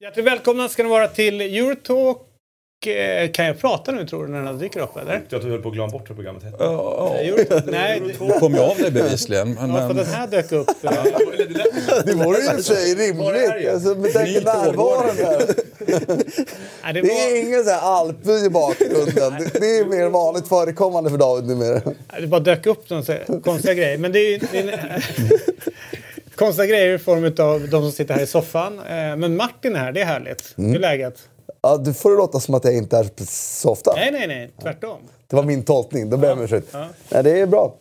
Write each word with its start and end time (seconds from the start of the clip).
Hjärtligt 0.00 0.26
välkomna 0.26 0.68
ska 0.68 0.82
ni 0.82 0.88
vara 0.88 1.08
till 1.08 1.40
Eurotalk. 1.40 2.27
Eh, 2.96 3.30
Kan 3.30 3.46
jag 3.46 3.58
prata 3.58 3.92
nu 3.92 4.06
tror 4.06 4.26
du 4.26 4.32
när 4.32 4.42
den 4.42 4.58
dyker 4.58 4.80
upp 4.80 4.96
eller? 4.96 5.12
Jag 5.28 5.28
tror 5.30 5.40
du 5.40 5.50
höll 5.50 5.62
på 5.62 5.68
att 5.68 5.74
glömma 5.74 5.88
bort 5.92 6.08
vad 6.08 6.16
programmet 6.16 6.42
hette. 6.42 6.64
Nej, 7.66 8.00
det- 8.18 8.24
Nu 8.26 8.32
kom 8.40 8.54
jag 8.54 8.64
av 8.70 8.76
det 8.78 8.90
bevisligen. 8.90 9.54
Men, 9.54 9.70
ja, 9.70 9.88
för 9.88 9.94
den 9.94 10.06
här 10.06 10.26
dök 10.26 10.52
upp. 10.52 10.70
Det 12.04 12.14
vore 12.14 12.38
ju 12.38 12.44
i 12.44 12.48
och 12.48 12.52
för 12.52 12.62
sig 12.62 12.94
rimligt. 12.94 13.68
Alltså, 13.72 13.94
med 13.94 14.12
tanke 14.12 14.40
på 14.40 14.46
närvaron 14.50 15.16
här. 15.16 15.54
Nej, 16.84 16.92
det 16.94 17.00
Det 17.00 17.08
är 17.08 17.30
var, 17.32 17.46
ingen 17.48 17.64
så 17.64 17.70
här 17.70 17.80
alpby 17.80 18.32
i 18.46 18.50
bakgrunden. 18.50 19.48
Det, 19.52 19.60
det 19.60 19.78
är 19.78 19.84
mer 19.84 20.08
vanligt 20.08 20.48
förekommande 20.48 21.10
för 21.10 21.16
David 21.18 21.44
numera. 21.48 21.80
det 22.20 22.26
bara 22.26 22.40
dök 22.40 22.66
upp 22.66 22.90
någon 22.90 23.04
konstiga 23.44 23.74
grejer. 23.74 23.98
Men 23.98 24.12
det 24.12 24.18
är 24.18 24.30
ju... 24.30 24.38
Det 24.52 24.58
är 24.58 25.04
konstiga 26.34 26.66
grejer 26.66 26.94
i 26.94 26.98
form 26.98 27.24
av 27.24 27.60
de 27.60 27.70
som 27.82 27.92
sitter 27.92 28.14
här 28.14 28.22
i 28.22 28.26
soffan. 28.26 28.78
Eh, 28.78 29.16
Men 29.16 29.36
Martin 29.36 29.76
är 29.76 29.80
här, 29.80 29.92
det 29.92 30.00
är 30.00 30.04
härligt. 30.04 30.52
Hur 30.56 30.74
är 30.74 30.78
läget? 30.78 31.14
Ja, 31.68 31.76
du 31.76 31.94
får 31.94 32.10
det 32.10 32.16
låta 32.16 32.40
som 32.40 32.54
att 32.54 32.64
jag 32.64 32.74
inte 32.74 32.96
är 32.96 33.06
så 33.26 33.70
ofta. 33.70 33.92
Nej, 33.96 34.10
nej, 34.12 34.26
nej. 34.26 34.50
Tvärtom. 34.62 34.98
Det 35.26 35.36
var 35.36 35.42
min 35.42 35.62
tolkning. 35.64 36.10
Då 36.10 36.16
ber 36.16 36.28
jag 36.28 36.38
om 36.38 36.44
ursäkt. 36.44 36.66
Nej, 37.10 37.22
det 37.22 37.40
är 37.40 37.46
bra. 37.46 37.74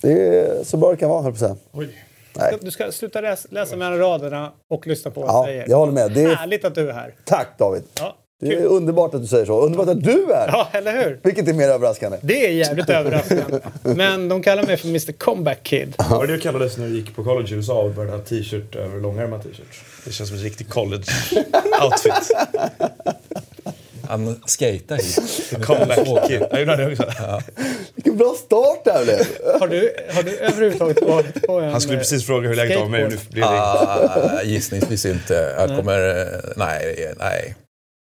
Det 0.00 0.12
är 0.12 0.64
så 0.64 0.76
bra 0.76 0.90
det 0.90 0.96
kan 0.96 1.08
vara, 1.10 1.22
höll 1.22 1.32
jag 1.32 1.38
på 1.38 1.44
att 1.44 1.50
säga. 1.82 1.90
Nej. 2.36 2.58
Du 2.60 2.70
ska 2.70 2.92
sluta 2.92 3.20
läsa, 3.20 3.48
läsa 3.50 3.76
mellan 3.76 3.98
raderna 3.98 4.52
och 4.70 4.86
lyssna 4.86 5.10
på 5.10 5.20
vad 5.20 5.28
jag 5.30 5.36
Ja, 5.42 5.44
säger. 5.46 5.64
jag 5.68 5.76
håller 5.76 5.92
med. 5.92 6.12
Det 6.12 6.22
är- 6.22 6.34
Härligt 6.34 6.64
att 6.64 6.74
du 6.74 6.88
är 6.88 6.92
här. 6.92 7.14
Tack 7.24 7.48
David. 7.58 7.82
Ja, 8.00 8.16
Det 8.40 8.46
är 8.54 8.64
underbart 8.64 9.14
att 9.14 9.20
du 9.20 9.26
säger 9.26 9.44
så. 9.46 9.60
Underbart 9.60 9.88
att 9.88 10.02
du 10.04 10.32
är. 10.32 10.48
Ja, 10.48 10.68
eller 10.72 10.92
hur? 11.04 11.20
Vilket 11.22 11.48
är 11.48 11.52
mer 11.52 11.68
överraskande. 11.68 12.18
Det 12.22 12.46
är 12.46 12.50
jävligt 12.50 12.90
överraskande. 12.90 13.58
Men 13.82 14.28
de 14.28 14.42
kallar 14.42 14.62
mig 14.66 14.76
för 14.76 14.88
Mr 14.88 15.12
Comeback 15.12 15.62
Kid. 15.62 15.94
Var 16.10 16.26
det 16.26 16.32
du 16.32 16.40
kallades 16.40 16.76
när 16.78 16.86
du 16.88 16.94
gick 16.96 17.16
på 17.16 17.24
college 17.24 17.48
i 17.54 17.56
USA 17.56 17.82
och 17.82 17.90
började 17.90 18.16
ha 18.16 18.24
t-shirt 18.24 18.76
över 18.76 19.00
långärmad 19.00 19.42
t-shirt? 19.42 19.84
Det 20.04 20.12
känns 20.12 20.28
som 20.28 20.38
en 20.38 20.44
riktig 20.44 20.68
college-outfit. 20.68 22.30
han 24.08 24.40
skejtar 24.46 24.96
hit. 24.96 25.64
Comeback 25.66 26.28
kid. 26.28 26.42
Jag 26.50 26.60
gjorde 26.60 26.76
det 26.76 26.92
också. 26.92 27.42
Vilken 27.94 28.16
bra 28.16 28.34
start 28.44 28.84
det 28.84 28.92
här 28.92 29.04
blev. 29.04 29.18
Har 29.60 29.68
du, 29.68 29.92
har 30.14 30.22
du 30.22 30.36
överhuvudtaget 30.38 31.02
varit 31.02 31.46
på 31.46 31.60
en... 31.60 31.70
Han 31.70 31.80
skulle 31.80 31.98
precis 31.98 32.26
fråga 32.26 32.48
hur 32.48 32.56
läget 32.56 32.78
var 32.78 32.88
med 32.88 33.00
mig 33.00 33.10
nu 33.10 33.18
blir 33.30 33.42
det 33.42 33.48
Ah, 33.48 34.42
gissningsvis 34.42 35.06
inte. 35.06 35.54
Jag 35.58 35.68
kommer... 35.76 36.26
Nej, 36.56 37.14
nej. 37.18 37.54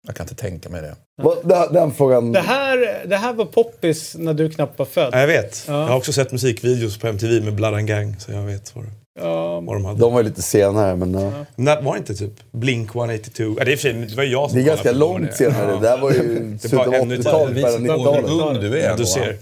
Jag 0.08 0.16
kan 0.16 0.23
inte 0.23 0.36
tänka 0.36 0.69
mig 0.69 0.81
det. 0.81 0.95
Den, 1.44 1.73
den 1.73 1.94
frågan... 1.94 2.31
Det 2.31 2.39
här, 2.39 3.03
det 3.06 3.17
här 3.17 3.33
var 3.33 3.45
poppis 3.45 4.16
när 4.16 4.33
du 4.33 4.50
knappt 4.50 4.80
var 4.80 4.86
född. 4.86 5.09
Ja, 5.13 5.19
jag 5.19 5.28
vet. 5.28 5.63
Jag 5.67 5.73
har 5.73 5.95
också 5.95 6.13
sett 6.13 6.31
musikvideos 6.31 6.97
på 6.97 7.08
MTV 7.08 7.41
med 7.45 7.56
Blood 7.56 7.73
and 7.73 7.88
Gang, 7.88 8.16
så 8.19 8.31
jag 8.31 8.41
vet 8.41 8.75
vad, 8.75 8.86
Ja, 9.19 9.59
vad 9.59 9.75
de 9.75 9.85
hade. 9.85 9.99
De 9.99 10.13
var 10.13 10.23
lite 10.23 10.41
senare, 10.41 10.95
men... 10.95 11.13
ja. 11.13 11.31
Men 11.55 11.85
var 11.85 11.94
det 11.94 11.97
inte 11.99 12.16
typ 12.16 12.31
Blink 12.52 12.95
182? 12.95 13.55
Ja, 13.59 13.66
det, 13.66 13.72
är 13.73 13.77
för 13.77 13.94
det 13.94 14.16
var 14.16 14.23
jag 14.23 14.49
som 14.49 14.59
Det 14.59 14.63
är 14.66 14.67
ganska 14.67 14.91
långt 14.91 15.30
det. 15.31 15.35
senare. 15.38 15.72
Det 15.75 15.80
där 15.80 15.97
var 15.97 16.11
ju 16.11 16.57
slutet 16.59 16.73
av 16.80 16.85
var 16.88 16.94
ännu 16.94 17.17
80-talet, 17.17 17.47
tidigare. 17.55 17.80
början 17.80 17.91
av 17.91 18.05
Vad 18.05 18.16
90-talet. 18.23 18.55
ung 18.63 18.72
du 18.72 18.80
är. 18.80 18.83
Ja, 18.83 18.91
ändå, 18.91 19.03
du 19.03 19.03
va? 19.03 19.09
ser. 19.09 19.38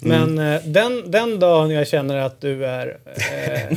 Men 0.00 0.38
eh, 0.38 0.60
den, 0.64 1.10
den 1.10 1.38
dagen 1.38 1.70
jag 1.70 1.88
känner 1.88 2.16
att 2.16 2.40
du 2.40 2.66
är 2.66 2.96
eh, 3.04 3.76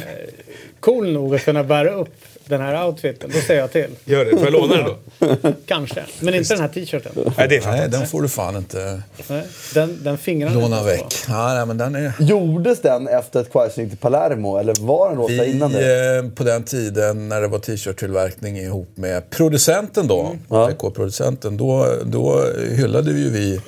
cool 0.79 1.11
nog 1.13 1.35
att 1.35 1.45
kunna 1.45 1.63
bära 1.63 1.89
upp 1.91 2.15
den 2.49 2.61
här 2.61 2.87
outfiten, 2.87 3.31
då 3.33 3.41
säger 3.41 3.61
jag 3.61 3.71
till. 3.71 3.89
Gör 4.05 4.25
det. 4.25 4.31
Får 4.31 4.43
jag 4.43 4.51
låna 4.51 4.75
den 4.75 4.85
då? 4.85 5.51
Kanske. 5.65 6.05
Men 6.19 6.33
inte 6.33 6.53
den 6.53 6.61
här 6.61 6.67
t-shirten. 6.67 7.11
Nej, 7.37 7.47
det 7.47 7.57
är 7.57 7.71
Nej, 7.71 7.89
den 7.89 8.07
får 8.07 8.21
du 8.21 8.27
fan 8.27 8.55
inte 8.55 9.01
Nej, 9.27 9.43
Den, 9.73 9.99
den 10.03 10.17
fingrarna 10.17 10.59
låna 10.59 10.83
väck. 10.83 11.15
Ja, 11.27 11.53
nej, 11.53 11.65
men 11.65 11.77
den 11.77 11.95
är... 11.95 12.13
Gjordes 12.19 12.81
den 12.81 13.07
efter 13.07 13.43
Quaison 13.43 13.83
gick 13.83 13.91
till 13.91 13.99
Palermo, 13.99 14.57
eller 14.57 14.75
var 14.79 15.09
den 15.09 15.17
låta 15.17 15.45
innan 15.45 15.71
det? 15.71 16.17
Eh, 16.17 16.29
på 16.29 16.43
den 16.43 16.63
tiden 16.63 17.29
när 17.29 17.41
det 17.41 17.47
var 17.47 17.59
t-shirt-tillverkning 17.59 18.57
ihop 18.57 18.89
med 18.95 19.29
producenten 19.29 20.07
då, 20.07 20.35
PK-producenten, 20.49 21.57
då, 21.57 21.87
då 22.03 22.43
hyllade 22.71 23.13
vi 23.13 23.21
ju 23.21 23.29
vi 23.29 23.61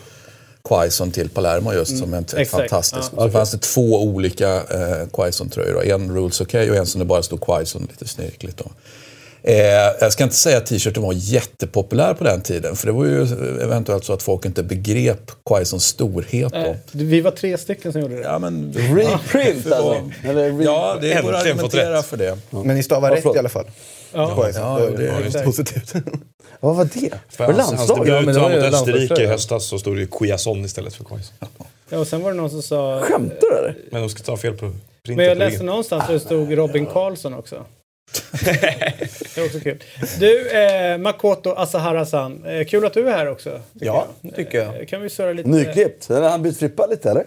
Quaison 0.64 1.12
till 1.12 1.30
Palermo 1.30 1.74
just 1.74 1.98
som 1.98 2.14
en 2.14 2.24
exakt. 2.24 2.50
fantastisk. 2.50 3.12
Så 3.16 3.30
fanns 3.30 3.52
det 3.52 3.58
två 3.58 4.04
olika 4.04 4.56
eh, 4.56 5.08
Quaison-tröjor. 5.14 5.84
En 5.84 6.16
Rules 6.16 6.42
OK 6.42 6.54
och 6.54 6.76
en 6.76 6.86
som 6.86 7.00
det 7.00 7.06
bara 7.06 7.24
stod 7.24 7.42
Quaison 7.42 7.88
lite 7.90 8.08
snirkligt. 8.08 8.58
Då. 8.58 8.72
Eh, 9.44 9.56
jag 10.00 10.13
ska 10.13 10.24
inte 10.24 10.35
säga 10.35 10.57
att 10.57 10.66
t-shirten 10.66 11.03
var 11.03 11.13
jättepopulär 11.16 12.13
på 12.13 12.24
den 12.24 12.41
tiden. 12.41 12.75
För 12.75 12.88
det 12.88 12.94
var 12.94 13.06
ju 13.06 13.22
eventuellt 13.62 14.06
så 14.06 14.13
att 14.13 14.24
folk 14.24 14.46
inte 14.46 14.63
begrep 14.63 15.31
Quaisons 15.46 15.85
storhet 15.85 16.53
då. 16.53 16.57
Eh, 16.59 16.75
Vi 16.91 17.22
var 17.22 17.31
tre 17.31 17.57
stycken 17.57 17.91
som 17.91 18.01
gjorde 18.01 18.16
det. 18.16 18.22
Ja, 18.24 18.40
men, 18.40 18.74
Reprint 18.74 19.72
alltså? 19.72 20.09
Eller 20.24 20.51
re- 20.51 20.63
ja, 20.63 20.97
det 21.01 21.22
går 21.24 21.34
att 21.34 21.41
argumentera 21.46 22.03
för 22.03 22.18
det. 22.18 22.38
Men 22.50 22.68
ni 22.75 22.84
stavar 22.84 23.12
rätt 23.12 23.25
i 23.35 23.40
alla 23.40 23.50
fall. 23.50 23.66
Ja. 24.13 24.35
Quaison. 24.35 24.62
Ja, 24.63 24.90
det 24.97 25.07
är 25.07 25.44
positivt. 25.46 25.94
Vad 26.59 26.75
var 26.75 26.88
det? 26.94 27.13
Var 27.38 27.47
det 27.53 27.62
Hans, 27.62 27.78
hans 27.78 27.88
debut 27.88 28.25
men 28.25 28.35
ju 28.35 28.41
mot 28.41 28.74
Österrike 28.74 29.24
i 29.24 29.25
höstas 29.25 29.66
så 29.66 29.80
stod 29.80 29.96
det 29.96 30.00
ju 30.01 30.07
Quiason 30.07 30.66
istället 30.66 30.94
för 30.96 31.03
Quaison. 31.03 31.34
Ja, 31.90 31.97
och 32.00 32.07
sen 32.07 32.22
var 32.22 32.31
det 32.31 32.38
någon 32.38 32.50
som 32.50 32.62
sa... 32.62 33.00
Skämtar 33.01 33.47
du 33.51 33.57
eller? 33.57 33.75
Men 33.91 34.01
de 34.01 34.09
ska 34.09 34.24
ta 34.24 34.38
fel 34.38 34.53
på 34.53 34.66
Men 34.66 34.74
printen 35.06 35.25
jag 35.25 35.38
på 35.38 35.44
läste 35.44 35.63
någonstans 35.63 36.03
att 36.03 36.09
det 36.09 36.19
stod 36.19 36.57
Robin 36.57 36.85
Karlsson 36.85 37.34
också. 37.34 37.66
det 39.36 39.38
är 39.38 39.46
också 39.46 39.60
kul. 39.60 39.84
Du, 40.20 40.50
eh, 40.50 40.98
Makoto 40.98 41.50
Asahara-san. 41.50 42.46
Eh, 42.46 42.66
kul 42.66 42.86
att 42.86 42.94
du 42.94 43.10
är 43.10 43.14
här 43.14 43.28
också. 43.30 43.50
tycker 43.74 43.86
Ja, 43.86 44.08
jag. 44.22 44.36
tycker 44.36 44.58
jag. 44.58 44.80
Eh, 44.80 44.86
Kan 44.86 45.02
vi 45.02 45.10
surra 45.10 45.34
lite? 45.34 45.50
Nyklippt? 45.50 46.08
Han 46.10 46.42
bytt 46.42 46.58
frippa 46.60 46.86
lite 46.86 47.10
eller? 47.12 47.26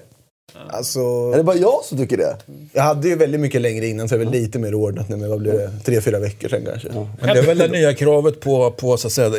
Alltså, 0.71 1.01
Är 1.33 1.37
det 1.37 1.43
bara 1.43 1.57
jag 1.57 1.85
som 1.85 1.99
tycker 1.99 2.17
det? 2.17 2.37
jag 2.73 2.83
hade 2.83 3.09
ju 3.09 3.17
väldigt 3.17 3.41
mycket 3.41 3.61
längre 3.61 3.87
innan 3.87 4.09
så 4.09 4.15
det 4.15 4.23
är 4.23 4.25
väl 4.25 4.35
lite 4.35 4.59
mer 4.59 4.75
ordnat 4.75 5.09
nu. 5.09 5.17
Men 5.17 5.31
vad 5.31 5.39
blir 5.41 5.53
det? 5.53 5.71
Tre, 5.85 6.01
fyra 6.01 6.19
veckor 6.19 6.49
sedan 6.49 6.63
kanske. 6.71 6.89
Men 7.21 7.35
det 7.35 7.41
är 7.41 7.43
väl 7.43 7.59
det 7.59 7.69
nya 7.69 7.95
kravet 7.95 8.41
på, 8.41 8.71
på 8.71 8.97
så 8.97 9.07
att 9.07 9.13
säga, 9.13 9.31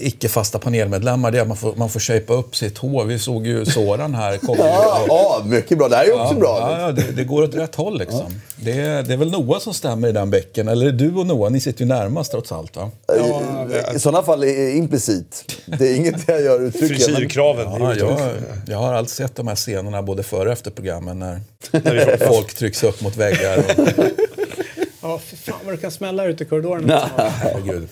icke-fasta 0.00 0.58
panelmedlemmar. 0.58 1.30
Det 1.30 1.38
är 1.38 1.42
att 1.42 1.48
man 1.48 1.56
får, 1.56 1.74
man 1.76 1.88
får 1.88 2.00
shapea 2.00 2.36
upp 2.36 2.56
sitt 2.56 2.78
hår. 2.78 3.04
Vi 3.04 3.18
såg 3.18 3.46
ju 3.46 3.64
Soran 3.64 4.14
här. 4.14 4.36
Kom 4.36 4.56
Ja, 4.58 5.04
ja, 5.08 5.42
mycket 5.46 5.78
bra. 5.78 5.88
Det 5.88 5.96
här 5.96 6.04
är 6.04 6.08
ju 6.08 6.12
också 6.12 6.34
bra. 6.34 6.58
Ja, 6.60 6.80
ja, 6.80 6.92
det, 6.92 7.12
det 7.16 7.24
går 7.24 7.42
åt 7.42 7.54
rätt 7.54 7.74
håll 7.74 7.98
liksom. 7.98 8.24
Det, 8.56 8.72
är, 8.72 9.02
det 9.02 9.12
är 9.12 9.16
väl 9.16 9.30
Noah 9.30 9.60
som 9.60 9.74
stämmer 9.74 10.08
i 10.08 10.12
den 10.12 10.30
bäcken. 10.30 10.68
Eller 10.68 10.86
är 10.86 10.90
det 10.92 10.98
du 11.08 11.14
och 11.14 11.26
Noah? 11.26 11.50
Ni 11.52 11.60
sitter 11.60 11.80
ju 11.80 11.86
närmast 11.86 12.30
trots 12.30 12.52
allt 12.52 12.76
va? 12.76 12.90
I, 13.92 13.96
I 13.96 13.98
sådana 13.98 14.22
fall 14.22 14.44
är 14.44 14.76
implicit. 14.76 15.44
Det 15.66 15.88
är 15.88 15.96
inget 15.96 16.28
jag 16.28 16.42
gör 16.42 16.60
uttryckligen. 16.62 16.98
Frisyrkraven. 17.00 17.66
Ja, 17.80 17.94
jag, 17.94 18.18
jag 18.66 18.78
har 18.78 18.94
alltid 18.94 19.10
sett 19.14 19.36
de 19.36 19.48
här 19.48 19.54
scenerna 19.56 20.02
både 20.02 20.22
före 20.42 20.52
efter 20.52 20.70
programmen 20.70 21.18
när 21.18 22.26
folk 22.26 22.54
trycks 22.54 22.84
upp 22.84 23.00
mot 23.00 23.16
väggar. 23.16 23.58
Och, 23.58 23.64
Ja, 25.04 25.18
för 25.18 25.36
fan 25.36 25.58
vad 25.64 25.74
du 25.74 25.78
kan 25.78 25.90
smälla 25.90 26.24
ute 26.26 26.44
i 26.44 26.46
korridorerna. 26.46 27.10
herregud. 27.16 27.88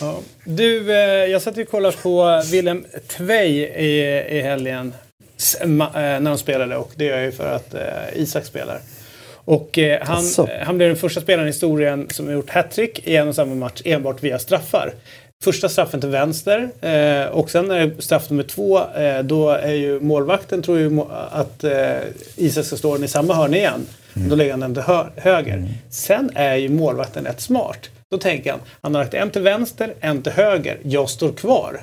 Ja. 0.00 0.18
Du, 0.44 0.92
eh, 0.92 0.98
jag 1.30 1.42
satt 1.42 1.58
och 1.58 1.68
kollade 1.68 1.96
på 1.96 2.42
Willem 2.50 2.86
Tvei 3.08 3.66
i, 3.76 3.98
i 4.38 4.40
helgen 4.40 4.94
eh, 5.60 5.66
när 5.66 6.20
de 6.20 6.38
spelade 6.38 6.76
och 6.76 6.92
det 6.96 7.04
gör 7.04 7.16
jag 7.16 7.24
ju 7.24 7.32
för 7.32 7.52
att 7.52 7.74
eh, 7.74 7.80
Isak 8.14 8.44
spelar. 8.44 8.80
Och 9.44 9.78
eh, 9.78 10.02
han, 10.02 10.24
han 10.62 10.76
blev 10.76 10.88
den 10.88 10.96
första 10.96 11.20
spelaren 11.20 11.48
i 11.48 11.50
historien 11.50 12.08
som 12.10 12.26
har 12.26 12.32
gjort 12.34 12.50
hattrick 12.50 13.08
i 13.08 13.16
en 13.16 13.28
och 13.28 13.34
samma 13.34 13.54
match 13.54 13.82
enbart 13.84 14.22
via 14.22 14.38
straffar. 14.38 14.94
Första 15.42 15.68
straffen 15.68 16.00
till 16.00 16.10
vänster 16.10 16.70
eh, 16.80 17.26
och 17.26 17.50
sen 17.50 17.70
är 17.70 17.86
det 17.86 18.02
straff 18.02 18.30
nummer 18.30 18.42
två. 18.42 18.78
Eh, 18.94 19.22
då 19.22 19.50
är 19.50 19.72
ju 19.72 20.00
målvakten 20.00 20.62
tror 20.62 20.78
ju 20.78 21.00
att 21.30 21.64
eh, 21.64 21.72
Isak 22.36 22.64
ska 22.64 22.76
slå 22.76 22.94
den 22.94 23.04
i 23.04 23.08
samma 23.08 23.34
hörn 23.34 23.54
igen. 23.54 23.86
Då 24.14 24.34
lägger 24.34 24.50
han 24.50 24.60
den 24.60 24.74
till 24.74 24.82
hö- 24.82 25.06
höger. 25.16 25.68
Sen 25.90 26.30
är 26.34 26.54
ju 26.56 26.68
målvakten 26.68 27.24
rätt 27.24 27.40
smart. 27.40 27.90
Då 28.10 28.18
tänker 28.18 28.50
han, 28.50 28.60
han 28.80 28.94
har 28.94 29.02
lagt 29.02 29.14
en 29.14 29.30
till 29.30 29.42
vänster, 29.42 29.94
en 30.00 30.22
till 30.22 30.32
höger. 30.32 30.78
Jag 30.82 31.10
står 31.10 31.32
kvar. 31.32 31.80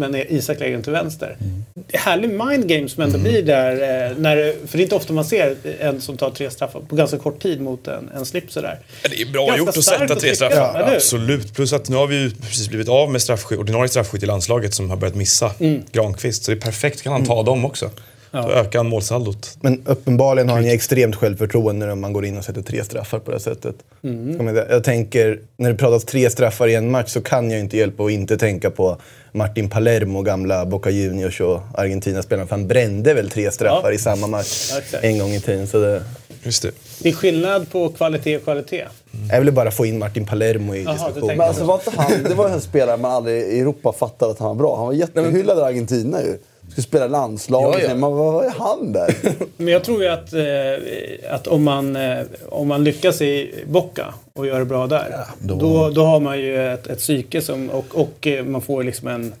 Men 0.00 0.14
Isak 0.14 0.60
lägger 0.60 0.72
den 0.72 0.82
till 0.82 0.92
vänster. 0.92 1.36
Det 1.74 1.96
är 1.96 2.00
härlig 2.00 2.28
mind 2.30 2.68
game 2.68 2.88
som 2.88 3.02
ändå 3.02 3.18
blir 3.18 3.42
där. 3.42 3.72
Eh, 3.72 4.16
när, 4.16 4.36
för 4.66 4.76
det 4.78 4.80
är 4.80 4.82
inte 4.82 4.94
ofta 4.94 5.12
man 5.12 5.24
ser 5.24 5.56
en 5.80 6.00
som 6.00 6.16
tar 6.16 6.30
tre 6.30 6.50
straffar 6.50 6.80
på 6.80 6.96
ganska 6.96 7.18
kort 7.18 7.42
tid 7.42 7.60
mot 7.60 7.88
en, 7.88 8.10
en 8.16 8.26
slip 8.26 8.52
sådär. 8.52 8.78
Ja, 9.02 9.08
Det 9.10 9.20
är 9.22 9.26
bra 9.32 9.46
Ganska 9.46 9.58
gjort 9.58 9.68
att 9.68 9.84
sätta 9.84 10.16
tre 10.16 10.36
straffar. 10.36 10.84
hur? 10.86 10.94
Absolut. 10.96 11.54
Plus 11.54 11.72
att 11.72 11.88
nu 11.88 11.96
har 11.96 12.06
vi 12.06 12.16
ju 12.16 12.30
precis 12.30 12.68
blivit 12.68 12.88
av 12.88 13.10
med 13.10 13.22
straffskytt, 13.22 13.58
ordinarie 13.58 13.88
straffskytt 13.88 14.22
i 14.22 14.26
landslaget 14.26 14.74
som 14.74 14.90
har 14.90 14.96
börjat 14.96 15.14
missa 15.16 15.50
Mm. 15.60 15.82
Granqvist. 15.92 16.44
Så 16.44 16.50
det 16.50 16.56
är 16.56 16.60
perfekt, 16.60 17.02
kan 17.02 17.12
han 17.12 17.24
ta 17.26 17.42
dem 17.42 17.64
också. 17.64 17.90
Då 18.32 18.38
ökar 18.52 18.78
han 18.78 18.88
målsaldot. 18.88 19.56
Men 19.60 19.82
uppenbarligen 19.86 20.48
har 20.48 20.56
han 20.56 20.64
ju 20.64 20.70
extremt 20.70 21.16
självförtroende 21.16 21.86
när 21.86 21.94
man 21.94 22.12
går 22.12 22.24
in 22.24 22.38
och 22.38 22.44
sätter 22.44 22.62
tre 22.62 22.84
straffar 22.84 23.18
på 23.18 23.30
det 23.30 23.34
här 23.36 23.42
sättet. 23.42 23.74
Säga. 24.02 24.66
Jag 24.70 24.84
tänker, 24.84 25.40
när 25.56 25.70
det 25.70 25.76
pratas 25.76 26.04
tre 26.04 26.30
straffar 26.30 26.68
i 26.68 26.74
en 26.74 26.90
match 26.90 27.10
så 27.10 27.20
kan 27.20 27.50
jag 27.50 27.60
inte 27.60 27.76
hjälpa 27.76 28.04
att 28.04 28.10
inte 28.10 28.36
tänka 28.38 28.70
på 28.70 28.96
Martin 29.32 29.68
Palermo, 29.70 30.22
gamla 30.22 30.66
Boca 30.66 30.90
Juniors 30.90 31.40
och 31.40 31.60
Argentina-spelaren. 31.74 32.48
För 32.48 32.56
han 32.56 32.66
brände 32.68 33.14
väl 33.14 33.30
tre 33.30 33.50
straffar 33.50 33.88
Ja. 33.90 33.94
i 33.94 33.98
samma 33.98 34.26
match 34.26 34.68
Ja, 34.72 34.78
exakt. 34.78 35.04
en 35.04 35.18
gång 35.18 35.30
i 35.30 35.40
tiden. 35.40 35.66
Så 35.66 35.80
det, 35.80 36.02
Just 36.42 36.62
det. 36.62 36.70
Det 37.02 37.08
är 37.08 37.12
skillnad 37.12 37.70
på 37.70 37.88
kvalitet 37.88 38.36
och 38.36 38.42
kvalitet. 38.44 38.84
Jag 39.30 39.38
ville 39.38 39.52
bara 39.52 39.70
få 39.70 39.86
in 39.86 39.98
Martin 39.98 40.26
Palermo 40.26 40.74
i 40.74 40.84
diskussionen. 40.84 41.36
Men 41.36 41.40
alltså 41.48 41.64
var 41.64 41.74
inte 41.74 41.90
han, 41.96 42.22
det 42.28 42.34
var 42.34 42.48
en 42.48 42.60
spelare 42.60 42.96
man 42.96 43.10
aldrig 43.10 43.42
i 43.42 43.60
Europa 43.60 43.92
fattade 43.92 44.32
att 44.32 44.38
han 44.38 44.48
var 44.48 44.54
bra. 44.54 44.76
Han 44.76 44.86
var 44.86 44.92
jättehyllad 44.92 45.58
i 45.58 45.60
Argentina 45.62 46.22
ju. 46.22 46.38
Skulle 46.70 46.82
spela 46.82 47.06
landslaget. 47.06 47.80
Ja, 47.82 47.88
ja. 47.88 47.94
Men 47.94 48.12
vad, 48.12 48.44
är 48.44 48.50
han 48.58 48.92
där? 48.92 49.14
Men 49.56 49.68
jag 49.68 49.84
tror 49.84 50.02
ju 50.02 50.08
att, 50.08 50.32
eh, 50.32 51.34
att 51.34 51.46
om, 51.46 51.64
man, 51.64 51.96
eh, 51.96 52.18
om 52.48 52.68
man 52.68 52.84
lyckas 52.84 53.22
i 53.22 53.54
Boca 53.66 54.14
och 54.32 54.46
gör 54.46 54.58
det 54.58 54.64
bra 54.64 54.86
där. 54.86 55.14
då- 55.38 55.54
då... 55.54 55.90
Då, 55.90 56.04
har 56.04 56.20
man 56.20 56.38
ju 56.38 56.72
ett, 56.72 56.86
ett 56.86 56.98
psyke 56.98 57.40
som, 57.42 57.70
och, 57.70 57.84
och 57.92 58.26
eh, 58.26 58.44
man 58.44 58.60
får 58.60 58.84
liksom 58.84 59.08
en, 59.08 59.32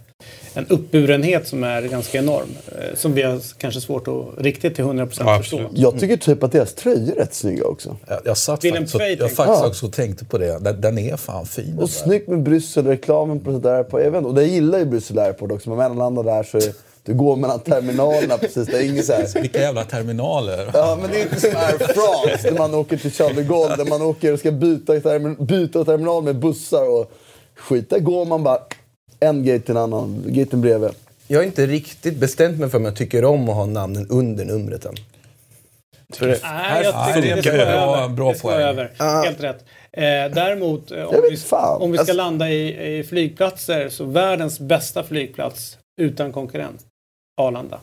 en 0.54 0.66
uppburenhet 0.66 1.48
som 1.48 1.64
är 1.64 1.82
ganska 1.82 2.18
enorm. 2.18 2.48
Eh, 2.68 2.96
som 2.96 3.14
vi 3.14 3.22
har 3.22 3.40
kanske 3.58 3.80
svårt 3.80 4.08
att 4.08 4.24
riktigt 4.44 4.74
till 4.74 4.84
100% 4.84 5.10
Ja, 5.20 5.38
förstå. 5.38 5.60
Jag 5.74 6.00
tycker 6.00 6.16
typ 6.16 6.42
att 6.42 6.52
deras 6.52 6.74
tröjor 6.74 7.12
är 7.16 7.20
rätt 7.20 7.34
snygga 7.34 7.64
också. 7.64 7.96
Jag, 8.08 8.18
jag 8.24 8.36
satt 8.36 8.64
Willem 8.64 8.76
faktiskt, 8.86 8.94
och, 8.94 9.00
Tveit 9.00 9.18
jag 9.18 9.28
tänkte- 9.28 9.36
faktiskt 9.44 9.62
Ja. 9.62 9.68
också 9.68 9.86
och 9.86 9.92
tänkte 9.92 10.24
på 10.24 10.38
det. 10.38 10.58
Den, 10.58 10.80
den 10.80 10.98
är 10.98 11.16
fan 11.16 11.46
fin. 11.46 11.76
där. 11.76 11.82
Och 11.82 11.90
snyggt 11.90 12.28
med 12.28 12.42
Bryssel-reklamen 12.42 13.40
på 13.40 13.52
sådär 13.52 13.82
på 13.82 13.98
event. 13.98 14.26
Och 14.26 14.34
det 14.34 14.44
gillar 14.44 14.78
ju 14.78 14.84
Bryssel 14.84 15.18
Airport 15.18 15.52
också. 15.52 15.68
Man 15.68 15.78
mellanlandar 15.78 16.22
där 16.22 16.42
så 16.42 16.56
är, 16.56 16.72
du 17.02 17.14
går 17.14 17.36
mellan 17.36 17.60
terminalerna 17.60 18.38
precis. 18.38 18.66
Det 18.68 18.76
är 18.78 18.90
inget 18.90 19.06
så 19.06 19.12
här. 19.12 19.40
Vilka 19.40 19.60
jävla 19.60 19.84
terminaler. 19.84 20.70
Ja, 20.74 20.98
men 21.00 21.10
det 21.10 21.18
är 21.20 21.22
inte 21.22 21.40
som 21.40 21.50
Air 21.56 21.78
France 21.78 22.50
där 22.50 22.58
man 22.58 22.74
åker 22.74 22.96
till 22.96 23.12
Charles 23.12 23.36
de 23.36 23.42
Gaulle 23.42 23.76
där 23.76 23.84
man 23.84 24.02
åker 24.02 24.32
och 24.32 24.38
ska 24.38 24.50
byta, 24.50 24.94
termin- 24.94 25.44
byta 25.44 25.84
terminal 25.84 26.22
med 26.24 26.36
bussar 26.38 26.88
och 26.88 27.12
skit. 27.56 27.90
Där 27.90 27.98
går 27.98 28.24
man 28.24 28.42
bara 28.42 28.58
en 29.20 29.44
gate 29.44 29.60
till 29.60 29.70
en 29.76 29.82
annan, 29.82 30.22
gaten 30.26 30.60
bredvid. 30.60 30.90
Jag 31.26 31.38
har 31.38 31.44
inte 31.44 31.66
riktigt 31.66 32.16
bestämt 32.16 32.58
mig 32.58 32.70
för 32.70 32.78
om 32.78 32.84
jag 32.84 32.96
tycker 32.96 33.24
om 33.24 33.48
att 33.48 33.54
ha 33.54 33.66
namnen 33.66 34.06
under 34.10 34.44
numret 34.44 34.84
än. 34.84 34.94
Nej, 36.20 36.38
jag 36.84 36.94
Nej, 36.94 37.14
tycker 37.14 37.28
det 37.28 37.34
det 37.34 37.42
ska 37.42 37.52
är 37.52 37.56
vara 37.76 37.86
bra- 37.86 38.04
över. 38.04 38.08
bra 38.14 38.32
det 38.32 38.38
ska 38.38 38.48
vara 38.48 38.60
över. 38.62 38.92
Helt 39.24 39.40
rätt. 39.42 39.64
Eh, 39.92 40.02
däremot, 40.34 40.90
eh, 40.90 40.96
om, 41.04 41.14
Jag 41.14 41.22
vi, 41.22 41.36
om 41.84 41.90
vi 41.92 41.96
ska 41.98 42.00
Alltså- 42.02 42.12
landa 42.14 42.50
i, 42.50 42.98
i 42.98 43.04
flygplatser 43.04 43.88
så 43.88 44.04
världens 44.04 44.60
bästa 44.60 45.02
flygplats 45.04 45.78
utan 46.00 46.32
konkurrent. 46.32 46.80
Arlanda. 47.40 47.80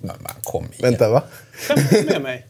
Men, 0.00 0.16
kom 0.42 0.62
igen. 0.64 0.72
Vänta, 0.80 1.10
va? 1.10 1.22
Skämtar 1.52 1.96
du 1.96 2.04
med 2.04 2.22
mig? 2.22 2.46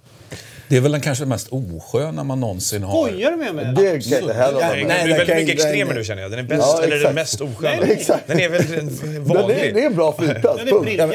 Det 0.69 0.77
är 0.77 0.81
väl 0.81 0.93
den 0.93 1.01
kanske 1.01 1.25
mest 1.25 1.49
osköna 1.51 2.25
man 2.25 2.41
någonsin 2.41 2.83
har. 2.83 3.09
Skojar 3.09 3.31
du 3.31 3.37
med 3.37 3.55
mig? 3.55 3.65
Det 3.65 4.05
kan 4.11 4.19
inte 4.21 4.33
heller 4.35 4.77
det 4.77 4.85
med 4.87 4.97
är 5.01 5.09
väldigt 5.09 5.37
mycket 5.37 5.55
extremer 5.55 5.95
nu 5.95 6.05
känner 6.05 6.23
jag. 6.23 6.31
Den 6.31 6.39
är 6.41 6.43
bäst, 6.43 6.63
Ja, 6.63 6.83
eller 6.85 6.97
den 6.99 7.15
mest 7.15 7.41
osköna. 7.41 7.77
Nej, 7.81 7.93
Exakt. 7.93 8.27
Den 8.27 8.41
är 8.41 8.49
väl 8.49 8.61
en 8.79 8.87
Den 9.03 9.17
är, 9.17 9.21
vanlig. 9.21 9.75
det 9.75 9.83
är 9.83 9.87
en 9.87 9.95
bra 9.95 10.13
flygplats. 10.19 10.59
Den 10.65 10.69
är 10.77 10.81
briljant. 10.81 11.15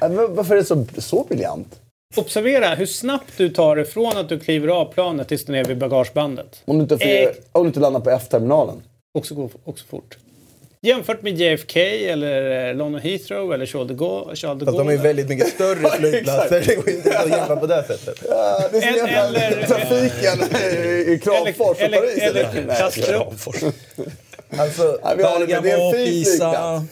Ja, 0.00 0.08
men 0.08 0.34
Varför 0.34 0.54
är 0.54 0.58
det 0.58 0.64
så, 0.64 0.86
så 0.98 1.24
briljant? 1.28 1.80
Observera 2.16 2.74
hur 2.74 2.86
snabbt 2.86 3.32
du 3.36 3.48
tar 3.48 3.76
dig 3.76 3.84
från 3.84 4.16
att 4.16 4.28
du 4.28 4.40
kliver 4.40 4.68
av 4.68 4.92
planet 4.92 5.28
tills 5.28 5.44
du 5.44 5.56
är 5.58 5.64
vid 5.64 5.78
bagagebandet. 5.78 6.62
Om 6.64 6.76
du 6.78 6.82
inte, 6.82 6.94
Ex- 6.94 7.38
om 7.52 7.62
du 7.62 7.66
inte 7.68 7.80
landar 7.80 8.00
på 8.00 8.10
F-terminalen. 8.10 8.82
Också, 9.18 9.50
också 9.64 9.84
fort. 9.86 10.18
Jämfört 10.82 11.22
med 11.22 11.38
JFK 11.40 11.76
eller 11.80 12.68
eh, 12.68 12.74
London 12.74 13.00
Heathrow 13.00 13.54
eller 13.54 13.66
Charles 13.66 13.88
de 13.88 13.94
Gaulle. 13.96 14.36
Charles 14.36 14.58
de 14.60 14.64
Fast 14.66 14.78
de 14.78 14.88
är 14.88 14.96
väldigt 14.96 15.28
mycket 15.28 15.48
större 15.48 15.90
flygplatser. 15.98 16.62
Det 16.66 16.74
går 16.74 16.88
inte 16.90 17.18
att 17.18 17.30
jämföra 17.30 17.56
på 17.56 17.66
det 17.66 17.84
sättet. 17.88 18.22
Ja, 18.28 18.60
det 18.72 18.78
är 18.78 18.98
som 18.98 19.08
Eller- 19.08 19.66
trafiken 19.66 20.58
i- 21.12 21.18
Kramfors 21.24 21.58
och 21.70 21.76
Paris. 21.76 22.18
eller, 22.18 22.48
eller? 22.58 22.82
Alltså, 24.58 24.98
Ja, 25.18 25.32
fin 25.92 26.04
Pisa. 26.06 26.50
flygplats. 26.50 26.84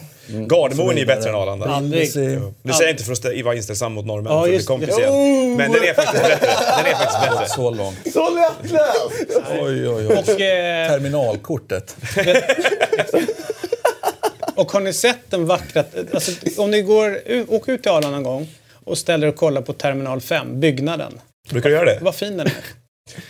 Gardermoen 0.50 0.96
är 0.96 1.00
ju 1.00 1.06
bättre 1.06 1.29
än 1.31 1.34
Arlanda. 1.34 1.67
Aldrig. 1.67 2.02
Det 2.06 2.12
säger 2.12 2.41
jag 2.62 2.91
inte 2.91 3.05
för 3.05 3.12
att 3.12 3.44
vara 3.44 3.55
inställsam 3.55 3.93
mot 3.93 4.06
norrmän, 4.06 4.32
Ja, 4.32 4.41
för 4.41 4.46
det 4.49 4.52
är 4.52 4.55
just 4.55 4.67
det. 4.67 4.73
komplicerat. 4.73 5.12
Men 5.56 5.73
den 5.73 5.82
är 5.84 5.94
faktiskt 5.94 6.23
bättre. 6.23 6.46
Den 6.76 6.87
är 6.87 6.94
faktiskt 6.94 7.20
bättre. 7.31 7.49
Så 7.49 7.70
långt. 7.70 7.99
Så 8.12 8.29
lättläst! 8.34 9.41
Oj, 9.61 9.88
oj, 9.88 10.06
oj. 10.06 10.06
Och, 10.06 10.41
eh, 10.41 10.88
Terminalkortet. 10.91 11.96
och 14.58 14.72
har 14.72 14.81
ni 14.81 14.93
sett 14.93 15.31
den 15.31 15.46
vackra... 15.46 15.84
Alltså, 16.14 16.62
om 16.62 16.70
ni 16.70 16.82
går, 16.82 17.20
åker 17.49 17.72
ut 17.72 17.82
till 17.82 17.93
Arlanda 17.93 18.10
någon 18.10 18.22
gång 18.22 18.49
och 18.84 18.99
ställer 18.99 19.26
och 19.26 19.37
kollar 19.37 19.62
på 19.62 19.72
Terminal 19.72 20.20
5, 20.20 20.60
byggnaden. 20.60 21.20
Brukar 21.50 21.69
du 21.69 21.75
göra 21.75 21.84
det? 21.84 21.99
Vad 22.02 22.14
fin 22.14 22.37
den 22.37 22.46
är. 22.46 22.52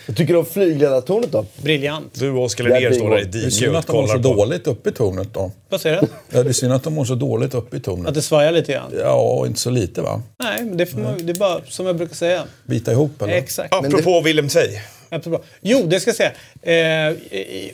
Jag 0.05 0.15
tycker 0.17 0.35
om 0.35 0.45
flygledartornet 0.45 1.31
då? 1.31 1.45
Briljant. 1.61 2.19
Du 2.19 2.29
och 2.31 2.43
Oskar 2.43 2.63
Linnér 2.63 2.91
står 2.91 3.09
där 3.09 3.21
i 3.21 3.23
Det 3.23 3.37
är 3.37 3.49
synd 3.49 3.73
diket 3.73 3.75
att 3.75 3.89
och 3.89 3.93
de 3.95 4.01
mår 4.01 4.07
så 4.07 4.13
kollar 4.13 4.23
på. 4.23 4.35
dåligt 4.35 4.67
uppe 4.67 4.89
i 4.89 4.93
tornet 4.93 5.27
då. 5.33 5.51
Vad 5.69 5.81
säger 5.81 6.01
du? 6.01 6.07
Ja, 6.31 6.43
det 6.43 6.49
är 6.49 6.53
synd 6.53 6.73
att 6.73 6.83
de 6.83 6.93
mår 6.93 7.05
så 7.05 7.15
dåligt 7.15 7.53
uppe 7.53 7.75
i 7.75 7.79
Att 7.79 7.83
tornet. 7.85 8.13
det 8.13 8.21
svajar 8.21 8.51
lite 8.51 8.71
grann? 8.71 8.91
Ja, 8.99 9.47
inte 9.47 9.59
så 9.59 9.69
lite 9.69 10.01
va? 10.01 10.21
Nej, 10.39 10.63
men 10.63 10.77
det, 10.77 10.85
får 10.85 10.99
man, 10.99 11.13
det 11.25 11.31
är 11.31 11.35
bara 11.35 11.61
som 11.67 11.85
jag 11.85 11.95
brukar 11.97 12.15
säga. 12.15 12.43
Bita 12.65 12.91
ihop 12.91 13.21
eller? 13.21 13.33
Exakt. 13.33 13.73
Apropå 13.73 14.21
Willem 14.21 14.47
Tvei. 14.47 14.81
Jättebra. 15.11 15.39
Jo, 15.61 15.83
det 15.87 15.99
ska 15.99 16.09
jag 16.09 16.15
säga. 16.63 17.09
Eh, 17.09 17.15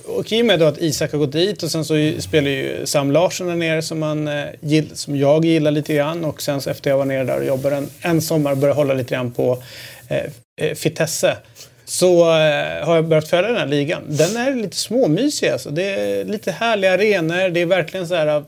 och 0.05 0.31
i 0.31 0.41
och 0.41 0.45
med 0.45 0.59
då 0.59 0.65
att 0.65 0.77
Isak 0.81 1.11
har 1.11 1.19
gått 1.19 1.31
dit 1.31 1.63
och 1.63 1.71
sen 1.71 1.85
så 1.85 2.11
spelar 2.19 2.49
ju 2.49 2.85
Sam 2.85 3.11
Larsson 3.11 3.47
där 3.47 3.55
nere 3.55 3.81
som, 3.81 3.99
man, 3.99 4.27
eh, 4.27 4.45
gill, 4.61 4.89
som 4.93 5.15
jag 5.17 5.45
gillar 5.45 5.71
lite 5.71 5.93
grann. 5.93 6.25
Och 6.25 6.41
sen 6.41 6.61
så 6.61 6.69
efter 6.69 6.89
jag 6.89 6.97
var 6.97 7.05
nere 7.05 7.23
där 7.23 7.39
och 7.39 7.45
jobbade 7.45 7.75
en, 7.75 7.89
en 8.01 8.21
sommar 8.21 8.51
och 8.51 8.57
började 8.57 8.77
hålla 8.79 8.93
lite 8.93 9.15
grann 9.15 9.31
på 9.31 9.63
eh, 10.07 10.17
eh, 10.61 10.75
Fitesse. 10.75 11.37
Så 11.99 12.19
eh, 12.19 12.85
har 12.85 12.95
jag 12.95 13.07
börjat 13.07 13.27
följa 13.27 13.47
den 13.51 13.59
här 13.59 13.67
ligan. 13.67 14.03
Den 14.07 14.37
är 14.37 14.55
lite 14.55 14.77
småmysig 14.77 15.47
alltså. 15.47 15.69
Det 15.69 15.83
är 15.83 16.25
lite 16.25 16.51
härliga 16.51 16.93
arenor. 16.93 17.49
Det 17.49 17.61
är 17.61 17.65
verkligen 17.65 18.07
så 18.07 18.15
här... 18.15 18.43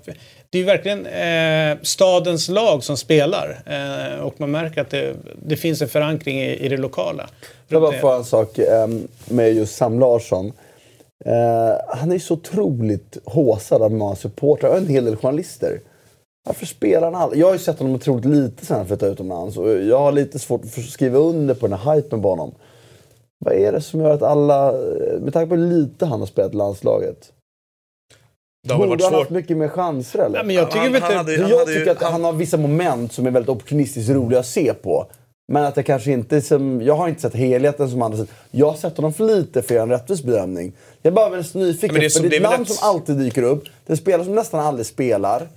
Det 0.50 0.60
är 0.60 0.64
verkligen 0.64 1.06
eh, 1.06 1.78
stadens 1.82 2.50
lag 2.50 2.84
som 2.84 2.98
spelar. 2.98 3.62
Eh, 3.66 4.20
och 4.20 4.40
man 4.40 4.52
märker 4.52 4.82
att 4.82 4.90
det, 4.90 5.16
det 5.46 5.56
finns 5.56 5.82
en 5.82 5.88
förankring 5.88 6.42
i, 6.42 6.66
i 6.66 6.70
det 6.70 6.78
lokala. 6.78 7.30
Jag 7.68 7.82
bara 7.82 8.00
få 8.00 8.12
en 8.12 8.26
sak 8.26 8.60
ehm, 8.60 9.08
med 9.26 9.54
just 9.54 9.76
Sam 9.76 10.00
Larsson. 10.00 10.52
Eh, 11.26 11.98
han 11.98 12.12
är 12.12 12.20
så 12.20 12.34
otroligt 12.34 13.18
håsad 13.26 13.82
av 13.82 13.92
många 13.92 14.16
supportrar 14.16 14.70
och 14.70 14.78
en 14.78 14.88
hel 14.88 15.06
del 15.06 15.16
journalister. 15.16 15.80
Varför 16.46 16.66
spelar 16.66 17.12
han 17.12 17.22
aldrig? 17.22 17.42
Jag 17.42 17.48
har 17.48 17.54
ju 17.54 17.60
sett 17.60 17.80
honom 17.80 17.96
otroligt 17.96 18.26
lite 18.26 18.66
sen 18.66 18.78
han 18.78 18.88
flyttade 18.88 19.12
utomlands 19.12 19.58
och 19.58 19.70
jag 19.70 20.00
har 20.00 20.12
lite 20.12 20.40
svårt 20.40 20.62
att 20.64 20.84
skriva 20.84 21.20
under 21.20 21.54
på 21.54 21.68
den 21.68 21.80
här 21.80 21.96
hypen 21.96 22.22
på 22.22 22.30
honom. 22.30 22.54
Vad 23.46 23.54
är 23.54 23.72
det 23.72 23.82
som 23.82 24.00
gör 24.00 24.10
att 24.10 24.22
alla, 24.22 24.72
med 25.20 25.34
tanke 25.34 25.50
på 25.50 25.56
hur 25.56 25.68
lite 25.68 26.06
han 26.06 26.20
har 26.20 26.28
spelat 26.28 26.54
i 26.54 26.56
landslaget, 26.56 27.32
Det 28.68 28.74
har 28.74 28.80
väl 28.80 28.90
borde 28.90 29.04
varit 29.04 29.12
han 29.12 29.20
haft 29.20 29.28
svårt. 29.30 29.36
mycket 29.36 29.58
mer 29.58 29.68
chanser 29.68 30.20
eller? 30.20 30.38
Ja, 30.38 30.44
men 30.44 30.56
jag 30.56 30.68
tycker 30.72 30.80
Han- 30.80 30.88
han 30.94 30.96
inte... 31.04 31.16
hade 31.18 31.36
För 31.36 31.50
jag 31.50 31.60
hade 31.60 31.74
tycker 31.74 31.92
att 31.92 32.02
han 32.02 32.24
har 32.24 32.34
vissa 32.34 32.58
moment 32.58 33.14
som 33.14 33.26
är 33.28 33.32
väldigt 33.32 33.50
opportunistiskt 33.50 34.10
roliga 34.10 34.40
att 34.40 34.46
se 34.46 34.74
på. 34.74 35.06
Men 35.54 35.64
att 35.66 35.78
jag 35.78 35.86
kanske 35.86 36.12
inte... 36.12 36.42
Som, 36.42 36.82
jag 36.82 36.96
har 36.96 37.08
inte 37.08 37.22
sett 37.22 37.34
helheten 37.36 37.90
som 37.90 38.02
andra 38.02 38.18
sett. 38.18 38.30
Jag 38.52 38.68
har 38.70 38.78
sett 38.78 38.98
honom 38.98 39.14
för 39.14 39.24
lite 39.24 39.62
för 39.62 39.68
att 39.68 39.76
göra 39.76 39.84
en 39.84 39.90
rättvis 39.90 40.24
bedömning. 40.24 40.74
Jag 41.02 41.12
är 41.12 41.16
bara 41.16 41.30
väldigt 41.30 41.54
nyfiken. 41.54 41.94
Men 41.94 42.00
det 42.00 42.06
är 42.06 42.10
för 42.10 42.20
som- 42.20 42.30
det 42.30 42.36
är 42.36 42.40
det 42.40 42.46
är 42.46 42.48
ett 42.48 42.52
namn 42.52 42.64
rätt- 42.66 42.72
som 42.76 42.90
alltid 42.90 43.18
dyker 43.18 43.44
upp. 43.44 43.64
Det 43.64 43.70
är 43.90 43.92
en 43.94 43.98
spelare 43.98 44.26
som 44.26 44.36
nästan 44.36 44.60
aldrig 44.60 44.86
spelar. 44.86 45.48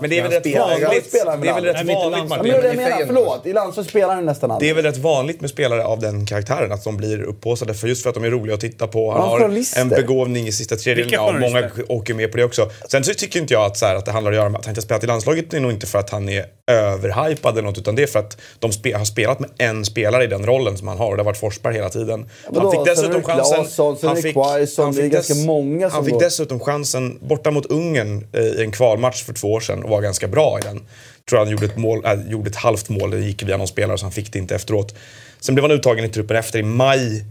Men 0.00 0.10
det 0.10 0.18
är 0.18 0.22
väl 0.22 0.30
rätt 0.32 0.46
vanligt. 0.58 1.12
Det 1.12 1.48
är 1.48 1.54
väl 1.54 1.64
rätt 1.64 1.86
vanligt. 1.86 2.18
Ja, 2.18 2.24
Martin. 2.28 2.52
men 2.52 2.60
det 2.60 2.60
det 2.60 2.66
jag 2.68 2.76
menar, 2.76 3.06
förlåt. 3.06 3.46
I 3.46 3.52
landslag 3.52 3.86
spelar 3.86 4.14
han 4.14 4.24
nästan 4.26 4.48
Det 4.48 4.54
aldrig. 4.54 4.70
är 4.70 4.74
väl 4.74 4.84
rätt 4.84 4.96
vanligt 4.96 5.40
med 5.40 5.50
spelare 5.50 5.84
av 5.84 6.00
den 6.00 6.26
karaktären 6.26 6.72
att 6.72 6.84
de 6.84 6.96
blir 6.96 7.22
upphaussade 7.22 7.74
för 7.74 7.88
just 7.88 8.02
för 8.02 8.08
att 8.10 8.14
de 8.14 8.24
är 8.24 8.30
roliga 8.30 8.54
att 8.54 8.60
titta 8.60 8.86
på. 8.86 9.10
Han 9.12 9.20
Ja, 9.20 9.26
har 9.28 9.80
en 9.80 9.88
begåvning 9.88 10.46
i 10.46 10.52
sista 10.52 10.76
tredjedelen. 10.76 11.10
Ja, 11.12 11.32
många 11.50 11.70
åker 11.88 12.14
med 12.14 12.30
på 12.30 12.36
det 12.36 12.44
också. 12.44 12.70
Sen 12.90 13.04
så 13.04 13.14
tycker 13.14 13.40
inte 13.40 13.54
jag 13.54 13.64
att, 13.64 13.76
så 13.76 13.86
här, 13.86 13.94
att 13.94 14.04
det 14.04 14.10
handlar 14.12 14.30
om 14.32 14.34
att 14.34 14.40
göra 14.40 14.48
med 14.48 14.58
att 14.58 14.64
han 14.64 14.70
inte 14.72 14.78
har 14.78 14.82
spelat 14.82 15.04
i 15.04 15.06
landslaget. 15.06 15.50
Det 15.50 15.56
är 15.56 15.60
nog 15.60 15.70
inte 15.72 15.86
för 15.86 15.98
att 15.98 16.10
han 16.10 16.28
är 16.28 16.44
överhypad 16.70 17.52
eller 17.58 17.62
något 17.68 17.78
utan 17.78 17.94
det 17.94 18.02
är 18.02 18.06
för 18.06 18.18
att 18.18 18.36
de 18.58 18.72
spe, 18.72 18.92
har 18.96 19.04
spelat 19.04 19.40
med 19.40 19.50
en 19.58 19.84
spelare 19.84 20.24
i 20.24 20.26
den 20.26 20.46
rollen 20.46 20.76
som 20.78 20.88
han 20.88 20.98
har 20.98 21.10
och 21.10 21.16
det 21.16 21.20
har 21.22 21.24
varit 21.24 21.36
Forsberg 21.36 21.74
hela 21.74 21.88
tiden. 21.88 22.28
vadå? 22.48 22.60
Han 22.68 22.72
fick 22.72 22.84
dessutom 22.96 23.12
det 23.12 23.22
chansen... 23.22 23.66
Han 24.02 24.14
det 24.16 24.22
fick- 24.22 24.36
han 24.78 24.92
det 24.92 25.02
fick 25.02 25.12
ganska 25.12 25.34
dess- 25.34 25.46
många 25.46 25.90
som 25.90 25.96
Han 25.96 26.04
fick 26.04 26.18
dessutom 26.20 26.60
chansen 26.60 27.18
borta 27.22 27.50
mot 27.50 27.66
Ungern 27.66 28.26
eh, 28.32 28.40
i 28.42 28.62
en 28.62 28.70
kvalmatch 28.72 29.22
för 29.24 29.32
två 29.32 29.45
år 29.46 29.60
sedan 29.60 29.82
och 29.82 29.90
var 29.90 30.02
ganska 30.02 30.28
bra 30.28 30.58
i 30.58 30.62
den. 30.62 30.80
tror 31.28 31.38
han 31.38 31.50
gjorde 31.50 31.66
ett, 31.66 31.76
mål, 31.76 32.04
äh, 32.04 32.30
gjorde 32.30 32.50
ett 32.50 32.56
halvt 32.56 32.88
mål, 32.88 33.10
det 33.10 33.18
gick 33.18 33.42
via 33.42 33.56
någon 33.56 33.68
spelare 33.68 33.98
så 33.98 34.04
han 34.04 34.12
fick 34.12 34.32
det 34.32 34.38
inte 34.38 34.54
efteråt. 34.54 34.94
Sen 35.40 35.54
blev 35.54 35.64
han 35.64 35.70
uttagen 35.70 36.04
i 36.04 36.08
truppen 36.08 36.36
efter 36.36 36.58
i 36.58 36.62
maj 36.62 37.24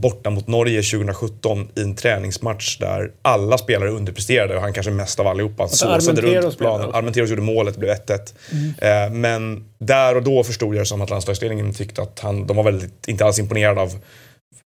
borta 0.00 0.30
mot 0.30 0.46
Norge 0.46 0.82
2017 0.82 1.68
i 1.74 1.80
en 1.80 1.94
träningsmatch 1.94 2.78
där 2.78 3.10
alla 3.22 3.58
spelare 3.58 3.90
underpresterade 3.90 4.56
och 4.56 4.62
han 4.62 4.72
kanske 4.72 4.92
mest 4.92 5.20
av 5.20 5.26
allihopa. 5.26 5.62
Han 5.62 5.68
såsade 5.68 5.94
Armenteros 5.94 6.44
runt 6.44 6.58
planen. 6.58 6.94
Armenteros 6.94 7.30
gjorde 7.30 7.42
målet, 7.42 7.74
det 7.74 7.80
blev 7.80 7.94
1-1. 7.94 9.06
Eh, 9.06 9.12
men 9.12 9.64
där 9.78 10.16
och 10.16 10.22
då 10.22 10.44
förstod 10.44 10.74
jag 10.74 10.82
det 10.82 10.86
som 10.86 11.00
att 11.00 11.10
landslagsledningen 11.10 11.74
tyckte 11.74 12.02
att 12.02 12.20
han, 12.20 12.46
de 12.46 12.56
var 12.56 12.64
väldigt, 12.64 13.08
inte 13.08 13.24
alls 13.24 13.38
imponerade 13.38 13.80
av 13.80 13.92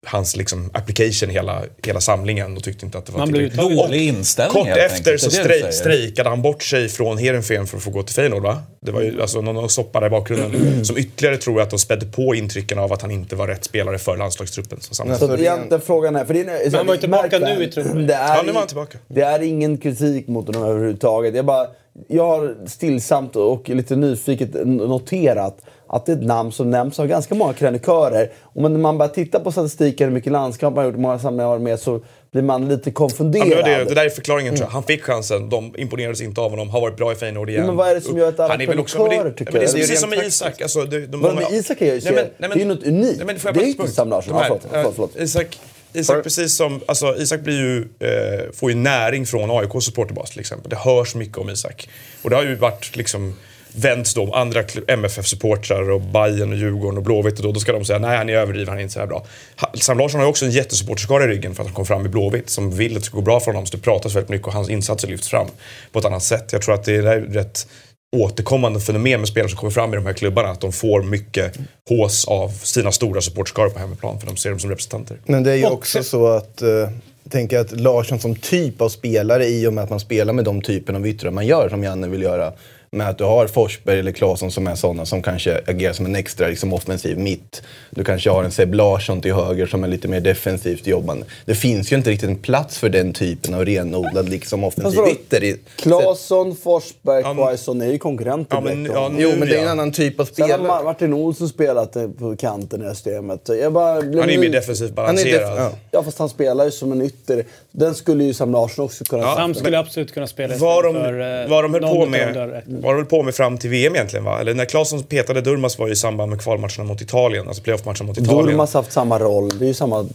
hans 0.08 0.36
liksom, 0.36 0.70
application 0.74 1.30
i 1.30 1.34
hela, 1.34 1.62
hela 1.84 2.02
samlingen 2.02 2.58
och 2.58 2.64
tyckte 2.64 2.86
inte 2.86 2.98
att 2.98 3.06
det 3.06 3.12
var 3.12 3.20
Man 3.20 3.30
blev 3.32 3.50
tillräckligt. 3.50 3.78
Dålig 3.78 4.08
inställning 4.08 4.54
Kort 4.54 4.68
helt 4.68 4.92
efter 4.92 5.12
enkelt. 5.12 5.22
så 5.22 5.30
Det 5.30 5.38
är 5.38 5.44
det 5.44 5.54
du 5.54 5.60
strej, 5.60 5.60
säger. 5.74 5.98
strejkade 5.98 6.30
han 6.30 6.42
bort 6.42 6.64
sig 6.64 6.90
från 6.90 7.18
Heerenveen 7.18 7.68
för 7.68 7.78
att 7.78 7.84
få 7.84 7.90
gå 7.90 8.04
till 8.04 8.16
Feyenoord 8.16 8.44
va? 8.44 8.64
Det 8.82 8.92
var 8.92 9.02
ju 9.02 9.22
alltså 9.22 9.42
någon 9.42 9.70
soppa 9.70 10.00
där 10.00 10.08
i 10.08 10.10
bakgrunden 10.10 10.86
som 10.86 10.98
ytterligare 10.98 11.38
tror 11.38 11.56
jag 11.58 11.64
att 11.64 11.70
de 11.70 11.80
spädde 11.80 12.06
på 12.06 12.36
intrycken 12.36 12.80
av 12.80 12.94
att 12.94 13.02
han 13.02 13.12
inte 13.12 13.36
var 13.36 13.48
rätt 13.48 13.64
spelare 13.64 13.98
för 13.98 14.18
landslagstruppen. 14.18 14.78
Så 14.82 14.96
Så 14.96 15.38
egentligen 15.38 15.82
frågan 15.82 16.16
är... 16.16 16.26
För 16.26 16.34
det 16.34 16.42
är 16.42 16.78
han 16.78 16.88
var 16.88 16.94
ju 16.94 17.00
tillbaka 17.00 17.40
nu 17.40 17.64
i 17.64 17.68
truppen. 17.72 18.08
Det 18.08 18.14
är, 18.14 18.36
Ja, 18.36 18.42
nu 18.46 18.52
var 18.52 18.60
han 18.60 18.68
tillbaka. 18.68 18.98
Det 19.08 19.22
är 19.22 19.42
ingen 19.42 19.78
kritik 19.78 20.28
mot 20.28 20.48
honom 20.48 20.64
överhuvudtaget. 20.70 21.36
Jag 21.36 21.46
bara, 21.46 21.68
jag 22.08 22.28
har 22.28 22.56
stillsamt 22.68 23.36
och 23.36 23.70
lite 23.70 23.96
nyfiket 23.96 24.50
noterat 24.66 25.58
att 25.88 26.06
det 26.06 26.12
är 26.12 26.16
ett 26.16 26.24
namn 26.24 26.52
som 26.52 26.70
nämns 26.72 27.00
av 27.00 27.08
ganska 27.08 27.36
många 27.36 27.54
krönikörer. 27.54 28.32
Och 28.44 28.62
när 28.72 28.80
man 28.80 28.98
börjar 28.98 29.14
titta 29.14 29.40
på 29.40 29.52
statistiken, 29.52 30.08
hur 30.08 30.14
mycket 30.14 30.32
landskamper 30.32 30.76
han 30.82 30.86
har 30.86 30.92
gjort, 30.92 30.98
hur 30.98 31.02
många 31.02 31.20
samlingar 31.20 31.44
han 31.46 31.52
har 31.52 31.60
med, 31.60 31.80
så 31.80 32.02
blir 32.32 32.42
man 32.42 32.68
lite 32.68 32.90
Ja, 32.90 32.94
konfunderad. 32.94 33.48
men 33.48 33.58
det, 33.64 33.84
det 33.86 33.96
där 33.96 34.06
är 34.06 34.10
förklaringen 34.10 34.56
tror 34.56 34.66
jag. 34.68 34.72
Han 34.74 34.84
fick 34.84 35.04
chansen, 35.04 35.50
de 35.50 35.74
imponerades 35.78 36.22
inte 36.22 36.42
av 36.42 36.50
honom, 36.50 36.70
har 36.70 36.82
varit 36.82 36.98
bra 36.98 37.12
i 37.12 37.16
Feyenoord 37.16 37.50
igen. 37.50 37.62
Ja, 37.62 37.68
men 37.68 37.76
vad 37.76 37.90
är 37.90 37.96
det 37.96 38.02
som 38.02 38.18
gör 38.18 38.30
att 38.30 38.40
alla 38.40 38.54
Han 38.54 38.62
är 38.62 38.68
väl 38.68 38.80
också, 38.80 39.08
det, 39.08 39.32
tycker 39.32 39.52
det 39.52 39.58
är 39.58 39.62
det? 39.62 39.74
precis 39.74 39.92
är 39.92 39.96
som 39.96 40.10
med 40.10 40.26
Isak. 40.26 40.62
Alltså, 40.62 40.84
det, 40.84 41.08
de, 41.08 41.22
Vadå, 41.22 41.36
med 41.36 41.52
Isak 41.52 41.82
är 41.82 41.86
jag 41.86 41.96
ju 41.96 42.02
Nej, 42.04 42.14
men- 42.14 42.24
ser- 42.24 42.32
nej, 42.38 42.50
men- 42.50 42.50
det 42.50 42.56
är 42.56 42.60
ju 42.60 42.66
något 42.76 42.84
unikt. 42.84 43.18
Nej, 43.18 43.26
men 43.26 43.36
jag 43.44 43.44
Det 43.44 43.50
är 43.50 43.54
bara- 43.54 43.66
ju 43.66 43.72
inte 43.72 43.88
Sam 43.88 44.10
Larsson. 44.10 44.34
Ja, 44.38 44.44
förlåt, 44.48 44.62
förlåt, 44.72 44.94
förlåt. 44.96 45.16
Isak, 45.16 45.60
Isak, 45.94 46.24
precis 46.24 46.56
som, 46.56 46.82
alltså, 46.86 47.16
Isak 47.18 47.40
blir 47.42 47.58
ju, 47.60 47.78
eh, 48.00 48.52
får 48.54 48.70
ju 48.72 48.76
näring 48.78 49.26
från 49.26 49.52
AIKs 49.52 49.86
supporterbas 49.86 50.30
till 50.32 50.40
exempel. 50.40 50.70
Det 50.70 50.76
hörs 50.76 51.16
mycket 51.16 51.38
om 51.38 51.50
Isak. 51.50 51.90
Och 52.22 52.30
det 52.30 52.36
har 52.36 52.44
ju 52.44 52.56
varit 52.56 52.96
liksom 52.98 53.34
vänts 53.76 54.14
då 54.14 54.34
andra 54.34 54.64
MFF-supportrar 54.88 55.90
och 55.90 56.02
Bayern 56.02 56.52
och 56.52 56.58
Djurgården 56.58 56.98
och 56.98 57.04
Blåvitt 57.04 57.38
och 57.38 57.44
då, 57.44 57.52
då 57.52 57.60
ska 57.60 57.72
de 57.72 57.86
säga 57.86 58.00
nej 58.00 58.18
han 58.18 58.30
är 58.30 58.34
överdriven, 58.34 58.70
han 58.70 58.78
är 58.78 58.82
inte 58.82 58.94
så 58.94 59.00
här 59.00 59.08
bra. 59.08 59.26
Sam 59.74 59.98
Larsson 59.98 60.20
har 60.20 60.26
ju 60.26 60.30
också 60.30 60.46
en 60.46 60.52
jättesupporterskara 60.52 61.24
i 61.24 61.28
ryggen 61.28 61.56
för 61.56 61.64
att 61.64 61.68
han 61.68 61.76
kom 61.76 61.86
fram 61.86 62.06
i 62.06 62.10
Blåvitt 62.10 62.50
som 62.50 62.72
vill 62.72 62.96
att 62.96 63.02
det 63.02 63.06
ska 63.06 63.16
gå 63.18 63.24
bra 63.24 63.40
för 63.40 63.52
honom. 63.52 63.66
Så 63.66 63.78
det 63.78 63.84
pratas 63.84 64.16
väldigt 64.16 64.30
mycket 64.30 64.48
och 64.48 64.54
hans 64.54 64.70
insatser 64.70 65.08
lyfts 65.08 65.30
fram 65.30 65.48
på 65.92 66.00
ett 66.00 66.06
annat 66.06 66.24
sätt. 66.24 66.50
Jag 66.52 66.62
tror 66.62 66.76
att 66.76 66.84
det 66.84 66.96
är 66.96 67.22
rätt 67.22 67.68
återkommande 68.16 68.80
fenomen 68.80 69.20
med 69.20 69.28
spelare 69.28 69.50
som 69.50 69.58
kommer 69.58 69.72
fram 69.72 69.94
i 69.94 69.96
de 69.96 70.06
här 70.06 70.14
klubbarna. 70.14 70.50
Att 70.50 70.62
de 70.62 70.72
får 70.72 71.04
mycket 71.04 71.58
hås 71.90 72.26
av 72.28 72.50
sina 72.50 72.92
stora 72.92 73.22
supportskaror 73.22 73.70
på 73.70 73.80
hemmaplan 73.80 74.20
för 74.20 74.28
de 74.28 74.38
ser 74.38 74.50
dem 74.50 74.60
som 74.60 74.70
representanter. 74.70 75.18
Men 75.26 75.44
det 75.44 75.52
är 75.52 75.56
ju 75.56 75.66
också 75.66 76.04
så 76.04 76.28
att... 76.28 76.62
Uh, 76.64 76.90
jag 77.26 77.32
tänker 77.32 77.60
att 77.60 77.72
Larsson 77.72 78.20
som 78.20 78.36
typ 78.36 78.82
av 78.82 78.90
spelare, 78.90 79.46
i 79.46 79.68
och 79.68 79.74
med 79.74 79.84
att 79.84 79.90
man 79.90 80.00
spelar 80.00 80.34
med 80.34 80.46
de 80.46 80.62
typen 80.62 80.96
av 80.96 81.08
yttrar 81.08 81.32
man 81.32 81.48
gör, 81.48 81.70
som 81.70 81.84
Janne 81.84 82.08
vill 82.08 82.22
göra, 82.22 82.54
med 82.96 83.10
att 83.10 83.18
du 83.18 83.24
har 83.24 83.48
Forsberg 83.48 84.00
eller 84.00 84.12
Claesson 84.12 84.52
som 84.52 84.68
är 84.68 84.76
sådana 84.76 85.06
som 85.06 85.22
kanske 85.22 85.62
agerar 85.68 85.94
som 85.94 86.06
en 86.06 86.16
extra 86.16 86.48
liksom, 86.48 86.74
offensiv 86.74 87.18
mitt. 87.18 87.64
Du 87.90 88.04
kanske 88.04 88.30
har 88.30 88.44
en 88.44 88.52
Seb 88.52 88.74
Larsson 88.74 89.22
till 89.22 89.34
höger 89.34 89.66
som 89.66 89.84
är 89.84 89.88
lite 89.88 90.08
mer 90.08 90.20
defensivt 90.20 90.88
jobbande. 90.88 91.26
Det 91.46 91.56
finns 91.56 91.92
ju 91.92 91.96
inte 91.96 92.10
riktigt 92.10 92.30
en 92.30 92.36
plats 92.38 92.78
för 92.78 92.90
den 92.90 93.14
typen 93.14 93.54
av 93.54 93.66
renodlad 93.66 94.30
liksom, 94.30 94.64
offensiv 94.64 95.00
vadå? 95.00 95.12
ytter. 95.12 95.56
Claesson, 95.76 96.56
Forsberg, 96.56 97.24
Quaison 97.36 97.82
är 97.82 97.86
ju 97.92 97.98
konkurrenter 97.98 98.56
Ja, 98.56 98.62
men- 98.62 98.86
ja, 98.86 99.10
nu- 99.10 99.22
Jo, 99.24 99.30
men 99.40 99.48
det 99.48 99.56
är 99.56 99.60
en 99.60 99.64
ja. 99.66 99.70
annan 99.72 99.92
typ 99.92 100.20
av 100.20 100.26
Sen 100.26 100.42
har 100.50 100.58
spelare. 100.58 100.80
Ma- 100.82 100.84
Martin 100.84 101.14
Olsson 101.14 101.50
spelat 101.50 101.94
på 102.20 102.36
kanten 102.40 102.82
i 102.82 102.86
det 102.86 102.96
systemet. 102.96 103.42
Jag 103.62 103.74
bara 103.74 104.02
blev 104.02 104.20
Han 104.20 104.30
är 104.30 104.34
ju 104.34 104.40
mer 104.40 104.50
defensivt 104.50 104.94
Han 104.96 105.18
är 105.18 105.24
def- 105.26 105.32
balanserad. 105.40 105.58
ja. 105.58 105.72
Ja, 105.92 106.04
fast 106.04 106.20
han 106.20 106.30
spelar 106.30 106.66
ju 106.66 106.72
som 106.72 106.92
en 106.92 107.02
ytter. 107.02 107.44
Den 107.72 107.96
skulle 107.96 108.24
ju 108.24 108.34
Sam 108.34 108.52
Larsson 108.52 108.86
också 108.86 109.04
kunna 109.04 109.24
Ja, 109.24 109.36
Sam 109.36 109.54
skulle 109.54 109.80
absolut 109.80 110.14
kunna 110.14 110.28
spela 110.28 110.56
Vad 110.58 110.84
de, 110.84 110.94
för, 110.94 111.42
eh, 111.44 111.50
vad 111.50 111.64
de 111.64 111.74
höll 111.74 111.84
på 111.84 112.06
med, 112.06 112.62
vad 112.86 112.94
de 112.94 112.98
höll 112.98 113.06
på 113.06 113.24
med 113.24 113.36
fram 113.36 113.58
till 113.58 113.70
VM 113.70 113.96
egentligen 113.96 114.26
va? 114.26 114.40
Eller 114.40 114.54
när 114.54 114.66
Claesson 114.66 115.04
petade 115.04 115.42
Durmas 115.42 115.80
var 115.80 115.88
ju 115.88 115.94
i 115.94 115.96
samband 115.96 116.30
med 116.32 116.42
kvalmatcherna 116.42 116.84
mot 116.84 117.02
Italien, 117.02 117.48
alltså 117.48 117.64
playoff-matcherna 117.64 118.04
mot 118.04 118.18
Italien. 118.18 118.46
Durmaz 118.46 118.74
har 118.74 118.82
haft 118.82 118.92
samma 118.94 119.20
roll. 119.20 119.50
Det 119.60 119.66
är 119.66 119.68
ju 119.68 119.74
samma 119.74 120.08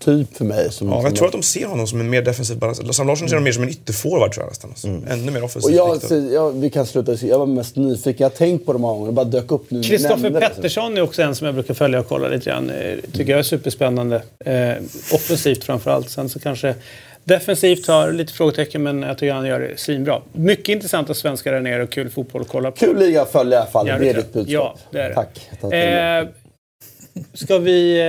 typ 0.00 0.36
för 0.36 0.44
mig. 0.44 0.72
Som, 0.72 0.88
Ja, 0.88 0.94
som 0.94 1.04
jag 1.04 1.16
tror 1.16 1.26
att 1.26 1.32
de 1.32 1.42
ser 1.42 1.66
honom 1.66 1.86
som 1.86 2.00
en 2.00 2.10
mer 2.10 2.22
defensiv 2.22 2.58
balans. 2.58 2.96
Sam 2.96 3.06
Larsson 3.06 3.28
ser 3.28 3.36
honom 3.36 3.44
mer 3.44 3.52
som 3.52 3.62
en 3.62 3.68
ytterforward 3.68 4.32
tror 4.32 4.44
jag 4.44 4.50
nästan. 4.50 4.70
Alltså. 4.70 4.88
Ännu 4.88 5.30
mer 5.32 5.38
Och 5.38 5.44
offensivt. 5.44 5.74
jag, 5.74 6.02
så, 6.02 6.14
jag, 6.32 6.52
vi 6.60 6.70
kan 6.70 6.86
sluta. 6.86 7.14
Jag 7.26 7.38
var 7.38 7.46
mest 7.46 7.76
nyfiken. 7.76 8.14
Jag 8.18 8.30
har 8.30 8.36
tänkt 8.36 8.66
på 8.66 8.72
det 8.72 8.78
många 8.78 8.94
gånger. 8.94 9.06
Det 9.06 9.12
bara 9.12 9.24
dök 9.24 9.52
upp 9.52 9.70
nu. 9.70 9.82
Kristoffer 9.82 10.30
det. 10.30 10.40
Pettersson 10.40 10.96
är 10.96 11.02
också 11.02 11.22
en 11.22 11.34
som 11.34 11.44
jag 11.44 11.54
brukar 11.54 11.74
följa 11.74 12.00
och 12.00 12.08
kolla 12.08 12.28
lite 12.28 12.50
grann. 12.50 12.70
Eh, 12.70 12.94
Tycker 13.12 13.30
jag 13.32 13.38
är 13.38 13.42
superspännande. 13.42 14.22
Eh, 14.44 14.72
offensivt 15.14 15.64
framförallt. 15.64 16.10
Sen 16.10 16.28
så 16.28 16.38
kanske 16.40 16.74
defensivt 17.28 17.86
har 17.86 18.12
lite 18.12 18.32
frågetecken 18.32 18.82
men 18.82 19.02
jag 19.02 19.18
tycker 19.18 19.32
han 19.32 19.46
gör 19.46 19.60
det 19.60 19.80
svinbra. 19.80 20.22
Mycket 20.32 20.68
intressanta 20.68 21.14
svenskar 21.14 21.52
där 21.52 21.60
nere 21.60 21.82
och 21.82 21.90
kul 21.90 22.10
fotboll 22.10 22.42
att 22.42 22.48
kolla 22.48 22.70
på. 22.70 22.76
Kul 22.76 22.98
liga 22.98 23.22
att 23.22 23.32
följa 23.32 23.58
i 23.58 23.60
alla 23.60 23.70
fall. 23.70 23.86
Det 23.86 23.92
är 23.92 24.14
ditt 24.14 24.32
budskap. 24.32 24.46
Ja, 24.48 24.76
det 24.90 25.00
är 25.00 25.08
det. 25.08 25.14
Tack. 25.14 25.72
Eh, 25.72 26.28
ska 27.34 27.58
vi... 27.58 28.00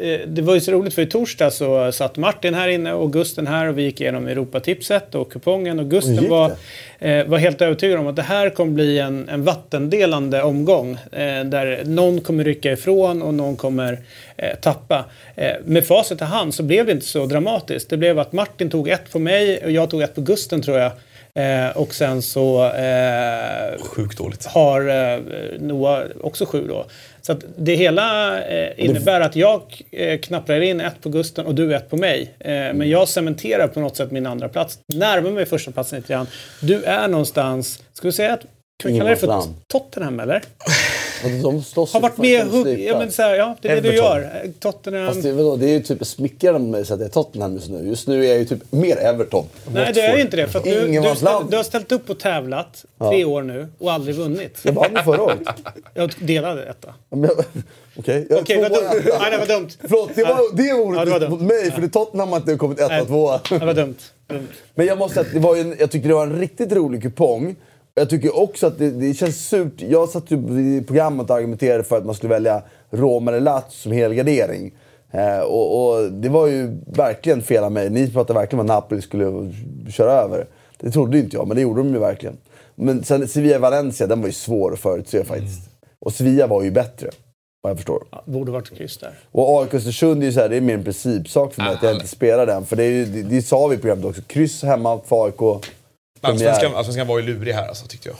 Eh, 0.00 0.20
det 0.26 0.42
var 0.42 0.54
ju 0.54 0.60
så 0.60 0.72
roligt 0.72 0.94
för 0.94 1.02
i 1.02 1.06
torsdag 1.06 1.50
så 1.50 1.92
satt 1.92 2.16
Martin 2.16 2.54
här 2.54 2.68
inne 2.68 2.92
och 2.92 3.12
Gusten 3.12 3.46
här 3.46 3.68
och 3.68 3.78
vi 3.78 3.82
gick 3.82 4.00
igenom 4.00 4.26
Europatipset 4.26 5.14
och 5.14 5.32
kupongen 5.32 5.80
och 5.80 5.90
Gusten 5.90 6.28
var, 6.28 6.52
eh, 6.98 7.24
var 7.24 7.38
helt 7.38 7.62
övertygad 7.62 7.98
om 7.98 8.06
att 8.06 8.16
det 8.16 8.22
här 8.22 8.50
kommer 8.50 8.72
bli 8.72 8.98
en, 8.98 9.28
en 9.28 9.44
vattendelande 9.44 10.42
omgång 10.42 10.98
eh, 11.12 11.44
där 11.44 11.82
någon 11.84 12.20
kommer 12.20 12.44
rycka 12.44 12.72
ifrån 12.72 13.22
och 13.22 13.34
någon 13.34 13.56
kommer 13.56 13.98
eh, 14.36 14.54
tappa. 14.62 15.04
Eh, 15.34 15.52
med 15.64 15.86
facit 15.86 16.20
i 16.20 16.24
hand 16.24 16.54
så 16.54 16.62
blev 16.62 16.86
det 16.86 16.92
inte 16.92 17.06
så 17.06 17.26
dramatiskt. 17.26 17.90
Det 17.90 17.96
blev 17.96 18.18
att 18.18 18.32
Martin 18.32 18.70
tog 18.70 18.88
ett 18.88 19.12
på 19.12 19.18
mig 19.18 19.64
och 19.64 19.70
jag 19.70 19.90
tog 19.90 20.02
ett 20.02 20.14
på 20.14 20.20
Gusten 20.20 20.62
tror 20.62 20.78
jag. 20.78 20.92
Eh, 21.34 21.76
och 21.76 21.94
sen 21.94 22.22
så 22.22 22.64
eh, 22.64 23.82
Sjukt 23.82 24.18
dåligt. 24.18 24.46
har 24.46 24.88
eh, 24.88 25.20
Noah 25.58 26.02
också 26.20 26.46
sju 26.46 26.66
då. 26.68 26.86
Så 27.22 27.32
att 27.32 27.44
det 27.56 27.74
hela 27.74 28.40
eh, 28.44 28.84
innebär 28.84 29.20
att 29.20 29.36
jag 29.36 29.82
eh, 29.90 30.18
knapprar 30.18 30.60
in 30.60 30.80
ett 30.80 31.00
på 31.02 31.08
Gusten 31.08 31.46
och 31.46 31.54
du 31.54 31.74
ett 31.74 31.90
på 31.90 31.96
mig. 31.96 32.34
Eh, 32.38 32.50
men 32.52 32.90
jag 32.90 33.08
cementerar 33.08 33.68
på 33.68 33.80
något 33.80 33.96
sätt 33.96 34.10
min 34.10 34.26
andra 34.26 34.48
plats. 34.48 34.78
Närmar 34.94 35.30
mig 35.30 35.46
första 35.46 35.70
platsen 35.70 35.98
lite 35.98 36.12
grann. 36.12 36.26
Du 36.60 36.82
är 36.82 37.08
någonstans, 37.08 37.82
ska 37.92 38.08
vi 38.08 38.12
säga 38.12 38.32
att 38.32 38.44
kan 38.82 38.92
vi 38.92 38.98
kalla 38.98 39.10
det 39.10 39.16
för. 39.16 39.42
Tottenham 39.66 40.20
eller? 40.20 40.42
Och 41.24 41.30
De 41.42 41.62
slåss 41.62 41.92
Har 41.92 42.00
varit 42.00 42.18
med 42.18 42.42
att 42.42 42.52
hugg... 42.52 42.80
Ja, 42.80 42.98
men 42.98 43.12
så 43.12 43.22
här, 43.22 43.34
ja, 43.34 43.56
det 43.60 43.68
är 43.68 43.74
det 43.74 43.90
du 43.90 43.96
gör. 43.96 44.50
Tottenham... 44.60 45.06
Fast 45.06 45.22
det, 45.22 45.32
vadå, 45.32 45.56
det 45.56 45.66
är 45.66 45.72
ju 45.72 45.80
typ 45.80 46.06
smickrande 46.06 46.60
med 46.60 46.70
mig 46.70 46.80
att 46.80 46.90
att 46.90 47.00
jag 47.00 47.06
är 47.06 47.12
Tottenham 47.12 47.54
just 47.54 47.70
nu. 47.70 47.88
Just 47.88 48.08
nu 48.08 48.24
är 48.24 48.28
jag 48.28 48.38
ju 48.38 48.44
typ 48.44 48.72
mer 48.72 48.96
Everton. 48.96 49.44
Nej, 49.72 49.92
det 49.94 50.00
är 50.00 50.16
ju 50.16 50.22
inte 50.22 50.36
det. 50.36 50.48
För 50.48 50.58
att 50.58 50.64
du, 50.64 50.80
du, 50.80 50.86
du 51.50 51.56
har 51.56 51.62
ställt 51.62 51.92
upp 51.92 52.10
och 52.10 52.18
tävlat 52.18 52.84
tre 52.98 53.24
år 53.24 53.42
nu 53.42 53.68
och 53.78 53.92
aldrig 53.92 54.16
vunnit. 54.16 54.58
Jag 54.62 54.72
vann 54.72 54.96
ju 54.96 55.02
förra 55.02 55.22
året. 55.22 55.38
Jag 55.94 56.12
delade 56.18 56.64
detta. 56.64 56.94
Okej, 57.96 58.26
jag 58.30 58.40
Okej, 58.40 58.56
två 58.56 58.62
vad 58.62 58.72
dumt. 58.72 58.88
mål. 58.92 59.18
Nej, 59.20 59.30
det 59.30 59.38
var 59.38 59.46
dumt. 59.46 59.68
Förlåt, 59.80 60.10
det 60.14 60.22
var, 60.22 60.56
det 60.56 60.72
var 60.72 60.96
Ja, 60.96 61.18
det 61.18 61.26
var 61.26 61.28
mot 61.28 61.40
mig 61.40 61.70
för 61.70 61.80
det 61.80 61.88
Tottenham 61.88 62.28
har 62.28 62.36
inte 62.36 62.56
kommit 62.56 62.80
etta 62.80 63.02
och 63.02 63.08
tvåa. 63.08 63.40
Det 63.48 63.58
var 63.58 63.74
dumt. 63.74 63.94
dumt. 64.28 64.46
Men 64.74 64.86
jag 64.86 64.98
måste 64.98 65.14
säga 65.14 65.26
att 65.26 65.32
det 65.32 65.40
var 65.40 65.56
en, 65.56 65.76
jag 65.78 65.90
tyckte 65.90 66.08
det 66.08 66.14
var 66.14 66.26
en 66.26 66.38
riktigt 66.40 66.72
rolig 66.72 67.02
kupong. 67.02 67.56
Jag 68.00 68.10
tycker 68.10 68.38
också 68.38 68.66
att 68.66 68.78
det, 68.78 68.90
det 68.90 69.14
känns 69.14 69.48
surt. 69.48 69.72
Jag 69.76 70.08
satt 70.08 70.30
ju 70.30 70.36
i 70.60 70.84
programmet 70.86 71.30
och 71.30 71.36
argumenterade 71.36 71.84
för 71.84 71.98
att 71.98 72.06
man 72.06 72.14
skulle 72.14 72.34
välja 72.34 72.62
Roma 72.90 73.30
eller 73.30 73.40
Lazio 73.40 73.70
som 73.70 73.92
helgardering. 73.92 74.72
Eh, 75.10 75.38
och, 75.38 75.88
och 75.88 76.12
det 76.12 76.28
var 76.28 76.46
ju 76.46 76.76
verkligen 76.86 77.42
fel 77.42 77.64
av 77.64 77.72
mig. 77.72 77.90
Ni 77.90 78.10
pratade 78.10 78.38
verkligen 78.38 78.60
om 78.60 78.66
att 78.66 78.68
Napoli 78.68 79.02
skulle 79.02 79.52
köra 79.90 80.12
över. 80.12 80.46
Det 80.78 80.90
trodde 80.90 81.18
inte 81.18 81.36
jag, 81.36 81.48
men 81.48 81.56
det 81.56 81.62
gjorde 81.62 81.80
de 81.80 81.92
ju 81.92 81.98
verkligen. 81.98 82.36
Men 82.74 83.04
sen 83.04 83.28
Sevilla-Valencia, 83.28 84.06
den 84.06 84.20
var 84.20 84.26
ju 84.26 84.32
svår 84.32 84.72
att 84.72 84.80
förutse 84.80 85.24
faktiskt. 85.24 85.70
Och 85.98 86.12
Sevilla 86.12 86.46
var 86.46 86.62
ju 86.62 86.70
bättre, 86.70 87.10
vad 87.62 87.70
jag 87.70 87.76
förstår. 87.76 88.02
Ja, 88.10 88.22
borde 88.24 88.52
varit 88.52 88.76
kryss 88.76 88.98
där. 88.98 89.18
Och 89.32 89.60
AIK 89.60 89.74
Östersund 89.74 90.22
är 90.22 90.26
ju 90.26 90.32
så 90.32 90.40
här, 90.40 90.48
det 90.48 90.56
är 90.56 90.60
mer 90.60 90.74
en 90.74 90.84
principsak 90.84 91.54
för 91.54 91.62
mig 91.62 91.74
att 91.74 91.82
jag 91.82 91.94
inte 91.94 92.08
spelar 92.08 92.46
den. 92.46 92.66
För 92.66 92.76
det, 92.76 92.84
är 92.84 92.90
ju, 92.90 93.04
det, 93.04 93.22
det 93.22 93.42
sa 93.42 93.66
vi 93.66 93.76
i 93.76 93.78
programmet 93.78 94.04
också. 94.04 94.22
Kryss 94.22 94.62
hemma 94.62 95.00
för 95.06 95.24
AIK. 95.24 95.64
Allsvenskan. 96.20 96.74
Allsvenskan 96.74 97.06
var 97.06 97.18
ju 97.18 97.26
lurig 97.26 97.52
här 97.52 97.68
alltså, 97.68 97.86
tyckte 97.86 98.08
jag. 98.08 98.16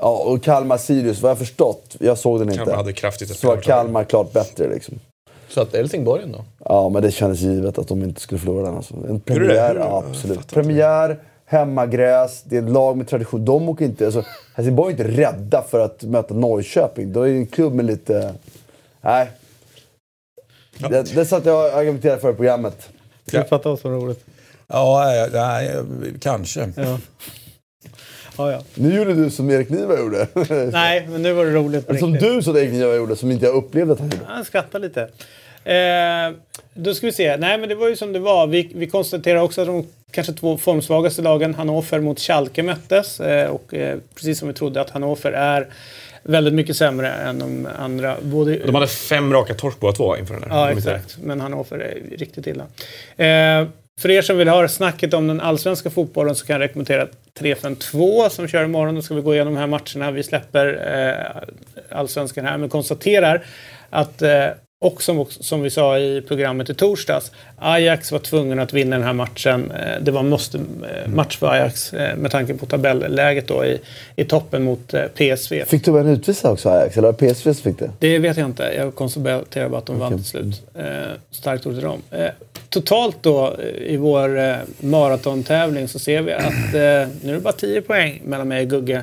Ja, 0.00 0.08
och 0.08 0.42
Kalmar-Sirius, 0.42 1.20
vad 1.20 1.30
jag 1.30 1.34
har 1.34 1.38
förstått, 1.38 1.96
jag 2.00 2.18
såg 2.18 2.38
den 2.38 2.48
inte. 2.48 2.58
Kalmar 2.58 2.76
hade 2.76 2.92
kraftigt 2.92 3.30
ett 3.30 3.36
så 3.36 3.46
var. 3.46 3.56
Kalmar 3.56 4.04
klart 4.04 4.32
bättre 4.32 4.68
liksom. 4.68 5.00
Så 5.48 5.60
att 5.60 5.72
Helsingborg 5.72 6.22
ändå. 6.22 6.44
Ja, 6.64 6.88
men 6.88 7.02
det 7.02 7.10
kändes 7.10 7.40
givet 7.40 7.78
att 7.78 7.88
de 7.88 8.02
inte 8.02 8.20
skulle 8.20 8.38
förlora 8.38 8.66
den. 8.66 8.76
Alltså. 8.76 8.94
En 8.94 9.20
premiär, 9.20 9.76
ja, 9.76 10.04
absolut. 10.10 10.48
Premiär, 10.50 11.18
hemmagräs, 11.44 12.42
det 12.44 12.56
är 12.56 12.62
ett 12.62 12.70
lag 12.70 12.96
med 12.96 13.08
tradition. 13.08 13.44
De 13.44 13.68
åker 13.68 13.84
inte... 13.84 14.04
Alltså, 14.04 14.24
Helsingborg 14.54 14.94
är 14.94 14.98
inte 14.98 15.22
rädda 15.22 15.62
för 15.62 15.80
att 15.80 16.02
möta 16.02 16.34
Norrköping. 16.34 17.12
Då 17.12 17.22
är 17.22 17.28
det 17.28 17.34
en 17.34 17.46
klubb 17.46 17.74
med 17.74 17.84
lite... 17.84 18.34
Nej. 19.00 19.30
Det, 20.78 21.14
det 21.14 21.26
satt 21.26 21.46
jag 21.46 21.72
och 21.72 21.78
argumenterade 21.78 22.20
för 22.20 22.30
i 22.30 22.34
programmet. 22.34 22.88
Du 23.24 23.44
fattar 23.44 23.70
vad 23.70 23.78
som 23.78 23.92
är 23.92 23.96
roligt. 23.96 24.24
Ja, 24.66 25.02
nej, 25.04 25.30
nej, 25.32 26.14
kanske. 26.20 26.72
Ja. 26.76 26.98
Ja, 28.38 28.52
ja. 28.52 28.62
Nu 28.74 28.94
gjorde 28.96 29.14
du 29.14 29.30
som 29.30 29.50
Erik 29.50 29.68
Niva 29.68 29.98
gjorde. 29.98 30.26
Nej, 30.72 31.06
men 31.10 31.22
nu 31.22 31.32
var 31.32 31.44
det 31.44 31.50
roligt 31.52 31.86
på 31.86 31.90
Eller 31.92 32.00
som 32.00 32.12
riktigt. 32.12 32.32
du 32.32 32.42
som 32.42 32.56
Erik 32.56 32.72
Niva 32.72 32.94
gjorde, 32.94 33.16
som 33.16 33.30
inte 33.30 33.46
jag 33.46 33.54
upplevde 33.54 33.92
att 33.92 33.98
han 34.00 34.10
gjorde. 34.10 34.24
Han 34.26 34.44
skrattar 34.44 34.78
lite. 34.78 35.00
Eh, 35.64 36.36
då 36.74 36.94
ska 36.94 37.06
vi 37.06 37.12
se. 37.12 37.36
Nej, 37.36 37.58
men 37.58 37.68
det 37.68 37.74
var 37.74 37.88
ju 37.88 37.96
som 37.96 38.12
det 38.12 38.18
var. 38.18 38.46
Vi, 38.46 38.72
vi 38.74 38.86
konstaterar 38.86 39.40
också 39.40 39.60
att 39.60 39.66
de 39.66 39.86
kanske 40.10 40.32
två 40.32 40.58
formsvagaste 40.58 41.22
lagen, 41.22 41.54
Hannover 41.54 42.00
mot 42.00 42.20
Schalke, 42.20 42.62
möttes. 42.62 43.20
Eh, 43.20 43.50
och 43.50 43.74
eh, 43.74 43.98
precis 44.14 44.38
som 44.38 44.48
vi 44.48 44.54
trodde 44.54 44.80
att 44.80 44.90
Hannover 44.90 45.32
är 45.32 45.68
väldigt 46.22 46.54
mycket 46.54 46.76
sämre 46.76 47.12
än 47.12 47.38
de 47.38 47.68
andra. 47.78 48.16
Både, 48.22 48.56
De 48.58 48.74
hade 48.74 48.86
fem 48.86 49.32
raka 49.32 49.54
torsk 49.54 49.80
båda 49.80 49.92
två 49.92 50.16
inför 50.16 50.34
den 50.34 50.50
här. 50.50 50.58
Ja, 50.58 50.70
exakt. 50.70 51.18
Men 51.22 51.40
Hannover 51.40 51.78
är 51.78 52.16
riktigt 52.18 52.46
illa. 52.46 52.66
För 54.02 54.10
er 54.10 54.22
som 54.22 54.38
vill 54.38 54.48
höra 54.48 54.68
snacket 54.68 55.14
om 55.14 55.26
den 55.26 55.40
allsvenska 55.40 55.90
fotbollen 55.90 56.34
så 56.34 56.46
kan 56.46 56.54
jag 56.54 56.60
rekommendera 56.60 57.06
352 57.34 58.30
som 58.30 58.48
kör 58.48 58.64
imorgon. 58.64 58.94
Då 58.94 59.02
ska 59.02 59.14
vi 59.14 59.20
gå 59.20 59.34
igenom 59.34 59.54
de 59.54 59.60
här 59.60 59.66
matcherna. 59.66 60.10
Vi 60.10 60.22
släpper 60.22 60.66
eh, 60.94 61.98
allsvenskan 61.98 62.44
här 62.44 62.58
men 62.58 62.68
konstaterar 62.68 63.44
att 63.90 64.22
eh, 64.22 64.46
och 64.82 65.02
som, 65.02 65.26
som 65.30 65.62
vi 65.62 65.70
sa 65.70 65.98
i 65.98 66.20
programmet 66.20 66.70
i 66.70 66.74
torsdags, 66.74 67.32
Ajax 67.58 68.12
var 68.12 68.18
tvungen 68.18 68.58
att 68.58 68.72
vinna 68.72 68.96
den 68.96 69.06
här 69.06 69.12
matchen. 69.12 69.70
Eh, 69.70 70.02
det 70.02 70.10
var 70.10 70.20
en 70.20 70.28
måste-match 70.28 71.38
för 71.38 71.46
Ajax 71.46 71.92
eh, 71.92 72.16
med 72.16 72.30
tanke 72.30 72.54
på 72.54 72.66
tabelläget 72.66 73.48
då 73.48 73.64
i, 73.64 73.80
i 74.16 74.24
toppen 74.24 74.62
mot 74.62 74.94
eh, 74.94 75.02
PSV. 75.02 75.64
Fick 75.64 75.84
de 75.84 75.96
en 75.96 76.06
utvisning 76.06 76.52
också 76.52 76.68
Ajax, 76.68 76.96
eller 76.96 77.12
var 77.12 77.18
det 77.18 77.34
PSV 77.34 77.54
som 77.54 77.62
fick 77.62 77.78
det? 77.78 77.90
Det 77.98 78.18
vet 78.18 78.36
jag 78.36 78.46
inte. 78.46 78.74
Jag 78.76 78.94
konstaterar 78.94 79.68
bara 79.68 79.78
att 79.78 79.86
de 79.86 79.98
vann 79.98 80.16
till 80.16 80.24
slut. 80.24 80.62
starkt 81.30 81.66
ord 81.66 81.74
till 81.74 81.82
dem. 81.82 82.02
totalt 82.68 83.16
då 83.20 83.56
i 83.78 83.96
vår 83.96 84.58
maratontävling 84.86 85.88
så 85.88 85.98
ser 85.98 86.22
vi 86.22 86.32
att 86.32 86.72
nu 87.22 87.30
är 87.30 87.34
det 87.34 87.40
bara 87.40 87.52
10 87.52 87.80
poäng 87.82 88.22
mellan 88.24 88.48
mig 88.48 88.62
och 88.62 88.70
Gugge. 88.70 89.02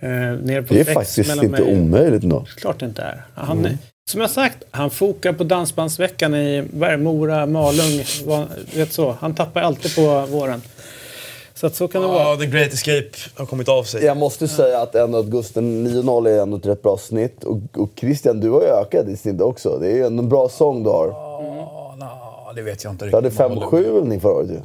det 0.00 0.54
är 0.54 0.94
faktiskt 0.94 1.18
inte 1.18 1.48
mig. 1.48 1.62
omöjligt 1.62 2.22
ändå. 2.22 2.46
Klart 2.56 2.80
det 2.80 2.86
inte 2.86 3.02
är. 3.02 3.22
Han, 3.34 3.58
mm. 3.58 3.78
Som 4.10 4.20
jag 4.20 4.30
sagt, 4.30 4.58
han 4.70 4.90
fokar 4.90 5.32
på 5.32 5.44
Dansbandsveckan 5.44 6.34
i 6.34 6.68
Mora, 6.98 7.46
Malung. 7.46 8.04
Vet 8.74 8.92
så. 8.92 9.16
Han 9.20 9.34
tappar 9.34 9.60
alltid 9.60 9.94
på 9.94 10.26
våren. 10.26 10.62
Så 11.54 11.66
att 11.66 11.74
så 11.74 11.88
kan 11.88 12.02
det 12.02 12.08
oh, 12.08 12.12
vara. 12.12 12.36
The 12.36 12.46
Great 12.46 12.72
Escape 12.72 13.10
har 13.34 13.46
kommit 13.46 13.68
av 13.68 13.82
sig. 13.82 14.04
Jag 14.04 14.16
måste 14.16 14.48
säga 14.48 14.80
att 14.80 14.94
ändå 14.94 15.18
att 15.18 15.26
Gusten 15.26 15.86
9-0 15.86 16.28
är 16.28 16.42
ändå 16.42 16.56
ett 16.56 16.66
rätt 16.66 16.82
bra 16.82 16.96
snitt. 16.98 17.44
Och, 17.44 17.58
och 17.76 17.90
Christian, 17.96 18.40
du 18.40 18.50
har 18.50 18.60
ju 18.60 18.66
ökat 18.66 19.06
ditt 19.06 19.20
snitt 19.20 19.40
också. 19.40 19.78
Det 19.80 19.86
är 19.86 19.94
ju 19.94 20.06
en 20.06 20.28
bra 20.28 20.48
sång 20.48 20.82
du 20.82 20.90
har. 20.90 21.08
Oh, 21.08 21.96
no, 21.98 22.52
det 22.54 22.62
vet 22.62 22.84
jag 22.84 22.92
inte 22.92 23.04
riktigt. 23.04 23.34
Du 23.38 23.44
hade 23.44 23.54
5-7 23.60 24.20
förra 24.20 24.32
året 24.32 24.50
ju. 24.50 24.60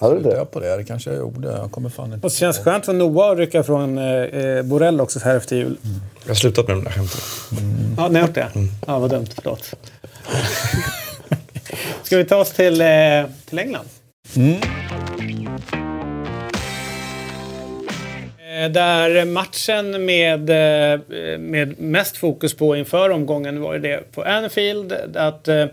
Du 0.00 0.20
det? 0.20 0.44
på 0.44 0.60
det? 0.60 0.76
Det 0.76 0.84
kanske 0.84 1.10
jag 1.10 1.18
gjorde. 1.18 1.48
Jag 1.48 1.70
kommer 1.70 1.88
fan 1.88 2.12
inte 2.12 2.26
Och 2.26 2.30
det 2.30 2.36
känns 2.36 2.58
skönt 2.58 2.86
för 2.86 2.92
Noah 2.92 3.30
att 3.30 3.38
rycka 3.38 3.62
från 3.62 3.98
eh, 3.98 4.62
Borrell 4.62 5.00
också 5.00 5.18
här 5.18 5.36
efter 5.36 5.56
jul. 5.56 5.66
Mm. 5.66 6.00
Jag 6.22 6.30
har 6.30 6.34
slutat 6.34 6.68
med 6.68 6.76
de 6.76 6.84
där 6.84 6.90
skämten. 6.90 7.20
Mm. 7.58 7.94
Ja, 7.96 8.08
ni 8.08 8.18
har 8.18 8.26
gjort 8.26 8.34
det? 8.34 8.48
Mm. 8.54 8.68
Ja, 8.86 8.98
vad 8.98 9.10
dumt. 9.10 9.26
Förlåt. 9.34 9.74
Ska 12.02 12.16
vi 12.16 12.24
ta 12.24 12.36
oss 12.36 12.50
till, 12.50 12.80
eh, 12.80 12.86
till 13.48 13.58
England? 13.58 13.86
Mm. 14.36 14.60
Eh, 18.56 18.70
där 18.70 19.24
matchen 19.24 20.04
med, 20.04 20.50
eh, 20.50 21.00
med 21.38 21.80
mest 21.80 22.16
fokus 22.16 22.54
på 22.54 22.76
inför 22.76 23.10
omgången 23.10 23.60
var 23.60 23.78
det 23.78 24.12
på 24.12 24.22
Anfield. 24.22 24.92
Att 25.14 25.48
eh, 25.48 25.66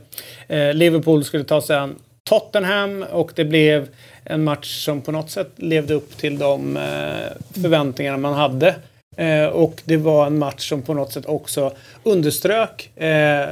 Liverpool 0.74 1.24
skulle 1.24 1.44
ta 1.44 1.62
sig 1.62 1.75
an 1.75 1.96
Tottenham 2.34 3.06
och 3.12 3.32
det 3.36 3.46
blev 3.46 3.88
en 4.24 4.44
match 4.44 4.86
som 4.86 5.02
på 5.02 5.12
något 5.12 5.30
sätt 5.30 5.52
levde 5.56 5.94
upp 5.94 6.18
till 6.18 6.40
de 6.40 6.78
eh, 6.78 7.62
förväntningar 7.62 8.18
man 8.18 8.34
hade. 8.34 8.75
Eh, 9.18 9.46
och 9.46 9.82
det 9.86 9.98
var 9.98 10.25
en 10.28 10.38
match 10.38 10.70
som 10.70 10.82
på 10.82 10.94
något 10.94 11.13
sätt 11.13 11.25
också 11.25 11.74
underströk 12.04 12.98
eh, 12.98 13.50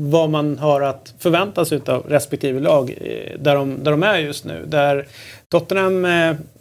vad 0.00 0.30
man 0.30 0.58
har 0.58 0.80
att 0.80 1.14
förvänta 1.18 1.64
sig 1.64 1.80
av 1.86 2.06
respektive 2.08 2.60
lag 2.60 2.98
där, 3.38 3.54
de, 3.54 3.84
där 3.84 3.90
de 3.90 4.02
är 4.02 4.18
just 4.18 4.44
nu. 4.44 4.64
Där 4.66 5.06
Tottenham 5.50 6.06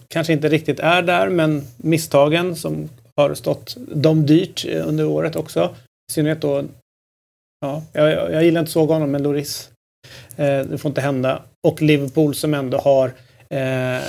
kanske 0.07 0.33
inte 0.33 0.49
riktigt 0.49 0.79
är 0.79 1.01
där, 1.01 1.29
men 1.29 1.63
misstagen 1.77 2.55
som 2.55 2.89
har 3.15 3.33
stått 3.33 3.77
dem 3.77 4.25
dyrt 4.25 4.65
under 4.65 5.05
året 5.05 5.35
också. 5.35 5.75
I 6.11 6.13
synnerhet 6.13 6.41
då, 6.41 6.63
ja, 7.61 7.83
jag, 7.93 8.11
jag 8.33 8.43
gillar 8.43 8.59
inte 8.59 8.71
såg 8.71 8.89
honom, 8.89 9.11
men 9.11 9.23
Loris. 9.23 9.69
Eh, 10.37 10.59
det 10.59 10.77
får 10.77 10.89
inte 10.89 11.01
hända. 11.01 11.41
Och 11.67 11.81
Liverpool 11.81 12.35
som 12.35 12.53
ändå 12.53 12.77
har 12.77 13.05
eh, 13.49 14.01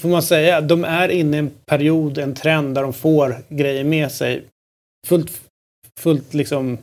får 0.00 0.08
man 0.08 0.22
säga, 0.22 0.60
de 0.60 0.84
är 0.84 1.08
inne 1.08 1.36
i 1.36 1.40
en 1.40 1.50
period, 1.66 2.18
en 2.18 2.34
trend 2.34 2.74
där 2.74 2.82
de 2.82 2.92
får 2.92 3.36
grejer 3.48 3.84
med 3.84 4.12
sig. 4.12 4.42
Fullt, 5.06 5.32
fullt 6.00 6.34
liksom, 6.34 6.78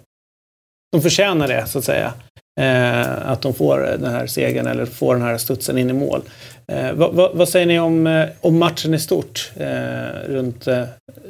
de 0.92 1.02
förtjänar 1.02 1.48
det 1.48 1.68
så 1.68 1.80
att 1.80 1.86
säga. 1.86 2.14
Eh, 2.60 3.30
att 3.32 3.42
de 3.42 3.54
får 3.54 3.80
den 3.80 4.12
här 4.12 4.28
segern 4.28 4.68
eller 4.68 4.86
får 4.86 5.16
den 5.16 5.24
här 5.24 5.38
studsen 5.38 5.78
in 5.78 5.90
i 5.90 5.94
mål. 5.94 6.22
Eh, 6.68 6.94
vad, 6.94 7.14
va, 7.14 7.32
vad, 7.34 7.50
säger 7.50 7.66
ni 7.66 7.80
om, 7.80 8.08
eh, 8.08 8.28
om 8.42 8.60
matchen 8.60 8.94
i 8.94 9.00
stort 9.00 9.52
eh, 9.58 10.28
runt, 10.28 10.68
eh, 10.68 10.84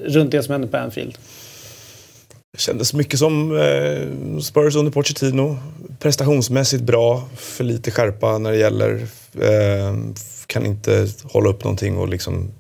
runt 0.06 0.32
det 0.32 0.44
som 0.44 0.52
hände 0.52 0.68
på 0.68 0.78
Anfield? 0.78 1.18
Det 2.56 2.62
kändes 2.62 2.94
mycket 2.94 3.20
som 3.20 3.58
eh, 3.58 4.40
Spurs 4.40 4.76
under 4.76 4.92
Pochettino. 4.92 5.58
Prestationsmässigt 6.00 6.84
bra, 6.84 7.24
för 7.36 7.64
lite 7.64 7.92
skärpa 7.92 8.38
när 8.38 8.52
det 8.52 8.58
gäller. 8.58 9.08
Eh, 9.42 9.96
kan 10.48 10.66
inte 10.66 11.08
hålla 11.24 11.50
upp 11.50 11.64
någonting 11.64 11.98
och 11.98 12.10
liksom 12.10 12.52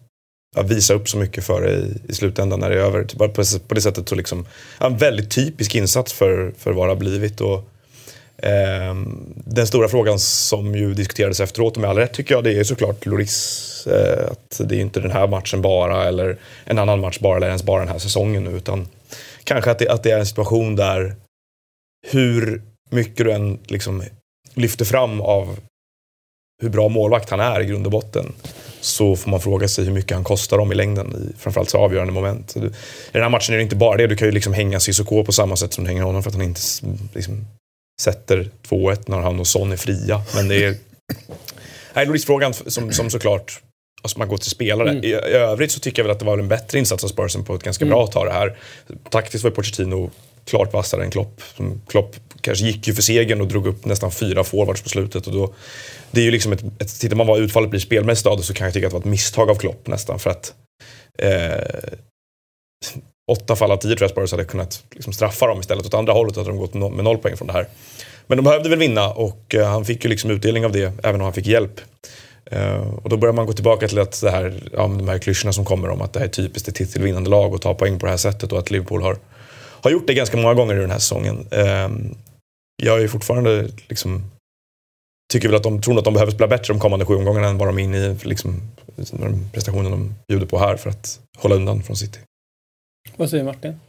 ja, 0.55 0.61
visa 0.61 0.93
upp 0.93 1.09
så 1.09 1.17
mycket 1.17 1.43
för 1.43 1.61
det 1.61 1.71
i, 1.71 1.93
i 2.07 2.13
slutändan 2.13 2.59
när 2.59 2.69
det 2.69 2.75
är 2.75 2.79
över. 2.79 3.03
Typ 3.03 3.19
på, 3.19 3.43
på 3.67 3.73
det 3.73 3.81
sättet 3.81 4.09
så 4.09 4.15
liksom, 4.15 4.45
ja, 4.79 4.85
en 4.85 4.97
väldigt 4.97 5.31
typisk 5.31 5.75
insats 5.75 6.13
för, 6.13 6.53
för 6.57 6.71
vad 6.71 6.87
det 6.87 6.91
har 6.91 6.99
blivit. 6.99 7.41
Och, 7.41 7.69
eh, 8.37 8.95
den 9.35 9.67
stora 9.67 9.87
frågan 9.87 10.19
som 10.19 10.75
ju 10.75 10.93
diskuterades 10.93 11.39
efteråt, 11.39 11.75
och 11.75 11.81
med 11.81 11.89
all 11.89 11.97
rätt 11.97 12.13
tycker 12.13 12.35
jag, 12.35 12.43
det 12.43 12.59
är 12.59 12.63
såklart 12.63 13.05
Loris. 13.05 13.87
Eh, 13.87 14.31
att 14.31 14.61
det 14.69 14.75
är 14.75 14.79
inte 14.79 14.99
den 14.99 15.11
här 15.11 15.27
matchen 15.27 15.61
bara, 15.61 16.07
eller 16.07 16.37
en 16.65 16.79
annan 16.79 16.99
match 16.99 17.19
bara, 17.19 17.37
eller 17.37 17.47
ens 17.47 17.63
bara 17.63 17.79
den 17.79 17.89
här 17.89 17.99
säsongen 17.99 18.43
nu. 18.43 18.51
Utan 18.51 18.87
kanske 19.45 19.71
att 19.71 19.79
det, 19.79 19.89
att 19.89 20.03
det 20.03 20.11
är 20.11 20.19
en 20.19 20.25
situation 20.25 20.75
där 20.75 21.15
hur 22.07 22.61
mycket 22.89 23.25
du 23.25 23.31
än 23.31 23.59
liksom 23.67 24.03
lyfter 24.53 24.85
fram 24.85 25.21
av 25.21 25.57
hur 26.61 26.69
bra 26.69 26.89
målvakt 26.89 27.29
han 27.29 27.39
är 27.39 27.61
i 27.61 27.65
grund 27.65 27.85
och 27.85 27.91
botten 27.91 28.33
så 28.81 29.15
får 29.15 29.31
man 29.31 29.41
fråga 29.41 29.67
sig 29.67 29.85
hur 29.85 29.91
mycket 29.91 30.15
han 30.15 30.23
kostar 30.23 30.57
dem 30.57 30.71
i 30.71 30.75
längden 30.75 31.15
i 31.15 31.39
framförallt 31.39 31.69
så 31.69 31.77
avgörande 31.77 32.13
moment. 32.13 32.55
I 32.57 32.59
den 33.11 33.21
här 33.21 33.29
matchen 33.29 33.53
är 33.53 33.57
det 33.57 33.63
inte 33.63 33.75
bara 33.75 33.97
det, 33.97 34.07
du 34.07 34.15
kan 34.15 34.27
ju 34.27 34.31
liksom 34.31 34.53
hänga 34.53 34.79
Cissoko 34.79 35.23
på 35.23 35.31
samma 35.31 35.55
sätt 35.55 35.73
som 35.73 35.83
du 35.83 35.89
hänger 35.89 36.03
honom 36.03 36.23
för 36.23 36.29
att 36.29 36.35
han 36.35 36.45
inte 36.45 36.61
liksom, 37.13 37.45
sätter 38.01 38.49
2-1 38.67 39.03
när 39.07 39.17
han 39.17 39.39
och 39.39 39.47
Son 39.47 39.71
är 39.71 39.77
fria. 39.77 40.21
Men 40.35 40.47
det 40.47 40.63
är... 40.63 40.75
Nej, 41.93 42.05
Lloris-frågan 42.05 42.53
som, 42.53 42.91
som 42.91 43.09
såklart 43.09 43.61
alltså 44.05 44.19
man 44.19 44.27
går 44.27 44.37
till 44.37 44.49
spelare. 44.49 44.89
Mm. 44.89 45.03
I, 45.03 45.07
I, 45.07 45.13
övrigt 45.13 45.71
så 45.71 45.79
tycker 45.79 46.01
jag 46.01 46.03
väl 46.03 46.11
att 46.11 46.19
det 46.19 46.25
var 46.25 46.37
en 46.37 46.47
bättre 46.47 46.79
insats 46.79 47.03
av 47.03 47.07
Spursen 47.07 47.43
på 47.43 47.55
ett 47.55 47.63
ganska 47.63 47.85
mm. 47.85 47.95
bra 47.95 48.07
tag 48.07 48.27
det 48.27 48.33
här. 48.33 48.57
Taktiskt 49.09 49.43
var 49.43 49.51
Pochettino 49.51 50.11
klart 50.45 50.73
vassare 50.73 51.03
än 51.03 51.11
Klopp. 51.11 51.41
Klopp 51.87 52.15
kanske 52.41 52.65
gick 52.65 52.87
ju 52.87 52.93
för 52.93 53.01
segern 53.01 53.41
och 53.41 53.47
drog 53.47 53.67
upp 53.67 53.85
nästan 53.85 54.11
fyra 54.11 54.43
forwards 54.43 54.81
på 54.81 54.89
slutet. 54.89 55.27
Och 55.27 55.33
då, 55.33 55.53
det 56.11 56.21
är 56.21 56.25
ju 56.25 56.31
liksom 56.31 56.51
ett, 56.51 56.63
ett, 56.79 56.99
tittar 56.99 57.15
man 57.15 57.27
vad 57.27 57.39
utfallet 57.39 57.69
blir 57.69 57.79
spelmässigt 57.79 58.27
av 58.27 58.37
det 58.37 58.43
så 58.43 58.53
kan 58.53 58.65
jag 58.65 58.73
tycka 58.73 58.87
att 58.87 58.91
det 58.91 58.95
var 58.95 58.99
ett 58.99 59.05
misstag 59.05 59.49
av 59.49 59.55
Klopp 59.55 59.87
nästan. 59.87 60.19
För 60.19 60.29
att 60.29 60.53
eh, 61.17 61.93
åtta 63.31 63.55
fall 63.55 63.71
av 63.71 63.77
tio 63.77 63.95
tror 63.95 64.03
jag 64.03 64.09
Spurs 64.09 64.31
hade 64.31 64.45
kunnat 64.45 64.83
liksom 64.91 65.13
straffa 65.13 65.47
dem 65.47 65.59
istället. 65.59 65.85
Åt 65.85 65.93
andra 65.93 66.13
hållet 66.13 66.35
hade 66.35 66.49
de 66.49 66.57
gått 66.57 66.73
med 66.73 67.03
noll 67.03 67.17
poäng 67.17 67.37
från 67.37 67.47
det 67.47 67.53
här. 67.53 67.67
Men 68.27 68.37
de 68.37 68.43
behövde 68.43 68.69
väl 68.69 68.79
vinna 68.79 69.09
och 69.09 69.55
eh, 69.55 69.67
han 69.67 69.85
fick 69.85 70.03
ju 70.03 70.09
liksom 70.09 70.31
utdelning 70.31 70.65
av 70.65 70.71
det, 70.71 70.93
även 71.03 71.21
om 71.21 71.21
han 71.21 71.33
fick 71.33 71.47
hjälp. 71.47 71.81
Uh, 72.53 72.93
och 73.03 73.09
då 73.09 73.17
börjar 73.17 73.33
man 73.33 73.45
gå 73.45 73.53
tillbaka 73.53 73.87
till 73.87 73.99
att 73.99 74.21
det 74.21 74.31
här, 74.31 74.69
ja, 74.73 74.81
de 74.81 75.07
här 75.07 75.17
klyschorna 75.17 75.53
som 75.53 75.65
kommer 75.65 75.89
om 75.89 76.01
att 76.01 76.13
det 76.13 76.19
här 76.19 76.27
är 76.27 76.31
typiskt 76.31 76.67
ett 76.67 76.75
titelvinnande 76.75 77.29
lag 77.29 77.53
och 77.53 77.61
ta 77.61 77.73
poäng 77.73 77.99
på 77.99 78.05
det 78.05 78.09
här 78.09 78.17
sättet 78.17 78.51
och 78.51 78.59
att 78.59 78.71
Liverpool 78.71 79.01
har, 79.01 79.17
har 79.81 79.91
gjort 79.91 80.07
det 80.07 80.13
ganska 80.13 80.37
många 80.37 80.53
gånger 80.53 80.75
i 80.75 80.79
den 80.79 80.91
här 80.91 80.99
säsongen. 80.99 81.47
Uh, 81.53 82.13
jag 82.83 83.01
är 83.03 83.07
fortfarande 83.07 83.67
liksom, 83.87 84.23
tycker 85.33 85.47
väl 85.47 85.57
att 85.57 85.63
de 85.63 85.81
tror 85.81 85.97
att 85.97 86.05
de 86.05 86.13
behöver 86.13 86.31
spela 86.31 86.47
bättre 86.47 86.73
de 86.73 86.79
kommande 86.79 87.05
sju 87.05 87.15
omgångarna 87.15 87.47
än 87.47 87.57
vad 87.57 87.67
de 87.67 87.79
är 87.79 87.83
inne 87.83 87.97
i 87.97 88.15
liksom, 88.23 88.61
prestationen 89.53 89.91
de 89.91 90.15
bjuder 90.27 90.45
på 90.45 90.59
här 90.59 90.75
för 90.75 90.89
att 90.89 91.19
hålla 91.37 91.55
undan 91.55 91.83
från 91.83 91.95
City. 91.95 92.19
Vad 93.15 93.29
säger 93.29 93.43
Martin? 93.43 93.79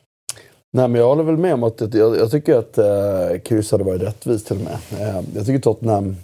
Nej, 0.73 0.89
men 0.89 1.01
jag 1.01 1.09
håller 1.09 1.23
väl 1.23 1.37
med 1.37 1.55
om 1.55 1.63
att 1.63 1.81
jag, 1.81 2.17
jag 2.17 2.31
tycker 2.31 2.55
att 2.55 2.79
eh, 2.79 3.41
kryss 3.45 3.73
hade 3.73 3.85
varit 3.85 4.03
rättvist 4.03 4.47
till 4.47 4.57
och 4.57 4.63
med. 4.63 4.79
Eh, 5.01 5.23
jag 5.35 5.47
tycker 5.47 5.61
Tottenham 5.61 6.17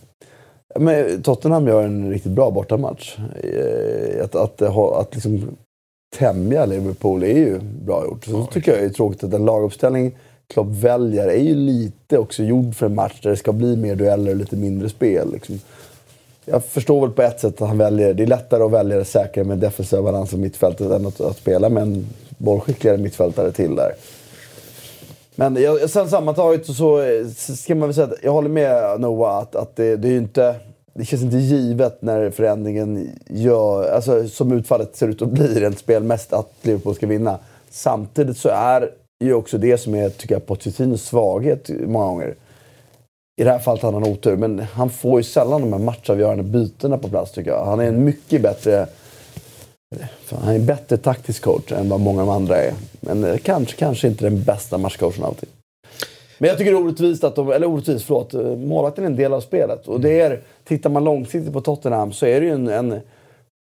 men 0.78 1.22
Tottenham 1.22 1.68
gör 1.68 1.82
en 1.82 2.10
riktigt 2.10 2.32
bra 2.32 2.50
bortamatch. 2.50 3.18
Eh, 3.42 4.24
att, 4.24 4.34
att, 4.34 4.62
att, 4.62 4.76
att 4.76 5.14
liksom 5.14 5.56
tämja 6.18 6.66
Liverpool 6.66 7.22
är 7.22 7.38
ju 7.38 7.58
bra 7.60 8.04
gjort. 8.04 8.24
Så 8.24 8.46
tycker 8.46 8.72
jag 8.72 8.80
det 8.80 8.86
är 8.86 8.90
tråkigt 8.90 9.24
att 9.24 9.34
en 9.34 9.44
laguppställning 9.44 10.14
Klopp 10.52 10.66
väljer 10.70 11.28
är 11.28 11.42
ju 11.42 11.54
lite 11.54 12.18
också 12.18 12.42
gjord 12.42 12.74
för 12.74 12.86
en 12.86 12.94
match 12.94 13.20
där 13.22 13.30
det 13.30 13.36
ska 13.36 13.52
bli 13.52 13.76
mer 13.76 13.94
dueller 13.94 14.30
och 14.30 14.36
lite 14.36 14.56
mindre 14.56 14.88
spel. 14.88 15.32
Liksom. 15.32 15.60
Jag 16.44 16.64
förstår 16.64 17.00
väl 17.00 17.10
på 17.10 17.22
ett 17.22 17.40
sätt 17.40 17.62
att 17.62 17.68
han 17.68 17.78
väljer, 17.78 18.14
det 18.14 18.22
är 18.22 18.26
lättare 18.26 18.62
att 18.62 18.70
välja 18.70 18.96
det 18.96 19.04
säkra 19.04 19.44
med 19.44 19.58
defensiva 19.58 20.02
balans 20.02 20.32
i 20.32 20.36
mittfältet 20.36 20.90
än 20.90 21.06
att, 21.06 21.20
att 21.20 21.36
spela 21.36 21.68
med 21.68 21.82
en 21.82 22.06
bollskickligare 22.38 22.98
mittfältare 22.98 23.52
till 23.52 23.74
där. 23.74 23.92
Men 25.36 25.56
jag, 25.56 25.90
sen 25.90 26.08
sammantaget 26.08 26.66
så, 26.66 26.74
så 26.74 27.00
eh, 27.00 27.26
ska 27.28 27.74
man 27.74 27.88
väl 27.88 27.94
säga 27.94 28.06
att 28.06 28.18
jag 28.22 28.32
håller 28.32 28.48
med 28.48 29.00
Noah 29.00 29.36
att, 29.36 29.56
att 29.56 29.76
det, 29.76 29.96
det 29.96 30.08
är 30.08 30.16
inte... 30.16 30.54
Det 30.94 31.04
känns 31.04 31.22
inte 31.22 31.36
givet 31.36 32.02
när 32.02 32.30
förändringen 32.30 33.10
gör, 33.26 33.92
alltså 33.92 34.28
som 34.28 34.52
utfallet 34.52 34.96
ser 34.96 35.08
ut 35.08 35.22
att 35.22 35.28
bli 35.28 35.60
rent 35.60 35.78
spelmässigt, 35.78 36.32
att 36.32 36.52
Liverpool 36.62 36.94
ska 36.94 37.06
vinna. 37.06 37.38
Samtidigt 37.70 38.36
så 38.36 38.48
är 38.48 38.90
ju 39.24 39.34
också 39.34 39.58
det 39.58 39.78
som 39.78 39.94
är, 39.94 40.10
tycker 40.10 40.34
jag, 40.34 40.46
Pochettinos 40.46 41.02
svaghet 41.02 41.70
många 41.86 42.06
gånger. 42.06 42.34
I 43.36 43.44
det 43.44 43.50
här 43.50 43.58
fallet 43.58 43.82
hade 43.82 43.96
han 43.96 44.12
otur, 44.12 44.36
men 44.36 44.58
han 44.58 44.90
får 44.90 45.20
ju 45.20 45.24
sällan 45.24 45.60
de 45.60 45.72
här 45.72 45.80
matchavgörande 45.80 46.42
bytena 46.42 46.98
på 46.98 47.08
plats 47.08 47.32
tycker 47.32 47.50
jag. 47.50 47.64
Han 47.64 47.80
är 47.80 47.84
en 47.84 48.04
mycket 48.04 48.42
bättre 48.42 48.86
han 50.30 50.48
är 50.48 50.54
en 50.54 50.66
bättre 50.66 50.96
taktisk 50.96 51.42
coach 51.42 51.72
än 51.72 51.88
vad 51.88 52.00
många 52.00 52.20
av 52.20 52.26
de 52.26 52.32
andra 52.32 52.56
är. 52.56 52.74
Men 53.00 53.24
eh, 53.24 53.36
kanske, 53.36 53.76
kanske 53.76 54.08
inte 54.08 54.24
den 54.24 54.42
bästa 54.42 54.78
matchcoachen 54.78 55.24
alltid. 55.24 55.48
Men 56.38 56.48
jag 56.48 56.58
tycker 56.58 56.72
det 56.72 56.78
är 56.78 56.84
orättvist 56.84 57.24
att 57.24 57.36
de, 57.36 57.50
eller 57.52 57.66
orättvist, 57.66 58.04
förlåt, 58.04 58.34
eh, 58.34 58.56
målvakten 58.56 59.04
är 59.04 59.08
en 59.08 59.16
del 59.16 59.32
av 59.32 59.40
spelet. 59.40 59.88
Och 59.88 60.00
det 60.00 60.20
är, 60.20 60.40
tittar 60.64 60.90
man 60.90 61.04
långsiktigt 61.04 61.52
på 61.52 61.60
Tottenham 61.60 62.12
så 62.12 62.26
är 62.26 62.40
det 62.40 62.46
ju 62.46 62.52
en, 62.52 62.68
en 62.68 63.00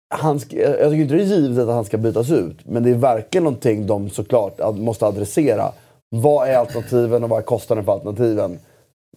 han 0.09 0.39
jag 0.49 0.91
tycker 0.91 0.93
inte 0.93 1.15
det 1.15 1.23
är 1.23 1.39
givet 1.39 1.67
att 1.67 1.75
han 1.75 1.85
ska 1.85 1.97
bytas 1.97 2.31
ut, 2.31 2.57
men 2.63 2.83
det 2.83 2.89
är 2.89 2.95
verkligen 2.95 3.43
någonting 3.43 3.87
de 3.87 4.09
såklart 4.09 4.75
måste 4.77 5.05
adressera. 5.05 5.71
Vad 6.09 6.49
är 6.49 6.57
alternativen 6.57 7.23
och 7.23 7.29
vad 7.29 7.39
är 7.39 7.43
kostnaden 7.43 7.85
för 7.85 7.91
alternativen? 7.91 8.59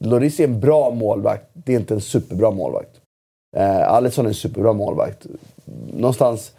Loris 0.01 0.41
är 0.41 0.45
en 0.45 0.61
bra 0.61 0.91
målvakt, 0.91 1.45
det 1.53 1.75
är 1.75 1.77
inte 1.77 1.95
en 1.95 2.01
superbra 2.01 2.51
målvakt. 2.51 3.01
Eh, 3.57 3.93
Alisson 3.93 4.25
är 4.25 4.29
en 4.29 4.35
superbra 4.35 4.73
målvakt. 4.73 5.27
Någonstans, 5.93 6.53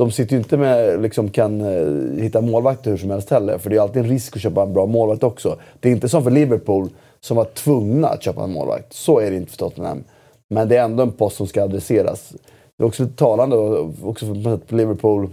de 0.00 0.10
sitter 0.10 0.32
ju 0.32 0.38
inte 0.38 0.56
med, 0.56 1.02
liksom 1.02 1.30
kan 1.30 1.60
eh, 1.60 2.22
hitta 2.22 2.40
målvakter 2.40 2.90
hur 2.90 2.98
som 2.98 3.10
helst 3.10 3.30
heller. 3.30 3.58
För 3.58 3.70
det 3.70 3.76
är 3.76 3.80
alltid 3.80 4.02
en 4.02 4.08
risk 4.08 4.36
att 4.36 4.42
köpa 4.42 4.62
en 4.62 4.72
bra 4.72 4.86
målvakt 4.86 5.22
också. 5.22 5.58
Det 5.80 5.88
är 5.88 5.92
inte 5.92 6.08
som 6.08 6.24
för 6.24 6.30
Liverpool 6.30 6.88
som 7.20 7.36
var 7.36 7.44
tvungna 7.44 8.08
att 8.08 8.22
köpa 8.22 8.44
en 8.44 8.52
målvakt. 8.52 8.92
Så 8.92 9.20
är 9.20 9.30
det 9.30 9.36
inte 9.36 9.50
för 9.50 9.58
Tottenham. 9.58 10.04
Men 10.48 10.68
det 10.68 10.76
är 10.76 10.84
ändå 10.84 11.02
en 11.02 11.12
post 11.12 11.36
som 11.36 11.46
ska 11.46 11.62
adresseras. 11.62 12.32
Det 12.78 12.84
är 12.84 12.86
också 12.86 13.02
lite 13.02 13.16
talande 13.16 13.56
också 14.02 14.26
för 14.26 14.76
Liverpool 14.76 15.28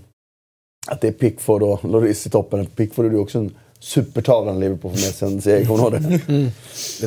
att 0.88 1.01
det 1.01 1.08
är 1.08 1.12
Pickford 1.12 1.63
och 1.63 1.86
Lloris 1.86 2.27
i 2.27 2.30
toppen. 2.30 2.65
Pickford 2.65 3.06
är 3.06 3.10
ju 3.10 3.19
också 3.19 3.39
en 3.39 3.56
supertavla 3.79 4.53
när 4.53 4.59
Liverpool 4.59 4.91
får 4.91 4.99
med 4.99 5.15
sig 5.15 5.27
en 5.27 5.41
seger, 5.41 5.65
kommer 5.65 5.91
du 5.91 5.97
ihåg 5.97 6.11
det? 6.11 6.19
Det 6.27 6.51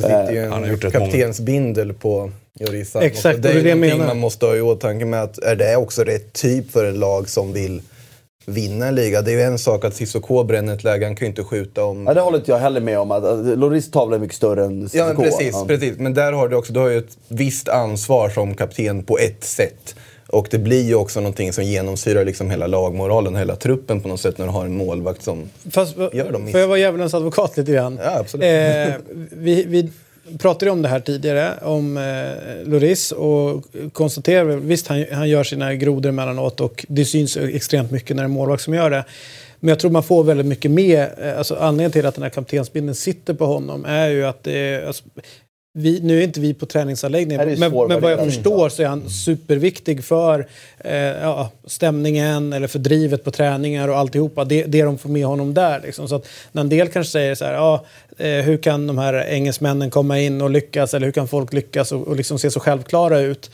sitter 0.01 0.31
ju 0.31 0.41
han 0.49 0.63
har 0.63 0.69
en 0.69 0.91
kaptensbindel 0.91 1.93
på 1.93 2.31
Lloris. 2.59 2.95
Exakt, 2.95 3.41
det 3.41 3.49
är 3.49 3.63
det 3.63 3.69
jag 3.69 3.77
menar. 3.77 4.05
man 4.05 4.19
måste 4.19 4.45
ha 4.45 4.55
i 4.55 4.61
åtanke 4.61 5.05
med 5.05 5.23
att 5.23 5.37
är 5.37 5.55
det 5.55 5.75
också 5.75 6.03
rätt 6.03 6.33
typ 6.33 6.71
för 6.71 6.85
ett 6.85 6.97
lag 6.97 7.29
som 7.29 7.53
vill 7.53 7.81
vinna 8.45 8.87
en 8.87 8.95
liga? 8.95 9.21
Det 9.21 9.31
är 9.31 9.35
ju 9.35 9.41
en 9.41 9.59
sak 9.59 9.85
att 9.85 9.95
Cissoko 9.95 10.43
bränner 10.43 10.73
ett 10.73 10.83
läge, 10.83 11.05
han 11.05 11.15
kan 11.15 11.25
ju 11.25 11.29
inte 11.29 11.43
skjuta 11.43 11.83
om... 11.83 12.05
Ja, 12.07 12.13
det 12.13 12.21
håller 12.21 12.37
inte 12.37 12.51
jag 12.51 12.57
heller 12.57 12.81
med 12.81 12.99
om. 12.99 13.11
Att, 13.11 13.23
att 13.23 13.45
Lloris 13.45 13.91
tavla 13.91 14.15
är 14.15 14.19
mycket 14.19 14.37
större 14.37 14.65
än 14.65 14.89
Ja, 14.93 15.05
men 15.07 15.15
precis, 15.15 15.51
Ja. 15.53 15.65
precis. 15.67 15.97
Men 15.97 16.13
där 16.13 16.31
har 16.31 16.47
du 16.47 16.55
också 16.55 16.73
du 16.73 16.79
har 16.79 16.89
ju 16.89 16.97
ett 16.97 17.17
visst 17.27 17.69
ansvar 17.69 18.29
som 18.29 18.55
kapten 18.55 19.03
på 19.03 19.17
ett 19.17 19.43
sätt. 19.43 19.95
Och 20.31 20.47
det 20.51 20.57
blir 20.57 20.83
ju 20.83 20.95
också 20.95 21.19
någonting 21.19 21.53
som 21.53 21.63
genomsyrar 21.63 22.25
liksom 22.25 22.49
hela 22.49 22.67
lagmoralen, 22.67 23.35
hela 23.35 23.55
truppen 23.55 24.01
på 24.01 24.07
något 24.07 24.21
sätt 24.21 24.37
när 24.37 24.45
du 24.45 24.51
har 24.51 24.65
en 24.65 24.77
målvakt 24.77 25.23
som... 25.23 25.49
Fast, 25.71 25.97
Gör 25.97 26.31
de 26.31 26.43
miss? 26.43 26.51
får 26.51 26.59
jag 26.61 26.67
vara 26.67 26.79
djävulens 26.79 27.13
advokat 27.13 27.57
lite 27.57 27.71
grann? 27.71 27.99
Ja, 28.03 28.19
absolut. 28.19 28.45
Eh, 28.45 28.95
vi, 29.31 29.63
vi 29.63 29.89
pratade 30.39 30.71
om 30.71 30.81
det 30.81 30.87
här 30.87 30.99
tidigare, 30.99 31.53
om 31.61 31.97
eh, 31.97 32.69
Loris 32.69 33.11
och 33.11 33.63
konstaterade 33.91 34.55
visst 34.55 34.87
han, 34.87 35.05
han 35.11 35.29
gör 35.29 35.43
sina 35.43 35.75
grodor 35.75 36.09
emellanåt 36.09 36.61
och 36.61 36.85
det 36.89 37.05
syns 37.05 37.37
extremt 37.37 37.91
mycket 37.91 38.15
när 38.15 38.23
det 38.23 38.27
är 38.27 38.29
målvakt 38.29 38.63
som 38.63 38.73
gör 38.73 38.89
det. 38.89 39.05
Men 39.59 39.69
jag 39.69 39.79
tror 39.79 39.91
man 39.91 40.03
får 40.03 40.23
väldigt 40.23 40.45
mycket 40.45 40.71
med, 40.71 41.07
eh, 41.21 41.37
alltså 41.37 41.55
anledningen 41.55 41.91
till 41.91 42.05
att 42.05 42.15
den 42.15 42.23
här 42.23 42.29
kaptensbindeln 42.29 42.95
sitter 42.95 43.33
på 43.33 43.45
honom 43.45 43.85
är 43.85 44.09
ju 44.09 44.25
att 44.25 44.43
det 44.43 44.87
alltså, 44.87 45.03
vi, 45.73 45.99
nu 46.01 46.19
är 46.19 46.23
inte 46.23 46.39
vi 46.39 46.53
på 46.53 46.65
träningsanläggningen, 46.65 47.59
men, 47.59 47.87
men 47.87 48.01
vad 48.01 48.11
jag 48.11 48.19
förstår 48.19 48.69
så 48.69 48.83
är 48.83 48.87
han 48.87 49.09
superviktig 49.09 50.03
för 50.03 50.47
eh, 50.79 50.95
ja, 50.95 51.51
stämningen 51.65 52.53
eller 52.53 52.67
för 52.67 52.79
drivet 52.79 53.23
på 53.23 53.31
träningar 53.31 53.87
och 53.87 53.97
alltihopa. 53.97 54.45
Det, 54.45 54.63
det 54.63 54.83
de 54.83 54.97
får 54.97 55.09
med 55.09 55.25
honom 55.25 55.53
där. 55.53 55.81
Liksom. 55.83 56.07
Så 56.07 56.15
att 56.15 56.27
när 56.51 56.61
en 56.61 56.69
del 56.69 56.87
kanske 56.87 57.11
säger 57.11 57.35
så 57.35 57.45
här, 57.45 57.53
ja, 57.53 57.85
eh, 58.17 58.29
hur 58.29 58.57
kan 58.57 58.87
de 58.87 58.97
här 58.97 59.13
engelsmännen 59.13 59.89
komma 59.89 60.19
in 60.19 60.41
och 60.41 60.49
lyckas 60.49 60.93
eller 60.93 61.05
hur 61.05 61.13
kan 61.13 61.27
folk 61.27 61.53
lyckas 61.53 61.91
och, 61.91 62.07
och 62.07 62.15
liksom 62.15 62.39
se 62.39 62.51
så 62.51 62.59
självklara 62.59 63.19
ut? 63.19 63.51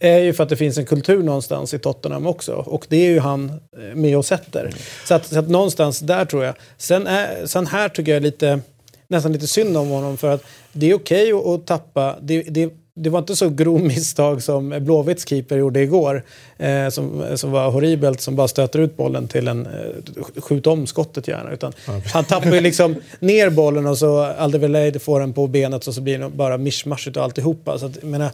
är 0.00 0.18
ju 0.18 0.32
för 0.32 0.42
att 0.42 0.48
det 0.48 0.56
finns 0.56 0.78
en 0.78 0.86
kultur 0.86 1.22
någonstans 1.22 1.74
i 1.74 1.78
Tottenham 1.78 2.26
också. 2.26 2.52
Och 2.52 2.86
det 2.88 2.96
är 2.96 3.10
ju 3.10 3.18
han 3.18 3.60
eh, 3.76 3.94
med 3.94 4.16
och 4.18 4.24
sätter. 4.24 4.74
Så, 5.04 5.14
att, 5.14 5.26
så 5.26 5.38
att 5.38 5.48
någonstans 5.48 6.00
där 6.00 6.24
tror 6.24 6.44
jag. 6.44 6.54
Sen, 6.78 7.06
är, 7.06 7.46
sen 7.46 7.66
här 7.66 7.88
tycker 7.88 8.12
jag 8.12 8.22
lite, 8.22 8.60
nästan 9.08 9.32
lite 9.32 9.46
synd 9.46 9.76
om 9.76 9.88
honom 9.88 10.16
för 10.16 10.30
att 10.30 10.44
det 10.72 10.90
är 10.90 10.94
okej 10.94 11.32
att, 11.32 11.46
att 11.46 11.66
tappa. 11.66 12.16
Det, 12.20 12.42
det, 12.42 12.72
det 12.98 13.10
var 13.10 13.18
inte 13.18 13.36
så 13.36 13.48
grov 13.50 13.82
misstag 13.82 14.42
som 14.42 14.74
Blåvitts 14.80 15.28
keeper 15.28 15.56
gjorde 15.56 15.80
igår. 15.80 16.22
Eh, 16.58 16.88
som, 16.88 17.24
som 17.34 17.50
var 17.50 17.70
horribelt, 17.70 18.20
som 18.20 18.36
bara 18.36 18.48
stöter 18.48 18.78
ut 18.78 18.96
bollen 18.96 19.28
till 19.28 19.48
en... 19.48 19.66
Eh, 19.66 20.42
skjut 20.42 20.66
om 20.66 20.86
skottet 20.86 21.28
gärna. 21.28 21.52
Utan 21.52 21.72
han 22.12 22.24
tappar 22.24 22.54
ju 22.54 22.60
liksom 22.60 22.96
ner 23.20 23.50
bollen 23.50 23.86
och 23.86 23.98
så 23.98 24.18
Alderweireld 24.22 25.02
får 25.02 25.20
den 25.20 25.32
på 25.32 25.46
benet 25.46 25.86
och 25.86 25.94
så 25.94 26.00
blir 26.00 26.18
det 26.18 26.28
bara 26.28 26.58
mischmasch 26.58 27.08
utav 27.08 27.22
alltihopa. 27.22 27.78
Så 27.78 27.86
att, 27.86 27.96
jag 28.00 28.10
menar, 28.10 28.30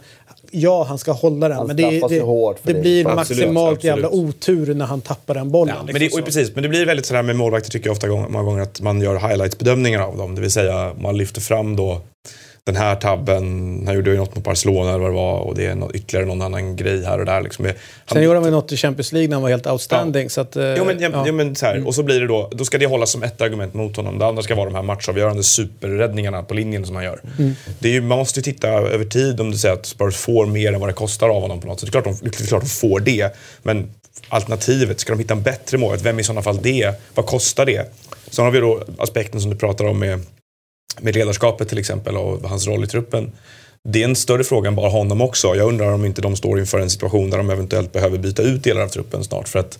ja, 0.51 0.83
han 0.83 0.97
ska 0.97 1.11
hålla 1.11 1.47
den. 1.47 1.57
Han 1.57 1.67
men 1.67 1.75
det, 1.75 1.89
det, 1.89 2.07
det 2.09 2.73
det. 2.73 2.81
blir 2.81 3.07
Absolut, 3.07 3.15
maximalt 3.15 3.77
absolut. 3.77 3.83
jävla 3.83 4.09
otur 4.09 4.73
när 4.73 4.85
han 4.85 5.01
tappar 5.01 5.33
den 5.33 5.51
bollen. 5.51 5.75
Ja, 5.77 5.83
men, 5.83 6.01
liksom 6.01 6.17
det, 6.17 6.21
och 6.21 6.33
så. 6.33 6.39
precis, 6.39 6.55
men 6.55 6.63
det 6.63 6.69
blir 6.69 6.85
väldigt 6.85 7.05
sådär 7.05 7.23
med 7.23 7.35
målvakter 7.35 7.69
tycker 7.69 7.87
jag 7.87 7.93
ofta 7.93 8.07
många 8.07 8.43
gånger 8.43 8.61
att 8.61 8.81
man 8.81 9.01
gör 9.01 9.15
highlights-bedömningar 9.15 9.99
av 9.99 10.17
dem. 10.17 10.35
Det 10.35 10.41
vill 10.41 10.51
säga 10.51 10.93
man 10.99 11.17
lyfter 11.17 11.41
fram 11.41 11.75
då 11.75 12.01
den 12.65 12.75
här 12.75 12.95
tabben, 12.95 13.83
han 13.85 13.95
gjorde 13.95 14.11
ju 14.11 14.17
något 14.17 14.35
mot 14.35 14.43
Barcelona 14.43 14.89
eller 14.89 14.99
vad 14.99 15.09
det 15.09 15.15
var 15.15 15.39
och 15.39 15.55
det 15.55 15.65
är 15.65 15.75
nå- 15.75 15.91
ytterligare 15.93 16.25
någon 16.25 16.41
annan 16.41 16.75
grej 16.75 17.05
här 17.05 17.19
och 17.19 17.25
där. 17.25 17.41
Liksom. 17.41 17.65
Han, 17.65 17.73
Sen 18.11 18.23
gjorde 18.23 18.35
han 18.35 18.43
väl 18.43 18.51
något 18.51 18.71
i 18.71 18.77
Champions 18.77 19.11
League 19.11 19.27
när 19.29 19.35
han 19.35 19.41
var 19.43 19.49
helt 19.49 19.67
outstanding. 19.67 20.29
Så 20.29 20.41
att, 20.41 20.55
eh, 20.55 20.73
Jo 20.77 20.85
men, 20.85 20.99
ja, 20.99 21.09
ja. 21.13 21.23
ja, 21.25 21.31
men 21.31 21.55
så 21.55 21.65
här, 21.65 21.87
och 21.87 21.95
så 21.95 22.03
blir 22.03 22.19
det 22.19 22.27
då, 22.27 22.49
då 22.51 22.65
ska 22.65 22.77
det 22.77 22.85
hållas 22.85 23.11
som 23.11 23.23
ett 23.23 23.41
argument 23.41 23.73
mot 23.73 23.95
honom. 23.97 24.19
Det 24.19 24.25
andra 24.25 24.43
ska 24.43 24.55
vara 24.55 24.65
de 24.69 24.75
här 24.75 24.81
matchavgörande 24.81 25.43
superräddningarna 25.43 26.43
på 26.43 26.53
linjen 26.53 26.85
som 26.85 26.95
han 26.95 27.05
gör. 27.05 27.19
Det 27.79 27.87
är 27.87 27.93
ju, 27.93 28.01
man 28.01 28.17
måste 28.17 28.39
ju 28.39 28.43
titta 28.43 28.67
över 28.67 29.05
tid 29.05 29.39
om 29.41 29.51
du 29.51 29.57
säger 29.57 29.75
att 29.75 29.85
Spurs 29.85 30.15
får 30.15 30.45
mer 30.45 30.73
än 30.73 30.79
vad 30.79 30.89
det 30.89 30.93
kostar 30.93 31.29
av 31.29 31.41
honom 31.41 31.59
på 31.61 31.67
något 31.67 31.79
sätt. 31.79 31.91
Det 31.91 31.97
är 31.97 32.01
klart 32.01 32.19
de, 32.21 32.29
det 32.29 32.39
är 32.41 32.47
klart 32.47 32.61
de 32.63 32.69
får 32.69 32.99
det. 32.99 33.35
Men 33.63 33.89
alternativet, 34.29 34.99
ska 34.99 35.13
de 35.13 35.19
hitta 35.19 35.33
en 35.33 35.41
bättre 35.41 35.77
målvakt? 35.77 36.01
Vem 36.05 36.15
är 36.17 36.21
i 36.21 36.23
sådana 36.23 36.41
fall 36.41 36.59
det? 36.61 36.93
Vad 37.15 37.25
kostar 37.25 37.65
det? 37.65 37.91
Sen 38.29 38.45
har 38.45 38.51
vi 38.51 38.59
då 38.59 38.83
aspekten 38.97 39.41
som 39.41 39.49
du 39.51 39.57
pratar 39.57 39.85
om 39.85 39.99
med, 39.99 40.19
med 41.01 41.15
ledarskapet 41.15 41.69
till 41.69 41.77
exempel 41.77 42.17
och 42.17 42.49
hans 42.49 42.67
roll 42.67 42.83
i 42.83 42.87
truppen. 42.87 43.31
Det 43.89 44.01
är 44.01 44.05
en 44.05 44.15
större 44.15 44.43
fråga 44.43 44.67
än 44.67 44.75
bara 44.75 44.89
honom 44.89 45.21
också. 45.21 45.55
Jag 45.55 45.67
undrar 45.67 45.93
om 45.93 46.05
inte 46.05 46.21
de 46.21 46.35
står 46.35 46.59
inför 46.59 46.79
en 46.79 46.89
situation 46.89 47.29
där 47.29 47.37
de 47.37 47.49
eventuellt 47.49 47.91
behöver 47.91 48.17
byta 48.17 48.41
ut 48.41 48.63
delar 48.63 48.81
av 48.81 48.87
truppen 48.87 49.23
snart. 49.23 49.47
För 49.47 49.59
att 49.59 49.79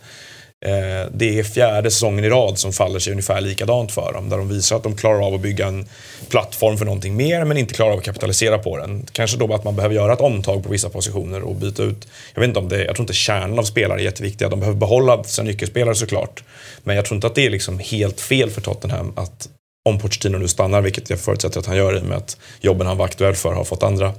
eh, 0.66 1.12
det 1.14 1.40
är 1.40 1.44
fjärde 1.44 1.92
säsongen 1.92 2.26
i 2.26 2.30
rad 2.30 2.60
som 2.60 2.74
faller 2.74 3.00
sig 3.00 3.12
ungefär 3.12 3.42
likadant 3.42 3.92
för 3.92 4.14
dem. 4.14 4.30
Där 4.30 4.38
de 4.38 4.50
visar 4.50 4.76
att 4.76 4.84
de 4.84 4.96
klarar 4.96 5.28
av 5.28 5.34
att 5.34 5.42
bygga 5.42 5.68
en 5.68 5.86
plattform 6.30 6.78
för 6.78 6.86
någonting 6.86 7.16
mer 7.16 7.46
men 7.46 7.58
inte 7.58 7.74
klarar 7.74 7.92
av 7.92 7.98
att 7.98 8.04
kapitalisera 8.04 8.58
på 8.58 8.78
den. 8.78 9.06
Kanske 9.12 9.38
då 9.38 9.54
att 9.54 9.64
man 9.64 9.76
behöver 9.76 9.96
göra 9.96 10.14
ett 10.14 10.22
omtag 10.22 10.64
på 10.64 10.70
vissa 10.70 10.90
positioner 10.90 11.42
och 11.42 11.56
byta 11.56 11.84
ut. 11.84 12.08
Jag 12.34 12.40
vet 12.40 12.48
inte 12.48 12.60
om 12.60 12.70
det, 12.70 12.86
jag 12.86 12.96
tror 12.96 13.04
inte 13.04 13.14
kärnan 13.14 13.60
av 13.60 13.64
spelare 13.64 14.00
är 14.00 14.04
jätteviktiga. 14.04 14.50
De 14.50 14.60
behöver 14.60 14.80
behålla 14.80 15.24
sina 15.24 15.48
nyckelspelare 15.48 15.96
såklart. 15.96 16.44
Men 16.84 16.96
jag 16.96 17.06
tror 17.06 17.16
inte 17.16 17.28
att 17.28 17.36
det 17.36 17.46
är 17.46 17.50
liksom 17.50 17.80
helt 17.80 18.22
fel 18.22 18.50
för 18.50 18.62
Tottenham 18.62 19.14
att 19.16 19.50
om 19.90 20.00
Pochettino 20.00 20.38
nu 20.38 20.48
stannar, 20.48 20.82
vilket 20.82 21.10
jag 21.10 21.20
förutsätter 21.20 21.60
att 21.60 21.66
han 21.66 21.78
gör 21.78 21.96
i 21.98 22.00
och 22.00 22.06
med 22.06 22.18
att 22.18 22.38
jobben 22.62 22.88
han 22.88 22.98
var 22.98 23.06
aktuell 23.06 23.36
för 23.36 23.54
har 23.54 23.64
fått 23.64 23.84
andra, 23.84 24.14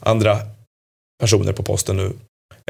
andra 0.00 0.38
personer 1.20 1.52
på 1.52 1.62
posten 1.62 1.96
nu. 1.96 2.12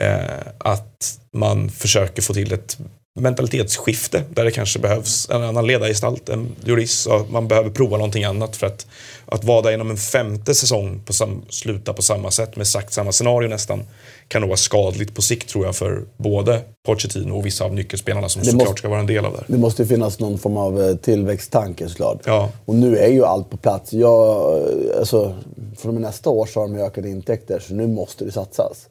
Eh, 0.00 0.46
att 0.58 1.18
man 1.36 1.70
försöker 1.70 2.22
få 2.22 2.34
till 2.34 2.52
ett 2.52 2.78
mentalitetsskifte 3.20 4.22
där 4.34 4.44
det 4.44 4.50
kanske 4.50 4.78
behövs 4.78 5.30
en 5.30 5.42
annan 5.42 5.66
ledargestalt 5.66 6.28
än 6.28 6.56
Lloris. 6.64 7.06
och 7.06 7.30
Man 7.30 7.48
behöver 7.48 7.70
prova 7.70 7.96
någonting 7.96 8.24
annat 8.24 8.56
för 8.56 8.66
att, 8.66 8.86
att 9.26 9.44
vara 9.44 9.62
där 9.62 9.72
inom 9.72 9.90
en 9.90 9.96
femte 9.96 10.54
säsong 10.54 11.00
på 11.06 11.12
sam, 11.12 11.42
sluta 11.48 11.92
på 11.92 12.02
samma 12.02 12.30
sätt 12.30 12.56
med 12.56 12.62
exakt 12.62 12.92
samma 12.92 13.12
scenario 13.12 13.48
nästan 13.48 13.82
kan 14.28 14.40
nog 14.40 14.48
vara 14.48 14.56
skadligt 14.56 15.14
på 15.14 15.22
sikt 15.22 15.48
tror 15.48 15.64
jag 15.64 15.76
för 15.76 16.02
både 16.16 16.60
Pochettino 16.86 17.32
och 17.38 17.46
vissa 17.46 17.64
av 17.64 17.74
nyckelspelarna 17.74 18.28
som 18.28 18.42
Det 18.42 18.46
såklart 18.50 18.68
måste- 18.68 18.78
ska 18.78 18.88
vara 18.88 19.00
en 19.00 19.06
del 19.06 19.24
av 19.24 19.32
det. 19.32 19.44
Det 19.46 19.58
måste 19.58 19.82
ju 19.82 19.88
finnas 19.88 20.18
någon 20.18 20.38
form 20.38 20.56
av 20.56 20.82
eh, 20.82 20.96
tillväxttanke 20.96 21.88
såklart. 21.88 22.18
Ja. 22.26 22.50
Och 22.64 22.74
nu 22.74 22.96
är 22.98 23.08
ju 23.08 23.24
allt 23.24 23.50
på 23.50 23.56
plats. 23.56 23.92
Jag, 23.92 24.58
eh, 24.58 24.98
alltså, 24.98 25.36
från 25.78 25.88
och 25.88 25.94
med 25.94 26.02
nästa 26.02 26.30
år 26.30 26.46
så 26.46 26.60
har 26.60 26.68
de 26.68 26.76
ökade 26.76 27.08
intäkter, 27.08 27.58
så 27.68 27.74
nu 27.74 27.86
måste 27.86 28.24
det 28.24 28.32
satsas. 28.32 28.88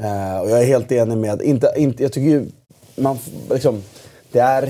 Eh, 0.00 0.38
och 0.40 0.50
jag 0.50 0.60
är 0.62 0.66
helt 0.66 0.92
enig 0.92 1.18
med, 1.18 1.42
inte, 1.42 1.72
inte, 1.76 2.02
jag 2.02 2.12
tycker 2.12 2.28
ju, 2.28 2.46
man, 2.98 3.18
liksom, 3.50 3.82
det 4.32 4.38
är, 4.38 4.68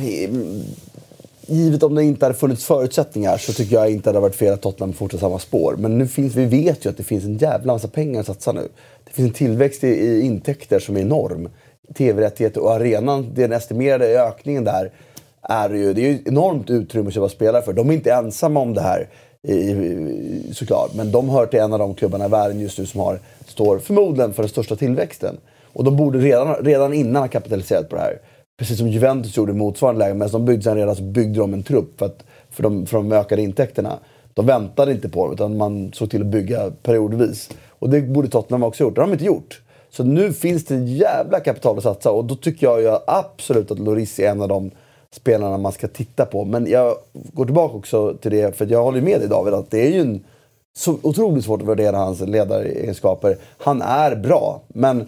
givet 1.46 1.82
om 1.82 1.94
det 1.94 2.04
inte 2.04 2.24
hade 2.24 2.38
funnits 2.38 2.64
förutsättningar 2.64 3.38
så 3.38 3.52
tycker 3.52 3.74
jag 3.76 3.90
inte 3.90 4.04
det 4.04 4.08
hade 4.08 4.20
varit 4.20 4.36
fel 4.36 4.54
att 4.54 4.60
Tottenham 4.60 4.92
fortsätter 4.92 5.20
samma 5.20 5.38
spår. 5.38 5.74
Men 5.78 5.98
nu 5.98 6.08
finns, 6.08 6.34
vi 6.34 6.44
vet 6.44 6.84
ju 6.84 6.90
att 6.90 6.96
det 6.96 7.02
finns 7.02 7.24
en 7.24 7.38
jävla 7.38 7.72
massa 7.72 7.88
pengar 7.88 8.20
att 8.20 8.26
satsa 8.26 8.52
nu. 8.52 8.68
Det 9.04 9.12
finns 9.12 9.28
en 9.28 9.34
tillväxt 9.34 9.84
i, 9.84 9.88
i 9.88 10.20
intäkter 10.20 10.78
som 10.78 10.96
är 10.96 11.00
enorm. 11.00 11.48
TV-rättigheter 11.94 12.62
och 12.62 12.72
arenan, 12.72 13.30
den 13.34 13.52
estimerade 13.52 14.22
ökningen 14.22 14.64
där 14.64 14.90
är 15.42 15.70
ju, 15.70 15.92
det 15.92 16.00
är 16.00 16.10
ju 16.10 16.18
enormt 16.26 16.70
utrymme 16.70 17.08
att 17.08 17.14
köpa 17.14 17.28
spelare 17.28 17.62
för. 17.62 17.72
De 17.72 17.90
är 17.90 17.94
inte 17.94 18.12
ensamma 18.12 18.60
om 18.60 18.74
det 18.74 18.80
här 18.80 19.08
i, 19.42 19.52
i, 19.52 20.50
såklart. 20.52 20.94
Men 20.94 21.12
de 21.12 21.28
hör 21.28 21.46
till 21.46 21.60
en 21.60 21.72
av 21.72 21.78
de 21.78 21.94
klubbarna 21.94 22.26
i 22.26 22.28
världen 22.28 22.60
just 22.60 22.78
nu 22.78 22.86
som 22.86 23.00
har, 23.00 23.20
står 23.46 23.78
förmodligen 23.78 24.32
för 24.32 24.42
den 24.42 24.50
största 24.50 24.76
tillväxten. 24.76 25.36
Och 25.78 25.84
de 25.84 25.96
borde 25.96 26.18
redan, 26.18 26.54
redan 26.54 26.92
innan 26.92 27.22
ha 27.22 27.28
kapitaliserat 27.28 27.88
på 27.88 27.96
det 27.96 28.02
här. 28.02 28.18
Precis 28.58 28.78
som 28.78 28.88
Juventus 28.88 29.36
gjorde 29.36 29.52
i 29.52 29.54
motsvarande 29.54 29.98
läge. 29.98 30.14
Men 30.14 30.30
de 30.30 30.44
byggde 30.44 30.62
sen 30.62 30.76
redan 30.76 30.96
så 30.96 31.02
byggde 31.02 31.40
de 31.40 31.54
en 31.54 31.62
trupp 31.62 31.98
för, 31.98 32.06
att, 32.06 32.24
för, 32.50 32.62
de, 32.62 32.86
för 32.86 32.96
de 32.96 33.12
ökade 33.12 33.42
intäkterna. 33.42 33.98
De 34.34 34.46
väntade 34.46 34.92
inte 34.92 35.08
på 35.08 35.28
det 35.28 35.34
utan 35.34 35.56
man 35.56 35.92
såg 35.92 36.10
till 36.10 36.20
att 36.20 36.26
bygga 36.26 36.70
periodvis. 36.82 37.50
Och 37.68 37.90
det 37.90 38.00
borde 38.00 38.28
Tottenham 38.28 38.62
också 38.62 38.84
gjort. 38.84 38.94
Det 38.94 39.00
har 39.00 39.06
de 39.06 39.12
inte 39.12 39.24
gjort. 39.24 39.62
Så 39.90 40.04
nu 40.04 40.32
finns 40.32 40.64
det 40.64 40.76
jävla 40.76 41.40
kapital 41.40 41.76
att 41.76 41.82
satsa 41.82 42.10
och 42.10 42.24
då 42.24 42.34
tycker 42.34 42.66
jag 42.66 42.82
ju 42.82 42.96
absolut 43.06 43.70
att 43.70 43.78
Loris 43.78 44.18
är 44.18 44.30
en 44.30 44.42
av 44.42 44.48
de 44.48 44.70
spelarna 45.10 45.58
man 45.58 45.72
ska 45.72 45.88
titta 45.88 46.26
på. 46.26 46.44
Men 46.44 46.66
jag 46.70 46.94
går 47.12 47.44
tillbaka 47.44 47.76
också 47.76 48.14
till 48.14 48.30
det, 48.30 48.56
för 48.56 48.66
jag 48.66 48.82
håller 48.82 49.00
med 49.00 49.20
dig 49.20 49.28
David, 49.28 49.54
att 49.54 49.70
det 49.70 49.86
är 49.86 49.90
ju 49.90 50.00
en, 50.00 50.24
så 50.78 50.98
otroligt 51.02 51.44
svårt 51.44 51.62
att 51.62 51.68
värdera 51.68 51.96
hans 51.96 52.20
ledaregenskaper. 52.20 53.36
Han 53.58 53.82
är 53.82 54.16
bra, 54.16 54.60
men 54.68 55.06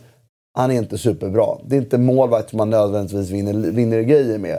han 0.53 0.71
är 0.71 0.75
inte 0.75 0.99
superbra. 0.99 1.47
Det 1.67 1.77
är 1.77 1.81
inte 1.81 1.99
målvakt 1.99 2.51
som 2.51 2.57
man 2.57 2.71
nödvändigtvis 2.71 3.31
vinner, 3.31 3.53
vinner 3.71 4.01
grejer 4.01 4.39
med. 4.39 4.59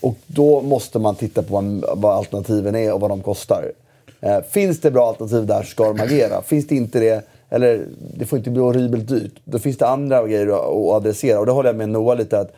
Och 0.00 0.16
då 0.26 0.60
måste 0.60 0.98
man 0.98 1.14
titta 1.14 1.42
på 1.42 1.54
vad, 1.54 1.84
vad 2.00 2.16
alternativen 2.16 2.74
är 2.74 2.92
och 2.92 3.00
vad 3.00 3.10
de 3.10 3.22
kostar. 3.22 3.72
Eh, 4.20 4.40
finns 4.50 4.80
det 4.80 4.90
bra 4.90 5.08
alternativ 5.08 5.46
där 5.46 5.62
ska 5.62 5.84
de 5.92 6.00
agera. 6.00 6.42
Finns 6.42 6.66
det 6.66 6.74
inte 6.74 7.00
det, 7.00 7.24
eller 7.50 7.86
det 8.16 8.26
får 8.26 8.38
inte 8.38 8.50
bli 8.50 8.60
horribelt 8.60 9.08
dyrt, 9.08 9.32
då 9.44 9.58
finns 9.58 9.76
det 9.76 9.86
andra 9.86 10.26
grejer 10.26 10.46
att, 10.46 10.54
att 10.60 10.92
adressera. 11.02 11.40
Och 11.40 11.46
det 11.46 11.52
håller 11.52 11.68
jag 11.68 11.76
med 11.76 11.88
Noah 11.88 12.16
lite 12.18 12.38
att 12.38 12.52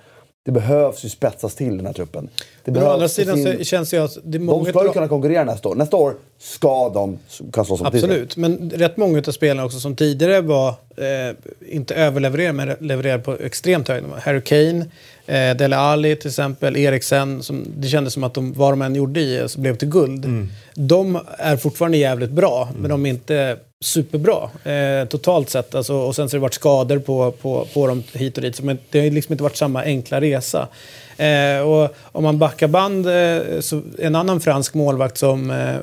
det 0.44 0.52
behövs 0.52 1.04
ju 1.04 1.08
spetsas 1.08 1.54
till 1.54 1.76
den 1.76 1.86
här 1.86 1.92
truppen. 1.92 2.28
Det 2.64 2.72
Men 2.72 2.82
å 2.82 2.86
andra 2.86 3.08
sidan 3.08 3.36
sin- 3.36 3.58
så 3.58 3.64
känns 3.64 3.90
det 3.90 3.96
ju 3.96 4.04
att 4.04 4.14
det 4.24 4.36
är 4.36 4.38
de 4.38 4.44
många 4.44 4.64
ska 4.70 4.84
ju 4.84 4.92
kunna 4.92 5.08
konkurrera 5.08 5.44
nästa 5.44 5.68
år. 5.68 5.74
Nästa 5.74 5.96
år 5.96 6.14
ska 6.38 6.88
de 6.88 7.18
kunna 7.52 7.64
slåss 7.64 7.80
om 7.80 7.86
titeln. 7.90 8.04
Absolut, 8.04 8.36
men 8.36 8.70
rätt 8.70 8.96
många 8.96 9.18
av 9.18 9.32
spelarna 9.32 9.64
också 9.64 9.80
som 9.80 9.96
tidigare 9.96 10.40
var, 10.40 10.74
eh, 10.96 11.36
inte 11.68 11.94
överlevererade, 11.94 12.52
men 12.52 12.76
levererade 12.80 13.22
på 13.22 13.36
extremt 13.40 13.88
hög 13.88 14.02
nivå. 14.02 14.14
Harry 14.22 14.40
Kane, 14.40 14.86
eh, 15.26 15.56
Dele 15.56 15.76
Alli 15.76 16.16
till 16.16 16.28
exempel, 16.28 16.76
Eriksen, 16.76 17.42
som, 17.42 17.64
det 17.76 17.88
kändes 17.88 18.12
som 18.12 18.24
att 18.24 18.34
de, 18.34 18.52
vad 18.52 18.72
de 18.72 18.82
än 18.82 18.94
gjorde 18.94 19.20
i 19.20 19.44
så 19.46 19.60
blev 19.60 19.76
till 19.76 19.88
guld. 19.88 20.26
De 20.74 21.18
är 21.38 21.56
fortfarande 21.56 21.98
jävligt 21.98 22.30
bra, 22.30 22.68
men 22.78 22.90
de 22.90 23.06
är 23.06 23.10
inte 23.10 23.56
superbra 23.80 24.50
eh, 24.72 25.08
totalt 25.08 25.50
sett. 25.50 25.74
Alltså, 25.74 25.94
och 25.94 26.16
sen 26.16 26.28
så 26.28 26.34
har 26.34 26.38
det 26.38 26.42
varit 26.42 26.54
skador 26.54 26.98
på, 26.98 27.32
på, 27.32 27.68
på 27.74 27.86
dem 27.86 28.02
hit 28.12 28.36
och 28.36 28.42
dit, 28.42 28.56
så 28.56 28.64
men 28.64 28.78
det 28.90 29.00
har 29.00 29.10
liksom 29.10 29.32
inte 29.32 29.42
varit 29.42 29.56
samma 29.56 29.82
enkla 29.82 30.20
resa. 30.20 30.68
Eh, 31.16 31.60
och 31.60 31.94
om 32.02 32.22
man 32.22 32.38
backar 32.38 32.68
band, 32.68 33.06
eh, 33.06 33.60
så 33.60 33.82
en 33.98 34.14
annan 34.14 34.40
fransk 34.40 34.74
målvakt 34.74 35.18
som 35.18 35.50
eh, 35.50 35.76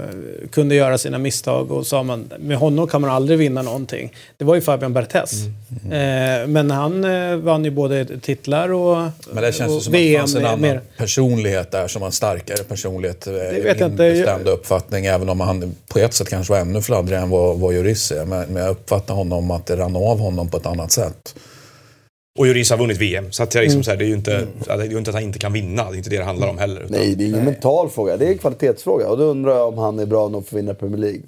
kunde 0.52 0.76
göra 0.76 0.98
sina 0.98 1.18
misstag 1.18 1.72
och 1.72 1.88
sa 1.88 2.04
man 2.04 2.30
med 2.40 2.58
honom 2.58 2.88
kan 2.88 3.02
man 3.02 3.10
aldrig 3.10 3.40
vinna 3.40 3.62
någonting. 3.62 4.14
Det 4.38 4.46
var 4.46 4.56
ju 4.56 4.62
Fabian 4.62 4.94
Barthez. 4.94 5.34
Eh, 5.92 6.48
men 6.48 6.72
han 6.72 7.04
eh, 7.04 7.36
vann 7.36 7.66
ju 7.66 7.72
både 7.72 8.20
titlar 8.20 8.70
och, 8.74 8.98
Men 9.32 9.44
det 9.44 9.52
känns 9.52 9.76
och 9.76 9.84
som 9.84 9.94
att 9.94 10.00
det 10.00 10.18
fanns 10.18 10.36
en 10.36 10.46
annan 10.46 10.62
mer. 10.62 10.82
personlighet 10.98 11.72
där 11.72 11.88
som 11.88 12.00
var 12.00 12.08
en 12.08 12.12
starkare 12.12 12.64
personlighet. 12.64 13.22
Det 13.22 13.32
vet 13.32 13.80
min 13.80 13.92
inte. 13.92 14.12
bestämda 14.12 14.52
uppfattning, 14.52 15.06
även 15.06 15.30
om 15.30 15.40
han 15.40 15.76
på 15.88 16.00
ett 16.00 16.14
sätt 16.14 16.30
kanske 16.30 16.54
var 16.54 16.60
ännu 16.60 16.82
fladdrigare 16.82 17.24
än 17.24 17.30
vad, 17.30 17.60
vad 17.60 17.74
Lloris 17.74 18.12
är. 18.12 18.26
Men, 18.26 18.48
men 18.48 18.64
jag 18.64 18.72
uppfattar 18.72 19.14
honom 19.14 19.52
att 19.52 19.66
det 19.66 19.76
rann 19.78 19.96
av 19.96 20.20
honom 20.20 20.50
på 20.50 20.58
ett 20.58 20.66
annat 20.66 20.92
sätt. 20.92 21.36
Och 22.40 22.46
Lloris 22.46 22.70
har 22.70 22.78
vunnit 22.78 22.98
VM, 22.98 23.32
så 23.32 23.44
att 23.44 23.56
jag 23.56 23.62
Mm. 23.62 23.68
liksom 23.68 23.84
så 23.84 23.92
här, 23.92 23.98
det 23.98 24.06
är 24.06 24.08
ju 24.08 24.14
inte, 24.14 24.48
det 24.66 24.72
är 24.72 24.84
ju 24.90 24.98
inte 24.98 25.10
att 25.10 25.16
han 25.16 25.24
inte 25.24 25.40
kan 25.40 25.54
vinna. 25.54 25.90
Det 25.90 25.96
är 25.96 25.98
inte 25.98 26.10
det 26.10 26.18
det 26.18 26.24
handlar 26.24 26.48
om 26.48 26.58
heller. 26.58 26.82
Utan, 26.82 26.92
Nej, 26.98 27.16
det 27.16 27.24
är 27.24 27.28
ingen 27.28 27.46
mental 27.46 27.90
fråga. 27.90 28.18
Det 28.18 28.26
är 28.26 28.32
en 28.32 28.38
kvalitetsfråga. 28.38 29.10
Och 29.10 29.18
då 29.18 29.24
undrar 29.24 29.52
jag 29.58 29.68
om 29.68 29.78
han 29.78 30.00
är 30.00 30.06
bra 30.06 30.28
nog 30.28 30.48
för 30.48 30.56
att 30.56 30.64
vinna 30.64 30.74
Premier 30.74 30.98
League. 30.98 31.22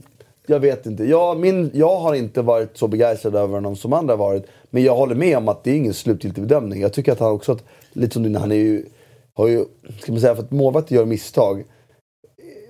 Jag 0.48 0.60
vet 0.60 0.86
inte. 0.86 1.04
Jag, 1.04 1.40
min, 1.40 1.72
jag 1.74 2.00
har 2.00 2.16
inte 2.16 2.42
varit 2.42 2.78
så 2.78 2.88
begeistrad 2.88 3.36
över 3.36 3.54
honom 3.54 3.76
som 3.76 3.94
andra 3.94 4.14
har 4.14 4.18
varit. 4.18 4.44
Men 4.70 4.84
jag 4.84 4.96
håller 4.96 5.16
med 5.16 5.38
om 5.38 5.48
att 5.48 5.64
det 5.64 5.72
är 5.72 5.76
ingen 5.76 5.94
slutgiltig 5.94 6.44
bedömning. 6.44 6.82
Jag 6.82 6.94
tycker 6.94 7.12
att 7.12 7.20
han 7.20 7.32
också, 7.32 7.52
att, 7.52 7.64
lite 7.94 8.14
som 8.14 8.24
du, 8.24 8.40
han 8.40 8.52
är 8.52 8.56
ju, 8.56 8.86
har 9.34 9.48
ju, 9.48 9.66
ska 10.02 10.12
man 10.12 10.22
säga, 10.22 10.36
för 10.36 10.44
att 10.44 10.52
målvakter 10.52 10.96
gör 10.96 11.06
misstag. 11.06 11.64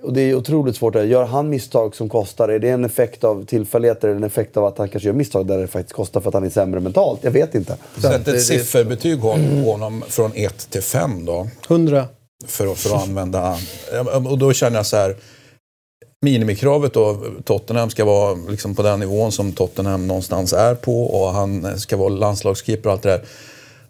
Och 0.02 0.12
det 0.12 0.20
är 0.20 0.34
otroligt 0.34 0.76
svårt. 0.76 0.94
att- 0.96 1.06
Gör 1.06 1.24
han 1.24 1.48
misstag 1.48 1.96
som 1.96 2.08
kostar? 2.08 2.48
Är 2.48 2.58
det 2.58 2.68
en 2.68 2.84
effekt 2.84 3.24
av 3.24 3.44
tillfälligheter 3.44 4.08
eller 4.08 4.16
en 4.16 4.24
effekt 4.24 4.56
av 4.56 4.64
att 4.64 4.78
han 4.78 4.88
kanske 4.88 5.06
gör 5.08 5.14
misstag 5.14 5.46
där 5.46 5.58
det 5.58 5.66
faktiskt 5.66 5.92
kostar 5.94 6.20
för 6.20 6.28
att 6.28 6.34
han 6.34 6.44
är 6.44 6.50
sämre 6.50 6.80
mentalt? 6.80 7.20
Jag 7.22 7.30
vet 7.30 7.54
inte. 7.54 7.76
Sätt 8.02 8.28
ett 8.28 8.42
sifferbetyg 8.42 9.20
på 9.20 9.32
honom 9.64 10.04
från 10.08 10.32
1 10.34 10.70
till 10.70 10.82
5 10.82 11.24
då. 11.24 11.48
100. 11.68 12.04
För, 12.46 12.66
att- 12.72 12.78
för 12.78 12.96
att 12.96 13.02
använda... 13.02 13.56
Och 14.30 14.38
då 14.38 14.52
känner 14.52 14.76
jag 14.76 14.86
så 14.86 14.96
här. 14.96 15.16
Minimikravet 16.24 16.92
då, 16.94 17.18
Tottenham 17.44 17.90
ska 17.90 18.04
vara 18.04 18.34
liksom 18.48 18.74
på 18.74 18.82
den 18.82 19.00
nivån 19.00 19.32
som 19.32 19.52
Tottenham 19.52 20.06
någonstans 20.06 20.52
är 20.52 20.74
på 20.74 21.04
och 21.06 21.32
han 21.32 21.80
ska 21.80 21.96
vara 21.96 22.08
landslagskeeper 22.08 22.86
och 22.88 22.92
allt 22.92 23.02
det 23.02 23.08
där. 23.10 23.22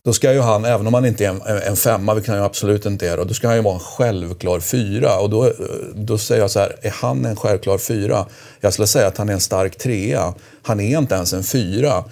Då 0.04 0.12
ska 0.12 0.32
ju 0.32 0.40
han, 0.40 0.64
även 0.64 0.86
om 0.86 0.94
han 0.94 1.04
inte 1.04 1.24
är 1.24 1.28
en, 1.28 1.40
en 1.66 1.76
femma, 1.76 2.14
vilket 2.14 2.28
han 2.30 2.38
ju 2.38 2.44
absolut 2.44 2.86
inte 2.86 3.08
är, 3.08 3.16
då, 3.16 3.34
ska 3.34 3.46
han 3.46 3.56
ju 3.56 3.62
vara 3.62 3.74
en 3.74 3.80
självklar 3.80 4.60
fyra. 4.60 5.18
Och 5.18 5.30
då, 5.30 5.52
då 5.94 6.18
säger 6.18 6.40
jag 6.40 6.50
så 6.50 6.58
här, 6.60 6.76
är 6.82 6.90
han 6.90 7.24
en 7.24 7.36
självklar 7.36 7.78
fyra? 7.78 8.26
Jag 8.60 8.72
skulle 8.72 8.86
säga 8.86 9.06
att 9.06 9.18
han 9.18 9.28
är 9.28 9.32
en 9.32 9.40
stark 9.40 9.78
trea. 9.78 10.34
Han 10.62 10.80
är 10.80 10.98
inte 10.98 11.14
ens 11.14 11.32
en 11.32 11.42
fyra. 11.44 12.04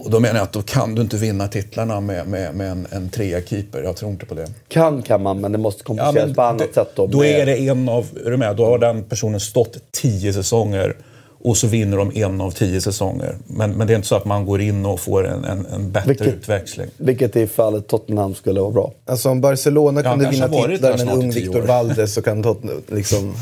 Och 0.00 0.10
då 0.10 0.20
menar 0.20 0.34
jag 0.36 0.42
att 0.44 0.52
då 0.52 0.62
kan 0.62 0.94
du 0.94 1.02
inte 1.02 1.16
vinna 1.16 1.48
titlarna 1.48 2.00
med, 2.00 2.26
med, 2.28 2.54
med 2.54 2.70
en, 2.70 2.86
en 2.90 3.10
trea-keeper. 3.10 3.82
Jag 3.82 3.96
tror 3.96 4.10
inte 4.10 4.26
på 4.26 4.34
det. 4.34 4.48
Kan 4.68 5.02
kan 5.02 5.22
man, 5.22 5.40
men 5.40 5.52
det 5.52 5.58
måste 5.58 5.84
kompenseras 5.84 6.34
på 6.36 6.42
annat 6.42 6.58
det- 6.68 6.74
sätt. 6.74 6.88
Då, 6.94 7.06
då 7.06 7.18
med- 7.18 7.40
är 7.40 7.46
det 7.46 7.56
en 7.68 7.88
av, 7.88 8.06
är 8.26 8.30
du 8.30 8.36
med? 8.36 8.56
Då 8.56 8.66
har 8.66 8.78
den 8.78 9.04
personen 9.04 9.40
stått 9.40 9.76
tio 9.92 10.32
säsonger 10.32 10.96
och 11.42 11.56
så 11.56 11.66
vinner 11.66 11.96
de 11.96 12.10
en 12.14 12.40
av 12.40 12.50
tio 12.50 12.80
säsonger. 12.80 13.36
Men, 13.46 13.72
men 13.72 13.86
det 13.86 13.92
är 13.92 13.96
inte 13.96 14.08
så 14.08 14.14
att 14.14 14.24
man 14.24 14.46
går 14.46 14.60
in 14.60 14.86
och 14.86 15.00
får 15.00 15.26
en, 15.28 15.44
en, 15.44 15.66
en 15.66 15.90
bättre 15.92 16.08
Vilket- 16.08 16.26
utväxling. 16.26 16.86
Vilket 16.96 17.36
i 17.36 17.46
fallet 17.46 17.86
Tottenham 17.88 18.34
skulle 18.34 18.60
vara 18.60 18.70
bra. 18.70 18.92
Alltså 19.06 19.28
om 19.28 19.40
Barcelona 19.40 20.00
Ja, 20.04 20.10
kunde 20.10 20.30
vinna 20.30 20.48
titlar 20.48 20.90
med 20.90 21.00
en 21.00 21.08
ung 21.08 21.30
Victor. 21.30 21.60
Valdes 21.62 22.14
så 22.14 22.22
kan 22.22 22.42
Tottenham 22.42 22.82
liksom... 22.86 23.34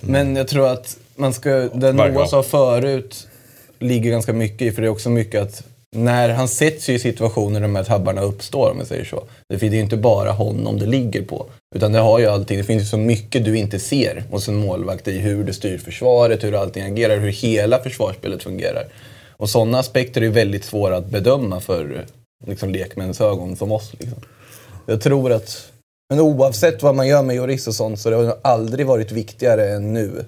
Men 0.00 0.36
jag 0.36 0.48
tror 0.48 0.66
att 0.68 0.96
man 1.16 1.32
ska, 1.32 1.50
det 1.74 1.92
Noah 1.92 2.26
sa 2.28 2.42
förut 2.42 3.26
ligger 3.78 4.10
ganska 4.10 4.32
mycket 4.32 4.62
i, 4.62 4.72
för 4.72 4.82
det 4.82 4.88
är 4.88 4.92
också 4.92 5.10
mycket 5.10 5.42
att 5.42 5.62
när 5.96 6.28
han 6.28 6.48
sätts 6.48 6.88
i 6.88 6.98
situationer 6.98 7.60
där 7.60 7.66
de 7.68 7.76
här 7.76 7.84
tabbarna 7.84 8.20
uppstår, 8.20 8.70
om 8.70 8.78
jag 8.78 8.86
säger 8.86 9.04
så. 9.04 9.24
Det 9.48 9.62
är 9.62 9.70
ju 9.70 9.80
inte 9.80 9.96
bara 9.96 10.30
honom 10.30 10.78
det 10.78 10.86
ligger 10.86 11.22
på. 11.22 11.46
Utan 11.74 11.92
det 11.92 11.98
har 11.98 12.18
ju 12.18 12.26
allting, 12.26 12.58
det 12.58 12.64
finns 12.64 12.82
ju 12.82 12.86
så 12.86 12.96
mycket 12.96 13.44
du 13.44 13.56
inte 13.58 13.78
ser 13.78 14.24
hos 14.30 14.48
en 14.48 14.56
målvakt 14.56 15.08
i 15.08 15.18
hur 15.18 15.44
det 15.44 15.52
styr 15.52 15.78
försvaret, 15.78 16.44
hur 16.44 16.54
allting 16.54 16.82
agerar, 16.82 17.18
hur 17.18 17.30
hela 17.30 17.78
försvarsspelet 17.78 18.42
fungerar. 18.42 18.84
Och 19.36 19.50
sådana 19.50 19.78
aspekter 19.78 20.20
är 20.20 20.24
ju 20.24 20.30
väldigt 20.30 20.64
svåra 20.64 20.96
att 20.96 21.06
bedöma 21.06 21.60
för 21.60 22.06
liksom, 22.46 22.70
lekmäns 22.70 23.20
ögon 23.20 23.56
som 23.56 23.72
oss. 23.72 23.92
Liksom. 23.98 24.18
Jag 24.86 25.00
tror 25.00 25.32
att 25.32 25.70
men 26.10 26.20
oavsett 26.20 26.82
vad 26.82 26.94
man 26.94 27.08
gör 27.08 27.22
med 27.22 27.36
Joris 27.36 27.66
och 27.66 27.74
sånt 27.74 28.00
så 28.00 28.10
det 28.10 28.16
har 28.16 28.22
det 28.22 28.38
aldrig 28.42 28.86
varit 28.86 29.12
viktigare 29.12 29.70
än 29.70 29.92
nu 29.92 30.24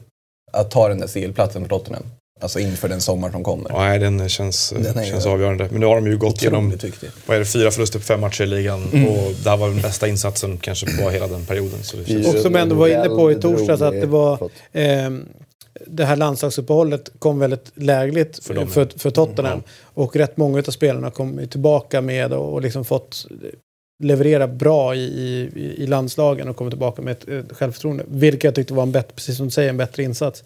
att 0.53 0.71
ta 0.71 0.89
den 0.89 0.99
där 0.99 1.09
CL-platsen 1.09 1.63
för 1.63 1.69
Tottenham. 1.69 2.03
Alltså 2.43 2.59
inför 2.59 2.89
den 2.89 3.01
sommar 3.01 3.31
som 3.31 3.45
kommer. 3.45 3.73
Nej, 3.73 3.99
den 3.99 4.29
känns, 4.29 4.71
Den 4.71 5.05
ju- 5.05 5.11
känns 5.11 5.27
avgörande. 5.27 5.69
Men 5.71 5.81
nu 5.81 5.87
har 5.87 5.95
de 5.95 6.07
ju 6.07 6.19
gått 6.19 6.43
viktig. 6.43 7.11
vad 7.27 7.37
är 7.37 7.39
det, 7.39 7.47
fyra 7.47 7.71
förluster 7.71 7.99
på 7.99 8.05
fem 8.05 8.21
matcher 8.21 8.43
i 8.45 8.47
ligan. 8.47 8.89
Mm. 8.93 9.09
Och 9.09 9.33
det 9.45 9.51
här 9.51 9.57
var 9.57 9.69
den 9.69 9.81
bästa 9.81 10.09
insatsen 10.09 10.59
kanske 10.59 10.87
på 11.03 11.11
hela 11.11 11.27
den 11.27 11.47
perioden. 11.47 11.83
Så 11.83 11.97
det 11.97 12.05
känns... 12.05 12.35
Och 12.35 12.41
som 12.41 12.57
ändå 12.57 12.75
var 12.75 12.89
inne 12.89 13.09
på 13.09 13.33
i 13.33 13.35
torsdags 13.35 13.83
att 13.83 14.01
det 14.01 14.07
var 14.07 14.51
ehm, 14.73 15.29
det 15.87 16.05
här 16.05 16.17
landslagsuppehållet 16.17 17.11
kom 17.19 17.39
väldigt 17.39 17.73
lägligt 17.75 18.37
För 18.37 18.43
för, 18.45 18.55
dem, 18.55 18.69
för, 18.69 18.81
ja. 18.81 18.89
för 18.97 19.11
Tottenham. 19.11 19.63
Och 19.83 20.17
rätt 20.17 20.37
många 20.37 20.59
av 20.59 20.71
spelarna 20.71 21.11
kom 21.11 21.49
tillbaka 21.49 22.01
med 22.01 22.33
och, 22.33 22.53
och 22.53 22.63
liksom 22.63 22.85
fått 22.85 23.27
leverera 24.03 24.49
bra 24.49 24.95
i, 24.95 25.01
i, 25.01 25.75
i 25.83 25.87
landslagen 25.87 26.49
och 26.49 26.57
kommit 26.57 26.73
tillbaka 26.73 27.03
med 27.03 27.13
ett, 27.13 27.29
ett 27.29 27.57
självförtroende. 27.57 28.05
Vilket 28.09 28.45
jag 28.45 28.55
tyckte 28.55 28.75
var 28.75 28.83
en 28.83 28.93
bättre, 28.93 29.13
precis 29.15 29.37
som 29.37 29.47
du 29.47 29.51
säger, 29.51 29.71
en 29.71 29.77
bättre 29.77 30.03
insats. 30.03 30.45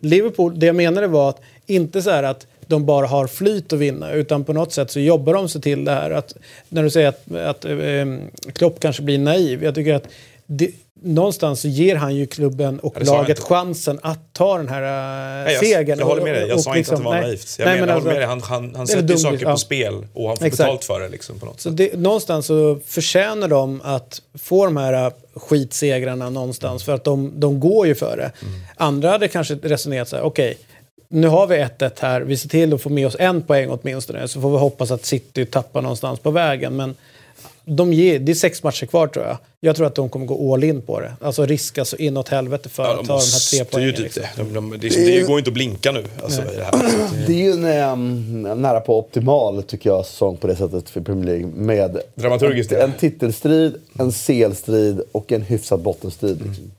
Liverpool, 0.00 0.58
det 0.58 0.66
jag 0.66 0.76
menade 0.76 1.06
var 1.06 1.28
att 1.28 1.40
inte 1.66 2.02
så 2.02 2.10
här 2.10 2.22
att 2.22 2.46
de 2.66 2.86
bara 2.86 3.06
har 3.06 3.26
flyt 3.26 3.72
att 3.72 3.78
vinna 3.78 4.12
utan 4.12 4.44
på 4.44 4.52
något 4.52 4.72
sätt 4.72 4.90
så 4.90 5.00
jobbar 5.00 5.34
de 5.34 5.48
sig 5.48 5.60
till 5.60 5.84
det 5.84 5.92
här. 5.92 6.10
Att, 6.10 6.36
när 6.68 6.82
du 6.82 6.90
säger 6.90 7.08
att, 7.08 7.32
att 7.34 7.64
eh, 7.64 8.52
Klopp 8.52 8.80
kanske 8.80 9.02
blir 9.02 9.18
naiv. 9.18 9.64
Jag 9.64 9.74
tycker 9.74 9.94
att 9.94 10.08
det, 10.46 10.70
någonstans 11.02 11.60
så 11.60 11.68
ger 11.68 11.96
han 11.96 12.16
ju 12.16 12.26
klubben 12.26 12.80
och 12.80 13.04
laget 13.06 13.38
chansen 13.38 13.98
att 14.02 14.18
ta 14.32 14.56
den 14.58 14.68
här 14.68 14.80
Nej, 15.44 15.54
jag, 15.54 15.64
segern. 15.66 15.98
jag 15.98 16.06
håller 16.06 16.22
med 16.22 16.34
dig. 16.34 16.42
Och- 16.44 16.50
Jag 16.50 16.56
och 16.56 16.62
sa 16.62 16.76
inte 16.76 16.92
att 16.92 16.98
det 16.98 17.04
var 17.04 17.12
nej. 17.14 17.22
naivt. 17.22 17.56
Jag, 17.58 17.66
Nej, 17.66 17.80
menar, 17.80 17.86
men 17.86 17.88
jag 17.88 17.96
alltså- 17.96 18.08
håller 18.08 18.20
med 18.20 18.28
dig. 18.28 18.48
Han, 18.48 18.62
han, 18.64 18.74
han 18.76 18.86
sätter 18.86 19.08
ju 19.14 19.16
saker 19.18 19.38
ja. 19.42 19.50
på 19.50 19.56
spel 19.56 19.94
och 20.14 20.28
han 20.28 20.36
får 20.36 20.46
Exakt. 20.46 20.66
betalt 20.66 20.84
för 20.84 21.00
det 21.00 21.08
liksom, 21.08 21.38
på 21.38 21.46
något 21.46 21.60
Så 21.60 21.68
sätt. 21.70 21.76
det, 21.76 21.98
någonstans 21.98 22.46
så 22.46 22.78
förtjänar 22.86 23.48
de 23.48 23.80
att 23.84 24.22
få 24.38 24.64
de 24.64 24.76
här 24.76 24.92
äh, 25.06 25.12
skitsegrarna 25.36 26.30
någonstans 26.30 26.84
för 26.84 26.94
att 26.94 27.04
de, 27.04 27.32
de 27.40 27.60
går 27.60 27.86
ju 27.86 27.94
för 27.94 28.16
det. 28.16 28.32
Andra 28.76 29.10
hade 29.10 29.28
kanske 29.28 29.54
resonerat 29.54 30.08
så 30.08 30.16
här, 30.16 30.22
okej, 30.22 30.58
nu 31.08 31.26
har 31.28 31.46
vi 31.46 31.56
1-1 31.56 31.90
här, 32.00 32.20
vi 32.20 32.36
ser 32.36 32.48
till 32.48 32.74
att 32.74 32.82
få 32.82 32.88
med 32.88 33.06
oss 33.06 33.16
en 33.18 33.42
poäng 33.42 33.68
åtminstone, 33.70 34.28
så 34.28 34.40
får 34.40 34.50
vi 34.50 34.58
hoppas 34.58 34.90
att 34.90 35.04
City 35.04 35.46
tappar 35.46 35.82
någonstans 35.82 36.20
på 36.20 36.30
vägen. 36.30 36.76
Men 36.76 36.94
de 37.76 37.92
ger, 37.92 38.18
det 38.18 38.32
är 38.32 38.34
sex 38.34 38.62
matcher 38.62 38.86
kvar 38.86 39.06
tror 39.06 39.24
jag. 39.26 39.36
Jag 39.60 39.76
tror 39.76 39.86
att 39.86 39.94
de 39.94 40.08
kommer 40.08 40.26
gå 40.26 40.54
all 40.54 40.64
in 40.64 40.82
på 40.82 41.00
det. 41.00 41.12
Alltså 41.20 41.46
riska 41.46 41.84
så 41.84 41.96
inåt 41.96 42.28
helvete 42.28 42.68
för 42.68 42.82
Ja, 42.82 42.90
att 42.90 42.96
de 42.98 43.06
ta 43.06 43.12
de 43.18 43.20
här 43.20 43.50
tre 43.58 43.64
poängen. 43.70 43.94
typ 43.94 44.02
Liksom. 44.04 44.22
det. 44.36 44.42
De, 44.42 44.54
de, 44.54 44.78
det, 44.80 44.86
är- 44.86 45.06
det 45.20 45.20
går 45.20 45.30
ju 45.30 45.38
inte 45.38 45.50
att 45.50 45.54
blinka 45.54 45.92
nu. 45.92 46.04
Alltså, 46.22 46.42
det 46.42 46.64
här. 46.64 46.90
Det 47.26 47.32
är 47.32 47.36
ju 47.36 47.50
en 47.52 47.64
ehm, 47.64 48.42
nära 48.62 48.80
på 48.80 48.98
optimal, 48.98 49.62
tycker 49.62 49.90
jag, 49.90 50.06
säsong 50.06 50.36
på 50.36 50.46
det 50.46 50.56
sättet 50.56 50.90
för 50.90 51.00
Premier 51.00 51.24
League. 51.26 51.46
Med 51.46 52.00
Dramaturgiskt, 52.14 52.72
en, 52.72 52.78
ja. 52.78 52.84
en 52.84 52.92
titelstrid, 52.92 53.74
en 53.98 54.12
CL-strid 54.12 55.00
och 55.12 55.32
en 55.32 55.42
hyfsad 55.42 55.80
bottenstrid. 55.80 56.42
Liksom. 56.46 56.70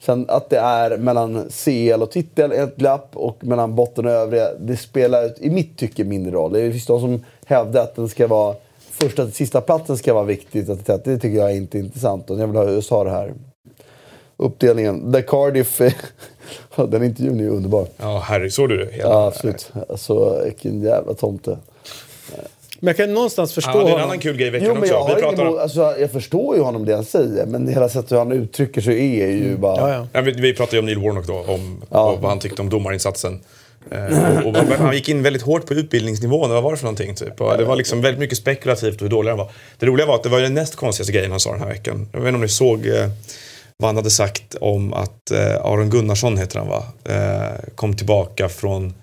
Sen 0.00 0.24
att 0.28 0.50
det 0.50 0.58
är 0.58 0.96
mellan 0.98 1.48
CL 1.64 2.02
och 2.02 2.10
titel 2.10 2.52
ett 2.52 2.76
glapp 2.76 3.10
och 3.14 3.44
mellan 3.44 3.74
botten 3.74 4.06
och 4.06 4.12
övriga, 4.12 4.48
det 4.60 4.76
spelar 4.76 5.44
i 5.44 5.50
mitt 5.50 5.76
tycke 5.78 6.04
mindre 6.04 6.32
roll. 6.32 6.52
Det 6.52 6.70
finns 6.72 6.86
de 6.86 7.00
som 7.00 7.24
hävdar 7.46 7.82
att 7.82 7.96
den 7.96 8.08
ska 8.08 8.26
vara 8.26 8.54
första 8.96 9.24
till 9.24 9.34
sista 9.34 9.60
platsen 9.60 9.96
ska 9.96 10.14
vara 10.14 10.24
viktigt. 10.24 10.68
Att, 10.68 11.04
det 11.04 11.18
tycker 11.18 11.38
jag 11.38 11.50
är 11.50 11.54
inte 11.56 11.78
intressant. 11.78 12.30
Och 12.30 12.40
jag 12.40 12.46
vill 12.46 12.56
ha 12.56 12.70
USA 12.70 13.04
det 13.04 13.10
här. 13.10 13.34
Uppdelningen. 14.36 15.12
Där 15.12 15.22
Cardiff... 15.22 15.80
Den 16.88 17.04
intervjun 17.04 17.40
är 17.40 17.44
ju 17.44 17.50
underbar. 17.50 17.86
Ja, 17.96 18.18
Harry, 18.18 18.50
såg 18.50 18.68
du 18.68 18.76
det? 18.76 18.92
Hela- 18.92 19.08
Ja, 19.10 19.26
absolut. 19.26 19.72
Alltså, 19.88 20.40
vilken 20.44 20.82
jävla 20.82 21.14
tomte. 21.14 21.58
Men 22.80 22.86
jag 22.86 22.96
kan 22.96 23.14
någonstans 23.14 23.52
förstå 23.52 23.70
Ja, 23.74 23.78
det 23.78 23.80
är 23.80 23.84
en 23.84 23.90
honom. 23.92 24.04
annan 24.08 24.18
kul 24.18 24.36
grej 24.36 24.46
i 24.46 24.50
veckan 24.50 24.66
Jo, 24.68 24.74
men 24.74 24.82
också. 24.82 24.94
jag, 24.94 25.06
Vi 25.06 25.12
har 25.12 25.20
pratar 25.20 25.46
om... 25.46 25.58
alltså, 25.58 25.80
jag 25.98 26.10
förstår 26.10 26.56
ju 26.56 26.62
honom 26.62 26.84
det 26.84 26.94
han 26.94 27.04
säger, 27.04 27.46
men 27.46 27.68
hela 27.68 27.88
sättet 27.88 28.12
hur 28.12 28.16
han 28.18 28.32
uttrycker 28.32 28.80
sig 28.80 29.20
är 29.22 29.28
ju 29.28 29.56
bara... 29.56 29.90
Ja, 29.96 30.06
ja. 30.12 30.20
Vi, 30.20 30.32
vi 30.32 30.54
pratade 30.54 30.76
ju 30.76 30.80
om 30.80 30.86
Neil 30.86 30.98
Warnock 30.98 31.26
då, 31.26 31.34
om 31.48 31.84
Ja. 31.90 32.16
vad 32.20 32.30
han 32.30 32.38
tyckte 32.38 32.62
om 32.62 32.70
domarinsatsen. 32.70 33.40
Eh, 33.90 34.46
och, 34.46 34.56
och 34.56 34.56
han 34.56 34.94
gick 34.94 35.08
in 35.08 35.22
väldigt 35.22 35.42
hårt 35.42 35.66
på 35.66 35.74
utbildningsnivån, 35.74 36.50
vad 36.50 36.62
var 36.62 36.70
det 36.70 36.76
för 36.76 36.84
någonting? 36.84 37.14
Typ? 37.14 37.40
Och 37.40 37.58
det 37.58 37.64
var 37.64 37.76
liksom 37.76 38.00
väldigt 38.00 38.20
mycket 38.20 38.38
spekulativt 38.38 38.94
och 38.94 39.02
hur 39.02 39.08
dålig 39.08 39.30
han 39.30 39.38
var. 39.38 39.50
Det 39.78 39.86
roliga 39.86 40.06
var 40.06 40.14
att 40.14 40.22
det 40.22 40.28
var 40.28 40.40
den 40.40 40.54
näst 40.54 40.76
konstigaste 40.76 41.12
grejen 41.12 41.30
han 41.30 41.40
sa 41.40 41.50
den 41.52 41.60
här 41.60 41.68
veckan. 41.68 42.08
Jag 42.12 42.20
vet 42.20 42.28
inte 42.28 42.34
om 42.34 42.40
ni 42.40 42.48
såg 42.48 42.86
eh, 42.86 43.08
vad 43.78 43.88
han 43.88 43.96
hade 43.96 44.10
sagt 44.10 44.54
om 44.60 44.92
att 44.92 45.30
eh, 45.30 45.64
Aron 45.64 45.90
Gunnarsson, 45.90 46.38
heter 46.38 46.58
han 46.58 46.68
va, 46.68 46.84
eh, 47.04 47.70
kom 47.74 47.96
tillbaka 47.96 48.48
från 48.48 48.94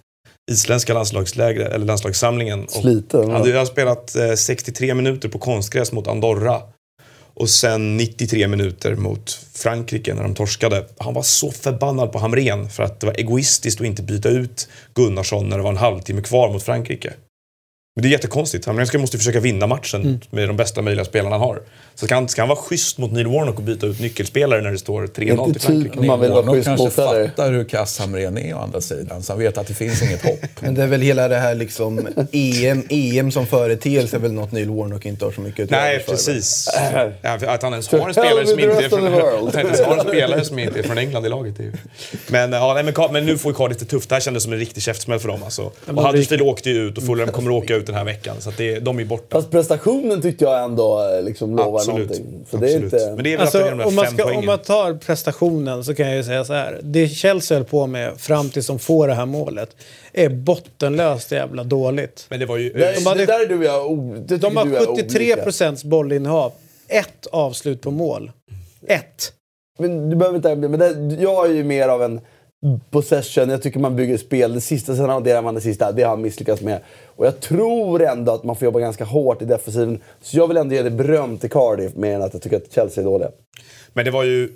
isländska 0.52 0.94
landslagslägret, 0.94 1.74
eller 1.74 1.86
landslagssamlingen. 1.86 2.68
Sliten, 2.68 3.32
Han 3.32 3.32
hade 3.32 3.66
spelat 3.66 4.16
eh, 4.16 4.34
63 4.34 4.94
minuter 4.94 5.30
på 5.30 5.40
konstgräs 5.40 5.92
mot 5.92 6.08
Andorra. 6.08 6.62
Och 7.36 7.50
sen 7.50 7.98
93 7.98 8.48
minuter 8.48 8.96
mot 8.96 9.40
Frankrike 9.54 10.14
när 10.14 10.24
de 10.24 10.36
torskade. 10.36 10.86
Han 10.98 11.14
var 11.14 11.22
så 11.22 11.52
förbannad 11.52 12.12
på 12.12 12.20
Hamrén 12.20 12.70
för 12.70 12.84
att 12.84 13.00
det 13.00 13.06
var 13.06 13.20
egoistiskt 13.20 13.82
att 13.82 13.88
inte 13.88 14.04
byta 14.04 14.30
ut 14.30 14.68
Gunnarsson 14.94 15.50
när 15.50 15.58
det 15.58 15.64
var 15.64 15.72
en 15.72 15.78
halvtimme 15.78 16.22
kvar 16.22 16.54
mot 16.54 16.64
Frankrike. 16.64 17.14
Men 17.96 18.04
det 18.04 18.08
är 18.08 18.12
jättekonstigt. 18.12 18.68
Ska 18.88 18.98
måste 18.98 19.18
försöka 19.18 19.40
vinna 19.40 19.68
matchen 19.68 20.22
med 20.30 20.50
de 20.50 20.58
bästa 20.58 20.82
möjliga 20.82 21.06
spelarna 21.06 21.38
han 21.38 21.48
har. 21.48 21.62
Så 21.96 22.06
ska 22.06 22.16
han, 22.16 22.28
ska 22.30 22.42
han 22.42 22.50
vara 22.50 22.60
schysst 22.60 22.98
mot 22.98 23.12
Neil 23.12 23.28
Warnock 23.28 23.58
och 23.58 23.64
byta 23.64 23.86
ut 23.86 24.00
nyckelspelare 24.00 24.62
när 24.62 24.72
det 24.72 24.78
står 24.78 25.02
3-0 25.02 25.32
Inte 25.32 25.44
till 25.44 25.54
typ 25.54 25.62
Frankrike? 25.62 26.02
man 26.08 26.20
vill 26.20 26.32
vara 26.32 26.42
Warnock 26.42 26.56
schysst 26.56 26.68
kanske 26.68 26.90
fattar 26.90 27.52
hur 27.52 27.64
kass 27.64 28.00
Hamrén 28.00 28.38
är 28.38 28.56
å 28.56 28.58
andra 28.58 28.82
sidan, 28.82 29.24
så 29.24 29.34
han 29.34 29.40
vet 29.40 29.58
att 29.58 29.68
det 29.68 29.74
finns 29.74 30.02
inget 30.04 30.26
hopp. 30.26 30.40
Men 30.60 30.76
det 30.76 30.84
är 30.84 30.88
väl 30.88 31.02
hela 31.02 31.28
det 31.28 31.38
här 31.38 31.56
liksom 31.56 32.08
EM, 32.32 32.84
EM 32.90 33.32
som 33.32 33.46
företeelse 33.46 34.16
är 34.16 34.20
väl 34.20 34.34
något 34.34 34.52
Neil 34.52 34.70
Warnock 34.70 35.06
inte 35.06 35.26
har 35.26 35.32
så 35.32 35.42
mycket 35.42 35.70
Nej, 35.70 36.00
för, 36.00 36.12
precis. 36.12 36.70
För 37.40 37.48
att 37.48 37.64
han 37.64 37.74
ens 37.74 37.92
har 37.92 38.08
en 38.08 38.14
spelare 38.14 38.48
som 38.48 38.60
inte 38.60 38.86
är 38.86 38.90
från, 38.90 39.08
att 39.48 39.56
han 39.56 39.66
ens 39.66 39.82
har 39.82 39.98
en 39.98 40.08
spelare 40.08 40.46
som 40.46 40.60
inte 40.60 40.80
är 40.80 40.84
från 40.84 40.98
England 40.98 41.26
i 41.26 41.30
laget. 41.30 41.60
är 41.60 41.64
ju- 41.64 41.74
Men, 42.28 42.52
ja, 42.52 42.74
nej, 42.74 42.84
men, 42.84 43.14
men 43.14 43.26
nu 43.26 43.38
får 43.38 43.52
ju 43.52 43.56
Cardiff 43.56 43.78
det 43.78 43.86
tufft. 43.86 44.10
Det 44.10 44.16
här 44.16 44.20
kändes 44.22 44.44
som 44.44 44.54
en 44.54 44.60
riktig 44.60 44.84
käftsmäll 44.84 45.20
för 45.20 45.28
dem. 45.28 45.44
Alltså. 45.44 45.72
Och 45.88 46.04
Huddersfield 46.04 46.42
åkte 46.42 46.70
ju 46.70 46.88
ut 46.88 46.98
och 46.98 47.04
Fulham 47.04 47.30
kommer 47.32 47.58
att 47.58 47.64
åka 47.64 47.76
ut 47.76 47.83
den 47.86 47.96
här 47.96 48.04
veckan. 48.06 48.36
Så 48.42 48.50
att 48.50 48.58
det, 48.58 48.80
de 48.80 49.00
är 49.00 49.06
borta. 49.06 49.28
Fast 49.38 49.52
prestationen 49.52 50.22
tyckte 50.22 50.44
jag 50.44 50.64
ändå 50.64 51.10
eh, 51.18 51.24
liksom 51.24 51.56
lovar 51.56 51.80
Absolut. 51.80 52.00
någonting. 52.10 52.46
För 52.50 52.58
det 52.58 52.66
är 52.74 52.76
Absolut. 52.84 52.94
inte... 52.94 53.16
Men 53.16 53.24
det 53.24 53.34
är 53.34 53.38
väl 53.38 53.42
Alltså, 53.42 53.58
att 53.58 53.64
det 53.64 53.68
är 53.68 53.72
de 53.72 53.78
där 53.78 53.88
om, 53.88 53.96
man 53.96 54.06
ska, 54.06 54.24
om 54.24 54.28
poängen. 54.30 54.46
man 54.46 54.60
tar 54.60 54.94
prestationen 54.94 55.84
så 55.84 55.96
kan 55.96 56.08
jag 56.08 56.16
ju 56.16 56.24
säga 56.24 56.46
så 56.46 56.54
här. 56.54 56.80
Det 56.84 57.08
Chelsea 57.08 57.58
höll 57.58 57.66
på 57.66 57.88
med 57.88 58.20
fram 58.20 58.50
tills 58.50 58.68
de 58.68 58.80
får 58.80 59.08
det 59.08 59.14
här 59.14 59.26
målet 59.26 59.76
är 60.14 60.30
bottenlöst 60.30 61.32
jävla 61.32 61.64
dåligt. 61.64 62.26
Men 62.30 62.40
det 62.40 62.46
var 62.46 62.58
ju... 62.58 62.74
Det, 62.74 62.96
De 62.96 63.06
hade- 63.06 63.20
det 63.20 63.26
där 63.26 63.40
är 63.44 63.48
du 63.48 63.58
och 63.58 63.64
jag 63.64 64.18
det 64.28 64.38
De 64.38 64.58
har 64.58 64.66
är 64.66 64.86
73 64.96 65.24
olika. 65.34 65.44
procents 65.44 65.84
bollinnehav. 65.84 66.52
Ett 66.88 67.28
avslut 67.32 67.82
på 67.82 67.92
mål. 67.92 68.32
Ett. 68.88 69.34
Men 69.80 70.10
du 70.10 70.16
behöver 70.16 70.36
inte... 70.38 70.56
Men 70.56 70.80
det, 70.80 71.16
jag 71.24 71.46
är 71.50 71.54
ju 71.54 71.64
mer 71.64 71.88
av 71.88 72.04
en 72.04 72.22
possession. 72.90 73.50
Jag 73.50 73.62
tycker 73.62 73.80
man 73.80 73.96
bygger 73.96 74.18
spel. 74.18 74.54
Det 74.54 74.62
sista, 74.62 74.96
sen 74.96 75.10
adderar 75.10 75.42
man 75.42 75.56
det 75.56 75.62
sista. 75.62 75.92
Det 75.92 76.04
har 76.04 76.10
han 76.10 76.22
misslyckats 76.22 76.62
med. 76.62 76.80
Och 77.16 77.26
jag 77.26 77.40
tror 77.40 78.02
ändå 78.04 78.32
att 78.32 78.44
man 78.44 78.56
får 78.56 78.66
jobba 78.66 78.80
ganska 78.80 79.04
hårt 79.04 79.42
i 79.42 79.46
defensiven. 79.46 80.00
Så 80.22 80.38
jag 80.38 80.48
vill 80.48 80.58
ändå 80.58 80.76
ge 80.76 80.82
det 80.82 80.92
beröm 80.92 81.38
till 81.38 81.50
Cardiff 81.50 81.96
mer 81.96 82.16
än 82.16 82.22
att 82.22 82.34
jag 82.34 82.42
tycker 82.42 82.58
att 82.58 82.74
Chelsea 82.74 83.02
är 83.02 83.06
dåliga. 83.06 83.30
Men 83.94 84.06
det 84.06 84.12
var 84.12 84.24
ju... 84.24 84.50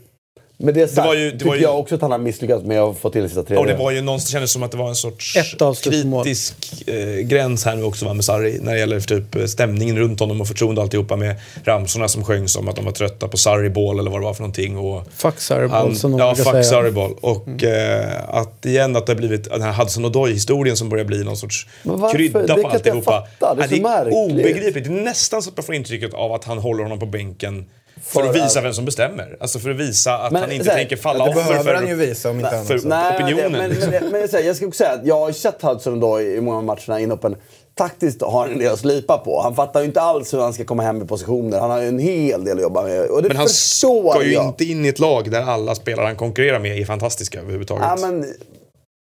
Men 0.59 0.73
det 0.73 0.87
sagt 0.87 1.07
var 1.07 1.15
ju- 1.15 1.25
det 1.25 1.31
tycker 1.31 1.45
var 1.45 1.55
ju- 1.55 1.61
jag 1.61 1.79
också 1.79 1.95
att 1.95 2.01
han 2.01 2.11
har 2.11 2.17
misslyckats 2.17 2.63
med 2.65 2.81
att 2.81 2.97
få 2.97 3.09
till 3.09 3.21
de 3.21 3.27
sista 3.27 3.43
tre. 3.43 3.57
Och 3.57 3.65
det 3.67 3.75
var 3.75 3.91
ju 3.91 4.01
någonstans, 4.01 4.29
det 4.29 4.31
kändes 4.31 4.51
som 4.51 4.63
att 4.63 4.71
det 4.71 4.77
var 4.77 4.89
en 4.89 4.95
sorts 4.95 5.37
på 5.59 5.73
kritisk 5.73 6.83
eh, 6.87 6.95
gräns 7.19 7.65
här 7.65 7.75
nu 7.75 7.83
också 7.83 8.05
va, 8.05 8.13
med 8.13 8.25
Sarri. 8.25 8.59
När 8.61 8.73
det 8.73 8.79
gäller 8.79 8.99
typ 8.99 9.35
eh, 9.35 9.45
stämningen 9.45 9.97
runt 9.97 10.19
honom 10.19 10.41
och 10.41 10.47
förtroende 10.47 10.81
och 10.81 10.83
alltihopa 10.85 11.15
med 11.15 11.35
ramsorna 11.63 12.07
som 12.07 12.23
sjöngs 12.23 12.55
om 12.55 12.67
att 12.69 12.75
de 12.75 12.85
var 12.85 12.91
trötta 12.91 13.27
på 13.27 13.37
Sarri-ball 13.37 13.99
eller 13.99 14.11
vad 14.11 14.21
det 14.21 14.25
var 14.25 14.33
för 14.33 14.41
någonting. 14.41 14.77
Och 14.77 15.03
Fuck 15.15 15.39
Sarri 15.39 15.67
han, 15.67 15.95
som 15.95 16.11
de 16.11 16.19
Ja, 16.19 16.33
brukar 16.33 16.43
fuck 16.43 16.53
säga. 16.53 16.63
Sarri-ball. 16.63 17.13
Och 17.21 17.63
eh, 17.63 18.29
att 18.29 18.65
igen 18.65 18.95
att 18.95 19.05
det 19.05 19.11
har 19.13 19.17
blivit 19.17 19.43
den 19.43 19.61
här 19.61 19.73
Hudson 19.73 20.05
Odoi-historien 20.05 20.77
som 20.77 20.89
börjar 20.89 21.05
bli 21.05 21.23
någon 21.23 21.37
sorts 21.37 21.67
Men 21.83 21.99
varför? 21.99 22.17
krydda 22.17 22.39
Det 22.41 22.47
på 22.47 22.53
kan 22.53 22.61
jag 22.61 22.73
alltihopa. 22.73 23.27
fatta. 23.39 23.55
Det 23.55 23.63
är 23.63 23.67
så 23.67 23.73
det 23.73 23.79
är 23.79 23.83
märkligt. 23.83 24.15
obegripligt. 24.15 24.87
Det 24.87 24.99
är 24.99 25.03
nästan 25.03 25.41
så 25.43 25.49
att 25.49 25.57
man 25.57 25.63
får 25.63 25.75
intrycket 25.75 26.13
av 26.13 26.33
att 26.33 26.43
han 26.43 26.57
håller 26.57 26.83
honom 26.83 26.99
på 26.99 27.05
bänken 27.05 27.65
för, 28.03 28.19
För 28.21 28.29
att 28.29 28.35
visa 28.35 28.59
att- 28.59 28.65
vem 28.65 28.73
som 28.73 28.85
bestämmer. 28.85 29.37
Alltså 29.39 29.59
för 29.59 29.69
att 29.69 29.75
visa 29.77 30.17
att 30.17 30.31
Men 30.31 30.41
han 30.41 30.51
inte 30.51 30.65
så 30.65 30.71
här, 30.71 30.77
tänker 30.77 30.95
falla 30.97 31.23
offer 31.23 31.33
behöver 31.33 31.63
för... 31.63 31.73
han 31.73 31.87
ju 31.87 31.95
visa 31.95 32.29
om 32.29 32.35
inte 32.39 32.49
annat. 32.49 32.67
för- 32.67 32.77
så. 32.77 32.87
Nej, 32.87 33.15
opinionen. 33.15 33.51
Men, 33.51 33.69
men, 33.79 33.89
men, 33.89 34.09
men 34.11 34.21
jag, 34.21 34.29
säger, 34.29 34.47
jag 34.47 34.55
ska 34.55 34.67
också 34.67 34.77
säga 34.83 34.91
att 34.93 35.05
jag 35.05 35.19
har 35.19 35.31
sett 35.31 35.61
Hudson 35.61 35.99
då 35.99 36.21
i 36.21 36.41
många 36.41 36.57
av 36.57 36.63
matcherna 36.63 36.99
inhoppen. 36.99 37.35
Taktiskt 37.75 38.21
har 38.21 38.41
han 38.41 38.51
en 38.51 38.59
del 38.59 38.73
att 38.73 38.79
slipa 38.79 39.17
på. 39.17 39.41
Han 39.41 39.55
fattar 39.55 39.79
ju 39.79 39.85
inte 39.85 40.01
alls 40.01 40.33
hur 40.33 40.39
han 40.39 40.53
ska 40.53 40.63
komma 40.65 40.83
hem 40.83 41.01
i 41.01 41.05
positioner. 41.05 41.59
Han 41.59 41.69
har 41.71 41.81
ju 41.81 41.87
en 41.87 41.99
hel 41.99 42.43
del 42.45 42.57
att 42.57 42.61
jobba 42.61 42.83
med. 42.83 43.01
Och 43.01 43.21
det 43.23 43.27
Men 43.27 43.37
han 43.37 43.49
ska 43.49 44.23
ju 44.23 44.33
jag. 44.33 44.45
inte 44.45 44.65
in 44.65 44.85
i 44.85 44.87
ett 44.87 44.99
lag 44.99 45.31
där 45.31 45.41
alla 45.41 45.75
spelare 45.75 46.05
han 46.05 46.15
konkurrerar 46.15 46.59
med 46.59 46.77
är 46.79 46.85
fantastiska 46.85 47.39
överhuvudtaget. 47.39 47.85
Ja, 47.89 48.07
men, 48.07 48.25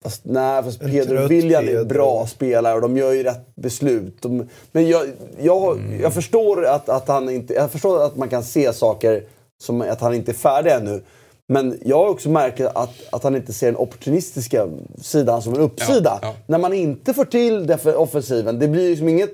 fast, 0.06 0.22
nej, 0.26 0.64
fast 0.64 0.80
Pedro 0.80 1.28
Willian 1.28 1.68
är 1.70 1.80
en 1.80 1.88
bra 1.88 2.28
spelare 2.28 2.76
och 2.76 2.82
de 2.82 2.98
gör 2.98 3.12
ju 3.12 3.24
rätt 3.24 3.56
beslut. 3.56 4.18
De, 4.22 4.50
men 4.72 4.88
jag, 4.90 5.06
jag, 5.42 5.78
Mm. 5.78 6.02
jag, 6.02 6.14
förstår 6.14 6.66
att, 6.66 6.90
att 6.90 7.08
han 7.08 7.30
inte, 7.30 7.54
jag 7.54 7.72
förstår 7.72 8.06
att 8.06 8.16
man 8.18 8.30
kan 8.30 8.44
se 8.44 8.74
saker 8.74 9.24
som 9.64 9.82
att 9.82 10.02
han 10.02 10.14
inte 10.14 10.32
är 10.32 10.34
färdig 10.34 10.72
ännu. 10.72 11.02
Men 11.48 11.80
jag 11.86 11.98
har 11.98 12.08
också 12.10 12.30
märkt 12.30 12.62
att, 12.62 12.90
att 13.10 13.24
han 13.24 13.36
inte 13.36 13.54
ser 13.54 13.68
den 13.68 13.76
opportunistiska 13.76 14.68
sidan 15.02 15.42
som 15.42 15.54
en 15.54 15.60
uppsida. 15.62 16.20
Ja, 16.22 16.28
ja. 16.28 16.34
När 16.48 16.58
man 16.58 16.74
inte 16.74 17.14
får 17.14 17.26
till 17.26 17.68
def- 17.68 17.94
offensiven, 17.94 18.60
det 18.60 18.68
blir 18.68 18.90
liksom 18.90 19.10
inget 19.10 19.30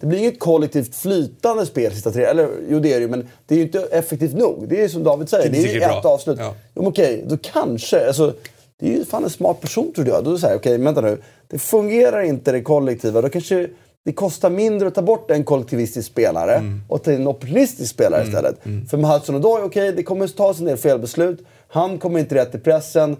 det 0.00 0.06
blir 0.06 0.18
inget 0.18 0.38
kollektivt 0.40 0.94
flytande 0.94 1.66
spel 1.66 1.92
sista 1.92 2.10
tre. 2.10 2.24
Eller 2.24 2.48
jo, 2.70 2.80
det 2.80 2.92
är 2.92 2.94
det 2.96 3.00
ju, 3.02 3.08
men 3.08 3.28
det 3.46 3.54
är 3.54 3.58
ju 3.58 3.64
inte 3.64 3.80
effektivt 3.90 4.34
nog. 4.34 4.66
Det 4.68 4.84
är 4.84 4.88
som 4.88 5.02
David 5.04 5.28
säger, 5.28 5.50
det 5.50 5.58
är 5.58 5.74
ju 5.74 5.80
ett 5.80 6.02
bra. 6.02 6.12
avslut. 6.12 6.36
Ja. 6.40 6.54
Jo, 6.74 6.86
okej, 6.86 7.24
då 7.28 7.36
kanske... 7.42 8.06
Alltså, 8.06 8.34
det 8.82 8.94
är 8.94 8.98
ju 8.98 9.04
fan 9.04 9.24
en 9.24 9.30
smart 9.30 9.60
person 9.60 9.92
trodde 9.92 10.10
jag. 10.10 10.24
Då 10.24 10.38
säger 10.38 10.56
okej, 10.56 10.78
vänta 10.78 11.00
nu. 11.00 11.18
Det 11.48 11.58
fungerar 11.58 12.22
inte 12.22 12.52
det 12.52 12.62
kollektiva. 12.62 13.20
Då 13.20 13.28
kanske 13.28 13.68
det 14.04 14.12
kostar 14.12 14.50
mindre 14.50 14.88
att 14.88 14.94
ta 14.94 15.02
bort 15.02 15.30
en 15.30 15.44
kollektivistisk 15.44 16.08
spelare 16.08 16.54
Mm. 16.54 16.80
och 16.88 17.02
ta 17.02 17.12
in 17.12 17.20
en 17.20 17.26
opportunistisk 17.26 17.90
spelare 17.94 18.22
istället. 18.24 18.56
För 18.90 18.96
med 18.96 19.10
Hudson 19.10 19.34
Odoi, 19.36 19.62
okej, 19.62 19.92
det 19.92 20.02
kommer 20.02 20.26
tas 20.28 20.58
en 20.58 20.64
del 20.64 20.76
felbeslut. 20.76 21.44
Han 21.68 21.98
kommer 21.98 22.20
inte 22.20 22.34
rätt 22.34 22.54
i 22.54 22.58
pressen. 22.58 23.16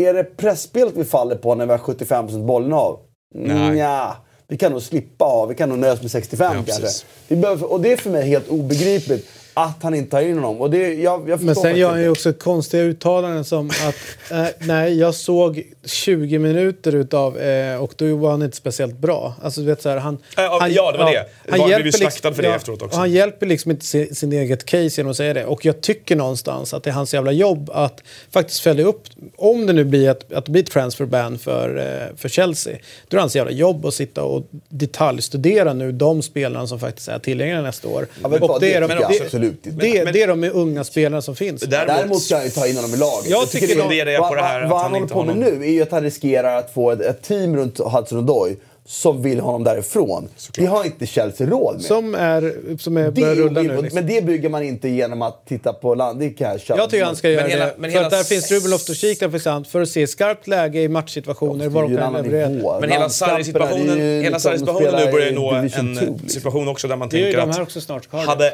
Är 0.00 0.14
det 0.14 0.24
pressspelet 0.24 0.94
vi 0.96 1.04
faller 1.04 1.36
på 1.36 1.54
när 1.54 1.66
vi 1.66 1.72
har 1.72 1.78
75% 1.78 2.46
bollinnehav? 2.46 2.98
Nej. 3.34 3.70
Nja, 3.70 4.16
vi 4.48 4.56
kan 4.56 4.72
nog 4.72 4.82
slippa 4.82 5.24
ha. 5.24 5.46
Vi 5.46 5.54
kan 5.54 5.68
nog 5.68 5.78
nöja 5.78 5.92
oss 5.92 6.02
med 6.02 6.10
65 6.10 6.46
Ja, 6.56 6.62
kanske. 6.66 6.82
precis. 6.82 7.06
Vi 7.28 7.36
behöver, 7.36 7.72
och 7.72 7.80
det 7.80 7.92
är 7.92 7.96
för 7.96 8.10
mig 8.10 8.28
helt 8.28 8.48
obegripligt 8.48 9.26
att 9.64 9.82
han 9.82 9.94
inte 9.94 10.10
tar 10.10 10.20
in 10.20 10.34
honom. 10.34 10.60
Och 10.60 10.70
det, 10.70 10.94
jag, 10.94 11.28
jag 11.28 11.42
Men 11.42 11.54
sen 11.54 11.76
gör 11.76 11.90
han 11.90 12.02
ju 12.02 12.08
också 12.08 12.32
konstiga 12.32 12.82
uttalanden 12.82 13.44
som 13.44 13.70
att 13.70 14.30
eh, 14.30 14.46
nej, 14.58 14.98
jag 14.98 15.14
såg 15.14 15.62
20 15.84 16.38
minuter 16.38 16.94
utav 16.94 17.38
eh, 17.38 17.82
och 17.82 17.92
då 17.96 18.16
var 18.16 18.30
han 18.30 18.42
inte 18.42 18.56
speciellt 18.56 18.98
bra. 18.98 19.34
Alltså 19.42 19.60
du 19.60 19.66
vet 19.66 19.82
så 19.82 19.88
här, 19.88 19.96
han, 19.96 20.18
Ja, 20.36 20.42
ja, 20.42 20.68
ja, 20.68 20.92
det 20.92 20.98
var 20.98 21.12
det. 21.12 21.24
Det 21.44 21.58
var- 21.58 21.66
blev 21.66 21.86
ju 21.86 21.92
slaktad 21.92 22.32
för 22.32 22.42
det 22.42 22.48
efteråt 22.48 22.82
också. 22.82 22.98
Han 22.98 23.10
hjälper 23.10 23.46
liksom 23.46 23.70
inte 23.70 23.86
sin, 23.86 24.14
sin 24.14 24.32
eget 24.32 24.64
case 24.64 25.00
genom 25.00 25.10
att 25.10 25.16
säga 25.16 25.34
det. 25.34 25.44
Och 25.44 25.64
jag 25.64 25.80
tycker 25.80 26.16
någonstans 26.16 26.74
att 26.74 26.82
det 26.82 26.90
är 26.90 26.94
hans 26.94 27.14
jävla 27.14 27.32
jobb 27.32 27.70
att 27.72 28.02
faktiskt 28.30 28.60
följa 28.60 28.86
upp. 28.86 29.02
Om 29.36 29.66
det 29.66 29.72
nu 29.72 29.84
blir 29.84 30.10
ett, 30.10 30.32
att 30.32 30.44
det 30.44 30.52
blir 30.52 30.62
ett 30.62 30.70
transfer 30.70 31.04
ban 31.04 31.38
för, 31.38 31.76
eh, 31.78 32.16
för 32.16 32.28
Chelsea. 32.28 32.72
Då 33.08 33.14
är 33.14 33.16
det 33.16 33.20
hans 33.20 33.36
jävla 33.36 33.52
jobb 33.52 33.86
att 33.86 33.94
sitta 33.94 34.22
och 34.22 34.48
detaljstudera 34.68 35.72
nu 35.72 35.92
de 35.92 36.22
spelarna 36.22 36.66
som 36.66 36.80
faktiskt 36.80 37.08
är 37.08 37.18
tillgängliga 37.18 37.62
nästa 37.62 37.88
år. 37.88 38.06
Ja, 38.22 38.28
men 38.28 38.42
och 38.42 38.60
det 38.60 38.74
är, 38.74 38.80
de, 38.80 38.86
det, 38.86 39.47
absolut 39.48 39.66
inte. 39.66 39.86
det, 39.86 40.04
Men- 40.04 40.12
det 40.12 40.22
är 40.22 40.26
de 40.28 40.44
unga 40.44 40.84
spelarna 40.84 41.22
som 41.22 41.36
finns. 41.36 41.62
Däremot 41.62 42.22
ska 42.22 42.34
han 42.36 42.44
ju 42.44 42.50
ta 42.50 42.66
in 42.66 42.76
honom 42.76 42.94
i 42.94 42.96
laget. 42.96 43.30
Jag 43.30 43.50
tycker 43.50 43.66
det- 43.66 43.74
de- 43.74 43.80
funderar 43.80 44.10
jag 44.10 44.28
på 44.28 44.34
det 44.34 44.42
här 44.42 44.54
vad, 44.60 44.64
att 44.64 44.70
vad 44.70 44.78
han 44.80 44.84
han 44.84 44.92
håller 44.92 45.02
inte 45.02 45.14
på 45.14 45.24
med 45.24 45.36
någon- 45.36 45.58
nu 45.60 45.66
är 45.66 45.70
ju 45.72 45.82
att 45.82 45.90
han 45.92 46.02
riskerar 46.02 46.56
att 46.58 46.74
få 46.74 46.90
ett, 46.90 47.00
ett 47.00 47.22
team 47.22 47.56
runt 47.56 47.78
Hudson 47.78 48.18
Odoi 48.18 48.56
som 48.86 49.22
vill 49.22 49.40
ha 49.40 49.46
honom 49.46 49.64
därifrån. 49.64 50.28
Det 50.58 50.66
har 50.66 50.84
inte 50.84 51.06
Chelsea 51.06 51.46
råd 51.46 51.74
med. 51.74 51.84
Som 51.84 52.14
är, 52.14 52.54
som 52.78 52.96
är 52.96 53.04
det 53.04 53.10
börjar 53.10 53.34
rulla 53.34 53.62
nu. 53.62 53.68
Liksom. 53.82 53.88
Men 53.94 54.06
det 54.06 54.24
bygger 54.24 54.48
man 54.48 54.62
inte 54.62 54.88
genom 54.88 55.22
att 55.22 55.46
titta 55.48 55.72
på 55.72 55.94
land. 55.94 56.20
Det 56.20 56.28
kan 56.30 56.58
jag. 56.66 56.78
Jag 56.78 56.90
tycker 56.90 57.04
han 57.04 57.16
ska 57.16 57.30
göra 57.30 57.46
hela- 57.46 57.64
det. 57.66 57.74
men 57.78 57.90
för 57.90 57.94
hela 57.96 58.06
att 58.06 58.10
där 58.12 58.20
s- 58.20 58.28
finns 58.28 58.50
Ruben 58.50 58.70
Loftus-Cheek 58.70 59.20
där 59.20 59.28
för 59.30 59.64
för 59.70 59.80
att 59.82 59.88
se 59.88 60.06
skarpt 60.06 60.46
läge 60.46 60.80
i 60.82 60.88
matchsituationer. 60.88 61.68
Var 61.68 61.82
de 61.82 61.96
kan 61.96 62.12
leverera. 62.12 62.80
Men 62.80 62.90
hela 62.90 63.08
Sarri-situationen 63.08 64.22
hela 64.22 64.38
Sarri-situationen 64.38 64.94
nu 65.06 65.12
börjar 65.12 65.26
ju 65.26 65.34
nå 65.34 65.50
en 65.52 65.98
eh, 65.98 66.14
situation 66.26 66.68
också 66.68 66.88
där 66.88 66.96
man 66.96 67.08
Det 67.08 67.16
är 67.16 67.18
ju 67.18 67.24
tänker 67.24 67.40
de 67.40 67.50
här 67.52 67.60
att 67.60 67.66
också 67.66 67.80
snart. 67.80 68.08
Hade, 68.12 68.52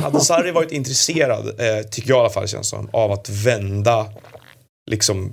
hade 0.00 0.20
Sarri 0.20 0.50
varit 0.50 0.72
intresserad, 0.72 1.60
eh, 1.60 1.82
tycker 1.90 2.08
jag 2.10 2.16
i 2.16 2.20
alla 2.20 2.30
fall 2.30 2.48
känns 2.48 2.68
som, 2.68 2.88
av 2.92 3.12
att 3.12 3.28
vända 3.28 4.06
liksom 4.90 5.32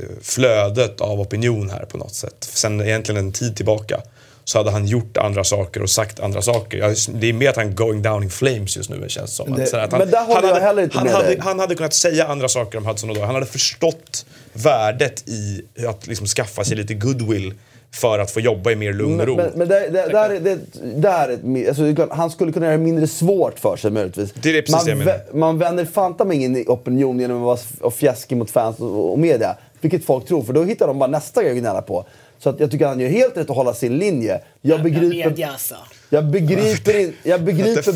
eh, 0.00 0.08
flödet 0.22 1.00
av 1.00 1.20
opinion 1.20 1.70
här 1.70 1.84
på 1.84 1.98
något 1.98 2.14
sätt. 2.14 2.36
Sen 2.40 2.80
egentligen 2.80 3.18
en 3.26 3.32
tid 3.32 3.56
tillbaka. 3.56 4.00
så 4.44 4.58
hade 4.58 4.70
han 4.70 4.86
gjort 4.86 5.16
andra 5.16 5.44
saker 5.44 5.82
och 5.82 5.90
sagt 5.90 6.20
andra 6.20 6.42
saker. 6.42 6.78
Jag, 6.78 6.96
det 7.14 7.26
är 7.28 7.32
mer 7.32 7.50
att 7.50 7.56
han 7.56 7.74
going 7.74 8.02
down 8.02 8.22
in 8.22 8.30
flames 8.30 8.76
just 8.76 8.90
nu 8.90 9.04
känns 9.08 9.36
som. 9.36 9.52
Det- 9.56 9.74
att 9.82 9.90
han, 9.92 9.98
men 9.98 10.10
där 10.10 10.24
håller 10.24 10.34
han 10.34 10.44
jag 10.44 10.54
hade, 10.54 10.64
heller 10.66 10.82
inte 10.82 10.96
han, 10.98 11.06
med 11.06 11.14
hade, 11.14 11.28
dig. 11.28 11.38
han 11.40 11.58
hade 11.58 11.74
kunnat 11.74 11.94
säga 11.94 12.26
andra 12.26 12.48
saker 12.48 12.78
om 12.78 12.86
Hudson 12.86 13.10
Odoi. 13.10 13.22
Han 13.22 13.34
hade 13.34 13.46
förstått 13.46 14.26
värdet 14.52 15.28
i 15.28 15.62
att 15.88 16.06
liksom 16.06 16.26
skaffa 16.26 16.64
sig 16.64 16.76
lite 16.76 16.94
goodwill 16.94 17.54
för 17.94 18.18
att 18.18 18.30
få 18.30 18.40
jobba 18.40 18.70
i 18.70 18.76
mer 18.76 18.92
lugn 18.92 19.10
och 19.10 19.16
Men, 19.16 19.26
ro. 19.26 19.36
men, 19.36 19.50
men 19.54 19.68
där, 19.68 19.90
där, 19.90 20.08
där, 20.08 20.30
är 20.30 20.40
det, 20.40 20.58
där 21.00 21.68
alltså, 21.68 22.14
han 22.14 22.30
skulle 22.30 22.52
kunna 22.52 22.66
göra 22.66 22.76
det 22.76 22.82
mindre 22.82 23.06
svårt 23.06 23.58
för 23.58 23.76
sig 23.76 23.90
möjligtvis. 23.90 24.32
Det 24.32 24.48
är 24.48 24.52
det 24.52 24.62
precis 24.62 24.86
man, 24.86 24.88
jag 24.88 24.98
menar. 24.98 25.20
man 25.32 25.58
vänder 25.58 25.84
fanta 25.84 26.24
mig 26.24 26.42
in 26.42 26.56
i 26.56 26.64
opinion 26.68 27.20
genom 27.20 27.48
att 27.48 27.66
vara 27.80 27.90
fjäskig 27.90 28.36
mot 28.36 28.50
fans 28.50 28.78
och, 28.78 29.12
och 29.12 29.18
media. 29.18 29.56
Vilket 29.80 30.04
folk 30.04 30.26
tror, 30.26 30.42
för 30.42 30.52
då 30.52 30.64
hittar 30.64 30.86
de 30.86 30.98
bara 30.98 31.10
nästa 31.10 31.42
grej 31.42 31.52
att 31.52 31.58
gnälla 31.58 31.82
på. 31.82 32.06
Så 32.38 32.50
att 32.50 32.60
jag 32.60 32.70
tycker 32.70 32.86
han 32.86 33.00
gör 33.00 33.08
helt 33.08 33.36
rätt 33.36 33.50
att 33.50 33.56
hålla 33.56 33.74
sin 33.74 33.98
linje. 33.98 34.40
Jag 34.60 34.82
begriper, 34.82 35.46
alltså. 35.46 35.74
jag 36.10 36.24
begriper, 36.24 37.00
in, 37.00 37.12
jag 37.22 37.42
begriper, 37.44 37.94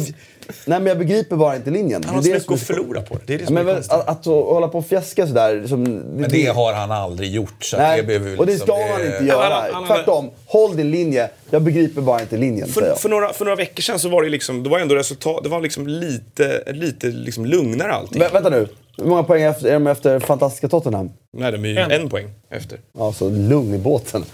nej 0.64 0.78
men 0.80 0.86
jag 0.86 0.98
begriper 0.98 1.36
bara 1.36 1.56
inte 1.56 1.70
linjen. 1.70 2.04
han 2.04 2.14
har 2.14 2.22
Det 2.22 2.28
så 2.28 2.34
mycket 2.34 2.52
att 2.52 2.60
förlora 2.60 3.00
på 3.02 3.14
det. 3.14 3.20
Det 3.26 3.34
är 3.34 3.38
det 3.38 3.44
Ja, 3.44 3.50
men 3.50 3.68
är 3.68 3.72
konstigt. 3.74 3.92
att, 3.92 4.08
att 4.08 4.24
hålla 4.24 4.68
på 4.68 4.78
och 4.78 4.86
fjäska 4.86 5.26
sådär. 5.26 5.64
Som, 5.66 5.82
Men 5.84 6.30
det 6.30 6.46
har 6.46 6.72
han 6.72 6.90
aldrig 6.90 7.30
gjort. 7.32 7.64
Så 7.64 7.76
Nej, 7.76 8.00
det 8.00 8.06
behöver 8.06 8.30
vi 8.30 8.36
och 8.38 8.46
det 8.46 8.52
liksom- 8.52 8.66
ska 8.66 8.76
man 8.88 9.06
inte 9.06 9.24
göra. 9.24 9.54
Han- 9.54 9.74
han- 9.74 9.86
Tvärtom, 9.86 10.30
håll 10.46 10.76
din 10.76 10.90
linje. 10.90 11.30
Jag 11.50 11.62
begriper 11.62 12.00
bara 12.00 12.20
inte 12.20 12.36
linjen. 12.36 12.68
För, 12.68 12.94
för, 12.94 13.08
några, 13.08 13.32
för 13.32 13.44
några 13.44 13.56
veckor 13.56 13.82
sedan 13.82 13.98
så 13.98 14.08
var 14.08 14.22
det 14.22 14.28
liksom, 14.28 14.62
det 14.62 14.68
var 14.70 14.78
ändå 14.78 14.94
resultat, 14.94 15.42
det 15.42 15.48
var 15.48 15.60
liksom 15.60 15.86
lite, 15.86 16.62
lite 16.72 17.06
liksom 17.06 17.46
lugnare 17.46 17.92
allting. 17.92 18.22
Vä- 18.22 18.32
vänta 18.32 18.48
nu, 18.50 18.68
hur 18.98 19.04
många 19.04 19.22
poäng 19.22 19.42
efter, 19.42 19.68
är 19.68 19.72
de 19.72 19.86
efter 19.86 20.18
fantastiska 20.20 20.68
Tottenham? 20.68 21.10
Nej, 21.36 21.52
de 21.52 21.64
är 21.64 21.68
ju 21.68 21.78
En. 21.78 21.90
en, 21.90 22.08
poäng 22.10 22.26
efter. 22.50 22.78
Alltså, 22.98 23.28
lugn 23.30 23.74
i 23.74 23.78
båten. 23.78 24.24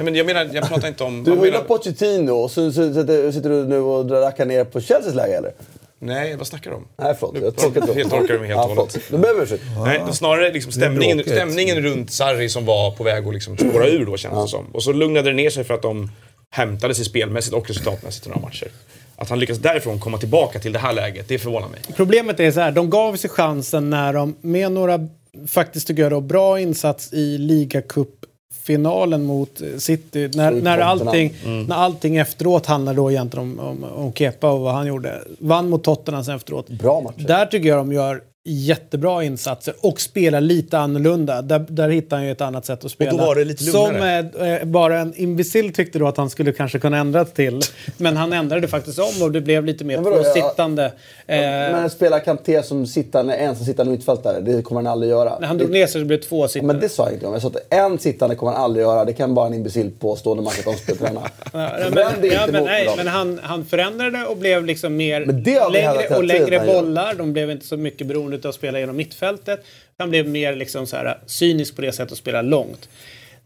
Nej, 0.00 0.04
men 0.04 0.14
jag 0.14 0.26
menar, 0.26 0.50
jag 0.52 0.68
pratar 0.68 0.88
inte 0.88 1.04
om... 1.04 1.24
Du 1.24 1.30
jag 1.30 1.36
hyllar 1.36 1.50
menar, 1.50 1.64
Pochettino 1.64 2.30
och 2.30 2.50
så, 2.50 2.72
så, 2.72 2.94
sitter, 2.94 3.32
sitter 3.32 3.50
du 3.50 3.64
nu 3.64 3.78
och 3.78 4.10
rackar 4.10 4.46
ner 4.46 4.64
på 4.64 4.80
Chelseas 4.80 5.14
läge 5.14 5.36
eller? 5.36 5.52
nej, 5.98 6.36
vad 6.36 6.46
snackar 6.46 6.70
du 6.70 6.76
om? 6.76 6.86
Nej 6.96 7.14
förlåt, 7.20 7.42
jag 7.42 7.56
tolkar 7.56 7.86
så. 7.86 7.92
Helt 7.92 8.10
tolkar 8.10 8.34
du 8.34 8.40
mig 8.40 8.48
helt 8.48 8.60
och 8.60 8.76
hållet. 8.76 8.98
jag 9.10 9.36
om 9.36 9.42
ursäkt. 9.42 9.62
Nej, 9.84 10.02
snarare 10.12 10.52
liksom 10.52 10.72
stämningen, 10.72 11.22
stämningen 11.24 11.82
runt 11.82 12.10
Sarri 12.10 12.48
som 12.48 12.64
var 12.64 12.90
på 12.90 13.04
väg 13.04 13.26
att 13.26 13.34
liksom 13.34 13.56
spåra 13.56 13.86
ur 13.86 14.06
då 14.06 14.16
känns 14.16 14.44
det 14.44 14.48
som. 14.48 14.66
Och 14.72 14.82
så 14.82 14.92
lugnade 14.92 15.30
det 15.30 15.36
ner 15.36 15.50
sig 15.50 15.64
för 15.64 15.74
att 15.74 15.82
de 15.82 16.10
hämtade 16.50 16.94
sig 16.94 17.04
spelmässigt 17.04 17.54
och 17.54 17.68
resultatmässigt 17.68 18.26
i 18.26 18.28
några 18.28 18.42
matcher. 18.42 18.68
Att 19.16 19.30
han 19.30 19.38
lyckas 19.38 19.58
därifrån 19.58 20.00
komma 20.00 20.18
tillbaka 20.18 20.58
till 20.58 20.72
det 20.72 20.78
här 20.78 20.92
läget, 20.92 21.28
det 21.28 21.38
förvånar 21.38 21.68
mig. 21.68 21.80
Problemet 21.96 22.40
är 22.40 22.50
så 22.50 22.60
här, 22.60 22.72
de 22.72 22.90
gav 22.90 23.16
sig 23.16 23.30
chansen 23.30 23.90
när 23.90 24.12
de 24.12 24.36
med 24.40 24.72
några, 24.72 25.08
faktiskt 25.48 25.86
tycker 25.86 26.02
jag 26.02 26.12
då, 26.12 26.20
bra 26.20 26.60
insats 26.60 27.12
i 27.12 27.38
ligacupfinalen 28.60 29.24
mot 29.24 29.60
City. 29.78 30.30
När, 30.34 30.52
när, 30.52 30.78
allting, 30.78 31.34
när 31.68 31.76
allting 31.76 32.16
efteråt 32.16 32.66
handlar 32.66 32.94
då 32.94 33.10
egentligen 33.10 33.50
om, 33.50 33.60
om, 33.60 33.84
om 33.84 34.12
Kepa 34.12 34.50
och 34.50 34.60
vad 34.60 34.74
han 34.74 34.86
gjorde. 34.86 35.20
Vann 35.38 35.68
mot 35.70 35.84
Tottenham 35.84 36.24
sen 36.24 36.36
efteråt. 36.36 36.68
Bra 36.68 37.00
matcher. 37.00 37.26
Där 37.26 37.46
tycker 37.46 37.68
jag 37.68 37.78
de 37.78 37.92
gör 37.92 38.20
jättebra 38.44 39.24
insatser 39.24 39.74
och 39.80 40.00
spelar 40.00 40.40
lite 40.40 40.78
annorlunda. 40.78 41.42
Där, 41.42 41.64
där 41.68 41.88
hittar 41.88 42.16
han 42.16 42.26
ju 42.26 42.32
ett 42.32 42.40
annat 42.40 42.66
sätt 42.66 42.84
att 42.84 42.90
spela. 42.90 43.10
då 43.10 43.16
var 43.16 43.34
det 43.34 43.44
lite 43.44 43.64
Som 43.64 43.92
lugnare. 43.92 44.58
eh, 44.60 44.64
bara 44.66 44.98
en 44.98 45.14
imbecill 45.16 45.72
tyckte 45.72 45.98
då 45.98 46.08
att 46.08 46.16
han 46.16 46.30
skulle 46.30 46.52
kanske 46.52 46.78
kunna 46.78 46.98
ändra 46.98 47.24
till. 47.24 47.60
Men 47.96 48.16
han 48.16 48.32
ändrade 48.32 48.68
faktiskt 48.68 48.98
om 48.98 49.22
och 49.22 49.32
det 49.32 49.40
blev 49.40 49.64
lite 49.64 49.84
mer 49.84 49.94
Men 49.96 50.04
vadå, 50.04 50.16
ja, 50.16 50.22
tvåsittande. 50.22 50.84
Eh, 51.26 51.40
Men 51.40 51.90
spela 51.90 52.20
Kanté 52.20 52.62
som 52.62 52.86
sittande, 52.86 53.34
ensam 53.34 53.64
sittande 53.66 53.92
mittfältare, 53.92 54.40
det 54.40 54.62
kommer 54.62 54.80
han 54.80 54.92
aldrig 54.92 55.10
göra. 55.10 55.38
när 55.38 55.46
han 55.46 55.58
drog 55.58 55.70
ner 55.70 55.86
sig 55.86 56.00
så 56.00 56.06
blev 56.06 56.20
det 56.20 56.26
två 56.26 56.44
Ja, 56.44 56.48
sittande. 56.48 56.72
men 56.74 56.82
det 56.82 56.88
sa 56.88 57.04
jag 57.04 57.12
inte 57.14 57.26
om. 57.26 57.32
Jag 57.32 57.42
sa 57.42 57.48
att 57.48 57.72
en 57.74 57.98
sittande 57.98 58.36
kommer 58.36 58.52
han 58.52 58.62
aldrig 58.62 58.82
göra. 58.84 59.04
Det 59.04 59.12
kan 59.12 59.34
bara 59.34 59.46
en 59.46 59.54
imbecill 59.54 59.90
påstå 59.98 60.34
när 60.34 60.42
man 60.42 60.52
kan 60.52 60.72
omspelträna. 60.72 61.20
Ja, 61.52 61.70
men, 61.94 62.14
inte 62.14 62.26
ja, 62.26 62.46
men, 62.52 62.64
nej, 62.64 62.88
men 62.96 63.06
han, 63.06 63.40
han 63.42 63.64
förändrade 63.64 64.24
och 64.26 64.36
blev 64.36 64.64
liksom 64.64 64.96
mer 64.96 65.20
Men 65.26 65.42
längre 65.72 66.02
tiden 66.02 66.16
och 66.16 66.24
längre 66.24 66.54
gör. 66.54 66.66
bollar. 66.66 67.14
De 67.14 67.32
blev 67.32 67.50
inte 67.50 67.66
så 67.66 67.76
mycket 67.76 68.06
beroende 68.06 68.29
av 68.36 68.48
att 68.48 68.54
spela 68.54 68.80
genom 68.80 68.96
mittfältet. 68.96 69.64
Han 69.98 70.10
blev 70.10 70.28
mer 70.28 70.56
liksom 70.56 70.86
så 70.86 70.96
här, 70.96 71.18
cynisk 71.26 71.76
på 71.76 71.82
det 71.82 71.92
sättet 71.92 72.12
att 72.12 72.18
spela 72.18 72.42
långt. 72.42 72.88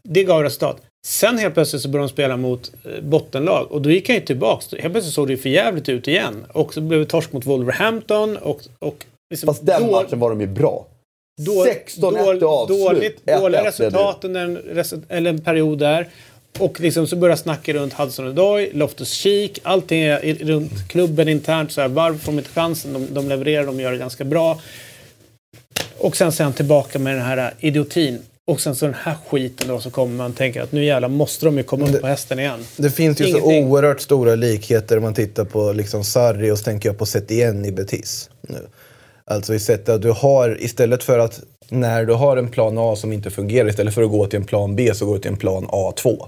Det 0.03 0.23
gav 0.23 0.43
resultat. 0.43 0.81
Sen 1.07 1.37
helt 1.37 1.53
plötsligt 1.53 1.81
så 1.81 1.89
började 1.89 2.07
de 2.07 2.13
spela 2.13 2.37
mot 2.37 2.71
eh, 2.83 3.01
bottenlag 3.03 3.71
och 3.71 3.81
då 3.81 3.91
gick 3.91 4.07
han 4.09 4.15
ju 4.15 4.21
tillbaks. 4.25 4.71
Helt 4.71 4.93
plötsligt 4.93 5.13
såg 5.15 5.27
det 5.27 5.31
ju 5.33 5.37
för 5.37 5.49
jävligt 5.49 5.89
ut 5.89 6.07
igen. 6.07 6.45
Och 6.53 6.73
så 6.73 6.81
blev 6.81 6.99
det 6.99 7.05
torsk 7.05 7.31
mot 7.33 7.45
Wolverhampton 7.45 8.37
och... 8.37 8.61
och 8.79 9.05
liksom 9.29 9.47
Fast 9.47 9.65
den 9.65 9.81
då- 9.87 9.91
matchen 9.91 10.19
var 10.19 10.29
de 10.29 10.41
ju 10.41 10.47
bra. 10.47 10.85
då, 11.41 11.65
16-1 11.65 12.41
i 12.41 12.43
avslut. 12.43 12.79
Dåligt, 12.79 13.21
1-1 13.25 13.39
dåliga 13.39 13.63
resultat 13.65 14.23
under 14.23 14.41
en, 14.41 15.03
eller 15.09 15.29
en 15.29 15.41
period 15.43 15.77
där. 15.79 16.07
Och 16.59 16.79
liksom 16.79 17.07
så 17.07 17.15
börjar 17.15 17.35
snacka 17.35 17.73
runt 17.73 17.93
Hudson 17.93 18.27
Odoi, 18.27 18.71
Loftus 18.73 19.11
Cheek, 19.11 19.59
allting 19.63 20.01
är 20.01 20.33
runt 20.45 20.87
klubben 20.87 21.27
internt. 21.27 21.71
Så 21.71 21.81
här, 21.81 21.87
varför 21.87 22.19
får 22.19 22.31
de 22.31 22.37
inte 22.37 22.49
chansen? 22.49 22.93
De, 22.93 23.13
de 23.13 23.29
levererar, 23.29 23.65
de 23.65 23.79
gör 23.79 23.91
det 23.91 23.97
ganska 23.97 24.23
bra. 24.23 24.61
Och 25.97 26.17
sen 26.17 26.31
så 26.31 26.43
är 26.43 26.45
han 26.45 26.53
tillbaka 26.53 26.99
med 26.99 27.15
den 27.15 27.25
här 27.25 27.53
idiotin. 27.59 28.19
Och 28.47 28.61
sen 28.61 28.75
så 28.75 28.85
den 28.85 28.95
här 29.03 29.15
skiten 29.29 29.67
då 29.67 29.79
så 29.79 29.89
kommer 29.89 30.15
man 30.15 30.33
tänka 30.33 30.63
att 30.63 30.71
nu 30.71 30.85
jävlar 30.85 31.09
måste 31.09 31.45
de 31.45 31.57
ju 31.57 31.63
komma 31.63 31.85
upp 31.85 32.01
på 32.01 32.07
hästen 32.07 32.39
igen. 32.39 32.59
Det 32.77 32.91
finns 32.91 33.21
ju 33.21 33.27
Ingenting. 33.27 33.63
så 33.63 33.67
oerhört 33.69 34.01
stora 34.01 34.35
likheter 34.35 34.97
om 34.97 35.03
man 35.03 35.13
tittar 35.13 35.45
på 35.45 35.71
liksom 35.71 36.03
Sarri 36.03 36.51
och 36.51 36.57
så 36.57 36.63
tänker 36.63 36.89
jag 36.89 36.97
på 36.97 37.05
Setien 37.05 37.65
i 37.65 37.71
Betis. 37.71 38.29
Nu. 38.41 38.67
Alltså 39.25 39.53
i 39.53 39.59
sättet 39.59 39.89
att 39.89 40.01
du 40.01 40.11
har, 40.11 40.61
istället 40.61 41.03
för 41.03 41.19
att 41.19 41.41
när 41.69 42.05
du 42.05 42.13
har 42.13 42.37
en 42.37 42.47
plan 42.47 42.77
A 42.77 42.95
som 42.95 43.13
inte 43.13 43.31
fungerar, 43.31 43.69
istället 43.69 43.93
för 43.93 44.03
att 44.03 44.11
gå 44.11 44.25
till 44.25 44.39
en 44.39 44.45
plan 44.45 44.75
B 44.75 44.91
så 44.93 45.05
går 45.05 45.13
du 45.13 45.19
till 45.19 45.31
en 45.31 45.37
plan 45.37 45.67
A2 45.67 46.27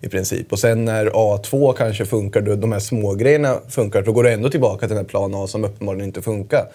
i 0.00 0.08
princip. 0.08 0.52
Och 0.52 0.58
sen 0.58 0.84
när 0.84 1.06
A2 1.06 1.72
kanske 1.72 2.04
funkar, 2.04 2.40
de 2.40 2.72
här 2.72 2.80
små 2.80 3.14
grejerna 3.14 3.58
funkar, 3.68 4.02
då 4.02 4.12
går 4.12 4.24
du 4.24 4.32
ändå 4.32 4.48
tillbaka 4.48 4.80
till 4.80 4.88
den 4.88 5.04
här 5.04 5.04
plan 5.04 5.34
A 5.34 5.46
som 5.46 5.64
uppenbarligen 5.64 6.06
inte 6.06 6.22
funkar. 6.22 6.66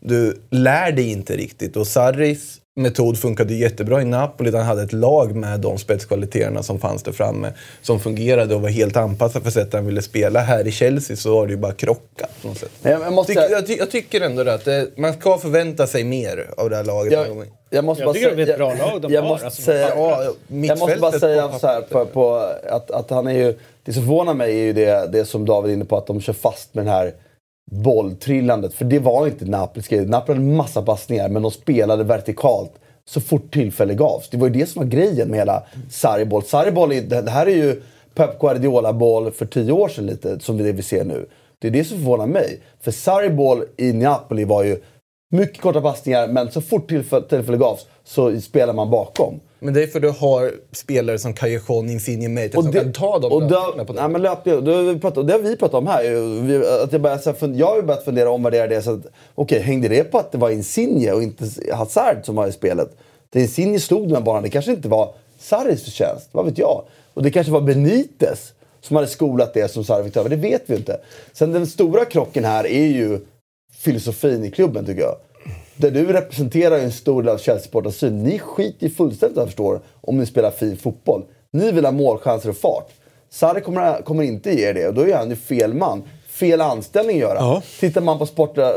Du 0.00 0.40
lär 0.50 0.92
dig 0.92 1.10
inte 1.10 1.36
riktigt 1.36 1.76
och 1.76 1.86
Sarris 1.86 2.61
metod 2.74 3.18
funkade 3.18 3.54
jättebra 3.54 4.02
i 4.02 4.04
Napoli 4.04 4.56
han 4.56 4.66
hade 4.66 4.82
ett 4.82 4.92
lag 4.92 5.36
med 5.36 5.60
de 5.60 5.78
spetskvaliteterna 5.78 6.62
som 6.62 6.80
fanns 6.80 7.02
där 7.02 7.12
framme. 7.12 7.52
Som 7.82 8.00
fungerade 8.00 8.54
och 8.54 8.62
var 8.62 8.68
helt 8.68 8.96
anpassat 8.96 9.42
för 9.42 9.50
sättet 9.50 9.74
han 9.74 9.86
ville 9.86 10.02
spela. 10.02 10.40
Här 10.40 10.66
i 10.66 10.72
Chelsea 10.72 11.16
så 11.16 11.38
har 11.38 11.46
det 11.46 11.52
ju 11.52 11.58
bara 11.58 11.72
krockat 11.72 12.30
på 12.42 12.48
något 12.48 12.58
sätt. 12.58 12.70
Jag, 12.82 13.00
jag 13.00 13.12
måste 13.12 13.32
jag, 13.32 13.66
ty, 13.66 13.76
jag 13.76 13.90
tycker 13.90 14.20
ändå 14.20 14.50
att 14.50 14.64
det, 14.64 14.88
man 14.96 15.12
ska 15.12 15.38
förvänta 15.38 15.86
sig 15.86 16.04
mer 16.04 16.50
av 16.56 16.70
det 16.70 16.76
här 16.76 16.84
laget. 16.84 17.12
Jag, 17.12 17.46
jag 17.70 17.84
måste 17.84 18.02
Jag 18.02 18.08
bara 18.08 18.14
tycker 18.14 18.30
säga, 18.30 18.36
det 18.36 18.42
är 18.42 18.52
ett 18.52 18.58
bra 18.58 18.74
lag 18.74 19.02
de 19.02 19.12
jag 19.12 19.22
har, 19.22 19.28
Måste 19.28 19.46
alltså, 19.46 19.62
säga. 19.62 19.88
Ja, 19.96 20.32
jag 20.48 20.78
måste 20.78 20.98
bara 21.00 21.12
säga 21.18 21.48
på 21.48 21.58
så 21.58 21.66
här, 21.66 21.80
på, 21.80 22.06
på, 22.06 22.34
att, 22.70 22.90
att 22.90 23.10
han 23.10 23.26
är 23.26 23.32
ju... 23.32 23.58
Det 23.84 23.92
som 23.92 24.02
förvånar 24.02 24.34
mig 24.34 24.60
är 24.60 24.64
ju 24.64 24.72
det, 24.72 25.08
det 25.12 25.24
som 25.24 25.44
David 25.44 25.70
är 25.70 25.74
inne 25.74 25.84
på, 25.84 25.96
att 25.96 26.06
de 26.06 26.20
kör 26.20 26.32
fast 26.32 26.74
med 26.74 26.84
den 26.84 26.94
här 26.94 27.12
bolltrillandet. 27.72 28.74
För 28.74 28.84
det 28.84 28.98
var 28.98 29.26
inte 29.26 29.44
Napolis 29.44 29.88
grej. 29.88 30.06
Napoli 30.06 30.38
hade 30.38 30.50
massa 30.56 30.82
passningar, 30.82 31.28
men 31.28 31.42
de 31.42 31.50
spelade 31.50 32.04
vertikalt 32.04 32.72
så 33.04 33.20
fort 33.20 33.52
tillfälle 33.54 33.94
gavs. 33.94 34.28
Det 34.30 34.36
var 34.36 34.46
ju 34.48 34.52
det 34.52 34.66
som 34.66 34.82
var 34.82 34.88
grejen 34.90 35.28
med 35.28 35.38
hela 35.38 35.62
Sarri-boll. 35.90 36.42
Sarri-boll, 36.42 36.92
är- 36.92 37.02
det 37.02 37.22
det 37.22 37.30
här 37.30 37.46
är 37.46 37.56
ju 37.56 37.82
Pep 38.14 38.38
Guardiola-boll 38.40 39.30
för 39.30 39.46
tio 39.46 39.72
år 39.72 39.88
sedan 39.88 40.06
lite, 40.06 40.40
som 40.40 40.58
det 40.58 40.72
vi 40.72 40.82
ser 40.82 41.04
nu. 41.04 41.26
Det 41.58 41.68
är 41.68 41.72
det 41.72 41.84
som 41.84 41.98
förvånar 41.98 42.26
mig. 42.26 42.60
För 42.80 42.90
Sarri-boll 42.90 43.64
i 43.76 43.92
Napoli 43.92 44.44
var 44.44 44.64
ju 44.64 44.76
mycket 45.30 45.60
korta 45.60 45.80
passningar, 45.80 46.28
men 46.28 46.50
så 46.50 46.60
fort 46.60 46.88
tillfälle, 46.88 47.26
tillfälle 47.28 47.58
gavs 47.58 47.86
så 48.04 48.40
spelar 48.40 48.74
man 48.74 48.90
bakom. 48.90 49.40
Men 49.62 49.74
det 49.74 49.82
är 49.82 49.86
för 49.86 49.98
att 49.98 50.02
du 50.02 50.10
har 50.10 50.52
spelare 50.72 51.18
som 51.18 51.34
Callejon, 51.34 51.90
Insigne, 51.90 52.28
Mertes 52.28 52.64
som 52.64 52.72
kan 52.72 52.92
ta 52.92 53.18
de 53.18 53.32
och 53.32 53.42
löpningarna 53.42 53.84
på 53.84 53.92
nej, 53.92 54.02
det. 54.02 54.08
men 54.08 54.22
löp, 54.22 54.44
det, 54.44 54.50
har 54.50 54.92
vi 54.94 55.00
pratat, 55.00 55.26
det 55.26 55.32
har 55.32 55.40
vi 55.40 55.56
pratat 55.56 55.74
om 55.74 55.86
här. 55.86 56.02
Vi, 56.42 56.56
att 56.56 56.92
jag, 56.92 57.00
här, 57.06 57.32
fund- 57.32 57.56
jag 57.56 57.66
har 57.66 57.76
ju 57.76 57.82
börjat 57.82 58.04
fundera 58.04 58.28
och 58.28 58.34
omvärdera 58.34 58.66
det. 58.66 58.82
så 58.82 58.92
att, 58.92 59.06
Okej, 59.34 59.60
hängde 59.60 59.88
det 59.88 60.04
på 60.04 60.18
att 60.18 60.32
det 60.32 60.38
var 60.38 60.50
Insigne 60.50 61.12
och 61.12 61.22
inte 61.22 61.44
Hazard 61.72 62.16
som 62.22 62.34
var 62.34 62.46
i 62.46 62.52
spelet? 62.52 62.96
Det 63.30 63.40
Insigne 63.40 63.80
slog 63.80 64.02
den 64.02 64.14
här 64.14 64.22
banan, 64.22 64.42
det 64.42 64.50
kanske 64.50 64.70
inte 64.70 64.88
var 64.88 65.14
Sarris 65.38 65.84
förtjänst. 65.84 66.28
Vad 66.32 66.44
vet 66.44 66.58
jag? 66.58 66.84
Och 67.14 67.22
det 67.22 67.30
kanske 67.30 67.52
var 67.52 67.60
Benitez 67.60 68.52
som 68.80 68.96
hade 68.96 69.08
skolat 69.08 69.54
det 69.54 69.70
som 69.70 69.84
Sarri 69.84 70.04
fick 70.04 70.14
ta 70.14 70.20
över. 70.20 70.30
Det 70.30 70.36
vet 70.36 70.62
vi 70.66 70.76
inte. 70.76 71.00
Sen 71.32 71.52
den 71.52 71.66
stora 71.66 72.04
krocken 72.04 72.44
här 72.44 72.66
är 72.66 72.86
ju 72.86 73.20
filosofin 73.78 74.44
i 74.44 74.50
klubben 74.50 74.86
tycker 74.86 75.02
jag. 75.02 75.16
Där 75.82 75.90
du 75.90 76.12
representerar 76.12 76.78
en 76.78 76.92
stor 76.92 77.22
del 77.22 77.32
av 77.32 77.38
Chelsea-supportrarnas 77.38 77.98
syn. 77.98 78.22
Ni 78.22 78.38
skiter 78.38 78.86
ju 78.86 78.92
fullständigt 78.92 79.36
jag 79.36 79.46
förstår 79.46 79.80
om 80.00 80.18
ni 80.18 80.26
spelar 80.26 80.50
fin 80.50 80.76
fotboll. 80.76 81.24
Ni 81.50 81.72
vill 81.72 81.84
ha 81.84 81.92
målchanser 81.92 82.48
och 82.48 82.56
fart. 82.56 82.88
Sarri 83.30 83.60
kommer, 83.60 84.02
kommer 84.02 84.22
inte 84.22 84.50
ge 84.52 84.68
er 84.68 84.74
det 84.74 84.88
och 84.88 84.94
då 84.94 85.08
är 85.08 85.16
han 85.16 85.30
ju 85.30 85.36
fel 85.36 85.74
man. 85.74 86.02
Fel 86.28 86.60
anställning 86.60 87.16
att 87.16 87.20
göra. 87.20 87.38
Ja. 87.38 87.62
Tittar 87.80 88.00
man 88.00 88.18
på 88.18 88.26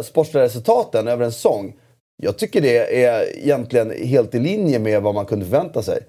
sportsliga 0.04 0.44
resultaten 0.44 1.08
över 1.08 1.26
en 1.26 1.32
säsong. 1.32 1.74
Jag 2.18 2.38
tycker 2.38 2.62
det 2.62 3.04
är 3.04 3.38
egentligen 3.38 3.92
helt 3.92 4.36
i 4.36 4.40
linje 4.40 4.80
med 4.80 5.02
vad 5.02 5.16
man 5.16 5.26
kunde 5.26 5.46
förvänta 5.46 5.82
sig. 5.82 6.00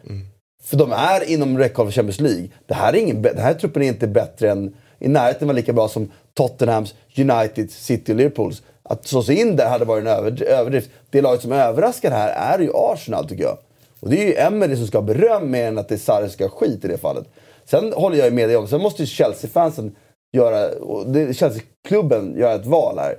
För 0.62 0.76
de 0.76 0.92
är 0.92 1.30
inom 1.30 1.58
räckhåll 1.58 1.86
för 1.86 1.92
Champions 1.92 2.20
League. 2.20 2.48
Det 2.66 2.74
här, 2.74 2.92
är 2.92 2.96
ingen, 2.96 3.22
den 3.22 3.38
här 3.38 3.54
truppen 3.54 3.82
är 3.82 3.88
inte 3.88 4.06
bättre 4.06 4.50
än, 4.50 4.74
i 4.98 5.08
närheten 5.08 5.48
var 5.48 5.54
lika 5.54 5.72
bra 5.72 5.88
som 5.88 6.10
Tottenhams, 6.34 6.94
United, 7.16 7.70
City 7.70 8.12
och 8.12 8.16
Liverpools. 8.16 8.62
Att 8.88 9.06
slå 9.06 9.22
sig 9.22 9.40
in 9.40 9.56
där 9.56 9.68
hade 9.68 9.84
varit 9.84 10.06
en 10.06 10.46
överdrift. 10.46 10.90
Det 11.10 11.20
laget 11.22 11.42
som 11.42 11.52
överraskar 11.52 12.10
här 12.10 12.56
är 12.56 12.62
ju 12.62 12.70
Arsenal 12.74 13.28
tycker 13.28 13.44
jag. 13.44 13.58
Och 14.00 14.10
det 14.10 14.22
är 14.22 14.26
ju 14.26 14.34
Emery 14.36 14.76
som 14.76 14.86
ska 14.86 14.98
ha 14.98 15.02
beröm 15.02 15.50
mer 15.50 15.68
än 15.68 15.78
att 15.78 15.88
det 15.88 15.94
är 15.94 15.98
Sarri 15.98 16.24
som 16.26 16.32
ska 16.32 16.44
ha 16.44 16.50
skit 16.50 16.84
i 16.84 16.88
det 16.88 16.98
fallet. 16.98 17.24
Sen 17.64 17.92
håller 17.92 18.16
jag 18.16 18.32
med 18.32 18.48
dig 18.48 18.56
om, 18.56 18.66
sen 18.68 18.80
måste 18.82 19.02
ju 19.02 19.06
Chelsea-fansen 19.06 19.94
göra, 20.36 20.68
och 20.68 21.06
det- 21.06 21.34
Chelsea-klubben 21.34 22.34
göra 22.38 22.54
ett 22.54 22.66
val 22.66 22.98
här. 22.98 23.14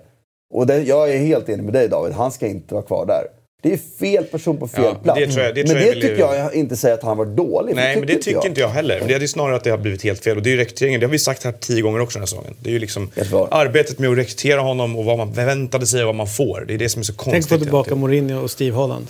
Och 0.53 0.67
det, 0.67 0.83
jag 0.83 1.13
är 1.13 1.17
helt 1.17 1.49
enig 1.49 1.63
med 1.63 1.73
dig 1.73 1.87
David, 1.89 2.13
han 2.13 2.31
ska 2.31 2.47
inte 2.47 2.73
vara 2.73 2.83
kvar 2.85 3.05
där. 3.05 3.23
Det 3.61 3.73
är 3.73 3.79
fel 3.99 4.23
person 4.23 4.57
på 4.57 4.67
fel 4.67 4.83
Ja, 4.83 4.95
plats. 5.03 5.19
det 5.19 5.27
tror 5.27 5.45
jag- 5.45 5.55
det 5.55 5.61
men 5.63 5.67
tror 5.71 5.79
det 5.79 5.85
jag 5.85 5.93
tycker 5.95 6.27
är- 6.33 6.39
jag 6.39 6.53
inte 6.55 6.75
säger 6.75 6.95
att 6.95 7.03
han 7.03 7.17
var 7.17 7.25
dålig. 7.25 7.75
Nej, 7.75 7.97
men 7.97 8.07
det 8.07 8.13
tycker 8.15 8.31
jag. 8.31 8.45
inte 8.45 8.61
jag 8.61 8.69
heller. 8.69 8.99
Men 8.99 9.07
det 9.07 9.15
är 9.15 9.27
snarare 9.27 9.55
att 9.55 9.63
det 9.63 9.69
har 9.69 9.77
blivit 9.77 10.03
helt 10.03 10.23
fel. 10.23 10.37
Och 10.37 10.43
det 10.43 10.49
är 10.49 10.51
ju 10.51 10.57
rekryteringen. 10.57 10.99
Det 10.99 11.05
har 11.05 11.11
vi 11.11 11.19
sagt 11.19 11.43
här 11.43 11.51
tio 11.51 11.81
gånger 11.81 11.99
också 11.99 12.17
den 12.17 12.21
här 12.21 12.27
säsongen. 12.27 12.53
Det 12.59 12.69
är 12.69 12.73
ju 12.73 12.79
liksom 12.79 13.09
arbetet 13.51 13.99
med 13.99 14.09
att 14.09 14.17
rekrytera 14.17 14.59
honom 14.61 14.95
och 14.95 15.05
vad 15.05 15.17
man 15.17 15.33
förväntade 15.33 15.87
sig 15.87 16.01
och 16.01 16.05
vad 16.05 16.15
man 16.15 16.27
får. 16.27 16.65
Det 16.67 16.73
är 16.73 16.77
det 16.77 16.89
som 16.89 16.99
är 16.99 17.03
så 17.03 17.13
konstigt. 17.13 17.49
Tänk 17.49 17.59
få 17.59 17.65
tillbaka. 17.65 17.95
Mourinho 17.95 18.41
och 18.43 18.51
Steve 18.51 18.75
Holland. 18.75 19.07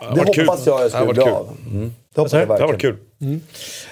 Det 0.00 0.06
Det 0.14 0.20
varit 0.20 0.34
kul. 0.34 0.46
hoppas 0.48 0.66
jag 0.66 0.80
jag 0.82 0.90
Det 0.90 0.96
har 0.96 1.04
skulle 1.04 1.06
varit 1.06 1.14
bli 1.14 1.24
kul. 1.24 1.32
av. 1.32 1.56
Mm. 1.76 1.92
Det 2.14 2.20
hoppas 2.20 2.32
jag 2.32 2.42
du? 2.42 2.46
Det 2.46 2.52
har 2.52 2.68
verkligen. 2.68 2.68
varit 2.68 2.80
kul. 2.80 3.40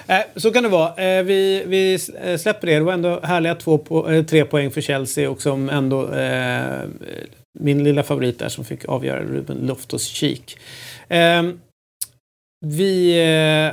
Eh, 0.07 0.17
så 0.35 0.51
kan 0.51 0.63
det 0.63 0.69
vara. 0.69 1.17
Eh, 1.17 1.23
vi, 1.23 1.63
vi 1.67 1.99
eh, 2.25 2.37
släpper 2.37 2.67
det. 2.67 2.73
Det 2.73 2.79
var 2.83 2.93
ändå 2.93 3.19
härliga 3.23 3.55
två 3.55 3.77
po- 3.77 4.13
eh, 4.17 4.23
tre 4.25 4.45
poäng 4.45 4.71
för 4.71 4.81
Chelsea 4.81 5.29
och 5.29 5.41
som 5.41 5.69
ändå 5.69 6.13
eh, 6.13 6.61
min 7.59 7.83
lilla 7.83 8.03
favorit 8.03 8.39
där 8.39 8.49
som 8.49 8.65
fick 8.65 8.85
avgöra 8.85 9.19
Ruben 9.23 9.57
Loftus-Cheek. 9.57 10.57
Eh, 11.09 11.43
vi 12.65 13.17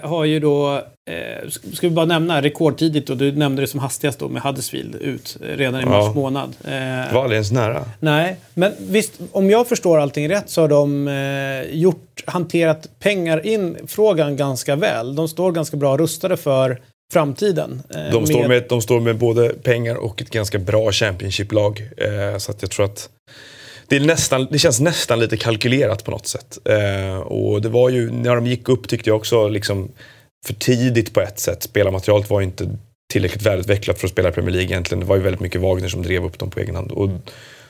eh, 0.03 0.09
har 0.11 0.25
ju 0.25 0.41
då, 0.41 0.75
eh, 1.11 1.49
ska 1.49 1.89
vi 1.89 1.95
bara 1.95 2.07
nämna 2.07 2.43
rekordtidigt 2.43 3.11
och 3.11 3.17
du 3.17 3.33
nämnde 3.33 3.63
det 3.63 3.67
som 3.67 3.81
hastigast 3.81 4.19
då 4.19 4.29
med 4.29 4.43
Huddersfield 4.43 4.95
ut 4.95 5.37
eh, 5.43 5.57
redan 5.57 5.81
i 5.81 5.83
Ja. 5.85 5.89
mars 5.89 6.15
månad. 6.15 6.55
Eh, 6.65 6.71
Det 6.71 7.09
var 7.15 7.23
aldrig 7.23 7.37
ens 7.37 7.53
nära. 7.53 7.85
Nej, 8.01 8.37
men 8.55 8.73
visst, 8.79 9.13
om 9.33 9.51
jag 9.51 9.69
förstår 9.69 9.99
allting 9.99 10.29
rätt 10.29 10.51
så 10.51 10.61
har 10.61 10.69
de 10.69 11.09
eh, 11.09 11.79
gjort, 11.79 12.25
hanterat 12.27 12.89
pengar 12.99 13.47
in-frågan 13.47 14.37
ganska 14.37 14.77
väl. 14.77 15.15
De 15.15 15.29
står 15.29 15.53
ganska 15.53 15.77
bra 15.77 15.97
rustade 15.97 16.37
för 16.37 16.81
framtiden. 17.13 17.83
eh, 17.95 18.13
De 18.13 18.27
står 18.27 18.49
med, 18.49 18.65
de 18.69 18.81
står 18.83 19.01
med 19.01 19.17
både 19.19 19.49
pengar 19.49 19.95
och 19.95 20.23
ett 20.23 20.31
ganska 20.31 20.59
bra 20.59 20.93
Championship-lag. 20.93 21.89
Eh, 21.97 22.39
så 22.39 22.51
att 22.51 22.63
jag 22.63 22.71
tror 22.71 22.87
att 22.87 23.09
det, 23.89 23.97
är 23.97 24.01
nästan, 24.01 24.49
det 24.51 24.59
känns 24.59 24.81
nästan 24.81 25.21
lite 25.21 25.37
kalkylerat 25.37 26.05
på 26.05 26.11
något 26.11 26.27
sätt. 26.27 26.59
Eh, 26.65 27.19
och 27.19 27.63
det 27.63 27.69
var 27.69 27.89
ju, 27.89 28.11
när 28.11 28.35
de 28.35 28.47
gick 28.47 28.69
upp 28.69 28.89
tyckte 28.89 29.11
jag 29.11 29.17
också 29.17 29.49
liksom 29.49 29.89
för 30.47 30.55
tidigt 30.55 31.15
på 31.15 31.21
ett 31.21 31.39
sätt. 31.39 31.63
Spelarmaterialet 31.63 32.31
var 32.31 32.41
ju 32.41 32.47
inte 32.47 32.77
tillräckligt 33.13 33.43
välutvecklat 33.43 33.99
för 33.99 34.07
att 34.07 34.13
spela 34.13 34.29
i 34.29 34.33
Premier 34.33 34.53
League 34.53 34.71
egentligen. 34.71 35.01
Det 35.01 35.07
var 35.07 35.17
ju 35.17 35.23
väldigt 35.23 35.41
mycket 35.41 35.61
Wagner 35.61 35.89
som 35.89 36.03
drev 36.03 36.25
upp 36.25 36.39
dem 36.39 36.51
på 36.51 36.61
egen 36.61 36.75
hand. 36.75 36.93
Och 36.93 37.11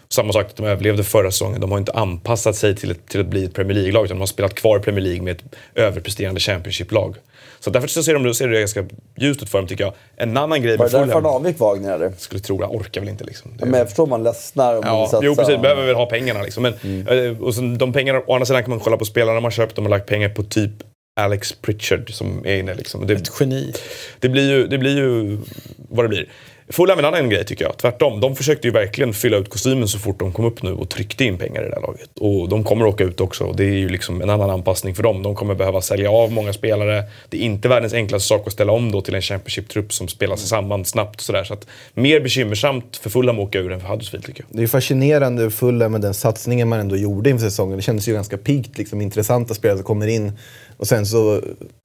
samma 0.08 0.32
sak, 0.32 0.46
de 0.56 0.66
överlevde 0.66 1.04
förra 1.04 1.30
säsongen. 1.30 1.60
De 1.60 1.70
har 1.70 1.78
inte 1.78 1.92
anpassat 1.92 2.56
sig 2.56 2.76
till, 2.76 2.90
ett, 2.90 3.08
till 3.08 3.20
att 3.20 3.26
bli 3.26 3.44
ett 3.44 3.54
Premier 3.54 3.74
League-lag 3.74 4.04
utan 4.04 4.16
de 4.16 4.20
har 4.20 4.26
spelat 4.26 4.54
kvar 4.54 4.78
i 4.78 4.82
Premier 4.82 5.04
League 5.04 5.22
med 5.22 5.36
ett 5.36 5.44
överpresterande 5.74 6.40
Championship-lag. 6.40 7.16
Så 7.60 7.70
därför 7.70 7.88
så 7.88 8.02
ser, 8.02 8.14
de, 8.14 8.34
ser 8.34 8.48
det 8.48 8.58
ganska 8.60 8.84
ljust 9.16 9.42
ut 9.42 9.48
för 9.48 9.58
dem 9.58 9.66
tycker 9.68 9.84
jag. 9.84 9.92
En 10.16 10.36
annan 10.36 10.62
grej 10.62 10.76
Var 10.76 10.88
det 10.88 10.98
därför 10.98 11.12
han 11.14 11.26
avgick 11.26 11.58
Wagner 11.60 11.94
eller? 11.94 12.12
skulle 12.18 12.40
tro, 12.40 12.60
jag 12.60 12.74
orkar 12.74 13.00
väl 13.00 13.10
inte 13.10 13.24
liksom. 13.24 13.50
Det- 13.58 13.66
Men 13.66 13.78
jag 13.78 13.88
förstår 13.88 14.06
man 14.06 14.22
ledsnar 14.22 14.74
om 14.74 14.80
man 14.84 14.94
Ja, 14.94 15.00
vill 15.00 15.10
satsa. 15.10 15.24
jo 15.26 15.34
precis. 15.36 15.60
Behöver 15.62 15.86
väl 15.86 15.94
ha 15.94 16.06
pengarna 16.06 16.42
liksom. 16.42 16.62
Men, 16.62 16.74
Mm. 16.84 17.06
eh, 17.36 17.42
och 17.42 17.54
sen, 17.54 17.78
de 17.78 17.92
pengarna, 17.92 18.22
å 18.26 18.34
andra 18.34 18.46
sidan 18.46 18.62
kan 18.62 18.70
man 18.70 18.80
kolla 18.80 18.96
på 18.96 19.04
spelarna 19.04 19.40
man 19.40 19.50
köpt. 19.50 19.76
De 19.76 19.84
har 19.84 19.90
lagt 19.90 20.06
pengar 20.08 20.28
på 20.28 20.42
typ 20.42 20.70
Alex 21.20 21.52
Pritchard 21.52 22.12
som 22.14 22.46
är 22.46 22.56
inne 22.56 22.74
liksom. 22.74 23.06
Det, 23.06 23.14
ett 23.14 23.30
geni. 23.40 23.72
det, 24.20 24.28
blir 24.28 24.50
ju, 24.50 24.66
det 24.66 24.78
blir 24.78 24.96
ju 24.96 25.38
vad 25.88 26.04
det 26.04 26.08
blir. 26.08 26.28
Fulham 26.70 26.98
är 26.98 27.02
en 27.02 27.14
annan 27.14 27.30
grej 27.30 27.44
tycker 27.44 27.64
jag. 27.64 27.76
Tvärtom. 27.76 28.20
De 28.20 28.36
försökte 28.36 28.68
ju 28.68 28.72
verkligen 28.72 29.14
fylla 29.14 29.36
ut 29.36 29.50
kostymen 29.50 29.88
så 29.88 29.98
fort 29.98 30.18
de 30.18 30.32
kom 30.32 30.44
upp 30.44 30.62
nu 30.62 30.72
och 30.72 30.88
tryckte 30.88 31.24
in 31.24 31.38
pengar 31.38 31.62
i 31.62 31.68
det 31.68 31.74
här 31.74 31.82
laget. 31.82 32.10
Och 32.20 32.48
de 32.48 32.64
kommer 32.64 32.86
åka 32.86 33.04
ut 33.04 33.20
också. 33.20 33.52
Det 33.52 33.64
är 33.64 33.72
ju 33.72 33.88
liksom 33.88 34.22
en 34.22 34.30
annan 34.30 34.50
anpassning 34.50 34.94
för 34.94 35.02
dem. 35.02 35.22
De 35.22 35.34
kommer 35.34 35.54
behöva 35.54 35.80
sälja 35.80 36.10
av 36.10 36.32
många 36.32 36.52
spelare. 36.52 37.04
Det 37.28 37.36
är 37.36 37.40
inte 37.40 37.68
världens 37.68 37.92
enklaste 37.92 38.28
sak 38.28 38.46
att 38.46 38.52
ställa 38.52 38.72
om 38.72 38.92
då 38.92 39.00
till 39.00 39.14
en 39.14 39.22
Championship-trupp 39.22 39.92
som 39.92 40.08
spelar 40.08 40.36
sig 40.36 40.48
samman 40.48 40.84
snabbt. 40.84 41.16
och 41.16 41.22
Sådär. 41.22 41.44
Så 41.44 41.54
att 41.54 41.66
mer 41.94 42.20
bekymmersamt 42.20 42.96
för 42.96 43.10
Fulham 43.10 43.38
att 43.38 43.48
åka 43.48 43.58
ur 43.58 43.72
än 43.72 43.80
för 43.80 43.88
Huddersfield 43.88 44.26
tycker 44.26 44.44
jag. 44.48 44.58
Det 44.58 44.62
är 44.62 44.66
fascinerande 44.66 45.50
Fulham 45.50 45.92
med 45.92 46.00
den 46.00 46.14
satsningen 46.14 46.68
man 46.68 46.80
ändå 46.80 46.96
gjorde 46.96 47.30
inför 47.30 47.44
säsongen. 47.46 47.76
Det 47.76 47.82
kändes 47.82 48.08
ju 48.08 48.12
ganska 48.12 48.38
piggt, 48.38 48.78
liksom, 48.78 49.00
intressanta 49.00 49.54
spelare 49.54 49.78
som 49.78 49.84
kommer 49.84 50.06
in. 50.06 50.32
Och 50.78 50.86
sen 50.86 51.06
så 51.06 51.42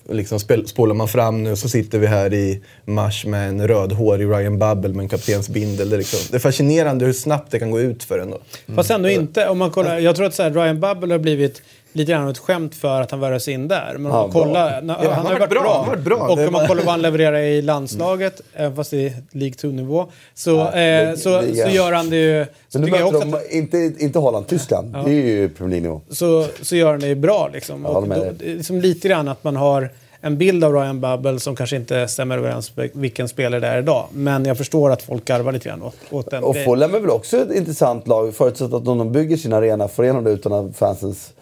liksom, 0.10 0.40
spolar 0.66 0.96
man 0.96 1.08
fram 1.08 1.44
nu 1.44 1.56
så 1.56 1.70
sitter 1.70 2.00
vi 2.00 2.08
här 2.08 2.34
i 2.34 2.62
mars 2.86 3.26
med 3.26 3.50
en 3.50 3.68
rödhårig 3.68 4.28
Ryan 4.28 4.60
Babel 4.60 4.94
med 4.94 5.04
en 5.04 5.10
kaptensbindel. 5.10 5.90
Det 5.90 5.98
liksom, 5.98 6.20
det 6.32 6.38
är 6.38 6.40
fascinerande 6.40 7.06
hur 7.06 7.14
snabbt 7.14 7.52
det 7.52 7.60
kan 7.60 7.72
gå 7.72 7.80
ut 7.80 8.04
för 8.04 8.20
en 8.20 8.32
då. 8.32 8.40
Fast 8.76 8.92
ändå 8.92 9.10
inte. 9.10 9.48
Om 9.50 9.58
man 9.58 9.72
kollar, 9.72 10.00
jag 10.00 10.16
tror 10.16 10.26
att 10.26 10.34
så 10.34 10.44
här, 10.44 10.52
Ryan 10.52 10.80
Bubble 10.80 11.14
har 11.14 11.20
blivit 11.20 11.62
lite 11.94 12.12
grann 12.12 12.28
ett 12.28 12.38
skämt 12.38 12.76
för 12.76 13.02
att 13.02 13.12
han 13.12 13.20
värvas 13.20 13.48
in 13.48 13.68
där. 13.68 13.94
Men 13.98 14.06
om 14.06 14.18
Ja, 14.18 14.22
man 14.22 14.32
kollar, 14.32 14.82
na, 14.82 15.00
Ja, 15.04 15.12
han, 15.12 15.26
har 15.26 15.40
varit 15.40 15.50
bra. 15.50 15.62
han 15.62 15.80
har 15.80 15.86
varit 15.96 16.04
bra. 16.04 16.18
Och 16.18 16.40
om 16.48 16.54
man 16.54 16.68
kollar 16.68 16.84
vad 16.84 16.92
han 16.92 17.02
levererar 17.02 17.40
i 17.40 17.62
landslaget, 17.62 18.42
även 18.54 18.76
fast 18.76 18.92
det 18.92 19.06
är 19.08 19.14
League 19.32 19.56
2-nivå, 19.56 20.06
så, 20.34 20.70
eh, 20.70 21.16
så, 21.16 21.42
så 21.42 21.70
gör 21.70 21.92
han 21.92 22.10
det 22.10 22.16
ju... 22.18 22.46
Men 22.74 22.82
nu 22.82 22.92
möter 22.92 23.20
de, 23.20 23.34
att, 23.34 23.52
inte, 23.52 23.78
inte 23.98 24.20
Holland, 24.20 24.48
Tyskland. 24.48 24.94
Det 25.06 25.12
är 25.12 25.26
ju 25.26 25.50
Premier 25.50 25.70
League-nivå. 25.82 26.02
så, 26.10 26.46
så 26.62 26.76
gör 26.76 26.92
han 26.92 27.00
det 27.00 27.08
ju 27.08 27.16
bra 27.16 27.50
liksom. 27.54 27.86
Och 27.86 28.08
då, 28.08 28.26
liksom 28.40 28.80
lite 28.82 29.08
grann 29.08 29.28
att 29.28 29.44
man 29.44 29.56
har 29.56 29.90
en 30.26 30.38
bild 30.38 30.64
av 30.64 30.74
Ryan 30.74 31.02
Bubble 31.02 31.40
som 31.40 31.56
kanske 31.56 31.76
inte 31.76 32.08
stämmer 32.08 32.38
överens 32.38 32.76
med 32.76 32.90
vilken 32.94 33.28
spelare 33.30 33.60
det 33.60 33.68
är 33.68 33.80
idag. 33.80 34.08
Men 34.14 34.46
jag 34.46 34.58
förstår 34.58 34.90
att 34.92 35.02
folk 35.02 35.26
garvar 35.26 35.52
lite 35.52 35.70
grann 35.70 35.82
åt, 35.84 35.96
åt 36.10 36.32
den 36.32 36.44
Och. 36.44 36.56
Fulham 36.56 36.96
är 36.96 37.00
väl 37.00 37.10
också 37.10 37.38
ett 37.38 37.52
intressant 37.52 38.08
lag, 38.08 38.36
förutsatt 38.36 38.74
att 38.74 38.86
de 38.86 39.12
bygger 39.12 39.38
sin 39.38 39.54
arena 39.54 39.90
igenom 40.00 40.24
det 40.24 40.32
utan 40.32 40.74
fansens 40.74 41.34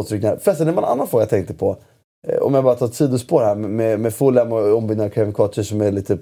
påtryckningar. 0.00 0.38
Förresten, 0.42 0.66
det 0.66 0.72
var 0.72 0.82
en 0.82 0.88
annan 0.88 1.08
fråga 1.08 1.22
jag 1.22 1.30
tänkte 1.30 1.54
på. 1.54 1.76
Eh, 2.28 2.38
Om 2.38 2.54
jag 2.54 2.64
bara 2.64 2.74
tar 2.74 2.86
ett 2.86 2.94
sidospår 2.94 3.42
här 3.42 3.54
med, 3.54 4.00
med 4.00 4.14
Fulham 4.14 4.52
och 4.52 4.76
ombyggnaden 4.76 5.10
av 5.10 5.14
Kevin 5.14 5.32
Carter 5.34 5.62
som 5.62 5.80
är 5.80 5.92
lite, 5.92 6.18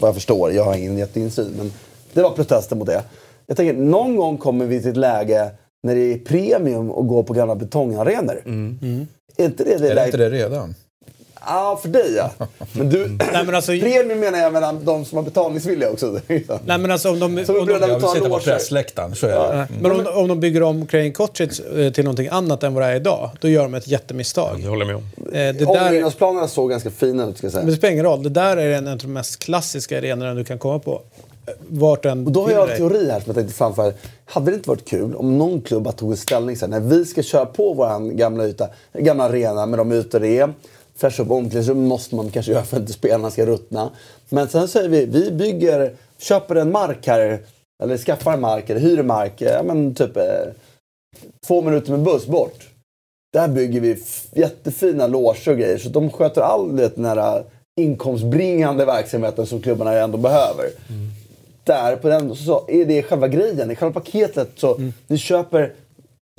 vad 0.00 0.08
jag 0.08 0.14
förstår, 0.14 0.52
jag 0.52 0.64
har 0.64 0.74
ingen 0.74 0.98
jätteinsyn, 0.98 1.54
men 1.58 1.72
det 2.12 2.22
var 2.22 2.30
protester 2.30 2.76
mot 2.76 2.86
det. 2.86 3.02
Jag 3.46 3.56
tänker, 3.56 3.74
någon 3.74 4.16
gång 4.16 4.36
kommer 4.38 4.66
vi 4.66 4.80
till 4.80 4.90
ett 4.90 4.96
läge 4.96 5.50
när 5.82 5.94
det 5.94 6.00
är 6.12 6.18
premium 6.18 6.90
att 6.90 7.08
gå 7.08 7.22
på 7.22 7.32
gamla 7.32 7.54
betongarenor. 7.54 8.42
Är 9.36 9.44
inte 9.44 9.64
det 9.64 9.70
det 9.70 9.74
Är 9.74 9.78
det 9.88 9.94
läget? 9.94 10.06
inte 10.14 10.16
det 10.16 10.30
redan? 10.30 10.74
Ja, 11.46 11.78
för 11.82 11.88
dig 11.88 12.14
ja. 12.16 12.30
Men 12.72 12.90
du, 12.90 12.98
Nej, 13.32 13.44
men 13.46 13.54
alltså, 13.54 13.72
premium 13.80 14.20
menar 14.20 14.38
jag 14.38 14.52
mellan 14.52 14.84
de 14.84 15.04
som 15.04 15.16
har 15.18 15.22
betalningsvilja 15.24 15.90
också. 15.90 16.20
nej, 16.28 16.78
men 16.78 16.90
alltså 16.90 17.10
om 17.10 17.20
de... 17.20 17.44
Som 17.44 17.54
är 17.56 17.60
om 17.60 17.66
de 17.66 17.72
beredda 17.72 17.88
Jag 17.88 17.96
att 17.96 17.96
vill 17.96 17.96
betala 17.96 18.14
sitta 18.14 18.28
på 18.28 18.38
pressläktaren, 18.38 19.14
så 19.14 19.26
är 19.26 19.30
det. 19.30 19.56
Nej, 19.56 19.66
Men 19.80 19.90
om, 19.92 20.06
om 20.14 20.28
de 20.28 20.40
bygger 20.40 20.62
om 20.62 20.86
Crane 20.86 21.10
Cottage 21.10 21.60
eh, 21.76 21.92
till 21.92 22.04
någonting 22.04 22.28
annat 22.30 22.62
än 22.62 22.74
vad 22.74 22.82
det 22.82 22.86
är 22.88 22.96
idag, 22.96 23.30
då 23.40 23.48
gör 23.48 23.62
de 23.62 23.74
ett 23.74 23.88
jättemisstag. 23.88 24.60
Det 24.62 24.68
håller 24.68 24.86
jag 24.86 24.86
med 24.86 24.96
om. 24.96 25.26
Eh, 25.26 25.32
Det 25.32 25.52
där, 25.52 25.84
Ombyggnadsplanerna 25.86 26.48
såg 26.48 26.70
ganska 26.70 26.90
fina 26.90 27.26
ut 27.26 27.38
ska 27.38 27.44
jag 27.46 27.52
säga. 27.52 27.62
men 27.64 27.70
det 27.70 27.76
spelar 27.76 27.92
ingen 27.92 28.04
roll. 28.04 28.22
Det 28.22 28.28
där 28.28 28.56
är 28.56 28.70
en 28.78 28.88
av 28.88 28.98
de 28.98 29.06
mest 29.12 29.38
klassiska 29.38 29.98
arenorna 29.98 30.34
du 30.34 30.44
kan 30.44 30.58
komma 30.58 30.78
på. 30.78 31.02
Eh, 31.46 31.52
Vart 31.68 32.02
den 32.02 32.26
Och 32.26 32.32
då 32.32 32.42
har 32.42 32.50
jag 32.50 32.70
en 32.70 32.76
teori 32.76 33.10
här 33.10 33.20
som 33.20 33.26
jag 33.26 33.34
tänkte 33.36 33.54
framföra. 33.54 33.92
Hade 34.24 34.50
det 34.50 34.54
inte 34.54 34.68
varit 34.68 34.88
kul 34.88 35.14
om 35.14 35.38
någon 35.38 35.60
klubb 35.60 35.96
tog 35.96 36.10
en 36.10 36.16
ställning 36.16 36.56
sen 36.56 36.70
när 36.70 36.80
vi 36.80 37.04
ska 37.04 37.22
köra 37.22 37.46
på 37.46 37.72
vår 37.74 38.10
gamla, 38.10 38.46
yta, 38.46 38.68
gamla 38.98 39.24
arena 39.24 39.66
med 39.66 39.78
de 39.78 39.92
ytor 39.92 40.20
det 40.20 40.38
är. 40.38 40.52
Fräscha 40.96 41.22
upp 41.22 41.30
omklädningsrum 41.30 41.84
måste 41.84 42.14
man 42.14 42.30
kanske 42.30 42.52
göra 42.52 42.64
för 42.64 42.76
att 42.76 42.80
inte 42.80 42.92
spelarna 42.92 43.30
ska 43.30 43.46
ruttna. 43.46 43.90
Men 44.28 44.48
sen 44.48 44.68
säger 44.68 44.88
vi, 44.88 45.06
vi 45.06 45.30
bygger, 45.30 45.94
köper 46.18 46.56
en 46.56 46.72
mark 46.72 47.06
här, 47.06 47.38
eller 47.82 47.98
skaffar 47.98 48.36
mark, 48.36 48.70
eller 48.70 48.80
hyr 48.80 49.02
mark, 49.02 49.32
ja, 49.36 49.62
men 49.62 49.94
typ 49.94 50.16
eh, 50.16 50.24
två 51.46 51.62
minuter 51.62 51.90
med 51.90 52.02
buss 52.02 52.26
bort. 52.26 52.68
Där 53.32 53.48
bygger 53.48 53.80
vi 53.80 54.02
jättefina 54.32 55.06
loger 55.06 55.50
och 55.50 55.58
grejer. 55.58 55.78
Så 55.78 55.88
de 55.88 56.10
sköter 56.10 56.40
all 56.40 56.76
det, 56.76 56.96
den 56.96 57.04
här 57.04 57.44
inkomstbringande 57.80 58.84
verksamheten 58.84 59.46
som 59.46 59.60
klubbarna 59.60 59.92
ändå 59.92 60.18
behöver. 60.18 60.70
Där 61.64 61.96
på 61.96 62.08
den 62.08 62.36
så 62.36 62.64
är 62.68 62.84
det 62.84 63.02
själva 63.02 63.28
grejen. 63.28 63.70
I 63.70 63.76
själva 63.76 64.00
paketet 64.00 64.50
så 64.56 64.90
ni 65.06 65.18
köper 65.18 65.72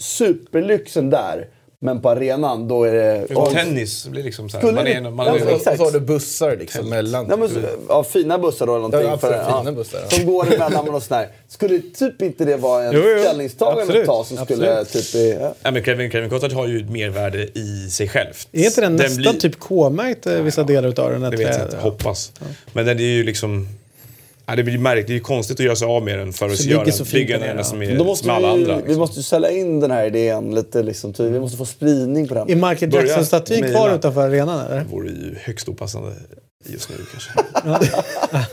superlyxen 0.02 1.10
där. 1.10 1.48
Men 1.86 2.02
på 2.02 2.10
arenan 2.10 2.68
då 2.68 2.84
är 2.84 2.94
det... 2.94 3.36
Och 3.36 3.52
tennis 3.52 4.04
det 4.04 4.10
blir 4.10 4.24
liksom 4.24 4.50
så 4.50 4.58
här. 4.58 4.72
Man 4.72 4.88
är, 4.88 5.02
man 5.02 5.28
Ja, 5.28 5.36
är, 5.38 5.46
Och 5.46 5.52
exakt. 5.52 5.78
så 5.78 5.84
har 5.84 5.92
du 5.92 6.00
bussar 6.00 6.56
liksom 6.60 6.90
mellan. 6.90 7.26
Nej, 7.26 7.38
men, 7.38 7.50
så- 7.50 7.60
ja, 7.90 8.04
fina 8.04 8.38
bussar 8.40 8.66
då 8.66 8.72
eller 8.72 8.82
någonting. 8.82 9.02
Ja, 9.02 9.14
absolut, 9.14 9.36
för- 9.36 9.60
fina 9.60 9.72
bussar, 9.72 10.00
ja. 10.04 10.10
Som 10.18 10.26
går 10.26 10.54
emellan 10.54 10.90
och 10.90 11.04
sådär. 11.04 11.28
Skulle 11.48 11.80
typ 11.96 12.22
inte 12.22 12.46
det 12.46 12.58
vara 12.58 12.84
en 12.84 12.94
Jo, 12.94 13.02
jo, 13.16 13.20
ställningstagande 13.24 13.82
absolut, 13.82 14.02
att 14.02 14.08
ta 14.08 14.24
som 14.24 14.38
skulle 14.38 14.86
typ... 14.86 15.16
i- 15.16 15.38
Ja. 15.42 15.54
Nej, 15.64 15.74
men 15.74 15.84
Kevin, 15.84 16.12
Kevin 16.12 16.30
Cottage 16.30 16.54
har 16.54 16.68
ju 16.68 16.78
ett 16.80 16.90
mervärde 16.90 17.44
i 17.60 17.90
sig 17.92 18.08
självt. 18.10 18.48
Är 18.52 18.66
inte 18.66 18.82
den, 18.82 18.96
nästan 18.96 19.18
blir- 19.18 19.32
typ 19.34 19.60
K-märkt 19.60 20.28
eh, 20.28 20.34
vissa 20.34 20.64
delar 20.64 20.90
utav 20.90 21.12
den? 21.12 21.24
här 21.24 21.32
Det 21.32 21.38
vet 21.38 21.58
jag 21.58 21.66
inte, 21.68 21.78
hoppas. 21.78 22.32
Men 22.74 22.86
den 22.86 23.00
är 23.00 23.04
ju 23.04 23.24
liksom... 23.24 23.68
Ja, 24.48 24.56
det 24.56 24.64
blir 24.64 24.78
märkligt, 24.78 25.08
det 25.08 25.14
är 25.14 25.16
ju 25.16 25.20
konstigt 25.22 25.60
att 25.60 25.66
göra 25.66 25.76
sig 25.76 25.88
av 25.88 26.04
med 26.04 26.20
den 26.20 26.34
för 26.34 26.46
att 26.50 26.58
Så 26.58 26.70
göra, 26.70 26.92
så 26.92 27.04
bygga 27.04 27.36
en 27.36 27.42
där, 27.42 27.48
arena 27.48 27.60
ja. 27.60 27.64
som 27.64 27.82
är 27.82 28.16
som 28.16 28.30
alla 28.30 28.48
vi, 28.56 28.62
andra. 28.62 28.76
vi 28.76 28.82
Liksom. 28.82 28.98
måste 29.00 29.20
ju 29.20 29.24
sälja 29.24 29.52
in 29.52 29.80
den 29.80 29.92
här 29.92 30.06
idén 30.06 30.56
lite 30.56 30.84
liksom. 30.84 31.14
ty- 31.14 31.30
Vi 31.30 31.40
måste 31.40 31.58
få 31.58 31.66
spridning 31.66 32.28
på 32.28 32.34
den. 32.34 32.50
Är 32.50 32.70
Michael 32.70 32.94
Jackson-statyn 32.94 33.72
kvar 33.72 33.96
utanför 33.96 34.22
arenan 34.22 34.66
eller? 34.66 34.76
Det 34.80 34.86
vore 34.92 35.10
ju 35.10 35.36
högst 35.44 35.70
opassande 35.70 36.16
just 36.66 36.90
nu 36.90 36.96
kanske. 37.12 37.32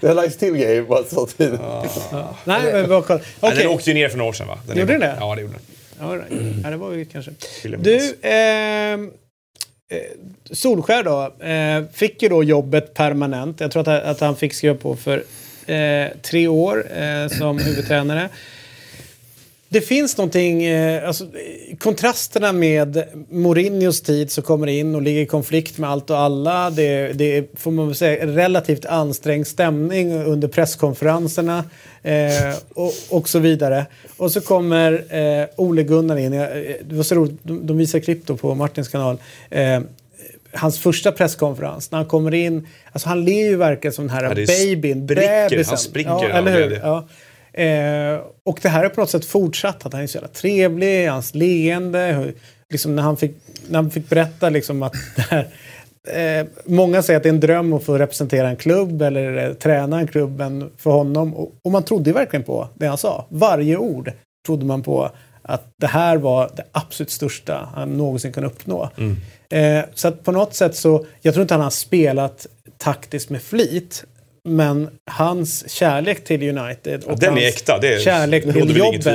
Det 0.00 0.06
har 0.08 0.14
lagts 0.14 0.36
till 0.36 0.54
grejer 0.54 0.82
på 0.82 1.04
så 1.10 1.26
tid. 1.26 1.58
Nej, 2.44 2.72
men 2.72 2.88
bara 2.88 3.02
kolla. 3.02 3.20
Okej. 3.40 3.58
Den 3.58 3.66
åkte 3.68 3.90
ju 3.90 3.94
ner 3.94 4.08
för 4.08 4.18
några 4.18 4.28
år 4.28 4.32
sedan 4.32 4.46
va? 4.48 4.58
Den 4.68 4.78
Gjorde 4.78 4.94
är- 4.94 4.98
den 4.98 5.08
det? 5.10 5.16
Ja, 5.20 5.34
det 5.34 5.40
gjorde 5.42 5.54
den. 5.54 6.60
Ja, 6.64 6.70
det 6.70 6.76
var 6.76 6.92
ju 6.92 7.04
kanske... 7.04 7.30
Du, 7.62 7.96
oss 7.96 8.02
ehm, 9.94 10.34
Solskär 10.50 11.02
då, 11.04 11.44
eh, 11.46 11.84
fick 11.92 12.22
ju 12.22 12.28
då 12.28 12.44
jobbet 12.44 12.94
permanent. 12.94 13.60
Jag 13.60 13.70
tror 13.70 13.88
att, 13.88 14.04
att 14.04 14.20
han 14.20 14.36
fick 14.36 14.54
skriva 14.54 14.74
på 14.74 14.96
för 14.96 15.24
eh, 15.66 16.06
tre 16.22 16.48
år 16.48 16.86
eh, 16.96 17.28
som 17.28 17.58
huvudtränare. 17.58 18.28
Det 19.74 19.80
finns 19.80 20.16
någonting, 20.16 20.64
eh, 20.64 21.08
alltså, 21.08 21.26
kontrasterna 21.78 22.52
med 22.52 23.04
Mourinhos 23.30 24.00
tid 24.00 24.30
som 24.30 24.42
kommer 24.42 24.66
in 24.66 24.94
och 24.94 25.02
ligger 25.02 25.20
i 25.20 25.26
konflikt 25.26 25.78
med 25.78 25.90
allt 25.90 26.10
och 26.10 26.18
alla. 26.18 26.70
Det, 26.70 27.12
det 27.12 27.60
får 27.60 27.70
man 27.70 27.86
väl 27.86 27.94
säga, 27.94 28.26
relativt 28.26 28.86
ansträngd 28.86 29.46
stämning 29.46 30.12
under 30.14 30.48
presskonferenserna 30.48 31.64
eh, 32.02 32.14
och, 32.74 32.92
och 33.10 33.28
så 33.28 33.38
vidare. 33.38 33.86
Och 34.16 34.32
så 34.32 34.40
kommer 34.40 34.92
eh, 34.92 35.48
Ole 35.56 35.82
Gunnar 35.82 36.16
in. 36.16 36.32
Eh, 36.32 36.46
det 36.84 36.94
var 36.94 37.02
så 37.02 37.14
roligt, 37.14 37.38
de, 37.42 37.66
de 37.66 37.78
visar 37.78 37.98
klipp 38.00 38.40
på 38.40 38.54
Martins 38.54 38.88
kanal. 38.88 39.18
Eh, 39.50 39.80
hans 40.52 40.78
första 40.78 41.12
presskonferens 41.12 41.90
när 41.90 41.98
han 41.98 42.06
kommer 42.06 42.34
in. 42.34 42.66
Alltså 42.92 43.08
han 43.08 43.24
ler 43.24 43.48
ju 43.48 43.56
verkligen 43.56 43.94
som 43.94 44.06
den 44.06 44.16
här 44.16 44.22
Ja, 44.22 44.46
babyn, 44.74 45.06
bebisen. 45.06 45.64
han 45.66 45.78
spricker 45.78 46.10
ja, 46.10 46.28
eller 46.28 46.52
hur? 46.52 46.80
Ja. 46.82 47.04
Eh, 47.54 48.20
och 48.44 48.58
det 48.62 48.68
här 48.68 48.82
har 48.82 48.88
på 48.88 49.00
något 49.00 49.10
sätt 49.10 49.24
fortsatt. 49.24 49.86
Att 49.86 49.92
han 49.92 50.02
är 50.02 50.06
så 50.06 50.16
jävla 50.16 50.28
trevlig, 50.28 51.08
hans 51.08 51.34
leende. 51.34 52.32
Liksom 52.70 52.96
när, 52.96 53.02
han 53.02 53.16
fick, 53.16 53.36
när 53.68 53.78
han 53.78 53.90
fick 53.90 54.08
berätta 54.08 54.50
liksom 54.50 54.82
att 54.82 54.94
här, 55.16 55.48
eh, 56.08 56.46
många 56.64 57.02
säger 57.02 57.16
att 57.16 57.22
det 57.22 57.28
är 57.28 57.32
en 57.32 57.40
dröm 57.40 57.72
att 57.72 57.84
få 57.84 57.98
representera 57.98 58.48
en 58.48 58.56
klubb 58.56 59.02
eller 59.02 59.48
eh, 59.48 59.54
träna 59.54 60.00
en 60.00 60.06
klubb 60.06 60.38
men 60.38 60.70
för 60.76 60.90
honom. 60.90 61.34
Och, 61.34 61.52
och 61.62 61.70
man 61.70 61.82
trodde 61.82 62.12
verkligen 62.12 62.44
på 62.44 62.68
det 62.74 62.86
han 62.86 62.98
sa. 62.98 63.26
Varje 63.28 63.76
ord 63.76 64.12
trodde 64.46 64.64
man 64.64 64.82
på 64.82 65.10
att 65.42 65.72
det 65.80 65.86
här 65.86 66.16
var 66.16 66.50
det 66.56 66.64
absolut 66.72 67.10
största 67.10 67.68
han 67.74 67.96
någonsin 67.96 68.32
kunde 68.32 68.48
uppnå. 68.48 68.90
Eh, 69.50 69.84
så 69.94 70.08
att 70.08 70.24
på 70.24 70.32
något 70.32 70.54
sätt 70.54 70.76
så, 70.76 71.06
jag 71.22 71.34
tror 71.34 71.42
inte 71.42 71.54
han 71.54 71.60
har 71.60 71.70
spelat 71.70 72.46
taktiskt 72.78 73.30
med 73.30 73.42
flit. 73.42 74.04
Men 74.48 74.90
hans 75.10 75.70
kärlek 75.70 76.24
till 76.24 76.58
United 76.58 77.04
och 77.04 77.18
den 77.20 77.38
är 77.38 77.48
äkta, 77.48 77.78
det 77.78 77.94
är- 77.94 78.00
kärlek 78.00 78.42
till 78.52 78.76
jobbet 78.76 79.06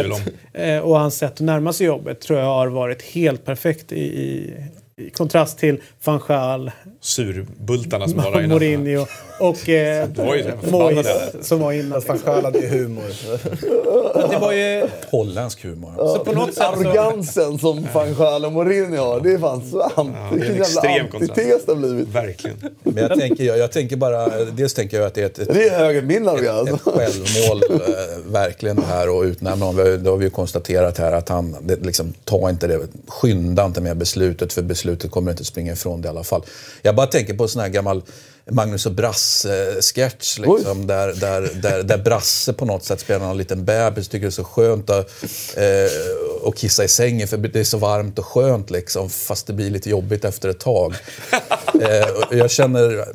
eh, 0.54 0.78
och 0.78 1.00
hans 1.00 1.18
sätt 1.18 1.34
att 1.34 1.40
närma 1.40 1.74
sig 1.74 1.88
jobbet 1.88 2.22
tror 2.22 2.40
jag 2.40 2.46
har 2.46 2.68
varit 2.68 3.02
helt 3.02 3.46
perfekt 3.46 3.92
i, 3.92 3.96
i, 4.00 4.54
i 4.98 5.10
kontrast 5.10 5.60
till 5.60 5.82
van 6.04 6.22
Gaal, 6.28 6.72
Surbultarna 7.02 8.08
som 8.08 8.20
innan. 8.20 8.50
Mourinho 8.50 9.06
och 9.40 9.70
eh, 9.70 10.08
förbannade. 10.62 11.32
som 11.42 11.60
var 11.60 11.72
innan. 11.72 12.02
Gaal 12.26 12.44
hade 12.46 12.60
ju 12.60 12.68
humor. 12.68 13.04
Det 14.30 14.38
var 14.38 14.52
ju, 14.52 14.88
Holländsk 15.12 15.64
humor. 15.64 15.94
så 15.98 16.20
på 16.20 16.32
något 16.32 16.46
sätt 16.54 16.56
så, 16.56 16.64
Arrogansen 16.64 17.60
som 17.60 17.88
van 17.94 18.16
Gaal 18.16 18.46
och 18.46 18.52
Mourinho 18.54 18.98
har, 19.04 19.20
det 19.22 19.32
är 19.34 19.38
fan 19.38 19.62
sant. 19.62 19.96
det 19.96 20.06
är 20.06 20.32
en 20.32 20.40
Vilken 20.40 20.62
extrem 20.62 20.92
jävla 20.92 21.10
kontrast. 21.10 21.32
antites 21.40 21.66
det 21.66 21.72
har 21.72 21.78
blivit. 21.80 22.08
Verkligen. 22.08 22.58
Men 22.84 22.98
jag 23.04 23.20
tänker, 23.20 23.44
jag, 23.44 23.58
jag 23.58 23.72
tänker 23.72 23.96
bara, 23.96 24.44
dels 24.46 24.74
tänker 24.74 24.98
jag 24.98 25.08
att 25.08 25.14
det 25.14 25.22
är 25.22 25.26
ett, 25.26 25.40
ett 25.40 25.54
Det 25.54 25.68
är 25.68 25.78
högre 25.78 26.00
än 26.00 26.08
min 26.08 26.28
arrogans. 26.28 26.70
ett 26.70 26.82
självmål, 26.82 27.62
eh, 27.72 28.32
verkligen 28.32 28.76
det 28.76 28.86
här 28.86 29.10
och 29.10 29.22
utnämna 29.24 29.66
honom. 29.66 29.84
Vi 29.84 29.92
har- 29.92 29.98
Det 29.98 30.10
har 30.10 30.18
vi 30.18 30.26
ju 30.26 30.30
konstaterat 30.32 30.98
här 30.98 31.12
att 31.12 31.30
han, 31.30 31.56
det, 31.62 31.76
liksom, 31.86 32.14
ta 32.24 32.50
inte 32.50 32.68
det, 32.68 32.80
skynda 33.08 33.66
inte 33.66 33.82
med 33.82 33.98
beslutet 33.98 34.54
för 34.54 34.62
beslutet 34.62 35.12
kommer 35.12 35.32
inte 35.32 35.46
springa 35.46 35.74
ifrån 35.74 36.02
det 36.02 36.06
i 36.06 36.10
alla 36.10 36.24
fall. 36.24 36.42
Jag 36.82 36.96
bara 36.96 37.08
tänker 37.08 37.34
på 37.34 37.44
en 37.44 37.50
sån 37.50 37.62
här 37.62 37.70
gammal 37.70 38.02
Magnus 38.52 38.86
och 38.86 38.92
Brasse-sketch 38.92 40.40
liksom, 40.40 40.88
där, 40.88 41.14
där, 41.14 41.50
där, 41.62 41.84
där 41.84 41.98
Brasse 41.98 42.54
på 42.54 42.66
något 42.66 42.84
sätt 42.84 43.00
spelar 43.00 43.26
någon 43.28 43.38
liten 43.38 43.66
bebis 43.66 44.08
tycker 44.08 44.26
det 44.26 44.30
är 44.30 44.32
så 44.32 44.44
skönt 44.44 44.90
att, 44.90 45.10
eh, 45.58 46.48
att 46.48 46.56
kissa 46.58 46.84
i 46.84 46.88
sängen 46.88 47.28
för 47.28 47.38
det 47.38 47.60
är 47.60 47.64
så 47.64 47.78
varmt 47.78 48.20
och 48.20 48.26
skönt 48.26 48.70
liksom, 48.70 49.10
fast 49.10 49.48
det 49.48 49.54
blir 49.54 49.70
lite 49.70 49.90
jobbigt 49.90 50.26
efter 50.26 50.50
ett 50.50 50.60
tag. 50.60 50.94
eh, 51.82 52.10
och 52.30 52.36
jag 52.36 52.52
känner, 52.52 53.06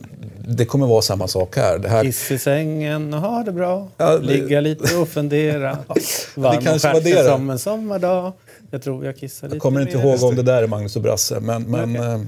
det 0.48 0.64
kommer 0.64 0.86
vara 0.86 1.02
samma 1.02 1.28
sak 1.28 1.56
här. 1.56 1.78
Det 1.78 1.88
här 1.88 2.04
kiss 2.04 2.30
i 2.30 2.38
sängen 2.38 3.14
och 3.14 3.20
ha 3.20 3.42
det 3.42 3.52
bra. 3.52 3.88
Ja, 3.96 4.18
det- 4.18 4.26
Ligga 4.26 4.60
lite 4.60 4.96
och 4.96 5.08
fundera. 5.08 5.78
Varm 6.34 6.56
och 6.74 6.80
färsk 6.80 7.24
som 7.28 7.50
en 7.50 7.58
sommardag. 7.58 8.32
Jag 8.70 8.82
tror 8.82 9.04
jag 9.04 9.16
kissar 9.16 9.46
lite 9.46 9.54
Jag 9.56 9.62
kommer 9.62 9.80
inte 9.80 9.96
mer. 9.96 10.04
ihåg 10.04 10.22
om 10.22 10.36
det 10.36 10.42
där 10.42 10.62
är 10.62 10.66
Magnus 10.66 10.96
och 10.96 11.02
Brasse, 11.02 11.40
men, 11.40 11.62
men 11.62 11.96
eh, 11.96 12.20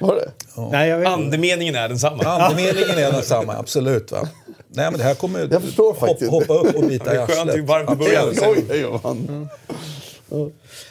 Var 0.00 0.14
det? 0.14 0.30
Nej, 0.72 0.88
jag 0.88 0.98
vet 0.98 1.06
inte. 1.08 1.14
Andemeningen 1.24 1.74
är 1.74 1.88
densamma. 1.88 2.24
andemeningen 2.24 2.98
är 2.98 3.12
densamma, 3.12 3.56
absolut. 3.56 4.12
Va? 4.12 4.28
Nej, 4.68 4.90
men 4.90 4.98
det 4.98 5.04
här 5.04 5.14
kommer 5.14 5.48
Jag 5.50 5.62
förstår 5.62 5.94
faktiskt. 5.94 6.30
hoppa 6.30 6.54
upp 6.54 6.74
och 6.76 6.84
bita 6.84 7.04
Det 7.14 7.14
i 7.14 7.26
skönt, 7.26 7.28
det 7.28 7.34
är 7.34 7.44
arslet. 7.48 7.64
varmt 7.66 7.92
i 7.92 7.94
början. 7.96 8.28
Oj, 8.42 8.64
oj, 8.70 8.98
fan. 9.02 9.48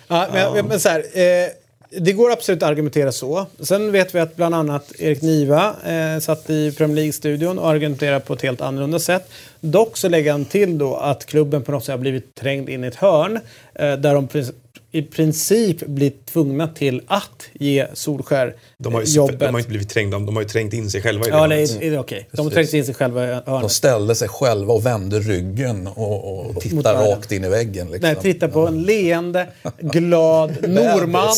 Ja, 0.08 0.28
men, 0.34 0.66
men 0.68 0.80
så 0.80 0.90
här, 0.90 1.00
eh, 1.00 1.50
det 1.90 2.14
går 2.14 2.32
absolut 2.32 2.64
att 2.64 2.70
argumentera 2.70 3.12
så. 3.12 3.46
Sen 3.60 3.92
vet 3.92 4.16
vi 4.16 4.20
att 4.20 4.36
bland 4.36 4.56
annat 4.56 4.92
Erik 5.00 5.22
Niva 5.22 5.76
eh, 5.86 6.20
satt 6.20 6.50
i 6.50 6.72
Premier 6.72 6.96
League-studion 6.96 7.60
och 7.60 7.70
argumenterade 7.70 8.20
på 8.20 8.34
ett 8.34 8.42
helt 8.42 8.62
annorlunda 8.62 9.00
sätt. 9.00 9.30
Dock 9.60 9.98
så 9.98 10.10
lägger 10.10 10.32
han 10.32 10.46
till 10.46 10.78
då 10.78 10.96
att 10.96 11.26
klubben 11.26 11.64
på 11.64 11.72
något 11.72 11.84
sätt 11.86 11.94
har 11.94 11.98
blivit 12.00 12.36
trängd 12.36 12.70
in 12.70 12.84
i 12.84 12.88
ett 12.88 12.96
hörn 12.96 13.40
eh, 13.76 13.94
där 13.94 14.14
de 14.14 14.28
i 14.92 15.02
princip 15.02 15.86
blir 15.86 16.12
tvungna 16.26 16.68
till 16.68 17.02
att 17.08 17.44
ge 17.54 17.88
Solskär 17.94 18.56
De 18.78 18.94
har 18.94 19.02
ju, 19.02 19.08
jobbet. 19.16 19.40
de 19.40 19.46
har 19.46 19.52
ju 19.54 19.58
inte 19.58 19.70
blivit 19.70 19.90
trängda, 19.90 20.20
de 20.20 20.36
har 20.36 20.44
ju 20.44 20.50
trängt 20.50 20.74
in 20.74 20.90
sig 20.90 21.02
själva 21.02 21.26
i 21.26 21.30
det. 21.30 21.38
Ja, 21.38 21.48
nej, 21.48 21.78
är 21.88 21.92
det 21.92 22.00
okej. 22.00 22.28
De 22.32 22.46
har 22.46 22.52
trängt 22.52 22.74
in 22.74 22.86
sig 22.86 22.94
själva 22.96 23.24
i 23.26 23.28
De 23.46 23.52
hörnet. 23.52 23.72
ställde 23.72 24.16
sig 24.16 24.28
själva 24.28 24.74
och 24.74 24.86
vände 24.86 25.20
ryggen 25.20 25.88
och, 25.88 26.50
och 26.50 26.62
tittade 26.62 27.12
rakt 27.12 27.32
in 27.32 27.44
i 27.44 27.50
väggen. 27.50 27.92
Liksom. 27.92 28.10
Nej, 28.14 28.22
titta 28.22 28.48
på 28.48 28.68
en 28.68 28.82
leende, 28.84 29.48
glad 29.80 30.70
norrman 30.70 31.36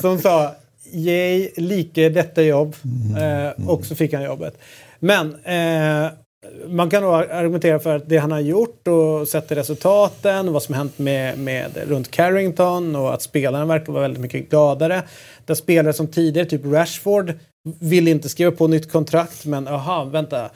som 0.00 0.18
sa 0.20 0.54
Jej, 0.94 1.52
like 1.56 2.08
detta 2.08 2.42
jobb. 2.42 2.76
Eh, 3.18 3.68
och 3.68 3.86
så 3.86 3.94
fick 3.94 4.12
han 4.12 4.22
jobbet. 4.22 4.58
Men 4.98 5.34
eh, 5.44 6.10
man 6.68 6.90
kan 6.90 7.02
nog 7.02 7.14
argumentera 7.14 7.78
för 7.78 7.96
att 7.96 8.08
det 8.08 8.16
han 8.16 8.32
har 8.32 8.40
gjort 8.40 8.88
och 8.88 9.28
sett 9.28 9.48
till 9.48 9.56
resultaten, 9.56 10.52
vad 10.52 10.62
som 10.62 10.74
hänt 10.74 10.98
med, 10.98 11.38
med 11.38 11.70
runt 11.88 12.10
Carrington 12.10 12.96
och 12.96 13.14
att 13.14 13.22
spelarna 13.22 13.64
verkar 13.64 13.92
vara 13.92 14.02
väldigt 14.02 14.20
mycket 14.20 14.50
gladare. 14.50 15.02
Där 15.46 15.54
spelare 15.54 15.92
som 15.92 16.06
tidigare, 16.06 16.48
typ 16.48 16.64
Rashford, 16.64 17.32
vill 17.80 18.08
inte 18.08 18.28
skriva 18.28 18.50
på 18.50 18.66
nytt 18.66 18.92
kontrakt 18.92 19.46
men 19.46 19.68
aha, 19.68 20.04
vänta. 20.04 20.50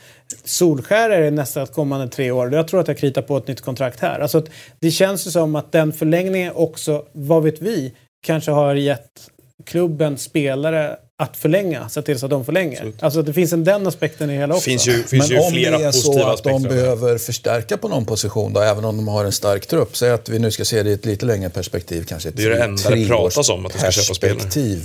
Solskär 0.44 1.10
är 1.10 1.20
det 1.20 1.30
nästa 1.30 1.66
kommande 1.66 2.08
tre 2.08 2.30
år. 2.30 2.54
Jag 2.54 2.68
tror 2.68 2.80
att 2.80 2.88
jag 2.88 2.98
kritar 2.98 3.22
på 3.22 3.36
ett 3.36 3.48
nytt 3.48 3.60
kontrakt 3.60 4.00
här. 4.00 4.20
Alltså 4.20 4.42
det 4.80 4.90
känns 4.90 5.26
ju 5.26 5.30
som 5.30 5.56
att 5.56 5.72
den 5.72 5.92
förlängningen 5.92 6.52
också, 6.54 7.04
vad 7.12 7.42
vet 7.42 7.62
vi, 7.62 7.92
kanske 8.26 8.50
har 8.50 8.74
gett 8.74 9.30
klubben 9.64 10.18
spelare 10.18 10.96
att 11.18 11.36
förlänga, 11.36 11.88
se 11.88 12.02
till 12.02 12.18
så 12.18 12.26
att 12.26 12.30
de 12.30 12.44
förlänger. 12.44 12.92
Alltså 13.00 13.22
det 13.22 13.32
finns 13.32 13.52
en 13.52 13.64
den 13.64 13.86
aspekten 13.86 14.30
i 14.30 14.36
hela 14.36 14.54
också. 14.54 14.64
finns 14.64 14.88
ju, 14.88 14.92
finns 14.92 15.10
Men 15.10 15.38
ju 15.38 15.44
om 15.44 15.52
flera 15.52 15.78
det 15.78 15.84
är 15.84 15.92
så 15.92 16.26
att 16.26 16.42
de 16.42 16.62
behöver 16.62 17.18
förstärka 17.18 17.76
på 17.76 17.88
någon 17.88 18.04
position, 18.04 18.52
då, 18.52 18.60
även 18.60 18.84
om 18.84 18.96
de 18.96 19.08
har 19.08 19.24
en 19.24 19.32
stark 19.32 19.66
trupp, 19.66 19.96
säg 19.96 20.10
att 20.10 20.28
vi 20.28 20.38
nu 20.38 20.50
ska 20.50 20.64
se 20.64 20.82
det 20.82 20.90
i 20.90 20.92
ett 20.92 21.04
lite 21.04 21.26
längre 21.26 21.50
perspektiv, 21.50 22.04
kanske 22.04 22.28
ett 22.28 22.36
Det 22.36 22.44
är 22.44 22.50
det 22.50 22.64
enda 22.64 22.90
det 22.90 23.06
pratas 23.08 23.48
om, 23.48 23.66
att 23.66 23.72
de 23.72 23.78
ska 23.78 23.90
köpa 23.90 24.14
spelare. 24.14 24.80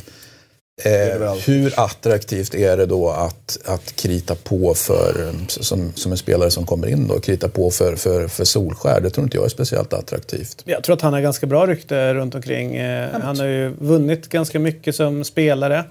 Eh, 0.84 1.34
hur 1.46 1.80
attraktivt 1.80 2.56
är 2.56 2.78
det 2.78 2.86
då 2.86 3.10
att, 3.10 3.60
att 3.66 3.96
krita 3.96 4.36
på 4.36 4.74
för, 4.74 5.32
som, 5.48 5.94
som 5.96 6.12
en 6.12 6.18
spelare 6.18 6.52
som 6.52 6.66
kommer 6.66 6.88
in 6.88 7.08
då, 7.08 7.20
krita 7.20 7.50
på 7.50 7.72
för, 7.72 7.96
för, 7.96 8.28
för 8.28 8.46
Solskär? 8.46 9.02
Det 9.02 9.10
tror 9.10 9.24
inte 9.24 9.38
jag 9.38 9.46
är 9.46 9.50
speciellt 9.50 9.94
attraktivt. 9.94 10.64
Jag 10.66 10.84
tror 10.84 10.96
att 10.96 11.02
han 11.02 11.14
har 11.14 11.22
ganska 11.22 11.46
bra 11.46 11.68
rykte 11.68 12.14
runt 12.14 12.36
omkring. 12.36 12.76
Eh, 12.76 13.10
han 13.24 13.40
har 13.40 13.48
ju 13.48 13.74
vunnit 13.80 14.30
ganska 14.30 14.60
mycket 14.60 14.96
som 14.96 15.24
spelare. 15.24 15.86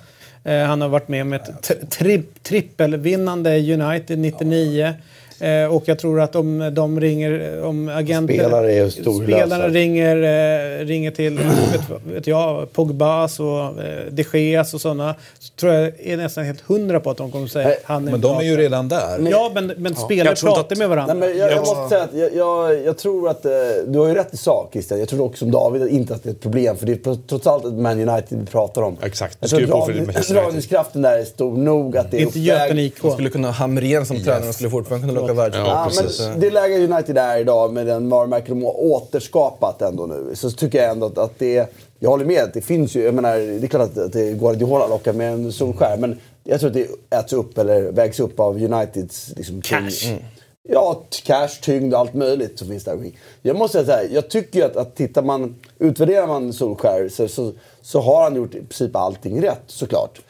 Eh, 0.44 0.58
han 0.66 0.80
har 0.80 0.88
varit 0.88 1.08
med 1.08 1.22
om 1.22 1.32
ett 1.32 1.50
tri- 1.62 1.86
tri 1.90 2.22
trippelvinnande 2.42 3.58
United 3.74 4.18
99. 4.18 4.94
Eh, 5.40 5.74
och 5.74 5.82
jag 5.86 5.98
tror 5.98 6.20
att 6.20 6.36
om 6.36 6.70
de 6.74 7.00
ringer, 7.00 7.62
om 7.64 7.88
agenter... 7.88 8.34
Spelare 8.34 8.72
är 8.72 8.88
storlösa. 8.88 9.24
Spelarna 9.24 9.68
ringer, 9.68 10.16
eh, 10.16 10.84
ringer 10.86 11.10
till, 11.10 11.38
vet, 11.72 12.14
vet 12.14 12.26
jag, 12.26 12.72
Pogbas 12.72 13.40
och 13.40 13.60
eh, 13.60 14.04
de 14.10 14.24
Geas 14.32 14.74
och 14.74 14.80
sådana. 14.80 15.14
Så 15.38 15.52
tror 15.60 15.72
jag 15.72 15.92
är 16.00 16.16
nästan 16.16 16.44
helt 16.44 16.60
hundra 16.60 17.00
på 17.00 17.10
att 17.10 17.16
de 17.16 17.30
kommer 17.30 17.46
säga 17.46 17.68
Nej, 17.68 17.76
att 17.76 17.82
han 17.84 18.02
är 18.02 18.04
Men 18.04 18.14
en 18.14 18.20
de 18.20 18.36
är 18.36 18.42
ju 18.42 18.56
redan 18.56 18.88
där. 18.88 19.28
Ja, 19.30 19.50
men, 19.54 19.72
men 19.76 19.94
spelare 19.94 20.36
tror 20.36 20.50
inte 20.50 20.60
pratar 20.60 20.74
att- 20.74 20.78
med 20.78 20.88
varandra. 20.88 21.14
Nej, 21.14 21.28
men 21.28 21.38
jag, 21.38 21.52
jag 21.52 21.58
måste 21.58 21.88
säga 21.88 22.02
att 22.02 22.14
jag, 22.14 22.34
jag, 22.34 22.84
jag 22.84 22.98
tror 22.98 23.28
att 23.28 23.44
eh, 23.44 23.52
du 23.86 23.98
har 23.98 24.08
ju 24.08 24.14
rätt 24.14 24.34
i 24.34 24.36
sak 24.36 24.68
Christian. 24.72 24.98
Jag 24.98 25.08
tror 25.08 25.24
också 25.24 25.38
som 25.38 25.50
David 25.50 25.88
inte 25.88 26.14
att 26.14 26.22
det 26.22 26.28
är 26.28 26.32
ett 26.32 26.40
problem. 26.40 26.76
För 26.76 26.86
det 26.86 27.06
är 27.06 27.16
trots 27.28 27.46
allt 27.46 27.64
ett 27.64 27.72
Man 27.72 28.08
United 28.08 28.38
vi 28.38 28.46
pratar 28.46 28.82
om. 28.82 28.96
Exakt. 29.02 29.38
Jag 29.40 29.50
tror 29.50 30.34
dragningskraften 30.34 31.02
där 31.02 31.18
är 31.18 31.24
stor 31.24 31.56
nog 31.56 31.96
att 31.96 32.10
det 32.10 32.16
är 32.16 32.20
Inte 32.20 32.40
Göten 32.40 32.78
IK. 32.78 33.02
Man 33.02 33.12
skulle 33.12 33.30
kunna 33.30 33.48
ha 33.48 33.52
Hamrén 33.52 34.06
som 34.06 34.24
tränare 34.24 34.48
och 34.48 34.54
skulle 34.54 34.70
fortfarande 34.70 35.08
kunna 35.08 35.29
locka 35.34 35.42
världscup. 35.42 36.20
Ja, 36.20 36.26
Ja, 36.26 36.34
det 36.38 36.50
läge 36.50 36.84
United 36.94 37.18
är 37.18 37.38
idag 37.38 37.72
med 37.72 37.86
den 37.86 38.08
varumärke 38.08 38.48
de 38.48 38.62
har 38.64 38.80
återskapat 38.80 39.82
ändå 39.82 40.06
nu. 40.06 40.30
Så 40.34 40.50
tycker 40.50 40.82
jag 40.82 40.90
ändå 40.90 41.06
att, 41.06 41.18
att 41.18 41.38
det... 41.38 41.72
Jag 41.98 42.10
håller 42.10 42.24
med. 42.24 42.50
Det 42.54 42.60
finns 42.60 42.94
ju... 42.94 43.02
Jag 43.02 43.14
menar, 43.14 43.36
det 43.36 43.66
är 43.66 43.68
klart 43.68 43.82
att, 43.90 43.98
att 43.98 44.12
det 44.12 44.32
Guardiola 44.32 44.86
lockar 44.86 45.12
med 45.12 45.32
en 45.32 45.52
solskär. 45.52 45.96
Men 45.96 46.20
jag 46.44 46.60
tror 46.60 46.68
att 46.70 46.74
det 46.74 47.16
äts 47.16 47.32
upp 47.32 47.58
eller 47.58 47.92
vägs 47.92 48.20
upp 48.20 48.40
av 48.40 48.62
Uniteds... 48.62 49.32
Liksom, 49.36 49.60
Cash. 49.62 49.78
tung- 49.88 50.24
Ja, 50.68 51.02
cash, 51.24 51.48
tyngd 51.62 51.94
och 51.94 52.00
allt 52.00 52.14
möjligt 52.14 52.58
som 52.58 52.68
finns 52.68 52.84
där 52.84 52.92
omkring. 52.94 53.18
Jag 53.42 53.56
måste 53.56 53.72
säga 53.72 53.86
så 53.86 53.92
här, 53.92 54.14
jag 54.14 54.30
tycker 54.30 54.58
ju 54.58 54.64
att, 54.64 54.76
att 54.76 54.94
tittar 54.96 55.22
man, 55.22 55.54
utvärderar 55.78 56.26
man 56.26 56.52
Solskär 56.52 57.08
så, 57.08 57.28
så, 57.28 57.52
så 57.82 58.00
har 58.00 58.22
han 58.22 58.36
gjort 58.36 58.54
i 58.54 58.58
princip 58.58 58.96
allting 58.96 59.42
rätt 59.42 59.62
såklart. 59.66 60.20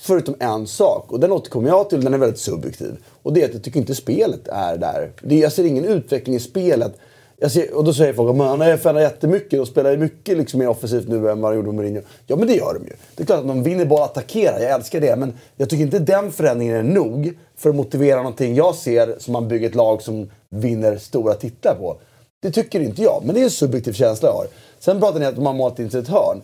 Förutom 0.00 0.34
en 0.38 0.66
sak, 0.66 1.12
och 1.12 1.20
den 1.20 1.32
återkommer 1.32 1.68
jag 1.68 1.90
till, 1.90 2.04
den 2.04 2.14
är 2.14 2.18
väldigt 2.18 2.40
subjektiv. 2.40 2.96
Och 3.26 3.32
det 3.32 3.42
är 3.42 3.44
att 3.44 3.54
jag 3.54 3.62
tycker 3.62 3.80
inte 3.80 3.94
spelet 3.94 4.48
är 4.48 4.76
där. 4.76 5.12
Det, 5.22 5.38
jag 5.38 5.52
ser 5.52 5.64
ingen 5.64 5.84
utveckling 5.84 6.36
i 6.36 6.40
spelet. 6.40 6.92
Jag 7.36 7.50
ser, 7.50 7.74
och 7.74 7.84
då 7.84 7.94
säger 7.94 8.12
folk 8.12 8.30
att 8.30 8.46
han 8.46 8.60
har 8.60 8.76
förändrat 8.76 9.12
jättemycket 9.12 9.60
och 9.60 9.68
spelar 9.68 9.90
ju 9.90 9.96
mycket 9.96 10.38
liksom 10.38 10.58
mer 10.58 10.68
offensivt 10.68 11.08
nu 11.08 11.30
än 11.30 11.40
vad 11.40 11.52
de 11.52 11.56
gjorde 11.56 11.66
med 11.66 11.74
Mourinho. 11.74 12.00
Ja 12.26 12.36
men 12.36 12.48
det 12.48 12.54
gör 12.54 12.74
de 12.74 12.84
ju. 12.84 12.92
Det 13.14 13.22
är 13.22 13.26
klart 13.26 13.38
att 13.38 13.46
de 13.46 13.62
vinner 13.62 13.84
bara 13.84 14.04
attackerar, 14.04 14.60
jag 14.60 14.70
älskar 14.70 15.00
det. 15.00 15.16
Men 15.16 15.34
jag 15.56 15.70
tycker 15.70 15.84
inte 15.84 15.98
den 15.98 16.32
förändringen 16.32 16.76
är 16.76 16.82
nog 16.82 17.32
för 17.56 17.70
att 17.70 17.76
motivera 17.76 18.16
någonting 18.16 18.54
jag 18.54 18.74
ser 18.74 19.16
som 19.18 19.32
man 19.32 19.48
bygger 19.48 19.68
ett 19.68 19.74
lag 19.74 20.02
som 20.02 20.30
vinner 20.48 20.96
stora 20.96 21.34
titlar 21.34 21.74
på. 21.74 21.96
Det 22.42 22.50
tycker 22.50 22.80
inte 22.80 23.02
jag, 23.02 23.22
men 23.24 23.34
det 23.34 23.40
är 23.40 23.44
en 23.44 23.50
subjektiv 23.50 23.92
känsla 23.92 24.28
jag 24.28 24.34
har. 24.34 24.46
Sen 24.78 25.00
pratar 25.00 25.18
ni 25.18 25.26
om 25.26 25.30
att 25.30 25.36
de 25.36 25.46
har 25.46 25.54
målat 25.54 25.78
in 25.78 25.90
sig 25.90 26.00
i 26.00 26.02
ett 26.02 26.08
hörn. 26.08 26.40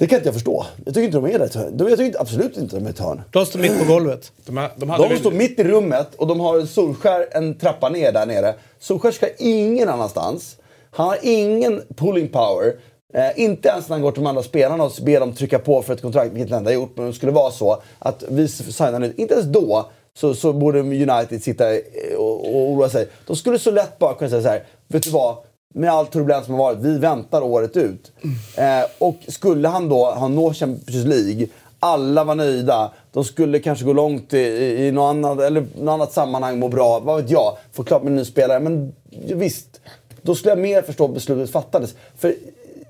Det 0.00 0.06
kan 0.06 0.16
inte 0.16 0.28
jag 0.28 0.34
förstå. 0.34 0.66
Jag 0.84 0.94
tycker 0.94 1.04
inte 1.06 1.16
de 1.18 1.26
är 1.26 1.40
ett 1.40 1.54
hörn. 1.54 1.74
Jag 1.78 1.88
tycker 1.88 2.04
inte- 2.04 2.20
absolut 2.20 2.56
inte 2.56 2.76
de 2.76 2.86
är 2.86 2.90
ett 2.90 2.98
hörn. 2.98 3.22
De 3.32 3.46
står 3.46 3.58
mitt 3.60 3.78
på 3.78 3.84
golvet. 3.92 4.32
De, 4.46 4.56
här- 4.56 4.70
de 4.76 4.90
hade 4.90 5.04
De 5.04 5.08
väl- 5.08 5.18
står 5.18 5.30
mitt 5.32 5.58
i 5.58 5.64
rummet 5.64 6.08
och 6.16 6.26
de 6.26 6.40
har 6.40 6.66
Solskär 6.66 7.26
en 7.30 7.58
trappa 7.58 7.88
ner 7.88 8.12
där 8.12 8.26
nere. 8.26 8.54
Solskär 8.78 9.10
ska 9.10 9.26
ingen 9.38 9.88
annanstans. 9.88 10.56
Han 10.90 11.06
har 11.08 11.18
ingen 11.22 11.82
pulling 11.96 12.28
power. 12.28 12.72
Eh, 13.14 13.40
inte 13.44 13.68
ens 13.68 13.88
när 13.88 13.94
han 13.96 14.02
går 14.02 14.12
till 14.12 14.22
de 14.22 14.28
andra 14.28 14.42
spelarna 14.42 14.84
och 14.84 14.92
ber 15.02 15.20
dem 15.20 15.32
trycka 15.32 15.58
på 15.58 15.82
för 15.82 15.92
ett 15.94 16.02
kontrakt, 16.02 16.32
vilket 16.32 16.52
han 16.54 16.66
har 16.66 16.72
gjort. 16.72 16.92
Men 16.96 17.06
det 17.06 17.12
skulle 17.12 17.32
vara 17.32 17.50
så 17.50 17.82
att 17.98 18.24
vi 18.28 18.48
signar 18.48 18.98
nu. 18.98 19.12
Inte 19.16 19.34
ens 19.34 19.46
då 19.46 19.90
så, 20.14 20.34
så 20.34 20.52
borde 20.52 20.80
United 20.80 21.42
sitta 21.42 21.74
eh, 21.74 21.80
och, 22.18 22.48
och 22.56 22.56
oroa 22.70 22.88
sig. 22.88 23.08
De 23.26 23.36
skulle 23.36 23.58
så 23.58 23.70
lätt 23.70 23.98
bara 23.98 24.14
kunna 24.14 24.30
säga 24.30 24.42
så 24.42 24.48
här. 24.48 24.62
Vet 24.88 25.02
du 25.02 25.10
vad? 25.10 25.36
Med 25.74 25.90
allt 25.90 26.12
turbulens 26.12 26.46
som 26.46 26.54
har 26.54 26.64
varit, 26.64 26.78
vi 26.78 26.98
väntar 26.98 27.42
året 27.42 27.76
ut. 27.76 28.12
Eh, 28.56 28.90
och 28.98 29.16
skulle 29.28 29.68
han 29.68 29.88
då 29.88 30.10
ha 30.10 30.28
nå 30.28 30.52
Champions 30.54 31.06
League, 31.06 31.46
alla 31.78 32.24
var 32.24 32.34
nöjda, 32.34 32.92
de 33.12 33.24
skulle 33.24 33.58
kanske 33.58 33.84
gå 33.84 33.92
långt 33.92 34.34
i, 34.34 34.38
i, 34.38 34.86
i 34.86 34.92
något, 34.92 35.10
annat, 35.10 35.40
eller 35.40 35.66
något 35.78 35.92
annat 35.92 36.12
sammanhang, 36.12 36.58
må 36.58 36.68
bra, 36.68 37.00
vad 37.00 37.22
vet 37.22 37.30
jag, 37.30 37.56
få 37.72 37.84
klart 37.84 38.02
med 38.02 38.10
en 38.10 38.16
ny 38.16 38.24
spelare. 38.24 38.60
Men 38.60 38.92
visst, 39.34 39.80
då 40.22 40.34
skulle 40.34 40.52
jag 40.52 40.58
mer 40.58 40.82
förstå 40.82 41.04
att 41.04 41.14
beslutet 41.14 41.50
fattades. 41.50 41.94
För 42.16 42.34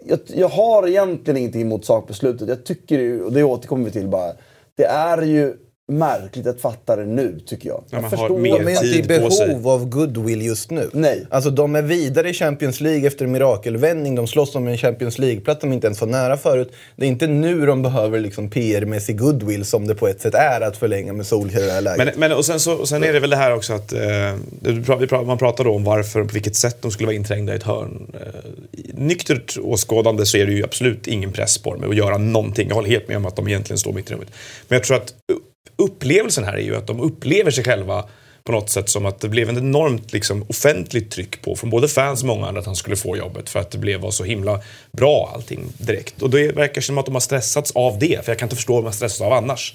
jag, 0.07 0.18
jag 0.26 0.49
har 0.49 0.89
egentligen 0.89 1.37
ingenting 1.37 1.62
emot 1.62 1.85
sakbeslutet. 1.85 2.49
Jag 2.49 2.64
tycker 2.64 2.99
ju, 2.99 3.24
och 3.24 3.33
det 3.33 3.45
återkommer 3.45 3.85
vi 3.85 3.91
till 3.91 4.09
bara, 4.09 4.33
det 4.76 4.85
är 4.85 5.22
ju 5.22 5.57
märkligt 5.91 6.47
att 6.47 6.61
fatta 6.61 6.97
det 6.97 7.07
nu, 7.07 7.41
tycker 7.47 7.68
jag. 7.68 7.84
Ja, 7.91 7.99
jag 8.03 8.03
man 8.03 8.18
har 8.18 8.38
mer 8.38 8.59
De 8.59 8.66
är 8.66 8.70
inte 8.70 8.86
i 8.86 9.03
tid 9.03 9.22
på 9.22 9.30
sig. 9.30 9.47
behov 9.47 9.68
av 9.68 9.88
goodwill 9.88 10.43
just 10.43 10.70
nu. 10.70 10.91
Nej. 10.93 11.26
Alltså 11.30 11.51
de 11.51 11.74
är 11.74 11.82
vidare 11.82 12.30
i 12.30 12.32
Champions 12.32 12.80
League 12.80 13.07
efter 13.07 13.24
en 13.24 13.32
mirakelvändning. 13.32 14.14
De 14.14 14.26
slåss 14.26 14.55
om 14.55 14.68
en 14.68 14.78
Champions 14.78 15.18
League-plats 15.18 15.61
de 15.61 15.72
inte 15.72 15.86
ens 15.86 16.01
var 16.01 16.09
nära 16.09 16.36
förut. 16.36 16.72
Det 16.97 17.05
är 17.05 17.09
inte 17.09 17.26
nu 17.26 17.66
de 17.66 17.82
behöver 17.82 18.20
liksom 18.20 18.51
PR-mässig 18.51 19.18
goodwill 19.18 19.64
som 19.64 19.86
det 19.86 19.95
på 19.95 20.09
ett 20.09 20.20
sätt 20.20 20.34
är 20.34 20.61
att 20.61 20.76
förlänga 20.76 21.12
med 21.12 21.26
Solskjaer 21.26 21.64
i 21.64 21.66
det 21.66 21.72
här 21.72 21.80
läget. 21.80 22.07
Men, 22.07 22.14
men 22.30 22.38
och 22.38 22.45
sen, 22.45 22.61
så, 22.61 22.72
och 22.72 22.88
sen 22.88 23.05
är 23.05 23.12
det 23.12 23.20
väl 23.20 23.30
det 23.30 23.36
här 23.36 23.55
också 23.55 23.72
att 23.72 23.93
eh, 23.93 25.24
man 25.24 25.38
pratar 25.38 25.64
då 25.64 25.74
om 25.74 25.84
varför 25.84 26.20
och 26.20 26.28
på 26.28 26.32
vilket 26.32 26.57
sätt 26.57 26.76
de 26.80 26.91
skulle 26.91 27.07
vara 27.07 27.16
inträngda 27.16 27.53
i 27.53 27.57
ett 27.57 27.62
hörn. 27.62 28.12
Eh, 28.14 28.51
nyktert 28.95 29.59
åskådande 29.62 30.26
så 30.26 30.36
är 30.36 30.47
det 30.47 30.53
ju 30.53 30.64
absolut 30.64 31.07
ingen 31.07 31.32
press 31.32 31.59
på 31.59 31.74
dem 31.74 31.91
att 31.91 31.97
göra 31.97 32.18
någonting. 32.18 32.68
Jag 32.68 32.74
håller 32.74 32.88
helt 32.88 33.09
med 33.09 33.16
om 33.16 33.26
att 33.26 33.36
de 33.36 33.49
egentligen 33.49 33.78
står 33.78 33.93
mitt 33.93 34.11
i 34.11 34.14
rummet. 34.14 34.28
Men 34.68 34.76
jag 34.76 34.84
tror 34.84 34.97
att 34.97 35.14
upplevelsen 35.81 36.45
här 36.45 36.55
är 36.55 36.62
ju 36.62 36.76
att 36.76 36.87
de 36.87 37.01
upplever 37.01 37.51
sig 37.51 37.64
själva 37.64 38.05
på 38.45 38.53
något 38.53 38.70
sätt 38.70 38.89
som 38.89 39.07
att 39.07 39.20
det 39.20 39.28
blev 39.28 39.51
ett 39.51 39.59
enormt 39.59 40.12
liksom, 40.12 40.45
offentligt 40.49 41.11
tryck 41.11 41.43
på 41.43 41.57
från 41.57 41.70
både 41.70 41.89
fans 41.89 42.20
och 42.20 42.26
många 42.26 42.47
andra 42.47 42.61
att 42.61 42.66
han 42.66 42.76
skulle 42.76 42.97
få 42.97 43.16
jobbet 43.16 43.49
för 43.49 43.61
att 43.61 43.70
det 43.70 43.78
blev 43.78 44.01
var 44.01 44.11
så 44.11 44.24
himla 44.24 44.61
bra 44.93 45.33
allting 45.35 45.72
direkt. 45.78 46.22
Och 46.22 46.31
det 46.31 46.53
verkar 46.53 46.81
som 46.81 46.99
att 46.99 47.07
de 47.07 47.14
har 47.14 47.20
stressats 47.20 47.70
av 47.70 47.99
det, 47.99 48.24
för 48.24 48.33
jag 48.33 48.39
kan 48.39 48.47
inte 48.47 48.57
förstå 48.57 48.72
vad 48.72 48.83
de 48.83 48.87
har 48.87 48.93
stressats 48.93 49.20
av 49.20 49.33
annars. 49.33 49.74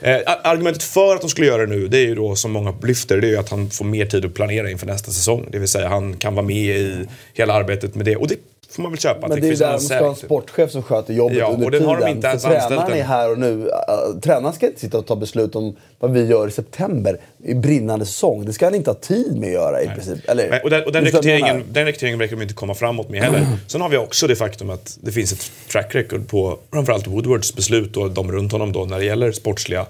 Eh, 0.00 0.18
argumentet 0.42 0.82
för 0.82 1.14
att 1.14 1.20
de 1.20 1.30
skulle 1.30 1.46
göra 1.46 1.66
det 1.66 1.74
nu, 1.74 1.88
det 1.88 1.98
är 1.98 2.06
ju 2.06 2.14
då 2.14 2.36
som 2.36 2.52
många 2.52 2.74
lyfter, 2.82 3.20
det 3.20 3.26
är 3.26 3.30
ju 3.30 3.38
att 3.38 3.48
han 3.48 3.70
får 3.70 3.84
mer 3.84 4.06
tid 4.06 4.24
att 4.24 4.34
planera 4.34 4.70
inför 4.70 4.86
nästa 4.86 5.10
säsong. 5.10 5.48
Det 5.50 5.58
vill 5.58 5.68
säga 5.68 5.88
han 5.88 6.16
kan 6.16 6.34
vara 6.34 6.46
med 6.46 6.56
i 6.56 7.06
hela 7.34 7.54
arbetet 7.54 7.94
med 7.94 8.04
det. 8.04 8.16
Och 8.16 8.28
det 8.28 8.36
får 8.70 8.82
man 8.82 8.92
väl 8.92 9.00
köpa. 9.00 9.28
Men 9.28 9.40
det 9.40 9.46
är 9.46 9.50
ju 9.50 9.56
där 9.56 9.72
de 9.72 9.80
ska 9.80 9.98
ha 9.98 10.08
en 10.08 10.16
sportchef 10.16 10.70
som 10.70 10.82
sköter 10.82 11.14
jobbet 11.14 11.36
Ja, 11.36 11.46
under 11.46 11.66
och 11.66 11.70
den 11.70 11.80
tiden. 11.80 11.94
har 11.94 12.00
de 12.00 12.10
inte 12.10 12.26
ens 12.28 12.42
tränaren 12.42 12.92
är 12.92 13.02
här 13.02 13.30
och 13.30 13.38
nu. 13.38 13.52
Uh, 13.52 14.20
tränaren 14.20 14.54
ska 14.54 14.66
inte 14.66 14.80
sitta 14.80 14.98
och 14.98 15.06
ta 15.06 15.16
beslut 15.16 15.54
om 15.54 15.76
vad 15.98 16.12
vi 16.12 16.24
gör 16.26 16.48
i 16.48 16.50
september 16.50 17.18
i 17.44 17.54
brinnande 17.54 18.06
säsong. 18.06 18.44
Det 18.44 18.52
ska 18.52 18.66
han 18.66 18.74
inte 18.74 18.90
ha 18.90 18.94
tid 18.94 19.36
med 19.36 19.46
att 19.48 19.52
göra 19.52 19.82
i 19.82 19.86
princip. 19.88 20.28
Eller, 20.28 20.50
Nej, 20.50 20.60
och 20.64 20.70
den, 20.70 20.84
och 20.84 20.92
den, 20.92 21.04
rekryteringen, 21.04 21.64
den 21.72 21.84
rekryteringen 21.84 22.18
verkar 22.18 22.36
de 22.36 22.42
inte 22.42 22.54
komma 22.54 22.74
framåt 22.74 23.08
med 23.08 23.22
heller. 23.22 23.46
Sen 23.66 23.80
har 23.80 23.88
vi 23.88 23.96
också 23.96 24.26
det 24.26 24.36
faktum 24.36 24.70
att 24.70 24.98
det 25.00 25.12
finns 25.12 25.32
ett 25.32 25.50
track 25.72 25.94
record 25.94 26.28
på 26.28 26.58
framförallt 26.72 27.06
Woodwards 27.06 27.54
beslut 27.54 27.96
och 27.96 28.10
de 28.10 28.32
runt 28.32 28.52
honom 28.52 28.72
då 28.72 28.84
när 28.84 28.98
det 28.98 29.04
gäller 29.04 29.32
sportsliga 29.32 29.86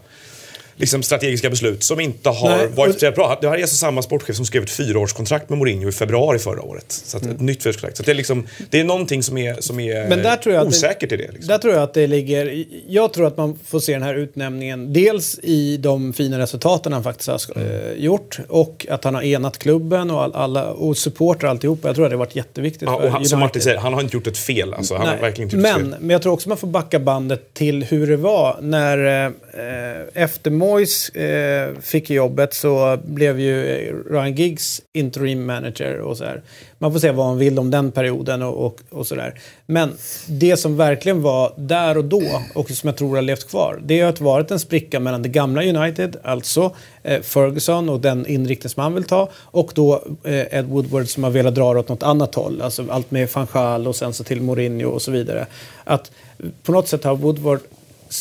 liksom 0.79 1.03
strategiska 1.03 1.51
beslut 1.51 1.83
som 1.83 2.01
inte 2.01 2.29
har 2.29 2.49
Nej, 2.57 2.69
varit 2.75 2.93
speciellt 2.93 3.17
bra. 3.17 3.39
Det 3.41 3.49
här 3.49 3.57
är 3.57 3.61
alltså 3.63 3.77
samma 3.77 4.03
sportchef 4.03 4.37
som 4.37 4.47
skrev 4.47 4.63
ett 4.63 4.71
fyraårskontrakt 4.71 5.49
med 5.49 5.59
Mourinho 5.59 5.89
i 5.89 5.93
februari 5.93 6.39
förra 6.39 6.63
året. 6.63 6.85
Så 6.89 7.17
att 7.17 7.27
ett 7.27 7.41
nytt 7.41 7.63
fyraårskontrakt. 7.63 7.97
Så 7.97 8.03
det, 8.03 8.11
är 8.11 8.15
liksom, 8.15 8.47
det 8.71 8.81
är 8.81 8.85
någonting 8.85 9.23
som 9.23 9.39
är, 9.39 9.57
som 9.61 9.81
är 9.81 9.89
Mm. 9.99 10.09
Men 10.09 10.23
där 10.23 10.37
tror 10.37 10.55
jag 10.55 10.61
att 10.67 10.71
det- 10.73 10.77
osäkert 10.77 11.13
i 11.13 11.17
det. 11.17 11.23
Liksom. 11.33 11.47
Där 11.49 11.59
tror 11.59 11.75
jag 11.75 11.83
att 11.83 11.95
det 11.95 12.07
ligger... 12.07 12.65
Jag 12.89 13.13
tror 13.13 13.27
att 13.27 13.37
man 13.37 13.59
får 13.67 13.81
se 13.81 13.93
den 13.93 14.03
här 14.03 14.15
utnämningen 14.15 14.93
dels 14.93 15.39
i 15.43 15.77
de 15.77 16.13
fina 16.13 16.39
resultaten 16.39 16.93
han 16.93 17.03
faktiskt 17.03 17.29
har 17.29 17.39
Mm. 17.57 17.69
eh, 17.69 17.93
gjort 18.05 18.39
och 18.49 18.87
att 18.91 19.05
han 19.05 19.15
har 19.15 19.23
enat 19.23 19.59
klubben 19.59 20.11
och 20.11 20.23
all, 20.23 20.35
alla 20.35 20.71
och 20.71 20.97
supportrar 20.97 21.51
alltihopa. 21.51 21.89
Jag 21.89 21.95
tror 21.97 22.05
att 22.07 22.11
det 22.11 22.17
har 22.17 22.25
varit 22.25 22.37
jätteviktigt 22.37 22.83
Ja, 22.83 22.97
och 22.97 23.11
han, 23.11 23.25
som. 23.25 23.41
Martin 23.41 23.63
säger, 23.63 23.79
han 23.79 23.95
har 23.95 24.01
inte 24.01 24.17
gjort 24.17 24.27
ett 24.27 24.39
fel. 24.39 24.75
Alltså, 24.75 24.95
han 24.97 25.07
har 25.07 25.17
verkligen 25.17 25.47
inte 25.47 25.57
gjort 25.57 25.63
men, 25.63 25.75
fel. 25.91 25.95
men 26.01 26.11
jag 26.11 26.23
tror 26.23 26.33
också 26.33 26.49
man 26.49 26.59
får 26.59 26.69
backa 26.69 26.99
bandet 26.99 27.55
till 27.55 27.85
hur 27.85 28.07
det 28.07 28.17
var 28.17 28.57
när 28.61 29.25
eh, 29.27 29.31
Eh, 29.59 30.23
efter 30.23 30.51
Moyes 30.51 31.09
eh, 31.09 31.75
fick 31.81 32.11
jobbet 32.11 32.55
så 32.55 32.99
blev 33.05 33.41
ju 33.41 33.67
eh, 33.67 33.95
Ryan 34.11 34.35
Giggs 34.35 34.83
interim 34.93 35.47
manager 35.47 35.99
och 36.01 36.17
så 36.17 36.25
här. 36.25 36.43
Man 36.79 36.93
får 36.93 36.99
se 36.99 37.11
vad 37.11 37.27
man 37.27 37.39
vill 37.39 37.59
om 37.59 37.71
den 37.71 37.93
perioden 37.93 38.43
och, 38.43 38.67
och, 38.67 38.81
och 38.91 39.07
så 39.07 39.15
där. 39.15 39.41
Men 39.67 39.93
det 40.27 40.57
som 40.57 40.77
verkligen 40.77 41.23
var 41.23 41.53
där 41.57 41.99
och 41.99 42.05
då 42.05 42.23
och 42.55 42.71
som 42.71 42.89
jag 42.89 42.97
tror 42.97 43.15
har 43.15 43.23
levt 43.23 43.49
kvar, 43.49 43.81
det 43.85 44.01
har 44.01 44.25
varit 44.25 44.51
en 44.51 44.61
spricka 44.61 45.01
mellan 45.01 45.23
det 45.23 45.29
gamla 45.29 45.63
United, 45.63 46.17
alltså 46.23 46.75
eh, 47.03 47.21
Ferguson 47.23 47.89
och 47.89 48.01
den 48.01 48.27
inriktning 48.27 48.71
som 48.71 48.83
han 48.83 48.95
vill 48.95 49.05
ta, 49.05 49.31
och 49.35 49.73
då 49.75 50.05
eh, 50.25 50.59
Ed 50.59 50.67
Woodward 50.67 51.09
som 51.09 51.25
har 51.25 51.31
velat 51.31 51.55
dra 51.55 51.75
det 51.75 51.81
åt 51.81 51.89
något 51.89 52.03
annat 52.03 52.35
håll. 52.35 52.63
Alltså 52.63 52.85
allt 52.91 53.11
med 53.11 53.29
van 53.35 53.47
Gaal 53.53 53.87
och 53.87 53.97
sen 53.97 54.13
så 54.13 54.25
till 54.25 54.41
Mourinho 54.41 54.91
och 54.91 55.03
så 55.03 55.11
vidare. 55.11 55.47
Att 55.85 56.11
på 56.63 56.73
något 56.73 56.89
sätt 56.89 57.05
har 57.05 57.17
Woodward 57.17 57.61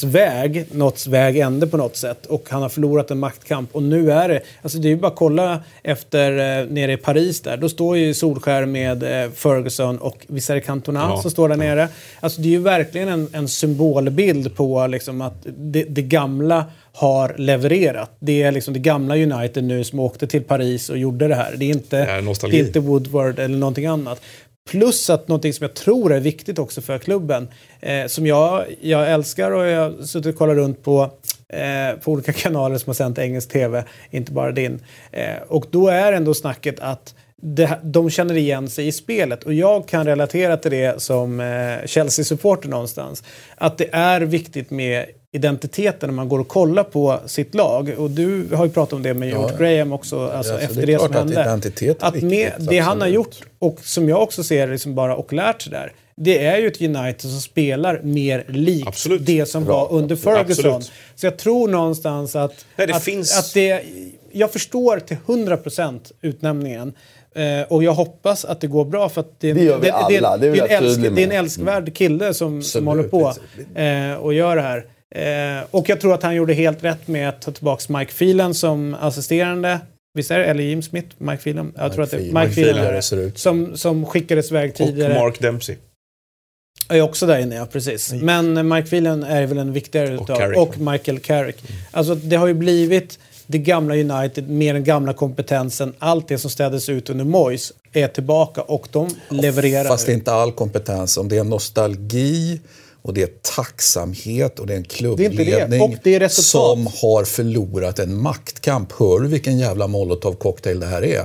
väg 0.03 0.65
nått 0.71 1.07
väg 1.07 1.37
ände 1.37 1.67
på 1.67 1.77
något 1.77 1.95
sätt 1.97 2.25
och 2.25 2.47
han 2.49 2.61
har 2.61 2.69
förlorat 2.69 3.11
en 3.11 3.19
maktkamp 3.19 3.69
och 3.75 3.83
nu 3.83 4.11
är 4.11 4.29
det, 4.29 4.41
alltså 4.61 4.77
det 4.77 4.87
är 4.87 4.89
ju 4.89 4.95
bara 4.97 5.07
att 5.07 5.15
kolla 5.15 5.59
efter 5.83 6.31
eh, 6.61 6.65
nere 6.67 6.93
i 6.93 6.97
Paris 6.97 7.41
där, 7.41 7.57
då 7.57 7.69
står 7.69 7.97
ju 7.97 8.13
Solskär 8.13 8.65
med 8.65 9.03
eh, 9.23 9.31
Ferguson 9.31 9.97
och 9.97 10.25
visst 10.27 10.49
är 10.49 10.55
det 10.55 10.61
Cantona 10.61 10.99
Ja. 10.99 11.21
som 11.21 11.31
står 11.31 11.49
där 11.49 11.55
nere. 11.57 11.87
Alltså 12.19 12.41
det 12.41 12.47
är 12.47 12.51
ju 12.51 12.59
verkligen 12.59 13.07
en, 13.07 13.27
en 13.33 13.47
symbolbild 13.47 14.55
på 14.55 14.87
liksom 14.87 15.21
att 15.21 15.45
det, 15.57 15.83
det 15.83 16.01
gamla 16.01 16.65
har 16.93 17.35
levererat. 17.37 18.11
Det 18.19 18.43
är 18.43 18.51
liksom 18.51 18.73
det 18.73 18.79
gamla 18.79 19.15
United 19.17 19.63
nu 19.63 19.83
som 19.83 19.99
åkte 19.99 20.27
till 20.27 20.43
Paris 20.43 20.89
och 20.89 20.97
gjorde 20.97 21.27
det 21.27 21.35
här. 21.35 21.53
Det 21.57 21.65
är 21.65 21.69
inte, 21.69 21.97
är 21.97 22.21
nostalgi. 22.21 22.57
det 22.57 22.63
är 22.63 22.67
inte 22.67 22.79
Woodward 22.79 23.39
eller 23.39 23.57
någonting 23.57 23.85
annat. 23.85 24.21
Plus 24.67 25.09
att 25.09 25.27
någonting 25.27 25.53
som 25.53 25.63
jag 25.63 25.73
tror 25.73 26.13
är 26.13 26.19
viktigt 26.19 26.59
också 26.59 26.81
för 26.81 26.97
klubben, 26.97 27.47
eh, 27.79 28.07
som 28.07 28.27
jag, 28.27 28.65
jag 28.81 29.11
älskar 29.11 29.51
och 29.51 29.65
jag 29.65 29.81
har 29.81 30.03
suttit 30.03 30.33
och 30.33 30.35
kollat 30.35 30.55
runt 30.55 30.83
på, 30.83 31.11
eh, 31.49 31.99
på 32.03 32.11
olika 32.11 32.33
kanaler 32.33 32.77
som 32.77 32.89
har 32.89 32.93
sänt 32.93 33.17
engelsk 33.19 33.49
tv, 33.49 33.83
inte 34.11 34.31
bara 34.31 34.51
din. 34.51 34.79
Eh, 35.11 35.41
och 35.47 35.65
då 35.71 35.87
är 35.87 36.13
ändå 36.13 36.33
snacket 36.33 36.79
att 36.79 37.15
det, 37.41 37.79
de 37.83 38.09
känner 38.09 38.37
igen 38.37 38.69
sig 38.69 38.87
i 38.87 38.91
spelet 38.91 39.43
och 39.43 39.53
jag 39.53 39.87
kan 39.87 40.05
relatera 40.05 40.57
till 40.57 40.71
det 40.71 41.01
som 41.01 41.39
eh, 41.39 41.85
Chelsea-supporter 41.85 42.69
någonstans. 42.69 43.23
Att 43.55 43.77
det 43.77 43.89
är 43.91 44.21
viktigt 44.21 44.69
med 44.69 45.05
identiteten 45.33 46.09
när 46.09 46.13
man 46.15 46.29
går 46.29 46.39
och 46.39 46.47
kollar 46.47 46.83
på 46.83 47.19
sitt 47.25 47.55
lag. 47.55 47.93
Och 47.97 48.11
du 48.11 48.55
har 48.55 48.65
ju 48.65 48.71
pratat 48.71 48.93
om 48.93 49.03
det 49.03 49.13
med 49.13 49.29
George 49.29 49.57
Graham 49.57 49.93
också, 49.93 50.19
alltså 50.29 50.53
Ja, 50.53 50.59
så 50.59 50.65
efter 50.65 50.75
det 50.75 50.85
det, 50.93 50.97
som 50.99 51.07
att 51.07 51.13
hände. 51.15 51.33
är 51.41 51.95
att 51.99 52.13
med 52.13 52.23
viktigt, 52.23 52.69
det 52.69 52.79
han 52.79 53.01
har 53.01 53.07
gjort 53.07 53.35
och 53.59 53.79
som 53.83 54.09
jag 54.09 54.21
också 54.21 54.43
ser 54.43 54.67
liksom 54.67 54.95
bara 54.95 55.15
och 55.15 55.33
lärt 55.33 55.61
sig 55.61 55.71
där. 55.71 55.91
Det 56.15 56.45
är 56.45 56.57
ju 56.57 56.67
ett 56.67 56.81
United 56.81 57.21
som 57.21 57.41
spelar 57.41 58.01
mer 58.03 58.45
likt 58.47 58.87
Absolut. 58.87 59.25
det 59.25 59.45
som 59.45 59.65
var 59.65 59.91
under 59.93 60.15
Ferguson. 60.15 60.73
Absolut. 60.73 60.91
Så 61.15 61.25
jag 61.25 61.37
tror 61.37 61.67
någonstans 61.67 62.35
att, 62.35 62.65
Nej, 62.75 62.87
det 62.87 62.93
att, 62.95 63.03
finns- 63.03 63.39
att 63.39 63.53
det... 63.53 63.81
Jag 64.31 64.51
förstår 64.51 64.99
till 64.99 65.17
100% 65.25 65.99
utnämningen. 66.21 66.93
Eh, 67.35 67.61
och 67.69 67.83
jag 67.83 67.93
hoppas 67.93 68.45
att 68.45 68.61
det 68.61 68.67
går 68.67 68.85
bra 68.85 69.09
för 69.09 69.21
att 69.21 69.39
det, 69.39 69.53
Det 69.53 69.63
gör 69.63 69.77
vi 69.79 69.85
det, 69.85 69.91
alla, 69.93 70.37
det 70.37 70.47
är 70.47 70.51
det, 70.51 70.59
väl 70.59 70.59
är 70.71 70.77
en 70.77 70.83
älsk, 70.83 71.01
det 71.01 71.23
är 71.23 71.27
en 71.27 71.31
älskvärd 71.31 71.95
kille 71.95 72.33
som, 72.33 72.61
som 72.63 72.87
håller 72.87 73.03
på 73.03 73.33
det 73.73 73.81
eh, 74.11 74.13
och 74.15 74.33
gör 74.33 74.55
det 74.55 74.61
här. 74.61 74.85
Eh, 75.15 75.65
och 75.71 75.89
jag 75.89 76.01
tror 76.01 76.13
att 76.13 76.23
han 76.23 76.35
gjorde 76.35 76.53
helt 76.53 76.83
rätt 76.83 77.07
med 77.07 77.29
att 77.29 77.41
ta 77.41 77.51
tillbaka 77.51 77.97
Mike 77.97 78.11
Phelan 78.13 78.53
som 78.53 78.95
assisterande. 78.99 79.79
Visst 80.13 80.31
är 80.31 80.39
det 80.39 80.45
eller 80.45 80.63
Jim 80.63 80.81
Smith? 80.81 81.07
Mike 81.17 81.43
Phelan? 81.43 81.73
Jag 81.77 81.93
tror 81.93 82.03
att 82.03 82.11
det 82.11 82.17
är. 82.17 82.21
Mike 82.21 82.39
Mike 82.47 82.73
Phelan. 82.73 83.31
Som, 83.35 83.77
som 83.77 84.05
skickades 84.05 84.51
iväg 84.51 84.69
Och 84.69 84.75
tidigare. 84.75 85.13
Mark 85.13 85.39
Dempsey. 85.39 85.75
är 86.89 87.01
också 87.01 87.25
där 87.25 87.39
inne, 87.39 87.55
ja 87.55 87.65
precis. 87.65 88.13
Men 88.13 88.57
eh, 88.57 88.63
Mike 88.63 88.87
Phelan 88.87 89.23
är 89.23 89.45
väl 89.45 89.57
en 89.57 89.73
viktigare 89.73 90.17
Och 90.17 90.23
utav. 90.23 90.37
Carrick. 90.37 90.57
Och 90.57 90.77
Michael 90.79 91.19
Carrick. 91.19 91.57
Alltså 91.91 92.15
det 92.15 92.35
har 92.35 92.47
ju 92.47 92.53
blivit 92.53 93.19
det 93.47 93.57
gamla 93.57 93.95
United 93.95 94.49
med 94.49 94.75
den 94.75 94.83
gamla 94.83 95.13
kompetensen. 95.13 95.93
Allt 95.99 96.27
det 96.27 96.37
som 96.37 96.49
städades 96.49 96.89
ut 96.89 97.09
under 97.09 97.25
Moyes 97.25 97.73
är 97.93 98.07
tillbaka 98.07 98.61
och 98.61 98.87
de 98.91 99.09
levererar 99.29 99.87
Fast 99.87 100.05
det 100.05 100.11
är 100.11 100.13
nu. 100.13 100.19
inte 100.19 100.31
all 100.33 100.51
kompetens. 100.51 101.17
Om 101.17 101.29
det 101.29 101.37
är 101.37 101.43
nostalgi 101.43 102.59
och 103.07 103.13
det 103.13 103.23
är 103.23 103.29
tacksamhet 103.55 104.59
och 104.59 104.67
det 104.67 104.73
är 104.73 104.77
en 104.77 104.83
Det 104.83 104.87
det. 104.87 104.95
klubbledning 104.95 105.97
det 106.03 106.15
är 106.15 106.19
resultat. 106.19 106.45
som 106.45 106.87
har 107.01 107.23
förlorat 107.23 107.99
en 107.99 108.21
maktkamp. 108.21 108.91
Hör 108.99 109.19
du 109.19 109.27
vilken 109.27 109.59
jävla 109.59 109.87
molotov 109.87 110.33
cocktail 110.33 110.79
det 110.79 110.85
här 110.85 111.03
är? 111.03 111.19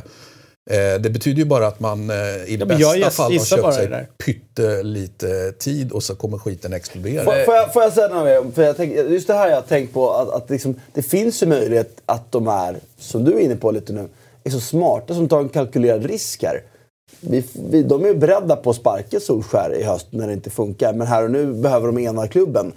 Eh, 0.71 1.01
det 1.01 1.11
betyder 1.11 1.39
ju 1.39 1.45
bara 1.45 1.67
att 1.67 1.81
man 1.81 2.11
eh, 2.11 2.17
i 2.47 2.57
men 2.59 2.69
bästa 2.69 2.97
jag 2.97 3.13
fall 3.13 3.33
har 3.39 3.45
köpt 3.45 3.63
det 3.67 3.73
sig 3.73 4.07
pyttelite 4.25 5.53
tid 5.53 5.93
och 5.93 6.03
så 6.03 6.15
kommer 6.15 6.39
skiten 6.39 6.73
explodera. 6.73 7.25
Får, 7.25 7.45
får, 7.45 7.55
jag, 7.55 7.73
får 7.73 7.83
jag 7.83 7.93
säga 7.93 8.09
något 8.09 8.25
mer? 8.25 8.53
För 8.55 8.63
jag 8.63 8.77
tänk, 8.77 8.95
just 8.95 9.27
det 9.27 9.35
här 9.35 9.49
jag 9.49 9.55
har 9.55 9.63
tänkt 9.63 9.95
på. 9.95 10.11
Att, 10.11 10.29
att 10.29 10.51
liksom, 10.51 10.81
det 10.93 11.03
finns 11.03 11.43
ju 11.43 11.47
möjlighet 11.47 12.03
att 12.07 12.33
de 12.33 12.49
är, 12.49 12.77
som 12.99 13.25
du 13.25 13.33
är 13.33 13.41
inne 13.41 13.57
på 13.57 13.71
lite 13.71 13.93
nu, 13.93 14.09
är 14.45 14.51
så 14.51 14.61
smarta 14.61 15.15
som 15.15 15.29
tar 15.29 15.41
en 15.41 15.49
kalkylerad 15.49 16.07
risk 16.07 16.43
här. 16.43 16.63
Vi, 17.31 17.45
vi, 17.71 17.83
de 17.83 18.05
är 18.05 18.15
beredda 18.15 18.57
på 18.57 18.71
att 18.71 18.77
sparka 18.77 19.21
Solskär 19.21 19.75
i 19.81 19.83
höst 19.83 20.07
när 20.11 20.27
det 20.27 20.33
inte 20.33 20.51
funkar. 20.51 20.93
Men 20.93 21.07
här 21.07 21.25
och 21.25 21.31
nu 21.31 21.53
behöver 21.53 21.87
de 21.87 21.99
ena 21.99 22.29
klubben. 22.29 22.73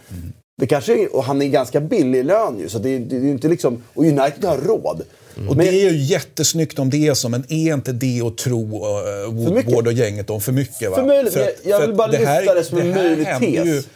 Det 0.58 0.68
kanske, 0.68 0.94
är- 1.04 1.16
och 1.16 1.24
han 1.24 1.42
är 1.42 1.46
ganska 1.48 1.80
billig 1.82 2.20
i 2.20 2.24
lön 2.24 2.60
ju. 2.60 2.70
Så 2.70 2.80
det, 2.80 3.00
det, 3.00 3.20
det 3.20 3.28
är 3.28 3.32
inte 3.32 3.48
liksom, 3.48 3.84
och 3.94 4.04
United 4.04 4.44
har 4.46 4.58
råd. 4.58 5.02
Och 5.50 5.56
Men- 5.56 5.58
det 5.58 5.68
är 5.86 5.90
ju 5.92 5.98
jättesnyggt 5.98 6.80
om 6.80 6.90
det 6.90 7.08
är 7.08 7.14
så, 7.14 7.30
men 7.30 7.44
är 7.50 7.74
inte 7.74 7.92
det 7.92 8.22
att 8.22 8.38
tro 8.38 8.64
uh. 8.64 9.34
Woodward 9.34 9.88
och 9.88 9.94
gänget 9.94 10.30
om 10.30 10.42
för 10.42 10.52
mycket? 10.52 10.90
Va? 10.90 10.96
För 10.96 11.06
möjligt, 11.06 11.34
För 11.34 11.40
att- 11.42 11.48
jag- 11.64 11.82
jag 11.82 11.88
vill 11.88 11.96
bara 11.96 12.08
lyfta 12.08 12.54
det 12.54 12.64
som 12.64 12.78
en 12.78 12.94
här 12.94 13.04
möjlig 13.04 13.26
händer 13.26 13.66
ju 13.66 13.76
tes. 13.82 13.88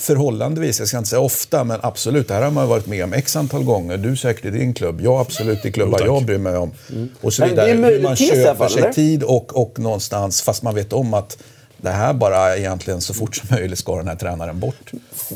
Förhållandevis, 0.00 0.78
jag 0.78 0.88
ska 0.88 0.98
inte 0.98 1.10
säga 1.10 1.20
ofta, 1.20 1.64
men 1.64 1.80
absolut. 1.82 2.28
Det 2.28 2.34
här 2.34 2.42
har 2.42 2.50
man 2.50 2.68
varit 2.68 2.86
med 2.86 3.04
om 3.04 3.12
x 3.12 3.36
antal 3.36 3.64
gånger. 3.64 3.96
Du 3.96 4.16
säkert 4.16 4.44
i 4.44 4.50
din 4.50 4.74
klubb, 4.74 5.00
jag 5.00 5.20
absolut 5.20 5.64
i 5.66 5.72
klubbar 5.72 6.00
jag 6.04 6.24
bryr 6.24 6.38
mig 6.38 6.56
om. 6.56 6.72
Och 7.20 7.32
så 7.32 7.44
vidare. 7.44 7.70
Hur 7.70 8.02
man 8.02 8.16
köper 8.16 8.54
fall, 8.54 8.70
sig 8.70 8.82
eller? 8.82 8.92
tid 8.92 9.22
och, 9.22 9.62
och 9.62 9.78
någonstans, 9.78 10.42
fast 10.42 10.62
man 10.62 10.74
vet 10.74 10.92
om 10.92 11.14
att 11.14 11.38
det 11.76 11.90
här 11.90 12.14
bara 12.14 12.56
egentligen 12.56 13.00
så 13.00 13.14
fort 13.14 13.36
som 13.36 13.48
möjligt 13.50 13.78
ska 13.78 13.96
den 13.96 14.08
här 14.08 14.16
tränaren 14.16 14.60
bort. 14.60 14.92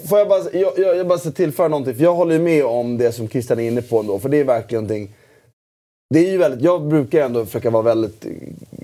Får 0.09 0.19
jag 0.19 0.29
bara, 0.29 0.41
jag, 0.53 0.73
jag, 0.77 0.97
jag 0.97 1.07
bara 1.07 1.19
tillföra 1.19 1.69
någonting, 1.69 1.95
för 1.95 2.03
jag 2.03 2.15
håller 2.15 2.35
ju 2.35 2.41
med 2.41 2.65
om 2.65 2.99
det 2.99 3.13
som 3.13 3.29
Christian 3.29 3.61
är 3.61 3.69
inne 3.69 3.83
på 3.83 4.01
ändå, 4.01 4.19
för 4.19 4.29
det 4.29 4.37
är 4.37 4.45
verkligen 4.45 4.85
någonting... 4.85 5.15
Det 6.15 6.19
är 6.19 6.31
ju 6.31 6.39
väldigt, 6.39 6.63
jag 6.65 6.89
brukar 6.89 7.21
ändå 7.21 7.47
försöka 7.47 7.71
vara 7.71 7.83
väldigt... 7.83 8.27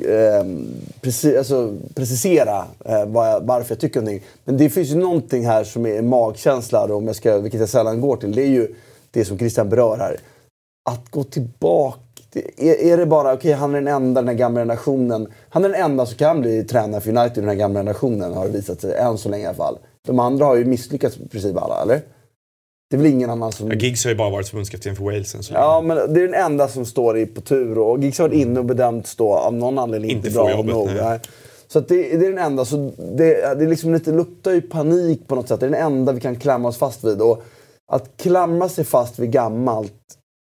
Eh, 0.09 1.39
alltså, 1.39 1.75
precisera 1.95 2.65
eh, 2.85 3.07
vad 3.07 3.29
jag, 3.29 3.41
varför 3.41 3.75
jag 3.75 3.81
tycker 3.81 4.01
någonting. 4.01 4.25
Men 4.45 4.57
det 4.57 4.71
finns 4.71 4.89
ju 4.89 4.97
någonting 4.97 5.47
här 5.47 5.65
som 5.65 5.87
är 5.87 6.03
magkänsla, 6.03 6.87
då, 6.87 6.95
om 6.95 7.07
jag 7.07 7.17
ska, 7.17 7.39
vilket 7.39 7.61
jag 7.61 7.69
sällan 7.69 8.01
går 8.01 8.17
till. 8.17 8.35
Det 8.35 8.43
är 8.43 8.47
ju 8.49 8.75
det 9.11 9.25
som 9.25 9.39
Christian 9.39 9.69
berör 9.69 9.97
här. 9.99 10.17
Att 10.91 11.11
gå 11.11 11.25
tillbaka. 11.25 11.99
Det- 12.33 12.71
Är, 12.71 12.93
är 12.93 12.97
det 12.97 13.07
bara, 13.07 13.33
okej 13.35 13.53
han 13.53 13.75
är 13.75 13.81
den 13.81 13.89
enda 13.95 14.21
den 14.21 14.29
här 14.29 14.35
gamla 14.35 14.61
generationen. 14.61 15.29
Han 15.49 15.65
är 15.65 15.69
den 15.69 15.81
enda 15.83 16.07
som 16.07 16.17
kan 16.17 16.41
bli 16.41 16.65
tränare 16.65 17.01
för 17.01 17.11
United 17.11 17.39
i 17.39 17.41
den 17.41 17.49
här 17.49 17.57
gamla 17.57 17.81
generationen 17.81 18.35
har 18.35 18.45
det 18.47 18.51
visat 18.53 18.81
sig, 18.81 18.95
än 18.97 19.19
så 19.19 19.29
länge 19.29 19.45
i 19.45 19.47
alla 19.47 19.57
fall. 19.57 19.79
De 20.07 20.19
andra 20.19 20.45
har 20.47 20.57
ju 20.57 20.65
misslyckats 20.65 21.17
i 21.17 21.29
princip 21.29 21.57
alla, 21.57 21.83
eller? 21.83 22.01
Det 22.91 22.97
är 22.97 22.99
väl 22.99 23.07
ingen 23.12 23.30
annan 23.30 23.53
som... 23.53 23.68
Ja, 23.68 23.74
Giggs 23.74 24.05
har 24.05 24.11
ju 24.11 24.16
bara 24.16 24.30
varit 24.30 24.49
förbundskapten 24.49 24.97
för 24.97 25.05
Wales 25.05 25.34
än 25.34 25.43
så. 25.43 25.55
Ja, 25.55 25.80
men 25.80 25.97
det 25.97 26.20
är 26.20 26.24
den 26.26 26.34
enda 26.34 26.68
som 26.68 26.84
står 26.86 27.18
i 27.18 27.26
på 27.26 27.41
tur. 27.41 27.78
Och 27.78 28.03
Giggs 28.03 28.18
har 28.18 28.28
varit 28.28 28.39
inne 28.41 28.61
och 28.61 28.66
bedömts 28.66 29.16
då 29.16 29.34
av 29.34 29.55
någon 29.55 29.78
anledning 29.78 30.11
inte, 30.11 30.28
Inte 30.28 30.39
få 30.39 30.45
bra 30.45 30.51
jobbet, 30.57 30.74
nog. 30.74 30.86
nej. 31.01 31.20
Så 31.68 31.78
att 31.78 31.89
det, 31.89 31.95
det 31.95 32.26
är 32.26 32.30
den 32.30 32.39
enda. 32.39 32.64
Så 32.64 32.76
det, 32.99 33.24
det 33.59 33.64
är 33.64 33.68
liksom 33.68 33.95
lite, 33.95 34.12
luktar 34.12 34.53
ju 34.53 34.61
panik 34.61 35.20
på 35.26 35.34
något 35.34 35.49
sätt. 35.49 35.61
Det 35.61 35.66
är 35.66 35.70
den 35.70 35.80
enda 35.82 36.12
vi 36.12 36.20
kan 36.20 36.36
klamra 36.36 36.68
oss 36.68 36.78
fast 36.78 37.05
vid. 37.05 37.20
Och 37.20 37.43
att 37.93 38.11
klamra 38.16 38.68
sig 38.68 38.84
fast 38.84 39.18
vid 39.18 39.30
gammalt, 39.30 39.93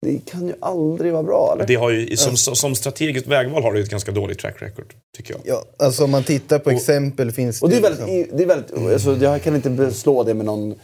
det 0.07 0.19
kan 0.31 0.47
ju 0.47 0.55
aldrig 0.61 1.13
vara 1.13 1.23
bra. 1.23 1.53
Eller? 1.55 1.67
Det 1.67 1.75
har 1.75 1.91
ju, 1.91 2.17
som, 2.17 2.37
som 2.37 2.75
strategiskt 2.75 3.27
vägval 3.27 3.63
har 3.63 3.73
det 3.73 3.79
ju 3.79 3.85
ett 3.85 3.91
ganska 3.91 4.13
dåligt 4.13 4.39
track 4.39 4.63
record, 4.63 4.95
tycker 5.17 5.35
jag. 5.35 5.41
Ja, 5.45 5.85
alltså 5.87 6.05
om 6.05 6.11
man 6.11 6.23
tittar 6.25 6.59
på 6.59 6.71
exempel 6.71 7.33
finns 7.33 7.63
Och 7.63 7.69
det 7.71 7.77
är 7.77 7.81
liksom- 7.81 8.07
väldigt, 8.07 8.37
det 8.37 8.43
är 8.43 8.47
väldigt 8.47 8.93
alltså, 8.93 9.17
jag 9.17 9.43
kan 9.43 9.55
inte 9.57 9.71
beslå 9.71 10.23
det 10.23 10.35
med 10.35 10.47
någon 10.47 10.75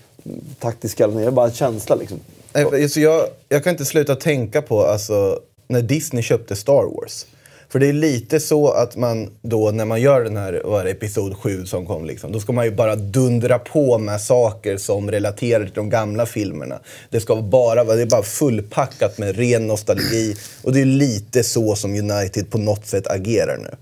taktiska 0.58 1.04
eller 1.04 1.14
något. 1.14 1.22
Det 1.22 1.28
är 1.28 1.30
bara 1.30 1.46
en 1.46 1.54
känsla 1.54 1.96
liksom. 1.96 2.20
Så 2.90 3.00
jag, 3.00 3.26
jag 3.48 3.64
kan 3.64 3.70
inte 3.70 3.84
sluta 3.84 4.14
tänka 4.14 4.62
på 4.62 4.84
alltså, 4.84 5.38
när 5.68 5.82
Disney 5.82 6.22
köpte 6.22 6.56
Star 6.56 6.94
Wars. 6.94 7.26
För 7.72 7.78
det 7.78 7.86
är 7.86 7.92
lite 7.92 8.40
så 8.40 8.68
att 8.68 8.96
man 8.96 9.30
då 9.42 9.70
när 9.70 9.84
man 9.84 10.00
gör 10.00 10.24
den 10.24 10.36
här, 10.36 10.62
vad 10.64 10.80
är 10.80 10.84
det, 10.84 10.90
episod 10.90 11.36
7 11.36 11.66
som 11.66 11.86
kom, 11.86 12.04
liksom, 12.04 12.32
då 12.32 12.40
ska 12.40 12.52
man 12.52 12.64
ju 12.64 12.70
bara 12.70 12.96
dundra 12.96 13.58
på 13.58 13.98
med 13.98 14.20
saker 14.20 14.76
som 14.76 15.10
relaterar 15.10 15.64
till 15.64 15.74
de 15.74 15.90
gamla 15.90 16.26
filmerna. 16.26 16.80
Det 17.10 17.20
ska 17.20 17.36
bara 17.36 17.84
vara, 17.84 17.96
det 17.96 18.02
är 18.02 18.06
bara 18.06 18.22
fullpackat 18.22 19.18
med 19.18 19.36
ren 19.36 19.66
nostalgi. 19.66 20.36
Och 20.62 20.72
det 20.72 20.80
är 20.80 20.84
lite 20.84 21.44
så 21.44 21.76
som 21.76 21.94
United 21.94 22.50
på 22.50 22.58
något 22.58 22.86
sätt 22.86 23.06
agerar 23.06 23.56
nu. 23.56 23.76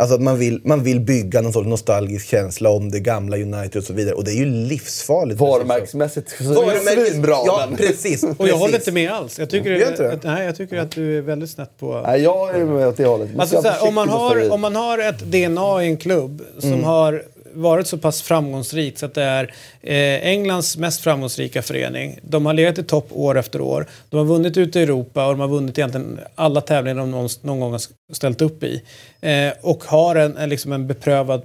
Alltså 0.00 0.14
att 0.14 0.20
man 0.22 0.38
vill, 0.38 0.60
man 0.64 0.82
vill 0.82 1.00
bygga 1.00 1.40
någon 1.40 1.52
sorts 1.52 1.68
nostalgisk 1.68 2.28
känsla 2.28 2.70
om 2.70 2.90
det 2.90 3.00
gamla 3.00 3.36
United 3.36 3.76
och 3.76 3.84
så 3.84 3.92
vidare. 3.92 4.14
Och 4.14 4.24
det 4.24 4.30
är 4.30 4.34
ju 4.34 4.44
livsfarligt. 4.46 5.40
Varumärkesmässigt 5.40 6.30
så 6.38 6.70
är 6.70 6.74
det 6.94 7.10
svinbra. 7.10 7.36
Ja, 7.46 7.66
men- 7.68 7.76
precis. 7.76 8.24
Och 8.38 8.48
jag 8.48 8.56
håller 8.56 8.74
inte 8.74 8.92
med 8.92 9.12
alls. 9.12 9.38
Jag 9.38 9.50
tycker, 9.50 9.88
inte 9.90 10.02
det? 10.02 10.12
att, 10.12 10.22
nej, 10.22 10.46
jag 10.46 10.56
tycker 10.56 10.78
att 10.78 10.90
du 10.90 11.18
är 11.18 11.22
väldigt 11.22 11.50
snett 11.50 11.78
på... 11.78 12.02
Nej, 12.06 12.22
jag 12.22 12.56
är 12.56 12.64
med 12.64 12.88
åt 12.88 12.96
det 12.96 13.06
hållet. 13.06 13.28
Alltså, 13.38 13.60
här, 13.60 13.88
om, 13.88 13.94
man 13.94 14.08
har, 14.08 14.50
om 14.52 14.60
man 14.60 14.76
har 14.76 14.98
ett 14.98 15.18
DNA 15.18 15.84
i 15.84 15.86
en 15.86 15.96
klubb 15.96 16.42
som 16.58 16.84
har 16.84 17.22
varit 17.52 17.86
så 17.86 17.98
pass 17.98 18.22
framgångsrikt 18.22 18.98
så 18.98 19.06
att 19.06 19.14
det 19.14 19.22
är 19.22 19.54
eh, 19.82 20.28
Englands 20.28 20.76
mest 20.76 21.00
framgångsrika 21.00 21.62
förening. 21.62 22.18
De 22.22 22.46
har 22.46 22.52
legat 22.54 22.78
i 22.78 22.82
topp 22.82 23.06
år 23.10 23.38
efter 23.38 23.60
år. 23.60 23.86
De 24.08 24.16
har 24.16 24.24
vunnit 24.24 24.56
ute 24.56 24.80
i 24.80 24.82
Europa 24.82 25.26
och 25.26 25.32
de 25.32 25.40
har 25.40 25.48
vunnit 25.48 25.78
egentligen 25.78 26.20
alla 26.34 26.60
tävlingar 26.60 26.96
de 27.00 27.10
någon, 27.10 27.28
någon 27.42 27.60
gång 27.60 27.72
har 27.72 27.80
ställt 28.12 28.42
upp 28.42 28.62
i. 28.62 28.82
Eh, 29.20 29.52
och 29.62 29.84
har 29.84 30.16
en, 30.16 30.36
en, 30.36 30.48
liksom 30.48 30.72
en 30.72 30.86
beprövad 30.86 31.42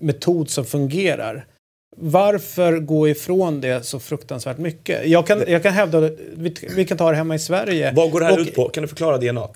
metod 0.00 0.50
som 0.50 0.64
fungerar. 0.64 1.46
Varför 1.96 2.78
gå 2.78 3.08
ifrån 3.08 3.60
det 3.60 3.86
så 3.86 4.00
fruktansvärt 4.00 4.58
mycket? 4.58 5.06
Jag 5.06 5.26
kan, 5.26 5.42
jag 5.48 5.62
kan 5.62 5.72
hävda, 5.72 6.00
vi, 6.36 6.54
vi 6.76 6.84
kan 6.84 6.98
ta 6.98 7.10
det 7.10 7.16
hemma 7.16 7.34
i 7.34 7.38
Sverige. 7.38 7.92
Vad 7.96 8.10
går 8.10 8.20
det 8.20 8.26
här 8.26 8.32
Och- 8.32 8.38
ut 8.40 8.54
på? 8.54 8.68
Kan 8.68 8.82
du 8.82 8.88
förklara 8.88 9.18
DNA? 9.18 9.48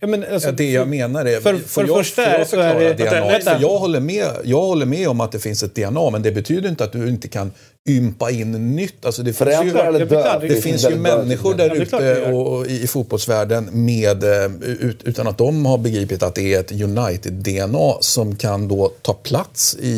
Ja, 0.00 0.06
men, 0.06 0.24
alltså, 0.32 0.48
Ja, 0.48 0.52
det 0.52 0.70
jag 0.70 0.88
menar 0.88 1.24
är... 1.24 1.40
för- 1.40 1.56
för 1.58 1.82
det 1.82 1.88
jag, 1.88 1.96
första 1.96 2.26
är- 2.26 2.38
jag 2.38 2.46
så 2.48 2.56
är 2.56 2.68
förklara 2.72 2.94
det- 2.94 3.04
DNA? 3.20 3.28
vänta. 3.28 3.54
För 3.54 3.60
jag, 3.62 3.78
håller 3.78 4.00
med, 4.00 4.26
jag 4.44 4.60
håller 4.60 4.86
med 4.86 5.08
om 5.08 5.20
att 5.20 5.32
det 5.32 5.38
finns 5.38 5.62
ett 5.62 5.74
DNA, 5.74 6.10
men 6.10 6.22
det 6.22 6.32
betyder 6.32 6.68
inte 6.68 6.84
att 6.84 6.92
du 6.92 7.08
inte 7.08 7.28
kan 7.28 7.52
ympa 7.88 8.30
in 8.30 8.76
nytt. 8.76 9.04
Alltså 9.04 9.22
det 9.22 9.32
finns 9.32 9.50
ju, 9.50 9.54
Förändra 9.54 9.80
eller 9.86 9.98
Jag 10.00 10.06
vet 10.06 10.08
dö. 10.24 10.30
aldrig. 10.30 10.50
det 10.50 10.60
finns 10.60 10.90
ju 10.90 10.94
människor 10.96 11.54
där 11.54 11.68
det 11.68 11.74
det 11.74 11.82
ute 11.82 12.32
och, 12.32 12.56
och 12.58 12.66
i, 12.66 12.82
i 12.82 12.86
fotbollsvärlden 12.86 13.68
med, 13.72 14.24
eh, 14.24 14.44
ut, 14.62 14.98
utan 15.04 15.26
att 15.28 15.38
de 15.38 15.66
har 15.66 15.78
begripit 15.78 16.22
att 16.22 16.34
det 16.34 16.54
är 16.54 16.60
ett 16.60 16.72
United-DNA 16.72 17.96
som 18.00 18.36
kan 18.36 18.68
då 18.68 18.92
ta 19.02 19.12
plats 19.12 19.76
i, 19.80 19.88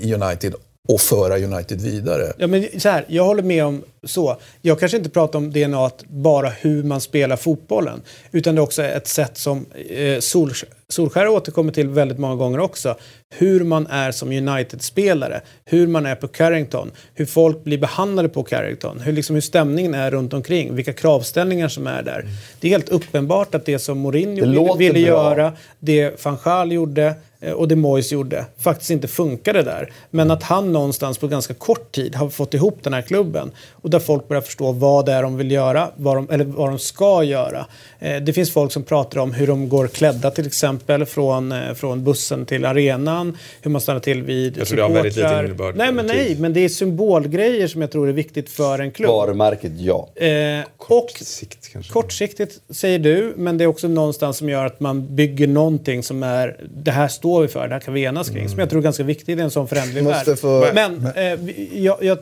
i 0.00 0.14
United 0.14 0.54
och 0.88 1.00
föra 1.00 1.38
United 1.38 1.80
vidare. 1.80 2.32
Ja, 2.38 2.46
men 2.46 2.80
så 2.80 2.88
här, 2.88 3.04
jag 3.08 3.24
håller 3.24 3.42
med 3.42 3.64
om 3.64 3.82
så. 4.04 4.36
Jag 4.62 4.80
kanske 4.80 4.96
inte 4.96 5.10
pratar 5.10 5.38
om 5.38 5.52
DNA 5.52 5.90
bara 6.08 6.48
hur 6.48 6.82
man 6.82 7.00
spelar 7.00 7.36
fotbollen. 7.36 8.02
Utan 8.32 8.54
det 8.54 8.58
är 8.58 8.62
också 8.62 8.82
ett 8.82 9.06
sätt 9.08 9.38
som 9.38 9.66
eh, 9.88 10.18
Sol, 10.20 10.52
Solskär 10.88 11.28
återkommer 11.28 11.72
till 11.72 11.88
väldigt 11.88 12.18
många 12.18 12.34
gånger 12.34 12.58
också. 12.60 12.96
Hur 13.34 13.64
man 13.64 13.86
är 13.86 14.12
som 14.12 14.32
United-spelare. 14.32 15.40
Hur 15.64 15.86
man 15.86 16.06
är 16.06 16.14
på 16.14 16.28
Carrington. 16.28 16.90
Hur 17.14 17.26
folk 17.26 17.64
blir 17.64 17.78
behandlade 17.78 18.28
på 18.28 18.42
Carrington. 18.42 19.00
Hur, 19.00 19.12
liksom, 19.12 19.34
hur 19.34 19.40
stämningen 19.40 19.94
är 19.94 20.10
runt 20.10 20.34
omkring. 20.34 20.74
Vilka 20.74 20.92
kravställningar 20.92 21.68
som 21.68 21.86
är 21.86 22.02
där. 22.02 22.24
Det 22.60 22.68
är 22.68 22.70
helt 22.70 22.88
uppenbart 22.88 23.54
att 23.54 23.66
det 23.66 23.78
som 23.78 23.98
Mourinho 23.98 24.74
Det 24.74 24.78
ville 24.78 24.92
bra. 24.92 25.00
göra, 25.00 25.52
det 25.78 26.24
van 26.24 26.38
Gaal 26.44 26.72
gjorde 26.72 27.14
och 27.56 27.68
det 27.68 27.76
Moyes 27.76 28.12
gjorde 28.12 28.44
faktiskt 28.58 28.90
inte 28.90 29.08
funkade 29.08 29.62
där. 29.62 29.92
Men 30.10 30.30
att 30.30 30.42
han 30.42 30.72
någonstans 30.72 31.18
på 31.18 31.28
ganska 31.28 31.54
kort 31.54 31.92
tid 31.92 32.14
har 32.14 32.28
fått 32.28 32.54
ihop 32.54 32.78
den 32.82 32.92
här 32.92 33.02
klubben 33.02 33.50
och 33.72 33.90
där 33.90 33.98
folk 33.98 34.28
börjar 34.28 34.40
förstå 34.42 34.72
vad 34.72 35.06
det 35.06 35.12
är 35.12 35.22
de 35.22 35.36
vill 35.36 35.50
göra, 35.50 35.90
vad 35.96 36.16
de, 36.16 36.30
eller 36.30 36.44
vad 36.44 36.68
de 36.68 36.78
ska 36.78 37.22
göra. 37.24 37.66
Eh, 37.98 38.16
Det 38.22 38.32
finns 38.32 38.50
folk 38.52 38.72
som 38.72 38.82
pratar 38.82 39.20
om 39.20 39.32
hur 39.32 39.46
de 39.46 39.68
går 39.68 39.86
klädda 39.88 40.30
till 40.30 40.46
exempel 40.46 41.04
från, 41.06 41.52
eh, 41.52 41.74
från 41.74 42.04
bussen 42.04 42.46
till 42.46 42.64
arenan, 42.64 43.36
hur 43.62 43.70
man 43.70 43.80
stannar 43.80 44.00
till 44.00 44.22
vid 44.22 44.58
Jag 44.58 44.66
tror 44.66 44.76
det 44.76 44.82
har 44.82 44.90
väldigt 44.90 45.16
lite 45.16 45.42
innebörd. 45.44 45.76
Nej, 45.76 45.92
men 45.92 46.06
nej, 46.06 46.36
men 46.38 46.52
det 46.52 46.60
är 46.60 46.68
symbolgrejer 46.68 47.68
som 47.68 47.80
jag 47.80 47.90
tror 47.90 48.08
är 48.08 48.12
viktigt 48.12 48.50
för 48.50 48.78
en 48.78 48.90
klubb. 48.90 49.10
Varumärket, 49.10 49.72
ja. 49.78 50.08
Eh, 50.14 50.64
och 50.88 51.10
Sikt 51.20 51.68
kanske. 51.72 51.92
Kortsiktigt 51.92 52.60
säger 52.70 52.98
du, 52.98 53.34
men 53.36 53.58
det 53.58 53.64
är 53.64 53.68
också 53.68 53.88
någonstans 53.88 54.36
som 54.36 54.48
gör 54.48 54.66
att 54.66 54.80
man 54.80 55.16
bygger 55.16 55.46
någonting 55.46 56.02
som 56.02 56.22
är 56.22 56.56
det 56.74 56.90
här 56.90 57.08
står 57.08 57.25
vi 57.42 57.48
för, 57.48 57.68
det 57.68 57.74
här 57.74 57.80
kan 57.80 57.94
vi 57.94 58.04
enas 58.04 58.28
kring. 58.30 58.48
Som 58.48 58.58
jag 58.58 58.70
tror 58.70 58.80
är 58.80 58.82
ganska 58.84 59.02
viktigt 59.02 59.38
i 59.38 59.42
en 59.42 59.50
sån 59.50 59.68
förändlig 59.68 60.04
värld. 60.04 60.38
få- 60.38 60.66
Men 60.74 61.06
eh, 61.16 61.82
jag, 61.82 62.02
jag, 62.04 62.18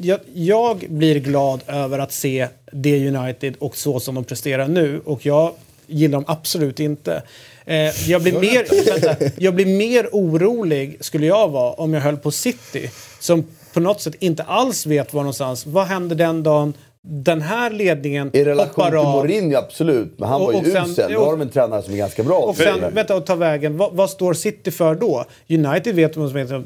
jag, 0.00 0.20
jag 0.34 0.84
blir 0.88 1.18
glad 1.20 1.60
över 1.66 1.98
att 1.98 2.12
se 2.12 2.48
det 2.72 3.08
United 3.08 3.54
och 3.58 3.76
så 3.76 4.00
som 4.00 4.14
de 4.14 4.24
presterar 4.24 4.68
nu. 4.68 5.00
Och 5.04 5.26
jag 5.26 5.52
gillar 5.86 6.12
dem 6.12 6.24
absolut 6.26 6.80
inte. 6.80 7.22
Eh, 7.66 8.10
jag, 8.10 8.22
blir 8.22 8.40
mer, 8.40 8.90
vänta, 9.00 9.32
jag 9.38 9.54
blir 9.54 9.66
mer 9.66 10.08
orolig, 10.12 10.96
skulle 11.00 11.26
jag 11.26 11.48
vara, 11.48 11.72
om 11.72 11.94
jag 11.94 12.00
höll 12.00 12.16
på 12.16 12.30
City. 12.30 12.90
Som 13.20 13.44
på 13.72 13.80
något 13.80 14.00
sätt 14.00 14.14
inte 14.18 14.42
alls 14.42 14.86
vet 14.86 15.12
var 15.14 15.22
någonstans. 15.22 15.66
Vad 15.66 15.86
händer 15.86 16.16
den 16.16 16.42
dagen 16.42 16.74
den 17.10 17.42
här 17.42 17.70
ledningen 17.70 18.30
I 18.32 18.44
relation 18.44 18.68
hoppar 18.84 18.90
till 18.90 18.98
av? 18.98 19.16
Mourinho, 19.16 19.56
absolut. 19.58 20.18
Men 20.18 20.28
han 20.28 20.40
Och- 20.40 20.46
var 20.46 20.52
ju 20.52 20.58
och 20.58 20.66
sen- 20.66 20.90
usel. 20.90 21.10
Nu 21.10 21.16
har 21.16 21.30
de 21.30 21.40
en 21.40 21.48
tränare 21.48 21.82
som 21.82 21.92
är 21.94 21.98
ganska 21.98 22.22
bra. 22.22 22.38
Och 22.38 22.56
sen, 22.56 22.94
vänta, 22.94 23.16
och 23.16 23.26
ta 23.26 23.34
vägen. 23.34 23.76
Vad, 23.76 23.92
vad 23.92 24.10
står 24.10 24.34
City 24.34 24.70
för 24.70 24.94
då? 24.94 25.24
United 25.48 25.94
vet 25.94 26.16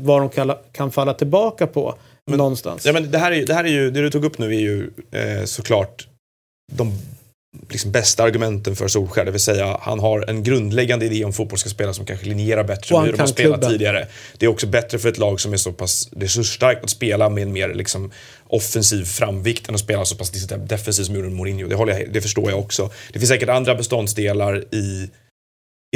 vad 0.01 0.21
de 0.21 0.29
kan, 0.29 0.53
kan 0.73 0.91
falla 0.91 1.15
tillbaka 1.15 1.67
på 1.67 1.95
någonstans. 2.31 2.87
Ja, 2.87 2.93
men 2.93 3.11
det, 3.11 3.19
här 3.19 3.33
är, 3.33 3.37
ju- 3.37 3.45
det 3.45 3.55
här 3.55 3.65
är 3.65 3.69
ju, 3.69 3.91
det 3.91 4.01
du 4.03 4.11
tog 4.11 4.25
upp 4.25 4.39
nu 4.39 4.47
är 4.47 4.61
ju 4.61 4.91
eh, 5.11 5.45
såklart 5.45 6.09
de 6.73 6.93
liksom, 7.71 7.93
bästa 7.93 8.23
argumenten 8.23 8.77
för 8.77 8.89
Solskjaer. 8.89 9.25
Det 9.25 9.31
vill 9.31 9.41
säga, 9.41 9.79
han 9.81 10.01
har 10.01 10.25
en 10.29 10.43
grundläggande 10.43 11.07
idé 11.07 11.25
om 11.25 11.33
fotboll 11.33 11.59
ska 11.59 11.69
spelas 11.69 11.97
som 11.97 12.07
kanske 12.07 12.27
linjerar 12.27 12.65
bättre 12.65 12.97
än 12.97 13.05
hur 13.05 13.13
de 13.13 13.21
har 13.21 13.27
spelat 13.27 13.61
klubben. 13.61 13.71
tidigare. 13.71 14.09
Det 14.39 14.47
är 14.47 14.51
också 14.51 14.67
bättre 14.67 14.99
för 14.99 15.09
ett 15.09 15.19
lag 15.19 15.41
som 15.41 15.53
är 15.53 15.57
så 15.57 15.73
pass 15.73 16.09
resursstarkt 16.17 16.85
att 16.85 16.91
spela 16.91 17.29
med 17.29 17.43
en 17.43 17.53
mer 17.53 17.75
liksom, 17.75 18.11
offensiv 18.47 19.05
framvikt 19.05 19.69
än 19.69 19.75
att 19.75 19.81
spela 19.81 20.05
så 20.05 20.17
pass 20.17 20.31
defensivt 20.57 21.07
som 21.07 21.15
gjorde 21.15 21.29
Mourinho. 21.29 21.69
Det, 21.69 21.75
håller 21.75 21.99
jag, 21.99 22.13
det 22.13 22.21
förstår 22.21 22.51
jag 22.51 22.59
också. 22.59 22.91
Det 23.13 23.19
finns 23.19 23.31
säkert 23.31 23.49
andra 23.49 23.75
beståndsdelar 23.75 24.75
i 24.75 25.11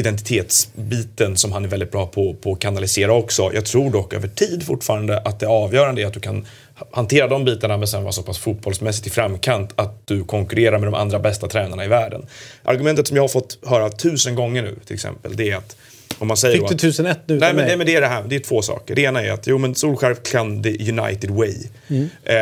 identitetsbiten 0.00 1.36
som 1.36 1.52
han 1.52 1.64
är 1.64 1.68
väldigt 1.68 1.90
bra 1.90 2.06
på, 2.06 2.34
på 2.34 2.52
att 2.52 2.60
kanalisera 2.60 3.12
också. 3.12 3.50
Jag 3.54 3.64
tror 3.64 3.90
dock 3.90 4.14
över 4.14 4.28
tid 4.28 4.66
fortfarande 4.66 5.18
att 5.18 5.40
det 5.40 5.46
avgörande 5.46 6.02
är 6.02 6.06
att 6.06 6.12
du 6.12 6.20
kan 6.20 6.46
hantera 6.90 7.28
de 7.28 7.44
bitarna 7.44 7.76
men 7.76 7.88
sen 7.88 8.02
vara 8.02 8.12
så 8.12 8.22
pass 8.22 8.38
fotbollsmässigt 8.38 9.06
i 9.06 9.10
framkant 9.10 9.72
att 9.76 10.06
du 10.06 10.24
konkurrerar 10.24 10.78
med 10.78 10.86
de 10.86 10.94
andra 10.94 11.18
bästa 11.18 11.48
tränarna 11.48 11.84
i 11.84 11.88
världen. 11.88 12.26
Argumentet 12.62 13.08
som 13.08 13.16
jag 13.16 13.22
har 13.22 13.28
fått 13.28 13.58
höra 13.66 13.90
tusen 13.90 14.34
gånger 14.34 14.62
nu 14.62 14.78
till 14.84 14.94
exempel, 14.94 15.36
det 15.36 15.50
är 15.50 15.56
att 15.56 15.76
om 16.18 16.28
man 16.28 16.36
säger 16.36 16.54
Fick 16.54 16.60
du 16.68 16.74
att- 16.74 16.80
1001 16.80 17.18
nu 17.26 17.34
Nej 17.38 17.48
men, 17.48 17.56
mig? 17.56 17.70
det, 17.70 17.76
men 17.76 17.86
det 17.86 17.94
är 17.94 18.00
det 18.00 18.06
här, 18.06 18.24
det 18.28 18.36
är 18.36 18.40
två 18.40 18.62
saker. 18.62 18.94
Det 18.94 19.02
ena 19.02 19.22
är 19.22 19.30
att 19.32 19.46
jo, 19.46 19.58
men 19.58 19.74
Solskjaer 19.74 20.14
kan 20.14 20.62
the 20.62 20.90
United 20.90 21.30
way. 21.30 21.54
Mm. 21.88 22.08
Eh, 22.24 22.36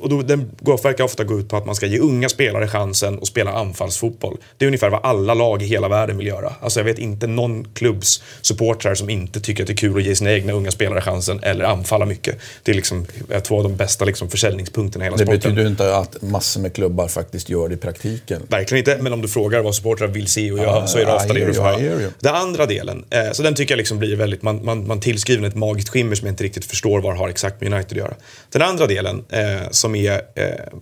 och 0.00 0.08
då, 0.08 0.22
den 0.22 0.50
går, 0.60 0.78
verkar 0.82 1.04
ofta 1.04 1.24
gå 1.24 1.40
ut 1.40 1.48
på 1.48 1.56
att 1.56 1.66
man 1.66 1.74
ska 1.74 1.86
ge 1.86 1.98
unga 1.98 2.28
spelare 2.28 2.68
chansen 2.68 3.18
att 3.22 3.26
spela 3.26 3.52
anfallsfotboll. 3.52 4.36
Det 4.58 4.64
är 4.64 4.66
ungefär 4.66 4.90
vad 4.90 5.00
alla 5.04 5.34
lag 5.34 5.62
i 5.62 5.66
hela 5.66 5.88
världen 5.88 6.16
vill 6.18 6.26
göra. 6.26 6.52
Alltså 6.60 6.80
jag 6.80 6.84
vet 6.84 6.98
inte 6.98 7.26
någon 7.26 7.64
klubbs 7.74 8.22
supportrar 8.40 8.94
som 8.94 9.10
inte 9.10 9.40
tycker 9.40 9.62
att 9.62 9.66
det 9.66 9.72
är 9.72 9.76
kul 9.76 9.96
att 9.96 10.02
ge 10.04 10.14
sina 10.14 10.32
egna 10.32 10.52
unga 10.52 10.70
spelare 10.70 11.00
chansen 11.00 11.40
eller 11.42 11.64
anfalla 11.64 12.06
mycket. 12.06 12.38
Det 12.62 12.70
är 12.72 12.76
liksom 12.76 13.06
eh, 13.30 13.40
två 13.40 13.56
av 13.56 13.62
de 13.62 13.76
bästa 13.76 14.04
liksom, 14.04 14.30
försäljningspunkterna 14.30 15.04
i 15.04 15.06
hela 15.06 15.16
Det 15.16 15.22
sporten. 15.24 15.40
betyder 15.40 15.62
ju 15.62 15.68
inte 15.68 15.96
att 15.96 16.22
massor 16.22 16.60
med 16.60 16.72
klubbar 16.74 17.08
faktiskt 17.08 17.48
gör 17.48 17.68
det 17.68 17.74
i 17.74 17.78
praktiken. 17.78 18.42
Verkligen 18.48 18.78
inte, 18.78 19.02
men 19.02 19.12
om 19.12 19.22
du 19.22 19.28
frågar 19.28 19.60
vad 19.60 19.74
supportrar 19.74 20.08
vill 20.08 20.26
se 20.26 20.52
och 20.52 20.58
göra 20.58 20.70
Ah, 20.82 20.86
så 20.86 20.98
är 20.98 21.04
det 21.04 21.12
I 21.12 21.14
ofta 21.16 21.32
det 21.32 21.40
hear 21.40 21.48
du 21.48 21.54
får 21.54 21.80
I 21.80 21.88
höra. 21.88 22.10
Den 22.20 22.34
andra 22.34 22.66
delen, 22.66 23.04
eh, 23.10 23.32
så 23.32 23.42
den 23.42 23.54
tycker 23.54 23.72
jag 23.72 23.78
liksom 23.78 23.98
blir 23.98 24.16
väldigt, 24.16 24.42
man, 24.42 24.64
man, 24.64 24.86
man 24.86 25.00
tillskriver 25.00 25.48
ett 25.48 25.54
magiskt 25.54 25.88
skimmer 25.88 26.14
som 26.14 26.26
jag 26.26 26.32
inte 26.32 26.44
riktigt 26.44 26.64
förstår 26.64 27.00
vad 27.00 27.14
det 27.14 27.18
har 27.18 27.28
exakt 27.28 27.60
med 27.60 27.72
United 27.72 27.92
att 27.92 28.04
göra. 28.04 28.14
Den 28.50 28.62
andra 28.62 28.86
delen 28.86 29.24
eh, 29.28 29.70
som 29.70 29.94
är 29.94 30.12
eh, 30.34 30.78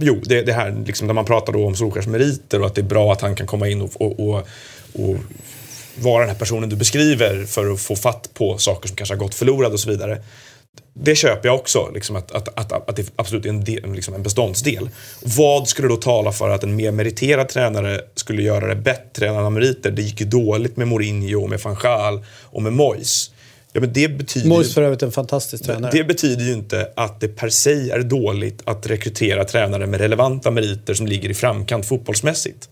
Jo, 0.00 0.20
det, 0.24 0.42
det 0.42 0.52
här 0.52 0.76
liksom, 0.86 1.06
när 1.06 1.14
man 1.14 1.24
pratar 1.24 1.52
då 1.52 1.66
om 1.66 1.76
Solskjers 1.76 2.06
meriter 2.06 2.60
och 2.60 2.66
att 2.66 2.74
det 2.74 2.80
är 2.80 2.82
bra 2.82 3.12
att 3.12 3.20
han 3.20 3.34
kan 3.34 3.46
komma 3.46 3.68
in 3.68 3.80
och, 3.80 4.00
och, 4.00 4.20
och, 4.20 4.48
och 4.92 5.16
vara 5.94 6.20
den 6.20 6.28
här 6.28 6.38
personen 6.38 6.68
du 6.68 6.76
beskriver 6.76 7.44
för 7.44 7.72
att 7.72 7.80
få 7.80 7.96
fatt 7.96 8.30
på 8.34 8.58
saker 8.58 8.88
som 8.88 8.96
kanske 8.96 9.14
har 9.14 9.18
gått 9.18 9.34
förlorade 9.34 9.74
och 9.74 9.80
så 9.80 9.90
vidare. 9.90 10.22
Det 10.94 11.14
köper 11.14 11.48
jag 11.48 11.56
också, 11.56 11.90
liksom 11.94 12.16
att, 12.16 12.32
att, 12.32 12.58
att, 12.58 12.88
att 12.88 12.96
det 12.96 13.12
absolut 13.16 13.44
är 13.44 13.48
en, 13.48 13.64
del, 13.64 13.92
liksom 13.92 14.14
en 14.14 14.22
beståndsdel. 14.22 14.88
Vad 15.22 15.68
skulle 15.68 15.88
då 15.88 15.96
tala 15.96 16.32
för 16.32 16.48
att 16.48 16.62
en 16.62 16.76
mer 16.76 16.90
meriterad 16.90 17.48
tränare 17.48 18.00
skulle 18.14 18.42
göra 18.42 18.66
det 18.66 18.80
bättre 18.80 19.28
än 19.28 19.36
andra 19.36 19.50
meriter? 19.50 19.90
Det 19.90 20.02
gick 20.02 20.20
ju 20.20 20.26
dåligt 20.26 20.76
med 20.76 20.88
Mourinho, 20.88 21.46
med 21.46 21.60
van 21.60 21.76
Gaal 21.82 22.24
och 22.42 22.62
med 22.62 22.72
Moyes. 22.72 23.30
Ja, 23.72 23.80
men 23.80 23.92
det 23.92 24.08
betyder 24.08 24.48
Moyes 24.48 24.74
för 24.74 24.82
övrigt 24.82 25.02
en 25.02 25.12
fantastisk 25.12 25.64
tränare. 25.64 25.92
det 25.92 26.04
betyder 26.04 26.44
ju 26.44 26.52
inte 26.52 26.92
att 26.96 27.20
det 27.20 27.28
per 27.28 27.48
se 27.48 27.90
är 27.90 28.02
dåligt 28.02 28.62
att 28.64 28.86
rekrytera 28.86 29.44
tränare 29.44 29.86
med 29.86 30.00
relevanta 30.00 30.50
meriter 30.50 30.94
som 30.94 31.06
ligger 31.06 31.28
i 31.28 31.34
framkant 31.34 31.86
fotbollsmässigt. 31.86 32.68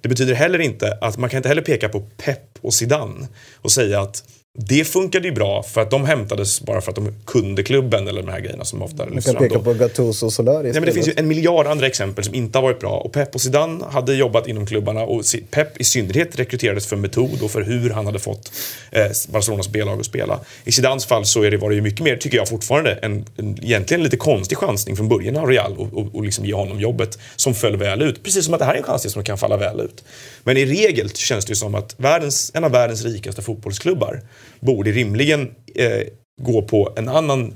Det 0.00 0.08
betyder 0.08 0.34
heller 0.34 0.58
inte 0.58 0.98
att 1.00 1.18
man 1.18 1.30
kan 1.30 1.36
inte 1.36 1.48
heller 1.48 1.62
peka 1.62 1.88
på 1.88 2.00
Pep 2.00 2.58
och 2.60 2.74
Zidane 2.74 3.28
och 3.56 3.72
säga 3.72 4.00
att 4.00 4.24
det 4.58 4.84
funkade 4.84 5.28
ju 5.28 5.34
bra 5.34 5.62
för 5.62 5.80
att 5.80 5.90
de 5.90 6.04
hämtades 6.04 6.60
bara 6.60 6.80
för 6.80 6.90
att 6.90 6.96
de 6.96 7.14
kunde 7.26 7.62
klubben 7.62 8.08
eller 8.08 8.22
de 8.22 8.30
här 8.30 8.40
grejerna 8.40 8.64
som 8.64 8.82
ofta 8.82 9.04
Man 9.04 9.14
lyfts 9.14 9.26
kan 9.26 9.34
fram 9.34 9.48
peka 9.48 9.54
då. 9.54 9.64
på 9.64 9.74
Gattuso 9.74 10.26
och 10.26 10.32
Solari 10.32 10.62
Nej, 10.62 10.72
men 10.72 10.84
det 10.84 10.92
finns 10.92 11.08
ju 11.08 11.14
en 11.16 11.28
miljard 11.28 11.66
andra 11.66 11.86
exempel 11.86 12.24
som 12.24 12.34
inte 12.34 12.58
har 12.58 12.62
varit 12.62 12.80
bra. 12.80 12.96
Och 12.96 13.12
Pep 13.12 13.34
och 13.34 13.40
Zidane 13.40 13.84
hade 13.84 14.14
jobbat 14.14 14.46
inom 14.46 14.66
klubbarna 14.66 15.02
och 15.02 15.22
Pep 15.50 15.80
i 15.80 15.84
synnerhet 15.84 16.38
rekryterades 16.38 16.86
för 16.86 16.96
metod 16.96 17.42
och 17.42 17.50
för 17.50 17.62
hur 17.62 17.90
han 17.90 18.06
hade 18.06 18.18
fått 18.18 18.52
eh, 18.90 19.06
Barcelonas 19.28 19.68
B-lag 19.68 20.00
att 20.00 20.06
spela. 20.06 20.40
I 20.64 20.72
Zidanes 20.72 21.06
fall 21.06 21.24
så 21.24 21.42
är 21.42 21.50
det, 21.50 21.56
var 21.56 21.68
det 21.70 21.74
ju 21.76 21.82
mycket 21.82 22.04
mer, 22.04 22.16
tycker 22.16 22.36
jag 22.36 22.48
fortfarande, 22.48 22.92
en, 22.92 23.24
en 23.36 23.64
egentligen 23.64 24.02
lite 24.02 24.16
konstig 24.16 24.58
chansning 24.58 24.96
från 24.96 25.08
början 25.08 25.36
av 25.36 25.46
Real 25.46 25.76
och, 25.78 25.94
och, 25.94 26.14
och 26.14 26.24
liksom 26.24 26.44
ge 26.44 26.54
honom 26.54 26.80
jobbet 26.80 27.18
som 27.36 27.54
föll 27.54 27.76
väl 27.76 28.02
ut. 28.02 28.22
Precis 28.22 28.44
som 28.44 28.54
att 28.54 28.60
det 28.60 28.66
här 28.66 28.74
är 28.74 28.78
en 28.78 28.84
chansning 28.84 29.10
som 29.10 29.24
kan 29.24 29.38
falla 29.38 29.56
väl 29.56 29.80
ut. 29.80 30.04
Men 30.44 30.56
i 30.56 30.66
regel 30.66 31.10
känns 31.10 31.44
det 31.44 31.50
ju 31.50 31.56
som 31.56 31.74
att 31.74 31.94
världens, 31.96 32.50
en 32.54 32.64
av 32.64 32.70
världens 32.70 33.04
rikaste 33.04 33.42
fotbollsklubbar 33.42 34.20
borde 34.60 34.90
rimligen 34.92 35.50
eh, 35.74 36.00
gå 36.42 36.62
på 36.62 36.92
en 36.96 37.08
annan... 37.08 37.54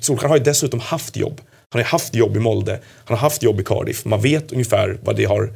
Solskjaer 0.00 0.28
har 0.28 0.36
ju 0.36 0.42
dessutom 0.44 0.80
haft 0.80 1.16
jobb. 1.16 1.40
Han 1.70 1.82
har 1.82 1.86
haft 1.88 2.14
jobb 2.14 2.36
i 2.36 2.40
Molde, 2.40 2.72
han 3.04 3.16
har 3.16 3.22
haft 3.22 3.42
jobb 3.42 3.60
i 3.60 3.64
Cardiff. 3.64 4.04
Man 4.04 4.20
vet 4.20 4.52
ungefär 4.52 4.98
vad 5.02 5.16
det 5.16 5.24
har 5.24 5.52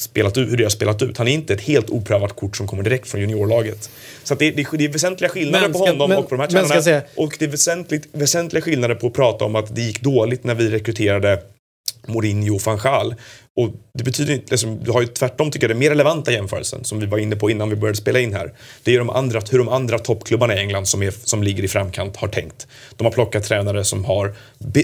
spelat 0.00 0.38
ut, 0.38 0.52
hur 0.52 0.56
det 0.56 0.62
har 0.64 0.70
spelat 0.70 1.02
ut. 1.02 1.18
Han 1.18 1.28
är 1.28 1.32
inte 1.32 1.54
ett 1.54 1.60
helt 1.60 1.90
oprövat 1.90 2.36
kort 2.36 2.56
som 2.56 2.66
kommer 2.66 2.82
direkt 2.82 3.08
från 3.08 3.20
juniorlaget. 3.20 3.90
Så 4.24 4.34
det, 4.34 4.50
det, 4.50 4.66
det 4.72 4.84
är 4.84 4.88
väsentliga 4.88 5.30
skillnader 5.30 5.64
Men 5.64 5.72
på 5.72 5.78
ska- 5.78 5.88
honom 5.92 6.08
men- 6.08 6.18
och 6.18 6.28
på 6.28 6.34
de 6.34 6.40
här 6.40 6.48
ska 6.48 6.82
tränarna. 6.82 7.02
Och 7.16 7.36
det 7.38 7.44
är 7.44 7.48
väsentligt, 7.48 8.08
väsentliga 8.12 8.62
skillnader 8.62 8.94
på 8.94 9.06
att 9.06 9.12
prata 9.12 9.44
om 9.44 9.56
att 9.56 9.74
det 9.74 9.82
gick 9.82 10.00
dåligt 10.00 10.44
när 10.44 10.54
vi 10.54 10.70
rekryterade 10.70 11.42
Mourinho 12.06 12.54
och 12.54 12.62
van 12.62 12.78
Gaal. 12.78 13.14
Och 13.56 13.70
det 13.94 14.04
betyder 14.04 14.32
inte, 14.34 14.50
liksom, 14.50 14.84
du 14.84 14.90
har 14.90 15.00
ju 15.00 15.06
tvärtom 15.06 15.50
tycker 15.50 15.64
jag 15.64 15.70
den 15.70 15.78
mer 15.78 15.90
relevanta 15.90 16.32
jämförelsen 16.32 16.84
som 16.84 17.00
vi 17.00 17.06
var 17.06 17.18
inne 17.18 17.36
på 17.36 17.50
innan 17.50 17.70
vi 17.70 17.76
började 17.76 17.98
spela 17.98 18.20
in 18.20 18.34
här. 18.34 18.52
Det 18.82 18.94
är 18.94 18.98
de 18.98 19.10
andra, 19.10 19.42
hur 19.50 19.58
de 19.58 19.68
andra 19.68 19.98
toppklubbarna 19.98 20.54
i 20.54 20.58
England 20.58 20.86
som, 20.86 21.02
är, 21.02 21.14
som 21.24 21.42
ligger 21.42 21.62
i 21.62 21.68
framkant 21.68 22.16
har 22.16 22.28
tänkt. 22.28 22.66
De 22.96 23.04
har 23.04 23.12
plockat 23.12 23.44
tränare 23.44 23.84
som 23.84 24.04
har, 24.04 24.34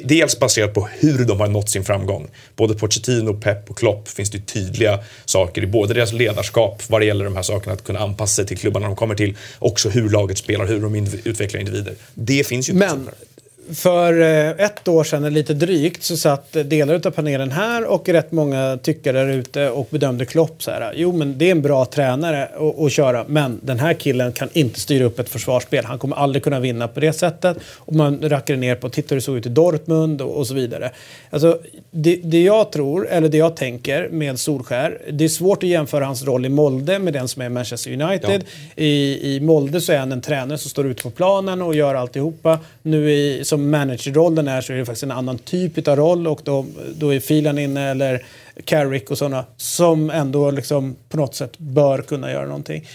dels 0.05 0.39
baserat 0.39 0.75
på 0.75 0.89
hur 0.99 1.25
de 1.25 1.41
har 1.41 1.49
nått 1.49 1.71
sin 1.71 1.85
framgång. 1.85 2.29
Både 2.57 2.75
Pochettino, 2.75 3.35
Pep 3.35 3.71
och 3.71 3.79
Klopp 3.79 4.09
finns 4.09 4.31
det 4.31 4.41
tydliga 4.41 4.99
saker 5.25 5.63
i 5.63 5.67
både 5.67 5.95
deras 5.95 6.13
ledarskap 6.13 6.83
vad 6.89 7.01
det 7.01 7.05
gäller 7.05 7.25
de 7.25 7.37
här 7.37 7.43
sakerna, 7.43 7.73
att 7.73 7.85
kunna 7.85 7.99
anpassa 7.99 8.35
sig 8.35 8.47
till 8.47 8.59
klubbarna 8.59 8.87
de 8.87 8.97
kommer 8.97 9.15
till. 9.15 9.37
Också 9.59 9.89
hur 9.89 10.11
laget 10.11 10.39
spelar, 10.39 10.67
hur 10.67 10.81
de 10.81 10.95
utvecklar 11.25 11.61
individer. 11.61 11.95
Det 12.15 12.47
finns 12.47 12.69
ju 12.69 12.73
inte. 12.73 12.87
Men 12.87 13.11
för 13.75 14.21
eh, 14.21 14.67
ett 14.67 14.89
år 14.89 15.05
sedan, 15.05 15.35
lite 15.35 15.55
drygt, 15.55 16.03
så 16.03 16.17
satt 16.17 16.53
delar 16.53 17.07
av 17.07 17.11
panelen 17.11 17.51
här 17.51 17.85
och 17.85 18.09
rätt 18.09 18.33
många 18.33 18.79
tyckare 18.83 19.19
där 19.19 19.33
ute 19.33 19.71
och 19.71 19.89
bedömde 19.91 20.25
Klopp 20.25 20.63
så 20.63 20.71
här. 20.71 20.93
Jo, 20.97 21.13
men 21.13 21.39
det 21.39 21.47
är 21.47 21.51
en 21.51 21.63
bra 21.63 21.85
tränare 21.85 22.45
att, 22.45 22.81
att 22.81 22.93
köra, 22.93 23.25
men 23.29 23.61
den 23.63 23.79
här 23.79 23.95
killen 23.95 24.33
kan 24.33 24.49
inte 24.53 24.81
styra 24.81 25.05
upp 25.05 25.19
ett 25.19 25.29
försvarsspel. 25.29 25.85
Han 25.85 25.99
kommer 25.99 26.17
aldrig 26.17 26.43
kunna 26.43 26.61
vinna 26.61 26.89
på 26.89 27.01
det 27.01 27.13
sättet. 27.13 27.57
Och 27.77 27.95
man 27.95 28.19
rackar 28.23 28.57
ner 28.57 28.75
på, 28.75 28.89
titta 28.89 29.09
hur 29.09 29.17
det 29.17 29.25
såg 29.25 29.37
ut 29.37 29.47
i 29.47 29.49
Dortmund 29.49 30.23
och, 30.23 30.37
och 30.37 30.47
så 30.47 30.55
vidare. 30.55 30.91
Alltså, 31.31 31.59
det, 31.91 32.17
det 32.17 32.43
jag 32.43 32.73
tror, 32.73 33.09
eller 33.09 33.29
det 33.29 33.39
jag 33.39 33.57
tänker 33.57 34.09
med 34.09 34.41
Solskär, 34.41 34.99
det 35.11 35.25
är 35.25 35.29
svårt 35.29 35.63
att 35.63 35.69
jämföra 35.69 36.05
hans 36.05 36.25
roll 36.25 36.47
i 36.47 36.49
Molde 36.49 36.99
med 36.99 37.13
den 37.13 37.29
som 37.29 37.43
är 37.43 37.49
Manchester 37.49 38.03
United. 38.03 38.45
I, 38.77 39.19
I 39.35 39.41
Molde 39.41 39.81
så 39.81 39.93
är 39.93 39.99
han 39.99 40.13
en 40.13 40.21
tränare 40.21 40.59
som 40.59 40.71
står 40.71 40.87
ute 40.87 41.03
på 41.03 41.11
planen 41.11 41.63
och 41.63 41.75
gör 41.75 41.95
alltihopa. 41.95 42.59
Nu 42.83 43.13
i, 43.13 43.45
som 43.45 43.58
managerrollen 43.59 44.49
är 44.49 44.61
så 44.61 44.73
är 44.73 44.77
det 44.77 44.85
faktiskt 44.85 45.03
en 45.03 45.11
annan 45.11 45.39
typ 45.39 45.89
av 45.89 45.97
roll 45.97 46.27
och 46.27 46.41
då, 46.45 46.67
då 46.95 47.15
är 47.15 47.21
Filan 47.21 47.59
inne 47.59 47.91
eller 47.91 48.25
Carrick 48.65 49.11
och 49.11 49.19
sådana 49.19 49.45
som 49.57 50.11
ändå 50.11 50.51
liksom 50.51 50.97
på 51.09 51.17
något 51.17 51.35
sätt 51.35 51.59
bör 51.59 52.03
kunna 52.03 52.33
göra 52.33 52.47
någonting. 52.47 52.87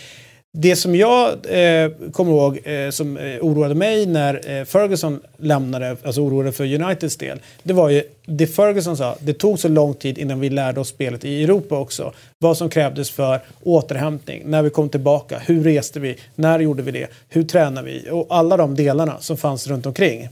Det 0.55 0.75
som 0.75 0.95
jag 0.95 1.29
eh, 1.29 1.91
kommer 2.11 2.31
ihåg 2.31 2.59
eh, 2.63 2.89
som 2.89 3.17
eh, 3.17 3.37
oroade 3.41 3.75
mig 3.75 4.05
när 4.05 4.59
eh, 4.59 4.65
Ferguson 4.65 5.19
lämnade, 5.37 5.97
alltså 6.03 6.21
oroade 6.21 6.51
för 6.51 6.73
Uniteds 6.73 7.17
del, 7.17 7.39
det 7.63 7.73
var 7.73 7.89
ju 7.89 8.03
det 8.25 8.47
Ferguson 8.47 8.97
sa, 8.97 9.15
det 9.19 9.33
tog 9.33 9.59
så 9.59 9.67
lång 9.67 9.93
tid 9.93 10.17
innan 10.17 10.39
vi 10.39 10.49
lärde 10.49 10.79
oss 10.79 10.87
spelet 10.87 11.25
i 11.25 11.43
Europa 11.43 11.77
också. 11.77 12.13
Vad 12.39 12.57
som 12.57 12.69
krävdes 12.69 13.09
för 13.09 13.39
återhämtning, 13.63 14.41
när 14.45 14.61
vi 14.61 14.69
kom 14.69 14.89
tillbaka, 14.89 15.39
hur 15.39 15.63
reste 15.63 15.99
vi, 15.99 16.15
när 16.35 16.59
gjorde 16.59 16.83
vi 16.83 16.91
det, 16.91 17.07
hur 17.29 17.43
tränade 17.43 17.87
vi 17.87 18.09
och 18.11 18.27
alla 18.29 18.57
de 18.57 18.75
delarna 18.75 19.19
som 19.19 19.37
fanns 19.37 19.67
runt 19.67 19.85
omkring. 19.85 20.29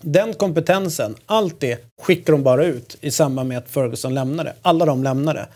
Den 0.00 0.34
kompetensen, 0.34 1.14
allt 1.26 1.60
det 1.60 1.84
skickar 2.02 2.32
de 2.32 2.42
bara 2.42 2.64
ut 2.64 2.96
i 3.00 3.10
samband 3.10 3.48
med 3.48 3.58
att 3.58 3.68
Ferguson 3.68 4.14
lämnade. 4.14 4.52
Alla 4.62 4.84
de 4.84 5.02
lämnade. 5.04 5.46